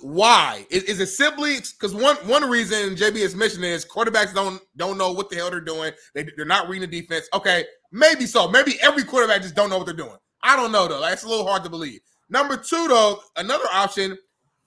why? 0.00 0.66
Is, 0.70 0.84
is 0.84 1.00
it 1.00 1.06
simply 1.06 1.56
because 1.56 1.94
one 1.94 2.16
one 2.28 2.48
reason 2.48 2.94
JB 2.94 3.16
is 3.16 3.34
mentioning 3.34 3.70
is 3.70 3.84
quarterbacks 3.84 4.32
don't 4.32 4.62
don't 4.76 4.96
know 4.96 5.10
what 5.10 5.28
the 5.28 5.36
hell 5.36 5.50
they're 5.50 5.60
doing. 5.60 5.92
They, 6.14 6.24
they're 6.36 6.44
not 6.44 6.68
reading 6.68 6.88
the 6.88 7.00
defense. 7.00 7.28
Okay, 7.34 7.64
maybe 7.90 8.26
so. 8.26 8.48
Maybe 8.48 8.74
every 8.80 9.02
quarterback 9.02 9.42
just 9.42 9.56
don't 9.56 9.70
know 9.70 9.78
what 9.78 9.86
they're 9.86 9.96
doing. 9.96 10.16
I 10.42 10.56
don't 10.56 10.72
know 10.72 10.88
though. 10.88 11.00
That's 11.00 11.22
a 11.22 11.28
little 11.28 11.46
hard 11.46 11.64
to 11.64 11.70
believe. 11.70 12.00
Number 12.28 12.56
two, 12.56 12.88
though, 12.88 13.20
another 13.36 13.66
option 13.72 14.16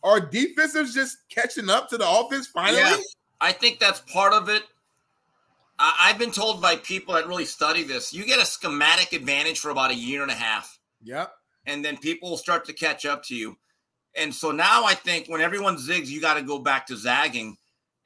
are 0.03 0.19
defensives 0.22 0.93
just 0.93 1.18
catching 1.30 1.69
up 1.69 1.89
to 1.89 1.97
the 1.97 2.07
offense 2.07 2.47
finally. 2.47 2.80
Yeah, 2.80 2.97
I 3.41 3.52
think 3.52 3.80
that's 3.80 4.02
part 4.02 4.34
of 4.34 4.49
it. 4.49 4.64
I, 5.80 5.95
I've 6.02 6.19
been 6.19 6.31
told 6.31 6.61
by 6.61 6.76
people 6.76 7.15
that 7.15 7.27
really 7.27 7.45
study 7.45 7.84
this, 7.84 8.14
you 8.14 8.26
get 8.26 8.39
a 8.39 8.45
schematic 8.45 9.14
advantage 9.14 9.60
for 9.60 9.72
about 9.72 9.91
a 9.91 9.95
year 9.95 10.22
and 10.22 10.31
a 10.31 10.35
half. 10.35 10.80
Yep. 11.03 11.31
and 11.68 11.84
then 11.84 11.97
people 11.97 12.30
will 12.30 12.38
start 12.38 12.65
to 12.65 12.73
catch 12.73 13.06
up 13.06 13.23
to 13.26 13.35
you. 13.35 13.57
And 14.15 14.34
so 14.34 14.52
now 14.52 14.85
I 14.85 14.93
think 14.93 15.27
when 15.27 15.41
everyone 15.41 15.77
zigs, 15.77 16.07
you 16.07 16.22
got 16.22 16.35
to 16.35 16.41
go 16.41 16.60
back 16.60 16.88
to 16.88 16.97
zagging. 16.97 17.57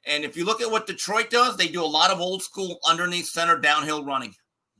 And 0.04 0.24
if 0.24 0.36
you 0.36 0.44
look 0.44 0.60
at 0.60 0.70
what 0.70 0.86
Detroit 0.86 1.30
does, 1.30 1.56
they 1.56 1.68
do 1.68 1.82
a 1.82 1.86
lot 1.86 2.10
of 2.10 2.20
old 2.20 2.42
school 2.42 2.78
underneath 2.88 3.26
center 3.26 3.58
downhill 3.58 4.04
running. 4.04 4.34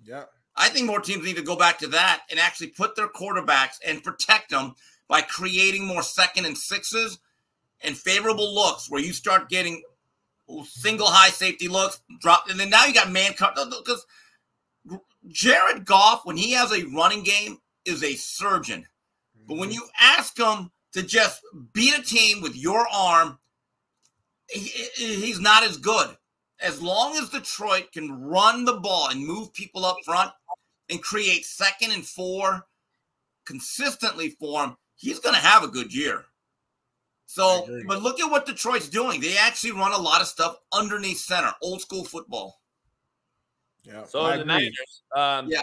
Yep. 0.04 0.30
I 0.60 0.68
think 0.68 0.86
more 0.86 1.00
teams 1.00 1.24
need 1.24 1.36
to 1.36 1.42
go 1.42 1.56
back 1.56 1.78
to 1.78 1.86
that 1.88 2.22
and 2.30 2.38
actually 2.38 2.68
put 2.68 2.94
their 2.94 3.08
quarterbacks 3.08 3.78
and 3.84 4.04
protect 4.04 4.50
them 4.50 4.74
by 5.08 5.22
creating 5.22 5.86
more 5.86 6.02
second 6.02 6.44
and 6.44 6.56
sixes 6.56 7.18
and 7.82 7.96
favorable 7.96 8.54
looks 8.54 8.90
where 8.90 9.00
you 9.00 9.14
start 9.14 9.48
getting 9.48 9.82
single 10.64 11.06
high 11.06 11.30
safety 11.30 11.66
looks, 11.66 12.02
drop, 12.20 12.50
and 12.50 12.60
then 12.60 12.68
now 12.68 12.84
you 12.84 12.92
got 12.92 13.10
man 13.10 13.32
cut 13.32 13.56
because 13.56 14.04
Jared 15.28 15.84
Goff, 15.84 16.26
when 16.26 16.36
he 16.36 16.52
has 16.52 16.72
a 16.72 16.86
running 16.94 17.22
game, 17.22 17.58
is 17.84 18.02
a 18.02 18.14
surgeon. 18.14 18.86
But 19.46 19.56
when 19.56 19.70
mm-hmm. 19.70 19.76
you 19.76 19.88
ask 19.98 20.38
him 20.38 20.70
to 20.92 21.02
just 21.02 21.40
beat 21.72 21.98
a 21.98 22.02
team 22.02 22.42
with 22.42 22.56
your 22.56 22.86
arm, 22.92 23.38
he, 24.50 24.60
he's 24.94 25.40
not 25.40 25.62
as 25.62 25.78
good. 25.78 26.16
As 26.60 26.82
long 26.82 27.16
as 27.16 27.30
Detroit 27.30 27.90
can 27.92 28.20
run 28.20 28.64
the 28.64 28.74
ball 28.74 29.08
and 29.08 29.24
move 29.24 29.52
people 29.54 29.86
up 29.86 29.96
front 30.04 30.30
and 30.90 31.02
create 31.02 31.44
second 31.44 31.92
and 31.92 32.06
four 32.06 32.66
consistently 33.46 34.30
for 34.30 34.64
him, 34.64 34.76
he's 34.96 35.20
going 35.20 35.34
to 35.34 35.40
have 35.40 35.64
a 35.64 35.68
good 35.68 35.94
year. 35.94 36.24
So, 37.26 37.68
but 37.86 38.02
look 38.02 38.18
at 38.18 38.28
what 38.28 38.44
Detroit's 38.44 38.88
doing. 38.88 39.20
They 39.20 39.36
actually 39.36 39.70
run 39.72 39.92
a 39.92 39.98
lot 39.98 40.20
of 40.20 40.26
stuff 40.26 40.56
underneath 40.72 41.18
center, 41.18 41.52
old 41.62 41.80
school 41.80 42.04
football. 42.04 42.60
Yeah. 43.84 44.04
So 44.04 44.22
I 44.22 44.36
the 44.36 44.42
agree. 44.42 44.54
Niners. 44.54 45.02
Um, 45.14 45.48
Yeah. 45.48 45.62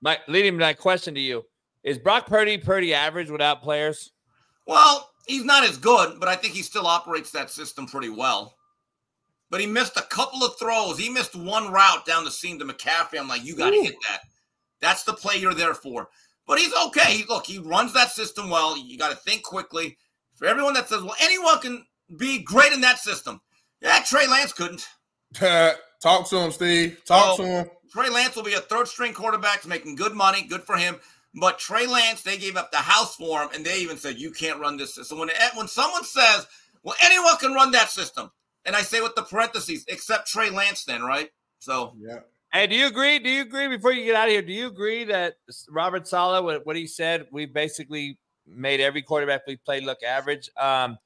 My 0.00 0.18
leading 0.28 0.52
to 0.52 0.58
my 0.58 0.74
question 0.74 1.14
to 1.16 1.20
you 1.20 1.44
is 1.82 1.98
Brock 1.98 2.26
Purdy 2.26 2.56
Purdy 2.56 2.94
average 2.94 3.30
without 3.30 3.62
players? 3.62 4.12
Well, 4.66 5.10
he's 5.26 5.44
not 5.44 5.64
as 5.64 5.76
good, 5.76 6.20
but 6.20 6.28
I 6.28 6.36
think 6.36 6.54
he 6.54 6.62
still 6.62 6.86
operates 6.86 7.32
that 7.32 7.50
system 7.50 7.86
pretty 7.86 8.10
well. 8.10 8.54
But 9.50 9.60
he 9.60 9.66
missed 9.66 9.96
a 9.96 10.02
couple 10.02 10.44
of 10.44 10.56
throws. 10.58 10.98
He 10.98 11.08
missed 11.08 11.34
one 11.34 11.72
route 11.72 12.06
down 12.06 12.24
the 12.24 12.30
seam 12.30 12.58
to 12.60 12.64
McCaffrey. 12.64 13.18
I'm 13.18 13.28
like, 13.28 13.44
you 13.44 13.56
got 13.56 13.70
to 13.70 13.82
hit 13.82 13.96
that. 14.08 14.20
That's 14.80 15.04
the 15.04 15.12
play 15.12 15.36
you're 15.36 15.54
there 15.54 15.74
for. 15.74 16.08
But 16.46 16.58
he's 16.58 16.72
okay. 16.86 17.12
He, 17.18 17.24
look, 17.28 17.46
he 17.46 17.58
runs 17.58 17.92
that 17.92 18.10
system 18.10 18.48
well. 18.50 18.76
You 18.78 18.96
got 18.98 19.10
to 19.10 19.16
think 19.16 19.42
quickly. 19.42 19.98
For 20.36 20.46
everyone 20.46 20.74
that 20.74 20.88
says, 20.88 21.02
well, 21.02 21.16
anyone 21.20 21.58
can 21.60 21.84
be 22.16 22.42
great 22.42 22.72
in 22.72 22.80
that 22.82 22.98
system. 22.98 23.40
Yeah, 23.80 24.02
Trey 24.06 24.26
Lance 24.26 24.52
couldn't. 24.52 24.86
Talk 26.00 26.28
to 26.30 26.38
him, 26.38 26.52
Steve. 26.52 27.02
Talk 27.04 27.36
So, 27.36 27.42
to 27.42 27.48
him. 27.48 27.70
Trey 27.90 28.08
Lance 28.08 28.36
will 28.36 28.44
be 28.44 28.54
a 28.54 28.60
third 28.60 28.88
string 28.88 29.12
quarterback 29.12 29.66
making 29.66 29.96
good 29.96 30.14
money. 30.14 30.42
Good 30.42 30.62
for 30.62 30.76
him. 30.76 30.96
But 31.34 31.58
Trey 31.58 31.86
Lance, 31.86 32.22
they 32.22 32.38
gave 32.38 32.56
up 32.56 32.70
the 32.70 32.78
house 32.78 33.16
for 33.16 33.42
him, 33.42 33.50
and 33.54 33.64
they 33.64 33.78
even 33.78 33.96
said 33.96 34.18
you 34.18 34.30
can't 34.30 34.60
run 34.60 34.76
this 34.76 34.94
system. 34.94 35.18
When 35.18 35.30
eh, 35.30 35.48
when 35.54 35.68
someone 35.68 36.04
says, 36.04 36.46
"Well, 36.82 36.96
anyone 37.02 37.36
can 37.36 37.52
run 37.52 37.70
that 37.72 37.90
system," 37.90 38.30
and 38.64 38.74
I 38.74 38.82
say 38.82 39.00
with 39.00 39.14
the 39.14 39.22
parentheses, 39.22 39.84
except 39.88 40.28
Trey 40.28 40.50
Lance, 40.50 40.84
then 40.84 41.02
right? 41.02 41.30
So 41.58 41.94
Yeah. 41.98 42.20
Hey, 42.52 42.66
do 42.66 42.74
you 42.74 42.86
agree? 42.86 43.18
Do 43.18 43.28
you 43.28 43.42
agree 43.42 43.68
before 43.68 43.92
you 43.92 44.04
get 44.04 44.14
out 44.14 44.28
of 44.28 44.32
here? 44.32 44.42
Do 44.42 44.52
you 44.52 44.68
agree 44.68 45.04
that 45.04 45.34
Robert 45.70 46.08
Saleh, 46.08 46.42
what, 46.42 46.64
what 46.66 46.76
he 46.76 46.86
said, 46.86 47.26
we 47.30 47.44
basically 47.44 48.18
made 48.46 48.80
every 48.80 49.02
quarterback 49.02 49.42
we 49.46 49.56
played 49.56 49.84
look 49.84 50.02
average? 50.02 50.50
Um, 50.56 50.96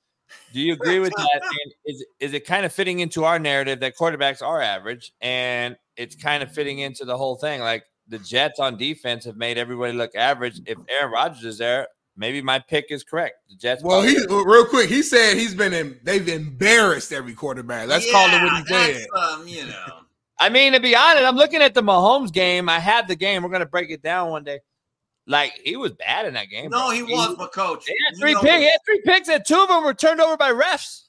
do 0.53 0.61
you 0.61 0.73
agree 0.73 1.01
with 1.01 1.13
that? 1.17 1.43
And 1.43 1.73
is 1.85 2.05
is 2.21 2.33
it 2.33 2.47
kind 2.47 2.65
of 2.65 2.73
fitting 2.73 3.01
into 3.01 3.25
our 3.25 3.39
narrative 3.39 3.81
that 3.81 3.97
quarterbacks 3.97 4.41
are 4.41 4.61
average, 4.61 5.13
and 5.21 5.77
it's 5.97 6.15
kind 6.15 6.43
of 6.43 6.53
fitting 6.53 6.79
into 6.79 7.05
the 7.05 7.17
whole 7.17 7.37
thing? 7.37 7.61
Like 7.61 7.85
the 8.09 8.19
Jets 8.19 8.61
on 8.61 8.77
defense 8.77 9.25
have 9.25 9.37
made 9.37 9.59
everybody 9.59 9.93
look 9.93 10.15
average. 10.15 10.61
If 10.67 10.79
Aaron 10.89 11.13
Rodgers 11.13 11.45
is 11.45 11.59
there, 11.59 11.89
maybe 12.17 12.41
my 12.41 12.61
pick 12.61 12.87
is 12.91 13.03
correct. 13.05 13.37
The 13.51 13.57
Jets. 13.57 13.83
Well, 13.83 14.03
probably- 14.03 14.21
he 14.21 14.45
real 14.49 14.67
quick. 14.67 14.89
He 14.89 15.03
said 15.03 15.37
he's 15.37 15.55
been 15.55 15.73
in. 15.73 15.99
They've 16.05 16.29
embarrassed 16.29 17.13
every 17.13 17.35
quarterback. 17.35 17.89
Let's 17.89 18.11
call 18.11 18.29
it 18.29 18.43
what 18.43 18.57
he 18.57 18.73
that's, 18.73 18.99
said. 19.01 19.07
Um, 19.19 19.49
you 19.49 19.67
know, 19.67 20.02
I 20.43 20.49
mean, 20.49 20.73
to 20.73 20.81
be 20.81 20.97
honest, 20.97 21.25
I'm 21.25 21.37
looking 21.37 21.63
at 21.63 21.73
the 21.73 21.83
Mahomes 21.83 22.33
game. 22.33 22.69
I 22.69 22.81
had 22.81 23.07
the 23.07 23.15
game. 23.15 23.45
We're 23.45 23.49
gonna 23.51 23.65
break 23.65 23.91
it 23.91 24.03
down 24.03 24.31
one 24.31 24.43
day. 24.43 24.59
Like 25.29 25.53
he 25.63 25.77
was 25.77 25.93
bad 25.93 26.27
in 26.27 26.35
that 26.35 26.49
game. 26.51 26.69
no, 26.71 26.89
bro. 26.89 26.91
he 26.91 27.05
was, 27.05 27.37
but 27.39 27.53
coach, 27.53 27.87
He 27.87 27.95
had 28.09 28.19
three 28.19 28.35
picks. 28.35 28.57
He 28.57 28.65
had 28.65 28.79
three 28.85 29.03
picks, 29.05 29.29
and 29.29 29.45
two 29.47 29.61
of 29.61 29.69
them 29.69 29.85
were 29.85 29.95
turned 29.95 30.21
over 30.21 30.37
by 30.37 30.51
refs. 30.51 31.03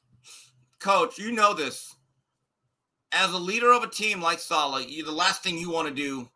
coach, 0.79 1.17
you 1.17 1.31
know 1.31 1.55
this. 1.55 1.95
As 3.11 3.31
a 3.31 3.37
leader 3.37 3.71
of 3.73 3.81
a 3.81 3.89
team 3.89 4.21
like 4.21 4.37
Saleh, 4.37 4.87
you 4.87 5.03
the 5.03 5.11
last 5.11 5.41
thing 5.41 5.57
you 5.57 5.71
want 5.71 5.87
to 5.87 5.93
do 5.95 6.29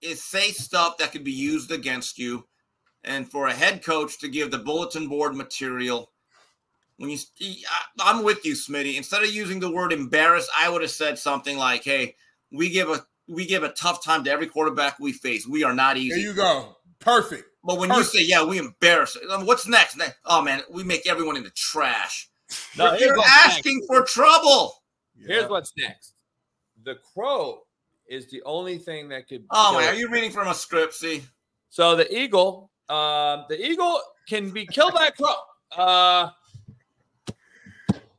is 0.00 0.22
say 0.22 0.52
stuff 0.52 0.98
that 0.98 1.10
could 1.10 1.24
be 1.24 1.32
used 1.32 1.72
against 1.72 2.20
you. 2.20 2.46
And 3.02 3.28
for 3.28 3.48
a 3.48 3.52
head 3.52 3.84
coach 3.84 4.20
to 4.20 4.28
give 4.28 4.52
the 4.52 4.58
bulletin 4.58 5.08
board 5.08 5.34
material, 5.34 6.12
when 6.98 7.10
you, 7.10 7.18
I- 7.40 7.84
I'm 8.10 8.22
with 8.24 8.44
you, 8.44 8.54
Smitty. 8.54 8.96
Instead 8.96 9.22
of 9.22 9.30
using 9.30 9.60
the 9.60 9.70
word 9.70 9.92
embarrassed, 9.92 10.50
I 10.56 10.68
would 10.68 10.82
have 10.82 10.90
said 10.90 11.18
something 11.18 11.56
like, 11.58 11.84
"Hey, 11.84 12.16
we 12.50 12.70
give 12.70 12.88
a 12.90 13.04
we 13.28 13.44
give 13.46 13.64
a 13.64 13.70
tough 13.70 14.04
time 14.04 14.22
to 14.24 14.30
every 14.30 14.46
quarterback 14.46 14.98
we 14.98 15.12
face. 15.12 15.46
We 15.46 15.64
are 15.64 15.74
not 15.74 15.96
easy." 15.96 16.10
There 16.22 16.30
you 16.30 16.34
go. 16.34 16.76
Perfect. 16.98 17.44
But 17.64 17.78
when 17.78 17.90
Perfect. 17.90 18.14
you 18.14 18.20
say, 18.20 18.26
"Yeah, 18.26 18.44
we 18.44 18.58
embarrass," 18.58 19.16
um, 19.30 19.44
what's 19.46 19.66
next? 19.66 20.00
Oh 20.24 20.40
man, 20.42 20.62
we 20.70 20.84
make 20.84 21.06
everyone 21.06 21.36
into 21.36 21.50
trash. 21.50 22.28
No, 22.76 22.94
You're 22.94 23.16
what's 23.16 23.28
next. 23.28 23.56
asking 23.58 23.84
for 23.86 24.02
trouble. 24.02 24.82
Here's 25.18 25.48
what's 25.48 25.72
next. 25.76 26.12
The 26.84 26.94
crow 27.12 27.62
is 28.08 28.30
the 28.30 28.40
only 28.44 28.78
thing 28.78 29.08
that 29.08 29.28
could. 29.28 29.44
Oh 29.50 29.70
kill 29.72 29.80
man, 29.80 29.94
are 29.94 29.98
you 29.98 30.08
reading 30.08 30.30
from 30.30 30.46
a 30.48 30.54
script? 30.54 30.94
See, 30.94 31.24
So 31.68 31.96
the 31.96 32.06
eagle, 32.16 32.70
um, 32.88 33.44
the 33.48 33.58
eagle 33.60 34.00
can 34.28 34.50
be 34.50 34.64
killed 34.66 34.94
by 34.94 35.08
a 35.08 35.10
crow. 35.12 35.34
Uh, 35.76 36.30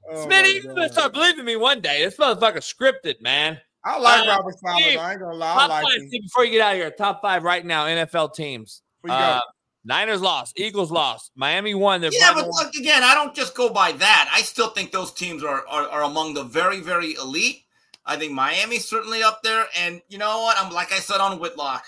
Oh, 0.10 0.26
Smitty, 0.28 0.64
you're 0.64 0.74
gonna 0.74 0.92
start 0.92 1.14
believing 1.14 1.46
me 1.46 1.56
one 1.56 1.82
day. 1.82 2.04
This 2.04 2.16
motherfucker 2.18 2.58
scripted, 2.58 3.22
man. 3.22 3.60
I 3.84 3.98
like 4.00 4.28
Uh, 4.28 4.32
Robert 4.32 4.56
Saleh. 4.60 4.82
Steve, 4.84 5.00
I 5.00 5.12
ain't 5.12 5.20
gonna 5.22 5.36
lie. 5.36 5.52
I 5.52 5.56
Top 5.56 5.70
like 5.70 5.84
five 5.84 6.02
him. 6.02 6.10
Before 6.22 6.46
you 6.46 6.52
get 6.52 6.62
out 6.62 6.72
of 6.74 6.78
here. 6.78 6.92
Top 6.92 7.22
five 7.22 7.44
right 7.44 7.66
now. 7.66 7.86
NFL 7.86 8.34
teams. 8.34 8.82
Where 9.02 9.14
you 9.14 9.20
go? 9.20 9.26
Uh, 9.26 9.42
Niners 9.86 10.22
lost. 10.22 10.60
Eagles 10.60 10.92
lost. 10.92 11.32
Miami 11.36 11.74
won. 11.74 12.02
They're 12.02 12.12
yeah, 12.14 12.34
but 12.34 12.48
look 12.48 12.74
again. 12.76 13.04
I 13.04 13.14
don't 13.16 13.34
just 13.34 13.56
go 13.56 13.70
by 13.70 13.94
that. 13.94 14.30
I 14.34 14.42
still 14.42 14.70
think 14.70 14.92
those 14.92 15.14
teams 15.14 15.44
are, 15.44 15.66
are 15.68 15.88
are 15.88 16.04
among 16.04 16.34
the 16.34 16.44
very 16.44 16.82
very 16.82 17.14
elite. 17.14 17.64
I 18.06 18.18
think 18.18 18.34
Miami's 18.34 18.88
certainly 18.88 19.24
up 19.24 19.42
there. 19.44 19.66
And 19.78 20.02
you 20.10 20.18
know 20.18 20.42
what? 20.42 20.58
I'm 20.60 20.72
like 20.74 20.92
I 20.92 21.00
said 21.00 21.20
on 21.22 21.40
Whitlock, 21.40 21.86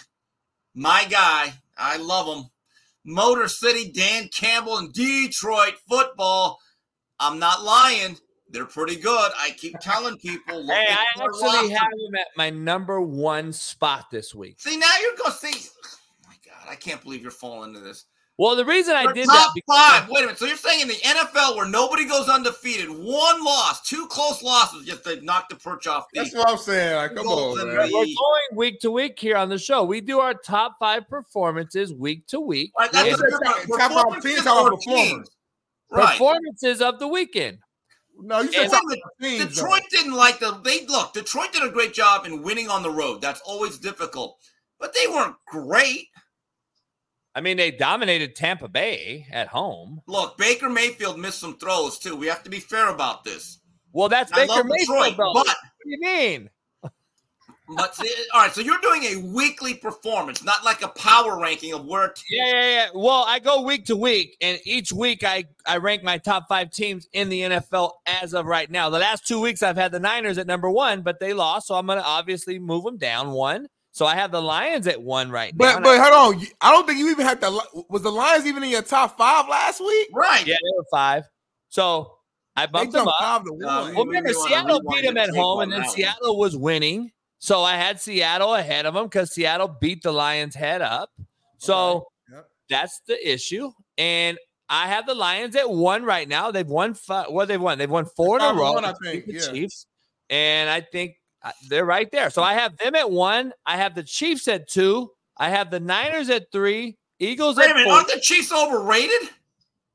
my 0.74 1.06
guy. 1.10 1.54
I 1.78 1.98
love 1.98 2.28
him. 2.38 2.50
Motor 3.06 3.48
City, 3.48 3.92
Dan 3.92 4.30
Campbell, 4.34 4.78
and 4.78 4.94
Detroit 4.94 5.76
football. 5.90 6.60
I'm 7.20 7.40
not 7.40 7.64
lying. 7.64 8.18
They're 8.52 8.66
pretty 8.66 8.96
good. 8.96 9.32
I 9.38 9.52
keep 9.52 9.76
telling 9.82 10.18
people. 10.18 10.66
Hey, 10.68 10.88
I 10.90 11.06
actually 11.18 11.44
roster. 11.44 11.78
have 11.78 11.92
him 11.92 12.16
at 12.16 12.28
my 12.36 12.50
number 12.50 13.02
one 13.02 13.54
spot 13.54 14.06
this 14.12 14.34
week. 14.34 14.60
See, 14.60 14.78
now 14.78 14.92
you're 15.02 15.16
going 15.18 15.32
to 15.32 15.38
see. 15.38 15.70
Oh 15.86 15.98
my 16.28 16.36
God, 16.46 16.72
I 16.72 16.76
can't 16.76 17.02
believe 17.02 17.22
you're 17.22 17.32
falling 17.32 17.70
into 17.70 17.82
this. 17.82 18.06
Well, 18.40 18.56
the 18.56 18.64
reason 18.64 18.96
I 18.96 19.04
Your 19.04 19.12
did 19.12 19.28
that 19.28 19.34
top 19.34 19.54
because 19.54 19.78
five. 19.78 20.10
Wait 20.10 20.20
a 20.20 20.28
minute. 20.28 20.40
So 20.40 20.46
you're 20.46 20.56
saying 20.56 20.84
in 20.84 20.88
the 20.88 20.94
NFL 20.94 21.58
where 21.58 21.68
nobody 21.68 22.06
goes 22.08 22.30
undefeated, 22.30 22.88
one 22.88 23.44
loss, 23.44 23.82
two 23.82 24.08
close 24.08 24.42
losses, 24.42 24.86
just 24.86 25.04
to 25.04 25.20
knock 25.20 25.50
the 25.50 25.58
perch 25.58 25.88
off 25.88 26.06
the. 26.14 26.22
That's 26.22 26.34
what 26.34 26.48
I'm 26.48 26.58
saying. 26.58 26.96
Like, 26.96 27.16
come 27.16 27.28
on, 27.28 27.60
and 27.60 27.68
man. 27.68 27.78
we're 27.92 28.06
going 28.06 28.16
week 28.54 28.80
to 28.80 28.92
week 28.92 29.20
here 29.20 29.36
on 29.36 29.50
the 29.50 29.58
show. 29.58 29.84
We 29.84 30.00
do 30.00 30.22
our 30.22 30.34
top 30.34 30.78
five 30.80 31.10
performances 31.10 31.94
week 31.94 32.28
to 32.28 32.40
week. 32.40 32.72
Right, 32.80 32.90
that's 32.94 33.10
with 33.10 33.20
the 33.20 33.40
difference. 33.44 33.78
Top 33.78 33.92
five 33.92 33.92
Performances 33.92 34.32
teams, 34.32 34.44
top 34.46 34.70
Right. 35.92 36.12
performances 36.12 36.82
of 36.82 37.00
the 37.00 37.08
weekend. 37.08 37.60
No, 38.22 38.42
you 38.42 38.52
said 38.52 38.64
And 38.64 38.72
top 38.72 38.82
then 38.90 39.00
five 39.02 39.12
teams. 39.22 39.40
though. 39.56 39.64
Detroit 39.64 39.84
didn't 39.92 40.14
like 40.14 40.40
the. 40.40 40.60
They 40.64 40.86
look. 40.86 41.14
Detroit 41.14 41.54
did 41.54 41.64
a 41.64 41.70
great 41.72 41.94
job 41.94 42.26
in 42.26 42.44
winning 42.44 42.68
on 42.70 42.84
the 42.84 42.92
road. 42.92 43.22
That's 43.22 43.42
always 43.42 43.78
difficult, 43.78 44.38
but 44.80 44.94
they 44.94 45.08
weren't 45.08 45.36
great. 45.48 46.08
I 47.36 47.42
mean, 47.42 47.58
they 47.58 47.72
dominated 47.72 48.36
Tampa 48.36 48.68
Bay 48.68 49.26
at 49.32 49.48
home. 49.48 50.02
Look, 50.08 50.38
Baker 50.38 50.68
Mayfield 50.68 51.18
missed 51.20 51.40
some 51.40 51.58
throws 51.58 51.98
too. 52.00 52.16
We 52.16 52.28
have 52.28 52.44
to 52.44 52.50
be 52.50 52.60
fair 52.60 52.90
about 52.90 53.24
this. 53.24 53.60
Well, 53.94 54.10
that's 54.10 54.32
I 54.34 54.42
Baker 54.42 54.52
love 54.54 54.66
Mayfield. 54.66 54.88
Detroit, 55.06 55.18
but 55.18 55.34
what 55.34 55.48
do 55.48 55.90
you 55.90 56.00
mean? 56.02 56.50
But 57.76 57.96
see, 57.96 58.14
all 58.34 58.42
right. 58.42 58.52
So 58.54 58.62
you're 58.62 58.80
doing 58.82 59.04
a 59.04 59.16
weekly 59.18 59.74
performance, 59.74 60.44
not 60.44 60.64
like 60.64 60.82
a 60.82 60.88
power 60.90 61.40
ranking 61.40 61.74
of 61.74 61.86
where. 61.86 62.10
Teams 62.10 62.26
Yeah, 62.30 62.46
yeah, 62.46 62.70
yeah. 62.70 62.88
Well, 62.94 63.26
I 63.28 63.40
go 63.40 63.62
week 63.62 63.86
to 63.86 63.96
week, 63.96 64.38
and 64.42 64.60
each 64.66 64.92
week 64.92 65.24
I, 65.24 65.46
I 65.66 65.78
rank 65.78 66.04
my 66.04 66.18
top 66.18 66.48
five 66.48 66.72
teams 66.72 67.08
in 67.14 67.30
the 67.30 67.42
NFL 67.42 67.92
as 68.06 68.34
of 68.34 68.46
right 68.46 68.70
now. 68.70 68.90
The 68.90 69.00
last 69.00 69.28
two 69.28 69.40
weeks 69.40 69.64
I've 69.64 69.78
had 69.78 69.92
the 69.92 70.00
Niners 70.00 70.38
at 70.38 70.48
number 70.48 70.70
one, 70.70 71.02
but 71.02 71.20
they 71.20 71.34
lost, 71.34 71.68
so 71.68 71.76
I'm 71.76 71.86
going 71.86 72.00
to 72.00 72.06
obviously 72.06 72.60
move 72.60 72.84
them 72.84 72.98
down 72.98 73.32
one. 73.32 73.68
So 73.92 74.06
I 74.06 74.16
have 74.16 74.32
the 74.32 74.42
Lions 74.42 74.88
at 74.88 75.02
one 75.02 75.32
right 75.32 75.54
now. 75.54 75.58
But 75.58 75.76
and 75.76 75.84
but 75.84 76.00
hold 76.00 76.36
on, 76.36 76.48
I 76.62 76.72
don't 76.72 76.88
think 76.88 77.00
you 77.00 77.10
even 77.12 77.26
had 77.26 77.42
the. 77.42 77.86
Was 77.90 78.02
the 78.04 78.12
Lions 78.12 78.46
even 78.46 78.64
in 78.64 78.70
your 78.70 78.82
top 78.82 79.18
five 79.18 79.48
last 79.50 79.80
week? 79.80 80.10
Right. 80.14 80.46
Yeah, 80.46 80.56
they 80.62 80.78
were 80.78 80.86
five. 80.92 81.24
So 81.70 82.14
I 82.56 82.66
bumped 82.66 82.94
them 82.94 83.06
jumped 83.06 83.14
up. 83.20 83.20
five 83.20 83.44
to 83.46 83.54
one. 83.54 83.66
Uh, 83.66 83.92
well, 83.96 84.06
remember, 84.06 84.34
Seattle 84.34 84.82
beat 84.90 85.06
them 85.06 85.18
at 85.18 85.30
home, 85.30 85.62
and 85.62 85.72
then. 85.72 85.88
Seattle 85.90 86.38
was 86.38 86.56
winning. 86.56 87.12
So 87.40 87.64
I 87.64 87.76
had 87.76 88.00
Seattle 88.02 88.54
ahead 88.56 88.86
of 88.86 88.94
them 88.94 89.06
because 89.06 89.34
Seattle 89.34 89.68
beat 89.80 90.04
the 90.04 90.12
Lions 90.12 90.56
head 90.56 90.82
up. 90.82 91.10
So 91.58 92.08
Yep. 92.32 92.50
that's 92.70 93.00
the 93.08 93.34
issue. 93.34 93.72
And 93.98 94.38
I 94.70 94.88
have 94.88 95.06
the 95.08 95.16
Lions 95.16 95.56
at 95.56 95.70
one 95.70 96.04
right 96.04 96.28
now. 96.28 96.52
They've 96.52 96.68
won 96.68 96.94
five. 96.94 97.28
What 97.32 97.48
they've 97.48 97.60
won? 97.60 97.78
They've 97.78 97.90
won 97.90 98.06
four 98.06 98.38
in 98.38 98.44
a 98.44 98.54
row. 98.54 98.74
one, 98.74 98.86
I 98.86 98.94
think, 99.04 99.26
the 99.26 99.34
yeah. 99.34 99.52
Chiefs. 99.52 99.88
And 100.30 100.70
I 100.70 100.82
think 100.82 101.16
uh, 101.42 101.52
they're 101.70 101.86
right 101.86 102.12
there. 102.12 102.30
So 102.30 102.44
I 102.44 102.54
have 102.54 102.78
them 102.78 102.94
at 102.96 103.10
one. 103.10 103.54
I 103.66 103.78
have 103.78 103.96
the 103.96 104.04
Chiefs 104.04 104.48
at 104.48 104.68
two. 104.70 105.10
I 105.38 105.50
have 105.50 105.72
the 105.72 105.80
Niners 105.80 106.30
at 106.30 106.52
three. 106.52 106.98
Eagles 107.20 107.56
Wait 107.58 107.66
a 107.66 107.70
at 107.70 107.76
minute, 107.76 107.86
four. 107.86 107.94
aren't 107.96 108.08
the 108.10 108.20
Chiefs 108.20 108.52
overrated? 108.52 109.30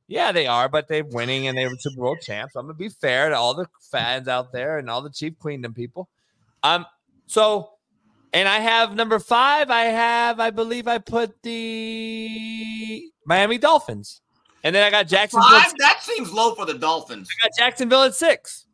Yeah, 0.08 0.32
they 0.32 0.46
are, 0.46 0.68
but 0.68 0.88
they're 0.88 1.04
winning 1.04 1.46
and 1.46 1.56
they 1.56 1.66
were 1.66 1.74
Super 1.78 2.02
Bowl 2.02 2.16
champs. 2.16 2.56
I'm 2.56 2.64
gonna 2.66 2.74
be 2.74 2.88
fair 2.90 3.28
to 3.30 3.36
all 3.36 3.54
the 3.54 3.66
fans 3.90 4.28
out 4.28 4.52
there 4.52 4.76
and 4.78 4.90
all 4.90 5.00
the 5.02 5.10
Chief 5.10 5.38
Queendom 5.38 5.72
people. 5.74 6.08
Um, 6.62 6.84
so 7.26 7.70
and 8.32 8.48
I 8.48 8.59
have 8.59 8.94
number 8.94 9.18
five. 9.18 9.70
I 9.70 9.84
have, 9.84 10.40
I 10.40 10.51
believe, 10.51 10.88
I 10.88 10.98
put 10.98 11.40
the 11.42 13.10
Miami 13.24 13.59
Dolphins, 13.59 14.20
and 14.64 14.74
then 14.74 14.82
I 14.82 14.90
got 14.90 15.06
Jacksonville. 15.06 15.48
Five? 15.48 15.72
That 15.78 16.01
seems 16.02 16.32
low 16.32 16.55
for 16.55 16.66
the 16.66 16.74
Dolphins. 16.74 17.28
I 17.30 17.46
got 17.46 17.56
Jacksonville 17.56 18.02
at 18.02 18.14
six, 18.14 18.66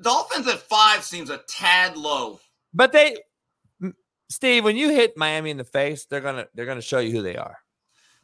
Dolphins 0.00 0.46
at 0.46 0.60
five 0.60 1.02
seems 1.02 1.28
a 1.30 1.38
tad 1.48 1.96
low. 1.96 2.40
but 2.72 2.92
they, 2.92 3.16
Steve, 4.30 4.64
when 4.64 4.76
you 4.76 4.90
hit 4.90 5.16
Miami 5.16 5.50
in 5.50 5.56
the 5.56 5.64
face, 5.64 6.06
they're 6.06 6.20
gonna 6.20 6.46
they're 6.54 6.66
gonna 6.66 6.80
show 6.80 7.00
you 7.00 7.10
who 7.10 7.22
they 7.22 7.36
are. 7.36 7.58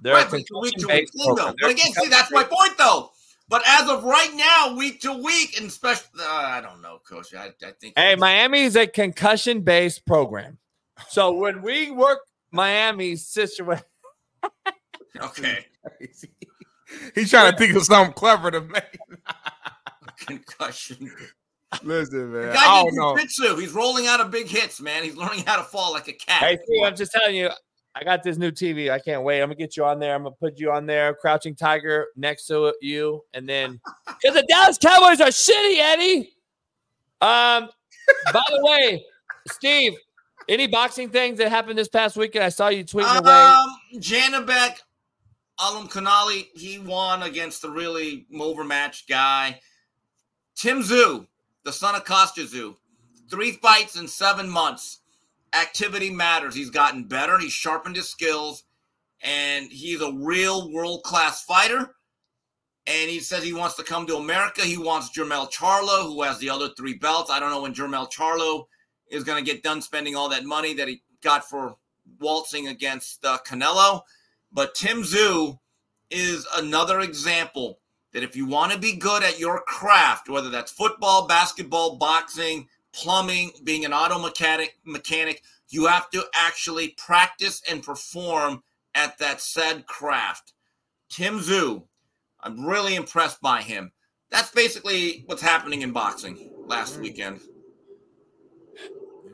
They're 0.00 0.14
a 0.14 0.18
right, 0.18 0.30
but 0.30 0.36
week 0.36 0.46
to 0.46 0.58
week 0.60 0.74
concussion-based 0.74 1.12
thing, 1.12 1.34
though. 1.34 1.54
But 1.60 1.70
again, 1.70 1.92
see, 1.92 2.08
that's 2.08 2.30
my 2.30 2.44
point, 2.44 2.78
though. 2.78 3.10
But 3.48 3.62
as 3.66 3.88
of 3.88 4.04
right 4.04 4.32
now, 4.34 4.76
week 4.76 5.00
to 5.00 5.12
week, 5.12 5.58
and 5.58 5.68
especially, 5.68 6.20
uh, 6.20 6.26
I 6.26 6.60
don't 6.60 6.82
know, 6.82 7.00
Coach. 7.08 7.34
I, 7.34 7.46
I 7.66 7.72
think. 7.80 7.94
Hey, 7.96 8.14
Miami 8.14 8.60
is 8.60 8.76
a 8.76 8.86
concussion 8.86 9.62
based 9.62 10.04
program. 10.06 10.58
So 11.08 11.32
when 11.32 11.62
we 11.62 11.90
work 11.90 12.18
Miami's 12.52 13.26
situation, 13.26 13.84
Okay. 15.20 15.66
He's 17.14 17.30
trying 17.30 17.52
to 17.52 17.58
think 17.58 17.76
of 17.76 17.84
something 17.84 18.12
clever 18.14 18.50
to 18.50 18.60
make. 18.60 18.98
Concussion. 20.26 21.10
Listen, 21.82 22.32
The 22.32 22.38
man. 22.40 22.50
I 22.50 22.54
guy 22.54 22.82
don't 22.82 22.94
know. 22.94 23.56
He's 23.56 23.72
rolling 23.72 24.06
out 24.06 24.20
of 24.20 24.30
big 24.30 24.48
hits, 24.48 24.80
man. 24.80 25.04
He's 25.04 25.16
learning 25.16 25.44
how 25.46 25.56
to 25.56 25.64
fall 25.64 25.92
like 25.92 26.08
a 26.08 26.12
cat. 26.12 26.42
hey, 26.42 26.58
Steve, 26.64 26.82
I'm 26.84 26.96
just 26.96 27.12
telling 27.12 27.36
you, 27.36 27.50
I 27.98 28.04
got 28.04 28.22
this 28.22 28.36
new 28.36 28.52
TV. 28.52 28.90
I 28.92 29.00
can't 29.00 29.24
wait. 29.24 29.42
I'm 29.42 29.48
gonna 29.48 29.56
get 29.56 29.76
you 29.76 29.84
on 29.84 29.98
there. 29.98 30.14
I'm 30.14 30.22
gonna 30.22 30.34
put 30.36 30.60
you 30.60 30.70
on 30.70 30.86
there, 30.86 31.14
Crouching 31.14 31.56
Tiger 31.56 32.06
next 32.14 32.46
to 32.46 32.72
you, 32.80 33.24
and 33.34 33.48
then 33.48 33.80
because 34.06 34.36
the 34.36 34.46
Dallas 34.48 34.78
Cowboys 34.78 35.20
are 35.20 35.28
shitty, 35.28 35.78
Eddie. 35.78 36.32
Um, 37.20 37.68
by 38.32 38.42
the 38.50 38.60
way, 38.62 39.04
Steve, 39.50 39.94
any 40.48 40.68
boxing 40.68 41.10
things 41.10 41.38
that 41.38 41.48
happened 41.48 41.76
this 41.76 41.88
past 41.88 42.16
weekend? 42.16 42.44
I 42.44 42.50
saw 42.50 42.68
you 42.68 42.84
tweeting 42.84 43.18
away. 43.18 43.32
Um, 43.32 44.00
Janibek, 44.00 44.76
Alam 45.58 45.88
Kanali, 45.88 46.46
he 46.54 46.78
won 46.78 47.24
against 47.24 47.62
the 47.62 47.70
really 47.70 48.26
overmatched 48.38 49.08
guy. 49.08 49.60
Tim 50.54 50.82
Tszyu, 50.82 51.26
the 51.64 51.72
son 51.72 51.96
of 51.96 52.04
Kostya 52.04 52.44
Tszyu, 52.44 52.76
three 53.28 53.52
fights 53.52 53.96
in 53.96 54.06
seven 54.06 54.48
months. 54.48 55.00
Activity 55.54 56.10
matters. 56.10 56.54
He's 56.54 56.70
gotten 56.70 57.04
better. 57.04 57.38
He's 57.38 57.52
sharpened 57.52 57.96
his 57.96 58.08
skills, 58.08 58.64
and 59.22 59.70
he's 59.70 60.00
a 60.00 60.12
real 60.12 60.72
world 60.72 61.02
class 61.02 61.44
fighter. 61.44 61.94
And 62.86 63.10
he 63.10 63.20
says 63.20 63.44
he 63.44 63.52
wants 63.52 63.76
to 63.76 63.82
come 63.82 64.06
to 64.06 64.16
America. 64.16 64.62
He 64.62 64.78
wants 64.78 65.10
Jermel 65.10 65.52
Charlo, 65.52 66.04
who 66.04 66.22
has 66.22 66.38
the 66.38 66.48
other 66.48 66.70
three 66.76 66.94
belts. 66.94 67.30
I 67.30 67.38
don't 67.38 67.50
know 67.50 67.62
when 67.62 67.74
Jermel 67.74 68.10
Charlo 68.10 68.66
is 69.10 69.24
going 69.24 69.42
to 69.42 69.50
get 69.50 69.62
done 69.62 69.82
spending 69.82 70.16
all 70.16 70.28
that 70.30 70.44
money 70.44 70.74
that 70.74 70.88
he 70.88 71.02
got 71.22 71.48
for 71.48 71.76
waltzing 72.18 72.68
against 72.68 73.24
uh, 73.24 73.38
Canelo. 73.46 74.02
But 74.52 74.74
Tim 74.74 75.02
Tszyu 75.02 75.58
is 76.10 76.46
another 76.56 77.00
example 77.00 77.80
that 78.12 78.22
if 78.22 78.34
you 78.34 78.46
want 78.46 78.72
to 78.72 78.78
be 78.78 78.96
good 78.96 79.22
at 79.22 79.38
your 79.38 79.60
craft, 79.60 80.28
whether 80.28 80.48
that's 80.48 80.72
football, 80.72 81.26
basketball, 81.26 81.96
boxing, 81.96 82.68
plumbing, 82.92 83.52
being 83.64 83.84
an 83.84 83.92
auto 83.92 84.18
mechanic, 84.18 84.76
mechanic, 84.84 85.42
you 85.68 85.86
have 85.86 86.10
to 86.10 86.24
actually 86.34 86.88
practice 86.96 87.62
and 87.70 87.82
perform 87.82 88.62
at 88.94 89.18
that 89.18 89.40
said 89.40 89.86
craft. 89.86 90.54
Tim 91.08 91.40
Tszyu, 91.40 91.82
I'm 92.40 92.64
really 92.64 92.94
impressed 92.94 93.40
by 93.40 93.62
him. 93.62 93.92
That's 94.30 94.50
basically 94.50 95.24
what's 95.26 95.42
happening 95.42 95.82
in 95.82 95.92
boxing 95.92 96.50
last 96.66 96.98
weekend. 96.98 97.40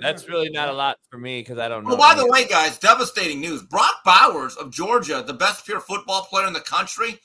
That's 0.00 0.28
really 0.28 0.50
not 0.50 0.68
a 0.68 0.72
lot 0.72 0.98
for 1.10 1.18
me 1.18 1.40
because 1.40 1.58
I 1.58 1.68
don't 1.68 1.84
oh, 1.86 1.90
know. 1.90 1.94
Oh, 1.94 1.98
by 1.98 2.14
the 2.14 2.26
way, 2.26 2.46
guys, 2.46 2.78
devastating 2.78 3.40
news. 3.40 3.62
Brock 3.62 4.02
Bowers 4.04 4.56
of 4.56 4.70
Georgia, 4.70 5.22
the 5.26 5.34
best 5.34 5.64
pure 5.64 5.80
football 5.80 6.22
player 6.22 6.46
in 6.46 6.52
the 6.52 6.60
country, 6.60 7.20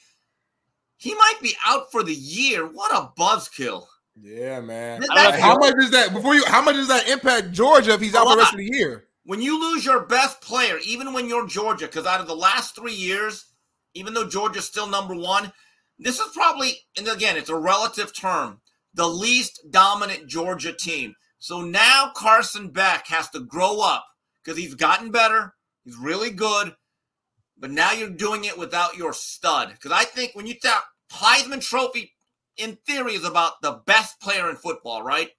he 0.97 1.13
might 1.15 1.37
be 1.41 1.55
out 1.65 1.91
for 1.91 2.03
the 2.03 2.13
year. 2.13 2.65
What 2.65 2.93
a 2.93 3.11
buzzkill. 3.19 3.85
Yeah, 4.21 4.59
man. 4.61 5.01
That- 5.01 5.39
How 5.39 5.57
much 5.57 5.73
is 5.79 5.91
that 5.91 6.13
before 6.13 6.35
you? 6.35 6.43
How 6.45 6.61
much 6.61 6.75
does 6.75 6.87
that 6.89 7.07
impact 7.07 7.51
Georgia 7.51 7.93
if 7.93 8.01
he's 8.01 8.15
out 8.15 8.25
for 8.25 8.31
the 8.35 8.37
rest 8.37 8.53
of 8.53 8.57
the 8.59 8.69
year? 8.71 9.07
When 9.23 9.41
you 9.41 9.59
lose 9.59 9.85
your 9.85 10.01
best 10.05 10.41
player, 10.41 10.77
even 10.85 11.13
when 11.13 11.29
you're 11.29 11.47
Georgia, 11.47 11.85
because 11.85 12.05
out 12.05 12.19
of 12.19 12.27
the 12.27 12.35
last 12.35 12.75
three 12.75 12.93
years, 12.93 13.45
even 13.93 14.13
though 14.13 14.27
Georgia's 14.27 14.65
still 14.65 14.87
number 14.87 15.15
one, 15.15 15.51
this 15.99 16.19
is 16.19 16.31
probably, 16.33 16.79
and 16.97 17.07
again, 17.07 17.37
it's 17.37 17.49
a 17.49 17.55
relative 17.55 18.15
term, 18.15 18.61
the 18.93 19.07
least 19.07 19.59
dominant 19.69 20.27
Georgia 20.27 20.73
team. 20.73 21.13
So 21.37 21.61
now 21.61 22.11
Carson 22.15 22.69
Beck 22.71 23.07
has 23.07 23.29
to 23.31 23.39
grow 23.41 23.81
up 23.81 24.05
because 24.43 24.57
he's 24.57 24.73
gotten 24.73 25.11
better. 25.11 25.53
He's 25.85 25.95
really 25.97 26.31
good. 26.31 26.75
But 27.57 27.71
now 27.71 27.91
you're 27.91 28.09
doing 28.09 28.45
it 28.45 28.57
without 28.57 28.97
your 28.97 29.13
stud. 29.13 29.69
Because 29.69 29.91
I 29.91 30.05
think 30.05 30.31
when 30.33 30.47
you 30.47 30.55
talk 30.57 30.85
Heisman 31.11 31.61
Trophy, 31.61 32.13
in 32.59 32.77
theory, 32.85 33.13
is 33.13 33.25
about 33.25 33.61
the 33.61 33.81
best 33.85 34.19
player 34.19 34.49
in 34.49 34.55
football, 34.55 35.01
right? 35.03 35.29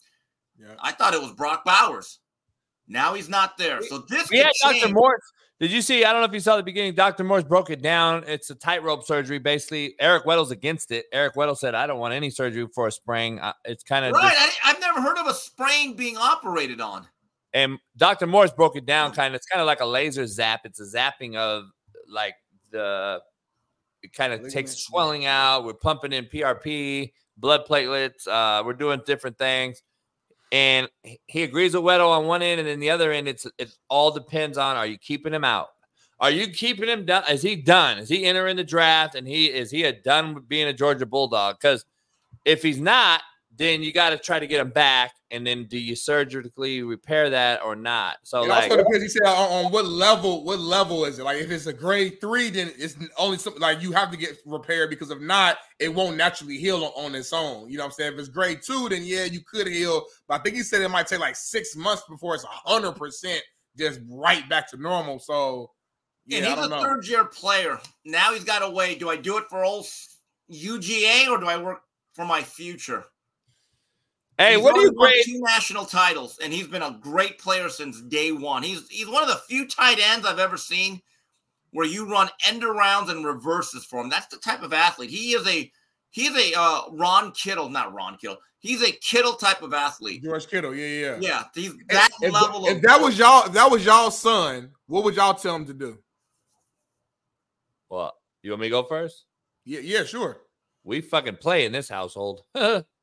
Yeah. 0.58 0.74
I 0.80 0.92
thought 0.92 1.14
it 1.14 1.20
was 1.22 1.32
Brock 1.32 1.64
Bowers. 1.64 2.18
Now 2.88 3.14
he's 3.14 3.28
not 3.28 3.56
there. 3.56 3.82
So 3.82 3.98
this 3.98 4.28
We 4.30 4.38
could 4.38 4.46
had 4.46 4.52
Dr. 4.62 4.74
change. 4.80 4.92
Morse. 4.94 5.20
Did 5.60 5.70
you 5.72 5.82
see? 5.82 6.04
I 6.04 6.12
don't 6.12 6.22
know 6.22 6.26
if 6.26 6.32
you 6.32 6.40
saw 6.40 6.56
the 6.56 6.62
beginning. 6.62 6.94
Dr. 6.94 7.22
Morse 7.22 7.44
broke 7.44 7.70
it 7.70 7.82
down. 7.82 8.24
It's 8.26 8.48
a 8.50 8.54
tightrope 8.54 9.04
surgery. 9.04 9.38
Basically, 9.38 9.94
Eric 10.00 10.24
Weddle's 10.24 10.50
against 10.50 10.90
it. 10.90 11.04
Eric 11.12 11.34
Weddle 11.34 11.56
said, 11.56 11.74
"I 11.74 11.86
don't 11.86 11.98
want 11.98 12.14
any 12.14 12.30
surgery 12.30 12.66
for 12.74 12.86
a 12.86 12.92
sprain." 12.92 13.38
Uh, 13.38 13.52
It's 13.64 13.84
kind 13.84 14.04
of 14.06 14.12
Right. 14.12 14.34
I, 14.36 14.50
I've 14.64 14.80
never 14.80 15.00
heard 15.02 15.18
of 15.18 15.26
a 15.26 15.34
sprain 15.34 15.94
being 15.94 16.16
operated 16.16 16.80
on. 16.80 17.06
and 17.52 17.78
Dr. 17.96 18.26
Morse 18.26 18.52
broke 18.52 18.76
it 18.76 18.86
down. 18.86 19.12
Kind 19.12 19.34
of, 19.34 19.38
it's 19.38 19.46
kind 19.46 19.60
of 19.60 19.66
like 19.66 19.80
a 19.80 19.86
laser 19.86 20.26
zap. 20.26 20.62
It's 20.64 20.80
a 20.80 20.84
zapping 20.96 21.36
of 21.36 21.64
like 22.08 22.34
the. 22.72 23.20
It 24.02 24.12
kind 24.12 24.32
of 24.32 24.50
takes 24.50 24.76
swelling 24.76 25.26
out. 25.26 25.64
We're 25.64 25.74
pumping 25.74 26.12
in 26.12 26.26
PRP, 26.26 27.12
blood 27.36 27.66
platelets. 27.68 28.26
Uh, 28.26 28.62
we're 28.64 28.72
doing 28.72 29.00
different 29.06 29.36
things, 29.38 29.82
and 30.52 30.88
he- 31.26 31.42
agrees 31.42 31.74
with 31.74 31.84
Weddle 31.84 32.08
on 32.08 32.26
one 32.26 32.42
end, 32.42 32.60
and 32.60 32.68
then 32.68 32.80
the 32.80 32.90
other 32.90 33.12
end, 33.12 33.28
it's 33.28 33.46
it 33.58 33.74
all 33.88 34.10
depends 34.10 34.58
on 34.58 34.76
are 34.76 34.86
you 34.86 34.98
keeping 34.98 35.34
him 35.34 35.44
out? 35.44 35.68
Are 36.20 36.30
you 36.30 36.48
keeping 36.48 36.88
him 36.88 37.06
done? 37.06 37.24
Is 37.30 37.40
he 37.40 37.56
done? 37.56 37.98
Is 37.98 38.08
he 38.08 38.24
entering 38.24 38.56
the 38.56 38.64
draft? 38.64 39.14
And 39.14 39.26
he 39.26 39.46
is 39.46 39.70
he 39.70 39.84
a 39.84 39.92
done 39.92 40.34
with 40.34 40.48
being 40.48 40.68
a 40.68 40.72
Georgia 40.72 41.06
Bulldog? 41.06 41.56
Because 41.58 41.86
if 42.44 42.62
he's 42.62 42.80
not, 42.80 43.22
then 43.60 43.82
you 43.82 43.92
got 43.92 44.08
to 44.10 44.18
try 44.18 44.38
to 44.38 44.46
get 44.46 44.58
him 44.58 44.70
back. 44.70 45.12
And 45.30 45.46
then 45.46 45.66
do 45.66 45.78
you 45.78 45.94
surgically 45.94 46.82
repair 46.82 47.28
that 47.28 47.62
or 47.62 47.76
not? 47.76 48.16
So 48.22 48.42
It 48.42 48.48
like, 48.48 48.70
also 48.70 48.78
depends. 48.78 49.02
He 49.02 49.08
said 49.10 49.26
on, 49.26 49.66
on 49.66 49.70
what 49.70 49.84
level. 49.84 50.44
What 50.44 50.58
level 50.58 51.04
is 51.04 51.18
it? 51.18 51.24
Like 51.24 51.36
if 51.36 51.50
it's 51.50 51.66
a 51.66 51.72
grade 51.72 52.22
three, 52.22 52.48
then 52.48 52.72
it's 52.78 52.96
only 53.18 53.36
something 53.36 53.60
like 53.60 53.82
you 53.82 53.92
have 53.92 54.10
to 54.12 54.16
get 54.16 54.38
repaired 54.46 54.88
because 54.88 55.10
if 55.10 55.20
not, 55.20 55.58
it 55.78 55.94
won't 55.94 56.16
naturally 56.16 56.56
heal 56.56 56.84
on, 56.84 57.04
on 57.04 57.14
its 57.14 57.34
own. 57.34 57.68
You 57.68 57.76
know 57.76 57.84
what 57.84 57.90
I'm 57.90 57.92
saying? 57.92 58.14
If 58.14 58.18
it's 58.18 58.28
grade 58.30 58.60
two, 58.66 58.88
then 58.88 59.02
yeah, 59.04 59.24
you 59.24 59.40
could 59.42 59.66
heal. 59.66 60.06
But 60.26 60.40
I 60.40 60.42
think 60.42 60.56
he 60.56 60.62
said 60.62 60.80
it 60.80 60.88
might 60.88 61.06
take 61.06 61.20
like 61.20 61.36
six 61.36 61.76
months 61.76 62.02
before 62.08 62.34
it's 62.34 62.44
hundred 62.44 62.92
percent 62.92 63.42
just 63.76 64.00
right 64.08 64.48
back 64.48 64.70
to 64.70 64.78
normal. 64.78 65.18
So 65.18 65.70
yeah, 66.24 66.38
and 66.38 66.46
he's 66.46 66.66
a 66.66 66.68
know. 66.70 66.82
third 66.82 67.06
year 67.06 67.26
player. 67.26 67.78
Now 68.06 68.32
he's 68.32 68.44
got 68.44 68.60
to 68.60 68.70
weigh 68.70 68.94
do 68.94 69.10
I 69.10 69.16
do 69.16 69.36
it 69.36 69.44
for 69.50 69.64
old 69.64 69.86
UGA 70.50 71.28
or 71.28 71.38
do 71.38 71.46
I 71.46 71.62
work 71.62 71.82
for 72.14 72.24
my 72.24 72.40
future? 72.42 73.04
Hey, 74.40 74.54
He's 74.54 74.62
what 74.62 74.74
do 74.74 74.80
you 74.80 74.88
already 74.88 75.22
grade? 75.24 75.24
Two 75.26 75.40
national 75.40 75.84
titles, 75.84 76.38
and 76.42 76.52
he's 76.52 76.66
been 76.66 76.82
a 76.82 76.98
great 77.00 77.38
player 77.38 77.68
since 77.68 78.00
day 78.02 78.32
one. 78.32 78.62
He's 78.62 78.88
he's 78.88 79.08
one 79.08 79.22
of 79.22 79.28
the 79.28 79.40
few 79.48 79.66
tight 79.68 79.98
ends 80.00 80.26
I've 80.26 80.38
ever 80.38 80.56
seen 80.56 81.00
where 81.72 81.86
you 81.86 82.10
run 82.10 82.28
end 82.46 82.62
arounds 82.62 83.10
and 83.10 83.24
reverses 83.24 83.84
for 83.84 84.00
him. 84.00 84.08
That's 84.08 84.26
the 84.26 84.38
type 84.38 84.62
of 84.62 84.72
athlete 84.72 85.10
he 85.10 85.32
is. 85.32 85.46
A 85.46 85.70
he's 86.10 86.34
a 86.34 86.58
uh, 86.58 86.82
Ron 86.92 87.32
Kittle, 87.32 87.68
not 87.68 87.92
Ron 87.92 88.16
Kittle. 88.16 88.38
He's 88.58 88.82
a 88.82 88.92
Kittle 88.92 89.34
type 89.34 89.62
of 89.62 89.72
athlete. 89.72 90.22
George 90.22 90.46
Kittle, 90.48 90.74
yeah, 90.74 90.86
yeah. 90.86 91.18
Yeah, 91.20 91.44
he's 91.54 91.72
that 91.88 92.10
If, 92.20 92.32
level. 92.32 92.66
if 92.66 92.76
of 92.76 92.82
that 92.82 93.00
was 93.00 93.18
y'all, 93.18 93.46
if 93.46 93.52
that 93.52 93.70
was 93.70 93.84
y'all's 93.84 94.18
son, 94.18 94.70
what 94.86 95.04
would 95.04 95.16
y'all 95.16 95.34
tell 95.34 95.56
him 95.56 95.66
to 95.66 95.74
do? 95.74 95.98
Well, 97.88 98.12
you 98.42 98.50
want 98.50 98.60
me 98.60 98.66
to 98.66 98.70
go 98.70 98.82
first? 98.82 99.24
Yeah, 99.64 99.80
yeah, 99.80 100.04
sure. 100.04 100.42
We 100.84 101.00
fucking 101.00 101.36
play 101.36 101.64
in 101.64 101.72
this 101.72 101.88
household. 101.88 102.42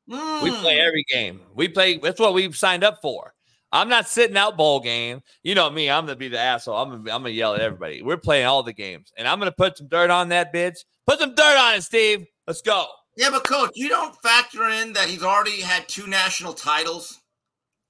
we 0.07 0.15
Mm. 0.17 0.61
play 0.61 0.79
every 0.79 1.03
game. 1.09 1.41
We 1.55 1.67
play. 1.67 1.97
That's 1.97 2.19
what 2.19 2.33
we've 2.33 2.55
signed 2.55 2.83
up 2.83 2.99
for. 3.01 3.33
I'm 3.71 3.89
not 3.89 4.07
sitting 4.07 4.37
out 4.37 4.55
bowl 4.55 4.79
game. 4.79 5.21
You 5.43 5.53
know 5.55 5.69
me, 5.69 5.89
I'm 5.89 6.05
gonna 6.05 6.15
be 6.15 6.29
the 6.29 6.39
asshole. 6.39 6.75
I'm 6.77 6.89
gonna, 6.89 6.99
I'm 7.15 7.21
gonna 7.23 7.29
yell 7.29 7.53
at 7.53 7.59
everybody. 7.61 8.01
We're 8.01 8.15
playing 8.17 8.45
all 8.45 8.63
the 8.63 8.71
games, 8.73 9.11
and 9.17 9.27
I'm 9.27 9.39
gonna 9.39 9.51
put 9.51 9.77
some 9.77 9.87
dirt 9.87 10.09
on 10.09 10.29
that 10.29 10.53
bitch. 10.53 10.77
Put 11.05 11.19
some 11.19 11.35
dirt 11.35 11.57
on 11.57 11.75
it, 11.75 11.83
Steve. 11.83 12.25
Let's 12.47 12.61
go. 12.61 12.85
Yeah, 13.17 13.29
but 13.31 13.43
coach, 13.45 13.71
you 13.75 13.89
don't 13.89 14.15
factor 14.21 14.63
in 14.69 14.93
that 14.93 15.09
he's 15.09 15.23
already 15.23 15.59
had 15.61 15.87
two 15.89 16.07
national 16.07 16.53
titles. 16.53 17.19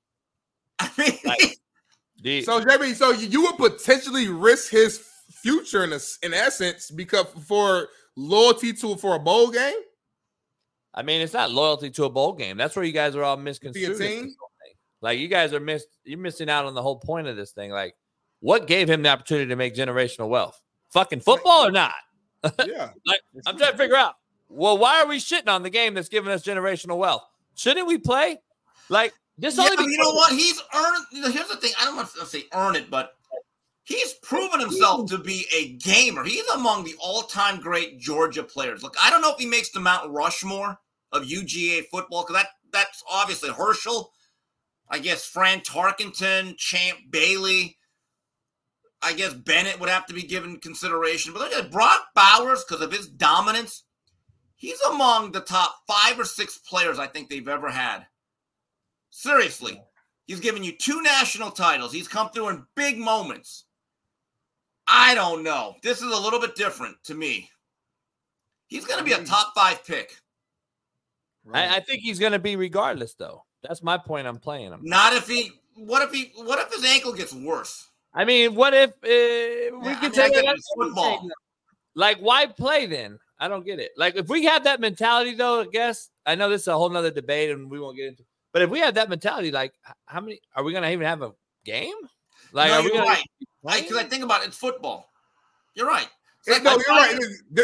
I 0.79 0.89
mean, 0.97 1.17
Like, 1.25 1.57
The- 2.21 2.41
So 2.43 2.59
JB, 2.61 2.95
so 2.95 3.11
you, 3.11 3.27
you 3.27 3.41
would 3.43 3.57
potentially 3.57 4.29
risk 4.29 4.71
his 4.71 5.03
future 5.31 5.83
in 5.83 5.93
a, 5.93 5.99
in 6.23 6.33
essence 6.33 6.89
because 6.89 7.27
for 7.45 7.89
loyalty 8.15 8.73
to 8.73 8.95
for 8.97 9.15
a 9.15 9.19
bowl 9.19 9.51
game. 9.51 9.75
I 10.97 11.03
mean, 11.03 11.21
it's 11.21 11.33
not 11.33 11.51
loyalty 11.51 11.91
to 11.91 12.05
a 12.05 12.09
bowl 12.09 12.33
game. 12.33 12.57
That's 12.57 12.75
where 12.75 12.83
you 12.83 12.91
guys 12.91 13.15
are 13.15 13.23
all 13.23 13.37
Be 13.37 13.43
misconstrued. 13.43 13.91
this 13.91 13.99
team? 13.99 14.17
whole 14.39 14.51
thing. 14.63 14.73
Like 15.01 15.19
you 15.19 15.27
guys 15.27 15.53
are 15.53 15.59
miss 15.59 15.85
you're 16.03 16.17
missing 16.17 16.49
out 16.49 16.65
on 16.65 16.73
the 16.73 16.81
whole 16.81 16.97
point 16.97 17.27
of 17.27 17.35
this 17.35 17.51
thing. 17.51 17.69
Like, 17.69 17.93
what 18.39 18.65
gave 18.65 18.89
him 18.89 19.03
the 19.03 19.09
opportunity 19.09 19.47
to 19.49 19.55
make 19.55 19.75
generational 19.75 20.27
wealth? 20.27 20.59
Fucking 20.89 21.19
football 21.19 21.67
or 21.67 21.71
not? 21.71 21.93
Yeah, 22.65 22.89
Like, 23.05 23.19
I'm 23.45 23.57
trying 23.57 23.73
to 23.73 23.77
figure 23.77 23.95
out. 23.95 24.15
Well, 24.49 24.77
why 24.77 25.01
are 25.01 25.07
we 25.07 25.17
shitting 25.17 25.49
on 25.49 25.63
the 25.63 25.69
game 25.69 25.93
that's 25.93 26.07
giving 26.09 26.31
us 26.31 26.43
generational 26.43 26.97
wealth? 26.97 27.23
Shouldn't 27.55 27.87
we 27.87 27.97
play? 27.97 28.37
Like 28.89 29.13
this 29.37 29.57
yeah, 29.57 29.65
only 29.65 29.75
but 29.75 29.85
you 29.85 29.97
know 29.97 30.11
what? 30.13 30.31
He's 30.33 30.59
earned. 30.73 31.05
you 31.11 31.21
know, 31.21 31.29
Here's 31.29 31.47
the 31.49 31.57
thing. 31.57 31.73
I 31.79 31.85
don't 31.85 31.95
want 31.95 32.09
to 32.13 32.25
say 32.25 32.45
earn 32.53 32.75
it, 32.75 32.89
but 32.89 33.11
he's 33.83 34.13
proven 34.23 34.59
himself 34.59 35.09
to 35.11 35.17
be 35.17 35.45
a 35.55 35.73
gamer. 35.73 36.23
He's 36.23 36.47
among 36.49 36.85
the 36.85 36.95
all-time 36.99 37.59
great 37.59 37.99
Georgia 37.99 38.43
players. 38.43 38.81
Look, 38.83 38.95
I 39.01 39.09
don't 39.09 39.21
know 39.21 39.31
if 39.33 39.39
he 39.39 39.45
makes 39.45 39.69
the 39.71 39.79
Mount 39.79 40.09
Rushmore 40.11 40.79
of 41.11 41.23
UGA 41.23 41.85
football 41.91 42.23
because 42.23 42.41
that 42.41 42.49
that's 42.71 43.03
obviously 43.09 43.49
Herschel. 43.49 44.11
I 44.89 44.99
guess 44.99 45.25
Fran 45.25 45.61
Tarkenton, 45.61 46.57
Champ 46.57 46.99
Bailey. 47.09 47.77
I 49.01 49.13
guess 49.13 49.33
Bennett 49.33 49.79
would 49.79 49.89
have 49.89 50.05
to 50.07 50.13
be 50.13 50.23
given 50.23 50.57
consideration. 50.57 51.33
But 51.33 51.41
look 51.41 51.53
at 51.53 51.71
Brock 51.71 52.07
Bowers 52.15 52.63
because 52.63 52.83
of 52.83 52.91
his 52.91 53.07
dominance. 53.07 53.83
He's 54.55 54.79
among 54.81 55.31
the 55.31 55.41
top 55.41 55.75
five 55.87 56.19
or 56.19 56.25
six 56.25 56.57
players 56.57 56.97
I 56.97 57.07
think 57.07 57.29
they've 57.29 57.47
ever 57.47 57.69
had. 57.69 58.07
Seriously. 59.11 59.81
He's 60.25 60.39
given 60.39 60.63
you 60.63 60.71
two 60.71 61.01
national 61.01 61.51
titles. 61.51 61.93
He's 61.93 62.07
come 62.07 62.29
through 62.29 62.49
in 62.49 62.65
big 62.75 62.97
moments. 62.97 63.65
I 64.87 65.15
don't 65.15 65.43
know. 65.43 65.75
This 65.83 66.01
is 66.01 66.11
a 66.11 66.21
little 66.21 66.39
bit 66.39 66.55
different 66.55 66.97
to 67.05 67.13
me. 67.13 67.49
He's 68.67 68.85
going 68.85 68.99
to 68.99 69.05
be 69.05 69.13
a 69.13 69.19
mm. 69.19 69.27
top 69.27 69.53
five 69.55 69.85
pick. 69.85 70.17
I, 71.53 71.77
I 71.77 71.79
think 71.79 72.01
he's 72.01 72.19
gonna 72.19 72.39
be 72.39 72.55
regardless, 72.55 73.13
though. 73.13 73.43
That's 73.63 73.83
my 73.83 73.97
point. 73.97 74.27
I'm 74.27 74.39
playing 74.39 74.71
him. 74.71 74.81
Not 74.83 75.13
if 75.13 75.27
he. 75.27 75.51
What 75.75 76.01
if 76.01 76.11
he? 76.11 76.31
What 76.35 76.59
if 76.59 76.73
his 76.73 76.83
ankle 76.83 77.13
gets 77.13 77.33
worse? 77.33 77.87
I 78.13 78.25
mean, 78.25 78.55
what 78.55 78.73
if 78.73 78.89
uh, 78.89 78.95
we 79.03 79.09
Yeah, 79.09 79.91
I 79.91 79.93
can 79.93 80.01
mean, 80.01 80.11
take 80.11 80.33
it 80.33 80.37
it, 80.37 80.45
out 80.45 80.55
it's 80.55 80.73
football. 80.75 81.29
Like, 81.95 82.17
why 82.19 82.45
play 82.47 82.85
then? 82.85 83.19
I 83.39 83.47
don't 83.47 83.65
get 83.65 83.79
it. 83.79 83.91
Like, 83.97 84.15
if 84.15 84.27
we 84.27 84.45
have 84.45 84.63
that 84.63 84.79
mentality, 84.79 85.35
though, 85.35 85.61
I 85.61 85.65
guess 85.71 86.09
I 86.25 86.35
know 86.35 86.49
this 86.49 86.61
is 86.63 86.67
a 86.67 86.73
whole 86.73 86.89
nother 86.89 87.11
debate, 87.11 87.51
and 87.51 87.69
we 87.69 87.79
won't 87.79 87.95
get 87.95 88.07
into. 88.07 88.23
But 88.53 88.63
if 88.63 88.69
we 88.69 88.79
have 88.79 88.95
that 88.95 89.09
mentality, 89.09 89.51
like, 89.51 89.73
how 90.05 90.21
many 90.21 90.39
are 90.55 90.63
we 90.63 90.73
gonna 90.73 90.89
even 90.89 91.05
have 91.05 91.21
a 91.21 91.33
game? 91.63 91.95
Like, 92.51 92.71
no, 92.71 92.79
are 92.79 92.81
we 92.81 92.87
you're 92.87 92.97
gonna? 92.97 93.09
right. 93.09 93.23
Because 93.81 93.97
I, 93.97 94.03
think 94.05 94.23
about 94.23 94.43
it, 94.43 94.47
it's 94.47 94.57
football. 94.57 95.11
You're 95.75 95.87
right. 95.87 96.07
It's 96.39 96.49
like 96.49 96.63
no, 96.63 96.71
you're 96.71 96.95
right. 96.95 97.19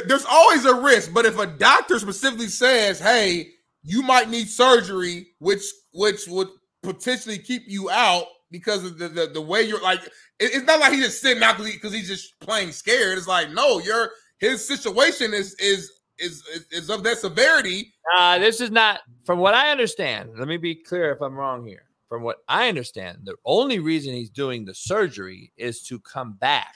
There's 0.08 0.26
always 0.26 0.66
a 0.66 0.76
risk, 0.76 1.14
but 1.14 1.26
if 1.26 1.40
a 1.40 1.48
doctor 1.48 1.98
specifically 1.98 2.48
says, 2.48 3.00
"Hey, 3.00 3.52
you 3.84 4.02
might 4.02 4.30
need 4.30 4.50
surgery," 4.50 5.28
which 5.40 5.64
which 5.94 6.28
would 6.28 6.50
potentially 6.82 7.38
keep 7.38 7.64
you 7.68 7.90
out 7.90 8.26
because 8.52 8.84
of 8.84 8.98
the 8.98 9.08
the, 9.10 9.28
the 9.28 9.42
way 9.42 9.62
you're 9.64 9.82
like, 9.82 10.04
it- 10.04 10.12
it's 10.56 10.66
not 10.66 10.80
like 10.80 10.94
he's 10.94 11.06
just 11.06 11.22
sitting 11.22 11.44
out 11.44 11.58
because 11.58 11.94
he's 11.94 12.08
just 12.08 12.40
playing 12.40 12.72
scared. 12.72 13.18
It's 13.18 13.28
like, 13.28 13.52
no, 13.52 13.80
your 13.80 14.12
his 14.40 14.66
situation 14.68 15.34
is 15.34 15.54
is 15.56 15.92
is 16.20 16.44
is, 16.48 16.66
is 16.72 16.90
of 16.90 17.04
that 17.04 17.18
severity. 17.18 17.94
Uh, 18.18 18.38
this 18.38 18.62
is 18.62 18.70
not, 18.70 19.00
from 19.26 19.40
what 19.40 19.54
I 19.56 19.72
understand. 19.72 20.30
Let 20.38 20.48
me 20.48 20.58
be 20.58 20.76
clear 20.76 21.12
if 21.12 21.22
I'm 21.22 21.36
wrong 21.36 21.66
here. 21.66 21.86
From 22.10 22.22
what 22.22 22.38
I 22.48 22.68
understand, 22.70 23.20
the 23.24 23.36
only 23.46 23.80
reason 23.80 24.14
he's 24.14 24.30
doing 24.30 24.66
the 24.66 24.76
surgery 24.76 25.52
is 25.58 25.82
to 25.88 26.00
come 26.00 26.34
back 26.34 26.76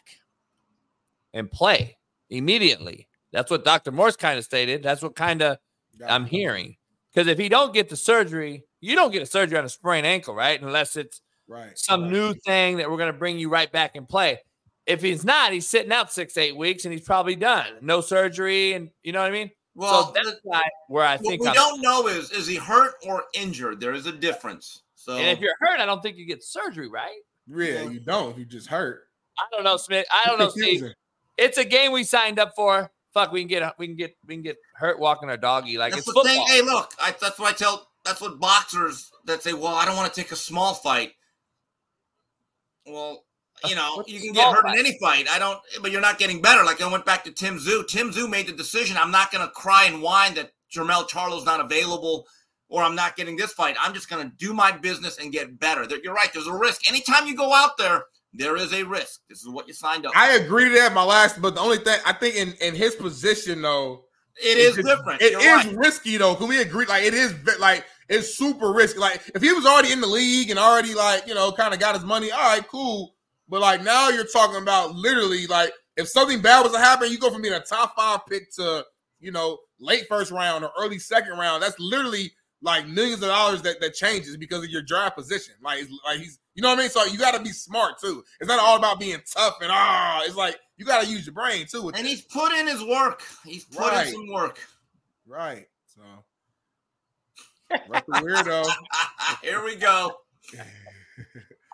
and 1.34 1.52
play 1.52 1.98
immediately. 2.30 3.08
That's 3.32 3.52
what 3.52 3.64
Dr. 3.64 3.92
Morse 3.92 4.16
kind 4.16 4.40
of 4.40 4.46
stated. 4.46 4.82
That's 4.82 5.04
what 5.04 5.16
kind 5.16 5.42
of 5.44 5.58
I'm 6.08 6.26
hearing. 6.26 6.78
Because 7.18 7.30
if 7.30 7.40
he 7.40 7.50
don't 7.50 7.74
get 7.74 7.90
the 7.90 7.96
surgery, 7.96 8.64
you 8.80 8.96
don't 8.96 9.12
get 9.12 9.24
a 9.24 9.26
surgery 9.26 9.58
on 9.58 9.66
a 9.66 9.70
sprained 9.70 10.06
ankle, 10.06 10.36
right? 10.36 10.62
Unless 10.62 10.96
it's 10.96 11.20
Right. 11.48 11.76
some 11.76 12.12
new 12.12 12.36
thing 12.36 12.78
that 12.78 12.92
we're 12.92 12.98
going 12.98 13.12
to 13.12 13.18
bring 13.18 13.40
you 13.40 13.50
right 13.50 13.72
back 13.72 13.96
in 13.96 14.06
play. 14.06 14.40
If 14.86 15.02
he's 15.02 15.26
not, 15.26 15.52
he's 15.52 15.68
sitting 15.68 15.92
out 15.92 16.14
six, 16.14 16.38
eight 16.38 16.56
weeks, 16.56 16.86
and 16.86 16.94
he's 16.94 17.02
probably 17.04 17.36
done. 17.36 17.80
No 17.82 18.02
surgery, 18.02 18.74
and 18.74 18.92
you 19.02 19.14
know 19.14 19.22
what 19.22 19.30
I 19.30 19.32
mean. 19.32 19.50
Well, 19.74 20.06
so 20.06 20.12
that's 20.12 20.30
the- 20.30 20.40
why 20.44 20.62
where 20.90 21.06
I 21.06 21.16
what 21.16 21.26
think 21.26 21.42
we 21.42 21.48
I'm- 21.48 21.56
don't 21.56 21.82
know 21.82 22.08
is 22.08 22.30
is 22.30 22.46
he 22.46 22.56
hurt 22.58 22.94
or 23.04 23.26
injured? 23.34 23.80
There 23.80 23.94
is 23.94 24.06
a 24.06 24.12
difference. 24.12 24.84
So 24.94 25.14
And 25.18 25.28
if 25.28 25.40
you're 25.40 25.56
hurt, 25.60 25.80
I 25.80 25.88
don't 25.88 26.04
think 26.04 26.18
you 26.18 26.26
get 26.28 26.44
surgery, 26.44 26.88
right? 26.88 27.18
Yeah, 27.48 27.82
you 27.90 28.00
don't. 28.00 28.38
You 28.38 28.46
just 28.46 28.68
hurt. 28.68 29.08
I 29.40 29.46
don't 29.50 29.64
know, 29.64 29.78
Smith. 29.78 30.06
I 30.12 30.22
don't 30.30 30.38
know, 30.38 30.50
Steve. 30.50 30.94
It's 31.36 31.58
a 31.58 31.66
game 31.66 31.92
we 31.94 32.04
signed 32.04 32.38
up 32.38 32.54
for. 32.56 32.92
Fuck, 33.14 33.32
we 33.32 33.42
can 33.42 33.48
get 33.48 33.74
we 33.80 33.88
can 33.88 33.96
get 33.96 34.16
we 34.26 34.36
can 34.36 34.44
get 34.44 34.58
hurt 34.76 35.00
walking 35.00 35.30
our 35.30 35.38
doggy 35.38 35.78
like 35.78 35.94
that's 35.94 36.08
it's 36.08 36.14
the 36.14 36.22
thing. 36.24 36.38
football. 36.38 36.48
Hey, 36.48 36.62
look, 36.62 36.92
I, 37.02 37.16
that's 37.20 37.40
what 37.40 37.54
I 37.54 37.56
tell. 37.56 37.88
That's 38.06 38.22
what 38.22 38.40
boxers 38.40 39.10
that 39.26 39.42
say, 39.44 39.54
"Well, 39.54 39.74
I 39.74 39.86
don't 39.86 39.96
want 39.96 40.14
to 40.14 40.22
take 40.22 40.32
a 40.32 40.36
small 40.36 40.74
fight." 40.74 41.14
Well, 42.86 43.26
you 43.68 43.76
know, 43.76 43.96
What's 43.96 44.12
you 44.12 44.20
can 44.22 44.34
get 44.34 44.54
hurt 44.54 44.64
fight? 44.64 44.80
in 44.80 44.86
any 44.86 44.98
fight. 45.00 45.28
I 45.30 45.40
don't, 45.40 45.60
but 45.82 45.92
you're 45.92 46.02
not 46.02 46.20
getting 46.20 46.42
better. 46.42 46.64
Like 46.64 46.82
I 46.82 46.92
went 46.92 47.06
back 47.06 47.24
to 47.26 47.32
Tim 47.32 47.58
Tszyu. 47.58 47.88
Tim 47.88 48.12
Tszyu 48.12 48.30
made 48.30 48.48
the 48.48 48.54
decision. 48.54 48.98
I'm 48.98 49.12
not 49.12 49.32
going 49.32 49.46
to 49.46 49.52
cry 49.52 49.86
and 49.86 50.02
whine 50.02 50.36
that 50.36 50.52
Jermel 50.74 51.08
Charlo's 51.08 51.46
not 51.46 51.60
available, 51.60 52.28
or 52.70 52.84
I'm 52.84 52.96
not 52.96 53.16
getting 53.16 53.36
this 53.36 53.52
fight. 53.54 53.76
I'm 53.82 53.94
just 53.94 54.10
going 54.10 54.30
to 54.30 54.36
do 54.38 54.54
my 54.54 54.72
business 54.72 55.18
and 55.18 55.32
get 55.32 55.60
better. 55.60 55.86
You're 56.04 56.14
right. 56.14 56.32
There's 56.32 56.48
a 56.48 56.54
risk. 56.54 56.88
Anytime 56.88 57.28
you 57.28 57.36
go 57.36 57.54
out 57.54 57.78
there, 57.78 58.04
there 58.38 58.56
is 58.56 58.74
a 58.74 58.84
risk. 58.84 59.22
This 59.30 59.42
is 59.42 59.50
what 59.50 59.68
you 59.68 59.74
signed 59.74 60.06
up. 60.06 60.14
I 60.16 60.38
for. 60.38 60.46
agree 60.46 60.66
to 60.70 60.76
that. 60.76 60.94
My 60.94 61.04
last, 61.04 61.42
but 61.42 61.56
the 61.56 61.62
only 61.62 61.78
thing 61.78 62.00
I 62.06 62.14
think 62.14 62.36
in 62.36 62.54
in 62.62 62.76
his 62.76 62.96
position 62.96 63.62
though, 63.62 64.06
It 64.42 64.58
is 64.58 64.78
it's- 64.78 64.86
different. 64.98 65.22
It 65.22 65.32
You're 65.34 65.42
is 65.60 65.66
right. 65.66 65.76
risky 65.76 66.18
though. 66.18 66.36
Can 66.36 66.48
we 66.48 66.62
agree? 66.62 66.86
Like 66.86 67.04
it 67.04 67.14
is 67.14 67.34
like 67.60 67.86
it's 68.10 68.38
super 68.38 68.72
risky. 68.72 69.00
Like 69.00 69.22
if 69.36 69.42
he 69.42 69.52
was 69.52 69.66
already 69.66 69.92
in 69.92 70.00
the 70.02 70.08
league 70.08 70.50
and 70.50 70.60
already 70.60 70.94
like 70.94 71.28
you 71.28 71.34
know 71.34 71.52
kind 71.52 71.74
of 71.74 71.80
got 71.80 71.96
his 71.96 72.04
money, 72.06 72.32
all 72.32 72.40
right, 72.40 72.68
cool. 72.68 73.14
But 73.50 73.62
like 73.62 73.84
now 73.84 74.10
you're 74.10 74.26
talking 74.28 74.62
about 74.62 74.94
literally 74.96 75.48
like 75.48 75.72
if 75.96 76.08
something 76.08 76.42
bad 76.42 76.62
was 76.64 76.74
to 76.74 76.80
happen, 76.80 77.12
you 77.12 77.18
go 77.18 77.32
from 77.32 77.42
being 77.42 77.54
a 77.56 77.60
top 77.60 77.96
five 77.96 78.20
pick 78.30 78.52
to 78.56 78.86
you 79.20 79.32
know 79.32 79.58
late 79.80 80.06
first 80.08 80.32
round 80.32 80.64
or 80.64 80.72
early 80.80 81.00
second 81.00 81.38
round. 81.38 81.64
That's 81.64 81.80
literally 81.80 82.32
like 82.62 82.88
millions 82.88 83.22
of 83.22 83.30
dollars 83.30 83.62
that 83.64 83.80
that 83.82 83.94
changes 83.94 84.36
because 84.38 84.64
of 84.64 84.70
your 84.70 84.82
draft 84.84 85.16
position. 85.18 85.56
Like 85.64 85.84
like 86.06 86.20
he's 86.20 86.40
you 86.58 86.64
know 86.64 86.70
what 86.70 86.80
I 86.80 86.82
mean. 86.82 86.90
So 86.90 87.06
you 87.06 87.20
got 87.20 87.36
to 87.36 87.40
be 87.42 87.52
smart 87.52 88.00
too. 88.02 88.24
It's 88.42 88.48
not 88.50 88.60
all 88.60 88.78
about 88.78 89.00
being 89.00 89.20
tough 89.32 89.58
and 89.62 89.70
ah. 89.72 90.22
it's 90.26 90.36
like 90.36 90.58
you 90.76 90.86
got 90.86 91.04
to 91.04 91.10
use 91.10 91.28
your 91.28 91.34
brain 91.36 91.68
too. 91.68 91.90
And 91.96 92.06
he's 92.06 92.24
put 92.24 92.52
in 92.52 92.66
his 92.68 92.84
work. 92.84 93.22
He's 93.46 93.64
put 93.64 93.80
Right. 93.92 94.08
in 94.08 94.14
some 94.14 94.28
work. 94.34 94.60
Right. 95.28 95.68
So 95.86 96.02
that's 97.70 98.08
a 98.10 98.12
weirdo. 98.22 98.66
Here 99.44 99.64
we 99.64 99.76
go. 99.76 100.18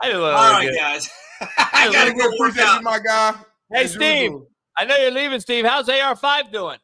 I 0.02 0.12
do 0.12 0.22
All 0.24 0.32
right, 0.52 0.70
guys. 0.78 1.10
I 1.58 1.90
gotta 1.92 2.14
go 2.14 2.28
appreciate 2.36 2.66
out. 2.66 2.80
you, 2.80 2.84
my 2.84 3.00
guy. 3.00 3.34
Hey, 3.72 3.84
As 3.86 3.94
Steve. 3.94 4.22
usual. 4.24 4.48
I 4.78 4.86
know 4.86 4.98
you're 4.98 5.12
leaving, 5.12 5.40
Steve. 5.40 5.66
How's 5.66 5.88
AR5 5.88 6.52
doing? 6.52 6.78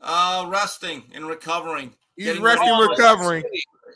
Uh, 0.00 0.46
resting 0.48 1.04
and 1.14 1.26
recovering. 1.26 1.94
He's 2.16 2.26
Getting 2.26 2.42
resting, 2.42 2.68
ready- 2.70 2.88
recovering. 2.88 3.44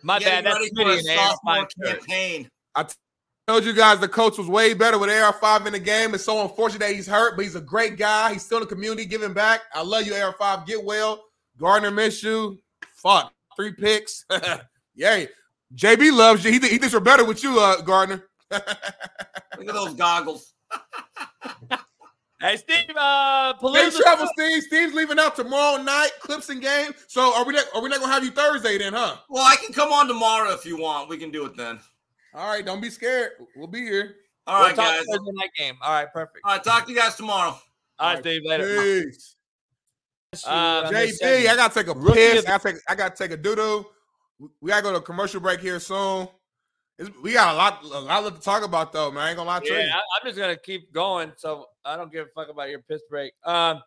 My 0.03 0.19
getting 0.21 0.45
bad. 0.45 0.47
That's 0.47 0.71
ready 0.77 1.01
for 1.03 1.11
a 1.11 1.17
sophomore 1.17 1.69
AR5. 1.85 2.49
Campaign. 2.77 2.95
Told 3.49 3.65
you 3.65 3.73
guys 3.73 4.01
the 4.01 4.09
coach 4.09 4.39
was 4.39 4.49
way 4.49 4.75
better 4.75 4.99
with 4.99 5.09
AR5 5.09 5.67
in 5.67 5.73
the 5.73 5.79
game. 5.79 6.15
It's 6.15 6.25
so 6.25 6.43
unfortunate 6.43 6.81
that 6.81 6.93
he's 6.93 7.07
hurt, 7.07 7.37
but 7.37 7.45
he's 7.45 7.55
a 7.55 7.61
great 7.61 7.97
guy. 7.97 8.33
He's 8.33 8.45
still 8.45 8.59
in 8.59 8.65
the 8.65 8.69
community 8.69 9.05
giving 9.05 9.33
back. 9.33 9.61
I 9.73 9.83
love 9.83 10.05
you, 10.05 10.15
AR5. 10.15 10.67
Get 10.67 10.83
well. 10.83 11.23
Gardner 11.57 11.93
Minshew. 11.93 12.59
Fuck. 12.97 13.33
Three 13.55 13.73
picks. 13.73 14.25
Yay. 14.97 15.29
JB 15.77 16.13
loves 16.17 16.45
you. 16.45 16.51
He, 16.51 16.59
th- 16.59 16.73
he 16.73 16.79
thinks 16.79 16.93
we're 16.93 16.99
better 16.99 17.25
with 17.25 17.45
you, 17.45 17.61
uh, 17.61 17.83
Gardner. 17.83 18.29
Look 18.51 18.69
at 18.69 19.75
those 19.75 19.95
goggles. 19.95 20.53
Hey, 22.41 22.57
Steve. 22.57 22.91
Uh, 22.97 23.53
Safe 23.53 23.61
Palooza. 23.61 23.99
travel, 23.99 24.29
Steve. 24.37 24.63
Steve's 24.65 24.93
leaving 24.93 25.21
out 25.21 25.37
tomorrow 25.37 25.81
night. 25.81 26.11
Clips 26.21 26.49
and 26.49 26.61
game. 26.61 26.93
So 27.07 27.33
are 27.37 27.45
we 27.45 27.55
not 27.55 27.65
are 27.75 27.81
we 27.81 27.89
not 27.89 28.01
gonna 28.01 28.13
have 28.13 28.25
you 28.25 28.31
Thursday 28.33 28.77
then, 28.77 28.93
huh? 28.93 29.17
Well, 29.31 29.45
I 29.45 29.57
can 29.57 29.73
come 29.73 29.93
on 29.93 30.07
tomorrow 30.09 30.53
if 30.53 30.67
you 30.67 30.77
want. 30.77 31.09
We 31.09 31.17
can 31.17 31.31
do 31.31 31.47
it 31.47 31.57
then. 31.57 31.79
All 32.37 32.49
right, 32.49 32.65
don't 32.65 32.83
be 32.83 32.91
scared. 32.91 33.33
We'll 33.57 33.67
be 33.67 33.81
here. 33.81 34.17
All 34.47 34.59
We'll 34.59 34.69
right, 34.69 34.77
talk 34.77 34.85
guys. 34.85 35.05
Thursday 35.11 35.33
night 35.33 35.51
game. 35.57 35.77
All 35.81 35.93
right, 35.93 36.13
perfect. 36.13 36.41
All 36.45 36.53
right, 36.53 36.63
talk 36.63 36.85
to 36.85 36.93
you 36.93 36.99
guys 36.99 37.15
tomorrow. 37.17 37.59
All 37.99 38.15
right, 38.15 38.23
Dave. 38.23 38.43
Later. 38.45 39.05
Peace. 39.05 39.37
Uh, 40.47 40.91
JB, 40.91 41.49
I 41.49 41.57
gotta 41.57 41.73
take 41.73 41.87
a 41.87 41.99
Rookie 41.99 42.15
piss. 42.15 42.41
of- 42.41 42.47
I 42.47 42.49
gotta 42.51 42.73
take 42.73 42.83
I 42.89 42.95
gotta 42.95 43.17
take 43.17 43.31
a 43.31 43.37
doo 43.39 43.57
doo. 43.57 43.87
We 44.61 44.71
gotta 44.71 44.83
go 44.83 44.93
to 44.93 44.99
a 44.99 45.03
commercial 45.03 45.41
break 45.41 45.61
here 45.61 45.81
soon. 45.81 46.29
It's, 46.99 47.11
we 47.23 47.33
got 47.33 47.55
a 47.55 47.57
lot, 47.57 47.83
a 47.85 48.01
lot 48.01 48.35
to 48.35 48.41
talk 48.41 48.63
about 48.63 48.93
though, 48.93 49.11
man. 49.11 49.23
I 49.23 49.29
ain't 49.29 49.37
gonna 49.39 49.49
lie 49.49 49.61
to 49.61 49.67
Yeah, 49.67 49.81
you. 49.81 49.91
I, 49.91 49.95
am 49.97 50.27
just 50.27 50.39
gonna 50.39 50.57
keep 50.57 50.93
going. 50.93 51.33
So 51.37 51.67
I 51.87 51.97
don't 51.97 52.13
give 52.13 52.27
a 52.27 52.31
fuck 52.35 52.51
about 52.51 52.69
your 52.69 52.81
piss 52.81 53.03
break. 53.09 53.33
Um, 53.45 53.83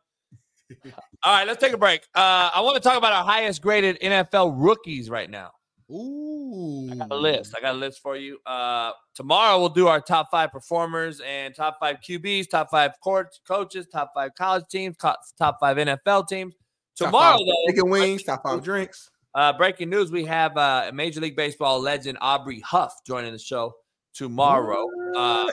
all 1.24 1.36
right, 1.36 1.46
let's 1.46 1.62
take 1.62 1.74
a 1.74 1.78
break. 1.78 2.02
Uh, 2.16 2.50
I 2.54 2.62
want 2.62 2.76
to 2.76 2.82
talk 2.82 2.98
about 2.98 3.14
our 3.14 3.24
highest 3.24 3.62
graded 3.62 4.00
NFL 4.02 4.56
rookies 4.58 5.10
right 5.10 5.30
now. 5.30 5.52
Ooh, 5.92 6.90
I 6.92 6.96
got 6.96 7.12
a 7.12 7.16
list. 7.16 7.56
I 7.58 7.62
got 7.62 7.74
a 7.74 7.78
list 7.78 8.02
for 8.02 8.16
you. 8.16 8.38
Uh, 8.46 8.92
tomorrow 9.16 9.60
we'll 9.60 9.70
do 9.70 9.88
our 9.88 10.00
top 10.00 10.30
five 10.30 10.52
performers 10.52 11.20
and 11.22 11.56
top 11.56 11.78
five 11.80 11.98
QBs, 12.08 12.50
top 12.50 12.70
five 12.70 12.92
coach, 13.04 13.28
coaches, 13.48 13.88
top 13.92 14.12
five 14.14 14.36
college 14.36 14.66
teams, 14.70 14.96
top 14.98 15.58
five 15.60 15.78
NFL 15.78 16.28
teams. 16.28 16.54
Top 16.98 17.08
Tomorrow, 17.08 17.38
five 17.38 17.46
though, 17.46 17.72
chicken 17.72 17.90
wings, 17.90 18.24
top 18.24 18.44
five 18.44 18.64
drinks. 18.64 19.10
uh, 19.34 19.54
breaking 19.54 19.90
news: 19.90 20.12
We 20.12 20.26
have 20.26 20.56
uh, 20.58 20.92
Major 20.94 21.22
League 21.22 21.36
Baseball 21.36 21.80
legend 21.80 22.18
Aubrey 22.22 22.60
Huff 22.60 22.94
joining 23.08 23.32
the 23.32 23.40
show 23.40 23.74
tomorrow. 24.14 24.86
Uh, 25.16 25.50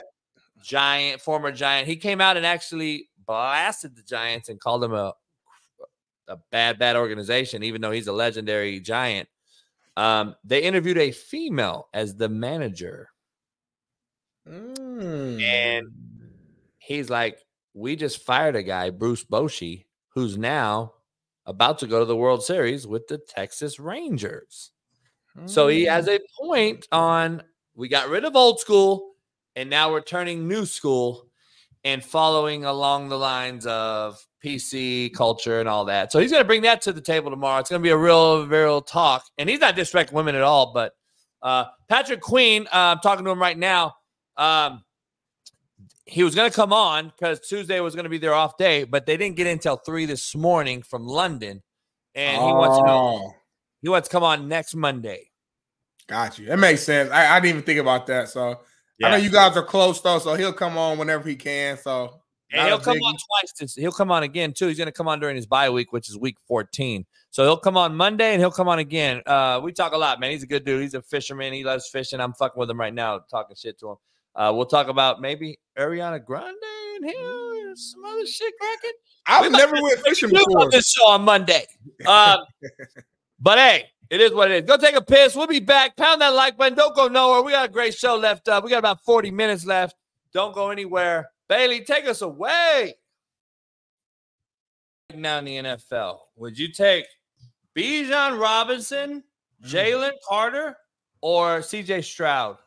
giant, 0.61 1.21
former 1.21 1.51
Giant. 1.51 1.87
He 1.87 1.95
came 1.95 2.21
out 2.21 2.37
and 2.37 2.45
actually 2.45 3.09
blasted 3.25 3.95
the 3.95 4.03
Giants 4.03 4.49
and 4.49 4.59
called 4.59 4.83
them 4.83 4.93
a 4.93 5.13
a 6.27 6.37
bad, 6.51 6.77
bad 6.77 6.95
organization, 6.95 7.63
even 7.63 7.81
though 7.81 7.91
he's 7.91 8.07
a 8.07 8.13
legendary 8.13 8.79
Giant. 8.79 9.29
Um, 9.97 10.35
they 10.45 10.63
interviewed 10.63 10.97
a 10.99 11.11
female 11.11 11.89
as 11.93 12.15
the 12.15 12.29
manager, 12.29 13.09
Mm. 14.47 15.41
and 15.41 15.87
he's 16.79 17.09
like, 17.09 17.39
"We 17.73 17.95
just 17.95 18.23
fired 18.23 18.55
a 18.55 18.63
guy, 18.63 18.89
Bruce 18.91 19.23
Bochy, 19.25 19.85
who's 20.09 20.37
now 20.37 20.93
about 21.45 21.79
to 21.79 21.87
go 21.87 21.99
to 21.99 22.05
the 22.05 22.15
World 22.15 22.43
Series 22.43 22.87
with 22.87 23.07
the 23.07 23.17
Texas 23.17 23.79
Rangers." 23.79 24.71
So 25.45 25.67
he 25.69 25.85
has 25.85 26.07
a 26.07 26.19
point 26.39 26.87
on 26.91 27.43
we 27.75 27.87
got 27.89 28.09
rid 28.09 28.25
of 28.25 28.35
old 28.35 28.59
school 28.59 29.15
and 29.55 29.69
now 29.69 29.91
we're 29.91 30.01
turning 30.01 30.47
new 30.47 30.65
school 30.65 31.29
and 31.83 32.03
following 32.03 32.65
along 32.65 33.09
the 33.09 33.17
lines 33.19 33.65
of 33.67 34.26
PC 34.43 35.13
culture 35.13 35.59
and 35.59 35.67
all 35.67 35.85
that. 35.85 36.11
So 36.11 36.19
he's 36.19 36.31
going 36.31 36.41
to 36.43 36.47
bring 36.47 36.61
that 36.63 36.81
to 36.83 36.93
the 36.93 37.01
table 37.01 37.29
tomorrow. 37.29 37.59
It's 37.59 37.69
going 37.69 37.81
to 37.81 37.83
be 37.83 37.91
a 37.91 37.97
real, 37.97 38.45
real 38.47 38.81
talk. 38.81 39.25
And 39.37 39.49
he's 39.49 39.59
not 39.59 39.75
disrespecting 39.75 40.13
women 40.13 40.35
at 40.35 40.41
all, 40.43 40.73
but 40.73 40.93
uh, 41.41 41.65
Patrick 41.89 42.21
Queen, 42.21 42.67
uh, 42.67 42.95
I'm 42.95 42.99
talking 42.99 43.25
to 43.25 43.31
him 43.31 43.39
right 43.41 43.57
now. 43.57 43.95
Um, 44.37 44.83
he 46.05 46.23
was 46.23 46.35
going 46.35 46.49
to 46.49 46.55
come 46.55 46.71
on 46.71 47.07
because 47.07 47.39
Tuesday 47.47 47.79
was 47.79 47.93
going 47.95 48.05
to 48.05 48.09
be 48.09 48.17
their 48.17 48.33
off 48.33 48.57
day, 48.57 48.83
but 48.83 49.05
they 49.05 49.17
didn't 49.17 49.35
get 49.35 49.47
in 49.47 49.53
until 49.53 49.75
three 49.75 50.05
this 50.05 50.35
morning 50.35 50.81
from 50.81 51.05
London. 51.05 51.61
And 52.15 52.41
he 52.41 52.53
wants 52.53 52.77
to 52.77 52.83
know 52.83 52.97
Oh, 52.97 53.35
he 53.81 53.89
wants 53.89 54.07
to 54.07 54.11
come 54.11 54.23
on 54.23 54.47
next 54.47 54.73
Monday. 54.75 55.29
got 56.07 56.39
you. 56.39 56.47
That 56.47 56.59
makes 56.59 56.83
sense. 56.83 57.11
I, 57.11 57.35
I 57.35 57.39
didn't 57.39 57.49
even 57.49 57.61
think 57.63 57.79
about 57.79 58.07
that. 58.07 58.29
So 58.29 58.61
I 59.03 59.11
know 59.11 59.17
you 59.17 59.29
guys 59.29 59.55
are 59.55 59.63
close 59.63 60.01
though, 60.01 60.19
so 60.19 60.33
he'll 60.35 60.53
come 60.53 60.77
on 60.77 60.97
whenever 60.97 61.27
he 61.27 61.35
can. 61.35 61.77
So 61.77 62.21
And 62.51 62.67
he'll 62.67 62.79
come 62.79 62.97
biggie. 62.97 63.03
on 63.03 63.13
twice. 63.13 63.51
This, 63.59 63.75
he'll 63.75 63.91
come 63.91 64.11
on 64.11 64.23
again 64.23 64.53
too. 64.53 64.67
He's 64.67 64.77
going 64.77 64.87
to 64.87 64.93
come 64.93 65.07
on 65.07 65.19
during 65.19 65.35
his 65.35 65.45
bye 65.45 65.69
week, 65.69 65.91
which 65.91 66.09
is 66.09 66.17
week 66.17 66.37
14. 66.47 67.05
So 67.29 67.43
he'll 67.43 67.57
come 67.57 67.75
on 67.75 67.95
Monday 67.95 68.31
and 68.31 68.39
he'll 68.39 68.51
come 68.51 68.67
on 68.67 68.79
again. 68.79 69.21
Uh, 69.25 69.59
we 69.61 69.73
talk 69.73 69.93
a 69.93 69.97
lot, 69.97 70.19
man. 70.19 70.31
He's 70.31 70.43
a 70.43 70.47
good 70.47 70.63
dude. 70.63 70.81
He's 70.81 70.93
a 70.93 71.01
fisherman. 71.01 71.53
He 71.53 71.63
loves 71.63 71.89
fishing. 71.89 72.19
I'm 72.19 72.33
fucking 72.33 72.59
with 72.59 72.69
him 72.69 72.79
right 72.79 72.93
now, 72.93 73.19
talking 73.29 73.55
shit 73.55 73.77
to 73.79 73.91
him. 73.91 73.95
Uh, 74.35 74.53
we'll 74.55 74.65
talk 74.65 74.87
about 74.87 75.19
maybe 75.19 75.59
Ariana 75.77 76.23
Grande 76.23 76.55
and 76.95 77.05
him 77.05 77.67
and 77.67 77.77
some 77.77 78.05
other 78.05 78.25
shit 78.25 78.53
cracking. 78.59 78.91
I've 79.25 79.51
never 79.51 79.81
went 79.81 79.99
fishing 79.99 80.29
before. 80.29 80.61
on 80.61 80.69
this 80.71 80.91
show 80.91 81.07
on 81.07 81.23
Monday. 81.23 81.65
Um, 82.05 82.39
but 83.39 83.57
hey, 83.57 83.85
it 84.09 84.21
is 84.21 84.31
what 84.33 84.49
it 84.49 84.63
is. 84.63 84.69
Go 84.69 84.77
take 84.77 84.95
a 84.95 85.01
piss. 85.01 85.35
We'll 85.35 85.47
be 85.47 85.59
back. 85.59 85.97
Pound 85.97 86.21
that 86.21 86.33
like 86.33 86.55
button. 86.55 86.77
Don't 86.77 86.95
go 86.95 87.07
nowhere. 87.07 87.41
We 87.41 87.51
got 87.51 87.65
a 87.65 87.71
great 87.71 87.93
show 87.93 88.15
left 88.15 88.47
up. 88.47 88.63
We 88.63 88.69
got 88.69 88.79
about 88.79 89.03
40 89.03 89.31
minutes 89.31 89.65
left. 89.65 89.95
Don't 90.33 90.53
go 90.53 90.69
anywhere. 90.69 91.29
Bailey, 91.49 91.81
take 91.81 92.07
us 92.07 92.21
away. 92.21 92.95
Now 95.13 95.39
in 95.39 95.45
the 95.45 95.55
NFL, 95.57 96.19
would 96.35 96.59
you 96.59 96.71
take 96.71 97.05
Bijan 97.75 98.39
Robinson, 98.39 99.23
hmm. 99.61 99.67
Jalen 99.67 100.11
Carter, 100.27 100.77
or 101.21 101.59
CJ 101.59 102.03
Stroud? 102.03 102.57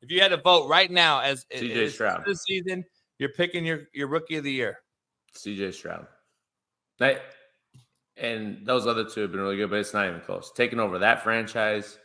If 0.00 0.10
you 0.10 0.20
had 0.20 0.28
to 0.28 0.36
vote 0.36 0.68
right 0.68 0.90
now 0.90 1.20
as 1.20 1.44
CJ 1.52 1.90
Stroud. 1.90 2.24
this 2.24 2.44
season, 2.44 2.84
you're 3.18 3.30
picking 3.30 3.66
your, 3.66 3.88
your 3.92 4.08
rookie 4.08 4.36
of 4.36 4.44
the 4.44 4.52
year. 4.52 4.78
CJ 5.36 5.74
Stroud. 5.74 6.06
That, 6.98 7.22
and 8.16 8.64
those 8.64 8.86
other 8.86 9.04
two 9.04 9.22
have 9.22 9.32
been 9.32 9.40
really 9.40 9.56
good, 9.56 9.70
but 9.70 9.80
it's 9.80 9.92
not 9.92 10.06
even 10.08 10.20
close. 10.20 10.52
Taking 10.54 10.80
over 10.80 10.98
that 11.00 11.22
franchise 11.22 11.98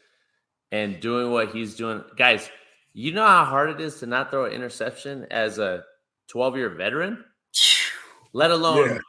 and 0.72 1.00
doing 1.00 1.32
what 1.32 1.50
he's 1.50 1.75
doing. 1.75 2.03
Guys, 2.17 2.50
you 2.94 3.12
know 3.12 3.26
how 3.26 3.46
hard 3.46 3.70
it 3.70 3.82
is 3.82 4.00
to 4.00 4.06
not 4.06 4.30
throw 4.32 4.46
an 4.46 4.52
interception 4.54 5.26
as 5.32 5.58
a 5.58 5.84
12 6.28 6.56
year 6.58 6.70
veteran? 6.70 7.24
Let 8.34 8.52
alone 8.52 8.90
Yeah. 8.90 9.00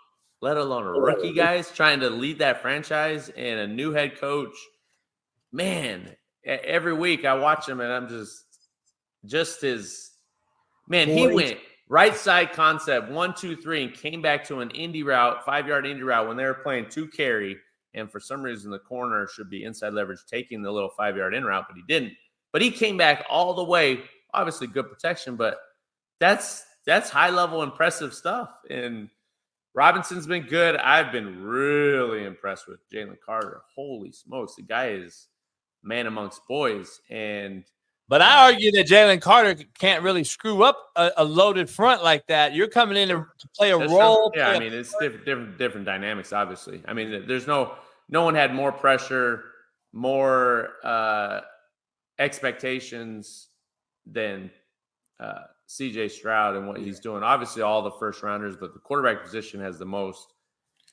let 0.41 0.57
alone 0.57 0.87
a 0.87 0.93
rookie 0.93 1.33
guys 1.33 1.71
trying 1.73 2.01
to 2.01 2.11
lead 2.11 2.39
that 2.39 2.61
franchise 2.61 3.31
and 3.31 3.61
a 3.61 3.67
new 3.67 3.93
head 3.93 4.19
coach. 4.19 4.55
Man, 5.53 6.15
every 6.45 6.93
week 6.93 7.25
I 7.25 7.35
watch 7.35 7.69
him 7.69 7.81
and 7.81 7.93
I'm 7.93 8.09
just 8.09 8.43
just 9.25 9.63
his 9.63 10.11
man, 10.89 11.09
he 11.09 11.27
went 11.35 11.59
right 11.89 12.15
side 12.15 12.53
concept 12.53 13.11
one, 13.11 13.35
two, 13.35 13.57
three, 13.57 13.85
and 13.85 13.95
came 13.95 14.21
back 14.21 14.45
to 14.45 14.61
an 14.61 14.69
indie 14.71 15.05
route, 15.05 15.45
five 15.45 15.67
yard 15.67 15.85
indie 15.85 16.05
route 16.05 16.29
when 16.29 16.37
they 16.37 16.45
were 16.45 16.55
playing 16.55 16.89
two 16.91 17.09
carry. 17.09 17.57
And 17.95 18.11
for 18.11 18.19
some 18.21 18.43
reason, 18.43 18.71
the 18.71 18.79
corner 18.81 19.27
should 19.29 19.49
be 19.49 19.65
inside 19.65 19.95
leverage 19.95 20.19
taking 20.29 20.63
the 20.63 20.71
little 20.71 20.91
five 20.97 21.17
yard 21.17 21.33
in 21.35 21.45
route, 21.45 21.65
but 21.69 21.77
he 21.77 21.83
didn't. 21.87 22.13
But 22.55 22.63
he 22.63 22.71
came 22.71 22.97
back 22.97 23.27
all 23.29 23.53
the 23.53 23.65
way. 23.65 24.03
Obviously, 24.33 24.69
good 24.69 24.89
protection, 24.89 25.35
but 25.35 25.59
that's 26.21 26.65
that's 26.87 27.11
high 27.11 27.31
level 27.31 27.65
impressive 27.65 28.15
stuff. 28.15 28.51
And 28.71 29.11
Robinson's 29.75 30.29
been 30.29 30.45
good. 30.45 30.77
I've 30.77 31.11
been 31.11 31.43
really 31.43 32.25
impressed 32.25 32.69
with 32.69 32.79
Jalen 32.93 33.17
Carter. 33.27 33.63
Holy 33.75 34.13
smokes, 34.13 34.55
the 34.55 34.63
guy 34.63 34.91
is 34.91 35.27
man 35.83 36.07
amongst 36.07 36.47
boys. 36.47 37.01
And 37.11 37.65
But 38.07 38.23
I 38.23 38.45
argue 38.45 38.71
that 38.71 38.87
Jalen 38.87 39.21
Carter 39.21 39.57
can't 39.77 40.05
really 40.05 40.23
screw 40.23 40.63
up 40.63 40.79
a, 40.95 41.11
a 41.17 41.25
loaded 41.25 41.69
front 41.69 42.05
like 42.05 42.25
that. 42.29 42.55
You're 42.55 42.69
coming 42.69 42.97
in 42.97 43.09
to, 43.09 43.27
play 43.57 43.73
a 43.73 43.79
role. 43.79 44.33
yeah, 44.37 44.51
I 44.51 44.61
mean, 44.61 44.73
it's 44.73 44.95
different, 45.01 45.25
different, 45.25 45.59
different 45.59 45.87
dynamics. 45.87 46.33
Obviously, 46.33 46.85
I 46.87 46.93
mean, 46.93 47.25
there's 47.27 47.49
no, 47.49 47.75
no 48.09 48.23
one 48.23 48.37
had 48.37 48.55
more 48.55 48.71
pressure, 48.71 49.43
more 49.93 50.75
uh, 50.85 51.41
expectations 52.19 53.49
than 54.07 54.51
uh, 55.21 55.43
C.J. 55.67 56.09
Stroud 56.09 56.57
and 56.57 56.69
what 56.69 56.79
he's 56.79 57.01
doing. 57.01 57.23
Obviously, 57.23 57.63
all 57.63 57.83
the 57.83 57.91
first 57.93 58.23
rounders, 58.23 58.57
but 58.57 58.75
the 58.75 58.81
quarterback 58.81 59.23
position 59.23 59.61
has 59.61 59.79
the 59.79 59.87
most, 59.87 60.33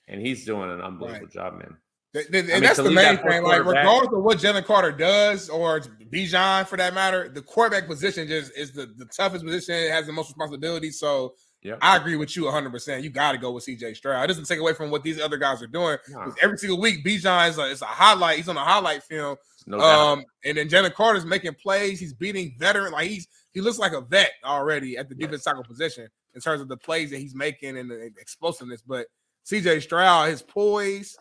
and 0.07 0.21
he's 0.21 0.45
doing 0.45 0.71
an 0.71 0.81
unbelievable 0.81 1.27
job, 1.27 1.53
man. 1.59 1.77
Th- 2.13 2.27
th- 2.27 2.43
I 2.43 2.47
mean, 2.47 2.55
and 2.57 2.65
that's 2.65 2.77
the 2.77 2.91
main 2.91 3.17
thing. 3.17 3.43
Like, 3.43 3.65
regardless 3.65 4.13
of 4.13 4.23
what 4.23 4.37
Jalen 4.37 4.65
Carter 4.65 4.91
does, 4.91 5.49
or 5.49 5.79
Bijan 6.11 6.67
for 6.67 6.77
that 6.77 6.93
matter, 6.93 7.29
the 7.29 7.41
quarterback 7.41 7.87
position 7.87 8.27
just 8.27 8.51
is 8.57 8.71
the, 8.73 8.87
the 8.97 9.05
toughest 9.05 9.45
position. 9.45 9.75
It 9.75 9.91
has 9.91 10.07
the 10.07 10.11
most 10.13 10.27
responsibility. 10.29 10.91
So 10.91 11.35
Yeah, 11.61 11.75
I 11.81 11.95
agree 11.95 12.17
with 12.17 12.35
you 12.35 12.43
100. 12.45 12.69
percent 12.69 13.03
You 13.05 13.11
got 13.11 13.31
to 13.31 13.37
go 13.37 13.51
with 13.51 13.65
CJ 13.65 13.95
Stroud. 13.95 14.25
It 14.25 14.27
doesn't 14.27 14.43
take 14.45 14.59
away 14.59 14.73
from 14.73 14.91
what 14.91 15.03
these 15.03 15.21
other 15.21 15.37
guys 15.37 15.61
are 15.61 15.67
doing. 15.67 15.97
'Cause 16.13 16.35
Every 16.41 16.57
single 16.57 16.81
week, 16.81 17.05
Bijan 17.05 17.49
is 17.49 17.57
a, 17.57 17.71
it's 17.71 17.81
a 17.81 17.85
highlight. 17.85 18.35
He's 18.37 18.49
on 18.49 18.57
a 18.57 18.63
highlight 18.65 19.03
film. 19.03 19.37
No 19.67 19.77
doubt. 19.77 19.85
Um, 19.85 20.23
and 20.45 20.57
then 20.57 20.69
Jalen 20.69 20.93
Carter's 20.93 21.25
making 21.25 21.53
plays. 21.55 21.99
He's 21.99 22.13
beating 22.13 22.55
veteran. 22.57 22.91
Like 22.91 23.09
he's 23.09 23.27
he 23.53 23.61
looks 23.61 23.79
like 23.79 23.93
a 23.93 24.01
vet 24.01 24.31
already 24.43 24.97
at 24.97 25.09
the 25.09 25.15
defense 25.15 25.43
tackle 25.43 25.63
position 25.63 26.07
in 26.33 26.41
terms 26.41 26.61
of 26.61 26.67
the 26.67 26.77
plays 26.77 27.09
that 27.11 27.17
he's 27.17 27.35
making 27.35 27.77
and 27.77 27.89
the 27.89 28.11
explosiveness. 28.19 28.81
But 28.81 29.07
CJ 29.45 29.81
Stroud, 29.83 30.29
his 30.29 30.41
poise, 30.41 31.17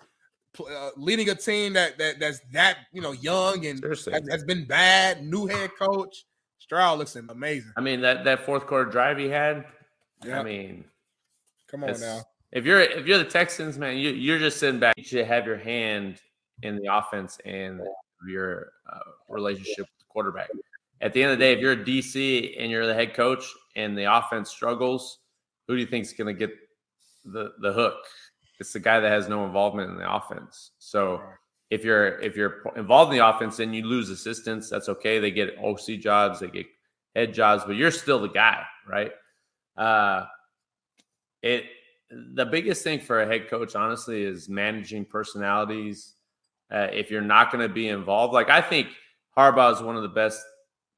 uh, 0.59 0.91
leading 0.97 1.29
a 1.31 1.35
team 1.35 1.73
that 1.75 1.99
that 1.99 2.21
that's 2.21 2.41
that 2.53 2.79
you 2.93 3.03
know 3.03 3.13
young 3.13 3.67
and 3.67 3.83
has, 3.83 4.09
has 4.31 4.45
been 4.45 4.65
bad. 4.65 5.25
New 5.25 5.47
head 5.47 5.71
coach 5.79 6.25
Stroud 6.59 6.99
looks 6.99 7.17
amazing. 7.17 7.73
I 7.77 7.81
mean, 7.81 8.01
that 8.03 8.25
that 8.25 8.47
fourth 8.47 8.67
quarter 8.67 8.91
drive 8.91 9.19
he 9.19 9.29
had. 9.29 9.65
Yeah. 10.25 10.41
I 10.41 10.43
mean, 10.43 10.85
Come 11.71 11.85
on 11.85 12.01
now. 12.01 12.23
If 12.53 12.65
you're 12.65 12.81
if 12.81 13.07
you're 13.07 13.19
the 13.19 13.25
Texans, 13.25 13.79
man, 13.79 13.97
you 13.97 14.11
you're 14.11 14.41
just 14.41 14.59
sitting 14.59 14.81
back. 14.81 14.95
You 14.97 15.05
should 15.05 15.27
have 15.27 15.47
your 15.47 15.57
hand 15.57 16.21
in 16.63 16.77
the 16.77 16.93
offense 16.93 17.39
and 17.45 17.81
your 18.27 18.73
uh, 18.93 18.99
relationship 19.29 19.79
with 19.79 19.99
the 19.99 20.05
quarterback. 20.09 20.49
At 21.01 21.13
the 21.13 21.23
end 21.23 21.33
of 21.33 21.39
the 21.39 21.45
day, 21.45 21.53
if 21.53 21.61
you're 21.61 21.73
a 21.73 21.77
DC 21.77 22.57
and 22.59 22.71
you're 22.71 22.87
the 22.87 22.95
head 22.95 23.15
coach 23.15 23.45
and 23.77 23.97
the 23.97 24.13
offense 24.13 24.51
struggles, 24.51 25.19
who 25.67 25.77
do 25.77 25.81
you 25.81 25.87
think 25.87 26.05
is 26.05 26.13
going 26.13 26.35
to 26.35 26.39
get 26.39 26.55
the 27.25 27.53
the 27.61 27.73
hook? 27.73 27.97
It's 28.59 28.73
the 28.73 28.81
guy 28.81 29.01
that 29.01 29.09
has 29.11 29.29
no 29.29 29.47
involvement 29.47 29.91
in 29.91 29.97
the 29.97 30.15
offense. 30.15 30.73
So 30.79 31.23
if 31.71 31.85
you're 31.85 32.19
if 32.19 32.37
you're 32.37 32.63
involved 32.77 33.13
in 33.13 33.19
the 33.19 33.27
offense 33.27 33.59
and 33.61 33.75
you 33.75 33.85
lose 33.85 34.11
assistants, 34.11 34.69
that's 34.69 34.89
okay. 34.89 35.19
They 35.19 35.31
get 35.31 35.57
OC 35.63 36.01
jobs, 36.01 36.41
they 36.41 36.49
get 36.49 36.67
head 37.15 37.33
jobs, 37.33 37.65
but 37.65 37.77
you're 37.77 37.91
still 37.91 38.19
the 38.19 38.29
guy, 38.29 38.63
right? 38.87 39.13
Uh, 39.77 40.27
it 41.43 41.65
the 42.11 42.45
biggest 42.45 42.83
thing 42.83 42.99
for 42.99 43.23
a 43.23 43.27
head 43.27 43.49
coach, 43.49 43.75
honestly, 43.77 44.23
is 44.23 44.49
managing 44.49 45.05
personalities. 45.05 46.15
Uh, 46.71 46.89
if 46.93 47.11
you're 47.11 47.21
not 47.21 47.51
going 47.51 47.67
to 47.67 47.73
be 47.73 47.89
involved, 47.89 48.33
like 48.33 48.49
I 48.49 48.61
think 48.61 48.89
Harbaugh 49.37 49.75
is 49.75 49.83
one 49.83 49.97
of 49.97 50.03
the 50.03 50.09
best 50.09 50.41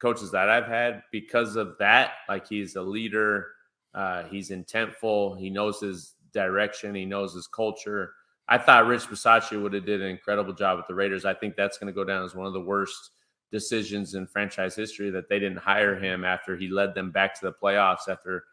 coaches 0.01 0.31
that 0.33 0.49
I've 0.49 0.67
had 0.67 1.03
because 1.13 1.57
of 1.57 1.77
that. 1.79 2.13
Like 2.29 2.47
he's 2.49 2.77
a 2.77 2.83
leader, 2.83 3.49
uh, 3.95 4.25
he's 4.25 4.51
intentful, 4.51 5.39
he 5.39 5.49
knows 5.49 5.81
his 5.81 6.15
direction, 6.35 6.95
he 6.95 7.05
knows 7.05 7.35
his 7.35 7.47
culture. 7.47 8.13
I 8.49 8.59
thought 8.59 8.87
Rich 8.87 9.07
Bisaccia 9.07 9.63
would 9.63 9.73
have 9.73 9.87
did 9.87 10.03
an 10.03 10.09
incredible 10.09 10.53
job 10.53 10.77
with 10.77 10.87
the 10.89 10.95
Raiders. 10.95 11.25
I 11.25 11.35
think 11.35 11.57
that's 11.57 11.79
going 11.79 11.87
to 11.87 11.97
go 11.97 12.05
down 12.05 12.25
as 12.25 12.35
one 12.35 12.47
of 12.47 12.53
the 12.53 12.61
worst 12.61 13.13
decisions 13.53 14.15
in 14.15 14.27
franchise 14.27 14.75
history 14.75 15.11
that 15.11 15.29
they 15.29 15.39
didn't 15.39 15.59
hire 15.59 15.95
him 15.95 16.25
after 16.25 16.57
he 16.57 16.69
led 16.69 16.95
them 16.95 17.13
back 17.13 17.39
to 17.39 17.47
the 17.47 17.53
playoffs 17.53 18.09
after 18.09 18.45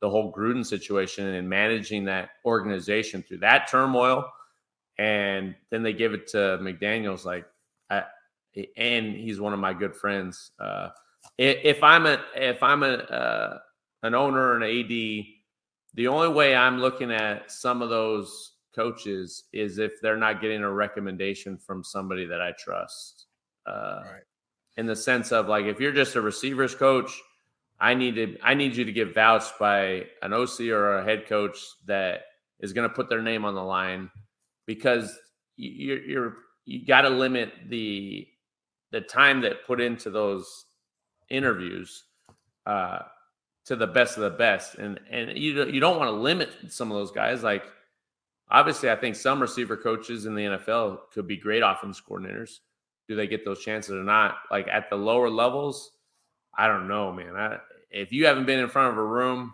the 0.00 0.10
whole 0.10 0.32
Gruden 0.32 0.64
situation 0.64 1.26
and 1.26 1.48
managing 1.48 2.04
that 2.06 2.30
organization 2.44 3.22
through 3.22 3.38
that 3.38 3.68
turmoil. 3.68 4.26
And 4.98 5.54
then 5.70 5.82
they 5.82 5.92
give 5.92 6.14
it 6.14 6.28
to 6.28 6.58
McDaniels, 6.60 7.24
like, 7.24 7.46
I, 7.90 8.04
and 8.76 9.14
he's 9.14 9.40
one 9.40 9.52
of 9.52 9.58
my 9.58 9.74
good 9.74 9.94
friends. 9.94 10.52
Uh, 10.58 10.88
if 11.38 11.82
I'm 11.82 12.06
a 12.06 12.20
if 12.34 12.62
I'm 12.62 12.82
a 12.82 12.94
uh, 12.94 13.58
an 14.02 14.14
owner 14.14 14.54
and 14.54 14.64
an 14.64 14.70
AD, 14.70 14.88
the 15.94 16.08
only 16.08 16.28
way 16.28 16.54
I'm 16.54 16.80
looking 16.80 17.12
at 17.12 17.50
some 17.50 17.82
of 17.82 17.90
those 17.90 18.52
coaches 18.74 19.44
is 19.52 19.78
if 19.78 20.00
they're 20.00 20.16
not 20.16 20.40
getting 20.40 20.62
a 20.62 20.70
recommendation 20.70 21.56
from 21.56 21.82
somebody 21.82 22.26
that 22.26 22.40
I 22.40 22.52
trust. 22.58 23.26
Uh, 23.66 24.02
right. 24.04 24.22
In 24.76 24.86
the 24.86 24.94
sense 24.94 25.32
of 25.32 25.48
like, 25.48 25.64
if 25.64 25.80
you're 25.80 25.92
just 25.92 26.16
a 26.16 26.20
receivers 26.20 26.74
coach, 26.74 27.10
I 27.80 27.94
need 27.94 28.14
to 28.16 28.36
I 28.42 28.54
need 28.54 28.76
you 28.76 28.84
to 28.84 28.92
get 28.92 29.14
vouched 29.14 29.58
by 29.58 30.06
an 30.22 30.32
OC 30.32 30.60
or 30.70 30.98
a 30.98 31.04
head 31.04 31.26
coach 31.26 31.58
that 31.86 32.22
is 32.60 32.72
going 32.72 32.88
to 32.88 32.94
put 32.94 33.08
their 33.08 33.22
name 33.22 33.44
on 33.44 33.54
the 33.54 33.62
line 33.62 34.10
because 34.66 35.18
you're, 35.56 36.02
you're 36.02 36.36
you 36.64 36.84
got 36.84 37.02
to 37.02 37.10
limit 37.10 37.52
the 37.68 38.26
the 38.92 39.00
time 39.00 39.40
that 39.42 39.66
put 39.66 39.80
into 39.80 40.10
those 40.10 40.66
interviews 41.30 42.04
uh, 42.66 43.00
to 43.64 43.76
the 43.76 43.86
best 43.86 44.16
of 44.16 44.24
the 44.24 44.30
best, 44.30 44.74
and 44.76 45.00
and 45.10 45.36
you 45.36 45.64
you 45.66 45.80
don't 45.80 45.98
want 45.98 46.08
to 46.08 46.16
limit 46.16 46.50
some 46.68 46.90
of 46.90 46.98
those 46.98 47.12
guys. 47.12 47.42
Like 47.42 47.64
obviously, 48.50 48.90
I 48.90 48.96
think 48.96 49.16
some 49.16 49.40
receiver 49.40 49.76
coaches 49.76 50.26
in 50.26 50.34
the 50.34 50.42
NFL 50.42 50.98
could 51.12 51.26
be 51.26 51.36
great 51.36 51.62
offense 51.62 52.00
coordinators. 52.00 52.58
Do 53.08 53.14
they 53.14 53.26
get 53.26 53.44
those 53.44 53.62
chances 53.62 53.92
or 53.92 54.02
not? 54.02 54.36
Like 54.50 54.66
at 54.68 54.90
the 54.90 54.96
lower 54.96 55.30
levels, 55.30 55.92
I 56.56 56.66
don't 56.66 56.88
know, 56.88 57.12
man. 57.12 57.36
I, 57.36 57.58
if 57.90 58.12
you 58.12 58.26
haven't 58.26 58.46
been 58.46 58.58
in 58.58 58.68
front 58.68 58.92
of 58.92 58.98
a 58.98 59.04
room 59.04 59.52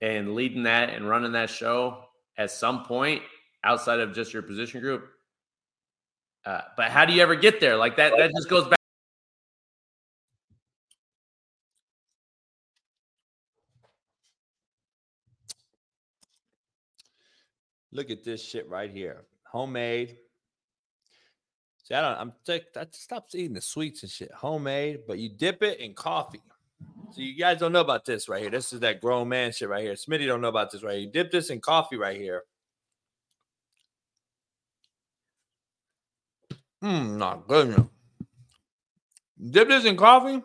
and 0.00 0.34
leading 0.34 0.64
that 0.64 0.90
and 0.90 1.08
running 1.08 1.32
that 1.32 1.50
show 1.50 2.04
at 2.36 2.50
some 2.50 2.84
point 2.84 3.22
outside 3.64 4.00
of 4.00 4.14
just 4.14 4.32
your 4.32 4.42
position 4.42 4.80
group, 4.80 5.08
uh, 6.44 6.62
but 6.76 6.90
how 6.90 7.04
do 7.04 7.12
you 7.12 7.22
ever 7.22 7.34
get 7.34 7.60
there? 7.60 7.76
Like 7.76 7.96
that, 7.96 8.12
that 8.16 8.30
just 8.36 8.48
goes 8.48 8.64
back. 8.68 8.76
Look 17.92 18.10
at 18.10 18.22
this 18.22 18.42
shit 18.42 18.68
right 18.68 18.90
here. 18.90 19.24
Homemade 19.44 20.16
See, 21.90 21.96
I 21.96 22.00
don't. 22.02 22.20
I'm. 22.20 22.32
Sick. 22.44 22.66
I 22.76 22.86
stopped 22.92 23.34
eating 23.34 23.54
the 23.54 23.60
sweets 23.60 24.04
and 24.04 24.12
shit. 24.12 24.30
Homemade, 24.32 25.00
but 25.08 25.18
you 25.18 25.28
dip 25.28 25.60
it 25.62 25.80
in 25.80 25.92
coffee. 25.92 26.40
So 27.10 27.20
you 27.20 27.36
guys 27.36 27.58
don't 27.58 27.72
know 27.72 27.80
about 27.80 28.04
this 28.04 28.28
right 28.28 28.40
here. 28.40 28.50
This 28.50 28.72
is 28.72 28.80
that 28.80 29.00
grown 29.00 29.28
man 29.28 29.50
shit 29.50 29.68
right 29.68 29.82
here. 29.82 29.94
Smitty 29.94 30.26
don't 30.26 30.40
know 30.40 30.48
about 30.48 30.70
this 30.70 30.84
right 30.84 30.94
here. 30.94 31.06
You 31.06 31.10
dip 31.10 31.32
this 31.32 31.50
in 31.50 31.60
coffee 31.60 31.96
right 31.96 32.16
here. 32.16 32.44
Mmm, 36.84 37.16
not 37.16 37.48
good. 37.48 37.88
Dip 39.50 39.68
this 39.68 39.84
in 39.84 39.96
coffee. 39.96 40.42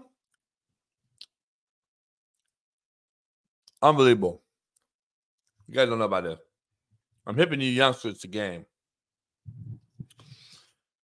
Unbelievable. 3.82 4.42
You 5.68 5.76
guys 5.76 5.90
don't 5.90 6.00
know 6.00 6.06
about 6.06 6.26
this. 6.26 6.40
I'm 7.28 7.38
hipping 7.38 7.62
you 7.62 7.70
youngsters 7.72 8.20
to 8.20 8.28
game. 8.28 8.66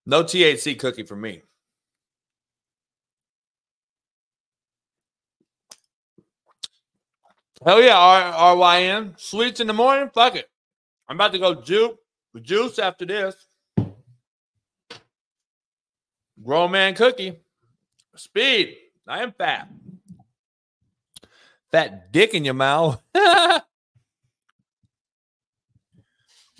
No 0.05 0.23
THC 0.23 0.79
cookie 0.79 1.03
for 1.03 1.15
me. 1.15 1.43
Hell 7.65 7.81
yeah, 7.81 7.97
R- 7.97 8.55
RYN. 8.55 9.19
Sweets 9.19 9.59
in 9.59 9.67
the 9.67 9.73
morning? 9.73 10.09
Fuck 10.13 10.35
it. 10.35 10.49
I'm 11.09 11.17
about 11.17 11.33
to 11.33 11.39
go 11.39 11.55
juice 11.61 11.93
juice 12.41 12.79
after 12.79 13.05
this. 13.05 13.35
Grown 16.43 16.71
man 16.71 16.95
cookie. 16.95 17.39
Speed. 18.15 18.77
I 19.07 19.23
am 19.23 19.31
fat. 19.31 19.69
Fat 21.71 22.11
dick 22.11 22.33
in 22.33 22.45
your 22.45 22.53
mouth. 22.53 23.01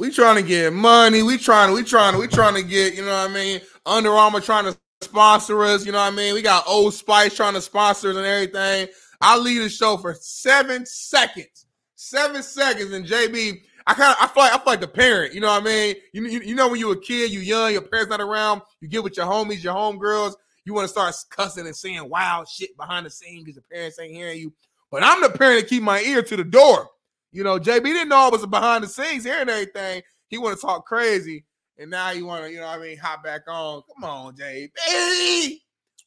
We 0.01 0.09
trying 0.09 0.37
to 0.37 0.41
get 0.41 0.73
money. 0.73 1.21
We 1.21 1.37
trying 1.37 1.69
to, 1.69 1.75
we 1.75 1.83
trying 1.83 2.13
to, 2.13 2.19
we 2.19 2.25
trying 2.25 2.55
to 2.55 2.63
get, 2.63 2.95
you 2.95 3.05
know 3.05 3.11
what 3.11 3.29
I 3.29 3.33
mean? 3.35 3.61
Under 3.85 4.09
Armour 4.09 4.41
trying 4.41 4.65
to 4.65 4.75
sponsor 4.99 5.63
us, 5.63 5.85
you 5.85 5.91
know 5.91 5.99
what 5.99 6.11
I 6.11 6.15
mean? 6.15 6.33
We 6.33 6.41
got 6.41 6.67
Old 6.67 6.95
Spice 6.95 7.35
trying 7.35 7.53
to 7.53 7.61
sponsor 7.61 8.09
us 8.09 8.15
and 8.15 8.25
everything. 8.25 8.87
I 9.21 9.37
lead 9.37 9.59
the 9.59 9.69
show 9.69 9.97
for 9.97 10.15
seven 10.19 10.87
seconds. 10.87 11.67
Seven 11.93 12.41
seconds. 12.41 12.93
And 12.93 13.05
JB, 13.05 13.61
I 13.87 13.93
kind 13.93 14.11
of 14.11 14.17
I 14.19 14.27
feel 14.27 14.43
like 14.43 14.53
I 14.53 14.57
feel 14.57 14.73
like 14.73 14.81
the 14.81 14.87
parent, 14.87 15.33
you 15.33 15.41
know 15.41 15.47
what 15.47 15.61
I 15.61 15.65
mean? 15.65 15.95
You, 16.13 16.25
you, 16.25 16.39
you 16.41 16.55
know 16.55 16.69
when 16.69 16.79
you're 16.79 16.93
a 16.93 16.99
kid, 16.99 17.31
you 17.31 17.39
young, 17.39 17.71
your 17.71 17.81
parents 17.81 18.09
not 18.09 18.21
around, 18.21 18.61
you 18.79 18.87
get 18.87 19.03
with 19.03 19.17
your 19.17 19.25
homies, 19.25 19.63
your 19.63 19.73
homegirls, 19.73 20.33
you 20.65 20.73
want 20.73 20.85
to 20.85 20.89
start 20.89 21.15
cussing 21.29 21.65
and 21.65 21.75
saying 21.75 22.07
wild 22.07 22.47
shit 22.47 22.75
behind 22.77 23.05
the 23.05 23.09
scenes 23.09 23.43
because 23.43 23.55
your 23.55 23.65
parents 23.71 23.99
ain't 23.99 24.13
hearing 24.13 24.39
you. 24.39 24.53
But 24.91 25.03
I'm 25.03 25.21
the 25.21 25.29
parent 25.29 25.61
that 25.61 25.69
keep 25.69 25.83
my 25.83 26.01
ear 26.01 26.21
to 26.21 26.37
the 26.37 26.43
door. 26.43 26.89
You 27.31 27.43
know, 27.43 27.57
JB 27.57 27.83
didn't 27.83 28.09
know 28.09 28.17
I 28.17 28.29
was 28.29 28.45
behind 28.45 28.83
the 28.83 28.87
scenes 28.87 29.23
hearing 29.23 29.49
everything. 29.49 30.01
He 30.27 30.37
want 30.37 30.57
to 30.57 30.61
talk 30.61 30.85
crazy, 30.85 31.45
and 31.77 31.89
now 31.89 32.09
he 32.09 32.21
want 32.21 32.45
to, 32.45 32.51
you 32.51 32.59
know, 32.59 32.67
I 32.67 32.77
mean, 32.77 32.97
hop 32.97 33.23
back 33.23 33.41
on. 33.47 33.83
Come 33.93 34.03
on, 34.03 34.35
JB. 34.35 35.57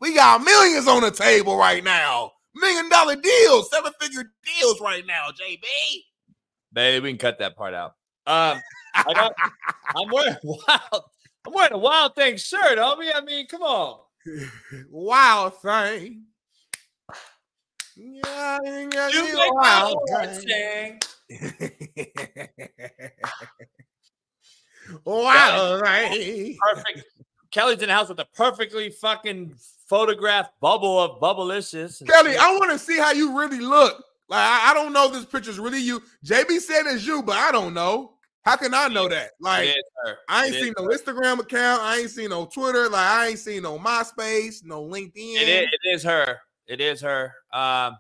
We 0.01 0.15
got 0.15 0.43
millions 0.43 0.86
on 0.86 1.03
the 1.03 1.11
table 1.11 1.57
right 1.57 1.83
now. 1.83 2.33
Million 2.55 2.89
dollar 2.89 3.17
deals, 3.17 3.70
seven 3.70 3.93
figure 4.01 4.31
deals 4.44 4.81
right 4.81 5.05
now, 5.07 5.28
JB. 5.31 5.65
Baby, 6.75 7.05
we 7.05 7.11
can 7.11 7.19
cut 7.19 7.39
that 7.39 7.57
part 7.57 7.73
out. 7.73 7.94
Um, 8.27 8.61
I 8.94 9.12
got, 9.15 9.33
I'm 9.97 10.11
wearing 10.11 10.36
wild. 10.43 11.05
I'm 11.47 11.53
wearing 11.53 11.73
a 11.73 11.78
wild 11.78 12.15
thing 12.17 12.36
shirt, 12.36 12.78
homie. 12.78 13.12
I 13.15 13.20
mean, 13.20 13.47
come 13.47 13.62
on. 13.62 14.01
wild 14.91 15.61
thing. 15.61 16.25
Yeah, 17.97 18.59
yeah, 18.65 19.09
you 19.09 19.35
make 19.35 19.55
wild 19.55 19.99
thing. 20.41 21.01
wow, 25.05 25.78
right. 25.81 26.57
Perfect. 26.61 27.05
Kelly's 27.53 27.83
in 27.83 27.89
the 27.89 27.94
house 27.94 28.09
with 28.09 28.19
a 28.19 28.27
perfectly 28.35 28.91
fucking 28.91 29.55
photographed 29.86 30.59
bubble 30.61 30.99
of 30.99 31.20
Bubblicious. 31.20 32.05
Kelly, 32.05 32.36
I 32.36 32.57
want 32.57 32.73
to 32.73 32.78
see 32.81 32.99
how 32.99 33.12
you 33.12 33.39
really 33.39 33.61
look. 33.61 34.03
Like, 34.28 34.41
I, 34.41 34.70
I, 34.70 34.75
don't 34.75 34.93
know 34.93 35.07
if 35.07 35.12
this 35.12 35.25
picture's 35.25 35.59
really 35.59 35.81
you. 35.81 36.03
JB 36.25 36.61
said 36.61 36.86
it's 36.86 37.07
you, 37.07 37.23
but 37.23 37.36
I 37.36 37.53
don't 37.53 37.75
know. 37.75 38.15
How 38.43 38.57
can 38.57 38.75
I 38.75 38.89
know 38.89 39.09
that? 39.09 39.33
Like, 39.41 39.70
I 40.28 40.47
ain't 40.47 40.55
seen 40.55 40.75
no 40.77 40.89
Instagram 40.89 41.41
account. 41.41 41.83
I 41.83 41.99
ain't 41.99 42.11
seen 42.11 42.31
no 42.31 42.47
Twitter. 42.47 42.89
Like, 42.89 43.07
I 43.07 43.28
ain't 43.28 43.39
seen 43.39 43.62
no 43.62 43.78
MySpace, 43.78 44.65
no 44.65 44.83
LinkedIn. 44.85 45.12
It 45.17 45.49
is, 45.49 45.69
it 45.73 45.94
is 45.94 46.03
her. 46.03 46.39
It 46.67 46.81
is 46.81 47.01
her. 47.01 47.33
Um, 47.53 47.97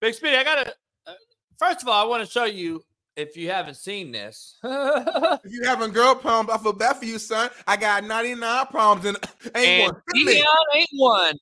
Big 0.00 0.14
Speedy, 0.14 0.36
I 0.36 0.44
gotta 0.44 0.74
First 1.58 1.82
of 1.82 1.88
all, 1.88 2.04
I 2.04 2.08
want 2.08 2.24
to 2.24 2.30
show 2.30 2.44
you 2.44 2.82
if 3.16 3.36
you 3.36 3.50
haven't 3.50 3.74
seen 3.74 4.12
this. 4.12 4.58
if 4.64 5.52
you 5.52 5.62
having 5.64 5.90
girl 5.90 6.14
problems, 6.14 6.56
I 6.56 6.62
feel 6.62 6.72
bad 6.72 6.96
for 6.98 7.04
you, 7.04 7.18
son. 7.18 7.50
I 7.66 7.76
got 7.76 8.04
99 8.04 8.66
problems 8.66 9.06
and 9.06 9.16
ain't 9.56 9.82
and 9.82 9.92
one. 9.92 10.02
Dion 10.14 10.46
ain't 10.76 10.88
one. 10.92 11.38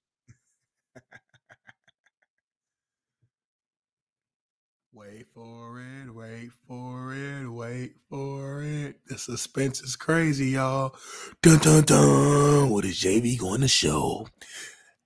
Wait 4.97 5.27
for 5.35 5.81
it, 5.81 6.15
wait 6.15 6.51
for 6.67 7.15
it, 7.15 7.47
wait 7.47 7.93
for 8.09 8.63
it. 8.63 8.97
The 9.07 9.19
suspense 9.19 9.81
is 9.83 9.95
crazy, 9.95 10.51
y'all. 10.51 10.97
Dun 11.43 11.59
dun 11.59 11.85
dun. 11.85 12.71
What 12.71 12.85
is 12.87 13.01
JB 13.01 13.39
going 13.39 13.61
to 13.61 13.69
show? 13.69 14.27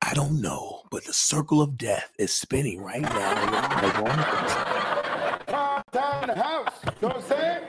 I 0.00 0.14
don't 0.14 0.40
know, 0.40 0.82
but 0.90 1.04
the 1.04 1.12
circle 1.12 1.60
of 1.60 1.76
death 1.76 2.12
is 2.18 2.32
spinning 2.32 2.80
right 2.80 3.02
now 3.02 4.50
time 5.92 6.22
in 6.22 6.36
the 6.36 6.42
house. 6.42 6.74
You 6.84 6.92
know 7.02 7.08
what 7.08 7.16
I'm 7.16 7.22
saying? 7.22 7.62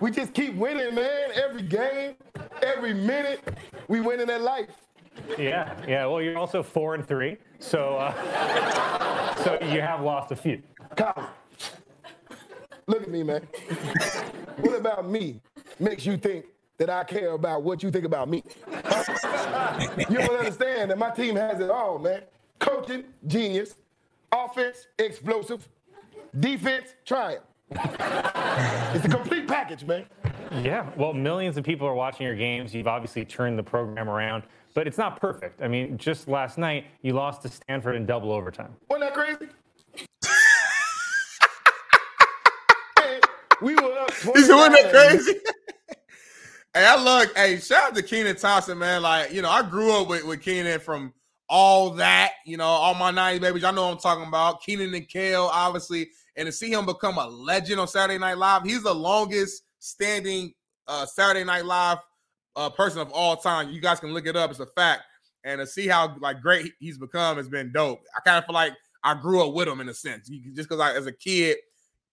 We 0.00 0.10
just 0.10 0.32
keep 0.32 0.54
winning, 0.54 0.94
man. 0.94 1.30
Every 1.34 1.62
game, 1.62 2.14
every 2.62 2.94
minute, 2.94 3.40
we 3.88 4.00
winning 4.00 4.26
that 4.28 4.40
life. 4.40 4.70
Yeah, 5.38 5.76
yeah. 5.86 6.06
Well, 6.06 6.22
you're 6.22 6.38
also 6.38 6.62
four 6.62 6.94
and 6.94 7.06
three, 7.06 7.36
so 7.58 7.96
uh, 7.96 9.34
so 9.44 9.58
you 9.66 9.80
have 9.80 10.00
lost 10.00 10.32
a 10.32 10.36
few. 10.36 10.62
Come, 10.96 11.26
look 12.90 13.02
at 13.02 13.10
me, 13.10 13.22
man. 13.22 13.46
what 14.58 14.78
about 14.78 15.08
me 15.08 15.40
makes 15.78 16.04
you 16.04 16.16
think 16.16 16.46
that 16.78 16.90
I 16.90 17.04
care 17.04 17.32
about 17.32 17.62
what 17.62 17.82
you 17.82 17.90
think 17.90 18.04
about 18.04 18.28
me. 18.28 18.42
you 20.08 20.16
don't 20.16 20.38
understand 20.38 20.90
that 20.90 20.98
my 20.98 21.10
team 21.10 21.36
has 21.36 21.60
it 21.60 21.70
all, 21.70 21.98
man. 21.98 22.22
Coaching, 22.58 23.04
genius. 23.26 23.76
Offense, 24.32 24.86
explosive. 24.98 25.68
Defense, 26.38 26.94
triumph. 27.04 27.44
it's 27.70 29.04
a 29.04 29.08
complete 29.08 29.46
package, 29.46 29.84
man. 29.84 30.04
Yeah, 30.62 30.88
well, 30.96 31.12
millions 31.12 31.56
of 31.56 31.64
people 31.64 31.86
are 31.86 31.94
watching 31.94 32.26
your 32.26 32.34
games. 32.34 32.74
You've 32.74 32.88
obviously 32.88 33.24
turned 33.24 33.58
the 33.58 33.62
program 33.62 34.08
around, 34.08 34.42
but 34.74 34.86
it's 34.86 34.98
not 34.98 35.20
perfect. 35.20 35.62
I 35.62 35.68
mean, 35.68 35.96
just 35.96 36.26
last 36.28 36.58
night, 36.58 36.86
you 37.02 37.12
lost 37.12 37.42
to 37.42 37.48
Stanford 37.48 37.94
in 37.94 38.06
double 38.06 38.32
overtime. 38.32 38.74
Wasn't 38.88 39.08
that 39.08 39.14
crazy? 39.14 39.52
Hey, 42.98 43.20
we 43.62 43.74
were 43.74 43.98
up. 43.98 44.10
Wasn't 44.26 44.48
that 44.48 44.90
29. 44.90 44.90
crazy? 44.90 45.32
hey, 46.74 46.86
I 46.86 47.02
love, 47.02 47.28
hey, 47.36 47.58
shout 47.58 47.90
out 47.90 47.94
to 47.96 48.02
Kenan 48.02 48.36
Thompson, 48.36 48.78
man. 48.78 49.02
Like, 49.02 49.32
you 49.32 49.42
know, 49.42 49.50
I 49.50 49.62
grew 49.62 49.92
up 49.92 50.08
with, 50.08 50.24
with 50.24 50.42
Kenan 50.42 50.80
from 50.80 51.12
all 51.48 51.90
that, 51.90 52.32
you 52.46 52.56
know, 52.56 52.64
all 52.64 52.94
my 52.94 53.10
90s 53.10 53.40
babies. 53.40 53.64
I 53.64 53.70
know 53.72 53.86
what 53.86 53.92
I'm 53.92 53.98
talking 53.98 54.26
about. 54.26 54.62
Kenan 54.62 54.94
and 54.94 55.08
Kel, 55.08 55.46
obviously. 55.52 56.10
And 56.36 56.46
to 56.46 56.52
see 56.52 56.72
him 56.72 56.86
become 56.86 57.18
a 57.18 57.26
legend 57.26 57.80
on 57.80 57.88
Saturday 57.88 58.18
Night 58.18 58.38
Live, 58.38 58.62
he's 58.62 58.82
the 58.82 58.94
longest 58.94 59.64
standing 59.80 60.54
uh, 60.86 61.06
Saturday 61.06 61.44
Night 61.44 61.64
Live 61.64 61.98
uh, 62.56 62.70
person 62.70 63.00
of 63.00 63.10
all 63.10 63.36
time. 63.36 63.70
You 63.70 63.80
guys 63.80 64.00
can 64.00 64.12
look 64.12 64.26
it 64.26 64.36
up. 64.36 64.50
It's 64.50 64.60
a 64.60 64.66
fact. 64.66 65.02
And 65.44 65.58
to 65.58 65.66
see 65.66 65.88
how 65.88 66.16
like 66.20 66.40
great 66.40 66.72
he's 66.78 66.98
become 66.98 67.38
has 67.38 67.48
been 67.48 67.72
dope. 67.72 68.00
I 68.16 68.20
kind 68.20 68.38
of 68.38 68.44
feel 68.44 68.54
like 68.54 68.74
I 69.02 69.14
grew 69.14 69.46
up 69.46 69.54
with 69.54 69.68
him 69.68 69.80
in 69.80 69.88
a 69.88 69.94
sense, 69.94 70.28
You 70.28 70.52
just 70.52 70.68
because 70.68 70.80
I, 70.80 70.94
as 70.94 71.06
a 71.06 71.12
kid, 71.12 71.56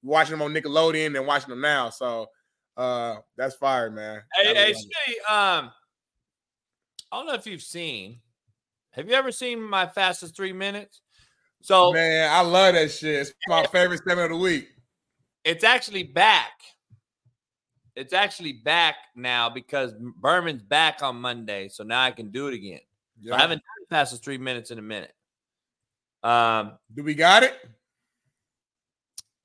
watching 0.08 0.32
them 0.32 0.42
on 0.42 0.54
Nickelodeon 0.54 1.18
and 1.18 1.28
watching 1.28 1.50
them 1.50 1.62
now. 1.62 1.90
So 1.90 2.28
uh 2.76 3.18
that's 3.36 3.56
fire, 3.56 3.92
man. 3.92 4.22
Hey, 4.36 4.54
hey. 4.54 4.74
Smitty, 4.74 5.32
um, 5.32 5.72
I 7.12 7.18
don't 7.18 7.28
know 7.28 7.34
if 7.34 7.48
you've 7.48 7.62
seen. 7.62 8.20
Have 8.92 9.08
you 9.08 9.16
ever 9.16 9.32
seen 9.32 9.62
my 9.62 9.88
fastest 9.88 10.36
three 10.36 10.54
minutes? 10.54 11.02
So 11.62 11.92
man, 11.92 12.32
I 12.32 12.42
love 12.42 12.74
that 12.76 12.92
shit. 12.92 13.22
It's 13.22 13.34
my 13.48 13.66
favorite 13.66 14.02
segment 14.08 14.32
of 14.32 14.38
the 14.38 14.44
week. 14.44 14.70
It's 15.44 15.64
actually 15.64 16.04
back. 16.04 16.52
It's 17.96 18.14
actually 18.14 18.54
back 18.54 18.96
now 19.16 19.50
because 19.50 19.94
Berman's 19.98 20.62
back 20.62 21.02
on 21.02 21.20
Monday, 21.20 21.68
so 21.68 21.84
now 21.84 22.04
I 22.04 22.12
can 22.12 22.30
do 22.30 22.48
it 22.48 22.54
again. 22.54 22.80
So 23.26 23.34
I 23.34 23.40
haven't 23.40 23.58
done 23.58 23.88
the 23.90 23.96
fastest 23.96 24.24
three 24.24 24.38
minutes 24.38 24.70
in 24.70 24.78
a 24.78 24.84
minute. 24.84 25.14
Um, 26.22 26.74
Do 26.94 27.04
we 27.04 27.16
got 27.16 27.44
it? 27.44 27.58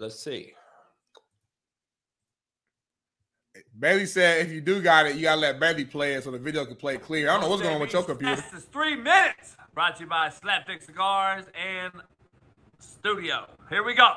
Let's 0.02 0.22
see. 0.22 0.52
Bailey 3.78 4.06
said 4.06 4.44
if 4.44 4.52
you 4.52 4.60
do 4.60 4.82
got 4.82 5.06
it, 5.06 5.16
you 5.16 5.22
gotta 5.22 5.40
let 5.40 5.60
Bailey 5.60 5.84
play 5.84 6.14
it 6.14 6.24
so 6.24 6.30
the 6.30 6.38
video 6.38 6.66
can 6.66 6.76
play 6.76 6.98
clear. 6.98 7.30
I 7.30 7.34
don't 7.34 7.42
know 7.42 7.48
what's 7.48 7.62
going 7.62 7.74
on 7.74 7.80
with 7.80 7.92
your 7.92 8.02
oh, 8.02 8.06
computer. 8.06 8.36
This 8.36 8.52
is 8.52 8.64
three 8.64 8.96
minutes. 8.96 9.56
Brought 9.72 9.96
to 9.96 10.02
you 10.02 10.08
by 10.08 10.28
Slapdick 10.28 10.84
Cigars 10.84 11.44
and 11.54 11.92
Studio. 12.80 13.46
Here 13.70 13.82
we 13.82 13.94
go. 13.94 14.10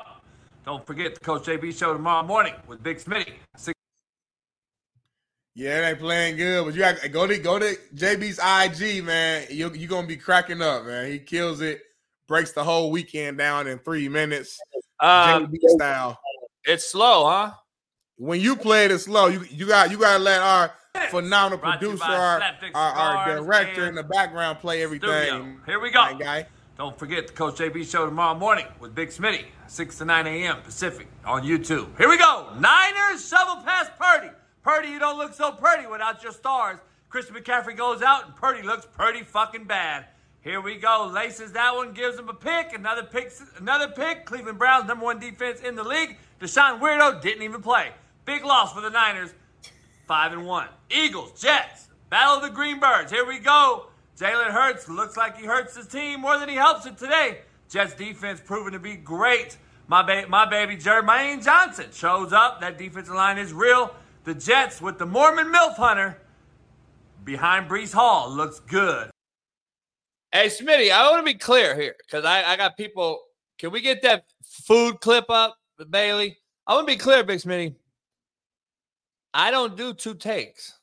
Don't 0.66 0.84
forget 0.86 1.14
the 1.14 1.20
Coach 1.20 1.44
JB 1.44 1.78
show 1.78 1.92
tomorrow 1.92 2.26
morning 2.26 2.54
with 2.66 2.82
Big 2.82 2.98
Smitty. 2.98 3.34
Six- 3.56 3.78
Yeah, 5.54 5.78
it 5.80 5.90
ain't 5.90 5.98
playing 6.00 6.36
good, 6.36 6.64
but 6.64 6.74
you 6.74 6.80
got 6.80 6.96
go 7.12 7.26
to 7.26 7.38
go 7.38 7.58
to 7.58 7.76
JB's 7.94 8.38
IG, 8.38 9.04
man. 9.04 9.46
You 9.50 9.72
you 9.72 9.86
gonna 9.86 10.06
be 10.06 10.16
cracking 10.16 10.60
up, 10.60 10.84
man. 10.84 11.10
He 11.10 11.18
kills 11.18 11.60
it, 11.60 11.80
breaks 12.26 12.52
the 12.52 12.64
whole 12.64 12.90
weekend 12.90 13.38
down 13.38 13.68
in 13.68 13.78
three 13.78 14.08
minutes, 14.08 14.60
Um, 15.00 15.46
JB 15.46 15.58
style. 15.68 16.18
it's 16.64 16.90
slow, 16.90 17.26
huh? 17.26 17.52
When 18.18 18.40
you 18.40 18.56
play 18.56 18.86
it 18.86 18.98
slow, 18.98 19.26
you 19.26 19.44
you 19.50 19.66
got 19.66 19.90
you 19.90 19.98
gotta 19.98 20.22
let 20.22 20.40
our 20.40 20.72
phenomenal 21.10 21.58
Brought 21.58 21.78
producer, 21.78 22.04
our, 22.04 22.42
our, 22.74 22.92
our 22.92 23.36
director 23.36 23.86
in 23.86 23.94
the 23.94 24.02
background 24.02 24.58
play 24.60 24.84
Studio. 24.86 25.10
everything. 25.10 25.60
Here 25.66 25.80
we 25.80 25.90
go. 25.90 26.00
My 26.00 26.14
guy. 26.14 26.46
Don't 26.78 26.98
forget 26.98 27.26
the 27.26 27.32
Coach 27.32 27.56
JB 27.56 27.90
show 27.90 28.04
tomorrow 28.04 28.38
morning 28.38 28.66
with 28.80 28.94
Big 28.94 29.08
Smitty, 29.08 29.46
6 29.66 29.96
to 29.98 30.04
9 30.04 30.26
a.m. 30.26 30.60
Pacific 30.62 31.08
on 31.24 31.42
YouTube. 31.42 31.96
Here 31.96 32.08
we 32.08 32.18
go. 32.18 32.48
Niners 32.58 33.26
shovel 33.26 33.62
past 33.64 33.92
Purdy. 33.98 34.30
Purdy, 34.62 34.88
you 34.88 34.98
don't 34.98 35.16
look 35.16 35.32
so 35.32 35.52
pretty 35.52 35.86
without 35.86 36.22
your 36.22 36.32
stars. 36.32 36.78
Christian 37.08 37.34
McCaffrey 37.34 37.74
goes 37.74 38.02
out 38.02 38.26
and 38.26 38.36
Purdy 38.36 38.60
looks 38.62 38.84
pretty 38.84 39.22
fucking 39.22 39.64
bad. 39.64 40.06
Here 40.46 40.60
we 40.60 40.76
go. 40.76 41.10
Laces 41.12 41.50
that 41.54 41.74
one, 41.74 41.92
gives 41.92 42.16
him 42.16 42.28
a 42.28 42.32
pick. 42.32 42.72
Another 42.72 43.02
pick. 43.02 43.32
Another 43.58 43.88
pick. 43.88 44.26
Cleveland 44.26 44.58
Browns, 44.58 44.86
number 44.86 45.04
one 45.04 45.18
defense 45.18 45.58
in 45.58 45.74
the 45.74 45.82
league. 45.82 46.18
Deshaun 46.40 46.78
Weirdo 46.78 47.20
didn't 47.20 47.42
even 47.42 47.60
play. 47.60 47.90
Big 48.26 48.44
loss 48.44 48.72
for 48.72 48.80
the 48.80 48.88
Niners. 48.88 49.34
Five 50.06 50.32
and 50.32 50.46
one. 50.46 50.68
Eagles, 50.88 51.40
Jets, 51.40 51.88
Battle 52.10 52.36
of 52.36 52.42
the 52.42 52.56
Greenbirds. 52.56 53.10
Here 53.10 53.26
we 53.26 53.40
go. 53.40 53.86
Jalen 54.16 54.52
Hurts 54.52 54.88
looks 54.88 55.16
like 55.16 55.36
he 55.36 55.46
hurts 55.46 55.76
his 55.76 55.88
team 55.88 56.20
more 56.20 56.38
than 56.38 56.48
he 56.48 56.54
helps 56.54 56.86
it 56.86 56.96
today. 56.96 57.40
Jets 57.68 57.94
defense 57.94 58.40
proving 58.40 58.72
to 58.74 58.78
be 58.78 58.94
great. 58.94 59.56
My, 59.88 60.04
ba- 60.04 60.28
my 60.28 60.48
baby 60.48 60.76
Jermaine 60.76 61.44
Johnson 61.44 61.86
shows 61.92 62.32
up. 62.32 62.60
That 62.60 62.78
defensive 62.78 63.16
line 63.16 63.38
is 63.38 63.52
real. 63.52 63.96
The 64.22 64.34
Jets 64.34 64.80
with 64.80 64.98
the 64.98 65.06
Mormon 65.06 65.48
MILF 65.52 65.74
Hunter 65.74 66.20
behind 67.24 67.68
Breece 67.68 67.92
Hall 67.92 68.30
looks 68.30 68.60
good. 68.60 69.10
Hey, 70.32 70.46
Smitty, 70.46 70.90
I 70.90 71.10
want 71.10 71.24
to 71.26 71.32
be 71.32 71.38
clear 71.38 71.74
here 71.80 71.94
because 72.06 72.24
I, 72.24 72.42
I 72.44 72.56
got 72.56 72.76
people. 72.76 73.20
Can 73.58 73.70
we 73.70 73.80
get 73.80 74.02
that 74.02 74.24
food 74.44 75.00
clip 75.00 75.30
up, 75.30 75.56
Bailey? 75.88 76.36
I 76.66 76.74
want 76.74 76.86
to 76.86 76.92
be 76.92 76.98
clear, 76.98 77.24
Big 77.24 77.40
Smitty. 77.40 77.74
I 79.32 79.50
don't 79.50 79.76
do 79.76 79.94
two 79.94 80.14
takes. 80.14 80.78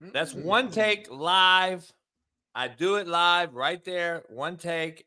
That's 0.00 0.32
one 0.32 0.70
take 0.70 1.10
live. 1.10 1.90
I 2.54 2.68
do 2.68 2.96
it 2.96 3.06
live 3.06 3.54
right 3.54 3.84
there. 3.84 4.24
One 4.28 4.56
take, 4.56 5.06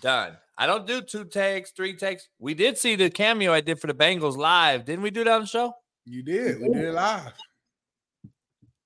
done. 0.00 0.36
I 0.56 0.66
don't 0.66 0.86
do 0.86 1.02
two 1.02 1.24
takes, 1.24 1.70
three 1.70 1.96
takes. 1.96 2.28
We 2.38 2.54
did 2.54 2.78
see 2.78 2.96
the 2.96 3.10
cameo 3.10 3.52
I 3.52 3.60
did 3.60 3.80
for 3.80 3.86
the 3.86 3.94
Bengals 3.94 4.36
live. 4.36 4.84
Didn't 4.84 5.02
we 5.02 5.10
do 5.10 5.24
that 5.24 5.32
on 5.32 5.40
the 5.42 5.46
show? 5.46 5.74
You 6.04 6.22
did. 6.22 6.60
We 6.60 6.68
did 6.68 6.84
it 6.84 6.92
live. 6.92 7.32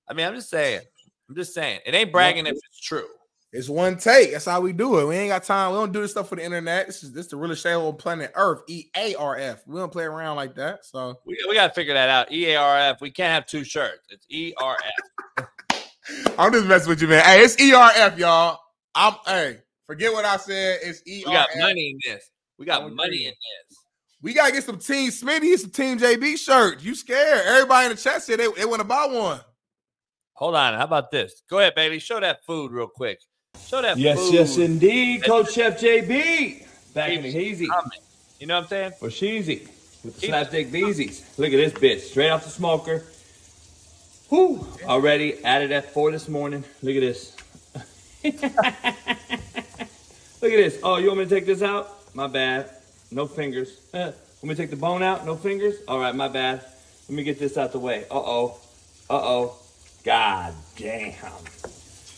I 0.09 0.13
mean, 0.13 0.25
I'm 0.25 0.35
just 0.35 0.49
saying. 0.49 0.81
I'm 1.29 1.35
just 1.35 1.53
saying. 1.53 1.79
It 1.85 1.93
ain't 1.93 2.11
bragging 2.11 2.45
if 2.45 2.53
it's 2.53 2.79
true. 2.79 3.07
It's 3.53 3.69
one 3.69 3.97
take. 3.97 4.33
That's 4.33 4.45
how 4.45 4.59
we 4.59 4.73
do 4.73 4.99
it. 4.99 5.05
We 5.05 5.15
ain't 5.15 5.29
got 5.29 5.43
time. 5.43 5.71
We 5.71 5.77
don't 5.77 5.93
do 5.93 6.01
this 6.01 6.11
stuff 6.11 6.27
for 6.27 6.35
the 6.35 6.43
internet. 6.43 6.87
This 6.87 7.03
is 7.03 7.13
this 7.13 7.27
the 7.27 7.37
realest 7.37 7.63
show 7.63 7.87
on 7.87 7.95
planet 7.95 8.31
Earth. 8.35 8.61
E 8.67 8.85
A 8.95 9.15
R 9.15 9.37
F. 9.37 9.63
We 9.65 9.79
don't 9.79 9.91
play 9.91 10.03
around 10.03 10.35
like 10.35 10.55
that. 10.55 10.85
So 10.85 11.17
We, 11.25 11.37
we 11.47 11.55
got 11.55 11.67
to 11.67 11.73
figure 11.73 11.93
that 11.93 12.09
out. 12.09 12.31
E 12.31 12.51
A 12.51 12.57
R 12.57 12.77
F. 12.77 13.01
We 13.01 13.09
can't 13.09 13.33
have 13.33 13.45
two 13.45 13.63
shirts. 13.63 14.05
It's 14.09 14.25
E 14.29 14.53
R 14.57 14.77
F. 15.37 15.47
I'm 16.37 16.51
just 16.51 16.67
messing 16.67 16.89
with 16.89 17.01
you, 17.01 17.07
man. 17.07 17.23
Hey, 17.23 17.41
it's 17.41 17.59
E 17.59 17.73
R 17.73 17.91
F, 17.95 18.17
y'all. 18.17 18.59
I'm 18.93 19.13
hey, 19.25 19.59
forget 19.85 20.11
what 20.11 20.25
I 20.25 20.37
said. 20.37 20.79
It's 20.83 21.01
E 21.07 21.23
R 21.25 21.33
F. 21.33 21.47
We 21.53 21.59
got 21.59 21.67
money 21.67 21.89
in 21.89 21.99
this. 22.11 22.31
We 22.57 22.65
got 22.65 22.81
money 22.81 23.07
agree. 23.07 23.25
in 23.27 23.31
this. 23.31 23.77
We 24.21 24.33
gotta 24.33 24.51
get 24.51 24.63
some 24.65 24.79
Team 24.79 25.09
Smitty 25.09 25.57
some 25.57 25.69
Team 25.69 25.97
JB 25.97 26.37
shirts. 26.37 26.83
You 26.83 26.95
scared? 26.95 27.45
Everybody 27.45 27.85
in 27.85 27.91
the 27.91 27.97
chat 27.97 28.23
said 28.23 28.39
they, 28.39 28.47
they 28.57 28.65
want 28.65 28.81
to 28.81 28.87
buy 28.87 29.05
one. 29.05 29.39
Hold 30.33 30.55
on. 30.55 30.73
How 30.73 30.83
about 30.83 31.11
this? 31.11 31.43
Go 31.49 31.59
ahead, 31.59 31.75
baby. 31.75 31.99
Show 31.99 32.19
that 32.19 32.43
food 32.45 32.71
real 32.71 32.87
quick. 32.87 33.19
Show 33.67 33.81
that 33.81 33.97
Yes, 33.97 34.19
food. 34.19 34.33
yes, 34.33 34.57
indeed. 34.57 35.23
Coach 35.23 35.53
Chef 35.53 35.79
JB. 35.79 36.65
Back 36.93 37.11
in 37.11 37.23
the. 37.23 37.67
Coming. 37.67 37.91
You 38.39 38.47
know 38.47 38.55
what 38.55 38.63
I'm 38.63 38.67
saying? 38.69 38.91
For 38.99 39.09
Sheezy. 39.09 39.67
With 40.03 40.19
the 40.19 40.27
slapstick 40.27 40.71
beezies. 40.71 41.23
Look 41.37 41.51
at 41.51 41.57
this 41.57 41.73
bitch. 41.73 42.01
Straight 42.09 42.29
off 42.29 42.43
the 42.43 42.49
smoker. 42.49 43.03
Whew. 44.29 44.67
Already 44.85 45.43
added 45.43 45.71
at 45.71 45.91
four 45.93 46.11
this 46.11 46.27
morning. 46.27 46.63
Look 46.81 46.95
at 46.95 47.01
this. 47.01 47.35
Look 48.23 48.43
at 48.43 48.71
this. 50.41 50.79
Oh, 50.83 50.97
you 50.97 51.07
want 51.07 51.19
me 51.19 51.25
to 51.25 51.29
take 51.29 51.45
this 51.45 51.61
out? 51.61 52.13
My 52.13 52.27
bad. 52.27 52.69
No 53.11 53.25
fingers. 53.25 53.79
Uh, 53.93 54.11
want 54.41 54.43
me 54.43 54.49
to 54.49 54.55
take 54.55 54.69
the 54.69 54.75
bone 54.75 55.01
out? 55.01 55.25
No 55.25 55.35
fingers? 55.35 55.75
All 55.87 55.99
right, 55.99 56.13
my 56.15 56.27
bad. 56.27 56.63
Let 57.09 57.15
me 57.15 57.23
get 57.23 57.39
this 57.39 57.57
out 57.57 57.71
the 57.71 57.79
way. 57.79 58.03
Uh 58.11 58.15
oh. 58.15 58.57
Uh 59.09 59.13
oh. 59.15 59.55
God 60.03 60.53
damn. 60.75 61.13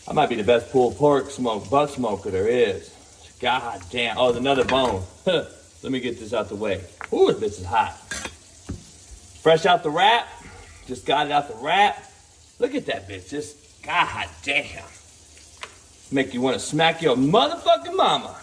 I 0.09 0.13
might 0.13 0.29
be 0.29 0.35
the 0.35 0.43
best 0.43 0.71
pulled 0.71 0.97
pork 0.97 1.29
smoke 1.29 1.69
butt 1.69 1.91
smoker 1.91 2.31
there 2.31 2.47
is. 2.47 2.93
God 3.39 3.81
damn. 3.91 4.17
Oh, 4.17 4.31
there's 4.31 4.37
another 4.37 4.65
bone. 4.65 5.03
Let 5.25 5.83
me 5.83 5.99
get 5.99 6.19
this 6.19 6.33
out 6.33 6.49
the 6.49 6.55
way. 6.55 6.83
Ooh, 7.13 7.31
this 7.31 7.59
is 7.59 7.65
hot. 7.65 7.93
Fresh 9.41 9.65
out 9.65 9.83
the 9.83 9.89
wrap. 9.89 10.27
Just 10.87 11.05
got 11.05 11.27
it 11.27 11.31
out 11.31 11.47
the 11.47 11.63
wrap. 11.63 12.11
Look 12.57 12.75
at 12.75 12.85
that 12.87 13.07
bitch. 13.07 13.29
Just 13.29 13.83
God 13.83 14.27
damn. 14.43 14.83
Make 16.11 16.33
you 16.33 16.41
want 16.41 16.55
to 16.55 16.59
smack 16.59 17.01
your 17.01 17.15
motherfucking 17.15 17.95
mama. 17.95 18.35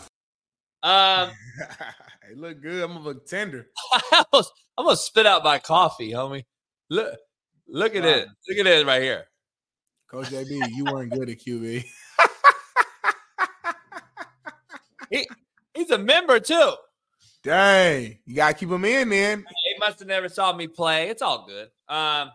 Um, 0.82 1.30
It 2.30 2.38
look 2.38 2.60
good. 2.60 2.82
I'm 2.82 2.94
gonna 2.94 3.04
look 3.04 3.26
tender. 3.26 3.68
I 3.92 4.24
was, 4.32 4.50
I'm 4.76 4.84
gonna 4.84 4.96
spit 4.96 5.26
out 5.26 5.44
my 5.44 5.58
coffee, 5.58 6.12
homie. 6.12 6.44
Look, 6.90 7.16
look 7.68 7.94
at 7.94 8.04
it. 8.04 8.28
Look 8.48 8.58
at 8.58 8.66
it 8.66 8.86
right 8.86 9.02
here. 9.02 9.26
Coach 10.10 10.28
JB, 10.28 10.68
you 10.74 10.84
weren't 10.84 11.12
good 11.12 11.28
at 11.30 11.38
QB. 11.38 11.84
He, 15.10 15.28
he's 15.74 15.90
a 15.90 15.98
member 15.98 16.40
too. 16.40 16.72
Dang, 17.42 18.18
you 18.24 18.34
gotta 18.34 18.54
keep 18.54 18.68
him 18.68 18.84
in, 18.84 19.08
then. 19.08 19.46
He 19.48 19.78
must 19.78 20.00
have 20.00 20.08
never 20.08 20.28
saw 20.28 20.52
me 20.52 20.66
play. 20.66 21.08
It's 21.08 21.22
all 21.22 21.46
good. 21.46 21.68
Um, 21.88 22.32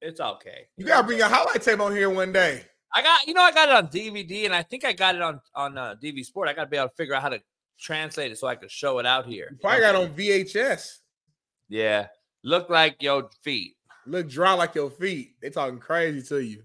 It's 0.00 0.20
okay. 0.20 0.68
You 0.76 0.86
gotta 0.86 1.04
bring 1.04 1.18
your 1.18 1.28
highlight 1.28 1.62
tape 1.62 1.80
on 1.80 1.90
here 1.94 2.10
one 2.10 2.32
day. 2.32 2.62
I 2.94 3.02
got, 3.02 3.26
you 3.26 3.34
know, 3.34 3.42
I 3.42 3.52
got 3.52 3.68
it 3.70 3.74
on 3.74 3.88
DVD, 3.88 4.44
and 4.44 4.54
I 4.54 4.62
think 4.62 4.84
I 4.84 4.92
got 4.92 5.14
it 5.14 5.22
on 5.22 5.40
on 5.54 5.78
uh, 5.78 5.94
DV 6.02 6.24
Sport. 6.24 6.48
I 6.48 6.52
got 6.52 6.64
to 6.64 6.70
be 6.70 6.76
able 6.76 6.90
to 6.90 6.94
figure 6.94 7.14
out 7.14 7.22
how 7.22 7.30
to 7.30 7.40
translate 7.78 8.30
it 8.30 8.38
so 8.38 8.46
I 8.46 8.54
can 8.54 8.68
show 8.68 8.98
it 8.98 9.06
out 9.06 9.26
here. 9.26 9.56
Probably 9.60 9.80
got 9.80 9.94
on 9.96 10.10
VHS. 10.10 10.98
Yeah, 11.68 12.08
look 12.44 12.68
like 12.68 13.02
your 13.02 13.30
feet. 13.42 13.76
Look 14.06 14.28
dry 14.28 14.52
like 14.54 14.74
your 14.74 14.90
feet. 14.90 15.36
They 15.40 15.50
talking 15.50 15.78
crazy 15.78 16.22
to 16.28 16.38
you. 16.42 16.62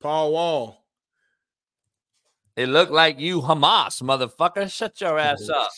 Paul 0.00 0.32
Wall. 0.32 0.84
It 2.56 2.68
looked 2.68 2.92
like 2.92 3.18
you 3.18 3.40
Hamas, 3.40 4.02
motherfucker. 4.02 4.70
Shut 4.70 5.00
your 5.00 5.18
ass 5.18 5.48
up. 5.48 5.70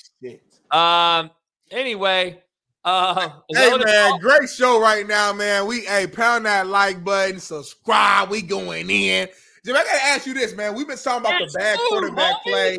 Um. 0.77 1.31
Anyway, 1.71 2.43
uh, 2.85 3.31
Hey 3.49 3.77
man, 3.79 4.19
great 4.21 4.51
show 4.51 4.81
right 4.81 5.07
now, 5.07 5.33
man. 5.33 5.67
We 5.67 5.81
hey 5.83 6.07
pound 6.07 6.47
that 6.47 6.67
like 6.67 7.03
button, 7.03 7.41
subscribe. 7.41 8.29
We 8.29 8.43
going 8.43 8.91
in. 8.91 9.29
Jim, 9.65 9.77
I 9.77 9.85
gotta 9.85 10.05
ask 10.05 10.27
you 10.27 10.35
this, 10.35 10.55
man. 10.55 10.75
We've 10.75 10.87
been 10.87 10.99
talking 10.99 11.21
about 11.21 11.41
the 11.41 11.59
bad 11.59 11.79
quarterback 11.89 12.43
play. 12.45 12.79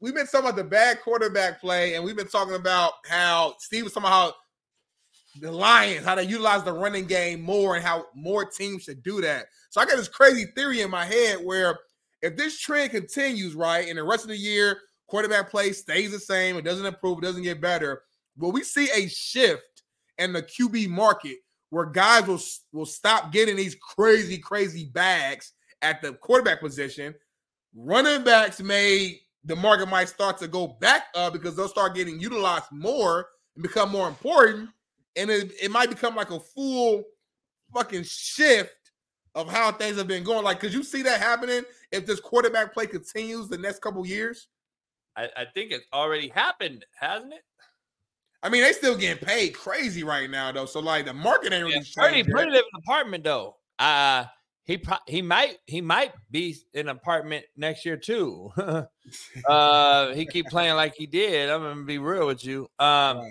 We've 0.00 0.14
been 0.14 0.26
talking 0.26 0.40
about 0.40 0.56
the 0.56 0.64
bad 0.64 1.00
quarterback 1.00 1.60
play, 1.60 1.94
and 1.94 2.04
we've 2.04 2.16
been 2.16 2.28
talking 2.28 2.54
about 2.54 2.92
how 3.08 3.54
Steve 3.58 3.84
was 3.84 3.94
talking 3.94 4.08
about 4.08 4.14
how 4.14 4.34
the 5.40 5.50
Lions, 5.50 6.04
how 6.04 6.14
they 6.14 6.24
utilize 6.24 6.62
the 6.62 6.72
running 6.72 7.06
game 7.06 7.40
more 7.40 7.76
and 7.76 7.84
how 7.84 8.06
more 8.14 8.44
teams 8.44 8.84
should 8.84 9.02
do 9.02 9.20
that. 9.20 9.46
So 9.70 9.80
I 9.80 9.86
got 9.86 9.96
this 9.96 10.08
crazy 10.08 10.46
theory 10.54 10.82
in 10.82 10.90
my 10.90 11.04
head 11.04 11.38
where 11.42 11.78
if 12.20 12.36
this 12.36 12.58
trend 12.58 12.90
continues, 12.90 13.54
right, 13.54 13.88
and 13.88 13.98
the 13.98 14.04
rest 14.04 14.24
of 14.24 14.28
the 14.28 14.36
year, 14.36 14.80
quarterback 15.06 15.50
play 15.50 15.72
stays 15.72 16.12
the 16.12 16.18
same, 16.18 16.56
it 16.56 16.64
doesn't 16.64 16.86
improve, 16.86 17.18
it 17.18 17.22
doesn't 17.22 17.42
get 17.42 17.60
better. 17.60 18.02
Will 18.36 18.52
we 18.52 18.62
see 18.62 18.88
a 18.94 19.08
shift 19.08 19.82
in 20.18 20.32
the 20.32 20.42
QB 20.42 20.88
market 20.88 21.38
where 21.70 21.86
guys 21.86 22.26
will, 22.26 22.40
will 22.72 22.86
stop 22.86 23.32
getting 23.32 23.56
these 23.56 23.74
crazy, 23.74 24.38
crazy 24.38 24.90
bags 24.92 25.52
at 25.80 26.00
the 26.02 26.12
quarterback 26.14 26.60
position? 26.60 27.14
Running 27.74 28.22
backs 28.22 28.60
may 28.60 29.20
the 29.44 29.56
market 29.56 29.88
might 29.88 30.08
start 30.08 30.38
to 30.38 30.48
go 30.48 30.68
back 30.80 31.06
up 31.14 31.32
because 31.32 31.56
they'll 31.56 31.68
start 31.68 31.94
getting 31.94 32.20
utilized 32.20 32.66
more 32.70 33.26
and 33.56 33.62
become 33.62 33.90
more 33.90 34.08
important. 34.08 34.70
And 35.16 35.30
it, 35.30 35.52
it 35.60 35.70
might 35.70 35.90
become 35.90 36.16
like 36.16 36.30
a 36.30 36.40
full 36.40 37.04
fucking 37.74 38.04
shift 38.04 38.92
of 39.34 39.50
how 39.50 39.72
things 39.72 39.96
have 39.96 40.08
been 40.08 40.24
going. 40.24 40.44
Like, 40.44 40.60
could 40.60 40.72
you 40.72 40.82
see 40.82 41.02
that 41.02 41.20
happening 41.20 41.62
if 41.90 42.06
this 42.06 42.20
quarterback 42.20 42.72
play 42.72 42.86
continues 42.86 43.48
the 43.48 43.58
next 43.58 43.80
couple 43.80 44.06
years? 44.06 44.48
I, 45.16 45.28
I 45.36 45.44
think 45.54 45.72
it's 45.72 45.86
already 45.92 46.28
happened, 46.28 46.84
hasn't 46.98 47.34
it? 47.34 47.42
I 48.42 48.48
mean, 48.48 48.62
they 48.62 48.72
still 48.72 48.96
getting 48.96 49.24
paid 49.24 49.54
crazy 49.54 50.02
right 50.02 50.28
now, 50.28 50.50
though. 50.50 50.66
So 50.66 50.80
like 50.80 51.06
the 51.06 51.14
market 51.14 51.52
ain't 51.52 51.64
really 51.64 51.74
Yeah, 51.74 51.82
Purdy, 51.94 52.14
changed 52.16 52.30
Purdy 52.30 52.50
live 52.50 52.60
in 52.60 52.64
an 52.74 52.82
apartment 52.84 53.24
though. 53.24 53.56
Uh 53.78 54.24
he 54.64 54.78
pro- 54.78 54.96
he 55.06 55.22
might 55.22 55.58
he 55.66 55.80
might 55.80 56.12
be 56.30 56.56
in 56.74 56.88
an 56.88 56.96
apartment 56.96 57.44
next 57.56 57.84
year 57.84 57.96
too. 57.96 58.50
uh 59.48 60.12
he 60.12 60.26
keep 60.26 60.46
playing 60.46 60.74
like 60.74 60.94
he 60.96 61.06
did. 61.06 61.50
I'm 61.50 61.62
gonna 61.62 61.84
be 61.84 61.98
real 61.98 62.26
with 62.26 62.44
you. 62.44 62.68
Um 62.78 63.22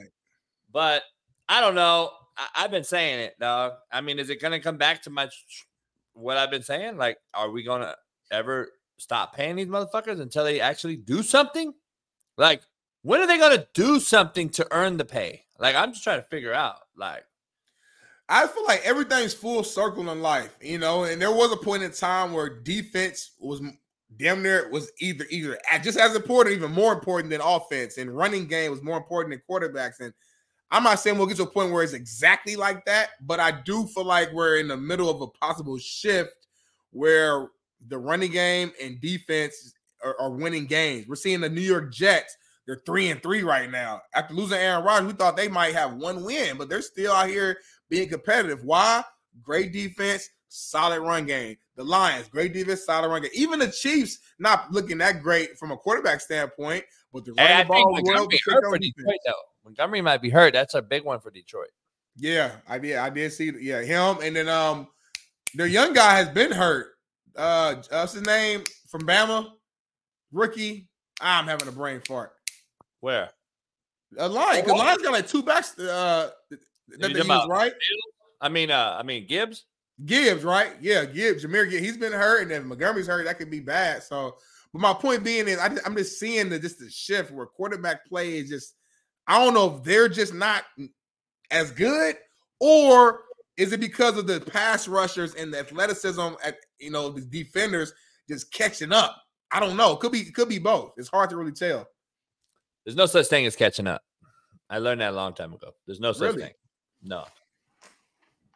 but 0.71 1.03
I 1.51 1.59
don't 1.59 1.75
know. 1.75 2.11
I, 2.37 2.63
I've 2.63 2.71
been 2.71 2.85
saying 2.85 3.19
it, 3.19 3.37
dog. 3.37 3.73
I 3.91 3.99
mean, 3.99 4.19
is 4.19 4.29
it 4.29 4.41
gonna 4.41 4.61
come 4.61 4.77
back 4.77 5.01
to 5.03 5.09
my 5.09 5.27
what 6.13 6.37
I've 6.37 6.49
been 6.49 6.63
saying? 6.63 6.95
Like, 6.95 7.17
are 7.33 7.51
we 7.51 7.61
gonna 7.61 7.93
ever 8.31 8.69
stop 8.97 9.35
paying 9.35 9.57
these 9.57 9.67
motherfuckers 9.67 10.21
until 10.21 10.45
they 10.45 10.61
actually 10.61 10.95
do 10.95 11.21
something? 11.21 11.73
Like, 12.37 12.61
when 13.01 13.19
are 13.19 13.27
they 13.27 13.37
gonna 13.37 13.67
do 13.73 13.99
something 13.99 14.47
to 14.51 14.67
earn 14.71 14.95
the 14.95 15.03
pay? 15.03 15.43
Like, 15.59 15.75
I'm 15.75 15.91
just 15.91 16.05
trying 16.05 16.21
to 16.21 16.27
figure 16.29 16.53
out. 16.53 16.77
Like, 16.95 17.25
I 18.29 18.47
feel 18.47 18.63
like 18.63 18.81
everything's 18.85 19.33
full 19.33 19.65
circle 19.65 20.09
in 20.09 20.21
life, 20.21 20.55
you 20.61 20.77
know. 20.77 21.03
And 21.03 21.21
there 21.21 21.35
was 21.35 21.51
a 21.51 21.57
point 21.57 21.83
in 21.83 21.91
time 21.91 22.31
where 22.31 22.61
defense 22.61 23.31
was 23.39 23.61
damn 24.15 24.41
near 24.41 24.69
was 24.69 24.89
either 25.01 25.25
either 25.29 25.57
just 25.83 25.99
as 25.99 26.15
important, 26.15 26.55
even 26.55 26.71
more 26.71 26.93
important 26.93 27.29
than 27.29 27.41
offense, 27.41 27.97
and 27.97 28.15
running 28.15 28.47
game 28.47 28.71
was 28.71 28.81
more 28.81 28.95
important 28.95 29.35
than 29.35 29.43
quarterbacks. 29.49 29.99
And 29.99 30.13
I'm 30.71 30.83
not 30.83 30.99
saying 30.99 31.17
we'll 31.17 31.27
get 31.27 31.37
to 31.37 31.43
a 31.43 31.47
point 31.47 31.71
where 31.71 31.83
it's 31.83 31.93
exactly 31.93 32.55
like 32.55 32.85
that, 32.85 33.09
but 33.21 33.39
I 33.41 33.51
do 33.51 33.85
feel 33.87 34.05
like 34.05 34.31
we're 34.31 34.57
in 34.57 34.69
the 34.69 34.77
middle 34.77 35.09
of 35.09 35.21
a 35.21 35.27
possible 35.27 35.77
shift 35.77 36.47
where 36.91 37.49
the 37.87 37.97
running 37.97 38.31
game 38.31 38.71
and 38.81 38.99
defense 39.01 39.73
are, 40.03 40.15
are 40.19 40.31
winning 40.31 40.65
games. 40.65 41.07
We're 41.07 41.15
seeing 41.15 41.41
the 41.41 41.49
New 41.49 41.61
York 41.61 41.91
Jets. 41.91 42.37
They're 42.65 42.81
three 42.85 43.09
and 43.09 43.21
three 43.21 43.43
right 43.43 43.69
now. 43.69 44.01
After 44.13 44.33
losing 44.33 44.57
Aaron 44.59 44.85
Rodgers, 44.85 45.07
we 45.07 45.13
thought 45.13 45.35
they 45.35 45.49
might 45.49 45.73
have 45.73 45.95
one 45.95 46.23
win, 46.23 46.57
but 46.57 46.69
they're 46.69 46.81
still 46.81 47.11
out 47.11 47.27
here 47.27 47.57
being 47.89 48.07
competitive. 48.07 48.63
Why? 48.63 49.03
Great 49.41 49.73
defense, 49.73 50.29
solid 50.47 51.01
run 51.01 51.25
game. 51.25 51.57
The 51.75 51.83
Lions, 51.83 52.29
great 52.29 52.53
defense, 52.53 52.85
solid 52.85 53.09
run 53.09 53.23
game. 53.23 53.31
Even 53.33 53.59
the 53.59 53.67
Chiefs, 53.69 54.19
not 54.39 54.71
looking 54.71 54.99
that 54.99 55.21
great 55.21 55.57
from 55.57 55.71
a 55.71 55.77
quarterback 55.77 56.21
standpoint, 56.21 56.85
but 57.11 57.25
the 57.25 57.33
running 57.33 57.67
ball 57.67 57.93
well 57.93 58.03
Montgomery 58.03 58.37
to 58.37 58.51
hurt 58.51 58.63
for. 58.63 58.77
Detroit 58.77 59.15
though. 59.25 59.33
Montgomery 59.63 60.01
might 60.01 60.21
be 60.21 60.29
hurt. 60.29 60.53
That's 60.53 60.73
a 60.73 60.81
big 60.81 61.03
one 61.03 61.19
for 61.19 61.31
Detroit. 61.31 61.69
Yeah, 62.17 62.51
I 62.67 62.77
did. 62.79 62.97
I 62.97 63.09
did 63.09 63.31
see. 63.31 63.51
Yeah, 63.59 63.81
him 63.81 64.17
and 64.21 64.35
then 64.35 64.49
um, 64.49 64.87
their 65.53 65.67
young 65.67 65.93
guy 65.93 66.15
has 66.15 66.29
been 66.29 66.51
hurt. 66.51 66.87
Uh, 67.35 67.75
what's 67.89 68.13
his 68.13 68.23
name 68.23 68.63
from 68.89 69.01
Bama? 69.01 69.49
Rookie. 70.31 70.87
I'm 71.21 71.45
having 71.45 71.67
a 71.67 71.71
brain 71.71 72.01
fart. 72.07 72.33
Where? 72.99 73.29
A 74.17 74.27
line. 74.27 74.61
Because 74.63 74.77
Lions 74.79 75.01
got 75.01 75.13
like 75.13 75.27
two 75.27 75.43
backs. 75.43 75.77
Uh, 75.79 76.31
that 76.49 77.13
they 77.13 77.19
use, 77.19 77.47
right? 77.47 77.73
I 78.41 78.49
mean, 78.49 78.71
uh, 78.71 78.97
I 78.99 79.03
mean 79.03 79.27
Gibbs. 79.27 79.65
Gibbs, 80.05 80.43
right? 80.43 80.71
Yeah, 80.81 81.05
Gibbs. 81.05 81.45
Jahmyr 81.45 81.69
Gibbs. 81.69 81.85
He's 81.85 81.97
been 81.97 82.11
hurt, 82.11 82.41
and 82.41 82.51
then 82.51 82.65
Montgomery's 82.65 83.07
hurt. 83.07 83.25
That 83.25 83.37
could 83.37 83.51
be 83.51 83.59
bad. 83.59 84.03
So, 84.03 84.35
but 84.73 84.79
my 84.81 84.93
point 84.93 85.23
being 85.23 85.47
is, 85.47 85.59
I, 85.59 85.69
just- 85.69 85.87
I'm 85.87 85.95
just 85.95 86.19
seeing 86.19 86.49
the 86.49 86.59
just 86.59 86.79
the 86.79 86.89
shift 86.89 87.31
where 87.31 87.45
quarterback 87.45 88.05
play 88.05 88.37
is 88.39 88.49
just. 88.49 88.75
I 89.27 89.43
don't 89.43 89.53
know 89.53 89.75
if 89.77 89.83
they're 89.83 90.09
just 90.09 90.33
not 90.33 90.63
as 91.51 91.71
good, 91.71 92.15
or 92.59 93.21
is 93.57 93.71
it 93.73 93.79
because 93.79 94.17
of 94.17 94.27
the 94.27 94.39
pass 94.41 94.87
rushers 94.87 95.35
and 95.35 95.53
the 95.53 95.59
athleticism 95.59 96.21
at 96.43 96.57
you 96.79 96.91
know 96.91 97.09
the 97.09 97.21
defenders 97.21 97.93
just 98.27 98.51
catching 98.53 98.91
up? 98.91 99.15
I 99.51 99.59
don't 99.59 99.77
know. 99.77 99.95
Could 99.95 100.11
be 100.11 100.25
could 100.25 100.49
be 100.49 100.59
both. 100.59 100.93
It's 100.97 101.09
hard 101.09 101.29
to 101.31 101.35
really 101.35 101.51
tell. 101.51 101.87
There's 102.85 102.95
no 102.95 103.05
such 103.05 103.27
thing 103.27 103.45
as 103.45 103.55
catching 103.55 103.87
up. 103.87 104.01
I 104.69 104.79
learned 104.79 105.01
that 105.01 105.11
a 105.11 105.15
long 105.15 105.33
time 105.33 105.53
ago. 105.53 105.71
There's 105.85 105.99
no 105.99 106.13
such 106.13 106.33
Really? 106.33 106.43
thing. 106.43 106.53
No. 107.03 107.25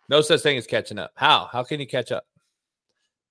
No 0.10 0.22
such 0.22 0.42
thing 0.42 0.58
as 0.58 0.66
catching 0.66 0.98
up. 0.98 1.12
How? 1.16 1.50
How 1.52 1.64
can 1.64 1.80
you 1.80 1.88
catch 1.88 2.12
up? 2.12 2.26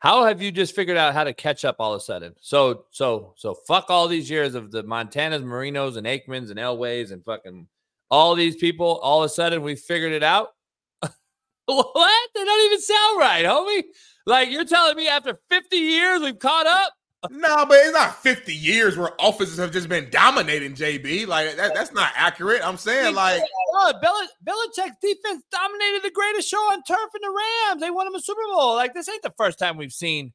How 0.05 0.23
have 0.24 0.42
you 0.42 0.52
just 0.52 0.74
figured 0.74 0.99
out 0.99 1.15
how 1.15 1.24
to 1.24 1.33
catch 1.33 1.65
up 1.65 1.76
all 1.78 1.94
of 1.94 1.97
a 1.99 2.05
sudden? 2.05 2.34
So, 2.39 2.84
so, 2.91 3.33
so 3.39 3.55
fuck 3.55 3.86
all 3.89 4.07
these 4.07 4.28
years 4.28 4.55
of 4.55 4.70
the 4.70 4.84
Montanas, 4.84 5.42
Marinos, 5.42 5.97
and 5.97 6.07
Aikmans 6.07 6.50
and 6.50 6.58
Elways 6.58 7.10
and 7.10 7.24
fucking 7.24 7.66
all 8.10 8.34
these 8.34 8.55
people. 8.55 8.99
All 8.99 9.23
of 9.23 9.26
a 9.26 9.28
sudden, 9.31 9.62
we 9.62 9.76
figured 9.76 10.12
it 10.12 10.23
out. 10.23 10.49
what? 11.00 12.28
They 12.34 12.44
don't 12.44 12.66
even 12.66 12.83
sound 12.83 13.18
right, 13.18 13.47
homie. 13.47 13.84
Like 14.26 14.50
you're 14.50 14.66
telling 14.66 14.94
me 14.94 15.08
after 15.08 15.41
50 15.49 15.74
years 15.74 16.20
we've 16.20 16.39
caught 16.39 16.66
up? 16.66 16.92
No, 17.31 17.65
but 17.67 17.78
it's 17.78 17.93
not 17.93 18.23
50 18.23 18.55
years 18.55 18.97
where 18.97 19.11
offenses 19.19 19.59
have 19.59 19.73
just 19.73 19.89
been 19.89 20.09
dominating 20.11 20.75
JB. 20.75 21.27
Like 21.27 21.57
that, 21.57 21.75
that's 21.75 21.93
not 21.93 22.11
accurate. 22.15 22.61
I'm 22.65 22.77
saying 22.77 23.15
like 23.15 23.41
Look, 23.73 24.03
Bel- 24.03 24.28
Belichick's 24.47 24.97
defense 25.01 25.43
dominated 25.51 26.03
the 26.03 26.11
greatest 26.11 26.49
show 26.49 26.59
on 26.59 26.83
turf 26.83 26.99
in 27.15 27.20
the 27.23 27.35
Rams. 27.69 27.81
They 27.81 27.91
won 27.91 28.07
him 28.07 28.15
a 28.15 28.20
Super 28.20 28.43
Bowl. 28.53 28.75
Like 28.75 28.94
this 28.94 29.09
ain't 29.09 29.23
the 29.23 29.35
first 29.36 29.59
time 29.59 29.77
we've 29.77 29.93
seen. 29.93 30.33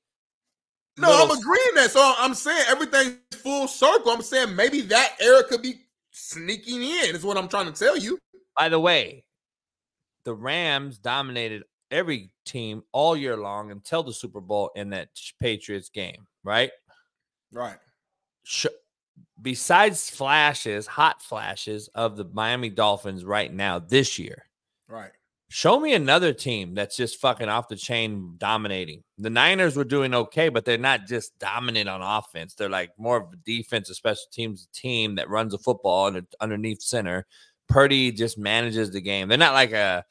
No, 0.97 1.09
little- 1.09 1.31
I'm 1.31 1.39
agreeing 1.39 1.75
that. 1.75 1.91
So 1.91 2.13
I'm 2.17 2.33
saying 2.33 2.65
everything's 2.67 3.17
full 3.35 3.67
circle. 3.67 4.11
I'm 4.11 4.21
saying 4.21 4.55
maybe 4.55 4.81
that 4.81 5.15
era 5.21 5.43
could 5.43 5.61
be 5.61 5.81
sneaking 6.11 6.81
in. 6.81 7.15
Is 7.15 7.23
what 7.23 7.37
I'm 7.37 7.47
trying 7.47 7.71
to 7.71 7.77
tell 7.77 7.97
you. 7.97 8.17
By 8.57 8.69
the 8.69 8.79
way, 8.79 9.23
the 10.25 10.33
Rams 10.33 10.97
dominated 10.97 11.63
every 11.91 12.31
team 12.45 12.83
all 12.91 13.15
year 13.15 13.37
long 13.37 13.71
until 13.71 14.03
the 14.03 14.13
Super 14.13 14.41
Bowl 14.41 14.71
in 14.75 14.89
that 14.91 15.09
Patriots 15.39 15.89
game, 15.89 16.27
right? 16.43 16.71
Right. 17.51 17.77
Sh- 18.43 18.67
besides 19.41 20.09
flashes, 20.09 20.87
hot 20.87 21.21
flashes 21.21 21.87
of 21.89 22.17
the 22.17 22.25
Miami 22.25 22.69
Dolphins 22.69 23.23
right 23.25 23.53
now 23.53 23.79
this 23.79 24.19
year, 24.19 24.45
Right. 24.89 25.11
Show 25.51 25.79
me 25.79 25.95
another 25.95 26.31
team 26.31 26.75
that's 26.75 26.95
just 26.95 27.19
fucking 27.19 27.49
off 27.49 27.69
the 27.69 27.75
chain 27.75 28.35
dominating. 28.37 29.03
The 29.17 29.31
Niners 29.31 29.75
were 29.75 29.83
doing 29.83 30.13
okay, 30.13 30.49
but 30.49 30.63
they're 30.63 30.77
not 30.77 31.07
just 31.07 31.37
dominant 31.39 31.89
on 31.89 32.01
offense. 32.03 32.53
They're 32.53 32.69
like 32.69 32.91
more 32.99 33.17
of 33.17 33.33
a 33.33 33.35
defensive 33.37 33.95
special 33.95 34.25
teams 34.31 34.67
team 34.73 35.15
that 35.15 35.29
runs 35.29 35.53
the 35.53 35.57
football 35.57 36.05
under, 36.05 36.21
underneath 36.39 36.83
center. 36.83 37.25
Purdy 37.67 38.11
just 38.11 38.37
manages 38.37 38.91
the 38.91 39.01
game. 39.01 39.27
They're 39.27 39.39
not 39.39 39.53
like 39.53 39.71
a 39.71 40.05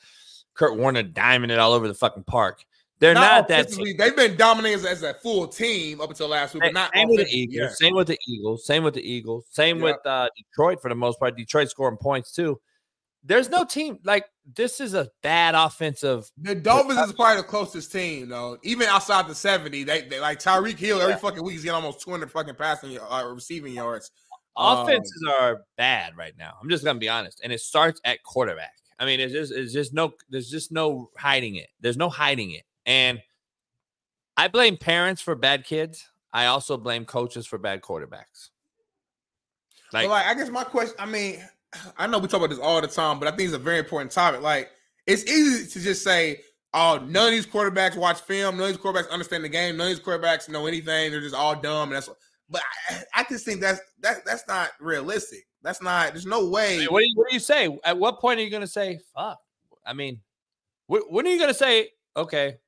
Kurt 0.55 0.77
Warner 0.77 1.05
diamond 1.05 1.53
it 1.53 1.61
all 1.61 1.73
over 1.73 1.87
the 1.87 1.95
fucking 1.95 2.25
park. 2.25 2.65
They're 3.01 3.15
not, 3.15 3.47
that 3.49 3.61
offensively. 3.61 3.93
They've 3.93 4.17
been 4.17 4.37
dominating 4.37 4.85
as, 4.85 5.03
a 5.03 5.15
full 5.15 5.47
team 5.47 6.01
up 6.01 6.11
until 6.11 6.29
last 6.29 6.55
week, 6.55 6.65
but 6.65 6.73
not 6.73 6.91
same 6.95 7.09
with 7.09 7.19
the 7.19 7.33
Eagles. 7.33 7.57
yeah. 7.57 7.69
Same 7.69 7.95
with 7.95 8.09
the 8.09 8.19
Eagles. 8.27 8.67
Same 8.67 8.83
with 8.83 8.95
the 8.95 9.09
Eagles. 9.09 9.47
Same 9.51 9.79
Yeah. 9.79 9.85
with 9.85 10.07
uh, 10.07 10.29
Detroit 10.37 10.83
for 10.83 10.89
the 10.89 10.97
most 10.97 11.21
part. 11.21 11.37
Detroit 11.37 11.71
scoring 11.71 11.97
points 11.97 12.33
too. 12.33 12.61
there's 13.25 13.51
no 13.51 13.65
team 13.65 13.99
like 14.05 14.25
this 14.57 14.81
is 14.81 14.95
a 14.95 15.09
bad 15.23 15.55
offensive. 15.55 16.31
The 16.39 16.55
Dolphins 16.55 16.99
is 17.01 17.13
probably 17.13 17.43
the 17.43 17.49
closest 17.49 17.93
team, 17.93 18.29
though. 18.31 18.57
Even 18.63 18.89
outside 18.89 19.29
the 19.29 19.35
70, 19.35 19.85
they, 19.85 20.03
they 20.03 20.21
like 20.21 20.39
Tyreek 20.39 20.79
Hill 20.79 21.01
every 21.01 21.17
fucking 21.17 21.43
week 21.43 21.53
he's 21.53 21.65
getting 21.65 21.75
almost 21.75 22.01
200 22.01 22.31
fucking 22.31 22.55
passing 22.55 22.99
uh, 22.99 23.25
receiving 23.35 23.75
yards. 23.75 24.11
Offenses 24.57 25.25
um, 25.29 25.35
are 25.41 25.61
bad 25.77 26.17
right 26.17 26.33
now. 26.39 26.55
I'm 26.61 26.69
just 26.69 26.85
gonna 26.85 26.99
be 26.99 27.09
honest, 27.09 27.41
and 27.45 27.53
it 27.53 27.61
starts 27.61 28.01
at 28.05 28.23
quarterback. 28.25 28.73
I 28.99 29.05
mean, 29.05 29.21
it's 29.21 29.33
just 29.33 29.53
it's 29.53 29.73
just 29.73 29.95
no 29.95 30.13
there's 30.31 30.51
just 30.51 30.73
no 30.73 31.11
hiding 31.17 31.57
it. 31.57 31.69
There's 31.81 31.97
no 31.97 32.09
hiding 32.09 32.51
it, 32.53 32.65
and 32.89 33.23
I 34.37 34.49
blame 34.49 34.77
parents 34.77 35.21
for 35.21 35.37
bad 35.37 35.65
kids. 35.65 36.09
I 36.33 36.47
also 36.47 36.77
blame 36.77 37.05
coaches 37.05 37.47
for 37.47 37.59
bad 37.59 37.83
quarterbacks. 37.83 38.49
Like, 39.93 40.09
like 40.09 40.27
I 40.27 40.35
guess 40.35 40.49
my 40.49 40.65
question, 40.65 40.97
I 40.99 41.07
mean, 41.07 41.43
I 41.97 42.07
know 42.07 42.19
we 42.19 42.29
talk 42.29 42.39
about 42.39 42.51
this 42.51 42.59
all 42.59 42.81
the 42.81 42.89
time, 42.89 43.19
but 43.19 43.29
I 43.29 43.37
think 43.37 43.49
it's 43.49 43.57
a 43.57 43.59
very 43.59 43.79
important 43.79 44.11
topic. 44.11 44.41
Like, 44.41 44.71
it's 45.07 45.25
easy 45.25 45.67
to 45.71 45.81
just 45.81 46.03
say, 46.03 46.41
"Oh, 46.73 46.99
none 47.07 47.27
of 47.27 47.31
these 47.31 47.47
quarterbacks 47.47 47.97
watch 47.97 48.21
film. 48.21 48.57
None 48.57 48.71
of 48.71 48.77
these 48.77 48.85
quarterbacks 48.85 49.11
understand 49.11 49.45
the 49.45 49.49
game. 49.49 49.77
None 49.77 49.91
of 49.91 49.97
these 49.97 50.05
quarterbacks 50.05 50.49
know 50.49 50.67
anything. 50.67 51.11
They're 51.11 51.21
just 51.21 51.35
all 51.35 51.55
dumb." 51.55 51.91
And 51.91 51.97
that's, 51.97 52.09
but 52.49 52.63
I, 52.91 53.03
I 53.17 53.25
just 53.29 53.45
think 53.45 53.61
that's 53.61 53.81
that 54.01 54.25
that's 54.25 54.47
not 54.49 54.71
realistic. 54.81 55.47
That's 55.63 55.83
not. 55.83 56.13
There's 56.13 56.27
no 56.27 56.49
way. 56.49 56.87
What 56.87 57.01
do 57.01 57.07
you, 57.07 57.13
what 57.17 57.29
do 57.29 57.35
you 57.35 57.41
say? 57.41 57.79
At 57.85 57.99
what 57.99 58.21
point 58.21 58.41
are 58.41 58.43
you 58.43 58.51
going 58.51 58.63
to 58.63 58.67
say, 58.67 58.99
"Fuck"? 59.15 59.39
I 59.85 59.93
mean, 59.95 60.21
when 60.87 61.27
are 61.27 61.31
you 61.31 61.39
going 61.39 61.49
to 61.49 61.55
say, 61.55 61.91
"Okay"? 62.17 62.59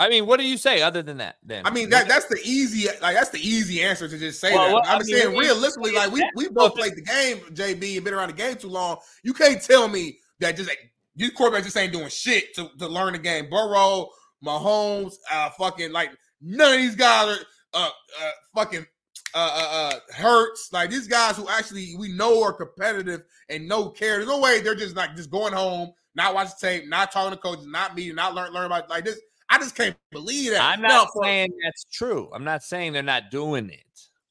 I 0.00 0.08
mean, 0.08 0.26
what 0.26 0.38
do 0.38 0.46
you 0.46 0.56
say 0.56 0.80
other 0.80 1.02
than 1.02 1.16
that? 1.16 1.36
Then 1.42 1.66
I 1.66 1.70
mean 1.70 1.90
that 1.90 2.06
that's 2.06 2.26
the 2.26 2.38
easy 2.44 2.88
like 3.02 3.16
that's 3.16 3.30
the 3.30 3.40
easy 3.40 3.82
answer 3.82 4.08
to 4.08 4.18
just 4.18 4.40
say 4.40 4.54
well, 4.54 4.76
that. 4.76 4.88
I'm 4.88 4.96
I 4.96 4.98
mean, 5.04 5.16
saying 5.16 5.36
realistically, 5.36 5.92
like 5.92 6.12
we 6.12 6.28
we 6.36 6.48
both 6.48 6.76
played 6.76 6.94
the 6.94 7.02
game, 7.02 7.38
JB, 7.52 7.96
and 7.96 8.04
been 8.04 8.14
around 8.14 8.28
the 8.28 8.34
game 8.34 8.56
too 8.56 8.68
long. 8.68 8.98
You 9.24 9.34
can't 9.34 9.60
tell 9.60 9.88
me 9.88 10.18
that 10.38 10.56
just 10.56 10.68
like 10.68 10.78
these 11.16 11.32
quarterbacks 11.32 11.64
just 11.64 11.76
ain't 11.76 11.92
doing 11.92 12.08
shit 12.08 12.54
to, 12.54 12.70
to 12.78 12.86
learn 12.86 13.12
the 13.12 13.18
game. 13.18 13.50
Burrow, 13.50 14.08
Mahomes, 14.44 15.14
uh, 15.32 15.50
fucking 15.50 15.90
like 15.90 16.10
none 16.40 16.74
of 16.74 16.78
these 16.78 16.94
guys 16.94 17.36
are 17.36 17.42
uh, 17.74 17.90
uh 18.22 18.30
fucking 18.54 18.86
uh, 19.34 19.38
uh, 19.38 19.68
uh 19.72 20.14
hurts 20.14 20.70
like 20.72 20.90
these 20.90 21.08
guys 21.08 21.36
who 21.36 21.48
actually 21.48 21.96
we 21.98 22.12
know 22.12 22.42
are 22.42 22.52
competitive 22.52 23.22
and 23.48 23.66
no 23.66 23.88
care. 23.88 24.16
There's 24.16 24.28
no 24.28 24.38
way 24.38 24.60
they're 24.60 24.76
just 24.76 24.94
like 24.94 25.16
just 25.16 25.30
going 25.30 25.52
home, 25.52 25.90
not 26.14 26.34
watching 26.34 26.54
tape, 26.60 26.88
not 26.88 27.10
talking 27.10 27.32
to 27.32 27.42
coaches, 27.42 27.66
not 27.66 27.96
meeting, 27.96 28.14
not 28.14 28.36
learn 28.36 28.52
learn 28.52 28.66
about 28.66 28.88
like 28.88 29.04
this 29.04 29.20
I 29.50 29.58
just 29.58 29.74
can't 29.74 29.96
believe 30.10 30.52
that. 30.52 30.62
I'm 30.62 30.82
not 30.82 31.08
no, 31.14 31.22
saying 31.22 31.52
that's 31.64 31.84
true. 31.84 32.30
I'm 32.34 32.44
not 32.44 32.62
saying 32.62 32.92
they're 32.92 33.02
not 33.02 33.30
doing 33.30 33.70
it. 33.70 33.84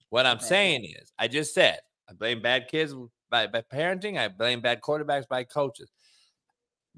What 0.09 0.25
I'm 0.25 0.39
saying 0.39 0.85
is, 0.85 1.11
I 1.17 1.27
just 1.27 1.53
said 1.53 1.79
I 2.09 2.13
blame 2.13 2.41
bad 2.41 2.67
kids 2.69 2.93
by, 3.29 3.47
by 3.47 3.61
parenting. 3.61 4.17
I 4.17 4.27
blame 4.27 4.61
bad 4.61 4.81
quarterbacks 4.81 5.27
by 5.27 5.43
coaches. 5.43 5.91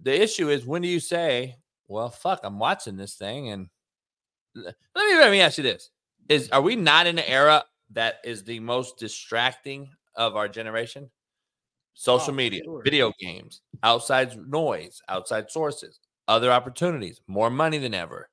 The 0.02 0.22
issue 0.22 0.50
is 0.50 0.66
when 0.66 0.82
do 0.82 0.88
you 0.88 1.00
say, 1.00 1.56
"Well, 1.88 2.10
fuck, 2.10 2.42
I'm 2.44 2.60
watching 2.60 2.98
this 2.98 3.16
thing," 3.16 3.50
and 3.50 3.68
let 4.56 4.76
me 4.96 5.18
let 5.18 5.32
me 5.32 5.42
ask 5.42 5.58
you 5.58 5.64
this: 5.64 5.90
Is 6.28 6.50
are 6.52 6.62
we 6.62 6.76
not 6.76 7.08
in 7.08 7.18
an 7.18 7.26
era 7.26 7.64
that 7.92 8.16
is 8.24 8.44
the 8.44 8.60
most 8.60 8.98
distracting 8.98 9.90
of 10.16 10.36
our 10.36 10.48
generation? 10.48 11.10
Social 11.96 12.32
oh, 12.32 12.36
media, 12.38 12.62
sure. 12.64 12.82
video 12.84 13.12
games, 13.20 13.62
outside 13.84 14.38
noise, 14.48 15.02
outside 15.10 15.50
sources 15.50 16.00
other 16.30 16.52
opportunities, 16.52 17.20
more 17.28 17.50
money 17.50 17.78
than 17.78 17.94
ever. 17.94 18.30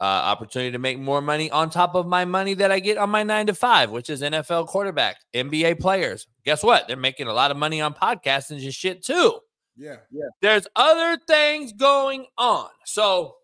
Uh, 0.00 0.04
opportunity 0.04 0.72
to 0.72 0.78
make 0.78 0.98
more 0.98 1.20
money 1.20 1.50
on 1.50 1.70
top 1.70 1.94
of 1.94 2.06
my 2.06 2.24
money 2.24 2.52
that 2.54 2.72
I 2.72 2.80
get 2.80 2.98
on 2.98 3.10
my 3.10 3.22
nine 3.22 3.46
to 3.46 3.54
five, 3.54 3.90
which 3.90 4.10
is 4.10 4.22
NFL 4.22 4.66
quarterback, 4.66 5.18
NBA 5.32 5.78
players. 5.78 6.26
Guess 6.44 6.64
what? 6.64 6.88
They're 6.88 6.96
making 6.96 7.28
a 7.28 7.32
lot 7.32 7.52
of 7.52 7.56
money 7.56 7.80
on 7.80 7.94
podcasts 7.94 8.50
and 8.50 8.58
just 8.58 8.78
shit 8.78 9.04
too. 9.04 9.38
Yeah. 9.76 9.96
Yeah. 10.10 10.26
There's 10.42 10.66
other 10.74 11.18
things 11.26 11.72
going 11.72 12.26
on. 12.36 12.68
So 12.84 13.36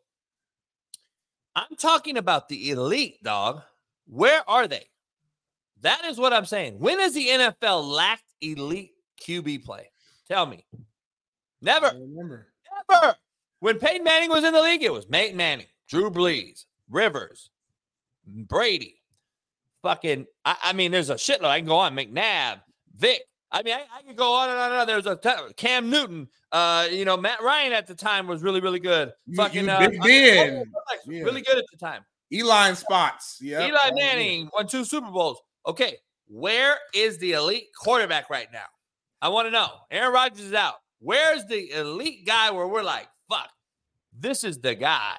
I'm 1.55 1.77
talking 1.79 2.17
about 2.17 2.49
the 2.49 2.71
elite, 2.71 3.23
dog. 3.23 3.63
Where 4.07 4.43
are 4.49 4.67
they? 4.67 4.87
That 5.83 6.05
is 6.05 6.19
what 6.19 6.33
I'm 6.33 6.47
saying. 6.47 6.79
When 6.79 6.99
has 6.99 7.15
the 7.15 7.27
NFL 7.27 7.89
lacked 7.89 8.35
elite 8.41 8.93
QB 9.25 9.65
play? 9.65 9.91
Tell 10.29 10.47
me. 10.47 10.67
Never. 11.63 11.93
Never. 11.95 12.47
When 13.61 13.79
Peyton 13.79 14.05
Manning 14.05 14.31
was 14.31 14.45
in 14.45 14.53
the 14.53 14.63
league, 14.63 14.83
it 14.83 14.93
was 14.93 15.05
Peyton 15.07 15.37
Manning, 15.37 15.67
Drew 15.89 16.11
Brees, 16.11 16.65
Rivers, 16.89 17.51
Brady. 18.27 18.97
Fucking, 19.83 20.27
I, 20.45 20.57
I 20.63 20.73
mean, 20.75 20.91
there's 20.91 21.09
a 21.11 21.15
shitload. 21.15 21.45
I 21.45 21.59
can 21.59 21.69
go 21.69 21.77
on. 21.77 21.95
McNabb, 21.95 22.61
Vic. 22.97 23.23
I 23.53 23.63
mean, 23.63 23.75
I, 23.75 23.85
I 23.99 24.03
could 24.03 24.17
go 24.17 24.35
on 24.35 24.51
and 24.51 24.59
on 24.59 24.71
and 24.71 24.81
on. 24.81 24.87
There's 24.87 25.07
a 25.07 25.17
ton, 25.17 25.53
Cam 25.57 25.91
Newton. 25.91 26.29
Uh, 26.53 26.87
you 26.91 27.05
know, 27.05 27.17
Matt 27.17 27.43
Ryan 27.43 27.73
at 27.73 27.87
the 27.87 27.95
time 27.95 28.27
was 28.27 28.43
really, 28.43 28.61
really 28.61 28.79
good. 28.79 29.13
Fucking 29.37 29.65
you, 29.65 29.71
uh, 29.71 29.89
Big 29.89 30.01
Ben. 30.03 30.65
yeah. 31.07 31.23
really 31.23 31.41
good 31.41 31.59
at 31.59 31.65
the 31.71 31.79
time. 31.79 32.05
Eli 32.33 32.75
spots. 32.75 33.39
Yeah. 33.41 33.67
Eli 33.67 33.91
Manning 33.95 34.49
won 34.53 34.67
two 34.67 34.85
Super 34.85 35.11
Bowls. 35.11 35.41
Okay, 35.67 35.97
where 36.29 36.77
is 36.95 37.19
the 37.19 37.33
elite 37.33 37.67
quarterback 37.77 38.31
right 38.31 38.49
now? 38.53 38.67
I 39.21 39.29
want 39.29 39.49
to 39.49 39.51
know. 39.51 39.69
Aaron 39.91 40.13
Rodgers 40.13 40.41
is 40.41 40.55
out. 40.55 40.75
Where's 41.01 41.45
the 41.47 41.71
elite 41.73 42.27
guy 42.27 42.51
where 42.51 42.67
we're 42.67 42.83
like, 42.83 43.09
fuck, 43.31 43.51
this 44.19 44.45
is 44.45 44.59
the 44.59 44.75
guy. 44.75 45.17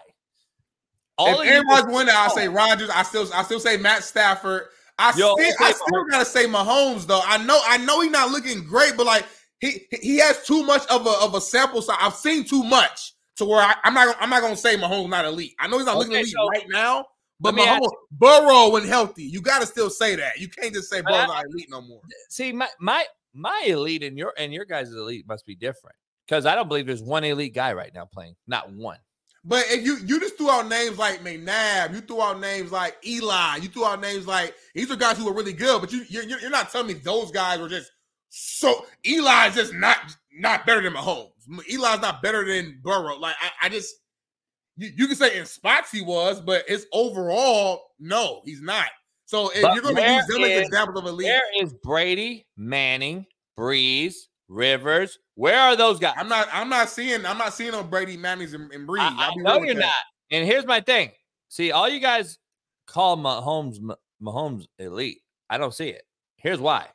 All 1.18 1.42
if 1.42 1.48
everyone's 1.48 1.94
winning, 1.94 2.16
I 2.16 2.28
say 2.30 2.48
Rodgers. 2.48 2.90
I 2.90 3.04
still, 3.04 3.28
I 3.34 3.44
still 3.44 3.60
say 3.60 3.78
Matt 3.78 4.04
Stafford. 4.04 4.64
I 4.98 5.10
Yo, 5.18 5.36
still, 5.36 5.54
I 5.60 5.72
still 5.72 6.06
gotta 6.10 6.26
say 6.26 6.46
Mahomes 6.46 7.06
though. 7.06 7.22
I 7.26 7.44
know, 7.44 7.60
I 7.66 7.78
know 7.78 8.02
he's 8.02 8.12
not 8.12 8.32
looking 8.32 8.64
great, 8.64 8.98
but 8.98 9.06
like 9.06 9.26
he 9.60 9.88
he 10.02 10.18
has 10.18 10.46
too 10.46 10.64
much 10.64 10.86
of 10.88 11.06
a 11.06 11.10
of 11.10 11.36
a 11.36 11.42
sample 11.42 11.82
size. 11.82 11.98
I've 12.00 12.16
seen 12.16 12.44
too 12.44 12.64
much 12.64 13.14
to 13.38 13.46
where 13.46 13.62
I, 13.62 13.76
am 13.84 13.94
not 13.94 14.16
I'm 14.20 14.30
not 14.30 14.42
gonna 14.42 14.56
say 14.56 14.76
Mahomes 14.78 15.10
not 15.10 15.26
elite. 15.26 15.54
I 15.60 15.68
know 15.68 15.78
he's 15.78 15.86
not 15.86 15.98
okay, 15.98 16.00
looking 16.00 16.18
elite 16.18 16.34
so 16.34 16.48
right 16.48 16.66
now, 16.70 17.06
but 17.40 17.56
Mahomes, 17.56 17.90
Burrow 18.12 18.70
when 18.70 18.86
healthy, 18.86 19.24
you 19.24 19.42
got 19.42 19.62
to 19.62 19.68
still 19.68 19.90
say 19.90 20.16
that. 20.16 20.40
You 20.40 20.48
can't 20.48 20.74
just 20.74 20.90
say 20.90 21.02
Burrow's 21.02 21.28
not 21.28 21.46
elite 21.46 21.68
no 21.70 21.82
more. 21.82 22.02
See, 22.30 22.52
my 22.52 22.68
my 22.80 23.06
my 23.34 23.64
elite 23.68 24.04
and 24.04 24.18
your 24.18 24.34
and 24.38 24.54
your 24.54 24.66
guys' 24.66 24.94
elite 24.94 25.28
must 25.28 25.46
be 25.46 25.56
different 25.56 25.96
because 26.32 26.46
I 26.46 26.56
don't 26.56 26.70
believe 26.70 26.88
there's 26.88 27.04
one 27.04 27.26
elite 27.26 27.54
guy 27.54 27.74
right 27.74 27.94
now 27.94 28.06
playing. 28.06 28.36
Not 28.48 28.72
one. 28.72 28.98
But 29.44 29.66
if 29.68 29.86
you 29.86 29.98
you 30.06 30.18
just 30.20 30.38
threw 30.38 30.50
out 30.50 30.70
names 30.70 30.98
like 30.98 31.22
McNabb, 31.22 31.94
you 31.94 32.00
threw 32.00 32.22
out 32.22 32.40
names 32.40 32.72
like 32.72 32.96
Eli, 33.06 33.58
you 33.58 33.68
threw 33.68 33.86
out 33.86 34.00
names 34.00 34.26
like 34.26 34.56
these 34.74 34.90
are 34.90 34.96
guys 34.96 35.18
who 35.18 35.28
are 35.28 35.34
really 35.34 35.52
good. 35.52 35.82
But 35.82 35.92
you 35.92 36.06
you're, 36.08 36.24
you're 36.24 36.50
not 36.50 36.72
telling 36.72 36.88
me 36.88 36.94
those 36.94 37.32
guys 37.32 37.60
were 37.60 37.68
just 37.68 37.92
so 38.30 38.86
Eli's 39.06 39.56
just 39.56 39.74
not 39.74 39.98
not 40.34 40.66
better 40.66 40.82
than 40.82 40.94
Mahomes. 40.94 41.32
Eli's 41.68 42.02
not 42.02 42.22
better 42.22 42.46
than 42.46 42.80
Burrow. 42.82 43.18
Like 43.18 43.36
I, 43.42 43.66
I 43.66 43.70
just 43.70 43.94
you, 44.78 44.90
you, 44.96 45.08
can 45.08 45.18
say 45.18 45.38
in 45.38 45.46
spots 45.46 45.92
he 45.92 46.02
was, 46.02 46.40
but 46.40 46.64
it's 46.70 46.86
overall 46.94 47.82
no, 48.00 48.42
he's 48.46 48.62
not. 48.62 48.88
So 49.26 49.50
if 49.50 49.64
but 49.64 49.74
you're 49.74 49.84
going 49.84 49.96
to 49.96 50.14
use 50.14 50.28
them 50.28 50.44
as 50.44 50.68
examples 50.68 51.00
of 51.00 51.08
elite, 51.08 51.28
there 51.28 51.64
is 51.64 51.74
Brady, 51.74 52.48
Manning, 52.56 53.26
Brees, 53.58 54.14
Rivers. 54.48 55.18
Where 55.42 55.60
are 55.60 55.76
those 55.76 55.98
guys? 55.98 56.14
I'm 56.18 56.30
not. 56.30 56.48
I'm 56.54 56.70
not 56.70 56.88
seeing. 56.88 57.26
I'm 57.26 57.40
not 57.40 57.56
seeing 57.56 57.74
on 57.74 57.90
Brady, 57.90 58.16
Mannings, 58.16 58.54
and, 58.54 58.72
and 58.72 58.88
Brees. 58.88 59.00
I, 59.00 59.32
I 59.32 59.34
know 59.38 59.64
you're 59.64 59.74
not. 59.74 59.92
And 60.30 60.46
here's 60.46 60.68
my 60.68 60.82
thing. 60.82 61.10
See, 61.50 61.72
all 61.72 61.90
you 61.90 62.00
guys 62.00 62.38
call 62.86 63.18
Mahomes 63.18 63.80
Mahomes 64.22 64.68
elite. 64.78 65.22
I 65.50 65.58
don't 65.58 65.74
see 65.74 65.90
it. 65.90 66.04
Here's 66.36 66.60
why. 66.60 66.86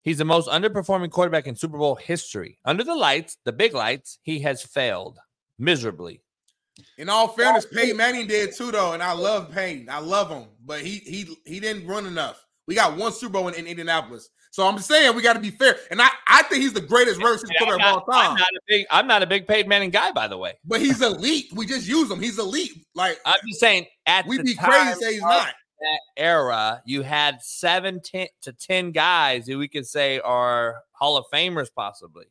He's 0.00 0.16
the 0.16 0.24
most 0.24 0.48
underperforming 0.48 1.10
quarterback 1.10 1.46
in 1.46 1.54
Super 1.54 1.76
Bowl 1.76 1.96
history. 1.96 2.58
Under 2.64 2.82
the 2.82 2.94
lights, 2.94 3.36
the 3.44 3.52
big 3.52 3.74
lights, 3.74 4.20
he 4.22 4.40
has 4.40 4.62
failed 4.62 5.18
miserably. 5.58 6.22
In 6.96 7.10
all 7.10 7.28
fairness, 7.28 7.66
Peyton 7.66 7.98
Manning 7.98 8.26
did 8.26 8.54
too, 8.56 8.72
though, 8.72 8.94
and 8.94 9.02
I 9.02 9.12
love 9.12 9.52
Peyton. 9.52 9.90
I 9.90 9.98
love 9.98 10.30
him, 10.30 10.46
but 10.64 10.80
he 10.80 11.00
he 11.00 11.36
he 11.44 11.60
didn't 11.60 11.86
run 11.86 12.06
enough. 12.06 12.42
We 12.66 12.74
got 12.74 12.96
one 12.96 13.12
Super 13.12 13.34
Bowl 13.34 13.48
in, 13.48 13.54
in 13.54 13.66
Indianapolis. 13.66 14.30
So 14.56 14.66
I'm 14.66 14.78
saying 14.78 15.14
we 15.14 15.20
got 15.20 15.34
to 15.34 15.38
be 15.38 15.50
fair, 15.50 15.76
and 15.90 16.00
I, 16.00 16.08
I 16.26 16.42
think 16.44 16.62
he's 16.62 16.72
the 16.72 16.80
greatest 16.80 17.20
versus 17.20 17.50
quarterback 17.58 17.94
of 17.94 18.02
all 18.08 18.14
time. 18.14 18.30
I'm 18.30 18.36
not 18.38 18.48
a 18.48 18.60
big 18.66 18.86
I'm 18.90 19.06
not 19.06 19.22
a 19.22 19.26
big 19.26 19.46
Peyton 19.46 19.68
Manning 19.68 19.90
guy, 19.90 20.12
by 20.12 20.28
the 20.28 20.38
way. 20.38 20.54
But 20.64 20.80
he's 20.80 21.02
elite. 21.02 21.52
We 21.54 21.66
just 21.66 21.86
use 21.86 22.10
him. 22.10 22.22
He's 22.22 22.38
elite. 22.38 22.72
Like 22.94 23.20
I'm 23.26 23.38
just 23.46 23.60
saying, 23.60 23.84
at 24.06 24.26
we'd 24.26 24.44
be 24.44 24.54
crazy 24.54 24.94
to 24.94 24.96
say 24.96 25.12
he's 25.12 25.20
not. 25.20 25.48
That 25.78 26.00
era, 26.16 26.82
you 26.86 27.02
had 27.02 27.42
seven 27.42 28.00
ten 28.00 28.28
to 28.44 28.54
ten 28.54 28.92
guys 28.92 29.46
who 29.46 29.58
we 29.58 29.68
could 29.68 29.86
say 29.86 30.20
are 30.20 30.76
Hall 30.92 31.18
of 31.18 31.26
Famers, 31.30 31.68
possibly. 31.76 32.24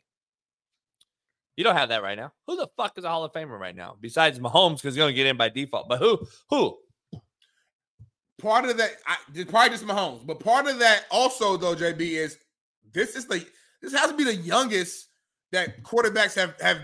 You 1.57 1.63
don't 1.63 1.75
have 1.75 1.89
that 1.89 2.01
right 2.01 2.17
now. 2.17 2.33
Who 2.47 2.55
the 2.55 2.69
fuck 2.75 2.97
is 2.97 3.03
a 3.03 3.09
Hall 3.09 3.23
of 3.23 3.33
Famer 3.33 3.59
right 3.59 3.75
now? 3.75 3.97
Besides 4.01 4.39
Mahomes, 4.39 4.77
because 4.77 4.95
he's 4.95 4.97
going 4.97 5.11
to 5.11 5.15
get 5.15 5.27
in 5.27 5.37
by 5.37 5.49
default. 5.49 5.87
But 5.87 5.99
who? 5.99 6.25
Who? 6.49 6.75
Part 8.37 8.65
of 8.65 8.77
that, 8.77 8.91
I, 9.07 9.17
probably 9.45 9.69
just 9.69 9.85
Mahomes, 9.85 10.25
but 10.25 10.39
part 10.39 10.67
of 10.67 10.79
that 10.79 11.05
also 11.11 11.57
though, 11.57 11.75
JB 11.75 12.01
is 12.01 12.37
this 12.93 13.15
is 13.15 13.25
the 13.25 13.45
this 13.81 13.93
has 13.93 14.09
to 14.09 14.17
be 14.17 14.23
the 14.23 14.35
youngest 14.35 15.09
that 15.51 15.83
quarterbacks 15.83 16.35
have 16.35 16.59
have 16.61 16.79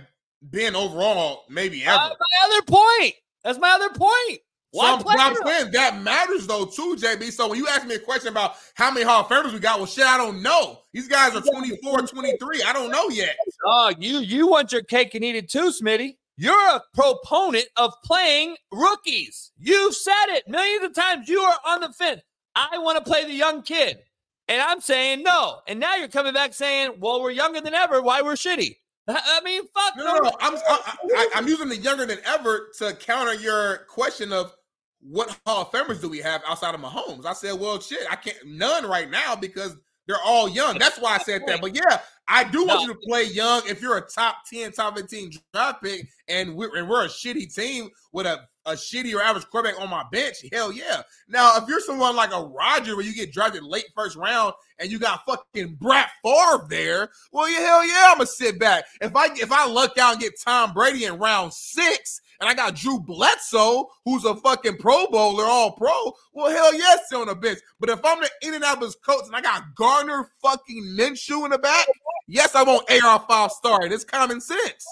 been 0.50 0.76
overall, 0.76 1.44
maybe 1.50 1.84
ever. 1.84 1.96
Uh, 1.96 2.10
my 2.10 2.46
other 2.46 2.62
point. 2.64 3.16
That's 3.44 3.60
my 3.60 3.72
other 3.72 3.90
point. 3.90 4.42
Why 4.72 4.98
So 4.98 5.06
I'm, 5.10 5.20
I'm 5.20 5.36
saying 5.46 5.72
that 5.74 6.02
matters 6.02 6.48
though 6.48 6.66
too, 6.66 6.96
JB. 6.98 7.32
So 7.32 7.50
when 7.50 7.58
you 7.58 7.68
ask 7.68 7.86
me 7.86 7.96
a 7.96 8.00
question 8.00 8.30
about 8.30 8.56
how 8.76 8.90
many 8.92 9.06
Hall 9.06 9.22
of 9.22 9.28
Famers 9.28 9.52
we 9.52 9.60
got, 9.60 9.78
well, 9.80 9.86
shit, 9.86 10.06
I 10.06 10.18
don't 10.18 10.42
know. 10.42 10.80
These 10.94 11.10
guys 11.10 11.36
are 11.36 11.42
24, 11.42 12.08
23. 12.08 12.64
I 12.64 12.74
don't 12.74 12.90
know 12.90 13.10
yet. 13.10 13.36
Oh, 13.66 13.94
you 14.00 14.20
you 14.20 14.48
want 14.48 14.72
your 14.72 14.84
cake 14.84 15.14
and 15.14 15.24
eat 15.26 15.36
it 15.36 15.50
too, 15.50 15.72
Smitty. 15.72 16.16
You're 16.42 16.76
a 16.76 16.82
proponent 16.96 17.68
of 17.78 17.94
playing 18.04 18.56
rookies. 18.72 19.52
You've 19.60 19.94
said 19.94 20.26
it 20.30 20.48
millions 20.48 20.84
of 20.84 20.96
times. 20.96 21.30
You 21.30 21.40
are 21.40 21.60
on 21.68 21.82
the 21.82 21.94
fence. 21.94 22.22
I 22.56 22.80
want 22.80 22.98
to 22.98 23.04
play 23.04 23.26
the 23.26 23.34
young 23.34 23.62
kid. 23.62 24.00
And 24.48 24.60
I'm 24.60 24.82
saying 24.82 25.22
no. 25.22 25.60
And 25.68 25.80
now 25.80 25.98
you're 25.98 26.08
coming 26.08 26.34
back 26.34 26.56
saying, 26.56 26.94
well, 26.98 27.22
we're 27.22 27.30
younger 27.30 27.62
than 27.62 27.76
ever. 27.76 28.02
Why 28.02 28.24
we're 28.24 28.34
shitty? 28.34 28.76
I 29.08 29.40
mean, 29.44 29.62
fuck 29.72 29.94
No, 29.96 30.16
no, 30.16 30.18
no. 30.18 30.32
I'm 30.40 30.56
I, 30.56 30.96
I, 31.14 31.30
I'm 31.36 31.48
using 31.48 31.70
the 31.70 31.78
younger 31.78 32.08
than 32.08 32.18
ever 32.26 32.70
to 32.80 32.96
counter 32.96 33.36
your 33.36 33.86
question 33.88 34.34
of 34.34 34.52
what 35.00 35.38
Hall 35.46 35.62
of 35.62 35.72
Famers 35.72 36.02
do 36.02 36.10
we 36.10 36.22
have 36.22 36.42
outside 36.48 36.74
of 36.74 36.82
Mahomes. 36.82 37.28
I 37.28 37.34
said, 37.34 37.60
well, 37.60 37.80
shit, 37.80 38.02
I 38.10 38.16
can't 38.16 38.38
none 38.48 38.88
right 38.88 39.12
now 39.12 39.36
because 39.36 39.76
they're 40.12 40.24
all 40.26 40.50
young. 40.50 40.78
That's 40.78 41.00
why 41.00 41.16
I 41.16 41.18
said 41.20 41.44
that. 41.48 41.62
But 41.62 41.76
yeah, 41.76 42.00
I 42.28 42.44
do 42.44 42.66
want 42.66 42.82
No. 42.82 42.88
you 42.88 42.88
to 42.94 43.00
play 43.08 43.24
young. 43.24 43.62
If 43.68 43.82
you're 43.82 43.98
a 43.98 44.02
top 44.02 44.38
10, 44.52 44.72
top 44.74 44.98
15 44.98 45.32
draft 45.54 45.82
pick, 45.84 46.08
and 46.28 46.56
we're 46.56 46.76
and 46.78 46.90
we're 46.90 47.06
a 47.06 47.08
shitty 47.08 47.54
team 47.54 47.90
with 48.12 48.26
a, 48.26 48.40
a 48.66 48.74
shitty 48.74 49.14
or 49.16 49.22
average 49.22 49.46
quarterback 49.48 49.80
on 49.82 49.90
my 49.90 50.04
bench, 50.12 50.38
hell 50.52 50.72
yeah. 50.72 51.02
Now, 51.28 51.58
if 51.58 51.68
you're 51.68 51.80
someone 51.80 52.16
like 52.16 52.34
a 52.34 52.42
Roger 52.44 52.96
where 52.96 53.06
you 53.06 53.14
get 53.14 53.32
drafted 53.32 53.64
late 53.64 53.86
first 53.96 54.16
round 54.16 54.54
and 54.80 54.92
you 54.92 55.00
got 55.00 55.22
fucking 55.26 55.76
Brett 55.76 56.10
Favre 56.24 56.66
there, 56.70 57.10
well, 57.32 57.50
yeah, 57.50 57.60
hell 57.60 57.86
yeah, 57.88 58.08
I'm 58.10 58.18
gonna 58.18 58.28
sit 58.28 58.60
back. 58.60 58.84
If 59.02 59.16
I 59.16 59.28
if 59.34 59.52
I 59.52 59.66
luck 59.68 59.98
out 59.98 60.14
and 60.14 60.22
get 60.22 60.34
Tom 60.44 60.74
Brady 60.74 61.06
in 61.06 61.18
round 61.18 61.54
six, 61.54 62.22
and 62.42 62.50
I 62.50 62.56
got 62.56 62.76
Drew 62.76 63.00
Bledsoe, 63.00 63.88
who's 64.04 64.26
a 64.26 64.36
fucking 64.36 64.78
Pro 64.78 65.06
Bowler, 65.08 65.46
all 65.46 65.72
pro, 65.74 66.12
well, 66.34 66.52
hell 66.52 66.74
yeah, 66.74 66.96
still 67.06 67.22
on 67.22 67.28
the 67.28 67.36
bench. 67.36 67.60
But 67.80 67.92
if 67.92 68.04
I'm 68.04 68.20
the 68.20 68.30
Indianapolis 68.44 68.96
coach 69.06 69.26
and 69.28 69.36
I 69.36 69.42
got 69.42 69.76
Gardner 69.76 70.28
fucking 70.42 70.96
Minshew 70.98 71.46
in 71.46 71.52
the 71.52 71.60
back, 71.60 71.86
yes, 72.28 72.56
I 72.56 72.64
want 72.64 72.90
AR 72.92 73.24
five 73.30 73.52
star. 73.52 73.86
It's 73.86 74.04
common 74.04 74.42
sense. 74.42 74.86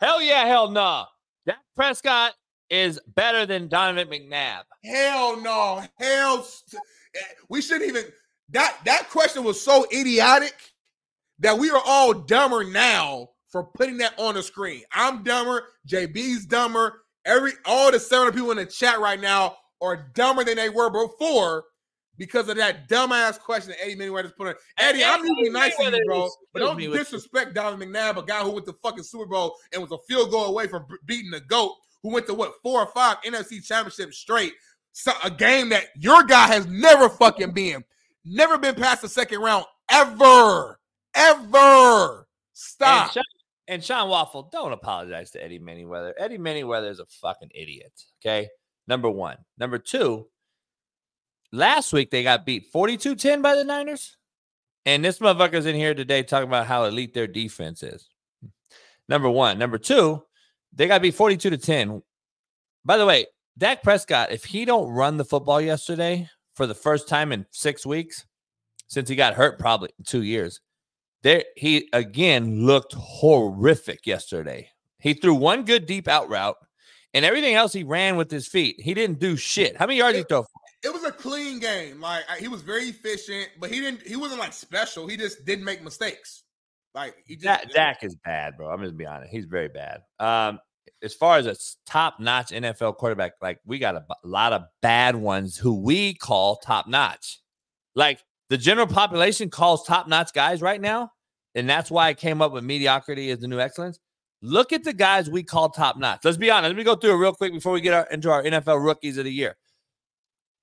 Hell 0.00 0.22
yeah, 0.22 0.46
hell 0.46 0.70
no. 0.70 1.04
Dak 1.44 1.58
Prescott 1.74 2.34
is 2.70 3.00
better 3.14 3.46
than 3.46 3.68
Donovan 3.68 4.08
McNabb. 4.08 4.62
Hell 4.84 5.40
no. 5.40 5.82
Hell, 5.98 6.42
st- 6.42 6.82
eh, 7.16 7.20
we 7.48 7.60
shouldn't 7.60 7.88
even. 7.88 8.04
That 8.50 8.76
that 8.84 9.10
question 9.10 9.42
was 9.42 9.60
so 9.60 9.86
idiotic 9.92 10.54
that 11.40 11.58
we 11.58 11.68
are 11.70 11.82
all 11.84 12.14
dumber 12.14 12.62
now 12.62 13.30
for 13.56 13.64
putting 13.74 13.96
that 13.96 14.12
on 14.18 14.34
the 14.34 14.42
screen. 14.42 14.82
I'm 14.92 15.22
dumber. 15.22 15.68
JB's 15.88 16.44
dumber. 16.44 17.00
Every 17.24 17.52
all 17.64 17.90
the 17.90 17.98
700 17.98 18.32
people 18.32 18.50
in 18.50 18.58
the 18.58 18.66
chat 18.66 19.00
right 19.00 19.18
now 19.18 19.56
are 19.80 20.10
dumber 20.14 20.44
than 20.44 20.56
they 20.56 20.68
were 20.68 20.90
before 20.90 21.64
because 22.18 22.50
of 22.50 22.56
that 22.56 22.86
dumbass 22.86 23.40
question 23.40 23.70
that 23.70 23.82
Eddie 23.82 23.96
Mayweather 23.96 24.36
put 24.36 24.48
on. 24.48 24.54
Eddie, 24.78 25.02
I'm 25.02 25.24
usually 25.24 25.48
nice 25.48 25.74
to 25.76 25.84
you, 25.84 26.04
bro, 26.06 26.28
but 26.52 26.58
don't 26.60 26.78
disrespect 26.78 27.54
Donovan 27.54 27.88
McNabb, 27.88 28.18
a 28.18 28.22
guy 28.22 28.42
who 28.42 28.50
went 28.50 28.66
to 28.66 28.74
fucking 28.82 29.04
Super 29.04 29.26
Bowl 29.26 29.56
and 29.72 29.80
was 29.80 29.90
a 29.90 29.98
field 30.06 30.30
goal 30.30 30.44
away 30.44 30.66
from 30.66 30.84
beating 31.06 31.30
the 31.30 31.40
GOAT, 31.40 31.72
who 32.02 32.12
went 32.12 32.26
to 32.26 32.34
what 32.34 32.52
four 32.62 32.80
or 32.80 32.86
five 32.88 33.16
NFC 33.26 33.64
championships 33.64 34.18
straight. 34.18 34.52
So 34.92 35.12
a 35.24 35.30
game 35.30 35.70
that 35.70 35.84
your 35.96 36.24
guy 36.24 36.46
has 36.48 36.66
never 36.66 37.08
fucking 37.08 37.52
been, 37.52 37.84
never 38.22 38.58
been 38.58 38.74
past 38.74 39.00
the 39.00 39.08
second 39.08 39.40
round 39.40 39.64
ever, 39.90 40.78
ever. 41.14 42.18
And 42.18 42.26
Stop. 42.58 43.14
And 43.68 43.82
Sean 43.82 44.08
Waffle, 44.08 44.48
don't 44.52 44.72
apologize 44.72 45.32
to 45.32 45.42
Eddie 45.42 45.58
Manyweather. 45.58 46.12
Eddie 46.18 46.38
Manyweather 46.38 46.90
is 46.90 47.00
a 47.00 47.06
fucking 47.06 47.50
idiot. 47.54 47.92
Okay. 48.22 48.48
Number 48.86 49.10
one. 49.10 49.38
Number 49.58 49.78
two, 49.78 50.28
last 51.52 51.92
week 51.92 52.10
they 52.10 52.22
got 52.22 52.46
beat 52.46 52.66
42 52.66 53.16
10 53.16 53.42
by 53.42 53.56
the 53.56 53.64
Niners. 53.64 54.16
And 54.84 55.04
this 55.04 55.18
motherfucker's 55.18 55.66
in 55.66 55.74
here 55.74 55.94
today 55.94 56.22
talking 56.22 56.48
about 56.48 56.66
how 56.66 56.84
elite 56.84 57.12
their 57.12 57.26
defense 57.26 57.82
is. 57.82 58.08
Number 59.08 59.28
one. 59.28 59.58
Number 59.58 59.78
two, 59.78 60.22
they 60.72 60.86
got 60.86 61.02
beat 61.02 61.14
42 61.14 61.50
to 61.50 61.58
10. 61.58 62.02
By 62.84 62.96
the 62.96 63.06
way, 63.06 63.26
Dak 63.58 63.82
Prescott, 63.82 64.30
if 64.30 64.44
he 64.44 64.64
don't 64.64 64.90
run 64.90 65.16
the 65.16 65.24
football 65.24 65.60
yesterday 65.60 66.28
for 66.54 66.68
the 66.68 66.74
first 66.74 67.08
time 67.08 67.32
in 67.32 67.46
six 67.50 67.84
weeks, 67.84 68.26
since 68.86 69.08
he 69.08 69.16
got 69.16 69.34
hurt 69.34 69.58
probably 69.58 69.90
two 70.06 70.22
years, 70.22 70.60
there 71.26 71.42
he 71.56 71.88
again 71.92 72.64
looked 72.64 72.94
horrific 72.94 74.06
yesterday. 74.06 74.70
He 75.00 75.12
threw 75.12 75.34
one 75.34 75.64
good 75.64 75.84
deep 75.84 76.06
out 76.06 76.28
route, 76.28 76.56
and 77.14 77.24
everything 77.24 77.56
else 77.56 77.72
he 77.72 77.82
ran 77.82 78.16
with 78.16 78.30
his 78.30 78.46
feet. 78.46 78.76
He 78.78 78.94
didn't 78.94 79.18
do 79.18 79.36
shit. 79.36 79.76
How 79.76 79.86
many 79.86 79.98
yards 79.98 80.16
he 80.16 80.22
throw? 80.22 80.44
for? 80.44 80.48
It 80.84 80.92
was 80.92 81.02
a 81.02 81.10
clean 81.10 81.58
game. 81.58 82.00
Like 82.00 82.22
he 82.38 82.46
was 82.46 82.62
very 82.62 82.84
efficient, 82.84 83.48
but 83.58 83.72
he 83.72 83.80
didn't. 83.80 84.06
He 84.06 84.14
wasn't 84.14 84.38
like 84.38 84.52
special. 84.52 85.08
He 85.08 85.16
just 85.16 85.44
didn't 85.44 85.64
make 85.64 85.82
mistakes. 85.82 86.44
Like 86.94 87.16
he 87.26 87.34
just. 87.34 87.44
Dak, 87.44 87.72
Dak 87.72 88.04
is 88.04 88.14
bad, 88.24 88.56
bro. 88.56 88.68
I'm 88.68 88.80
just 88.80 88.96
be 88.96 89.04
honest. 89.04 89.32
He's 89.32 89.46
very 89.46 89.68
bad. 89.68 90.02
Um, 90.20 90.60
as 91.02 91.12
far 91.12 91.38
as 91.38 91.46
a 91.46 91.56
top 91.90 92.20
notch 92.20 92.50
NFL 92.50 92.98
quarterback, 92.98 93.32
like 93.42 93.58
we 93.66 93.80
got 93.80 93.96
a 93.96 94.00
b- 94.00 94.14
lot 94.22 94.52
of 94.52 94.62
bad 94.80 95.16
ones 95.16 95.56
who 95.56 95.74
we 95.74 96.14
call 96.14 96.54
top 96.56 96.86
notch. 96.86 97.40
Like 97.96 98.20
the 98.48 98.56
general 98.56 98.86
population 98.86 99.50
calls 99.50 99.84
top 99.84 100.06
notch 100.06 100.32
guys 100.32 100.62
right 100.62 100.80
now, 100.80 101.10
and 101.56 101.68
that's 101.68 101.90
why 101.90 102.06
I 102.08 102.14
came 102.14 102.40
up 102.40 102.52
with 102.52 102.62
mediocrity 102.62 103.30
as 103.30 103.40
the 103.40 103.48
new 103.48 103.58
excellence. 103.58 103.98
Look 104.42 104.72
at 104.72 104.84
the 104.84 104.92
guys 104.92 105.28
we 105.30 105.42
call 105.42 105.70
top 105.70 105.96
notch. 105.96 106.20
Let's 106.24 106.36
be 106.36 106.50
honest. 106.50 106.68
Let 106.68 106.76
me 106.76 106.84
go 106.84 106.94
through 106.94 107.12
it 107.14 107.16
real 107.16 107.32
quick 107.32 107.52
before 107.52 107.72
we 107.72 107.80
get 107.80 107.94
our, 107.94 108.06
into 108.10 108.30
our 108.30 108.42
NFL 108.44 108.84
rookies 108.84 109.16
of 109.18 109.24
the 109.24 109.32
year. 109.32 109.56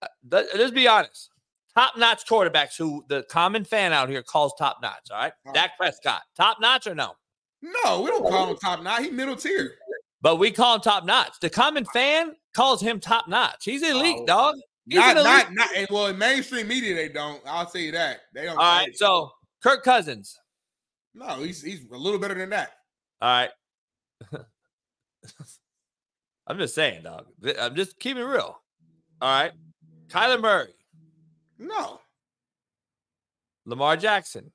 Uh, 0.01 0.07
let- 0.31 0.55
let's 0.57 0.71
be 0.71 0.87
honest. 0.87 1.29
Top 1.75 1.97
notch 1.97 2.25
quarterbacks 2.27 2.77
who 2.77 3.03
the 3.09 3.23
common 3.29 3.65
fan 3.65 3.91
out 3.93 4.07
here 4.07 4.21
calls 4.21 4.53
top 4.59 4.77
notch. 4.81 5.09
All 5.11 5.17
right. 5.17 5.33
Dak 5.53 5.71
Prescott, 5.75 6.21
top 6.37 6.57
notch 6.61 6.85
or 6.85 6.93
no? 6.93 7.13
No, 7.63 8.01
we 8.01 8.11
don't 8.11 8.21
call 8.29 8.51
him 8.51 8.57
top 8.57 8.83
notch. 8.83 9.01
He 9.03 9.09
middle 9.09 9.35
tier. 9.35 9.71
But 10.21 10.35
we 10.37 10.51
call 10.51 10.75
him 10.75 10.81
top 10.81 11.03
notch. 11.03 11.33
The 11.41 11.49
common 11.49 11.85
fan 11.85 12.33
calls 12.55 12.79
him 12.79 12.99
top 12.99 13.27
notch. 13.27 13.65
He's 13.65 13.81
elite, 13.81 14.17
Oh. 14.21 14.25
dog. 14.27 14.55
He's 14.85 14.99
Not, 14.99 15.17
elite. 15.17 15.25
not, 15.25 15.69
not. 15.75 15.89
Well, 15.89 16.07
in 16.07 16.17
mainstream 16.17 16.67
media, 16.67 16.93
they 16.93 17.09
don't. 17.09 17.41
I'll 17.47 17.65
tell 17.65 17.81
you 17.81 17.93
that. 17.93 18.21
They 18.35 18.43
don't. 18.43 18.57
All 18.57 18.77
right. 18.79 18.95
So 18.95 19.31
Kirk 19.63 19.83
Cousins. 19.83 20.37
No, 21.13 21.41
he's 21.43 21.61
he's 21.61 21.85
a 21.91 21.97
little 21.97 22.19
better 22.19 22.33
than 22.35 22.49
that. 22.49 22.71
All 23.21 23.29
right. 23.29 23.49
I'm 26.47 26.57
just 26.57 26.75
saying, 26.75 27.03
dog. 27.03 27.27
I'm 27.59 27.75
just 27.75 27.99
keeping 27.99 28.23
it 28.23 28.25
real. 28.25 28.59
All 29.21 29.41
right. 29.41 29.51
Kyler 30.09 30.41
Murray, 30.41 30.73
No, 31.57 31.99
Lamar 33.65 33.97
Jackson. 33.97 34.51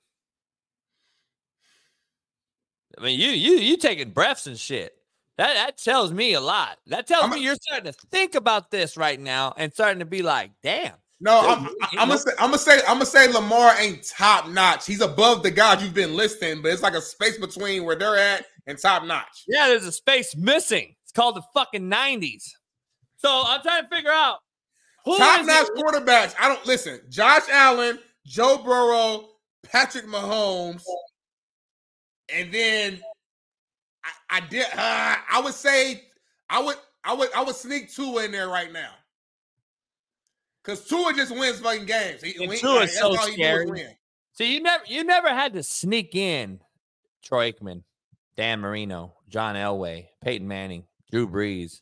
I 2.96 3.02
mean, 3.02 3.18
you 3.18 3.30
you 3.30 3.54
you 3.58 3.76
taking 3.76 4.10
breaths 4.10 4.46
and 4.46 4.58
shit. 4.58 4.94
That 5.36 5.54
that 5.54 5.78
tells 5.78 6.12
me 6.12 6.34
a 6.34 6.40
lot. 6.40 6.78
That 6.86 7.06
tells 7.06 7.30
me 7.30 7.40
you're 7.42 7.54
starting 7.54 7.92
to 7.92 7.98
think 8.10 8.34
about 8.34 8.70
this 8.70 8.96
right 8.96 9.18
now 9.18 9.54
and 9.56 9.72
starting 9.72 10.00
to 10.00 10.04
be 10.04 10.22
like, 10.22 10.50
damn. 10.62 10.94
No. 11.20 11.40
I'm, 11.48 11.64
you- 11.64 11.76
I'm 11.98 12.08
gonna 12.08 12.18
say. 12.18 12.30
I'm 12.38 12.46
gonna 12.50 12.58
say. 12.58 12.78
I'm 12.86 12.94
gonna 12.94 13.06
say 13.06 13.32
Lamar 13.32 13.74
ain't 13.78 14.02
top 14.08 14.48
notch. 14.48 14.86
He's 14.86 15.00
above 15.00 15.42
the 15.42 15.50
guys 15.50 15.82
you've 15.82 15.94
been 15.94 16.14
listing, 16.14 16.62
but 16.62 16.72
it's 16.72 16.82
like 16.82 16.94
a 16.94 17.00
space 17.00 17.38
between 17.38 17.84
where 17.84 17.96
they're 17.96 18.16
at 18.16 18.46
and 18.66 18.78
top 18.78 19.04
notch. 19.04 19.44
Yeah, 19.48 19.68
there's 19.68 19.84
a 19.86 19.92
space 19.92 20.36
missing. 20.36 20.94
It's 21.02 21.12
called 21.12 21.36
the 21.36 21.42
fucking 21.54 21.88
90s. 21.90 22.44
So 23.16 23.42
I'm 23.46 23.62
trying 23.62 23.82
to 23.82 23.88
figure 23.88 24.10
out 24.12 24.38
who 25.04 25.16
top 25.18 25.44
notch 25.46 25.66
it- 25.68 25.74
quarterbacks. 25.76 26.34
I 26.38 26.48
don't 26.48 26.64
listen. 26.66 27.00
Josh 27.08 27.42
Allen, 27.50 27.98
Joe 28.26 28.58
Burrow, 28.64 29.28
Patrick 29.64 30.06
Mahomes, 30.06 30.82
and 32.32 32.52
then 32.52 33.00
I, 34.04 34.36
I 34.36 34.40
did. 34.40 34.66
Uh, 34.66 35.16
I 35.32 35.40
would 35.42 35.54
say 35.54 36.04
I 36.50 36.62
would. 36.62 36.76
I 37.04 37.14
would. 37.14 37.28
I 37.34 37.42
would 37.42 37.56
sneak 37.56 37.92
two 37.92 38.18
in 38.18 38.30
there 38.32 38.48
right 38.48 38.72
now. 38.72 38.90
Cause 40.64 40.86
Tua 40.86 41.14
just 41.14 41.30
wins 41.30 41.60
fucking 41.60 41.86
games. 41.86 42.22
He, 42.22 42.42
And 42.42 42.52
Tua 42.52 42.82
is 42.82 42.98
so 42.98 43.14
scary. 43.14 43.98
See, 44.32 44.54
you 44.54 44.62
never 44.62 44.84
you 44.86 45.02
never 45.04 45.28
had 45.28 45.54
to 45.54 45.62
sneak 45.62 46.14
in 46.14 46.60
Troy 47.24 47.52
Aikman, 47.52 47.82
Dan 48.36 48.60
Marino, 48.60 49.14
John 49.28 49.56
Elway, 49.56 50.08
Peyton 50.22 50.46
Manning, 50.46 50.84
Drew 51.10 51.28
Brees. 51.28 51.80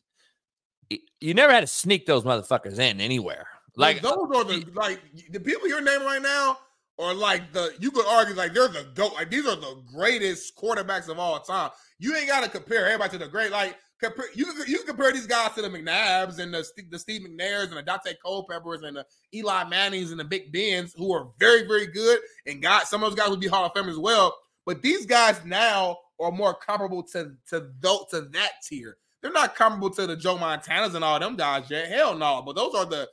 You 1.19 1.33
never 1.33 1.51
had 1.51 1.61
to 1.61 1.67
sneak 1.67 2.05
those 2.05 2.23
motherfuckers 2.23 2.79
in 2.79 3.01
anywhere. 3.01 3.47
Like 3.75 4.03
uh, 4.03 4.09
those 4.09 4.35
are 4.35 4.43
the 4.43 4.65
like 4.73 5.01
the 5.29 5.39
people 5.39 5.67
you're 5.67 5.81
naming 5.81 6.07
right 6.07 6.21
now 6.21 6.57
are 6.99 7.13
like 7.13 7.53
the 7.53 7.73
you 7.79 7.91
could 7.91 8.07
argue 8.07 8.33
like 8.33 8.53
they're 8.53 8.67
the 8.67 8.87
goat. 8.95 9.13
Like 9.13 9.29
these 9.29 9.45
are 9.45 9.55
the 9.55 9.83
greatest 9.93 10.55
quarterbacks 10.57 11.09
of 11.09 11.19
all 11.19 11.39
time. 11.39 11.71
You 11.99 12.15
ain't 12.15 12.27
got 12.27 12.43
to 12.43 12.49
compare 12.49 12.87
everybody 12.87 13.11
to 13.11 13.17
the 13.25 13.27
great. 13.27 13.51
Like 13.51 13.77
compare 14.01 14.25
you 14.33 14.45
you 14.67 14.83
compare 14.83 15.11
these 15.11 15.27
guys 15.27 15.53
to 15.55 15.61
the 15.61 15.69
McNabbs 15.69 16.39
and 16.39 16.53
the 16.53 16.65
the 16.89 16.99
Steve 16.99 17.21
McNairs 17.21 17.69
and 17.69 17.77
the 17.77 17.83
Daunte 17.83 18.13
Culpeppers 18.23 18.81
and 18.83 18.97
the 18.97 19.05
Eli 19.33 19.63
Mannings 19.65 20.11
and 20.11 20.19
the 20.19 20.23
Big 20.25 20.51
Bens 20.51 20.93
who 20.97 21.11
are 21.13 21.27
very 21.39 21.67
very 21.67 21.87
good 21.87 22.19
and 22.45 22.61
got 22.61 22.87
some 22.87 23.03
of 23.03 23.09
those 23.11 23.19
guys 23.19 23.29
would 23.29 23.39
be 23.39 23.47
Hall 23.47 23.65
of 23.65 23.71
Fame 23.75 23.89
as 23.89 23.97
well. 23.97 24.35
But 24.65 24.81
these 24.81 25.05
guys 25.05 25.39
now 25.45 25.97
are 26.19 26.31
more 26.31 26.53
comparable 26.53 27.03
to 27.03 27.33
to 27.49 27.69
those 27.79 28.05
to 28.11 28.21
that 28.33 28.51
tier. 28.67 28.97
they're 29.21 29.31
not 29.31 29.55
comparable 29.55 29.89
to 29.91 30.05
the 30.07 30.15
Joe 30.15 30.37
Montanas 30.37 30.93
and 30.95 31.03
all 31.03 31.19
them 31.19 31.35
guys 31.35 31.69
yet. 31.69 31.87
Hell 31.89 32.15
no. 32.15 32.41
But 32.45 32.55
those 32.55 32.73
are 32.75 32.85
the. 32.85 33.03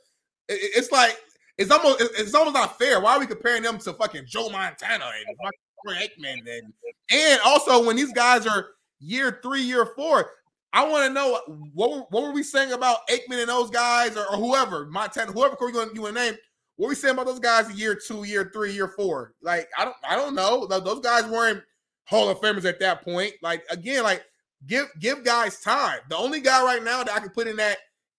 it- 0.47 0.53
it- 0.61 0.71
it's 0.77 0.91
like 0.91 1.17
it's 1.57 1.71
almost 1.71 2.01
it- 2.01 2.11
it's 2.17 2.33
almost 2.35 2.53
not 2.55 2.77
fair. 2.77 2.99
Why 2.99 3.13
are 3.15 3.19
we 3.19 3.25
comparing 3.27 3.63
them 3.63 3.77
to 3.79 3.93
fucking 3.93 4.25
Joe 4.27 4.49
Montana 4.49 5.05
and 5.05 5.37
fucking 5.43 6.09
Aikman 6.09 6.39
and 6.39 6.73
and 7.11 7.39
also 7.45 7.85
when 7.85 7.95
these 7.95 8.11
guys 8.13 8.45
are 8.47 8.67
year 8.99 9.39
three, 9.43 9.61
year 9.61 9.85
four? 9.95 10.29
I 10.75 10.85
want 10.85 11.07
to 11.07 11.13
know 11.13 11.39
what 11.73 11.89
were- 11.91 12.05
what 12.09 12.23
were 12.23 12.31
we 12.31 12.43
saying 12.43 12.73
about 12.73 13.07
Aikman 13.07 13.39
and 13.39 13.49
those 13.49 13.69
guys 13.69 14.17
or, 14.17 14.29
or 14.29 14.37
whoever 14.37 14.85
Montana, 14.87 15.31
whoever 15.31 15.55
you 15.61 15.73
want 15.73 15.95
you 15.95 16.01
want 16.01 16.15
to 16.15 16.21
name. 16.21 16.37
What 16.75 16.87
were 16.87 16.89
we 16.89 16.95
saying 16.95 17.13
about 17.13 17.27
those 17.27 17.39
guys 17.39 17.71
year 17.71 17.95
two, 17.95 18.25
year 18.25 18.51
three, 18.53 18.73
year 18.73 18.89
four? 18.89 19.33
Like 19.41 19.69
I 19.77 19.85
don't 19.85 19.95
I 20.07 20.15
don't 20.17 20.35
know. 20.35 20.67
Those 20.67 20.99
guys 20.99 21.25
weren't 21.25 21.63
Hall 22.03 22.29
of 22.29 22.39
Famers 22.41 22.65
at 22.65 22.79
that 22.81 23.03
point. 23.03 23.33
Like 23.41 23.63
again, 23.69 24.03
like 24.03 24.25
give 24.67 24.87
give 24.99 25.23
guys 25.23 25.61
time. 25.61 25.99
The 26.09 26.17
only 26.17 26.41
guy 26.41 26.61
right 26.63 26.83
now 26.83 27.03
that 27.03 27.15
I 27.15 27.19
can 27.19 27.29
put 27.29 27.47
in 27.47 27.55
that 27.55 27.77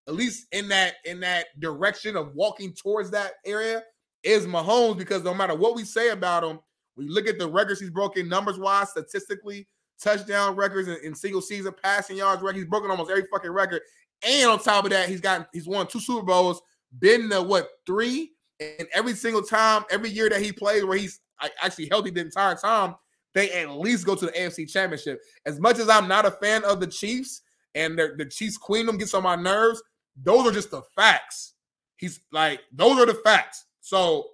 at 0.08 0.14
least 0.14 0.46
in 0.52 0.68
that 0.68 0.94
in 1.04 1.20
that 1.20 1.48
direction 1.60 2.16
of 2.16 2.34
walking 2.34 2.72
towards 2.72 3.10
that 3.10 3.32
area 3.44 3.82
is 4.22 4.46
Mahomes 4.46 4.96
because 4.96 5.22
no 5.22 5.34
matter 5.34 5.54
what 5.54 5.76
we 5.76 5.84
say 5.84 6.08
about 6.08 6.42
him, 6.42 6.58
we 6.96 7.06
look 7.06 7.26
at 7.28 7.38
the 7.38 7.48
records 7.48 7.80
he's 7.80 7.90
broken 7.90 8.28
numbers 8.28 8.58
wise, 8.58 8.90
statistically, 8.90 9.68
touchdown 10.02 10.56
records 10.56 10.88
and 10.88 10.98
in, 10.98 11.14
single 11.14 11.40
season 11.40 11.74
passing 11.82 12.16
yards 12.16 12.42
record. 12.42 12.56
He's 12.56 12.66
broken 12.66 12.90
almost 12.90 13.10
every 13.10 13.24
fucking 13.32 13.50
record. 13.50 13.82
And 14.26 14.50
on 14.50 14.58
top 14.58 14.84
of 14.84 14.90
that, 14.90 15.08
he's 15.08 15.20
gotten 15.20 15.46
he's 15.52 15.66
won 15.66 15.86
two 15.86 16.00
Super 16.00 16.24
Bowls, 16.24 16.60
been 16.98 17.28
to 17.30 17.42
what 17.42 17.68
three, 17.86 18.32
and 18.60 18.88
every 18.94 19.14
single 19.14 19.42
time, 19.42 19.84
every 19.90 20.10
year 20.10 20.28
that 20.28 20.40
he 20.40 20.52
plays 20.52 20.84
where 20.84 20.98
he's 20.98 21.20
actually 21.62 21.88
healthy 21.88 22.10
the 22.10 22.20
entire 22.20 22.54
time, 22.54 22.94
they 23.34 23.50
at 23.52 23.70
least 23.70 24.06
go 24.06 24.14
to 24.14 24.26
the 24.26 24.32
AFC 24.32 24.70
Championship. 24.70 25.20
As 25.44 25.60
much 25.60 25.78
as 25.78 25.88
I'm 25.88 26.08
not 26.08 26.24
a 26.24 26.30
fan 26.30 26.64
of 26.64 26.80
the 26.80 26.86
Chiefs 26.86 27.42
and 27.74 27.98
the, 27.98 28.14
the 28.16 28.24
Chiefs 28.24 28.56
queendom 28.56 28.96
gets 28.96 29.12
on 29.12 29.22
my 29.22 29.36
nerves, 29.36 29.82
those 30.22 30.46
are 30.46 30.52
just 30.52 30.70
the 30.70 30.82
facts. 30.94 31.54
He's 31.98 32.20
like, 32.32 32.60
those 32.72 32.98
are 32.98 33.06
the 33.06 33.20
facts. 33.24 33.66
So 33.80 34.28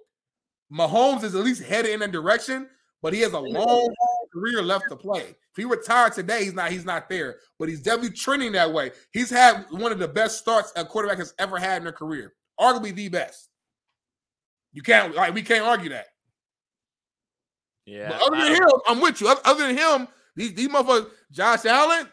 Mahomes 0.71 1.23
is 1.23 1.35
at 1.35 1.43
least 1.43 1.63
headed 1.63 1.91
in 1.91 1.99
that 1.99 2.11
direction, 2.11 2.69
but 3.01 3.13
he 3.13 3.19
has 3.21 3.33
a 3.33 3.39
long 3.39 3.93
career 4.33 4.61
left 4.61 4.85
to 4.89 4.95
play. 4.95 5.21
If 5.21 5.57
he 5.57 5.65
retired 5.65 6.13
today, 6.13 6.43
he's 6.43 6.53
not 6.53 6.71
he's 6.71 6.85
not 6.85 7.09
there, 7.09 7.37
but 7.59 7.69
he's 7.69 7.81
definitely 7.81 8.17
trending 8.17 8.51
that 8.53 8.73
way. 8.73 8.91
He's 9.11 9.29
had 9.29 9.65
one 9.69 9.91
of 9.91 9.99
the 9.99 10.07
best 10.07 10.39
starts 10.39 10.73
a 10.75 10.83
quarterback 10.83 11.19
has 11.19 11.33
ever 11.37 11.59
had 11.59 11.77
in 11.77 11.83
their 11.83 11.93
career, 11.93 12.33
arguably 12.59 12.93
the 12.93 13.09
best. 13.09 13.49
You 14.71 14.81
can't 14.81 15.15
like 15.15 15.33
we 15.33 15.43
can't 15.43 15.63
argue 15.63 15.89
that. 15.89 16.07
Yeah. 17.85 18.09
But 18.09 18.21
other 18.21 18.43
than 18.43 18.55
him, 18.55 18.69
I'm 18.87 19.01
with 19.01 19.21
you. 19.21 19.27
Other 19.27 19.67
than 19.67 19.77
him, 19.77 20.07
these, 20.35 20.53
these 20.53 20.69
motherfuckers, 20.69 21.09
Josh 21.31 21.65
Allen, 21.65 22.07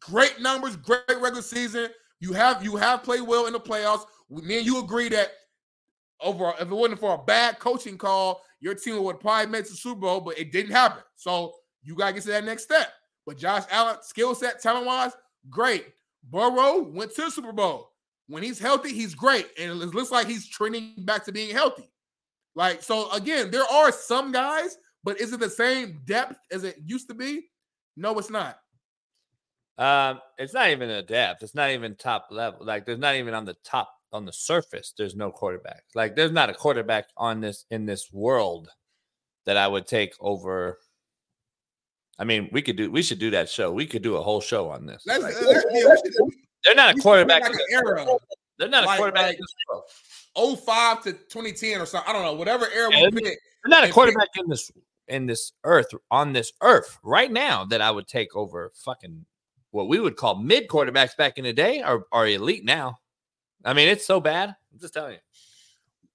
great 0.00 0.40
numbers, 0.40 0.76
great 0.76 1.02
regular 1.08 1.42
season. 1.42 1.88
You 2.20 2.32
have 2.32 2.64
you 2.64 2.76
have 2.76 3.02
played 3.02 3.22
well 3.22 3.46
in 3.46 3.52
the 3.52 3.60
playoffs. 3.60 4.06
Me 4.30 4.58
and 4.58 4.66
you 4.66 4.80
agree 4.80 5.08
that 5.10 5.30
over 6.20 6.52
if 6.58 6.62
it 6.62 6.68
wasn't 6.68 6.98
for 6.98 7.14
a 7.14 7.24
bad 7.24 7.58
coaching 7.58 7.98
call, 7.98 8.42
your 8.60 8.74
team 8.74 9.02
would 9.02 9.20
probably 9.20 9.50
make 9.50 9.64
the 9.64 9.76
Super 9.76 10.00
Bowl, 10.00 10.20
but 10.20 10.38
it 10.38 10.52
didn't 10.52 10.72
happen. 10.72 11.02
So 11.14 11.54
you 11.82 11.94
gotta 11.94 12.14
get 12.14 12.22
to 12.24 12.28
that 12.30 12.44
next 12.44 12.64
step. 12.64 12.88
But 13.26 13.38
Josh 13.38 13.64
Allen, 13.70 13.96
skill 14.02 14.34
set, 14.34 14.62
talent 14.62 14.86
wise, 14.86 15.12
great. 15.50 15.86
Burrow 16.24 16.82
went 16.82 17.14
to 17.14 17.22
the 17.22 17.30
Super 17.30 17.52
Bowl. 17.52 17.92
When 18.28 18.42
he's 18.42 18.58
healthy, 18.58 18.92
he's 18.92 19.14
great, 19.14 19.46
and 19.58 19.70
it 19.70 19.74
looks 19.74 20.10
like 20.10 20.26
he's 20.26 20.48
trending 20.48 20.94
back 20.98 21.24
to 21.24 21.32
being 21.32 21.54
healthy. 21.54 21.90
Like 22.56 22.82
so, 22.82 23.10
again, 23.12 23.50
there 23.50 23.70
are 23.70 23.92
some 23.92 24.32
guys, 24.32 24.76
but 25.04 25.20
is 25.20 25.32
it 25.32 25.40
the 25.40 25.50
same 25.50 26.00
depth 26.04 26.38
as 26.50 26.64
it 26.64 26.76
used 26.84 27.08
to 27.08 27.14
be? 27.14 27.48
No, 27.96 28.18
it's 28.18 28.30
not. 28.30 28.58
Um, 29.78 30.20
it's 30.38 30.54
not 30.54 30.70
even 30.70 30.88
a 30.90 31.02
depth. 31.02 31.42
It's 31.42 31.54
not 31.54 31.70
even 31.70 31.94
top 31.96 32.28
level. 32.30 32.64
Like 32.64 32.86
there's 32.86 32.98
not 32.98 33.14
even 33.16 33.34
on 33.34 33.44
the 33.44 33.56
top 33.64 33.90
on 34.16 34.24
the 34.24 34.32
surface. 34.32 34.92
There's 34.96 35.14
no 35.14 35.30
quarterback. 35.30 35.84
Like 35.94 36.16
there's 36.16 36.32
not 36.32 36.50
a 36.50 36.54
quarterback 36.54 37.06
on 37.16 37.40
this 37.40 37.64
in 37.70 37.86
this 37.86 38.10
world 38.12 38.68
that 39.44 39.56
I 39.56 39.68
would 39.68 39.86
take 39.86 40.14
over. 40.20 40.78
I 42.18 42.24
mean, 42.24 42.48
we 42.50 42.62
could 42.62 42.76
do. 42.76 42.90
We 42.90 43.02
should 43.02 43.18
do 43.18 43.30
that 43.30 43.48
show. 43.48 43.70
We 43.70 43.86
could 43.86 44.02
do 44.02 44.16
a 44.16 44.22
whole 44.22 44.40
show 44.40 44.70
on 44.70 44.86
this. 44.86 45.04
Like, 45.06 45.20
should- 45.34 46.32
they're 46.64 46.74
not 46.74 46.96
a 46.96 46.98
quarterback. 47.00 47.42
bring 47.42 47.52
in 47.52 47.52
back 47.52 47.52
this 47.52 47.60
an 47.60 47.86
era. 47.86 48.06
They're 48.58 48.68
not 48.68 48.84
a 48.84 48.86
Like- 48.86 48.98
quarterback. 48.98 49.26
like 49.26 49.38
in 49.38 50.56
05 50.56 51.02
to 51.04 51.12
2010 51.12 51.80
or 51.80 51.86
something. 51.86 52.08
I 52.08 52.12
don't 52.12 52.22
know, 52.24 52.34
whatever 52.34 52.68
era 52.70 52.90
Yeah, 52.90 53.04
we 53.04 53.10
they're 53.10 53.20
pick. 53.20 53.38
they're 53.64 53.68
not 53.70 53.80
a 53.80 53.82
and 53.82 53.86
pick- 53.88 53.94
quarterback 53.94 54.28
in 54.36 54.48
this 54.48 54.70
in 55.08 55.26
this 55.26 55.52
earth 55.62 55.86
on 56.10 56.32
this 56.32 56.52
earth 56.62 56.98
right 57.04 57.30
now 57.30 57.64
that 57.66 57.80
I 57.80 57.90
would 57.92 58.08
take 58.08 58.34
over 58.34 58.72
fucking 58.74 59.24
what 59.70 59.88
we 59.88 60.00
would 60.00 60.16
call 60.16 60.34
mid 60.36 60.66
quarterbacks 60.68 61.16
back 61.16 61.38
in 61.38 61.44
the 61.44 61.52
day 61.52 61.80
are, 61.82 62.06
are 62.10 62.26
elite 62.26 62.64
now. 62.64 62.98
I 63.66 63.72
mean, 63.72 63.88
it's 63.88 64.06
so 64.06 64.20
bad. 64.20 64.50
I'm 64.72 64.78
just 64.78 64.94
telling 64.94 65.14
you. 65.14 65.18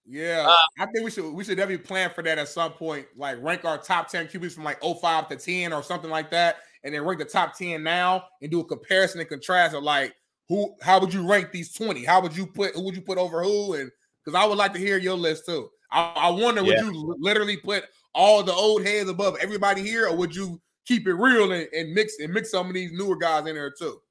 Yeah, 0.05 0.45
Uh, 0.47 0.83
I 0.83 0.85
think 0.88 1.05
we 1.05 1.11
should 1.11 1.31
we 1.31 1.43
should 1.43 1.57
definitely 1.57 1.85
plan 1.85 2.09
for 2.09 2.23
that 2.23 2.38
at 2.38 2.47
some 2.47 2.71
point. 2.71 3.05
Like 3.15 3.41
rank 3.41 3.65
our 3.65 3.77
top 3.77 4.09
10 4.09 4.27
QBs 4.27 4.53
from 4.53 4.63
like 4.63 4.81
05 4.81 5.30
to 5.30 5.35
10 5.35 5.73
or 5.73 5.83
something 5.83 6.09
like 6.09 6.31
that, 6.31 6.57
and 6.83 6.93
then 6.93 7.03
rank 7.03 7.19
the 7.19 7.25
top 7.25 7.57
10 7.57 7.83
now 7.83 8.25
and 8.41 8.49
do 8.49 8.61
a 8.61 8.65
comparison 8.65 9.19
and 9.19 9.30
contrast 9.30 9.75
of 9.75 9.83
like 9.83 10.15
who 10.49 10.75
how 10.81 10.99
would 10.99 11.13
you 11.13 11.30
rank 11.30 11.51
these 11.51 11.73
20? 11.73 12.03
How 12.03 12.21
would 12.21 12.35
you 12.35 12.47
put 12.47 12.73
who 12.73 12.83
would 12.83 12.95
you 12.95 13.01
put 13.01 13.17
over 13.17 13.43
who? 13.43 13.75
And 13.75 13.91
because 14.23 14.39
I 14.39 14.45
would 14.45 14.57
like 14.57 14.73
to 14.73 14.80
hear 14.80 14.97
your 14.97 15.15
list 15.15 15.45
too. 15.45 15.69
I, 15.91 16.13
I 16.15 16.30
wonder 16.30 16.63
would 16.63 16.80
you 16.80 17.15
literally 17.19 17.57
put 17.57 17.83
all 18.13 18.43
the 18.43 18.53
old 18.53 18.85
heads 18.85 19.09
above 19.09 19.38
everybody 19.39 19.81
here, 19.81 20.07
or 20.07 20.15
would 20.15 20.35
you 20.35 20.61
keep 20.85 21.07
it 21.07 21.13
real 21.13 21.51
and, 21.51 21.67
and 21.73 21.93
mix 21.93 22.15
and 22.19 22.33
mix 22.33 22.51
some 22.51 22.67
of 22.67 22.73
these 22.73 22.91
newer 22.91 23.17
guys 23.17 23.45
in 23.45 23.55
there 23.55 23.71
too? 23.71 24.01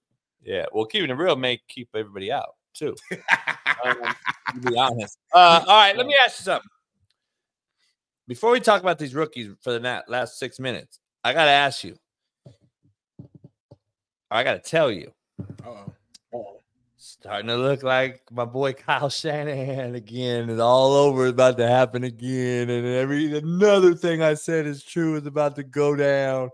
Yeah. 0.43 0.67
Well, 0.73 0.87
keeping 0.87 1.11
it 1.11 1.15
real 1.15 1.37
may 1.37 1.61
keep 1.69 1.89
everybody 1.95 2.31
out 2.33 2.55
too. 2.75 2.95
um, 3.85 3.97
to 4.55 4.71
be 4.71 4.77
honest. 4.77 5.19
Uh, 5.33 5.65
all 5.67 5.77
right. 5.77 5.97
Let 5.97 6.07
me 6.07 6.15
ask 6.23 6.41
you 6.41 6.45
something. 6.45 6.69
Before 8.29 8.53
we 8.53 8.61
talk 8.61 8.81
about 8.81 8.99
these 8.99 9.15
rookies 9.15 9.51
for 9.61 9.77
the 9.77 10.03
last 10.07 10.39
six 10.39 10.61
minutes, 10.61 11.01
I 11.25 11.33
got 11.33 11.47
to 11.47 11.51
ask 11.51 11.83
you. 11.83 11.97
I 14.31 14.45
got 14.45 14.63
to 14.63 14.71
tell 14.71 14.91
you. 14.91 15.13
Uh-oh. 15.67 15.93
Starting 16.97 17.49
to 17.49 17.57
look 17.57 17.83
like 17.83 18.23
my 18.31 18.45
boy 18.45 18.73
Kyle 18.73 19.09
Shanahan 19.09 19.95
again. 19.95 20.49
It's 20.49 20.61
all 20.61 20.93
over. 20.93 21.27
It's 21.27 21.33
about 21.33 21.57
to 21.57 21.67
happen 21.67 22.05
again. 22.05 22.71
And 22.71 22.87
every 22.87 23.37
another 23.37 23.95
thing 23.95 24.23
I 24.23 24.35
said 24.35 24.67
is 24.67 24.85
true 24.85 25.17
is 25.17 25.27
about 25.27 25.57
to 25.57 25.63
go 25.63 25.97
down. 25.97 26.51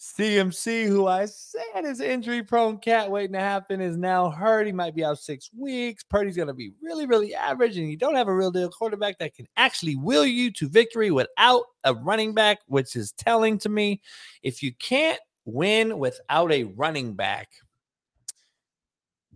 CMC, 0.00 0.86
who 0.86 1.08
I 1.08 1.26
said 1.26 1.84
is 1.84 2.00
injury 2.00 2.42
prone 2.42 2.78
cat 2.78 3.10
waiting 3.10 3.34
to 3.34 3.38
happen, 3.38 3.82
is 3.82 3.98
now 3.98 4.30
hurt. 4.30 4.66
He 4.66 4.72
might 4.72 4.94
be 4.94 5.04
out 5.04 5.18
six 5.18 5.50
weeks. 5.54 6.02
Purdy's 6.02 6.36
going 6.36 6.48
to 6.48 6.54
be 6.54 6.72
really, 6.82 7.04
really 7.04 7.34
average, 7.34 7.76
and 7.76 7.90
you 7.90 7.98
don't 7.98 8.14
have 8.14 8.28
a 8.28 8.34
real 8.34 8.50
deal 8.50 8.70
quarterback 8.70 9.18
that 9.18 9.34
can 9.34 9.46
actually 9.58 9.96
will 9.96 10.24
you 10.24 10.50
to 10.52 10.70
victory 10.70 11.10
without 11.10 11.64
a 11.84 11.92
running 11.92 12.32
back, 12.32 12.60
which 12.66 12.96
is 12.96 13.12
telling 13.12 13.58
to 13.58 13.68
me 13.68 14.00
if 14.42 14.62
you 14.62 14.72
can't 14.78 15.20
win 15.44 15.98
without 15.98 16.50
a 16.50 16.64
running 16.64 17.12
back, 17.12 17.48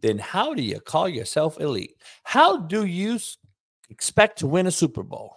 then 0.00 0.18
how 0.18 0.54
do 0.54 0.62
you 0.62 0.80
call 0.80 1.10
yourself 1.10 1.60
elite? 1.60 1.96
How 2.22 2.56
do 2.56 2.86
you 2.86 3.18
expect 3.90 4.38
to 4.38 4.46
win 4.46 4.66
a 4.66 4.70
Super 4.70 5.02
Bowl? 5.02 5.36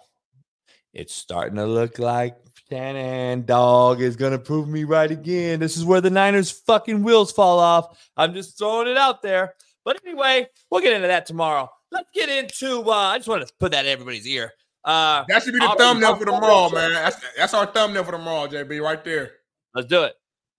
It's 0.94 1.14
starting 1.14 1.56
to 1.56 1.66
look 1.66 1.98
like 1.98 2.34
Shannon 2.70 3.44
dog 3.44 4.00
is 4.00 4.16
going 4.16 4.32
to 4.32 4.38
prove 4.38 4.68
me 4.68 4.84
right 4.84 5.10
again. 5.10 5.60
This 5.60 5.76
is 5.76 5.84
where 5.84 6.00
the 6.00 6.10
Niners 6.10 6.50
fucking 6.50 7.02
wheels 7.02 7.32
fall 7.32 7.58
off. 7.58 7.98
I'm 8.16 8.34
just 8.34 8.58
throwing 8.58 8.88
it 8.88 8.96
out 8.96 9.22
there. 9.22 9.54
But 9.84 10.00
anyway, 10.04 10.46
we'll 10.70 10.82
get 10.82 10.92
into 10.92 11.08
that 11.08 11.24
tomorrow. 11.26 11.70
Let's 11.90 12.10
get 12.14 12.28
into 12.28 12.82
uh 12.82 12.90
I 12.92 13.16
just 13.16 13.28
want 13.28 13.46
to 13.46 13.54
put 13.58 13.72
that 13.72 13.86
in 13.86 13.90
everybody's 13.92 14.26
ear. 14.26 14.52
Uh 14.84 15.24
That 15.28 15.42
should 15.42 15.54
be 15.54 15.60
the 15.60 15.64
Aubrey 15.64 15.78
thumbnail 15.84 16.16
for 16.16 16.26
tomorrow. 16.26 16.68
man. 16.70 16.92
That's, 16.92 17.16
that's 17.36 17.54
our 17.54 17.64
thumbnail 17.66 18.04
for 18.04 18.12
tomorrow, 18.12 18.46
JB, 18.46 18.82
right 18.82 19.02
there. 19.02 19.32
Let's 19.74 19.88
do 19.88 20.02
it. 20.04 20.14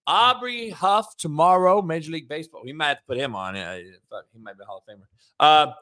Aubrey 0.06 0.70
Huff 0.70 1.16
tomorrow, 1.16 1.82
Major 1.82 2.10
League 2.10 2.28
Baseball. 2.28 2.62
We 2.64 2.72
might 2.72 2.88
have 2.88 2.96
to 2.98 3.04
put 3.06 3.16
him 3.16 3.36
on. 3.36 3.54
He 3.54 3.60
might 4.40 4.58
be 4.58 4.64
a 4.64 4.66
Hall 4.66 4.82
of 4.84 4.92
Famer. 4.92 5.06
Uh, 5.38 5.72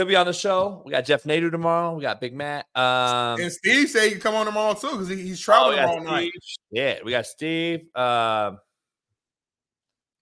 he'll 0.00 0.08
be 0.08 0.16
on 0.16 0.26
the 0.26 0.32
show. 0.32 0.82
We 0.84 0.92
got 0.92 1.04
Jeff 1.04 1.24
Nadu 1.24 1.50
tomorrow. 1.50 1.94
We 1.94 2.02
got 2.02 2.20
Big 2.20 2.34
Matt. 2.34 2.66
Um, 2.74 3.40
And 3.40 3.52
Steve 3.52 3.88
said 3.90 4.04
he 4.04 4.10
can 4.12 4.20
come 4.20 4.34
on 4.34 4.46
tomorrow 4.46 4.74
too 4.74 4.90
because 4.92 5.08
he, 5.08 5.16
he's 5.16 5.40
oh, 5.42 5.44
traveling 5.44 5.76
got 5.76 5.94
tomorrow 5.94 6.16
night. 6.16 6.32
Yeah, 6.70 6.98
we 7.04 7.10
got 7.10 7.26
Steve. 7.26 7.80
Um, 7.94 8.58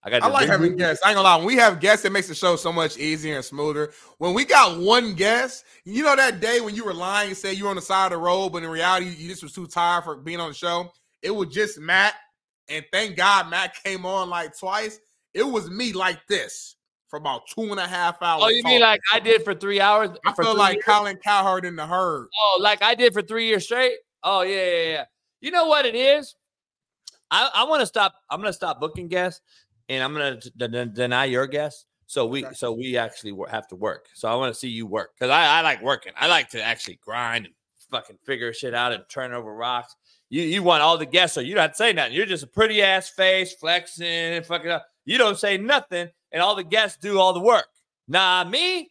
I 0.03 0.11
got. 0.11 0.23
I 0.23 0.29
like 0.29 0.49
having 0.49 0.71
dude. 0.71 0.79
guests. 0.79 1.03
I 1.05 1.11
ain't 1.11 1.17
gonna 1.17 1.29
lie. 1.29 1.37
When 1.37 1.47
we 1.47 1.57
have 1.57 1.81
guests, 1.81 2.05
it 2.05 2.13
makes 2.13 2.29
the 2.29 2.35
show 2.35 2.57
so 2.57 2.73
much 2.73 2.99
easier 2.99 3.37
and 3.37 3.45
smoother. 3.45 3.93
When 4.19 4.35
we 4.35 4.45
got 4.45 4.81
one 4.81 5.15
guest, 5.15 5.65
you 5.85 6.03
know 6.03 6.17
that 6.17 6.41
day 6.41 6.61
when 6.61 6.75
you 6.75 6.85
were 6.85 6.95
lying 6.95 7.29
and 7.29 7.37
said 7.37 7.57
you 7.57 7.65
were 7.65 7.71
on 7.71 7.77
the 7.77 7.83
side 7.83 8.07
of 8.07 8.13
the 8.13 8.19
road, 8.19 8.51
but 8.51 8.63
in 8.63 8.71
reality 8.71 9.07
you 9.07 9.29
just 9.29 9.43
was 9.43 9.53
too 9.53 9.67
tired 9.67 10.05
for 10.05 10.17
being 10.17 10.41
on 10.41 10.49
the 10.49 10.55
show. 10.55 10.91
It 11.23 11.31
was 11.31 11.49
just 11.49 11.79
Matt, 11.79 12.15
and 12.69 12.85
thank 12.93 13.17
God 13.17 13.49
Matt 13.49 13.75
came 13.85 14.07
on 14.07 14.29
like 14.29 14.59
twice. 14.59 14.99
It 15.35 15.43
was 15.45 15.71
me 15.71 15.93
like 15.93 16.27
this 16.27 16.77
for 17.09 17.17
about 17.19 17.43
two 17.49 17.63
and 17.71 17.81
a 17.81 17.87
half 17.87 18.19
oh, 18.21 18.27
hours. 18.27 18.43
Oh, 18.47 18.49
you 18.49 18.63
mean 18.63 18.81
like 18.81 19.01
I 19.13 19.21
did 19.21 19.43
for 19.43 19.55
three 19.55 19.81
hours? 19.81 20.11
I 20.27 20.33
feel 20.33 20.57
like 20.57 20.75
years? 20.75 20.85
Colin 20.85 21.17
Cowherd 21.17 21.65
in 21.65 21.77
the 21.77 21.87
herd. 21.87 22.29
Oh, 22.41 22.59
like 22.63 22.83
I 22.83 22.95
did 22.95 23.13
for 23.13 23.23
three 23.23 23.47
years 23.47 23.65
straight. 23.65 23.97
Oh 24.23 24.43
yeah, 24.43 24.65
yeah, 24.65 24.91
yeah. 24.91 25.05
You 25.41 25.51
know 25.51 25.67
what 25.67 25.87
it 25.87 25.95
is? 25.95 26.35
I, 27.31 27.51
I 27.55 27.65
want 27.65 27.81
to 27.81 27.87
stop. 27.87 28.15
I'm 28.31 28.41
gonna 28.41 28.53
stop 28.53 28.81
booking 28.81 29.09
guests 29.09 29.41
and 29.89 30.03
I'm 30.03 30.13
gonna 30.13 30.41
d- 30.41 30.69
d- 30.69 30.91
deny 30.93 31.25
your 31.27 31.47
guests. 31.47 31.87
So 32.07 32.27
we 32.27 32.47
so 32.55 32.73
we 32.73 32.97
actually 32.97 33.37
have 33.51 33.69
to 33.69 33.77
work. 33.77 34.07
So 34.15 34.29
I 34.29 34.35
want 34.35 34.53
to 34.53 34.59
see 34.59 34.69
you 34.69 34.87
work 34.87 35.11
because 35.15 35.31
I, 35.31 35.59
I 35.59 35.61
like 35.61 35.83
working. 35.83 36.13
I 36.17 36.27
like 36.27 36.49
to 36.51 36.63
actually 36.63 36.99
grind 37.05 37.47
and 37.47 37.55
fucking 37.91 38.19
figure 38.25 38.53
shit 38.53 38.75
out 38.75 38.93
and 38.93 39.05
turn 39.09 39.33
over 39.33 39.55
rocks. 39.55 39.95
You 40.31 40.43
you 40.43 40.63
want 40.63 40.83
all 40.83 40.97
the 40.97 41.07
guests, 41.07 41.35
so 41.35 41.41
you 41.41 41.55
don't 41.55 41.63
have 41.63 41.73
to 41.73 41.77
say 41.77 41.93
nothing. 41.93 42.15
You're 42.15 42.27
just 42.27 42.45
a 42.45 42.49
pretty 42.49 42.83
ass 42.83 43.11
face 43.11 43.55
flexing 43.55 44.07
and 44.07 44.45
fucking 44.45 44.71
up. 44.71 44.87
You 45.05 45.19
don't 45.19 45.39
say 45.39 45.59
nothing, 45.59 46.09
and 46.33 46.43
all 46.43 46.55
the 46.55 46.65
guests 46.65 46.99
do 47.01 47.19
all 47.19 47.33
the 47.33 47.41
work. 47.41 47.67
Nah, 48.07 48.45
me, 48.45 48.91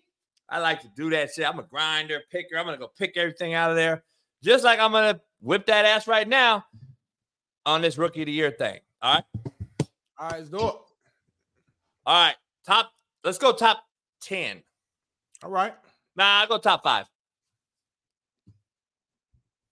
I 0.49 0.59
like 0.59 0.81
to 0.81 0.89
do 0.95 1.09
that 1.11 1.33
shit. 1.33 1.47
I'm 1.47 1.59
a 1.59 1.63
grinder, 1.63 2.21
picker. 2.31 2.57
I'm 2.57 2.65
gonna 2.65 2.77
go 2.77 2.91
pick 2.97 3.17
everything 3.17 3.53
out 3.53 3.69
of 3.69 3.75
there, 3.75 4.03
just 4.43 4.63
like 4.63 4.79
I'm 4.79 4.91
gonna 4.91 5.19
whip 5.41 5.65
that 5.67 5.85
ass 5.85 6.07
right 6.07 6.27
now 6.27 6.65
on 7.65 7.81
this 7.81 7.97
rookie 7.97 8.21
of 8.21 8.27
the 8.27 8.31
year 8.31 8.51
thing. 8.51 8.79
All 9.01 9.15
right. 9.15 9.23
All 10.19 10.29
right, 10.29 10.37
let's 10.39 10.49
do 10.49 10.57
it. 10.57 10.61
All 10.61 10.83
right. 12.07 12.35
Top. 12.65 12.91
Let's 13.23 13.37
go 13.37 13.51
top 13.51 13.83
ten. 14.21 14.63
All 15.43 15.51
right. 15.51 15.73
Nah, 16.15 16.41
I'll 16.41 16.47
go 16.47 16.57
top 16.57 16.83
five. 16.83 17.05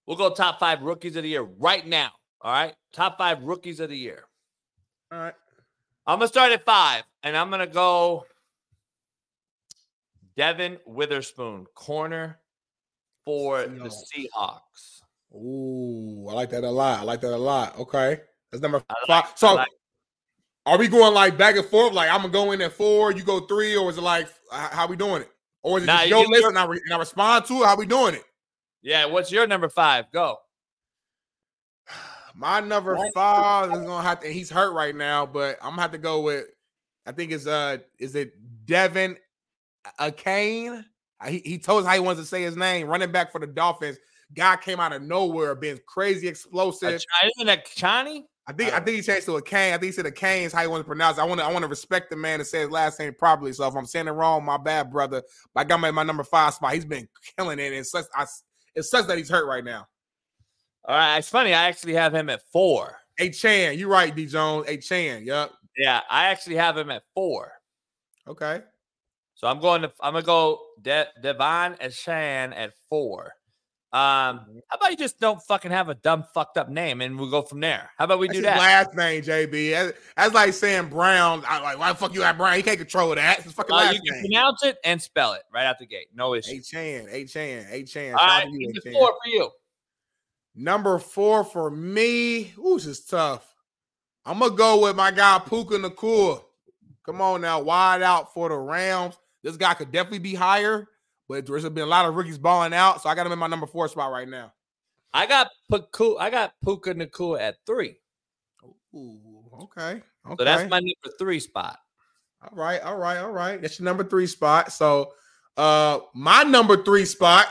We'll 0.05 0.17
go 0.17 0.29
top 0.31 0.59
five 0.59 0.81
rookies 0.83 1.15
of 1.15 1.23
the 1.23 1.29
year 1.29 1.41
right 1.41 1.85
now. 1.87 2.11
All 2.41 2.51
right. 2.51 2.75
Top 2.93 3.17
five 3.17 3.41
rookies 3.41 3.79
of 3.79 3.89
the 3.89 3.97
year. 3.97 4.25
All 5.11 5.19
right. 5.19 5.33
I'm 6.07 6.19
gonna 6.19 6.27
start 6.27 6.51
at 6.51 6.63
five, 6.65 7.03
and 7.23 7.35
I'm 7.35 7.49
gonna 7.49 7.67
go 7.67 8.25
Devon 10.37 10.77
Witherspoon, 10.85 11.65
corner 11.73 12.39
for 13.25 13.65
the 13.65 13.89
Seahawks. 13.89 15.01
Ooh, 15.33 16.27
I 16.29 16.33
like 16.33 16.49
that 16.51 16.63
a 16.63 16.69
lot. 16.69 16.99
I 16.99 17.03
like 17.03 17.21
that 17.21 17.33
a 17.33 17.37
lot. 17.37 17.77
Okay. 17.79 18.21
That's 18.51 18.61
number 18.61 18.79
five. 18.79 18.97
like- 19.09 19.37
so 19.37 19.55
like- 19.55 19.67
are 20.67 20.77
we 20.77 20.87
going 20.87 21.13
like 21.13 21.37
back 21.37 21.55
and 21.55 21.65
forth? 21.65 21.93
Like 21.93 22.09
I'm 22.09 22.21
gonna 22.21 22.29
go 22.33 22.51
in 22.51 22.61
at 22.61 22.73
four, 22.73 23.11
you 23.11 23.23
go 23.23 23.41
three, 23.41 23.75
or 23.75 23.89
is 23.89 23.97
it 23.97 24.01
like 24.01 24.27
how 24.51 24.87
we 24.87 24.95
doing 24.95 25.21
it? 25.23 25.31
Or 25.63 25.77
is 25.79 25.83
it 25.83 25.87
Nah, 25.87 25.97
just 25.97 26.09
you 26.09 26.15
your 26.15 26.23
give 26.23 26.29
list 26.31 26.41
your- 26.41 26.49
and 26.49 26.59
I, 26.59 26.65
re- 26.65 26.81
and 26.85 26.93
I 26.93 26.97
respond 26.97 27.45
to 27.45 27.63
it? 27.63 27.65
How 27.65 27.75
we 27.75 27.85
doing 27.85 28.15
it? 28.15 28.23
Yeah, 28.81 29.05
what's 29.05 29.31
your 29.31 29.47
number 29.47 29.67
five? 29.69 30.11
Go. 30.11 30.37
My 32.35 32.59
number 32.59 32.97
five 33.13 33.71
is 33.71 33.79
gonna 33.79 34.01
have 34.01 34.19
to. 34.21 34.27
He's 34.27 34.49
hurt 34.49 34.73
right 34.73 34.95
now, 34.95 35.25
but 35.25 35.57
I'm 35.61 35.71
gonna 35.71 35.81
have 35.81 35.91
to 35.91 35.97
go 35.97 36.21
with. 36.21 36.45
I 37.05 37.11
think 37.11 37.31
it's 37.31 37.47
uh, 37.47 37.77
is 37.99 38.15
it 38.15 38.33
Devin 38.65 39.17
a 39.99 40.11
Kane? 40.11 40.85
He, 41.27 41.39
he 41.39 41.57
told 41.57 41.83
us 41.83 41.87
how 41.87 41.93
he 41.93 41.99
wants 42.01 42.19
to 42.21 42.27
say 42.27 42.43
his 42.43 42.57
name. 42.57 42.87
Running 42.87 43.11
back 43.11 43.31
for 43.31 43.39
the 43.39 43.47
Dolphins. 43.47 43.97
Guy 44.33 44.57
came 44.57 44.79
out 44.79 44.91
of 44.91 45.01
nowhere, 45.01 45.55
being 45.55 45.79
crazy 45.87 46.27
explosive. 46.27 46.93
Isn't 46.93 47.47
that 47.47 47.65
Chani? 47.67 48.23
I 48.47 48.53
think 48.53 48.73
I 48.73 48.79
think 48.79 48.97
he 48.97 49.01
changed 49.01 49.25
to 49.25 49.37
a 49.37 49.41
Kane. 49.41 49.73
I 49.73 49.77
think 49.77 49.85
he 49.85 49.91
said 49.91 50.05
a 50.05 50.11
Kane 50.11 50.43
is 50.43 50.53
how 50.53 50.61
you 50.61 50.69
want 50.69 50.81
to 50.81 50.87
pronounce 50.87 51.17
it. 51.17 51.21
I 51.21 51.23
want 51.23 51.39
to 51.39 51.45
I 51.45 51.51
want 51.51 51.63
to 51.63 51.69
respect 51.69 52.09
the 52.09 52.15
man 52.15 52.39
that 52.39 52.45
says 52.45 52.63
his 52.63 52.69
last 52.69 52.99
name 52.99 53.13
properly. 53.13 53.53
So 53.53 53.67
if 53.67 53.75
I'm 53.75 53.85
saying 53.85 54.07
it 54.07 54.11
wrong, 54.11 54.43
my 54.43 54.57
bad, 54.57 54.91
brother. 54.91 55.23
But 55.53 55.61
I 55.61 55.63
got 55.63 55.79
my, 55.79 55.89
my 55.91 56.03
number 56.03 56.23
five 56.23 56.53
spot. 56.53 56.73
He's 56.73 56.85
been 56.85 57.07
killing 57.37 57.59
it. 57.59 57.73
And 57.73 57.85
such 57.85 58.05
I, 58.15 58.25
it 58.75 58.83
sucks 58.83 59.07
that 59.07 59.17
he's 59.17 59.29
hurt 59.29 59.47
right 59.47 59.63
now. 59.63 59.87
All 60.87 60.95
right, 60.95 61.17
it's 61.17 61.29
funny. 61.29 61.53
I 61.53 61.67
actually 61.67 61.93
have 61.95 62.13
him 62.13 62.29
at 62.29 62.41
four. 62.51 62.97
Hey 63.17 63.29
Chan, 63.31 63.77
you're 63.79 63.89
right, 63.89 64.13
D 64.15 64.25
Jones. 64.25 64.67
Hey 64.67 64.77
Chan, 64.77 65.23
yep. 65.25 65.51
Yeah, 65.77 66.01
I 66.09 66.25
actually 66.25 66.55
have 66.57 66.77
him 66.77 66.89
at 66.91 67.03
four. 67.13 67.51
Okay. 68.27 68.61
So 69.33 69.47
I'm 69.47 69.59
going 69.59 69.81
to 69.81 69.91
I'm 70.01 70.13
gonna 70.13 70.25
go 70.25 70.61
De- 70.81 71.07
Devon 71.21 71.75
and 71.79 71.91
Shan 71.91 72.53
at 72.53 72.73
four. 72.89 73.33
Um, 73.93 74.41
how 74.67 74.75
about 74.77 74.91
you 74.91 74.97
just 74.97 75.19
don't 75.21 75.41
fucking 75.41 75.71
have 75.71 75.87
a 75.87 75.95
dumb 75.95 76.25
fucked 76.33 76.57
up 76.57 76.69
name 76.69 76.99
and 77.01 77.17
we'll 77.17 77.29
go 77.29 77.41
from 77.41 77.61
there? 77.61 77.89
How 77.97 78.05
about 78.05 78.19
we 78.19 78.27
That's 78.27 78.39
do 78.39 78.43
that? 78.43 78.57
last 78.57 78.93
name, 78.93 79.23
JB. 79.23 79.71
That's, 79.71 79.97
that's 80.17 80.33
like 80.33 80.53
saying 80.53 80.89
Brown. 80.89 81.43
I 81.47 81.61
like 81.61 81.79
why 81.79 81.91
the 81.93 81.97
fuck 81.97 82.13
you 82.13 82.21
at 82.23 82.37
Brown? 82.37 82.55
He 82.57 82.63
can't 82.63 82.77
control 82.77 83.15
that. 83.15 83.39
It's 83.39 83.53
fucking 83.53 83.73
Uh, 83.73 83.77
last 83.77 83.93
you 83.93 84.01
can 84.01 84.21
name. 84.21 84.31
pronounce 84.31 84.63
it 84.63 84.77
and 84.83 85.01
spell 85.01 85.33
it 85.33 85.43
right 85.53 85.65
out 85.65 85.79
the 85.79 85.85
gate. 85.85 86.07
No 86.13 86.33
issue. 86.35 86.51
Hey 86.51 86.59
Chan, 86.59 87.07
hey 87.09 87.25
Chan, 87.25 87.65
hey 87.69 87.83
Chan. 87.83 88.15
All 88.19 88.27
right, 88.27 88.43
to 88.43 88.49
you, 88.51 88.59
give 88.59 88.83
Hey 88.83 88.91
me 88.91 88.91
Chan. 88.91 88.93
four 88.93 89.07
for 89.23 89.29
you. 89.29 89.49
Number 90.55 90.99
four 90.99 91.43
for 91.43 91.69
me. 91.69 92.53
Ooh, 92.57 92.75
this 92.75 92.85
is 92.85 93.05
tough. 93.05 93.53
I'm 94.25 94.39
gonna 94.39 94.55
go 94.55 94.81
with 94.81 94.95
my 94.95 95.11
guy 95.11 95.39
Puka 95.39 95.75
Nacua. 95.75 96.41
Come 97.05 97.21
on 97.21 97.41
now, 97.41 97.61
wide 97.61 98.01
out 98.01 98.33
for 98.33 98.49
the 98.49 98.57
Rams. 98.57 99.15
This 99.43 99.57
guy 99.57 99.73
could 99.75 99.91
definitely 99.91 100.19
be 100.19 100.33
higher, 100.33 100.87
but 101.29 101.45
there's 101.45 101.67
been 101.69 101.83
a 101.83 101.85
lot 101.85 102.05
of 102.05 102.15
rookies 102.15 102.39
balling 102.39 102.73
out, 102.73 103.01
so 103.01 103.09
I 103.09 103.15
got 103.15 103.27
him 103.27 103.33
in 103.33 103.39
my 103.39 103.47
number 103.47 103.67
four 103.67 103.87
spot 103.87 104.11
right 104.11 104.27
now. 104.27 104.53
I 105.13 105.27
got 105.27 105.49
Puka, 105.69 106.15
I 106.19 106.29
got 106.29 106.53
Puka 106.63 106.95
Nacua 106.95 107.39
at 107.39 107.57
three. 107.67 107.97
Ooh, 108.95 109.19
okay. 109.61 110.01
Okay. 110.25 110.35
So 110.39 110.43
that's 110.43 110.69
my 110.69 110.79
number 110.79 111.15
three 111.19 111.39
spot. 111.39 111.77
All 112.41 112.57
right, 112.57 112.81
all 112.81 112.97
right, 112.97 113.17
all 113.17 113.31
right. 113.31 113.61
That's 113.61 113.79
your 113.79 113.85
number 113.85 114.03
three 114.03 114.27
spot. 114.27 114.71
So 114.71 115.11
uh 115.57 115.99
my 116.13 116.43
number 116.43 116.81
three 116.81 117.05
spot, 117.05 117.47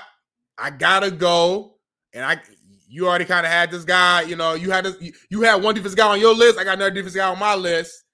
I 0.59 0.71
gotta 0.71 1.11
go. 1.11 1.77
And 2.13 2.25
I 2.25 2.41
you 2.89 3.09
already 3.09 3.25
kind 3.25 3.47
of 3.47 3.53
had 3.53 3.71
this 3.71 3.85
guy, 3.85 4.23
you 4.23 4.37
know, 4.37 4.55
you 4.55 4.71
had 4.71 4.85
this, 4.85 5.13
you- 5.31 5.43
had 5.43 5.63
one 5.63 5.75
defense 5.75 5.95
guy 5.95 6.09
on 6.09 6.21
your 6.21 6.35
list. 6.35 6.59
I 6.59 6.65
got 6.65 6.75
another 6.75 6.91
defense 6.91 7.15
guy 7.15 7.29
on 7.29 7.39
my 7.39 7.55
list. 7.55 8.05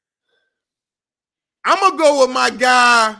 I'm 1.64 1.78
gonna 1.78 1.96
go 1.96 2.20
with 2.22 2.30
my 2.30 2.50
guy, 2.50 3.16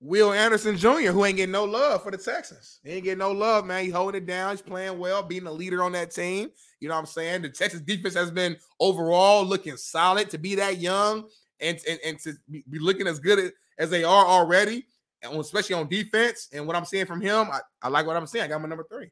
Will 0.00 0.32
Anderson 0.32 0.76
Jr., 0.76 1.12
who 1.12 1.24
ain't 1.24 1.36
getting 1.36 1.52
no 1.52 1.64
love 1.64 2.02
for 2.02 2.10
the 2.10 2.16
Texans. 2.18 2.80
He 2.82 2.90
ain't 2.90 3.04
getting 3.04 3.18
no 3.18 3.32
love, 3.32 3.66
man. 3.66 3.84
He's 3.84 3.92
holding 3.92 4.22
it 4.22 4.26
down. 4.26 4.50
He's 4.50 4.62
playing 4.62 4.98
well, 4.98 5.22
being 5.22 5.46
a 5.46 5.52
leader 5.52 5.82
on 5.82 5.92
that 5.92 6.10
team. 6.10 6.50
You 6.80 6.88
know 6.88 6.94
what 6.94 7.00
I'm 7.00 7.06
saying? 7.06 7.42
The 7.42 7.50
Texas 7.50 7.80
defense 7.82 8.14
has 8.14 8.30
been 8.30 8.56
overall 8.80 9.44
looking 9.44 9.76
solid 9.76 10.30
to 10.30 10.38
be 10.38 10.54
that 10.56 10.78
young 10.78 11.28
and 11.60 11.78
and, 11.88 12.00
and 12.04 12.18
to 12.20 12.32
be 12.48 12.78
looking 12.78 13.06
as 13.06 13.20
good 13.20 13.38
as, 13.38 13.52
as 13.78 13.90
they 13.90 14.02
are 14.02 14.24
already, 14.24 14.86
and 15.22 15.34
especially 15.36 15.74
on 15.74 15.88
defense. 15.88 16.48
And 16.52 16.66
what 16.66 16.76
I'm 16.76 16.86
seeing 16.86 17.06
from 17.06 17.20
him, 17.20 17.48
I, 17.52 17.60
I 17.82 17.88
like 17.88 18.06
what 18.06 18.16
I'm 18.16 18.26
seeing. 18.26 18.44
I 18.44 18.48
got 18.48 18.62
my 18.62 18.68
number 18.68 18.86
three. 18.90 19.10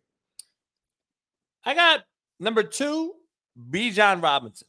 I 1.69 1.75
got 1.75 2.01
number 2.41 2.63
two, 2.63 3.13
Bijan 3.71 4.23
Robinson. 4.23 4.67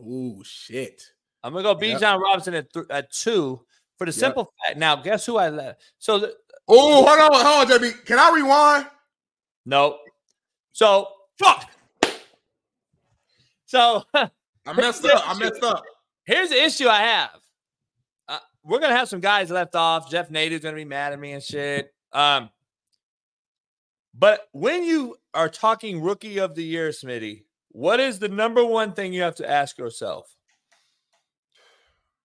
Ooh, 0.00 0.42
shit. 0.42 1.02
I'm 1.44 1.52
gonna 1.52 1.62
go 1.62 1.74
B. 1.74 1.88
Yep. 1.90 2.00
John 2.00 2.18
Robinson 2.20 2.54
at, 2.54 2.72
th- 2.72 2.86
at 2.88 3.12
two 3.12 3.60
for 3.98 4.06
the 4.06 4.10
Yep. 4.12 4.14
simple 4.18 4.52
fact. 4.64 4.78
Now, 4.78 4.96
guess 4.96 5.26
who 5.26 5.36
I 5.36 5.50
left? 5.50 5.82
So 5.98 6.18
the, 6.18 6.34
Oh, 6.66 7.04
hold 7.04 7.18
on, 7.18 7.44
hold 7.44 7.70
on, 7.70 7.78
JB. 7.78 8.06
Can 8.06 8.18
I 8.18 8.30
rewind? 8.34 8.86
no. 9.66 9.98
So 10.72 11.08
fuck. 11.38 11.68
So 13.66 14.02
I 14.14 14.30
messed 14.74 15.04
up. 15.04 15.22
I 15.28 15.38
messed 15.38 15.62
up. 15.62 15.82
Here's 16.24 16.48
the 16.48 16.62
issue 16.64 16.88
I 16.88 17.00
have. 17.02 17.30
Uh, 18.28 18.38
we're 18.64 18.78
gonna 18.78 18.96
have 18.96 19.08
some 19.10 19.20
guys 19.20 19.50
left 19.50 19.74
off. 19.74 20.10
Jeff 20.10 20.30
Nadu's 20.30 20.60
gonna 20.62 20.76
be 20.76 20.86
mad 20.86 21.12
at 21.12 21.20
me 21.20 21.32
and 21.32 21.42
shit. 21.42 21.92
Um, 22.14 22.48
but 24.14 24.48
when 24.52 24.84
you 24.84 25.16
are 25.34 25.48
talking 25.48 26.02
rookie 26.02 26.38
of 26.38 26.54
the 26.54 26.64
year, 26.64 26.90
Smitty, 26.90 27.44
what 27.68 28.00
is 28.00 28.18
the 28.18 28.28
number 28.28 28.64
one 28.64 28.92
thing 28.92 29.12
you 29.12 29.22
have 29.22 29.36
to 29.36 29.48
ask 29.48 29.78
yourself? 29.78 30.34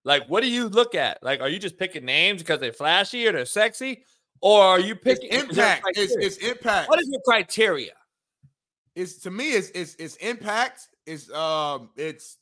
Like, 0.04 0.28
what 0.28 0.42
do 0.42 0.50
you 0.50 0.68
look 0.68 0.94
at? 0.94 1.22
Like, 1.22 1.40
are 1.40 1.48
you 1.48 1.58
just 1.58 1.78
picking 1.78 2.04
names 2.04 2.42
because 2.42 2.60
they're 2.60 2.72
flashy 2.72 3.26
or 3.26 3.32
they're 3.32 3.44
sexy, 3.44 4.04
or 4.40 4.62
are 4.62 4.80
you 4.80 4.94
picking 4.94 5.32
a 5.32 5.40
impact. 5.40 5.84
It's, 5.96 6.14
it's 6.16 6.36
impact. 6.36 6.88
what 6.88 7.00
is 7.00 7.08
your 7.08 7.20
criteria? 7.26 7.92
It's 8.94 9.18
to 9.22 9.30
me. 9.30 9.52
It's 9.52 9.70
it's 9.70 9.94
it's 9.96 10.16
impact. 10.16 10.88
It's 11.06 11.30
um. 11.30 11.90
It's 11.96 12.38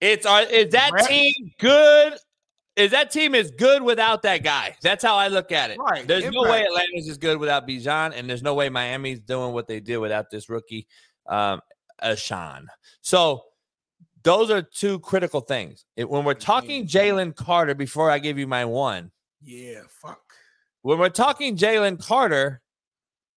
It's 0.00 0.26
are 0.26 0.42
is 0.42 0.72
that 0.72 0.90
team 1.06 1.52
good? 1.58 2.14
Is 2.76 2.90
that 2.90 3.10
team 3.10 3.34
is 3.34 3.50
good 3.50 3.82
without 3.82 4.22
that 4.22 4.42
guy? 4.42 4.76
That's 4.82 5.02
how 5.02 5.16
I 5.16 5.28
look 5.28 5.50
at 5.50 5.70
it. 5.70 5.78
Right, 5.78 6.06
There's 6.06 6.30
no 6.30 6.42
way. 6.42 6.62
Atlanta's 6.62 7.08
is 7.08 7.16
good 7.16 7.38
without 7.38 7.66
Bijan, 7.66 8.12
and 8.14 8.28
there's 8.28 8.42
no 8.42 8.54
way 8.54 8.68
Miami's 8.68 9.20
doing 9.20 9.54
what 9.54 9.66
they 9.66 9.80
did 9.80 9.96
without 9.96 10.30
this 10.30 10.50
rookie, 10.50 10.86
um, 11.26 11.62
Ashan. 12.02 12.66
So 13.00 13.44
those 14.22 14.50
are 14.50 14.60
two 14.60 14.98
critical 15.00 15.40
things. 15.40 15.86
It- 15.96 16.08
when 16.10 16.24
we're 16.24 16.34
talking 16.34 16.86
Jalen 16.86 17.34
Carter, 17.34 17.74
before 17.74 18.10
I 18.10 18.18
give 18.18 18.38
you 18.38 18.46
my 18.46 18.66
one, 18.66 19.10
yeah. 19.42 19.80
Fuck. 19.88 20.20
when 20.82 20.98
we're 20.98 21.08
talking 21.08 21.56
Jalen 21.56 21.98
Carter, 22.04 22.60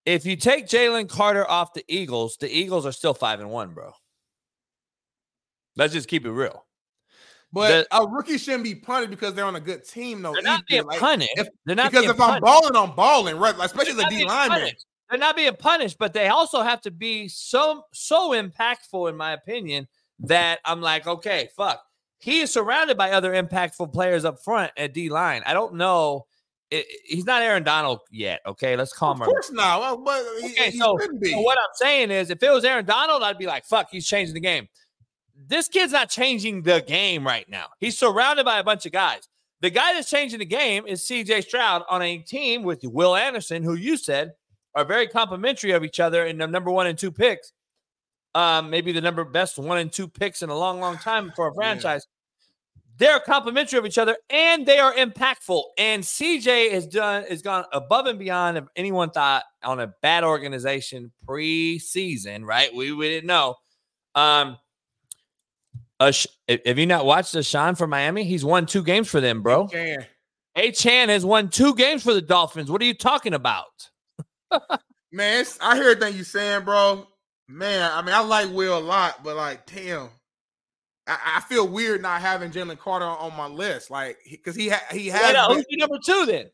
if 0.06 0.26
you 0.26 0.36
take 0.36 0.68
Jalen 0.68 1.08
Carter 1.08 1.50
off 1.50 1.74
the 1.74 1.86
Eagles, 1.88 2.36
the 2.38 2.52
Eagles 2.52 2.86
are 2.86 2.92
still 2.92 3.14
five 3.14 3.40
and 3.40 3.50
one, 3.50 3.74
bro. 3.74 3.94
Let's 5.78 5.94
just 5.94 6.10
keep 6.10 6.26
it 6.26 6.32
real. 6.32 6.66
But 7.52 7.88
a 7.92 8.06
rookie 8.06 8.38
shouldn't 8.38 8.64
be 8.64 8.76
punished 8.76 9.10
because 9.10 9.34
they're 9.34 9.46
on 9.46 9.56
a 9.56 9.60
good 9.60 9.84
team, 9.84 10.22
though. 10.22 10.34
They're 10.34 10.44
not 10.44 10.60
either. 10.60 10.66
being 10.68 10.86
Like, 10.86 11.00
punished. 11.00 11.32
if- 11.36 11.48
They're 11.66 11.76
not 11.76 11.92
because 11.92 12.06
if 12.10 12.20
I'm 12.22 12.40
balling, 12.42 12.76
I'm 12.76 12.96
balling, 12.96 13.38
right? 13.38 13.58
Like, 13.58 13.68
especially 13.72 13.94
They're 13.94 14.06
as 14.08 14.14
a 14.14 14.18
D 14.18 14.26
lineman. 14.26 14.60
punished. 14.60 14.86
They're 15.10 15.20
not 15.20 15.36
being 15.36 15.56
punished, 15.56 15.98
but 15.98 16.14
they 16.14 16.28
also 16.28 16.62
have 16.62 16.82
to 16.82 16.92
be 16.92 17.28
so 17.28 17.84
so 17.92 18.32
impactful, 18.32 19.10
in 19.10 19.18
my 19.18 19.32
opinion, 19.34 19.88
that 20.20 20.60
I'm 20.66 20.82
like, 20.82 21.08
okay, 21.08 21.50
fuck. 21.58 21.82
He 22.20 22.42
is 22.42 22.52
surrounded 22.52 22.98
by 22.98 23.12
other 23.12 23.32
impactful 23.32 23.94
players 23.94 24.26
up 24.26 24.44
front 24.44 24.72
at 24.78 24.94
D 24.94 25.10
line. 25.10 25.42
I 25.48 25.54
don't 25.54 25.74
know. 25.76 26.28
I- 26.72 26.76
I- 26.78 26.86
he's 27.06 27.26
not 27.26 27.42
Aaron 27.42 27.64
Donald 27.64 28.02
yet. 28.12 28.42
Okay, 28.46 28.76
let's 28.76 28.94
calm 28.94 29.16
Of 29.16 29.22
our. 29.22 29.28
course 29.30 29.50
not. 29.52 29.80
Well, 29.80 29.98
but 29.98 30.24
he, 30.42 30.52
Okay, 30.52 30.70
he 30.70 30.78
so, 30.78 30.96
be. 31.20 31.32
so 31.32 31.40
what 31.40 31.58
I'm 31.58 31.74
saying 31.74 32.12
is, 32.12 32.30
if 32.30 32.44
it 32.44 32.52
was 32.52 32.64
Aaron 32.64 32.86
Donald, 32.86 33.24
I'd 33.24 33.40
be 33.40 33.48
like, 33.48 33.66
fuck, 33.66 33.88
he's 33.90 34.06
changing 34.06 34.36
the 34.36 34.40
game. 34.40 34.68
This 35.50 35.68
kid's 35.68 35.92
not 35.92 36.10
changing 36.10 36.62
the 36.62 36.82
game 36.88 37.26
right 37.26 37.50
now. 37.50 37.66
He's 37.80 37.98
surrounded 37.98 38.46
by 38.46 38.60
a 38.60 38.64
bunch 38.64 38.86
of 38.86 38.92
guys. 38.92 39.28
The 39.62 39.72
guy 39.72 39.94
that's 39.94 40.10
changing 40.10 40.40
the 40.40 40.46
game 40.46 40.86
is 40.88 41.02
CJ 41.02 41.44
Stroud 41.44 41.84
on 41.90 42.02
a 42.02 42.20
team 42.20 42.64
with 42.64 42.80
Will 42.84 43.16
Anderson, 43.16 43.64
who 43.64 43.74
you 43.74 43.98
said 43.98 44.34
are 44.76 44.86
very 44.86 45.08
complimentary 45.08 45.72
of 45.72 45.84
each 45.84 46.00
other 46.00 46.26
in 46.26 46.38
the 46.38 46.48
number 46.48 46.72
one 46.72 46.88
and 46.88 46.98
two 46.98 47.12
picks. 47.12 47.52
Um, 48.36 48.70
maybe 48.70 48.92
the 48.92 49.02
number 49.02 49.24
best 49.26 49.58
one 49.58 49.80
and 49.80 49.92
two 49.92 50.08
picks 50.08 50.44
in 50.44 50.50
a 50.50 50.56
long, 50.56 50.80
long 50.80 50.98
time 50.98 51.34
for 51.36 51.48
a 51.48 51.54
franchise. 51.56 52.08
They're 52.98 53.20
complimentary 53.20 53.80
of 53.80 53.86
each 53.86 53.98
other 53.98 54.18
and 54.30 54.66
they 54.66 54.78
are 54.78 54.94
impactful. 54.94 55.64
And 55.78 56.04
CJ 56.04 56.72
has 56.72 56.86
done 56.86 57.24
has 57.28 57.42
gone 57.42 57.66
above 57.74 58.06
and 58.06 58.20
beyond 58.20 58.58
if 58.58 58.66
anyone 58.76 59.10
thought 59.10 59.44
on 59.64 59.80
a 59.80 59.88
bad 60.02 60.24
organization 60.24 61.12
preseason, 61.26 62.46
right? 62.46 62.74
We, 62.74 62.92
we 62.92 63.10
didn't 63.10 63.28
know. 63.28 63.56
Um, 64.16 64.58
uh, 66.00 66.12
have 66.66 66.80
you 66.80 66.86
not 66.86 67.06
watched 67.06 67.34
the 67.34 67.44
Sean 67.44 67.76
for 67.76 67.88
Miami? 67.88 68.24
He's 68.24 68.46
won 68.46 68.66
two 68.66 68.84
games 68.84 69.08
for 69.08 69.22
them, 69.22 69.42
bro. 69.42 69.68
Can. 69.68 70.06
Achane 70.58 71.10
has 71.10 71.26
won 71.26 71.50
two 71.50 71.76
games 71.76 72.04
for 72.04 72.14
the 72.14 72.22
Dolphins. 72.22 72.72
What 72.72 72.82
are 72.82 72.86
you 72.86 72.94
talking 72.94 73.34
about? 73.34 73.66
Man, 75.12 75.46
I 75.62 75.76
hear 75.76 75.90
everything 75.90 76.18
you 76.18 76.24
saying, 76.24 76.66
bro. 76.66 77.08
Man, 77.48 77.92
I 77.92 78.02
mean, 78.02 78.14
I 78.14 78.20
like 78.20 78.52
Will 78.52 78.78
a 78.78 78.80
lot, 78.80 79.24
but 79.24 79.36
like, 79.36 79.66
damn, 79.66 80.10
I, 81.08 81.18
I 81.38 81.42
feel 81.42 81.68
weird 81.68 82.02
not 82.02 82.22
having 82.22 82.52
Jalen 82.52 82.78
Carter 82.78 83.06
on 83.06 83.36
my 83.36 83.48
list, 83.48 83.90
like, 83.90 84.18
because 84.30 84.56
he 84.56 84.70
ha- 84.70 84.86
he 84.92 85.08
has. 85.08 85.34
Yeah, 85.34 85.48
been- 85.48 85.58
who's 85.58 85.66
number 85.72 85.98
two 86.06 86.26
then? 86.26 86.50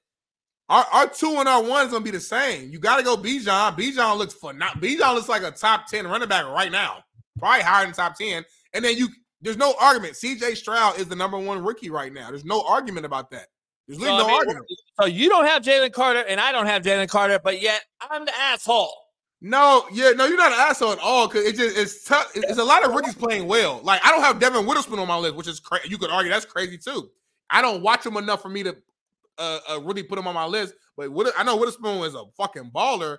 our, 0.69 0.85
our 0.91 1.07
two 1.07 1.35
and 1.37 1.47
our 1.47 1.61
one 1.61 1.85
is 1.85 1.91
gonna 1.91 2.03
be 2.03 2.11
the 2.11 2.19
same. 2.19 2.71
You 2.71 2.79
got 2.79 2.97
to 2.97 3.03
go 3.03 3.15
Bijan. 3.17 3.77
Bijan 3.77 4.17
looks 4.17 4.33
for 4.33 4.53
not. 4.53 4.81
Bijan 4.81 5.13
looks 5.13 5.29
like 5.29 5.43
a 5.43 5.51
top 5.51 5.87
ten 5.87 6.07
running 6.07 6.27
back 6.27 6.45
right 6.45 6.71
now, 6.71 7.03
probably 7.37 7.61
higher 7.61 7.85
than 7.85 7.93
top 7.93 8.15
ten. 8.15 8.43
And 8.73 8.83
then 8.83 8.97
you, 8.97 9.07
there's 9.41 9.57
no 9.57 9.75
argument. 9.79 10.15
C.J. 10.15 10.55
Stroud 10.55 10.99
is 10.99 11.07
the 11.07 11.15
number 11.15 11.37
one 11.37 11.63
rookie 11.63 11.89
right 11.89 12.11
now. 12.11 12.29
There's 12.29 12.45
no 12.45 12.61
argument 12.67 13.05
about 13.05 13.29
that. 13.31 13.47
There's 13.87 13.99
So, 13.99 14.05
really 14.05 14.15
I 14.15 14.21
no 14.21 14.27
mean, 14.27 14.35
argument. 14.37 14.65
so 14.99 15.05
you 15.05 15.29
don't 15.29 15.45
have 15.45 15.61
Jalen 15.61 15.91
Carter, 15.93 16.23
and 16.27 16.39
I 16.39 16.51
don't 16.51 16.65
have 16.65 16.81
Jalen 16.81 17.07
Carter, 17.09 17.39
but 17.43 17.61
yet 17.61 17.83
I'm 18.01 18.25
the 18.25 18.35
asshole. 18.35 18.93
No, 19.41 19.85
yeah, 19.91 20.11
no, 20.11 20.25
you're 20.25 20.37
not 20.37 20.53
an 20.53 20.59
asshole 20.59 20.93
at 20.93 20.99
all. 20.99 21.27
Cause 21.27 21.43
it 21.43 21.55
just 21.55 21.77
it's 21.77 22.03
tough. 22.03 22.31
It's 22.33 22.57
a 22.57 22.63
lot 22.63 22.83
of 22.83 22.95
rookies 22.95 23.13
playing 23.13 23.47
well. 23.47 23.79
Like 23.83 24.03
I 24.03 24.09
don't 24.09 24.21
have 24.21 24.39
Devon 24.39 24.65
Witherspoon 24.65 24.97
on 24.97 25.07
my 25.07 25.17
list, 25.17 25.35
which 25.35 25.47
is 25.47 25.59
crazy. 25.59 25.89
You 25.89 25.99
could 25.99 26.09
argue 26.09 26.31
that's 26.31 26.45
crazy 26.45 26.79
too. 26.79 27.09
I 27.49 27.61
don't 27.61 27.83
watch 27.83 28.05
him 28.05 28.17
enough 28.17 28.41
for 28.41 28.49
me 28.49 28.63
to 28.63 28.75
uh, 29.37 29.59
uh 29.69 29.81
really 29.81 30.01
put 30.01 30.17
him 30.17 30.27
on 30.27 30.33
my 30.33 30.45
list. 30.45 30.73
But 30.97 31.11
I 31.37 31.43
know 31.43 31.57
Witherspoon 31.57 32.01
is 32.05 32.15
a 32.15 32.23
fucking 32.37 32.71
baller. 32.73 33.17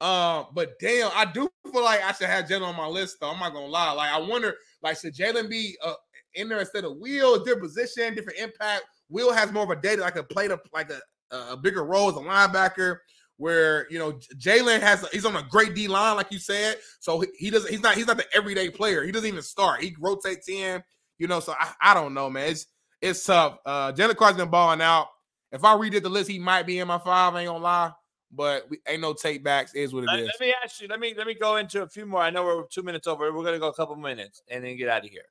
Uh, 0.00 0.44
but 0.54 0.78
damn, 0.78 1.10
I 1.14 1.24
do 1.24 1.48
feel 1.70 1.82
like 1.82 2.02
I 2.02 2.12
should 2.12 2.28
have 2.28 2.46
Jalen 2.46 2.68
on 2.68 2.76
my 2.76 2.86
list 2.86 3.18
though. 3.20 3.30
I'm 3.30 3.40
not 3.40 3.52
gonna 3.52 3.66
lie. 3.66 3.92
Like 3.92 4.12
I 4.12 4.20
wonder, 4.20 4.54
like 4.86 4.98
should 4.98 5.14
Jalen 5.14 5.50
be 5.50 5.76
uh 5.82 5.94
in 6.34 6.48
there 6.48 6.60
instead 6.60 6.84
of 6.84 6.96
Will? 6.98 7.42
Different 7.44 7.62
position, 7.62 8.14
different 8.14 8.38
impact. 8.38 8.84
Will 9.08 9.32
has 9.32 9.52
more 9.52 9.64
of 9.64 9.70
a 9.70 9.76
data, 9.76 10.02
like 10.02 10.16
a 10.16 10.22
played 10.22 10.50
a 10.50 10.60
like 10.72 10.90
a 10.90 11.00
a 11.34 11.56
bigger 11.56 11.84
role 11.84 12.08
as 12.08 12.16
a 12.16 12.20
linebacker. 12.20 12.98
Where 13.38 13.86
you 13.90 13.98
know 13.98 14.12
Jalen 14.38 14.80
has 14.80 15.06
he's 15.10 15.26
on 15.26 15.36
a 15.36 15.42
great 15.50 15.74
D 15.74 15.88
line, 15.88 16.16
like 16.16 16.32
you 16.32 16.38
said. 16.38 16.78
So 17.00 17.20
he, 17.20 17.28
he 17.36 17.50
doesn't 17.50 17.70
he's 17.70 17.82
not 17.82 17.96
he's 17.96 18.06
not 18.06 18.16
the 18.16 18.24
everyday 18.34 18.70
player. 18.70 19.04
He 19.04 19.12
doesn't 19.12 19.28
even 19.28 19.42
start. 19.42 19.82
He 19.82 19.94
rotates 20.00 20.48
in, 20.48 20.82
you 21.18 21.26
know. 21.26 21.40
So 21.40 21.54
I, 21.58 21.72
I 21.82 21.94
don't 21.94 22.14
know, 22.14 22.30
man. 22.30 22.50
It's 22.50 22.66
it's 23.02 23.24
tough. 23.24 23.58
Uh 23.66 23.92
Jalen 23.92 24.16
Carter's 24.16 24.38
been 24.38 24.48
balling 24.48 24.80
out. 24.80 25.08
If 25.52 25.64
I 25.64 25.74
redid 25.74 26.02
the 26.02 26.08
list, 26.08 26.30
he 26.30 26.38
might 26.38 26.66
be 26.66 26.78
in 26.78 26.88
my 26.88 26.98
five. 26.98 27.34
I 27.34 27.40
ain't 27.40 27.48
gonna 27.48 27.62
lie, 27.62 27.92
but 28.30 28.68
we, 28.68 28.78
ain't 28.88 29.00
no 29.00 29.12
take 29.12 29.42
backs. 29.44 29.74
Is 29.74 29.92
what 29.94 30.04
it 30.04 30.08
Let, 30.08 30.20
is. 30.20 30.26
let 30.26 30.46
me 30.46 30.54
ask 30.62 30.80
you. 30.80 30.88
Let 30.88 31.00
me 31.00 31.14
let 31.16 31.26
me 31.26 31.34
go 31.34 31.56
into 31.56 31.82
a 31.82 31.88
few 31.88 32.06
more. 32.06 32.20
I 32.20 32.30
know 32.30 32.44
we're 32.44 32.64
two 32.66 32.82
minutes 32.82 33.06
over. 33.06 33.32
We're 33.32 33.44
gonna 33.44 33.58
go 33.58 33.68
a 33.68 33.74
couple 33.74 33.96
minutes 33.96 34.42
and 34.50 34.64
then 34.64 34.76
get 34.76 34.88
out 34.88 35.04
of 35.04 35.10
here. 35.10 35.22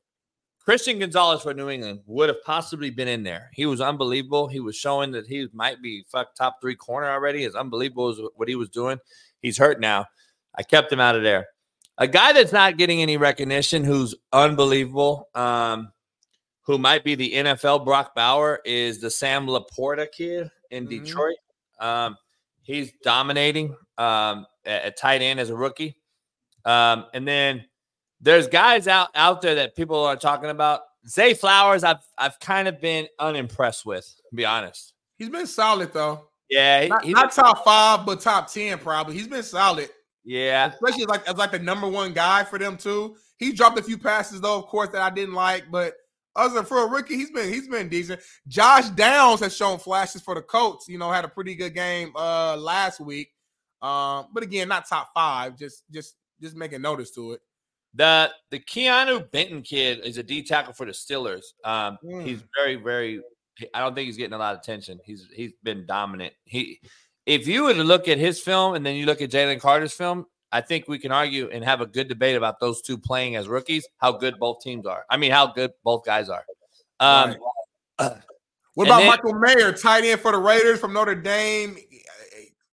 Christian 0.63 0.97
Gonzalez 0.97 1.43
for 1.43 1.53
New 1.53 1.69
England 1.69 1.99
would 2.07 2.27
have 2.27 2.41
possibly 2.43 2.89
been 2.89 3.07
in 3.07 3.21
there. 3.21 3.51
He 3.53 3.67
was 3.67 3.81
unbelievable. 3.81 4.47
He 4.47 4.59
was 4.59 4.75
showing 4.75 5.11
that 5.11 5.27
he 5.27 5.47
might 5.53 5.79
be 5.79 6.03
fuck 6.11 6.33
top 6.33 6.57
three 6.59 6.75
corner 6.75 7.07
already. 7.07 7.43
It's 7.43 7.55
unbelievable 7.55 8.09
is 8.09 8.19
what 8.35 8.47
he 8.49 8.55
was 8.55 8.69
doing. 8.69 8.97
He's 9.43 9.59
hurt 9.59 9.79
now. 9.79 10.07
I 10.55 10.63
kept 10.63 10.91
him 10.91 10.99
out 10.99 11.15
of 11.15 11.21
there. 11.21 11.45
A 11.99 12.07
guy 12.07 12.33
that's 12.33 12.51
not 12.51 12.77
getting 12.77 13.01
any 13.03 13.15
recognition, 13.15 13.83
who's 13.83 14.15
unbelievable, 14.33 15.29
um, 15.35 15.91
who 16.63 16.79
might 16.79 17.03
be 17.03 17.13
the 17.13 17.33
NFL 17.33 17.85
Brock 17.85 18.15
Bowers, 18.15 18.59
is 18.65 18.99
the 18.99 19.11
Sam 19.11 19.45
Laporta 19.45 20.11
kid 20.11 20.49
in 20.71 20.87
Mhm. 20.87 20.89
Detroit. 20.89 21.37
Um, 21.79 22.17
he's 22.65 22.91
dominating 23.03 23.75
um, 23.97 24.45
at, 24.65 24.83
at 24.83 24.97
tight 24.97 25.21
end 25.21 25.39
as 25.39 25.49
a 25.49 25.55
rookie. 25.55 25.95
Um, 26.65 27.05
and 27.13 27.27
then 27.27 27.65
there's 28.21 28.47
guys 28.47 28.87
out 28.87 29.09
out 29.15 29.41
there 29.41 29.55
that 29.55 29.75
people 29.75 30.03
are 30.03 30.15
talking 30.17 30.49
about. 30.49 30.81
Zay 31.07 31.33
Flowers, 31.35 31.83
I've 31.83 32.03
I've 32.17 32.39
kind 32.39 32.67
of 32.67 32.81
been 32.81 33.07
unimpressed 33.19 33.85
with, 33.85 34.05
to 34.29 34.35
be 34.35 34.43
honest. 34.45 34.93
He's 35.17 35.29
been 35.29 35.47
solid 35.47 35.93
though. 35.93 36.27
Yeah, 36.49 36.81
he- 36.83 36.89
Not, 36.89 37.03
he's 37.05 37.13
not 37.13 37.31
top 37.31 37.63
five, 37.63 38.05
but 38.05 38.19
top 38.21 38.51
ten 38.51 38.77
probably. 38.79 39.15
He's 39.15 39.27
been 39.27 39.43
solid. 39.43 39.89
yeah. 40.23 40.71
especially 40.73 41.05
like 41.05 41.27
as 41.29 41.37
like 41.37 41.51
the 41.51 41.59
number 41.59 41.87
one 41.87 42.13
guy 42.13 42.43
for 42.43 42.57
them 42.59 42.75
too. 42.77 43.15
He 43.37 43.51
dropped 43.51 43.77
a 43.77 43.83
few 43.83 43.97
passes 43.97 44.41
though, 44.41 44.57
of 44.57 44.65
course, 44.65 44.89
that 44.89 45.01
I 45.01 45.09
didn't 45.11 45.35
like, 45.35 45.65
but 45.71 45.93
other 46.35 46.53
than 46.55 46.65
for 46.65 46.83
a 46.83 46.87
rookie, 46.87 47.15
he's 47.15 47.31
been 47.31 47.51
he's 47.51 47.67
been 47.67 47.89
decent. 47.89 48.21
Josh 48.47 48.89
Downs 48.89 49.39
has 49.39 49.55
shown 49.55 49.79
flashes 49.79 50.21
for 50.21 50.35
the 50.35 50.41
Colts. 50.41 50.87
You 50.87 50.97
know, 50.97 51.11
had 51.11 51.25
a 51.25 51.29
pretty 51.29 51.55
good 51.55 51.73
game 51.73 52.11
uh 52.15 52.57
last 52.57 52.99
week. 52.99 53.31
Um, 53.81 54.27
but 54.33 54.43
again, 54.43 54.67
not 54.67 54.87
top 54.87 55.11
five. 55.13 55.57
Just 55.57 55.83
just 55.91 56.15
just 56.41 56.55
making 56.55 56.81
notice 56.81 57.11
to 57.11 57.33
it. 57.33 57.41
The 57.93 58.31
the 58.51 58.59
Keanu 58.59 59.31
Benton 59.31 59.61
kid 59.61 60.01
is 60.03 60.17
a 60.17 60.23
D 60.23 60.43
tackle 60.43 60.73
for 60.73 60.85
the 60.85 60.91
Steelers. 60.91 61.45
Um, 61.63 61.97
he's 62.23 62.43
very 62.57 62.75
very. 62.75 63.21
I 63.73 63.79
don't 63.79 63.95
think 63.95 64.07
he's 64.07 64.17
getting 64.17 64.33
a 64.33 64.37
lot 64.37 64.53
of 64.53 64.59
attention. 64.59 64.99
He's 65.05 65.27
he's 65.33 65.53
been 65.63 65.85
dominant. 65.85 66.33
He, 66.43 66.81
if 67.25 67.47
you 67.47 67.63
were 67.63 67.73
to 67.73 67.83
look 67.83 68.07
at 68.07 68.17
his 68.17 68.39
film 68.39 68.75
and 68.75 68.85
then 68.85 68.95
you 68.95 69.05
look 69.05 69.21
at 69.21 69.31
Jalen 69.31 69.61
Carter's 69.61 69.93
film, 69.93 70.25
I 70.55 70.61
think 70.61 70.87
we 70.87 70.97
can 70.97 71.11
argue 71.11 71.49
and 71.51 71.65
have 71.65 71.81
a 71.81 71.85
good 71.85 72.07
debate 72.07 72.37
about 72.37 72.61
those 72.61 72.81
two 72.81 72.97
playing 72.97 73.35
as 73.35 73.49
rookies. 73.49 73.85
How 73.97 74.13
good 74.13 74.39
both 74.39 74.61
teams 74.61 74.85
are. 74.85 75.03
I 75.09 75.17
mean, 75.17 75.31
how 75.31 75.47
good 75.47 75.71
both 75.83 76.05
guys 76.05 76.29
are. 76.29 76.45
Um, 76.99 77.35
What 78.75 78.87
about 78.87 78.99
then- 78.99 79.07
Michael 79.07 79.33
Mayer, 79.33 79.71
tight 79.71 80.03
end 80.03 80.19
for 80.21 80.31
the 80.31 80.37
Raiders 80.37 80.79
from 80.79 80.93
Notre 80.93 81.15
Dame? 81.15 81.77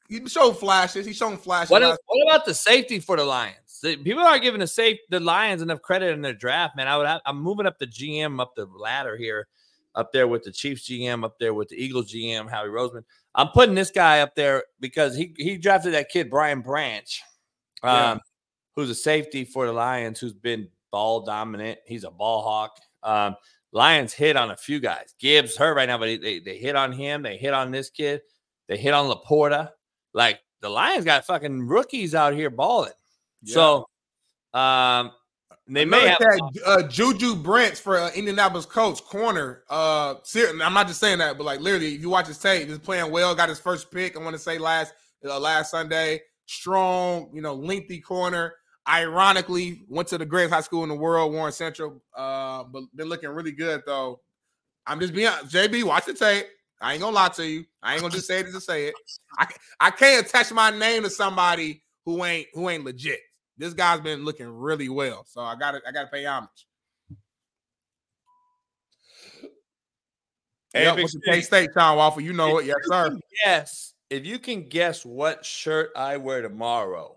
He 0.08 0.26
showed 0.28 0.54
flashes. 0.54 1.06
He's 1.06 1.16
shown 1.16 1.36
flashes. 1.36 1.70
What, 1.70 1.82
what 1.82 2.28
about 2.28 2.44
the 2.44 2.54
safety 2.54 2.98
for 3.00 3.16
the 3.16 3.24
Lions? 3.24 3.80
The- 3.82 3.96
people 3.96 4.22
aren't 4.22 4.42
giving 4.42 4.60
the 4.60 4.66
safe 4.66 4.98
the 5.10 5.20
Lions 5.20 5.62
enough 5.62 5.80
credit 5.82 6.12
in 6.12 6.20
their 6.20 6.34
draft, 6.34 6.76
man. 6.76 6.86
I 6.86 6.96
would 6.96 7.06
have, 7.06 7.20
I'm 7.24 7.40
moving 7.40 7.66
up 7.66 7.78
the 7.78 7.86
GM 7.86 8.40
up 8.40 8.54
the 8.54 8.66
ladder 8.66 9.16
here, 9.16 9.48
up 9.94 10.12
there 10.12 10.28
with 10.28 10.42
the 10.44 10.52
Chiefs 10.52 10.88
GM, 10.88 11.24
up 11.24 11.38
there 11.38 11.54
with 11.54 11.68
the 11.68 11.76
Eagles 11.76 12.12
GM, 12.12 12.48
Howie 12.50 12.68
Roseman. 12.68 13.04
I'm 13.34 13.48
putting 13.48 13.74
this 13.74 13.90
guy 13.90 14.20
up 14.20 14.34
there 14.34 14.64
because 14.78 15.16
he 15.16 15.34
he 15.38 15.56
drafted 15.56 15.94
that 15.94 16.10
kid 16.10 16.30
Brian 16.30 16.60
Branch, 16.60 17.22
um, 17.82 18.20
who's 18.76 18.90
a 18.90 18.94
safety 18.94 19.44
for 19.44 19.66
the 19.66 19.72
Lions, 19.72 20.20
who's 20.20 20.32
been 20.32 20.68
ball 20.90 21.24
dominant. 21.24 21.78
He's 21.86 22.04
a 22.04 22.10
ball 22.10 22.42
hawk. 22.42 22.78
Um, 23.02 23.36
Lions 23.72 24.12
hit 24.12 24.36
on 24.36 24.50
a 24.50 24.56
few 24.56 24.80
guys. 24.80 25.14
Gibbs 25.18 25.56
hurt 25.56 25.74
right 25.74 25.86
now, 25.86 25.98
but 25.98 26.20
they, 26.20 26.40
they 26.40 26.58
hit 26.58 26.76
on 26.76 26.92
him. 26.92 27.22
They 27.22 27.36
hit 27.36 27.54
on 27.54 27.70
this 27.70 27.90
kid. 27.90 28.20
They 28.68 28.76
hit 28.76 28.94
on 28.94 29.10
Laporta. 29.10 29.70
Like 30.12 30.40
the 30.60 30.68
Lions 30.68 31.04
got 31.04 31.24
fucking 31.24 31.66
rookies 31.66 32.14
out 32.14 32.34
here 32.34 32.50
balling. 32.50 32.92
So 33.44 33.88
um 34.54 35.12
they 35.68 35.84
may 35.84 36.08
have 36.08 36.18
cat, 36.18 36.40
uh, 36.66 36.82
Juju 36.82 37.36
Brents 37.36 37.78
for 37.80 37.98
uh, 37.98 38.10
Indianapolis 38.14 38.66
Colts 38.66 39.00
corner. 39.00 39.62
Uh, 39.70 40.16
I'm 40.36 40.74
not 40.74 40.88
just 40.88 41.00
saying 41.00 41.18
that, 41.18 41.38
but 41.38 41.44
like 41.44 41.60
literally, 41.60 41.94
if 41.94 42.00
you 42.00 42.10
watch 42.10 42.26
his 42.26 42.38
tape, 42.38 42.68
he's 42.68 42.78
playing 42.78 43.10
well. 43.12 43.34
Got 43.34 43.48
his 43.48 43.60
first 43.60 43.90
pick. 43.90 44.16
I 44.16 44.20
want 44.20 44.34
to 44.34 44.42
say 44.42 44.58
last 44.58 44.92
uh, 45.24 45.38
last 45.38 45.70
Sunday. 45.70 46.20
Strong, 46.46 47.30
you 47.34 47.42
know, 47.42 47.54
lengthy 47.54 48.00
corner. 48.00 48.54
Ironically, 48.88 49.82
went 49.88 50.08
to 50.08 50.18
the 50.18 50.26
greatest 50.26 50.52
high 50.52 50.60
school 50.60 50.82
in 50.82 50.88
the 50.88 50.94
world, 50.94 51.32
Warren 51.32 51.52
Central. 51.52 52.02
Uh, 52.16 52.64
but 52.64 52.84
been 52.94 53.08
looking 53.08 53.30
really 53.30 53.52
good 53.52 53.82
though. 53.86 54.20
I'm 54.86 54.98
just 54.98 55.14
being 55.14 55.28
JB. 55.28 55.84
Watch 55.84 56.06
the 56.06 56.14
tape. 56.14 56.46
I 56.80 56.94
ain't 56.94 57.02
gonna 57.02 57.14
lie 57.14 57.28
to 57.28 57.46
you. 57.46 57.64
I 57.80 57.92
ain't 57.92 58.02
gonna 58.02 58.12
just 58.12 58.26
say 58.26 58.40
it 58.40 58.52
to 58.52 58.60
say 58.60 58.86
it. 58.86 58.94
I 59.38 59.46
I 59.78 59.90
can't 59.90 60.26
attach 60.26 60.52
my 60.52 60.70
name 60.70 61.04
to 61.04 61.10
somebody 61.10 61.84
who 62.04 62.24
ain't 62.24 62.48
who 62.54 62.68
ain't 62.68 62.84
legit. 62.84 63.20
This 63.56 63.72
guy's 63.72 64.00
been 64.00 64.24
looking 64.24 64.48
really 64.48 64.88
well, 64.88 65.24
so 65.28 65.42
I 65.42 65.54
got 65.54 65.72
to 65.72 65.80
I 65.86 65.92
got 65.92 66.02
to 66.02 66.08
pay 66.08 66.24
homage. 66.24 66.66
Hey, 70.74 70.84
Yep, 70.84 70.98
what's 70.98 71.12
the 71.12 71.20
Steve. 71.22 71.34
K 71.34 71.40
State 71.42 71.70
John 71.74 71.98
Waffle? 71.98 72.22
You 72.22 72.32
know 72.32 72.58
it, 72.58 72.66
yes 72.66 72.76
sir. 72.84 73.16
Guess 73.44 73.91
if 74.12 74.26
you 74.26 74.38
can 74.38 74.68
guess 74.68 75.06
what 75.06 75.42
shirt 75.42 75.90
I 75.96 76.18
wear 76.18 76.42
tomorrow, 76.42 77.16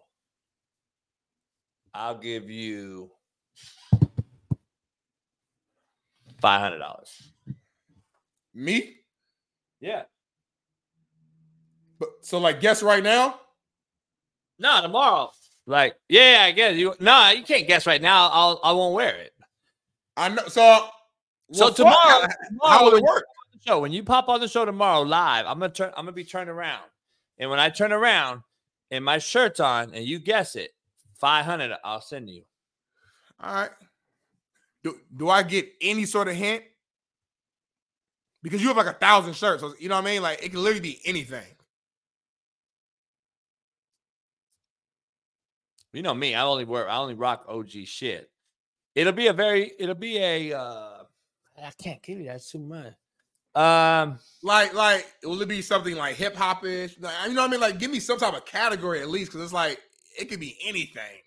I'll 1.94 2.18
give 2.18 2.50
you 2.50 3.12
five 6.40 6.62
hundred 6.62 6.80
dollars. 6.80 7.34
Me? 8.54 8.96
Yeah. 9.82 10.04
But 12.00 12.10
so 12.22 12.40
like 12.40 12.62
guess 12.62 12.82
right 12.82 13.04
now. 13.04 13.42
No, 14.58 14.82
tomorrow. 14.82 15.32
Like, 15.68 15.98
yeah, 16.08 16.44
I 16.46 16.52
guess 16.52 16.78
you 16.78 16.94
no, 17.02 17.30
you 17.32 17.44
can't 17.44 17.68
guess 17.68 17.86
right 17.86 18.02
now. 18.02 18.30
I'll 18.32 18.62
I 18.64 18.72
won't 18.72 18.96
wear 18.96 19.16
it. 19.18 19.34
I 20.16 20.30
know. 20.30 20.48
So, 20.48 20.88
So 21.52 21.66
well, 21.66 21.68
fuck, 21.68 21.76
tomorrow, 21.76 22.28
tomorrow 22.48 22.70
how 22.70 22.86
when 22.86 22.98
it 23.00 23.04
work? 23.04 23.26
Show, 23.66 23.80
when 23.80 23.92
you 23.92 24.04
pop 24.04 24.30
on 24.30 24.40
the 24.40 24.48
show 24.48 24.66
tomorrow 24.66 25.02
live, 25.02 25.46
I'm 25.46 25.60
gonna 25.60 25.74
turn. 25.74 25.92
I'm 25.98 26.06
gonna 26.06 26.12
be 26.14 26.24
turned 26.24 26.50
around, 26.50 26.84
and 27.38 27.50
when 27.50 27.60
I 27.60 27.70
turn 27.70 27.92
around 27.92 28.42
and 28.92 29.04
my 29.04 29.18
shirt's 29.18 29.60
on, 29.60 29.94
and 29.94 30.06
you 30.06 30.20
guess 30.20 30.56
it, 30.56 30.72
five 31.18 31.46
hundred, 31.46 31.72
I'll 31.84 32.02
send 32.02 32.30
you. 32.30 32.44
All 33.40 33.54
right. 33.54 33.72
Do 34.84 34.98
do 35.16 35.30
I 35.30 35.44
get 35.44 35.68
any 35.82 36.06
sort 36.06 36.28
of 36.28 36.36
hint? 36.36 36.64
Because 38.44 38.62
you 38.62 38.68
have 38.68 38.78
like 38.78 38.86
a 38.86 38.94
thousand 38.94 39.36
shirts, 39.36 39.62
so 39.62 39.74
you 39.80 39.90
know 39.90 39.96
what 39.96 40.08
I 40.08 40.12
mean. 40.12 40.22
Like 40.22 40.44
it 40.44 40.50
can 40.50 40.62
literally 40.62 40.82
be 40.82 41.02
anything. 41.06 41.44
You 45.94 46.02
know 46.02 46.14
me. 46.14 46.36
I 46.36 46.44
only 46.44 46.66
wear. 46.66 46.90
I 46.90 46.98
only 46.98 47.14
rock 47.14 47.46
OG 47.48 47.72
shit. 47.86 48.30
It'll 48.94 49.14
be 49.14 49.28
a 49.28 49.34
very. 49.34 49.72
It'll 49.80 49.96
be 49.96 50.18
a. 50.18 50.54
uh 50.54 51.04
I 51.58 51.72
can't 51.82 52.02
give 52.04 52.20
you 52.20 52.26
that 52.26 52.44
too 52.44 52.60
much. 52.60 52.94
Um, 53.56 54.20
Like 54.44 54.74
like 54.74 55.08
will 55.24 55.42
it 55.42 55.48
be 55.48 55.62
something 55.62 55.96
like 55.96 56.16
hip 56.16 56.36
hop 56.36 56.66
ish? 56.66 57.00
Like, 57.00 57.14
you 57.28 57.34
know 57.34 57.42
what 57.42 57.48
I 57.48 57.52
mean? 57.52 57.62
Like 57.62 57.80
give 57.80 57.90
me 57.90 58.00
some 58.00 58.18
type 58.18 58.34
of 58.36 58.46
category 58.46 59.02
at 59.02 59.10
least, 59.10 59.32
because 59.32 59.44
it's 59.46 59.54
like 59.54 59.80
it 60.20 60.26
could 60.26 60.40
be 60.42 60.58
anything. 60.66 61.22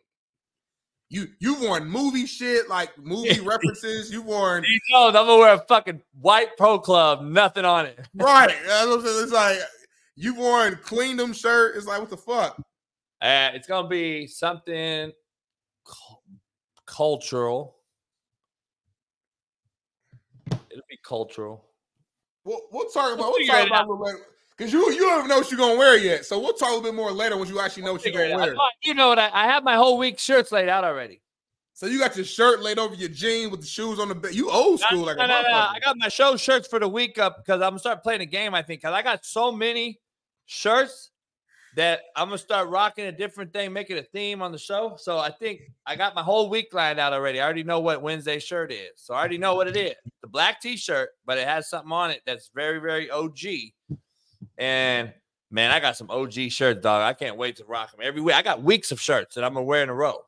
You 1.08 1.28
you've 1.40 1.60
worn 1.62 1.86
movie 1.86 2.26
shit, 2.26 2.68
like 2.68 2.96
movie 2.98 3.40
references. 3.44 4.12
You've 4.12 4.26
worn 4.26 4.62
he 4.64 4.78
knows 4.90 5.14
I'm 5.14 5.26
gonna 5.26 5.38
wear 5.38 5.54
a 5.54 5.58
fucking 5.58 6.02
white 6.20 6.56
pro 6.58 6.78
club, 6.78 7.22
nothing 7.22 7.64
on 7.64 7.86
it. 7.86 7.98
right. 8.14 8.54
What 8.66 8.98
I'm 8.98 9.02
saying. 9.02 9.22
It's 9.22 9.32
like 9.32 9.58
you've 10.14 10.36
worn 10.36 10.78
Queendom 10.84 11.32
shirt. 11.32 11.76
It's 11.76 11.86
like 11.86 12.00
what 12.00 12.10
the 12.10 12.16
fuck? 12.18 12.58
Uh, 13.22 13.50
it's 13.54 13.66
gonna 13.66 13.88
be 13.88 14.26
something 14.26 15.12
cul- 15.86 16.22
cultural. 16.86 17.76
It'll 20.52 20.84
be 20.90 20.98
cultural. 21.02 21.64
We'll, 22.48 22.60
we'll 22.72 22.88
talk 22.88 23.12
about 23.12 23.18
We'll 23.18 23.32
we'll 23.32 23.46
talk 23.46 23.66
about 23.66 23.88
little 23.88 24.04
later. 24.04 24.18
Because 24.56 24.72
you 24.72 24.90
you 24.90 25.00
don't 25.00 25.18
even 25.18 25.28
know 25.28 25.38
what 25.38 25.50
you're 25.50 25.58
gonna 25.58 25.78
wear 25.78 25.98
yet. 25.98 26.24
So 26.24 26.40
we'll 26.40 26.54
talk 26.54 26.70
a 26.70 26.72
little 26.72 26.82
bit 26.82 26.94
more 26.94 27.12
later 27.12 27.36
once 27.36 27.50
you 27.50 27.60
actually 27.60 27.82
know 27.84 27.92
what 27.92 28.04
you're 28.04 28.14
gonna 28.14 28.36
wear. 28.36 28.56
You 28.82 28.94
know 28.94 29.08
what? 29.08 29.18
I, 29.18 29.30
I 29.32 29.46
have 29.46 29.62
my 29.62 29.76
whole 29.76 29.98
week 29.98 30.18
shirts 30.18 30.50
laid 30.50 30.68
out 30.68 30.82
already. 30.82 31.20
So 31.74 31.86
you 31.86 31.98
got 31.98 32.16
your 32.16 32.24
shirt 32.24 32.60
laid 32.60 32.78
over 32.78 32.94
your 32.94 33.10
jeans 33.10 33.50
with 33.50 33.60
the 33.60 33.66
shoes 33.66 34.00
on 34.00 34.08
the 34.08 34.14
bed. 34.14 34.34
You 34.34 34.50
old 34.50 34.80
school 34.80 35.04
like 35.04 35.18
no, 35.18 35.24
a 35.24 35.28
no, 35.28 35.42
no. 35.42 35.48
I 35.48 35.78
got 35.84 35.96
my 35.98 36.08
show 36.08 36.36
shirts 36.36 36.66
for 36.66 36.80
the 36.80 36.88
week 36.88 37.18
up 37.18 37.36
because 37.36 37.60
I'm 37.60 37.70
gonna 37.70 37.78
start 37.80 38.02
playing 38.02 38.22
a 38.22 38.26
game. 38.26 38.54
I 38.54 38.62
think 38.62 38.80
because 38.80 38.94
I 38.94 39.02
got 39.02 39.24
so 39.24 39.52
many 39.52 40.00
shirts 40.46 41.10
that 41.78 42.00
I'm 42.16 42.26
gonna 42.26 42.38
start 42.38 42.68
rocking 42.70 43.06
a 43.06 43.12
different 43.12 43.52
thing, 43.52 43.72
making 43.72 43.98
a 43.98 44.02
theme 44.02 44.42
on 44.42 44.50
the 44.50 44.58
show. 44.58 44.96
So 44.98 45.18
I 45.18 45.30
think 45.30 45.60
I 45.86 45.94
got 45.94 46.12
my 46.12 46.24
whole 46.24 46.50
week 46.50 46.74
lined 46.74 46.98
out 46.98 47.12
already. 47.12 47.40
I 47.40 47.44
already 47.44 47.62
know 47.62 47.78
what 47.78 48.02
Wednesday 48.02 48.40
shirt 48.40 48.72
is, 48.72 48.90
so 48.96 49.14
I 49.14 49.20
already 49.20 49.38
know 49.38 49.54
what 49.54 49.68
it 49.68 49.76
is. 49.76 49.94
The 50.20 50.26
black 50.26 50.60
T-shirt, 50.60 51.10
but 51.24 51.38
it 51.38 51.46
has 51.46 51.70
something 51.70 51.92
on 51.92 52.10
it 52.10 52.22
that's 52.26 52.50
very, 52.52 52.80
very 52.80 53.08
OG. 53.12 53.38
And 54.58 55.14
man, 55.52 55.70
I 55.70 55.78
got 55.78 55.96
some 55.96 56.10
OG 56.10 56.50
shirts, 56.50 56.82
dog. 56.82 57.02
I 57.02 57.12
can't 57.12 57.36
wait 57.36 57.54
to 57.58 57.64
rock 57.64 57.92
them 57.92 58.00
every 58.02 58.22
week. 58.22 58.34
I 58.34 58.42
got 58.42 58.60
weeks 58.60 58.90
of 58.90 59.00
shirts 59.00 59.36
that 59.36 59.44
I'm 59.44 59.54
gonna 59.54 59.64
wear 59.64 59.84
in 59.84 59.88
a 59.88 59.94
row. 59.94 60.24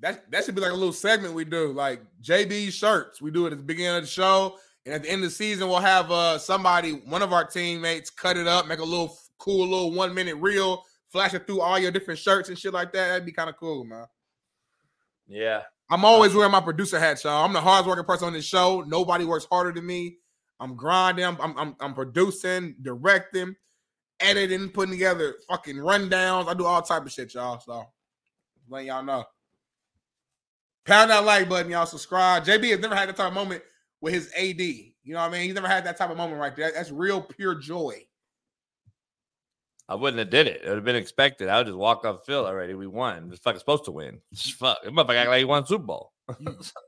That 0.00 0.30
that 0.30 0.44
should 0.44 0.54
be 0.54 0.60
like 0.60 0.72
a 0.72 0.74
little 0.74 0.92
segment 0.92 1.32
we 1.32 1.46
do, 1.46 1.72
like 1.72 2.02
JB 2.20 2.74
shirts. 2.74 3.22
We 3.22 3.30
do 3.30 3.46
it 3.46 3.52
at 3.52 3.58
the 3.58 3.64
beginning 3.64 3.96
of 3.96 4.02
the 4.02 4.08
show, 4.08 4.58
and 4.84 4.94
at 4.94 5.02
the 5.02 5.10
end 5.10 5.24
of 5.24 5.30
the 5.30 5.34
season, 5.34 5.66
we'll 5.68 5.78
have 5.78 6.10
uh 6.10 6.36
somebody, 6.36 6.90
one 6.90 7.22
of 7.22 7.32
our 7.32 7.46
teammates, 7.46 8.10
cut 8.10 8.36
it 8.36 8.46
up, 8.46 8.66
make 8.66 8.80
a 8.80 8.84
little 8.84 9.16
cool 9.42 9.68
little 9.68 9.92
one 9.92 10.14
minute 10.14 10.36
reel, 10.36 10.84
flashing 11.10 11.40
through 11.40 11.60
all 11.60 11.78
your 11.78 11.90
different 11.90 12.20
shirts 12.20 12.48
and 12.48 12.58
shit 12.58 12.72
like 12.72 12.92
that. 12.92 13.08
That'd 13.08 13.26
be 13.26 13.32
kind 13.32 13.50
of 13.50 13.56
cool, 13.56 13.84
man. 13.84 14.06
Yeah. 15.26 15.62
I'm 15.90 16.04
always 16.04 16.34
wearing 16.34 16.52
my 16.52 16.60
producer 16.60 16.98
hat, 16.98 17.22
y'all. 17.24 17.44
I'm 17.44 17.52
the 17.52 17.60
hardest 17.60 17.88
working 17.88 18.04
person 18.04 18.28
on 18.28 18.32
this 18.32 18.44
show. 18.44 18.82
Nobody 18.86 19.24
works 19.24 19.46
harder 19.50 19.72
than 19.72 19.84
me. 19.84 20.16
I'm 20.60 20.76
grinding. 20.76 21.24
I'm, 21.24 21.36
I'm, 21.40 21.76
I'm, 21.80 21.92
producing, 21.92 22.76
directing, 22.80 23.56
editing, 24.20 24.70
putting 24.70 24.92
together 24.92 25.34
fucking 25.48 25.76
rundowns. 25.76 26.48
I 26.48 26.54
do 26.54 26.64
all 26.64 26.80
type 26.82 27.04
of 27.04 27.12
shit, 27.12 27.34
y'all. 27.34 27.58
So 27.58 27.84
letting 28.68 28.88
y'all 28.88 29.02
know. 29.02 29.24
Pound 30.84 31.10
that 31.10 31.24
like 31.24 31.48
button, 31.48 31.70
y'all. 31.70 31.86
Subscribe. 31.86 32.44
JB 32.44 32.70
has 32.70 32.80
never 32.80 32.94
had 32.94 33.08
that 33.08 33.16
type 33.16 33.28
of 33.28 33.34
moment 33.34 33.62
with 34.00 34.14
his 34.14 34.32
AD. 34.36 34.60
You 34.60 35.14
know 35.14 35.20
what 35.20 35.30
I 35.30 35.32
mean? 35.32 35.42
He's 35.42 35.54
never 35.54 35.68
had 35.68 35.84
that 35.84 35.96
type 35.96 36.10
of 36.10 36.16
moment 36.16 36.40
right 36.40 36.54
there. 36.54 36.72
That's 36.72 36.90
real 36.90 37.20
pure 37.20 37.56
joy. 37.56 38.06
I 39.92 39.94
wouldn't 39.94 40.18
have 40.20 40.30
did 40.30 40.46
it. 40.46 40.62
It 40.64 40.68
would 40.68 40.76
have 40.76 40.84
been 40.84 40.96
expected. 40.96 41.48
I 41.50 41.58
would 41.58 41.66
just 41.66 41.76
walk 41.76 42.06
off 42.06 42.20
the 42.20 42.32
field 42.32 42.46
already. 42.46 42.72
We 42.72 42.86
won. 42.86 43.28
This 43.28 43.40
fucking 43.40 43.58
supposed 43.58 43.84
to 43.84 43.90
win. 43.90 44.20
Fuck. 44.34 44.78
It 44.84 44.90
motherfucker 44.92 45.16
act 45.16 45.28
like 45.28 45.38
he 45.40 45.44
won 45.44 45.66
Super 45.66 45.84
Bowl. 45.84 46.12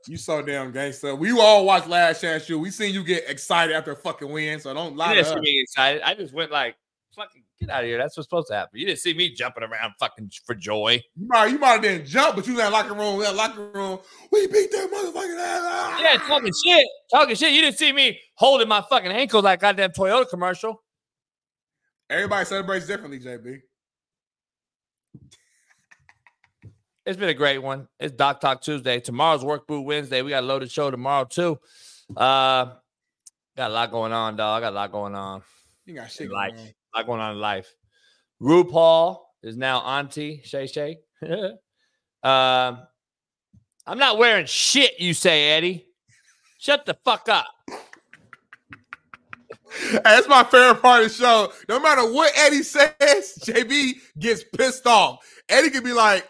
You 0.07 0.17
so 0.17 0.41
damn 0.41 0.71
gangster. 0.71 1.13
We 1.15 1.31
all 1.39 1.65
watched 1.65 1.87
Last 1.87 2.21
Chance 2.21 2.49
U. 2.49 2.57
We 2.57 2.71
seen 2.71 2.93
you 2.95 3.03
get 3.03 3.29
excited 3.29 3.75
after 3.75 3.91
a 3.91 3.95
fucking 3.95 4.31
win, 4.31 4.59
so 4.59 4.73
don't 4.73 4.95
lie 4.95 5.09
You 5.13 5.17
to 5.17 5.21
didn't 5.23 5.33
see 5.33 5.39
us. 5.39 5.41
me 5.43 5.61
excited. 5.61 6.01
I 6.03 6.13
just 6.15 6.33
went 6.33 6.51
like, 6.51 6.75
fucking 7.15 7.43
get 7.59 7.69
out 7.69 7.83
of 7.83 7.87
here. 7.87 7.97
That's 7.97 8.17
what's 8.17 8.25
supposed 8.27 8.47
to 8.47 8.55
happen. 8.55 8.79
You 8.79 8.85
didn't 8.87 8.99
see 8.99 9.13
me 9.13 9.29
jumping 9.33 9.63
around 9.63 9.93
fucking 9.99 10.31
for 10.45 10.55
joy. 10.55 11.01
You 11.15 11.27
might, 11.27 11.45
you 11.47 11.59
might 11.59 11.73
have 11.73 11.81
didn't 11.81 12.07
jump, 12.07 12.35
but 12.37 12.45
you 12.47 12.53
in 12.53 12.57
that 12.57 12.71
locker 12.71 12.93
room. 12.93 13.19
That 13.19 13.35
locker 13.35 13.69
room. 13.73 13.99
We 14.31 14.47
beat 14.47 14.71
that 14.71 14.89
motherfucking 14.91 15.39
ass. 15.39 15.61
Ah! 15.63 15.99
Yeah, 16.01 16.17
talking 16.27 16.51
shit. 16.65 16.87
Talking 17.11 17.35
shit. 17.35 17.53
You 17.53 17.61
didn't 17.61 17.77
see 17.77 17.91
me 17.91 18.19
holding 18.35 18.67
my 18.67 18.81
fucking 18.89 19.11
ankle 19.11 19.41
like 19.41 19.59
goddamn 19.61 19.91
Toyota 19.91 20.29
commercial. 20.29 20.81
Everybody 22.09 22.45
celebrates 22.45 22.85
differently, 22.85 23.19
JB. 23.19 23.61
It's 27.05 27.17
been 27.17 27.29
a 27.29 27.33
great 27.33 27.59
one. 27.59 27.87
It's 27.99 28.15
Doc 28.15 28.41
Talk 28.41 28.61
Tuesday. 28.61 28.99
Tomorrow's 28.99 29.43
Work 29.43 29.67
Boot 29.67 29.81
Wednesday. 29.81 30.21
We 30.21 30.31
got 30.31 30.43
a 30.43 30.45
loaded 30.45 30.71
show 30.71 30.91
tomorrow 30.91 31.25
too. 31.25 31.59
Uh 32.15 32.73
got 33.57 33.71
a 33.71 33.73
lot 33.73 33.91
going 33.91 34.11
on, 34.11 34.35
dog. 34.35 34.57
I 34.57 34.65
got 34.65 34.73
a 34.73 34.75
lot 34.75 34.91
going 34.91 35.15
on. 35.15 35.41
You 35.85 35.95
got 35.95 36.11
shit 36.11 36.29
going 36.29 36.39
life. 36.39 36.59
on. 36.59 36.65
A 36.65 36.97
lot 36.97 37.05
going 37.07 37.21
on 37.21 37.35
in 37.35 37.41
life. 37.41 37.73
RuPaul 38.41 39.19
is 39.43 39.55
now 39.55 39.79
Auntie 39.81 40.41
Shay 40.43 40.67
Shay. 40.67 40.97
um, 41.21 42.79
I'm 43.87 43.97
not 43.99 44.17
wearing 44.17 44.45
shit, 44.45 44.99
you 44.99 45.13
say, 45.13 45.51
Eddie. 45.51 45.87
Shut 46.57 46.85
the 46.85 46.97
fuck 47.05 47.29
up. 47.29 47.47
That's 50.03 50.27
my 50.27 50.43
favorite 50.43 50.81
part 50.81 51.03
of 51.03 51.09
the 51.09 51.15
show. 51.15 51.53
No 51.69 51.79
matter 51.79 52.11
what 52.11 52.31
Eddie 52.35 52.63
says, 52.63 52.93
JB 52.99 53.93
gets 54.19 54.43
pissed 54.43 54.85
off. 54.87 55.19
Eddie 55.49 55.69
could 55.69 55.83
be 55.83 55.93
like, 55.93 56.27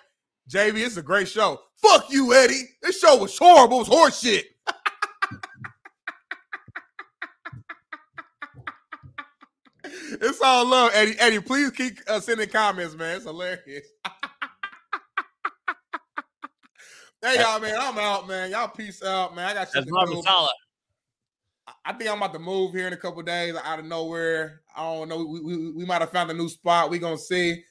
JB, 0.50 0.86
it's 0.86 0.98
a 0.98 1.02
great 1.02 1.28
show. 1.28 1.62
Fuck 1.78 2.12
you, 2.12 2.34
Eddie. 2.34 2.64
This 2.82 3.00
show 3.00 3.18
was 3.18 3.38
horrible. 3.38 3.78
It 3.78 3.80
was 3.80 3.88
horse 3.88 4.20
shit. 4.20 4.46
it's 9.84 10.42
all 10.42 10.68
love, 10.68 10.92
Eddie. 10.94 11.16
Eddie, 11.20 11.40
please 11.42 11.72
keep 11.72 12.00
uh, 12.08 12.20
sending 12.20 12.50
comments, 12.50 12.96
man. 12.96 13.18
It's 13.18 13.26
hilarious. 13.26 13.88
hey, 17.22 17.40
y'all, 17.40 17.60
man. 17.60 17.76
I'm 17.80 17.98
out, 17.98 18.28
man. 18.28 18.52
Y'all 18.52 18.68
peace 18.70 19.04
out, 19.04 19.36
man. 19.36 19.50
I 19.50 19.54
got 19.54 19.68
shit 19.68 19.86
That's 19.86 20.10
to 20.10 20.22
do. 20.22 20.48
I 21.84 21.94
think 21.94 22.10
I'm 22.10 22.18
about 22.18 22.34
to 22.34 22.40
move 22.40 22.74
here 22.74 22.88
in 22.88 22.94
a 22.94 22.98
couple 22.98 23.22
days 23.24 23.56
out 23.64 23.80
of 23.80 23.86
nowhere. 23.86 24.62
I 24.76 24.84
don't 24.84 25.10
know. 25.10 25.26
We, 25.26 25.42
we, 25.42 25.72
we 25.72 25.86
might 25.86 26.02
have 26.02 26.12
found 26.12 26.30
a 26.30 26.34
new 26.34 26.50
spot. 26.50 26.90
we 26.90 27.00
gonna 27.00 27.18
see. 27.18 27.64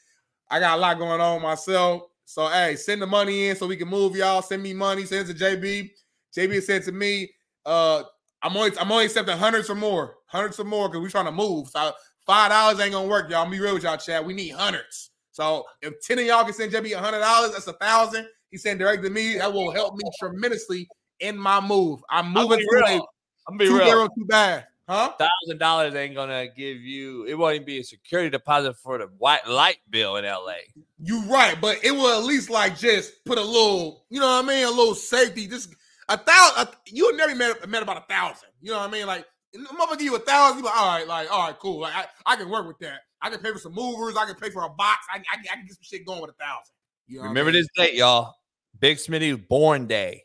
I 0.51 0.61
got 0.61 0.79
a 0.79 0.81
lot 0.81 0.99
going 0.99 1.21
on 1.21 1.43
myself. 1.43 2.03
So 2.25 2.49
hey, 2.49 2.77
send 2.77 3.03
the 3.03 3.07
money 3.07 3.49
in 3.49 3.57
so 3.57 3.67
we 3.67 3.77
can 3.77 3.89
move, 3.89 4.17
y'all. 4.17 4.43
Send 4.43 4.63
me 4.63 4.73
money. 4.73 5.05
Send 5.05 5.29
it 5.29 5.37
to 5.37 5.45
JB. 5.45 5.91
JB 6.37 6.63
said 6.63 6.83
to 6.85 6.93
me, 6.93 7.31
uh, 7.67 8.03
I'm 8.43 8.57
only 8.57 8.77
I'm 8.79 8.91
only 8.91 9.07
accepting 9.07 9.37
hundreds 9.37 9.71
or 9.71 9.75
more. 9.75 10.17
Hundreds 10.27 10.59
or 10.59 10.65
more 10.65 10.89
because 10.89 11.01
we're 11.01 11.11
trying 11.11 11.27
to 11.27 11.33
move. 11.33 11.69
So 11.69 11.93
five 12.27 12.51
dollars 12.51 12.81
ain't 12.81 12.93
gonna 12.93 13.09
work, 13.09 13.31
y'all. 13.31 13.45
I'm 13.45 13.51
be 13.51 13.61
real 13.61 13.75
with 13.75 13.85
y'all, 13.85 13.97
Chad. 13.97 14.27
We 14.27 14.35
need 14.35 14.51
hundreds. 14.51 15.11
So 15.33 15.65
if 15.83 15.95
10 16.07 16.21
of 16.21 16.27
y'all 16.27 16.45
can 16.45 16.53
send 16.53 16.73
JB 16.73 16.95
hundred 16.95 17.21
dollars, 17.21 17.53
that's 17.53 17.67
a 17.67 17.73
thousand. 17.75 18.27
He 18.51 18.57
sent 18.57 18.79
directly 18.79 19.09
to 19.09 19.15
me. 19.15 19.39
That 19.39 19.53
will 19.53 19.73
help 19.73 19.97
me 19.97 20.05
tremendously 20.19 20.89
in 21.21 21.37
my 21.37 21.61
move. 21.61 22.01
I'm 22.11 22.33
moving 22.33 22.59
to 22.59 22.85
a. 22.87 23.01
I'm 23.49 23.57
be 23.57 23.67
two 23.67 23.79
real. 23.79 24.09
too 24.09 24.25
bad. 24.27 24.67
Huh? 24.89 25.13
Thousand 25.19 25.59
dollars 25.59 25.95
ain't 25.95 26.15
gonna 26.15 26.47
give 26.49 26.79
you. 26.79 27.25
It 27.25 27.35
won't 27.35 27.55
even 27.55 27.67
be 27.67 27.79
a 27.79 27.85
security 27.85 28.29
deposit 28.29 28.77
for 28.77 28.99
the 28.99 29.07
white 29.19 29.47
light 29.49 29.79
bill 29.89 30.17
in 30.17 30.25
LA. 30.25 30.57
You 30.99 31.23
right, 31.23 31.59
but 31.59 31.83
it 31.83 31.91
will 31.91 32.19
at 32.19 32.25
least 32.25 32.51
like 32.51 32.77
just 32.79 33.25
put 33.25 33.39
a 33.39 33.43
little, 33.43 34.05
you 34.11 34.21
know 34.21 34.27
what 34.27 34.45
I 34.45 34.49
mean, 34.49 34.67
a 34.67 34.71
little 34.71 34.95
safety. 34.95 35.47
Just 35.47 35.75
a 36.11 36.19
thousand. 36.19 36.75
You 36.87 37.07
would 37.07 37.17
never 37.17 37.35
met, 37.35 37.67
met 37.69 37.83
about 37.83 37.97
a 37.97 38.13
thousand. 38.13 38.49
You 38.61 38.73
know 38.73 38.79
what 38.79 38.91
I 38.91 38.93
mean? 38.93 39.07
Like, 39.07 39.25
I'm 39.57 39.65
gonna 39.77 39.93
give 39.93 40.03
you 40.03 40.17
a 40.17 40.21
thousand. 40.21 40.59
You 40.59 40.65
like, 40.65 40.77
all 40.77 40.99
right, 40.99 41.09
like, 41.09 41.33
all 41.33 41.47
right, 41.47 41.59
cool. 41.59 41.81
Like, 41.81 41.95
I, 41.95 42.07
I 42.27 42.37
can 42.37 42.51
work 42.51 42.67
with 42.67 42.79
that. 42.81 43.01
I 43.23 43.31
can 43.31 43.41
pay 43.41 43.53
for 43.53 43.59
some 43.59 43.73
movers. 43.73 44.19
I 44.19 44.27
can 44.27 44.35
pay 44.35 44.51
for 44.51 44.65
a 44.65 44.69
box. 44.69 45.07
I, 45.11 45.19
I, 45.19 45.39
I 45.51 45.57
can 45.57 45.65
get 45.65 45.77
some 45.77 45.83
shit 45.83 46.05
going 46.05 46.21
with 46.21 46.31
a 46.31 46.35
thousand. 46.35 46.75
You 47.07 47.17
know 47.17 47.21
what 47.23 47.27
I 47.27 47.29
Remember 47.31 47.53
mean? 47.53 47.63
this 47.63 47.69
date, 47.75 47.95
y'all. 47.95 48.35
Big 48.81 48.99
Smitty 48.99 49.49
born 49.49 49.87
day. 49.87 50.24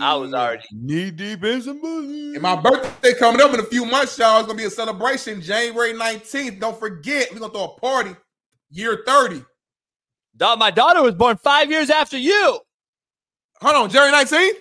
I 0.00 0.14
was 0.14 0.34
already 0.34 0.64
knee 0.72 1.10
deep 1.10 1.42
in 1.44 1.62
some 1.62 1.80
money. 1.80 2.34
And 2.34 2.42
my 2.42 2.56
birthday 2.60 3.14
coming 3.14 3.40
up 3.40 3.54
in 3.54 3.60
a 3.60 3.64
few 3.64 3.84
months, 3.86 4.18
y'all. 4.18 4.38
It's 4.38 4.46
gonna 4.46 4.58
be 4.58 4.64
a 4.64 4.70
celebration, 4.70 5.40
January 5.40 5.94
19th. 5.94 6.60
Don't 6.60 6.78
forget, 6.78 7.32
we're 7.32 7.40
gonna 7.40 7.52
throw 7.52 7.64
a 7.64 7.80
party. 7.80 8.14
Year 8.70 9.02
30. 9.06 9.44
Dog, 10.36 10.58
my 10.58 10.70
daughter 10.70 11.02
was 11.02 11.14
born 11.14 11.36
five 11.36 11.70
years 11.70 11.88
after 11.88 12.18
you. 12.18 12.60
Hold 13.60 13.76
on, 13.76 13.90
January 13.90 14.12
19th? 14.12 14.58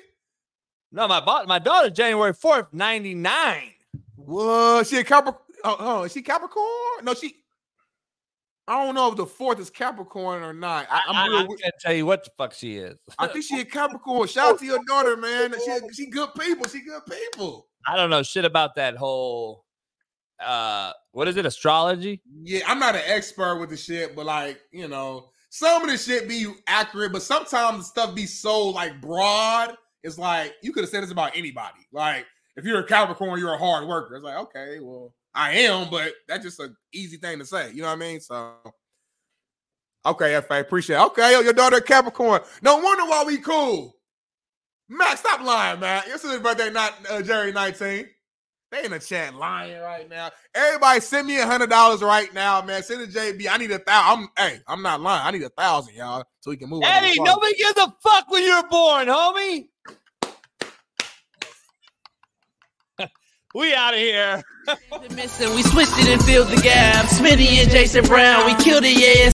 No, 0.91 1.07
my 1.07 1.19
bo- 1.19 1.45
my 1.45 1.59
daughter 1.59 1.89
January 1.89 2.33
4th, 2.33 2.67
99. 2.71 3.71
What? 4.15 4.87
She 4.87 4.97
a 4.97 5.03
Capricorn? 5.03 5.43
Oh, 5.65 5.75
oh, 5.79 6.03
is 6.03 6.13
she 6.13 6.21
Capricorn? 6.21 7.03
No, 7.03 7.13
she. 7.13 7.35
I 8.67 8.83
don't 8.83 8.95
know 8.95 9.11
if 9.11 9.15
the 9.15 9.27
fourth 9.27 9.59
is 9.59 9.69
Capricorn 9.69 10.41
or 10.41 10.53
not. 10.53 10.87
I, 10.89 11.01
I'm 11.07 11.15
I, 11.15 11.27
real, 11.27 11.41
I 11.41 11.61
can't 11.61 11.75
tell 11.79 11.93
you 11.93 12.05
what 12.05 12.23
the 12.23 12.31
fuck 12.35 12.53
she 12.53 12.77
is. 12.77 12.97
I 13.19 13.27
think 13.27 13.45
she 13.45 13.59
a 13.59 13.65
Capricorn. 13.65 14.27
Shout 14.27 14.53
out 14.53 14.59
to 14.59 14.65
your 14.65 14.79
daughter, 14.87 15.15
man. 15.15 15.53
She 15.63 15.93
she 15.93 16.09
good 16.09 16.29
people. 16.39 16.67
She 16.67 16.81
good 16.81 17.01
people. 17.05 17.67
I 17.87 17.95
don't 17.95 18.09
know 18.09 18.23
shit 18.23 18.45
about 18.45 18.75
that 18.75 18.95
whole 18.95 19.65
uh 20.39 20.91
what 21.11 21.29
is 21.29 21.37
it 21.37 21.45
astrology 21.45 22.21
Yeah, 22.43 22.59
I'm 22.67 22.77
not 22.77 22.93
an 22.95 23.03
expert 23.05 23.57
with 23.59 23.69
the 23.69 23.77
shit, 23.77 24.15
but 24.15 24.25
like 24.25 24.59
you 24.71 24.87
know, 24.87 25.29
some 25.49 25.83
of 25.83 25.89
the 25.89 25.97
shit 25.97 26.27
be 26.27 26.47
accurate, 26.67 27.13
but 27.13 27.21
sometimes 27.21 27.77
the 27.77 27.83
stuff 27.83 28.15
be 28.15 28.25
so 28.25 28.69
like 28.69 28.99
broad. 28.99 29.75
It's 30.03 30.17
like 30.17 30.55
you 30.63 30.73
could 30.73 30.83
have 30.83 30.89
said 30.89 31.03
this 31.03 31.11
about 31.11 31.37
anybody. 31.37 31.87
Like 31.91 32.25
if 32.57 32.65
you're 32.65 32.79
a 32.79 32.87
Capricorn, 32.87 33.39
you're 33.39 33.53
a 33.53 33.59
hard 33.59 33.87
worker. 33.87 34.15
It's 34.15 34.25
like 34.25 34.37
okay, 34.37 34.79
well 34.81 35.13
I 35.35 35.51
am, 35.51 35.89
but 35.89 36.13
that's 36.27 36.43
just 36.43 36.59
an 36.59 36.75
easy 36.93 37.17
thing 37.17 37.39
to 37.39 37.45
say. 37.45 37.71
You 37.71 37.81
know 37.81 37.89
what 37.89 37.93
I 37.93 37.97
mean? 37.97 38.19
So. 38.21 38.53
Okay, 40.05 40.39
FA, 40.47 40.59
appreciate 40.59 40.97
it. 40.97 41.05
Okay, 41.07 41.31
yo, 41.31 41.41
your 41.41 41.53
daughter 41.53 41.81
Capricorn. 41.81 42.41
No 42.61 42.77
wonder 42.77 43.05
why 43.05 43.23
we 43.25 43.37
cool. 43.39 43.95
Max, 44.87 45.21
stop 45.21 45.41
lying, 45.41 45.79
man. 45.79 46.03
Your 46.07 46.17
sister's 46.19 46.41
birthday 46.41 46.69
not 46.69 46.93
uh, 47.09 47.21
Jerry 47.21 47.51
19. 47.51 48.07
They 48.71 48.85
in 48.85 48.91
the 48.91 48.99
chat 48.99 49.33
lying 49.35 49.79
right 49.79 50.07
now. 50.09 50.31
Everybody 50.53 50.99
send 50.99 51.27
me 51.27 51.39
a 51.39 51.45
hundred 51.45 51.69
dollars 51.69 52.01
right 52.01 52.31
now, 52.33 52.61
man. 52.61 52.83
Send 52.83 53.01
it 53.01 53.11
to 53.11 53.19
JB. 53.19 53.47
I 53.49 53.57
need 53.57 53.71
a 53.71 53.79
thousand. 53.79 54.27
I'm 54.37 54.49
hey, 54.49 54.59
I'm 54.67 54.81
not 54.81 55.01
lying. 55.01 55.25
I 55.25 55.31
need 55.31 55.43
a 55.43 55.49
thousand, 55.49 55.95
y'all, 55.95 56.23
so 56.39 56.51
we 56.51 56.57
can 56.57 56.69
move. 56.69 56.83
on 56.83 56.89
to 56.89 57.01
the 57.01 57.07
Eddie, 57.07 57.17
phone. 57.17 57.25
nobody 57.25 57.55
gives 57.55 57.77
a 57.77 57.93
fuck 58.03 58.29
when 58.29 58.43
you're 58.43 58.67
born, 58.67 59.07
homie. 59.07 59.67
We 63.55 63.73
out 63.73 63.93
of 63.93 63.99
here. 63.99 64.43
We 64.91 65.61
switched 65.63 65.97
it 65.99 66.09
and 66.09 66.23
filled 66.23 66.49
the 66.49 66.59
gap. 66.61 67.05
Smitty 67.05 67.61
and 67.61 67.69
Jason 67.69 68.03
Brown, 68.05 68.45
we 68.45 68.55
killed 68.55 68.83
it, 68.83 68.97
yeah. 68.97 69.15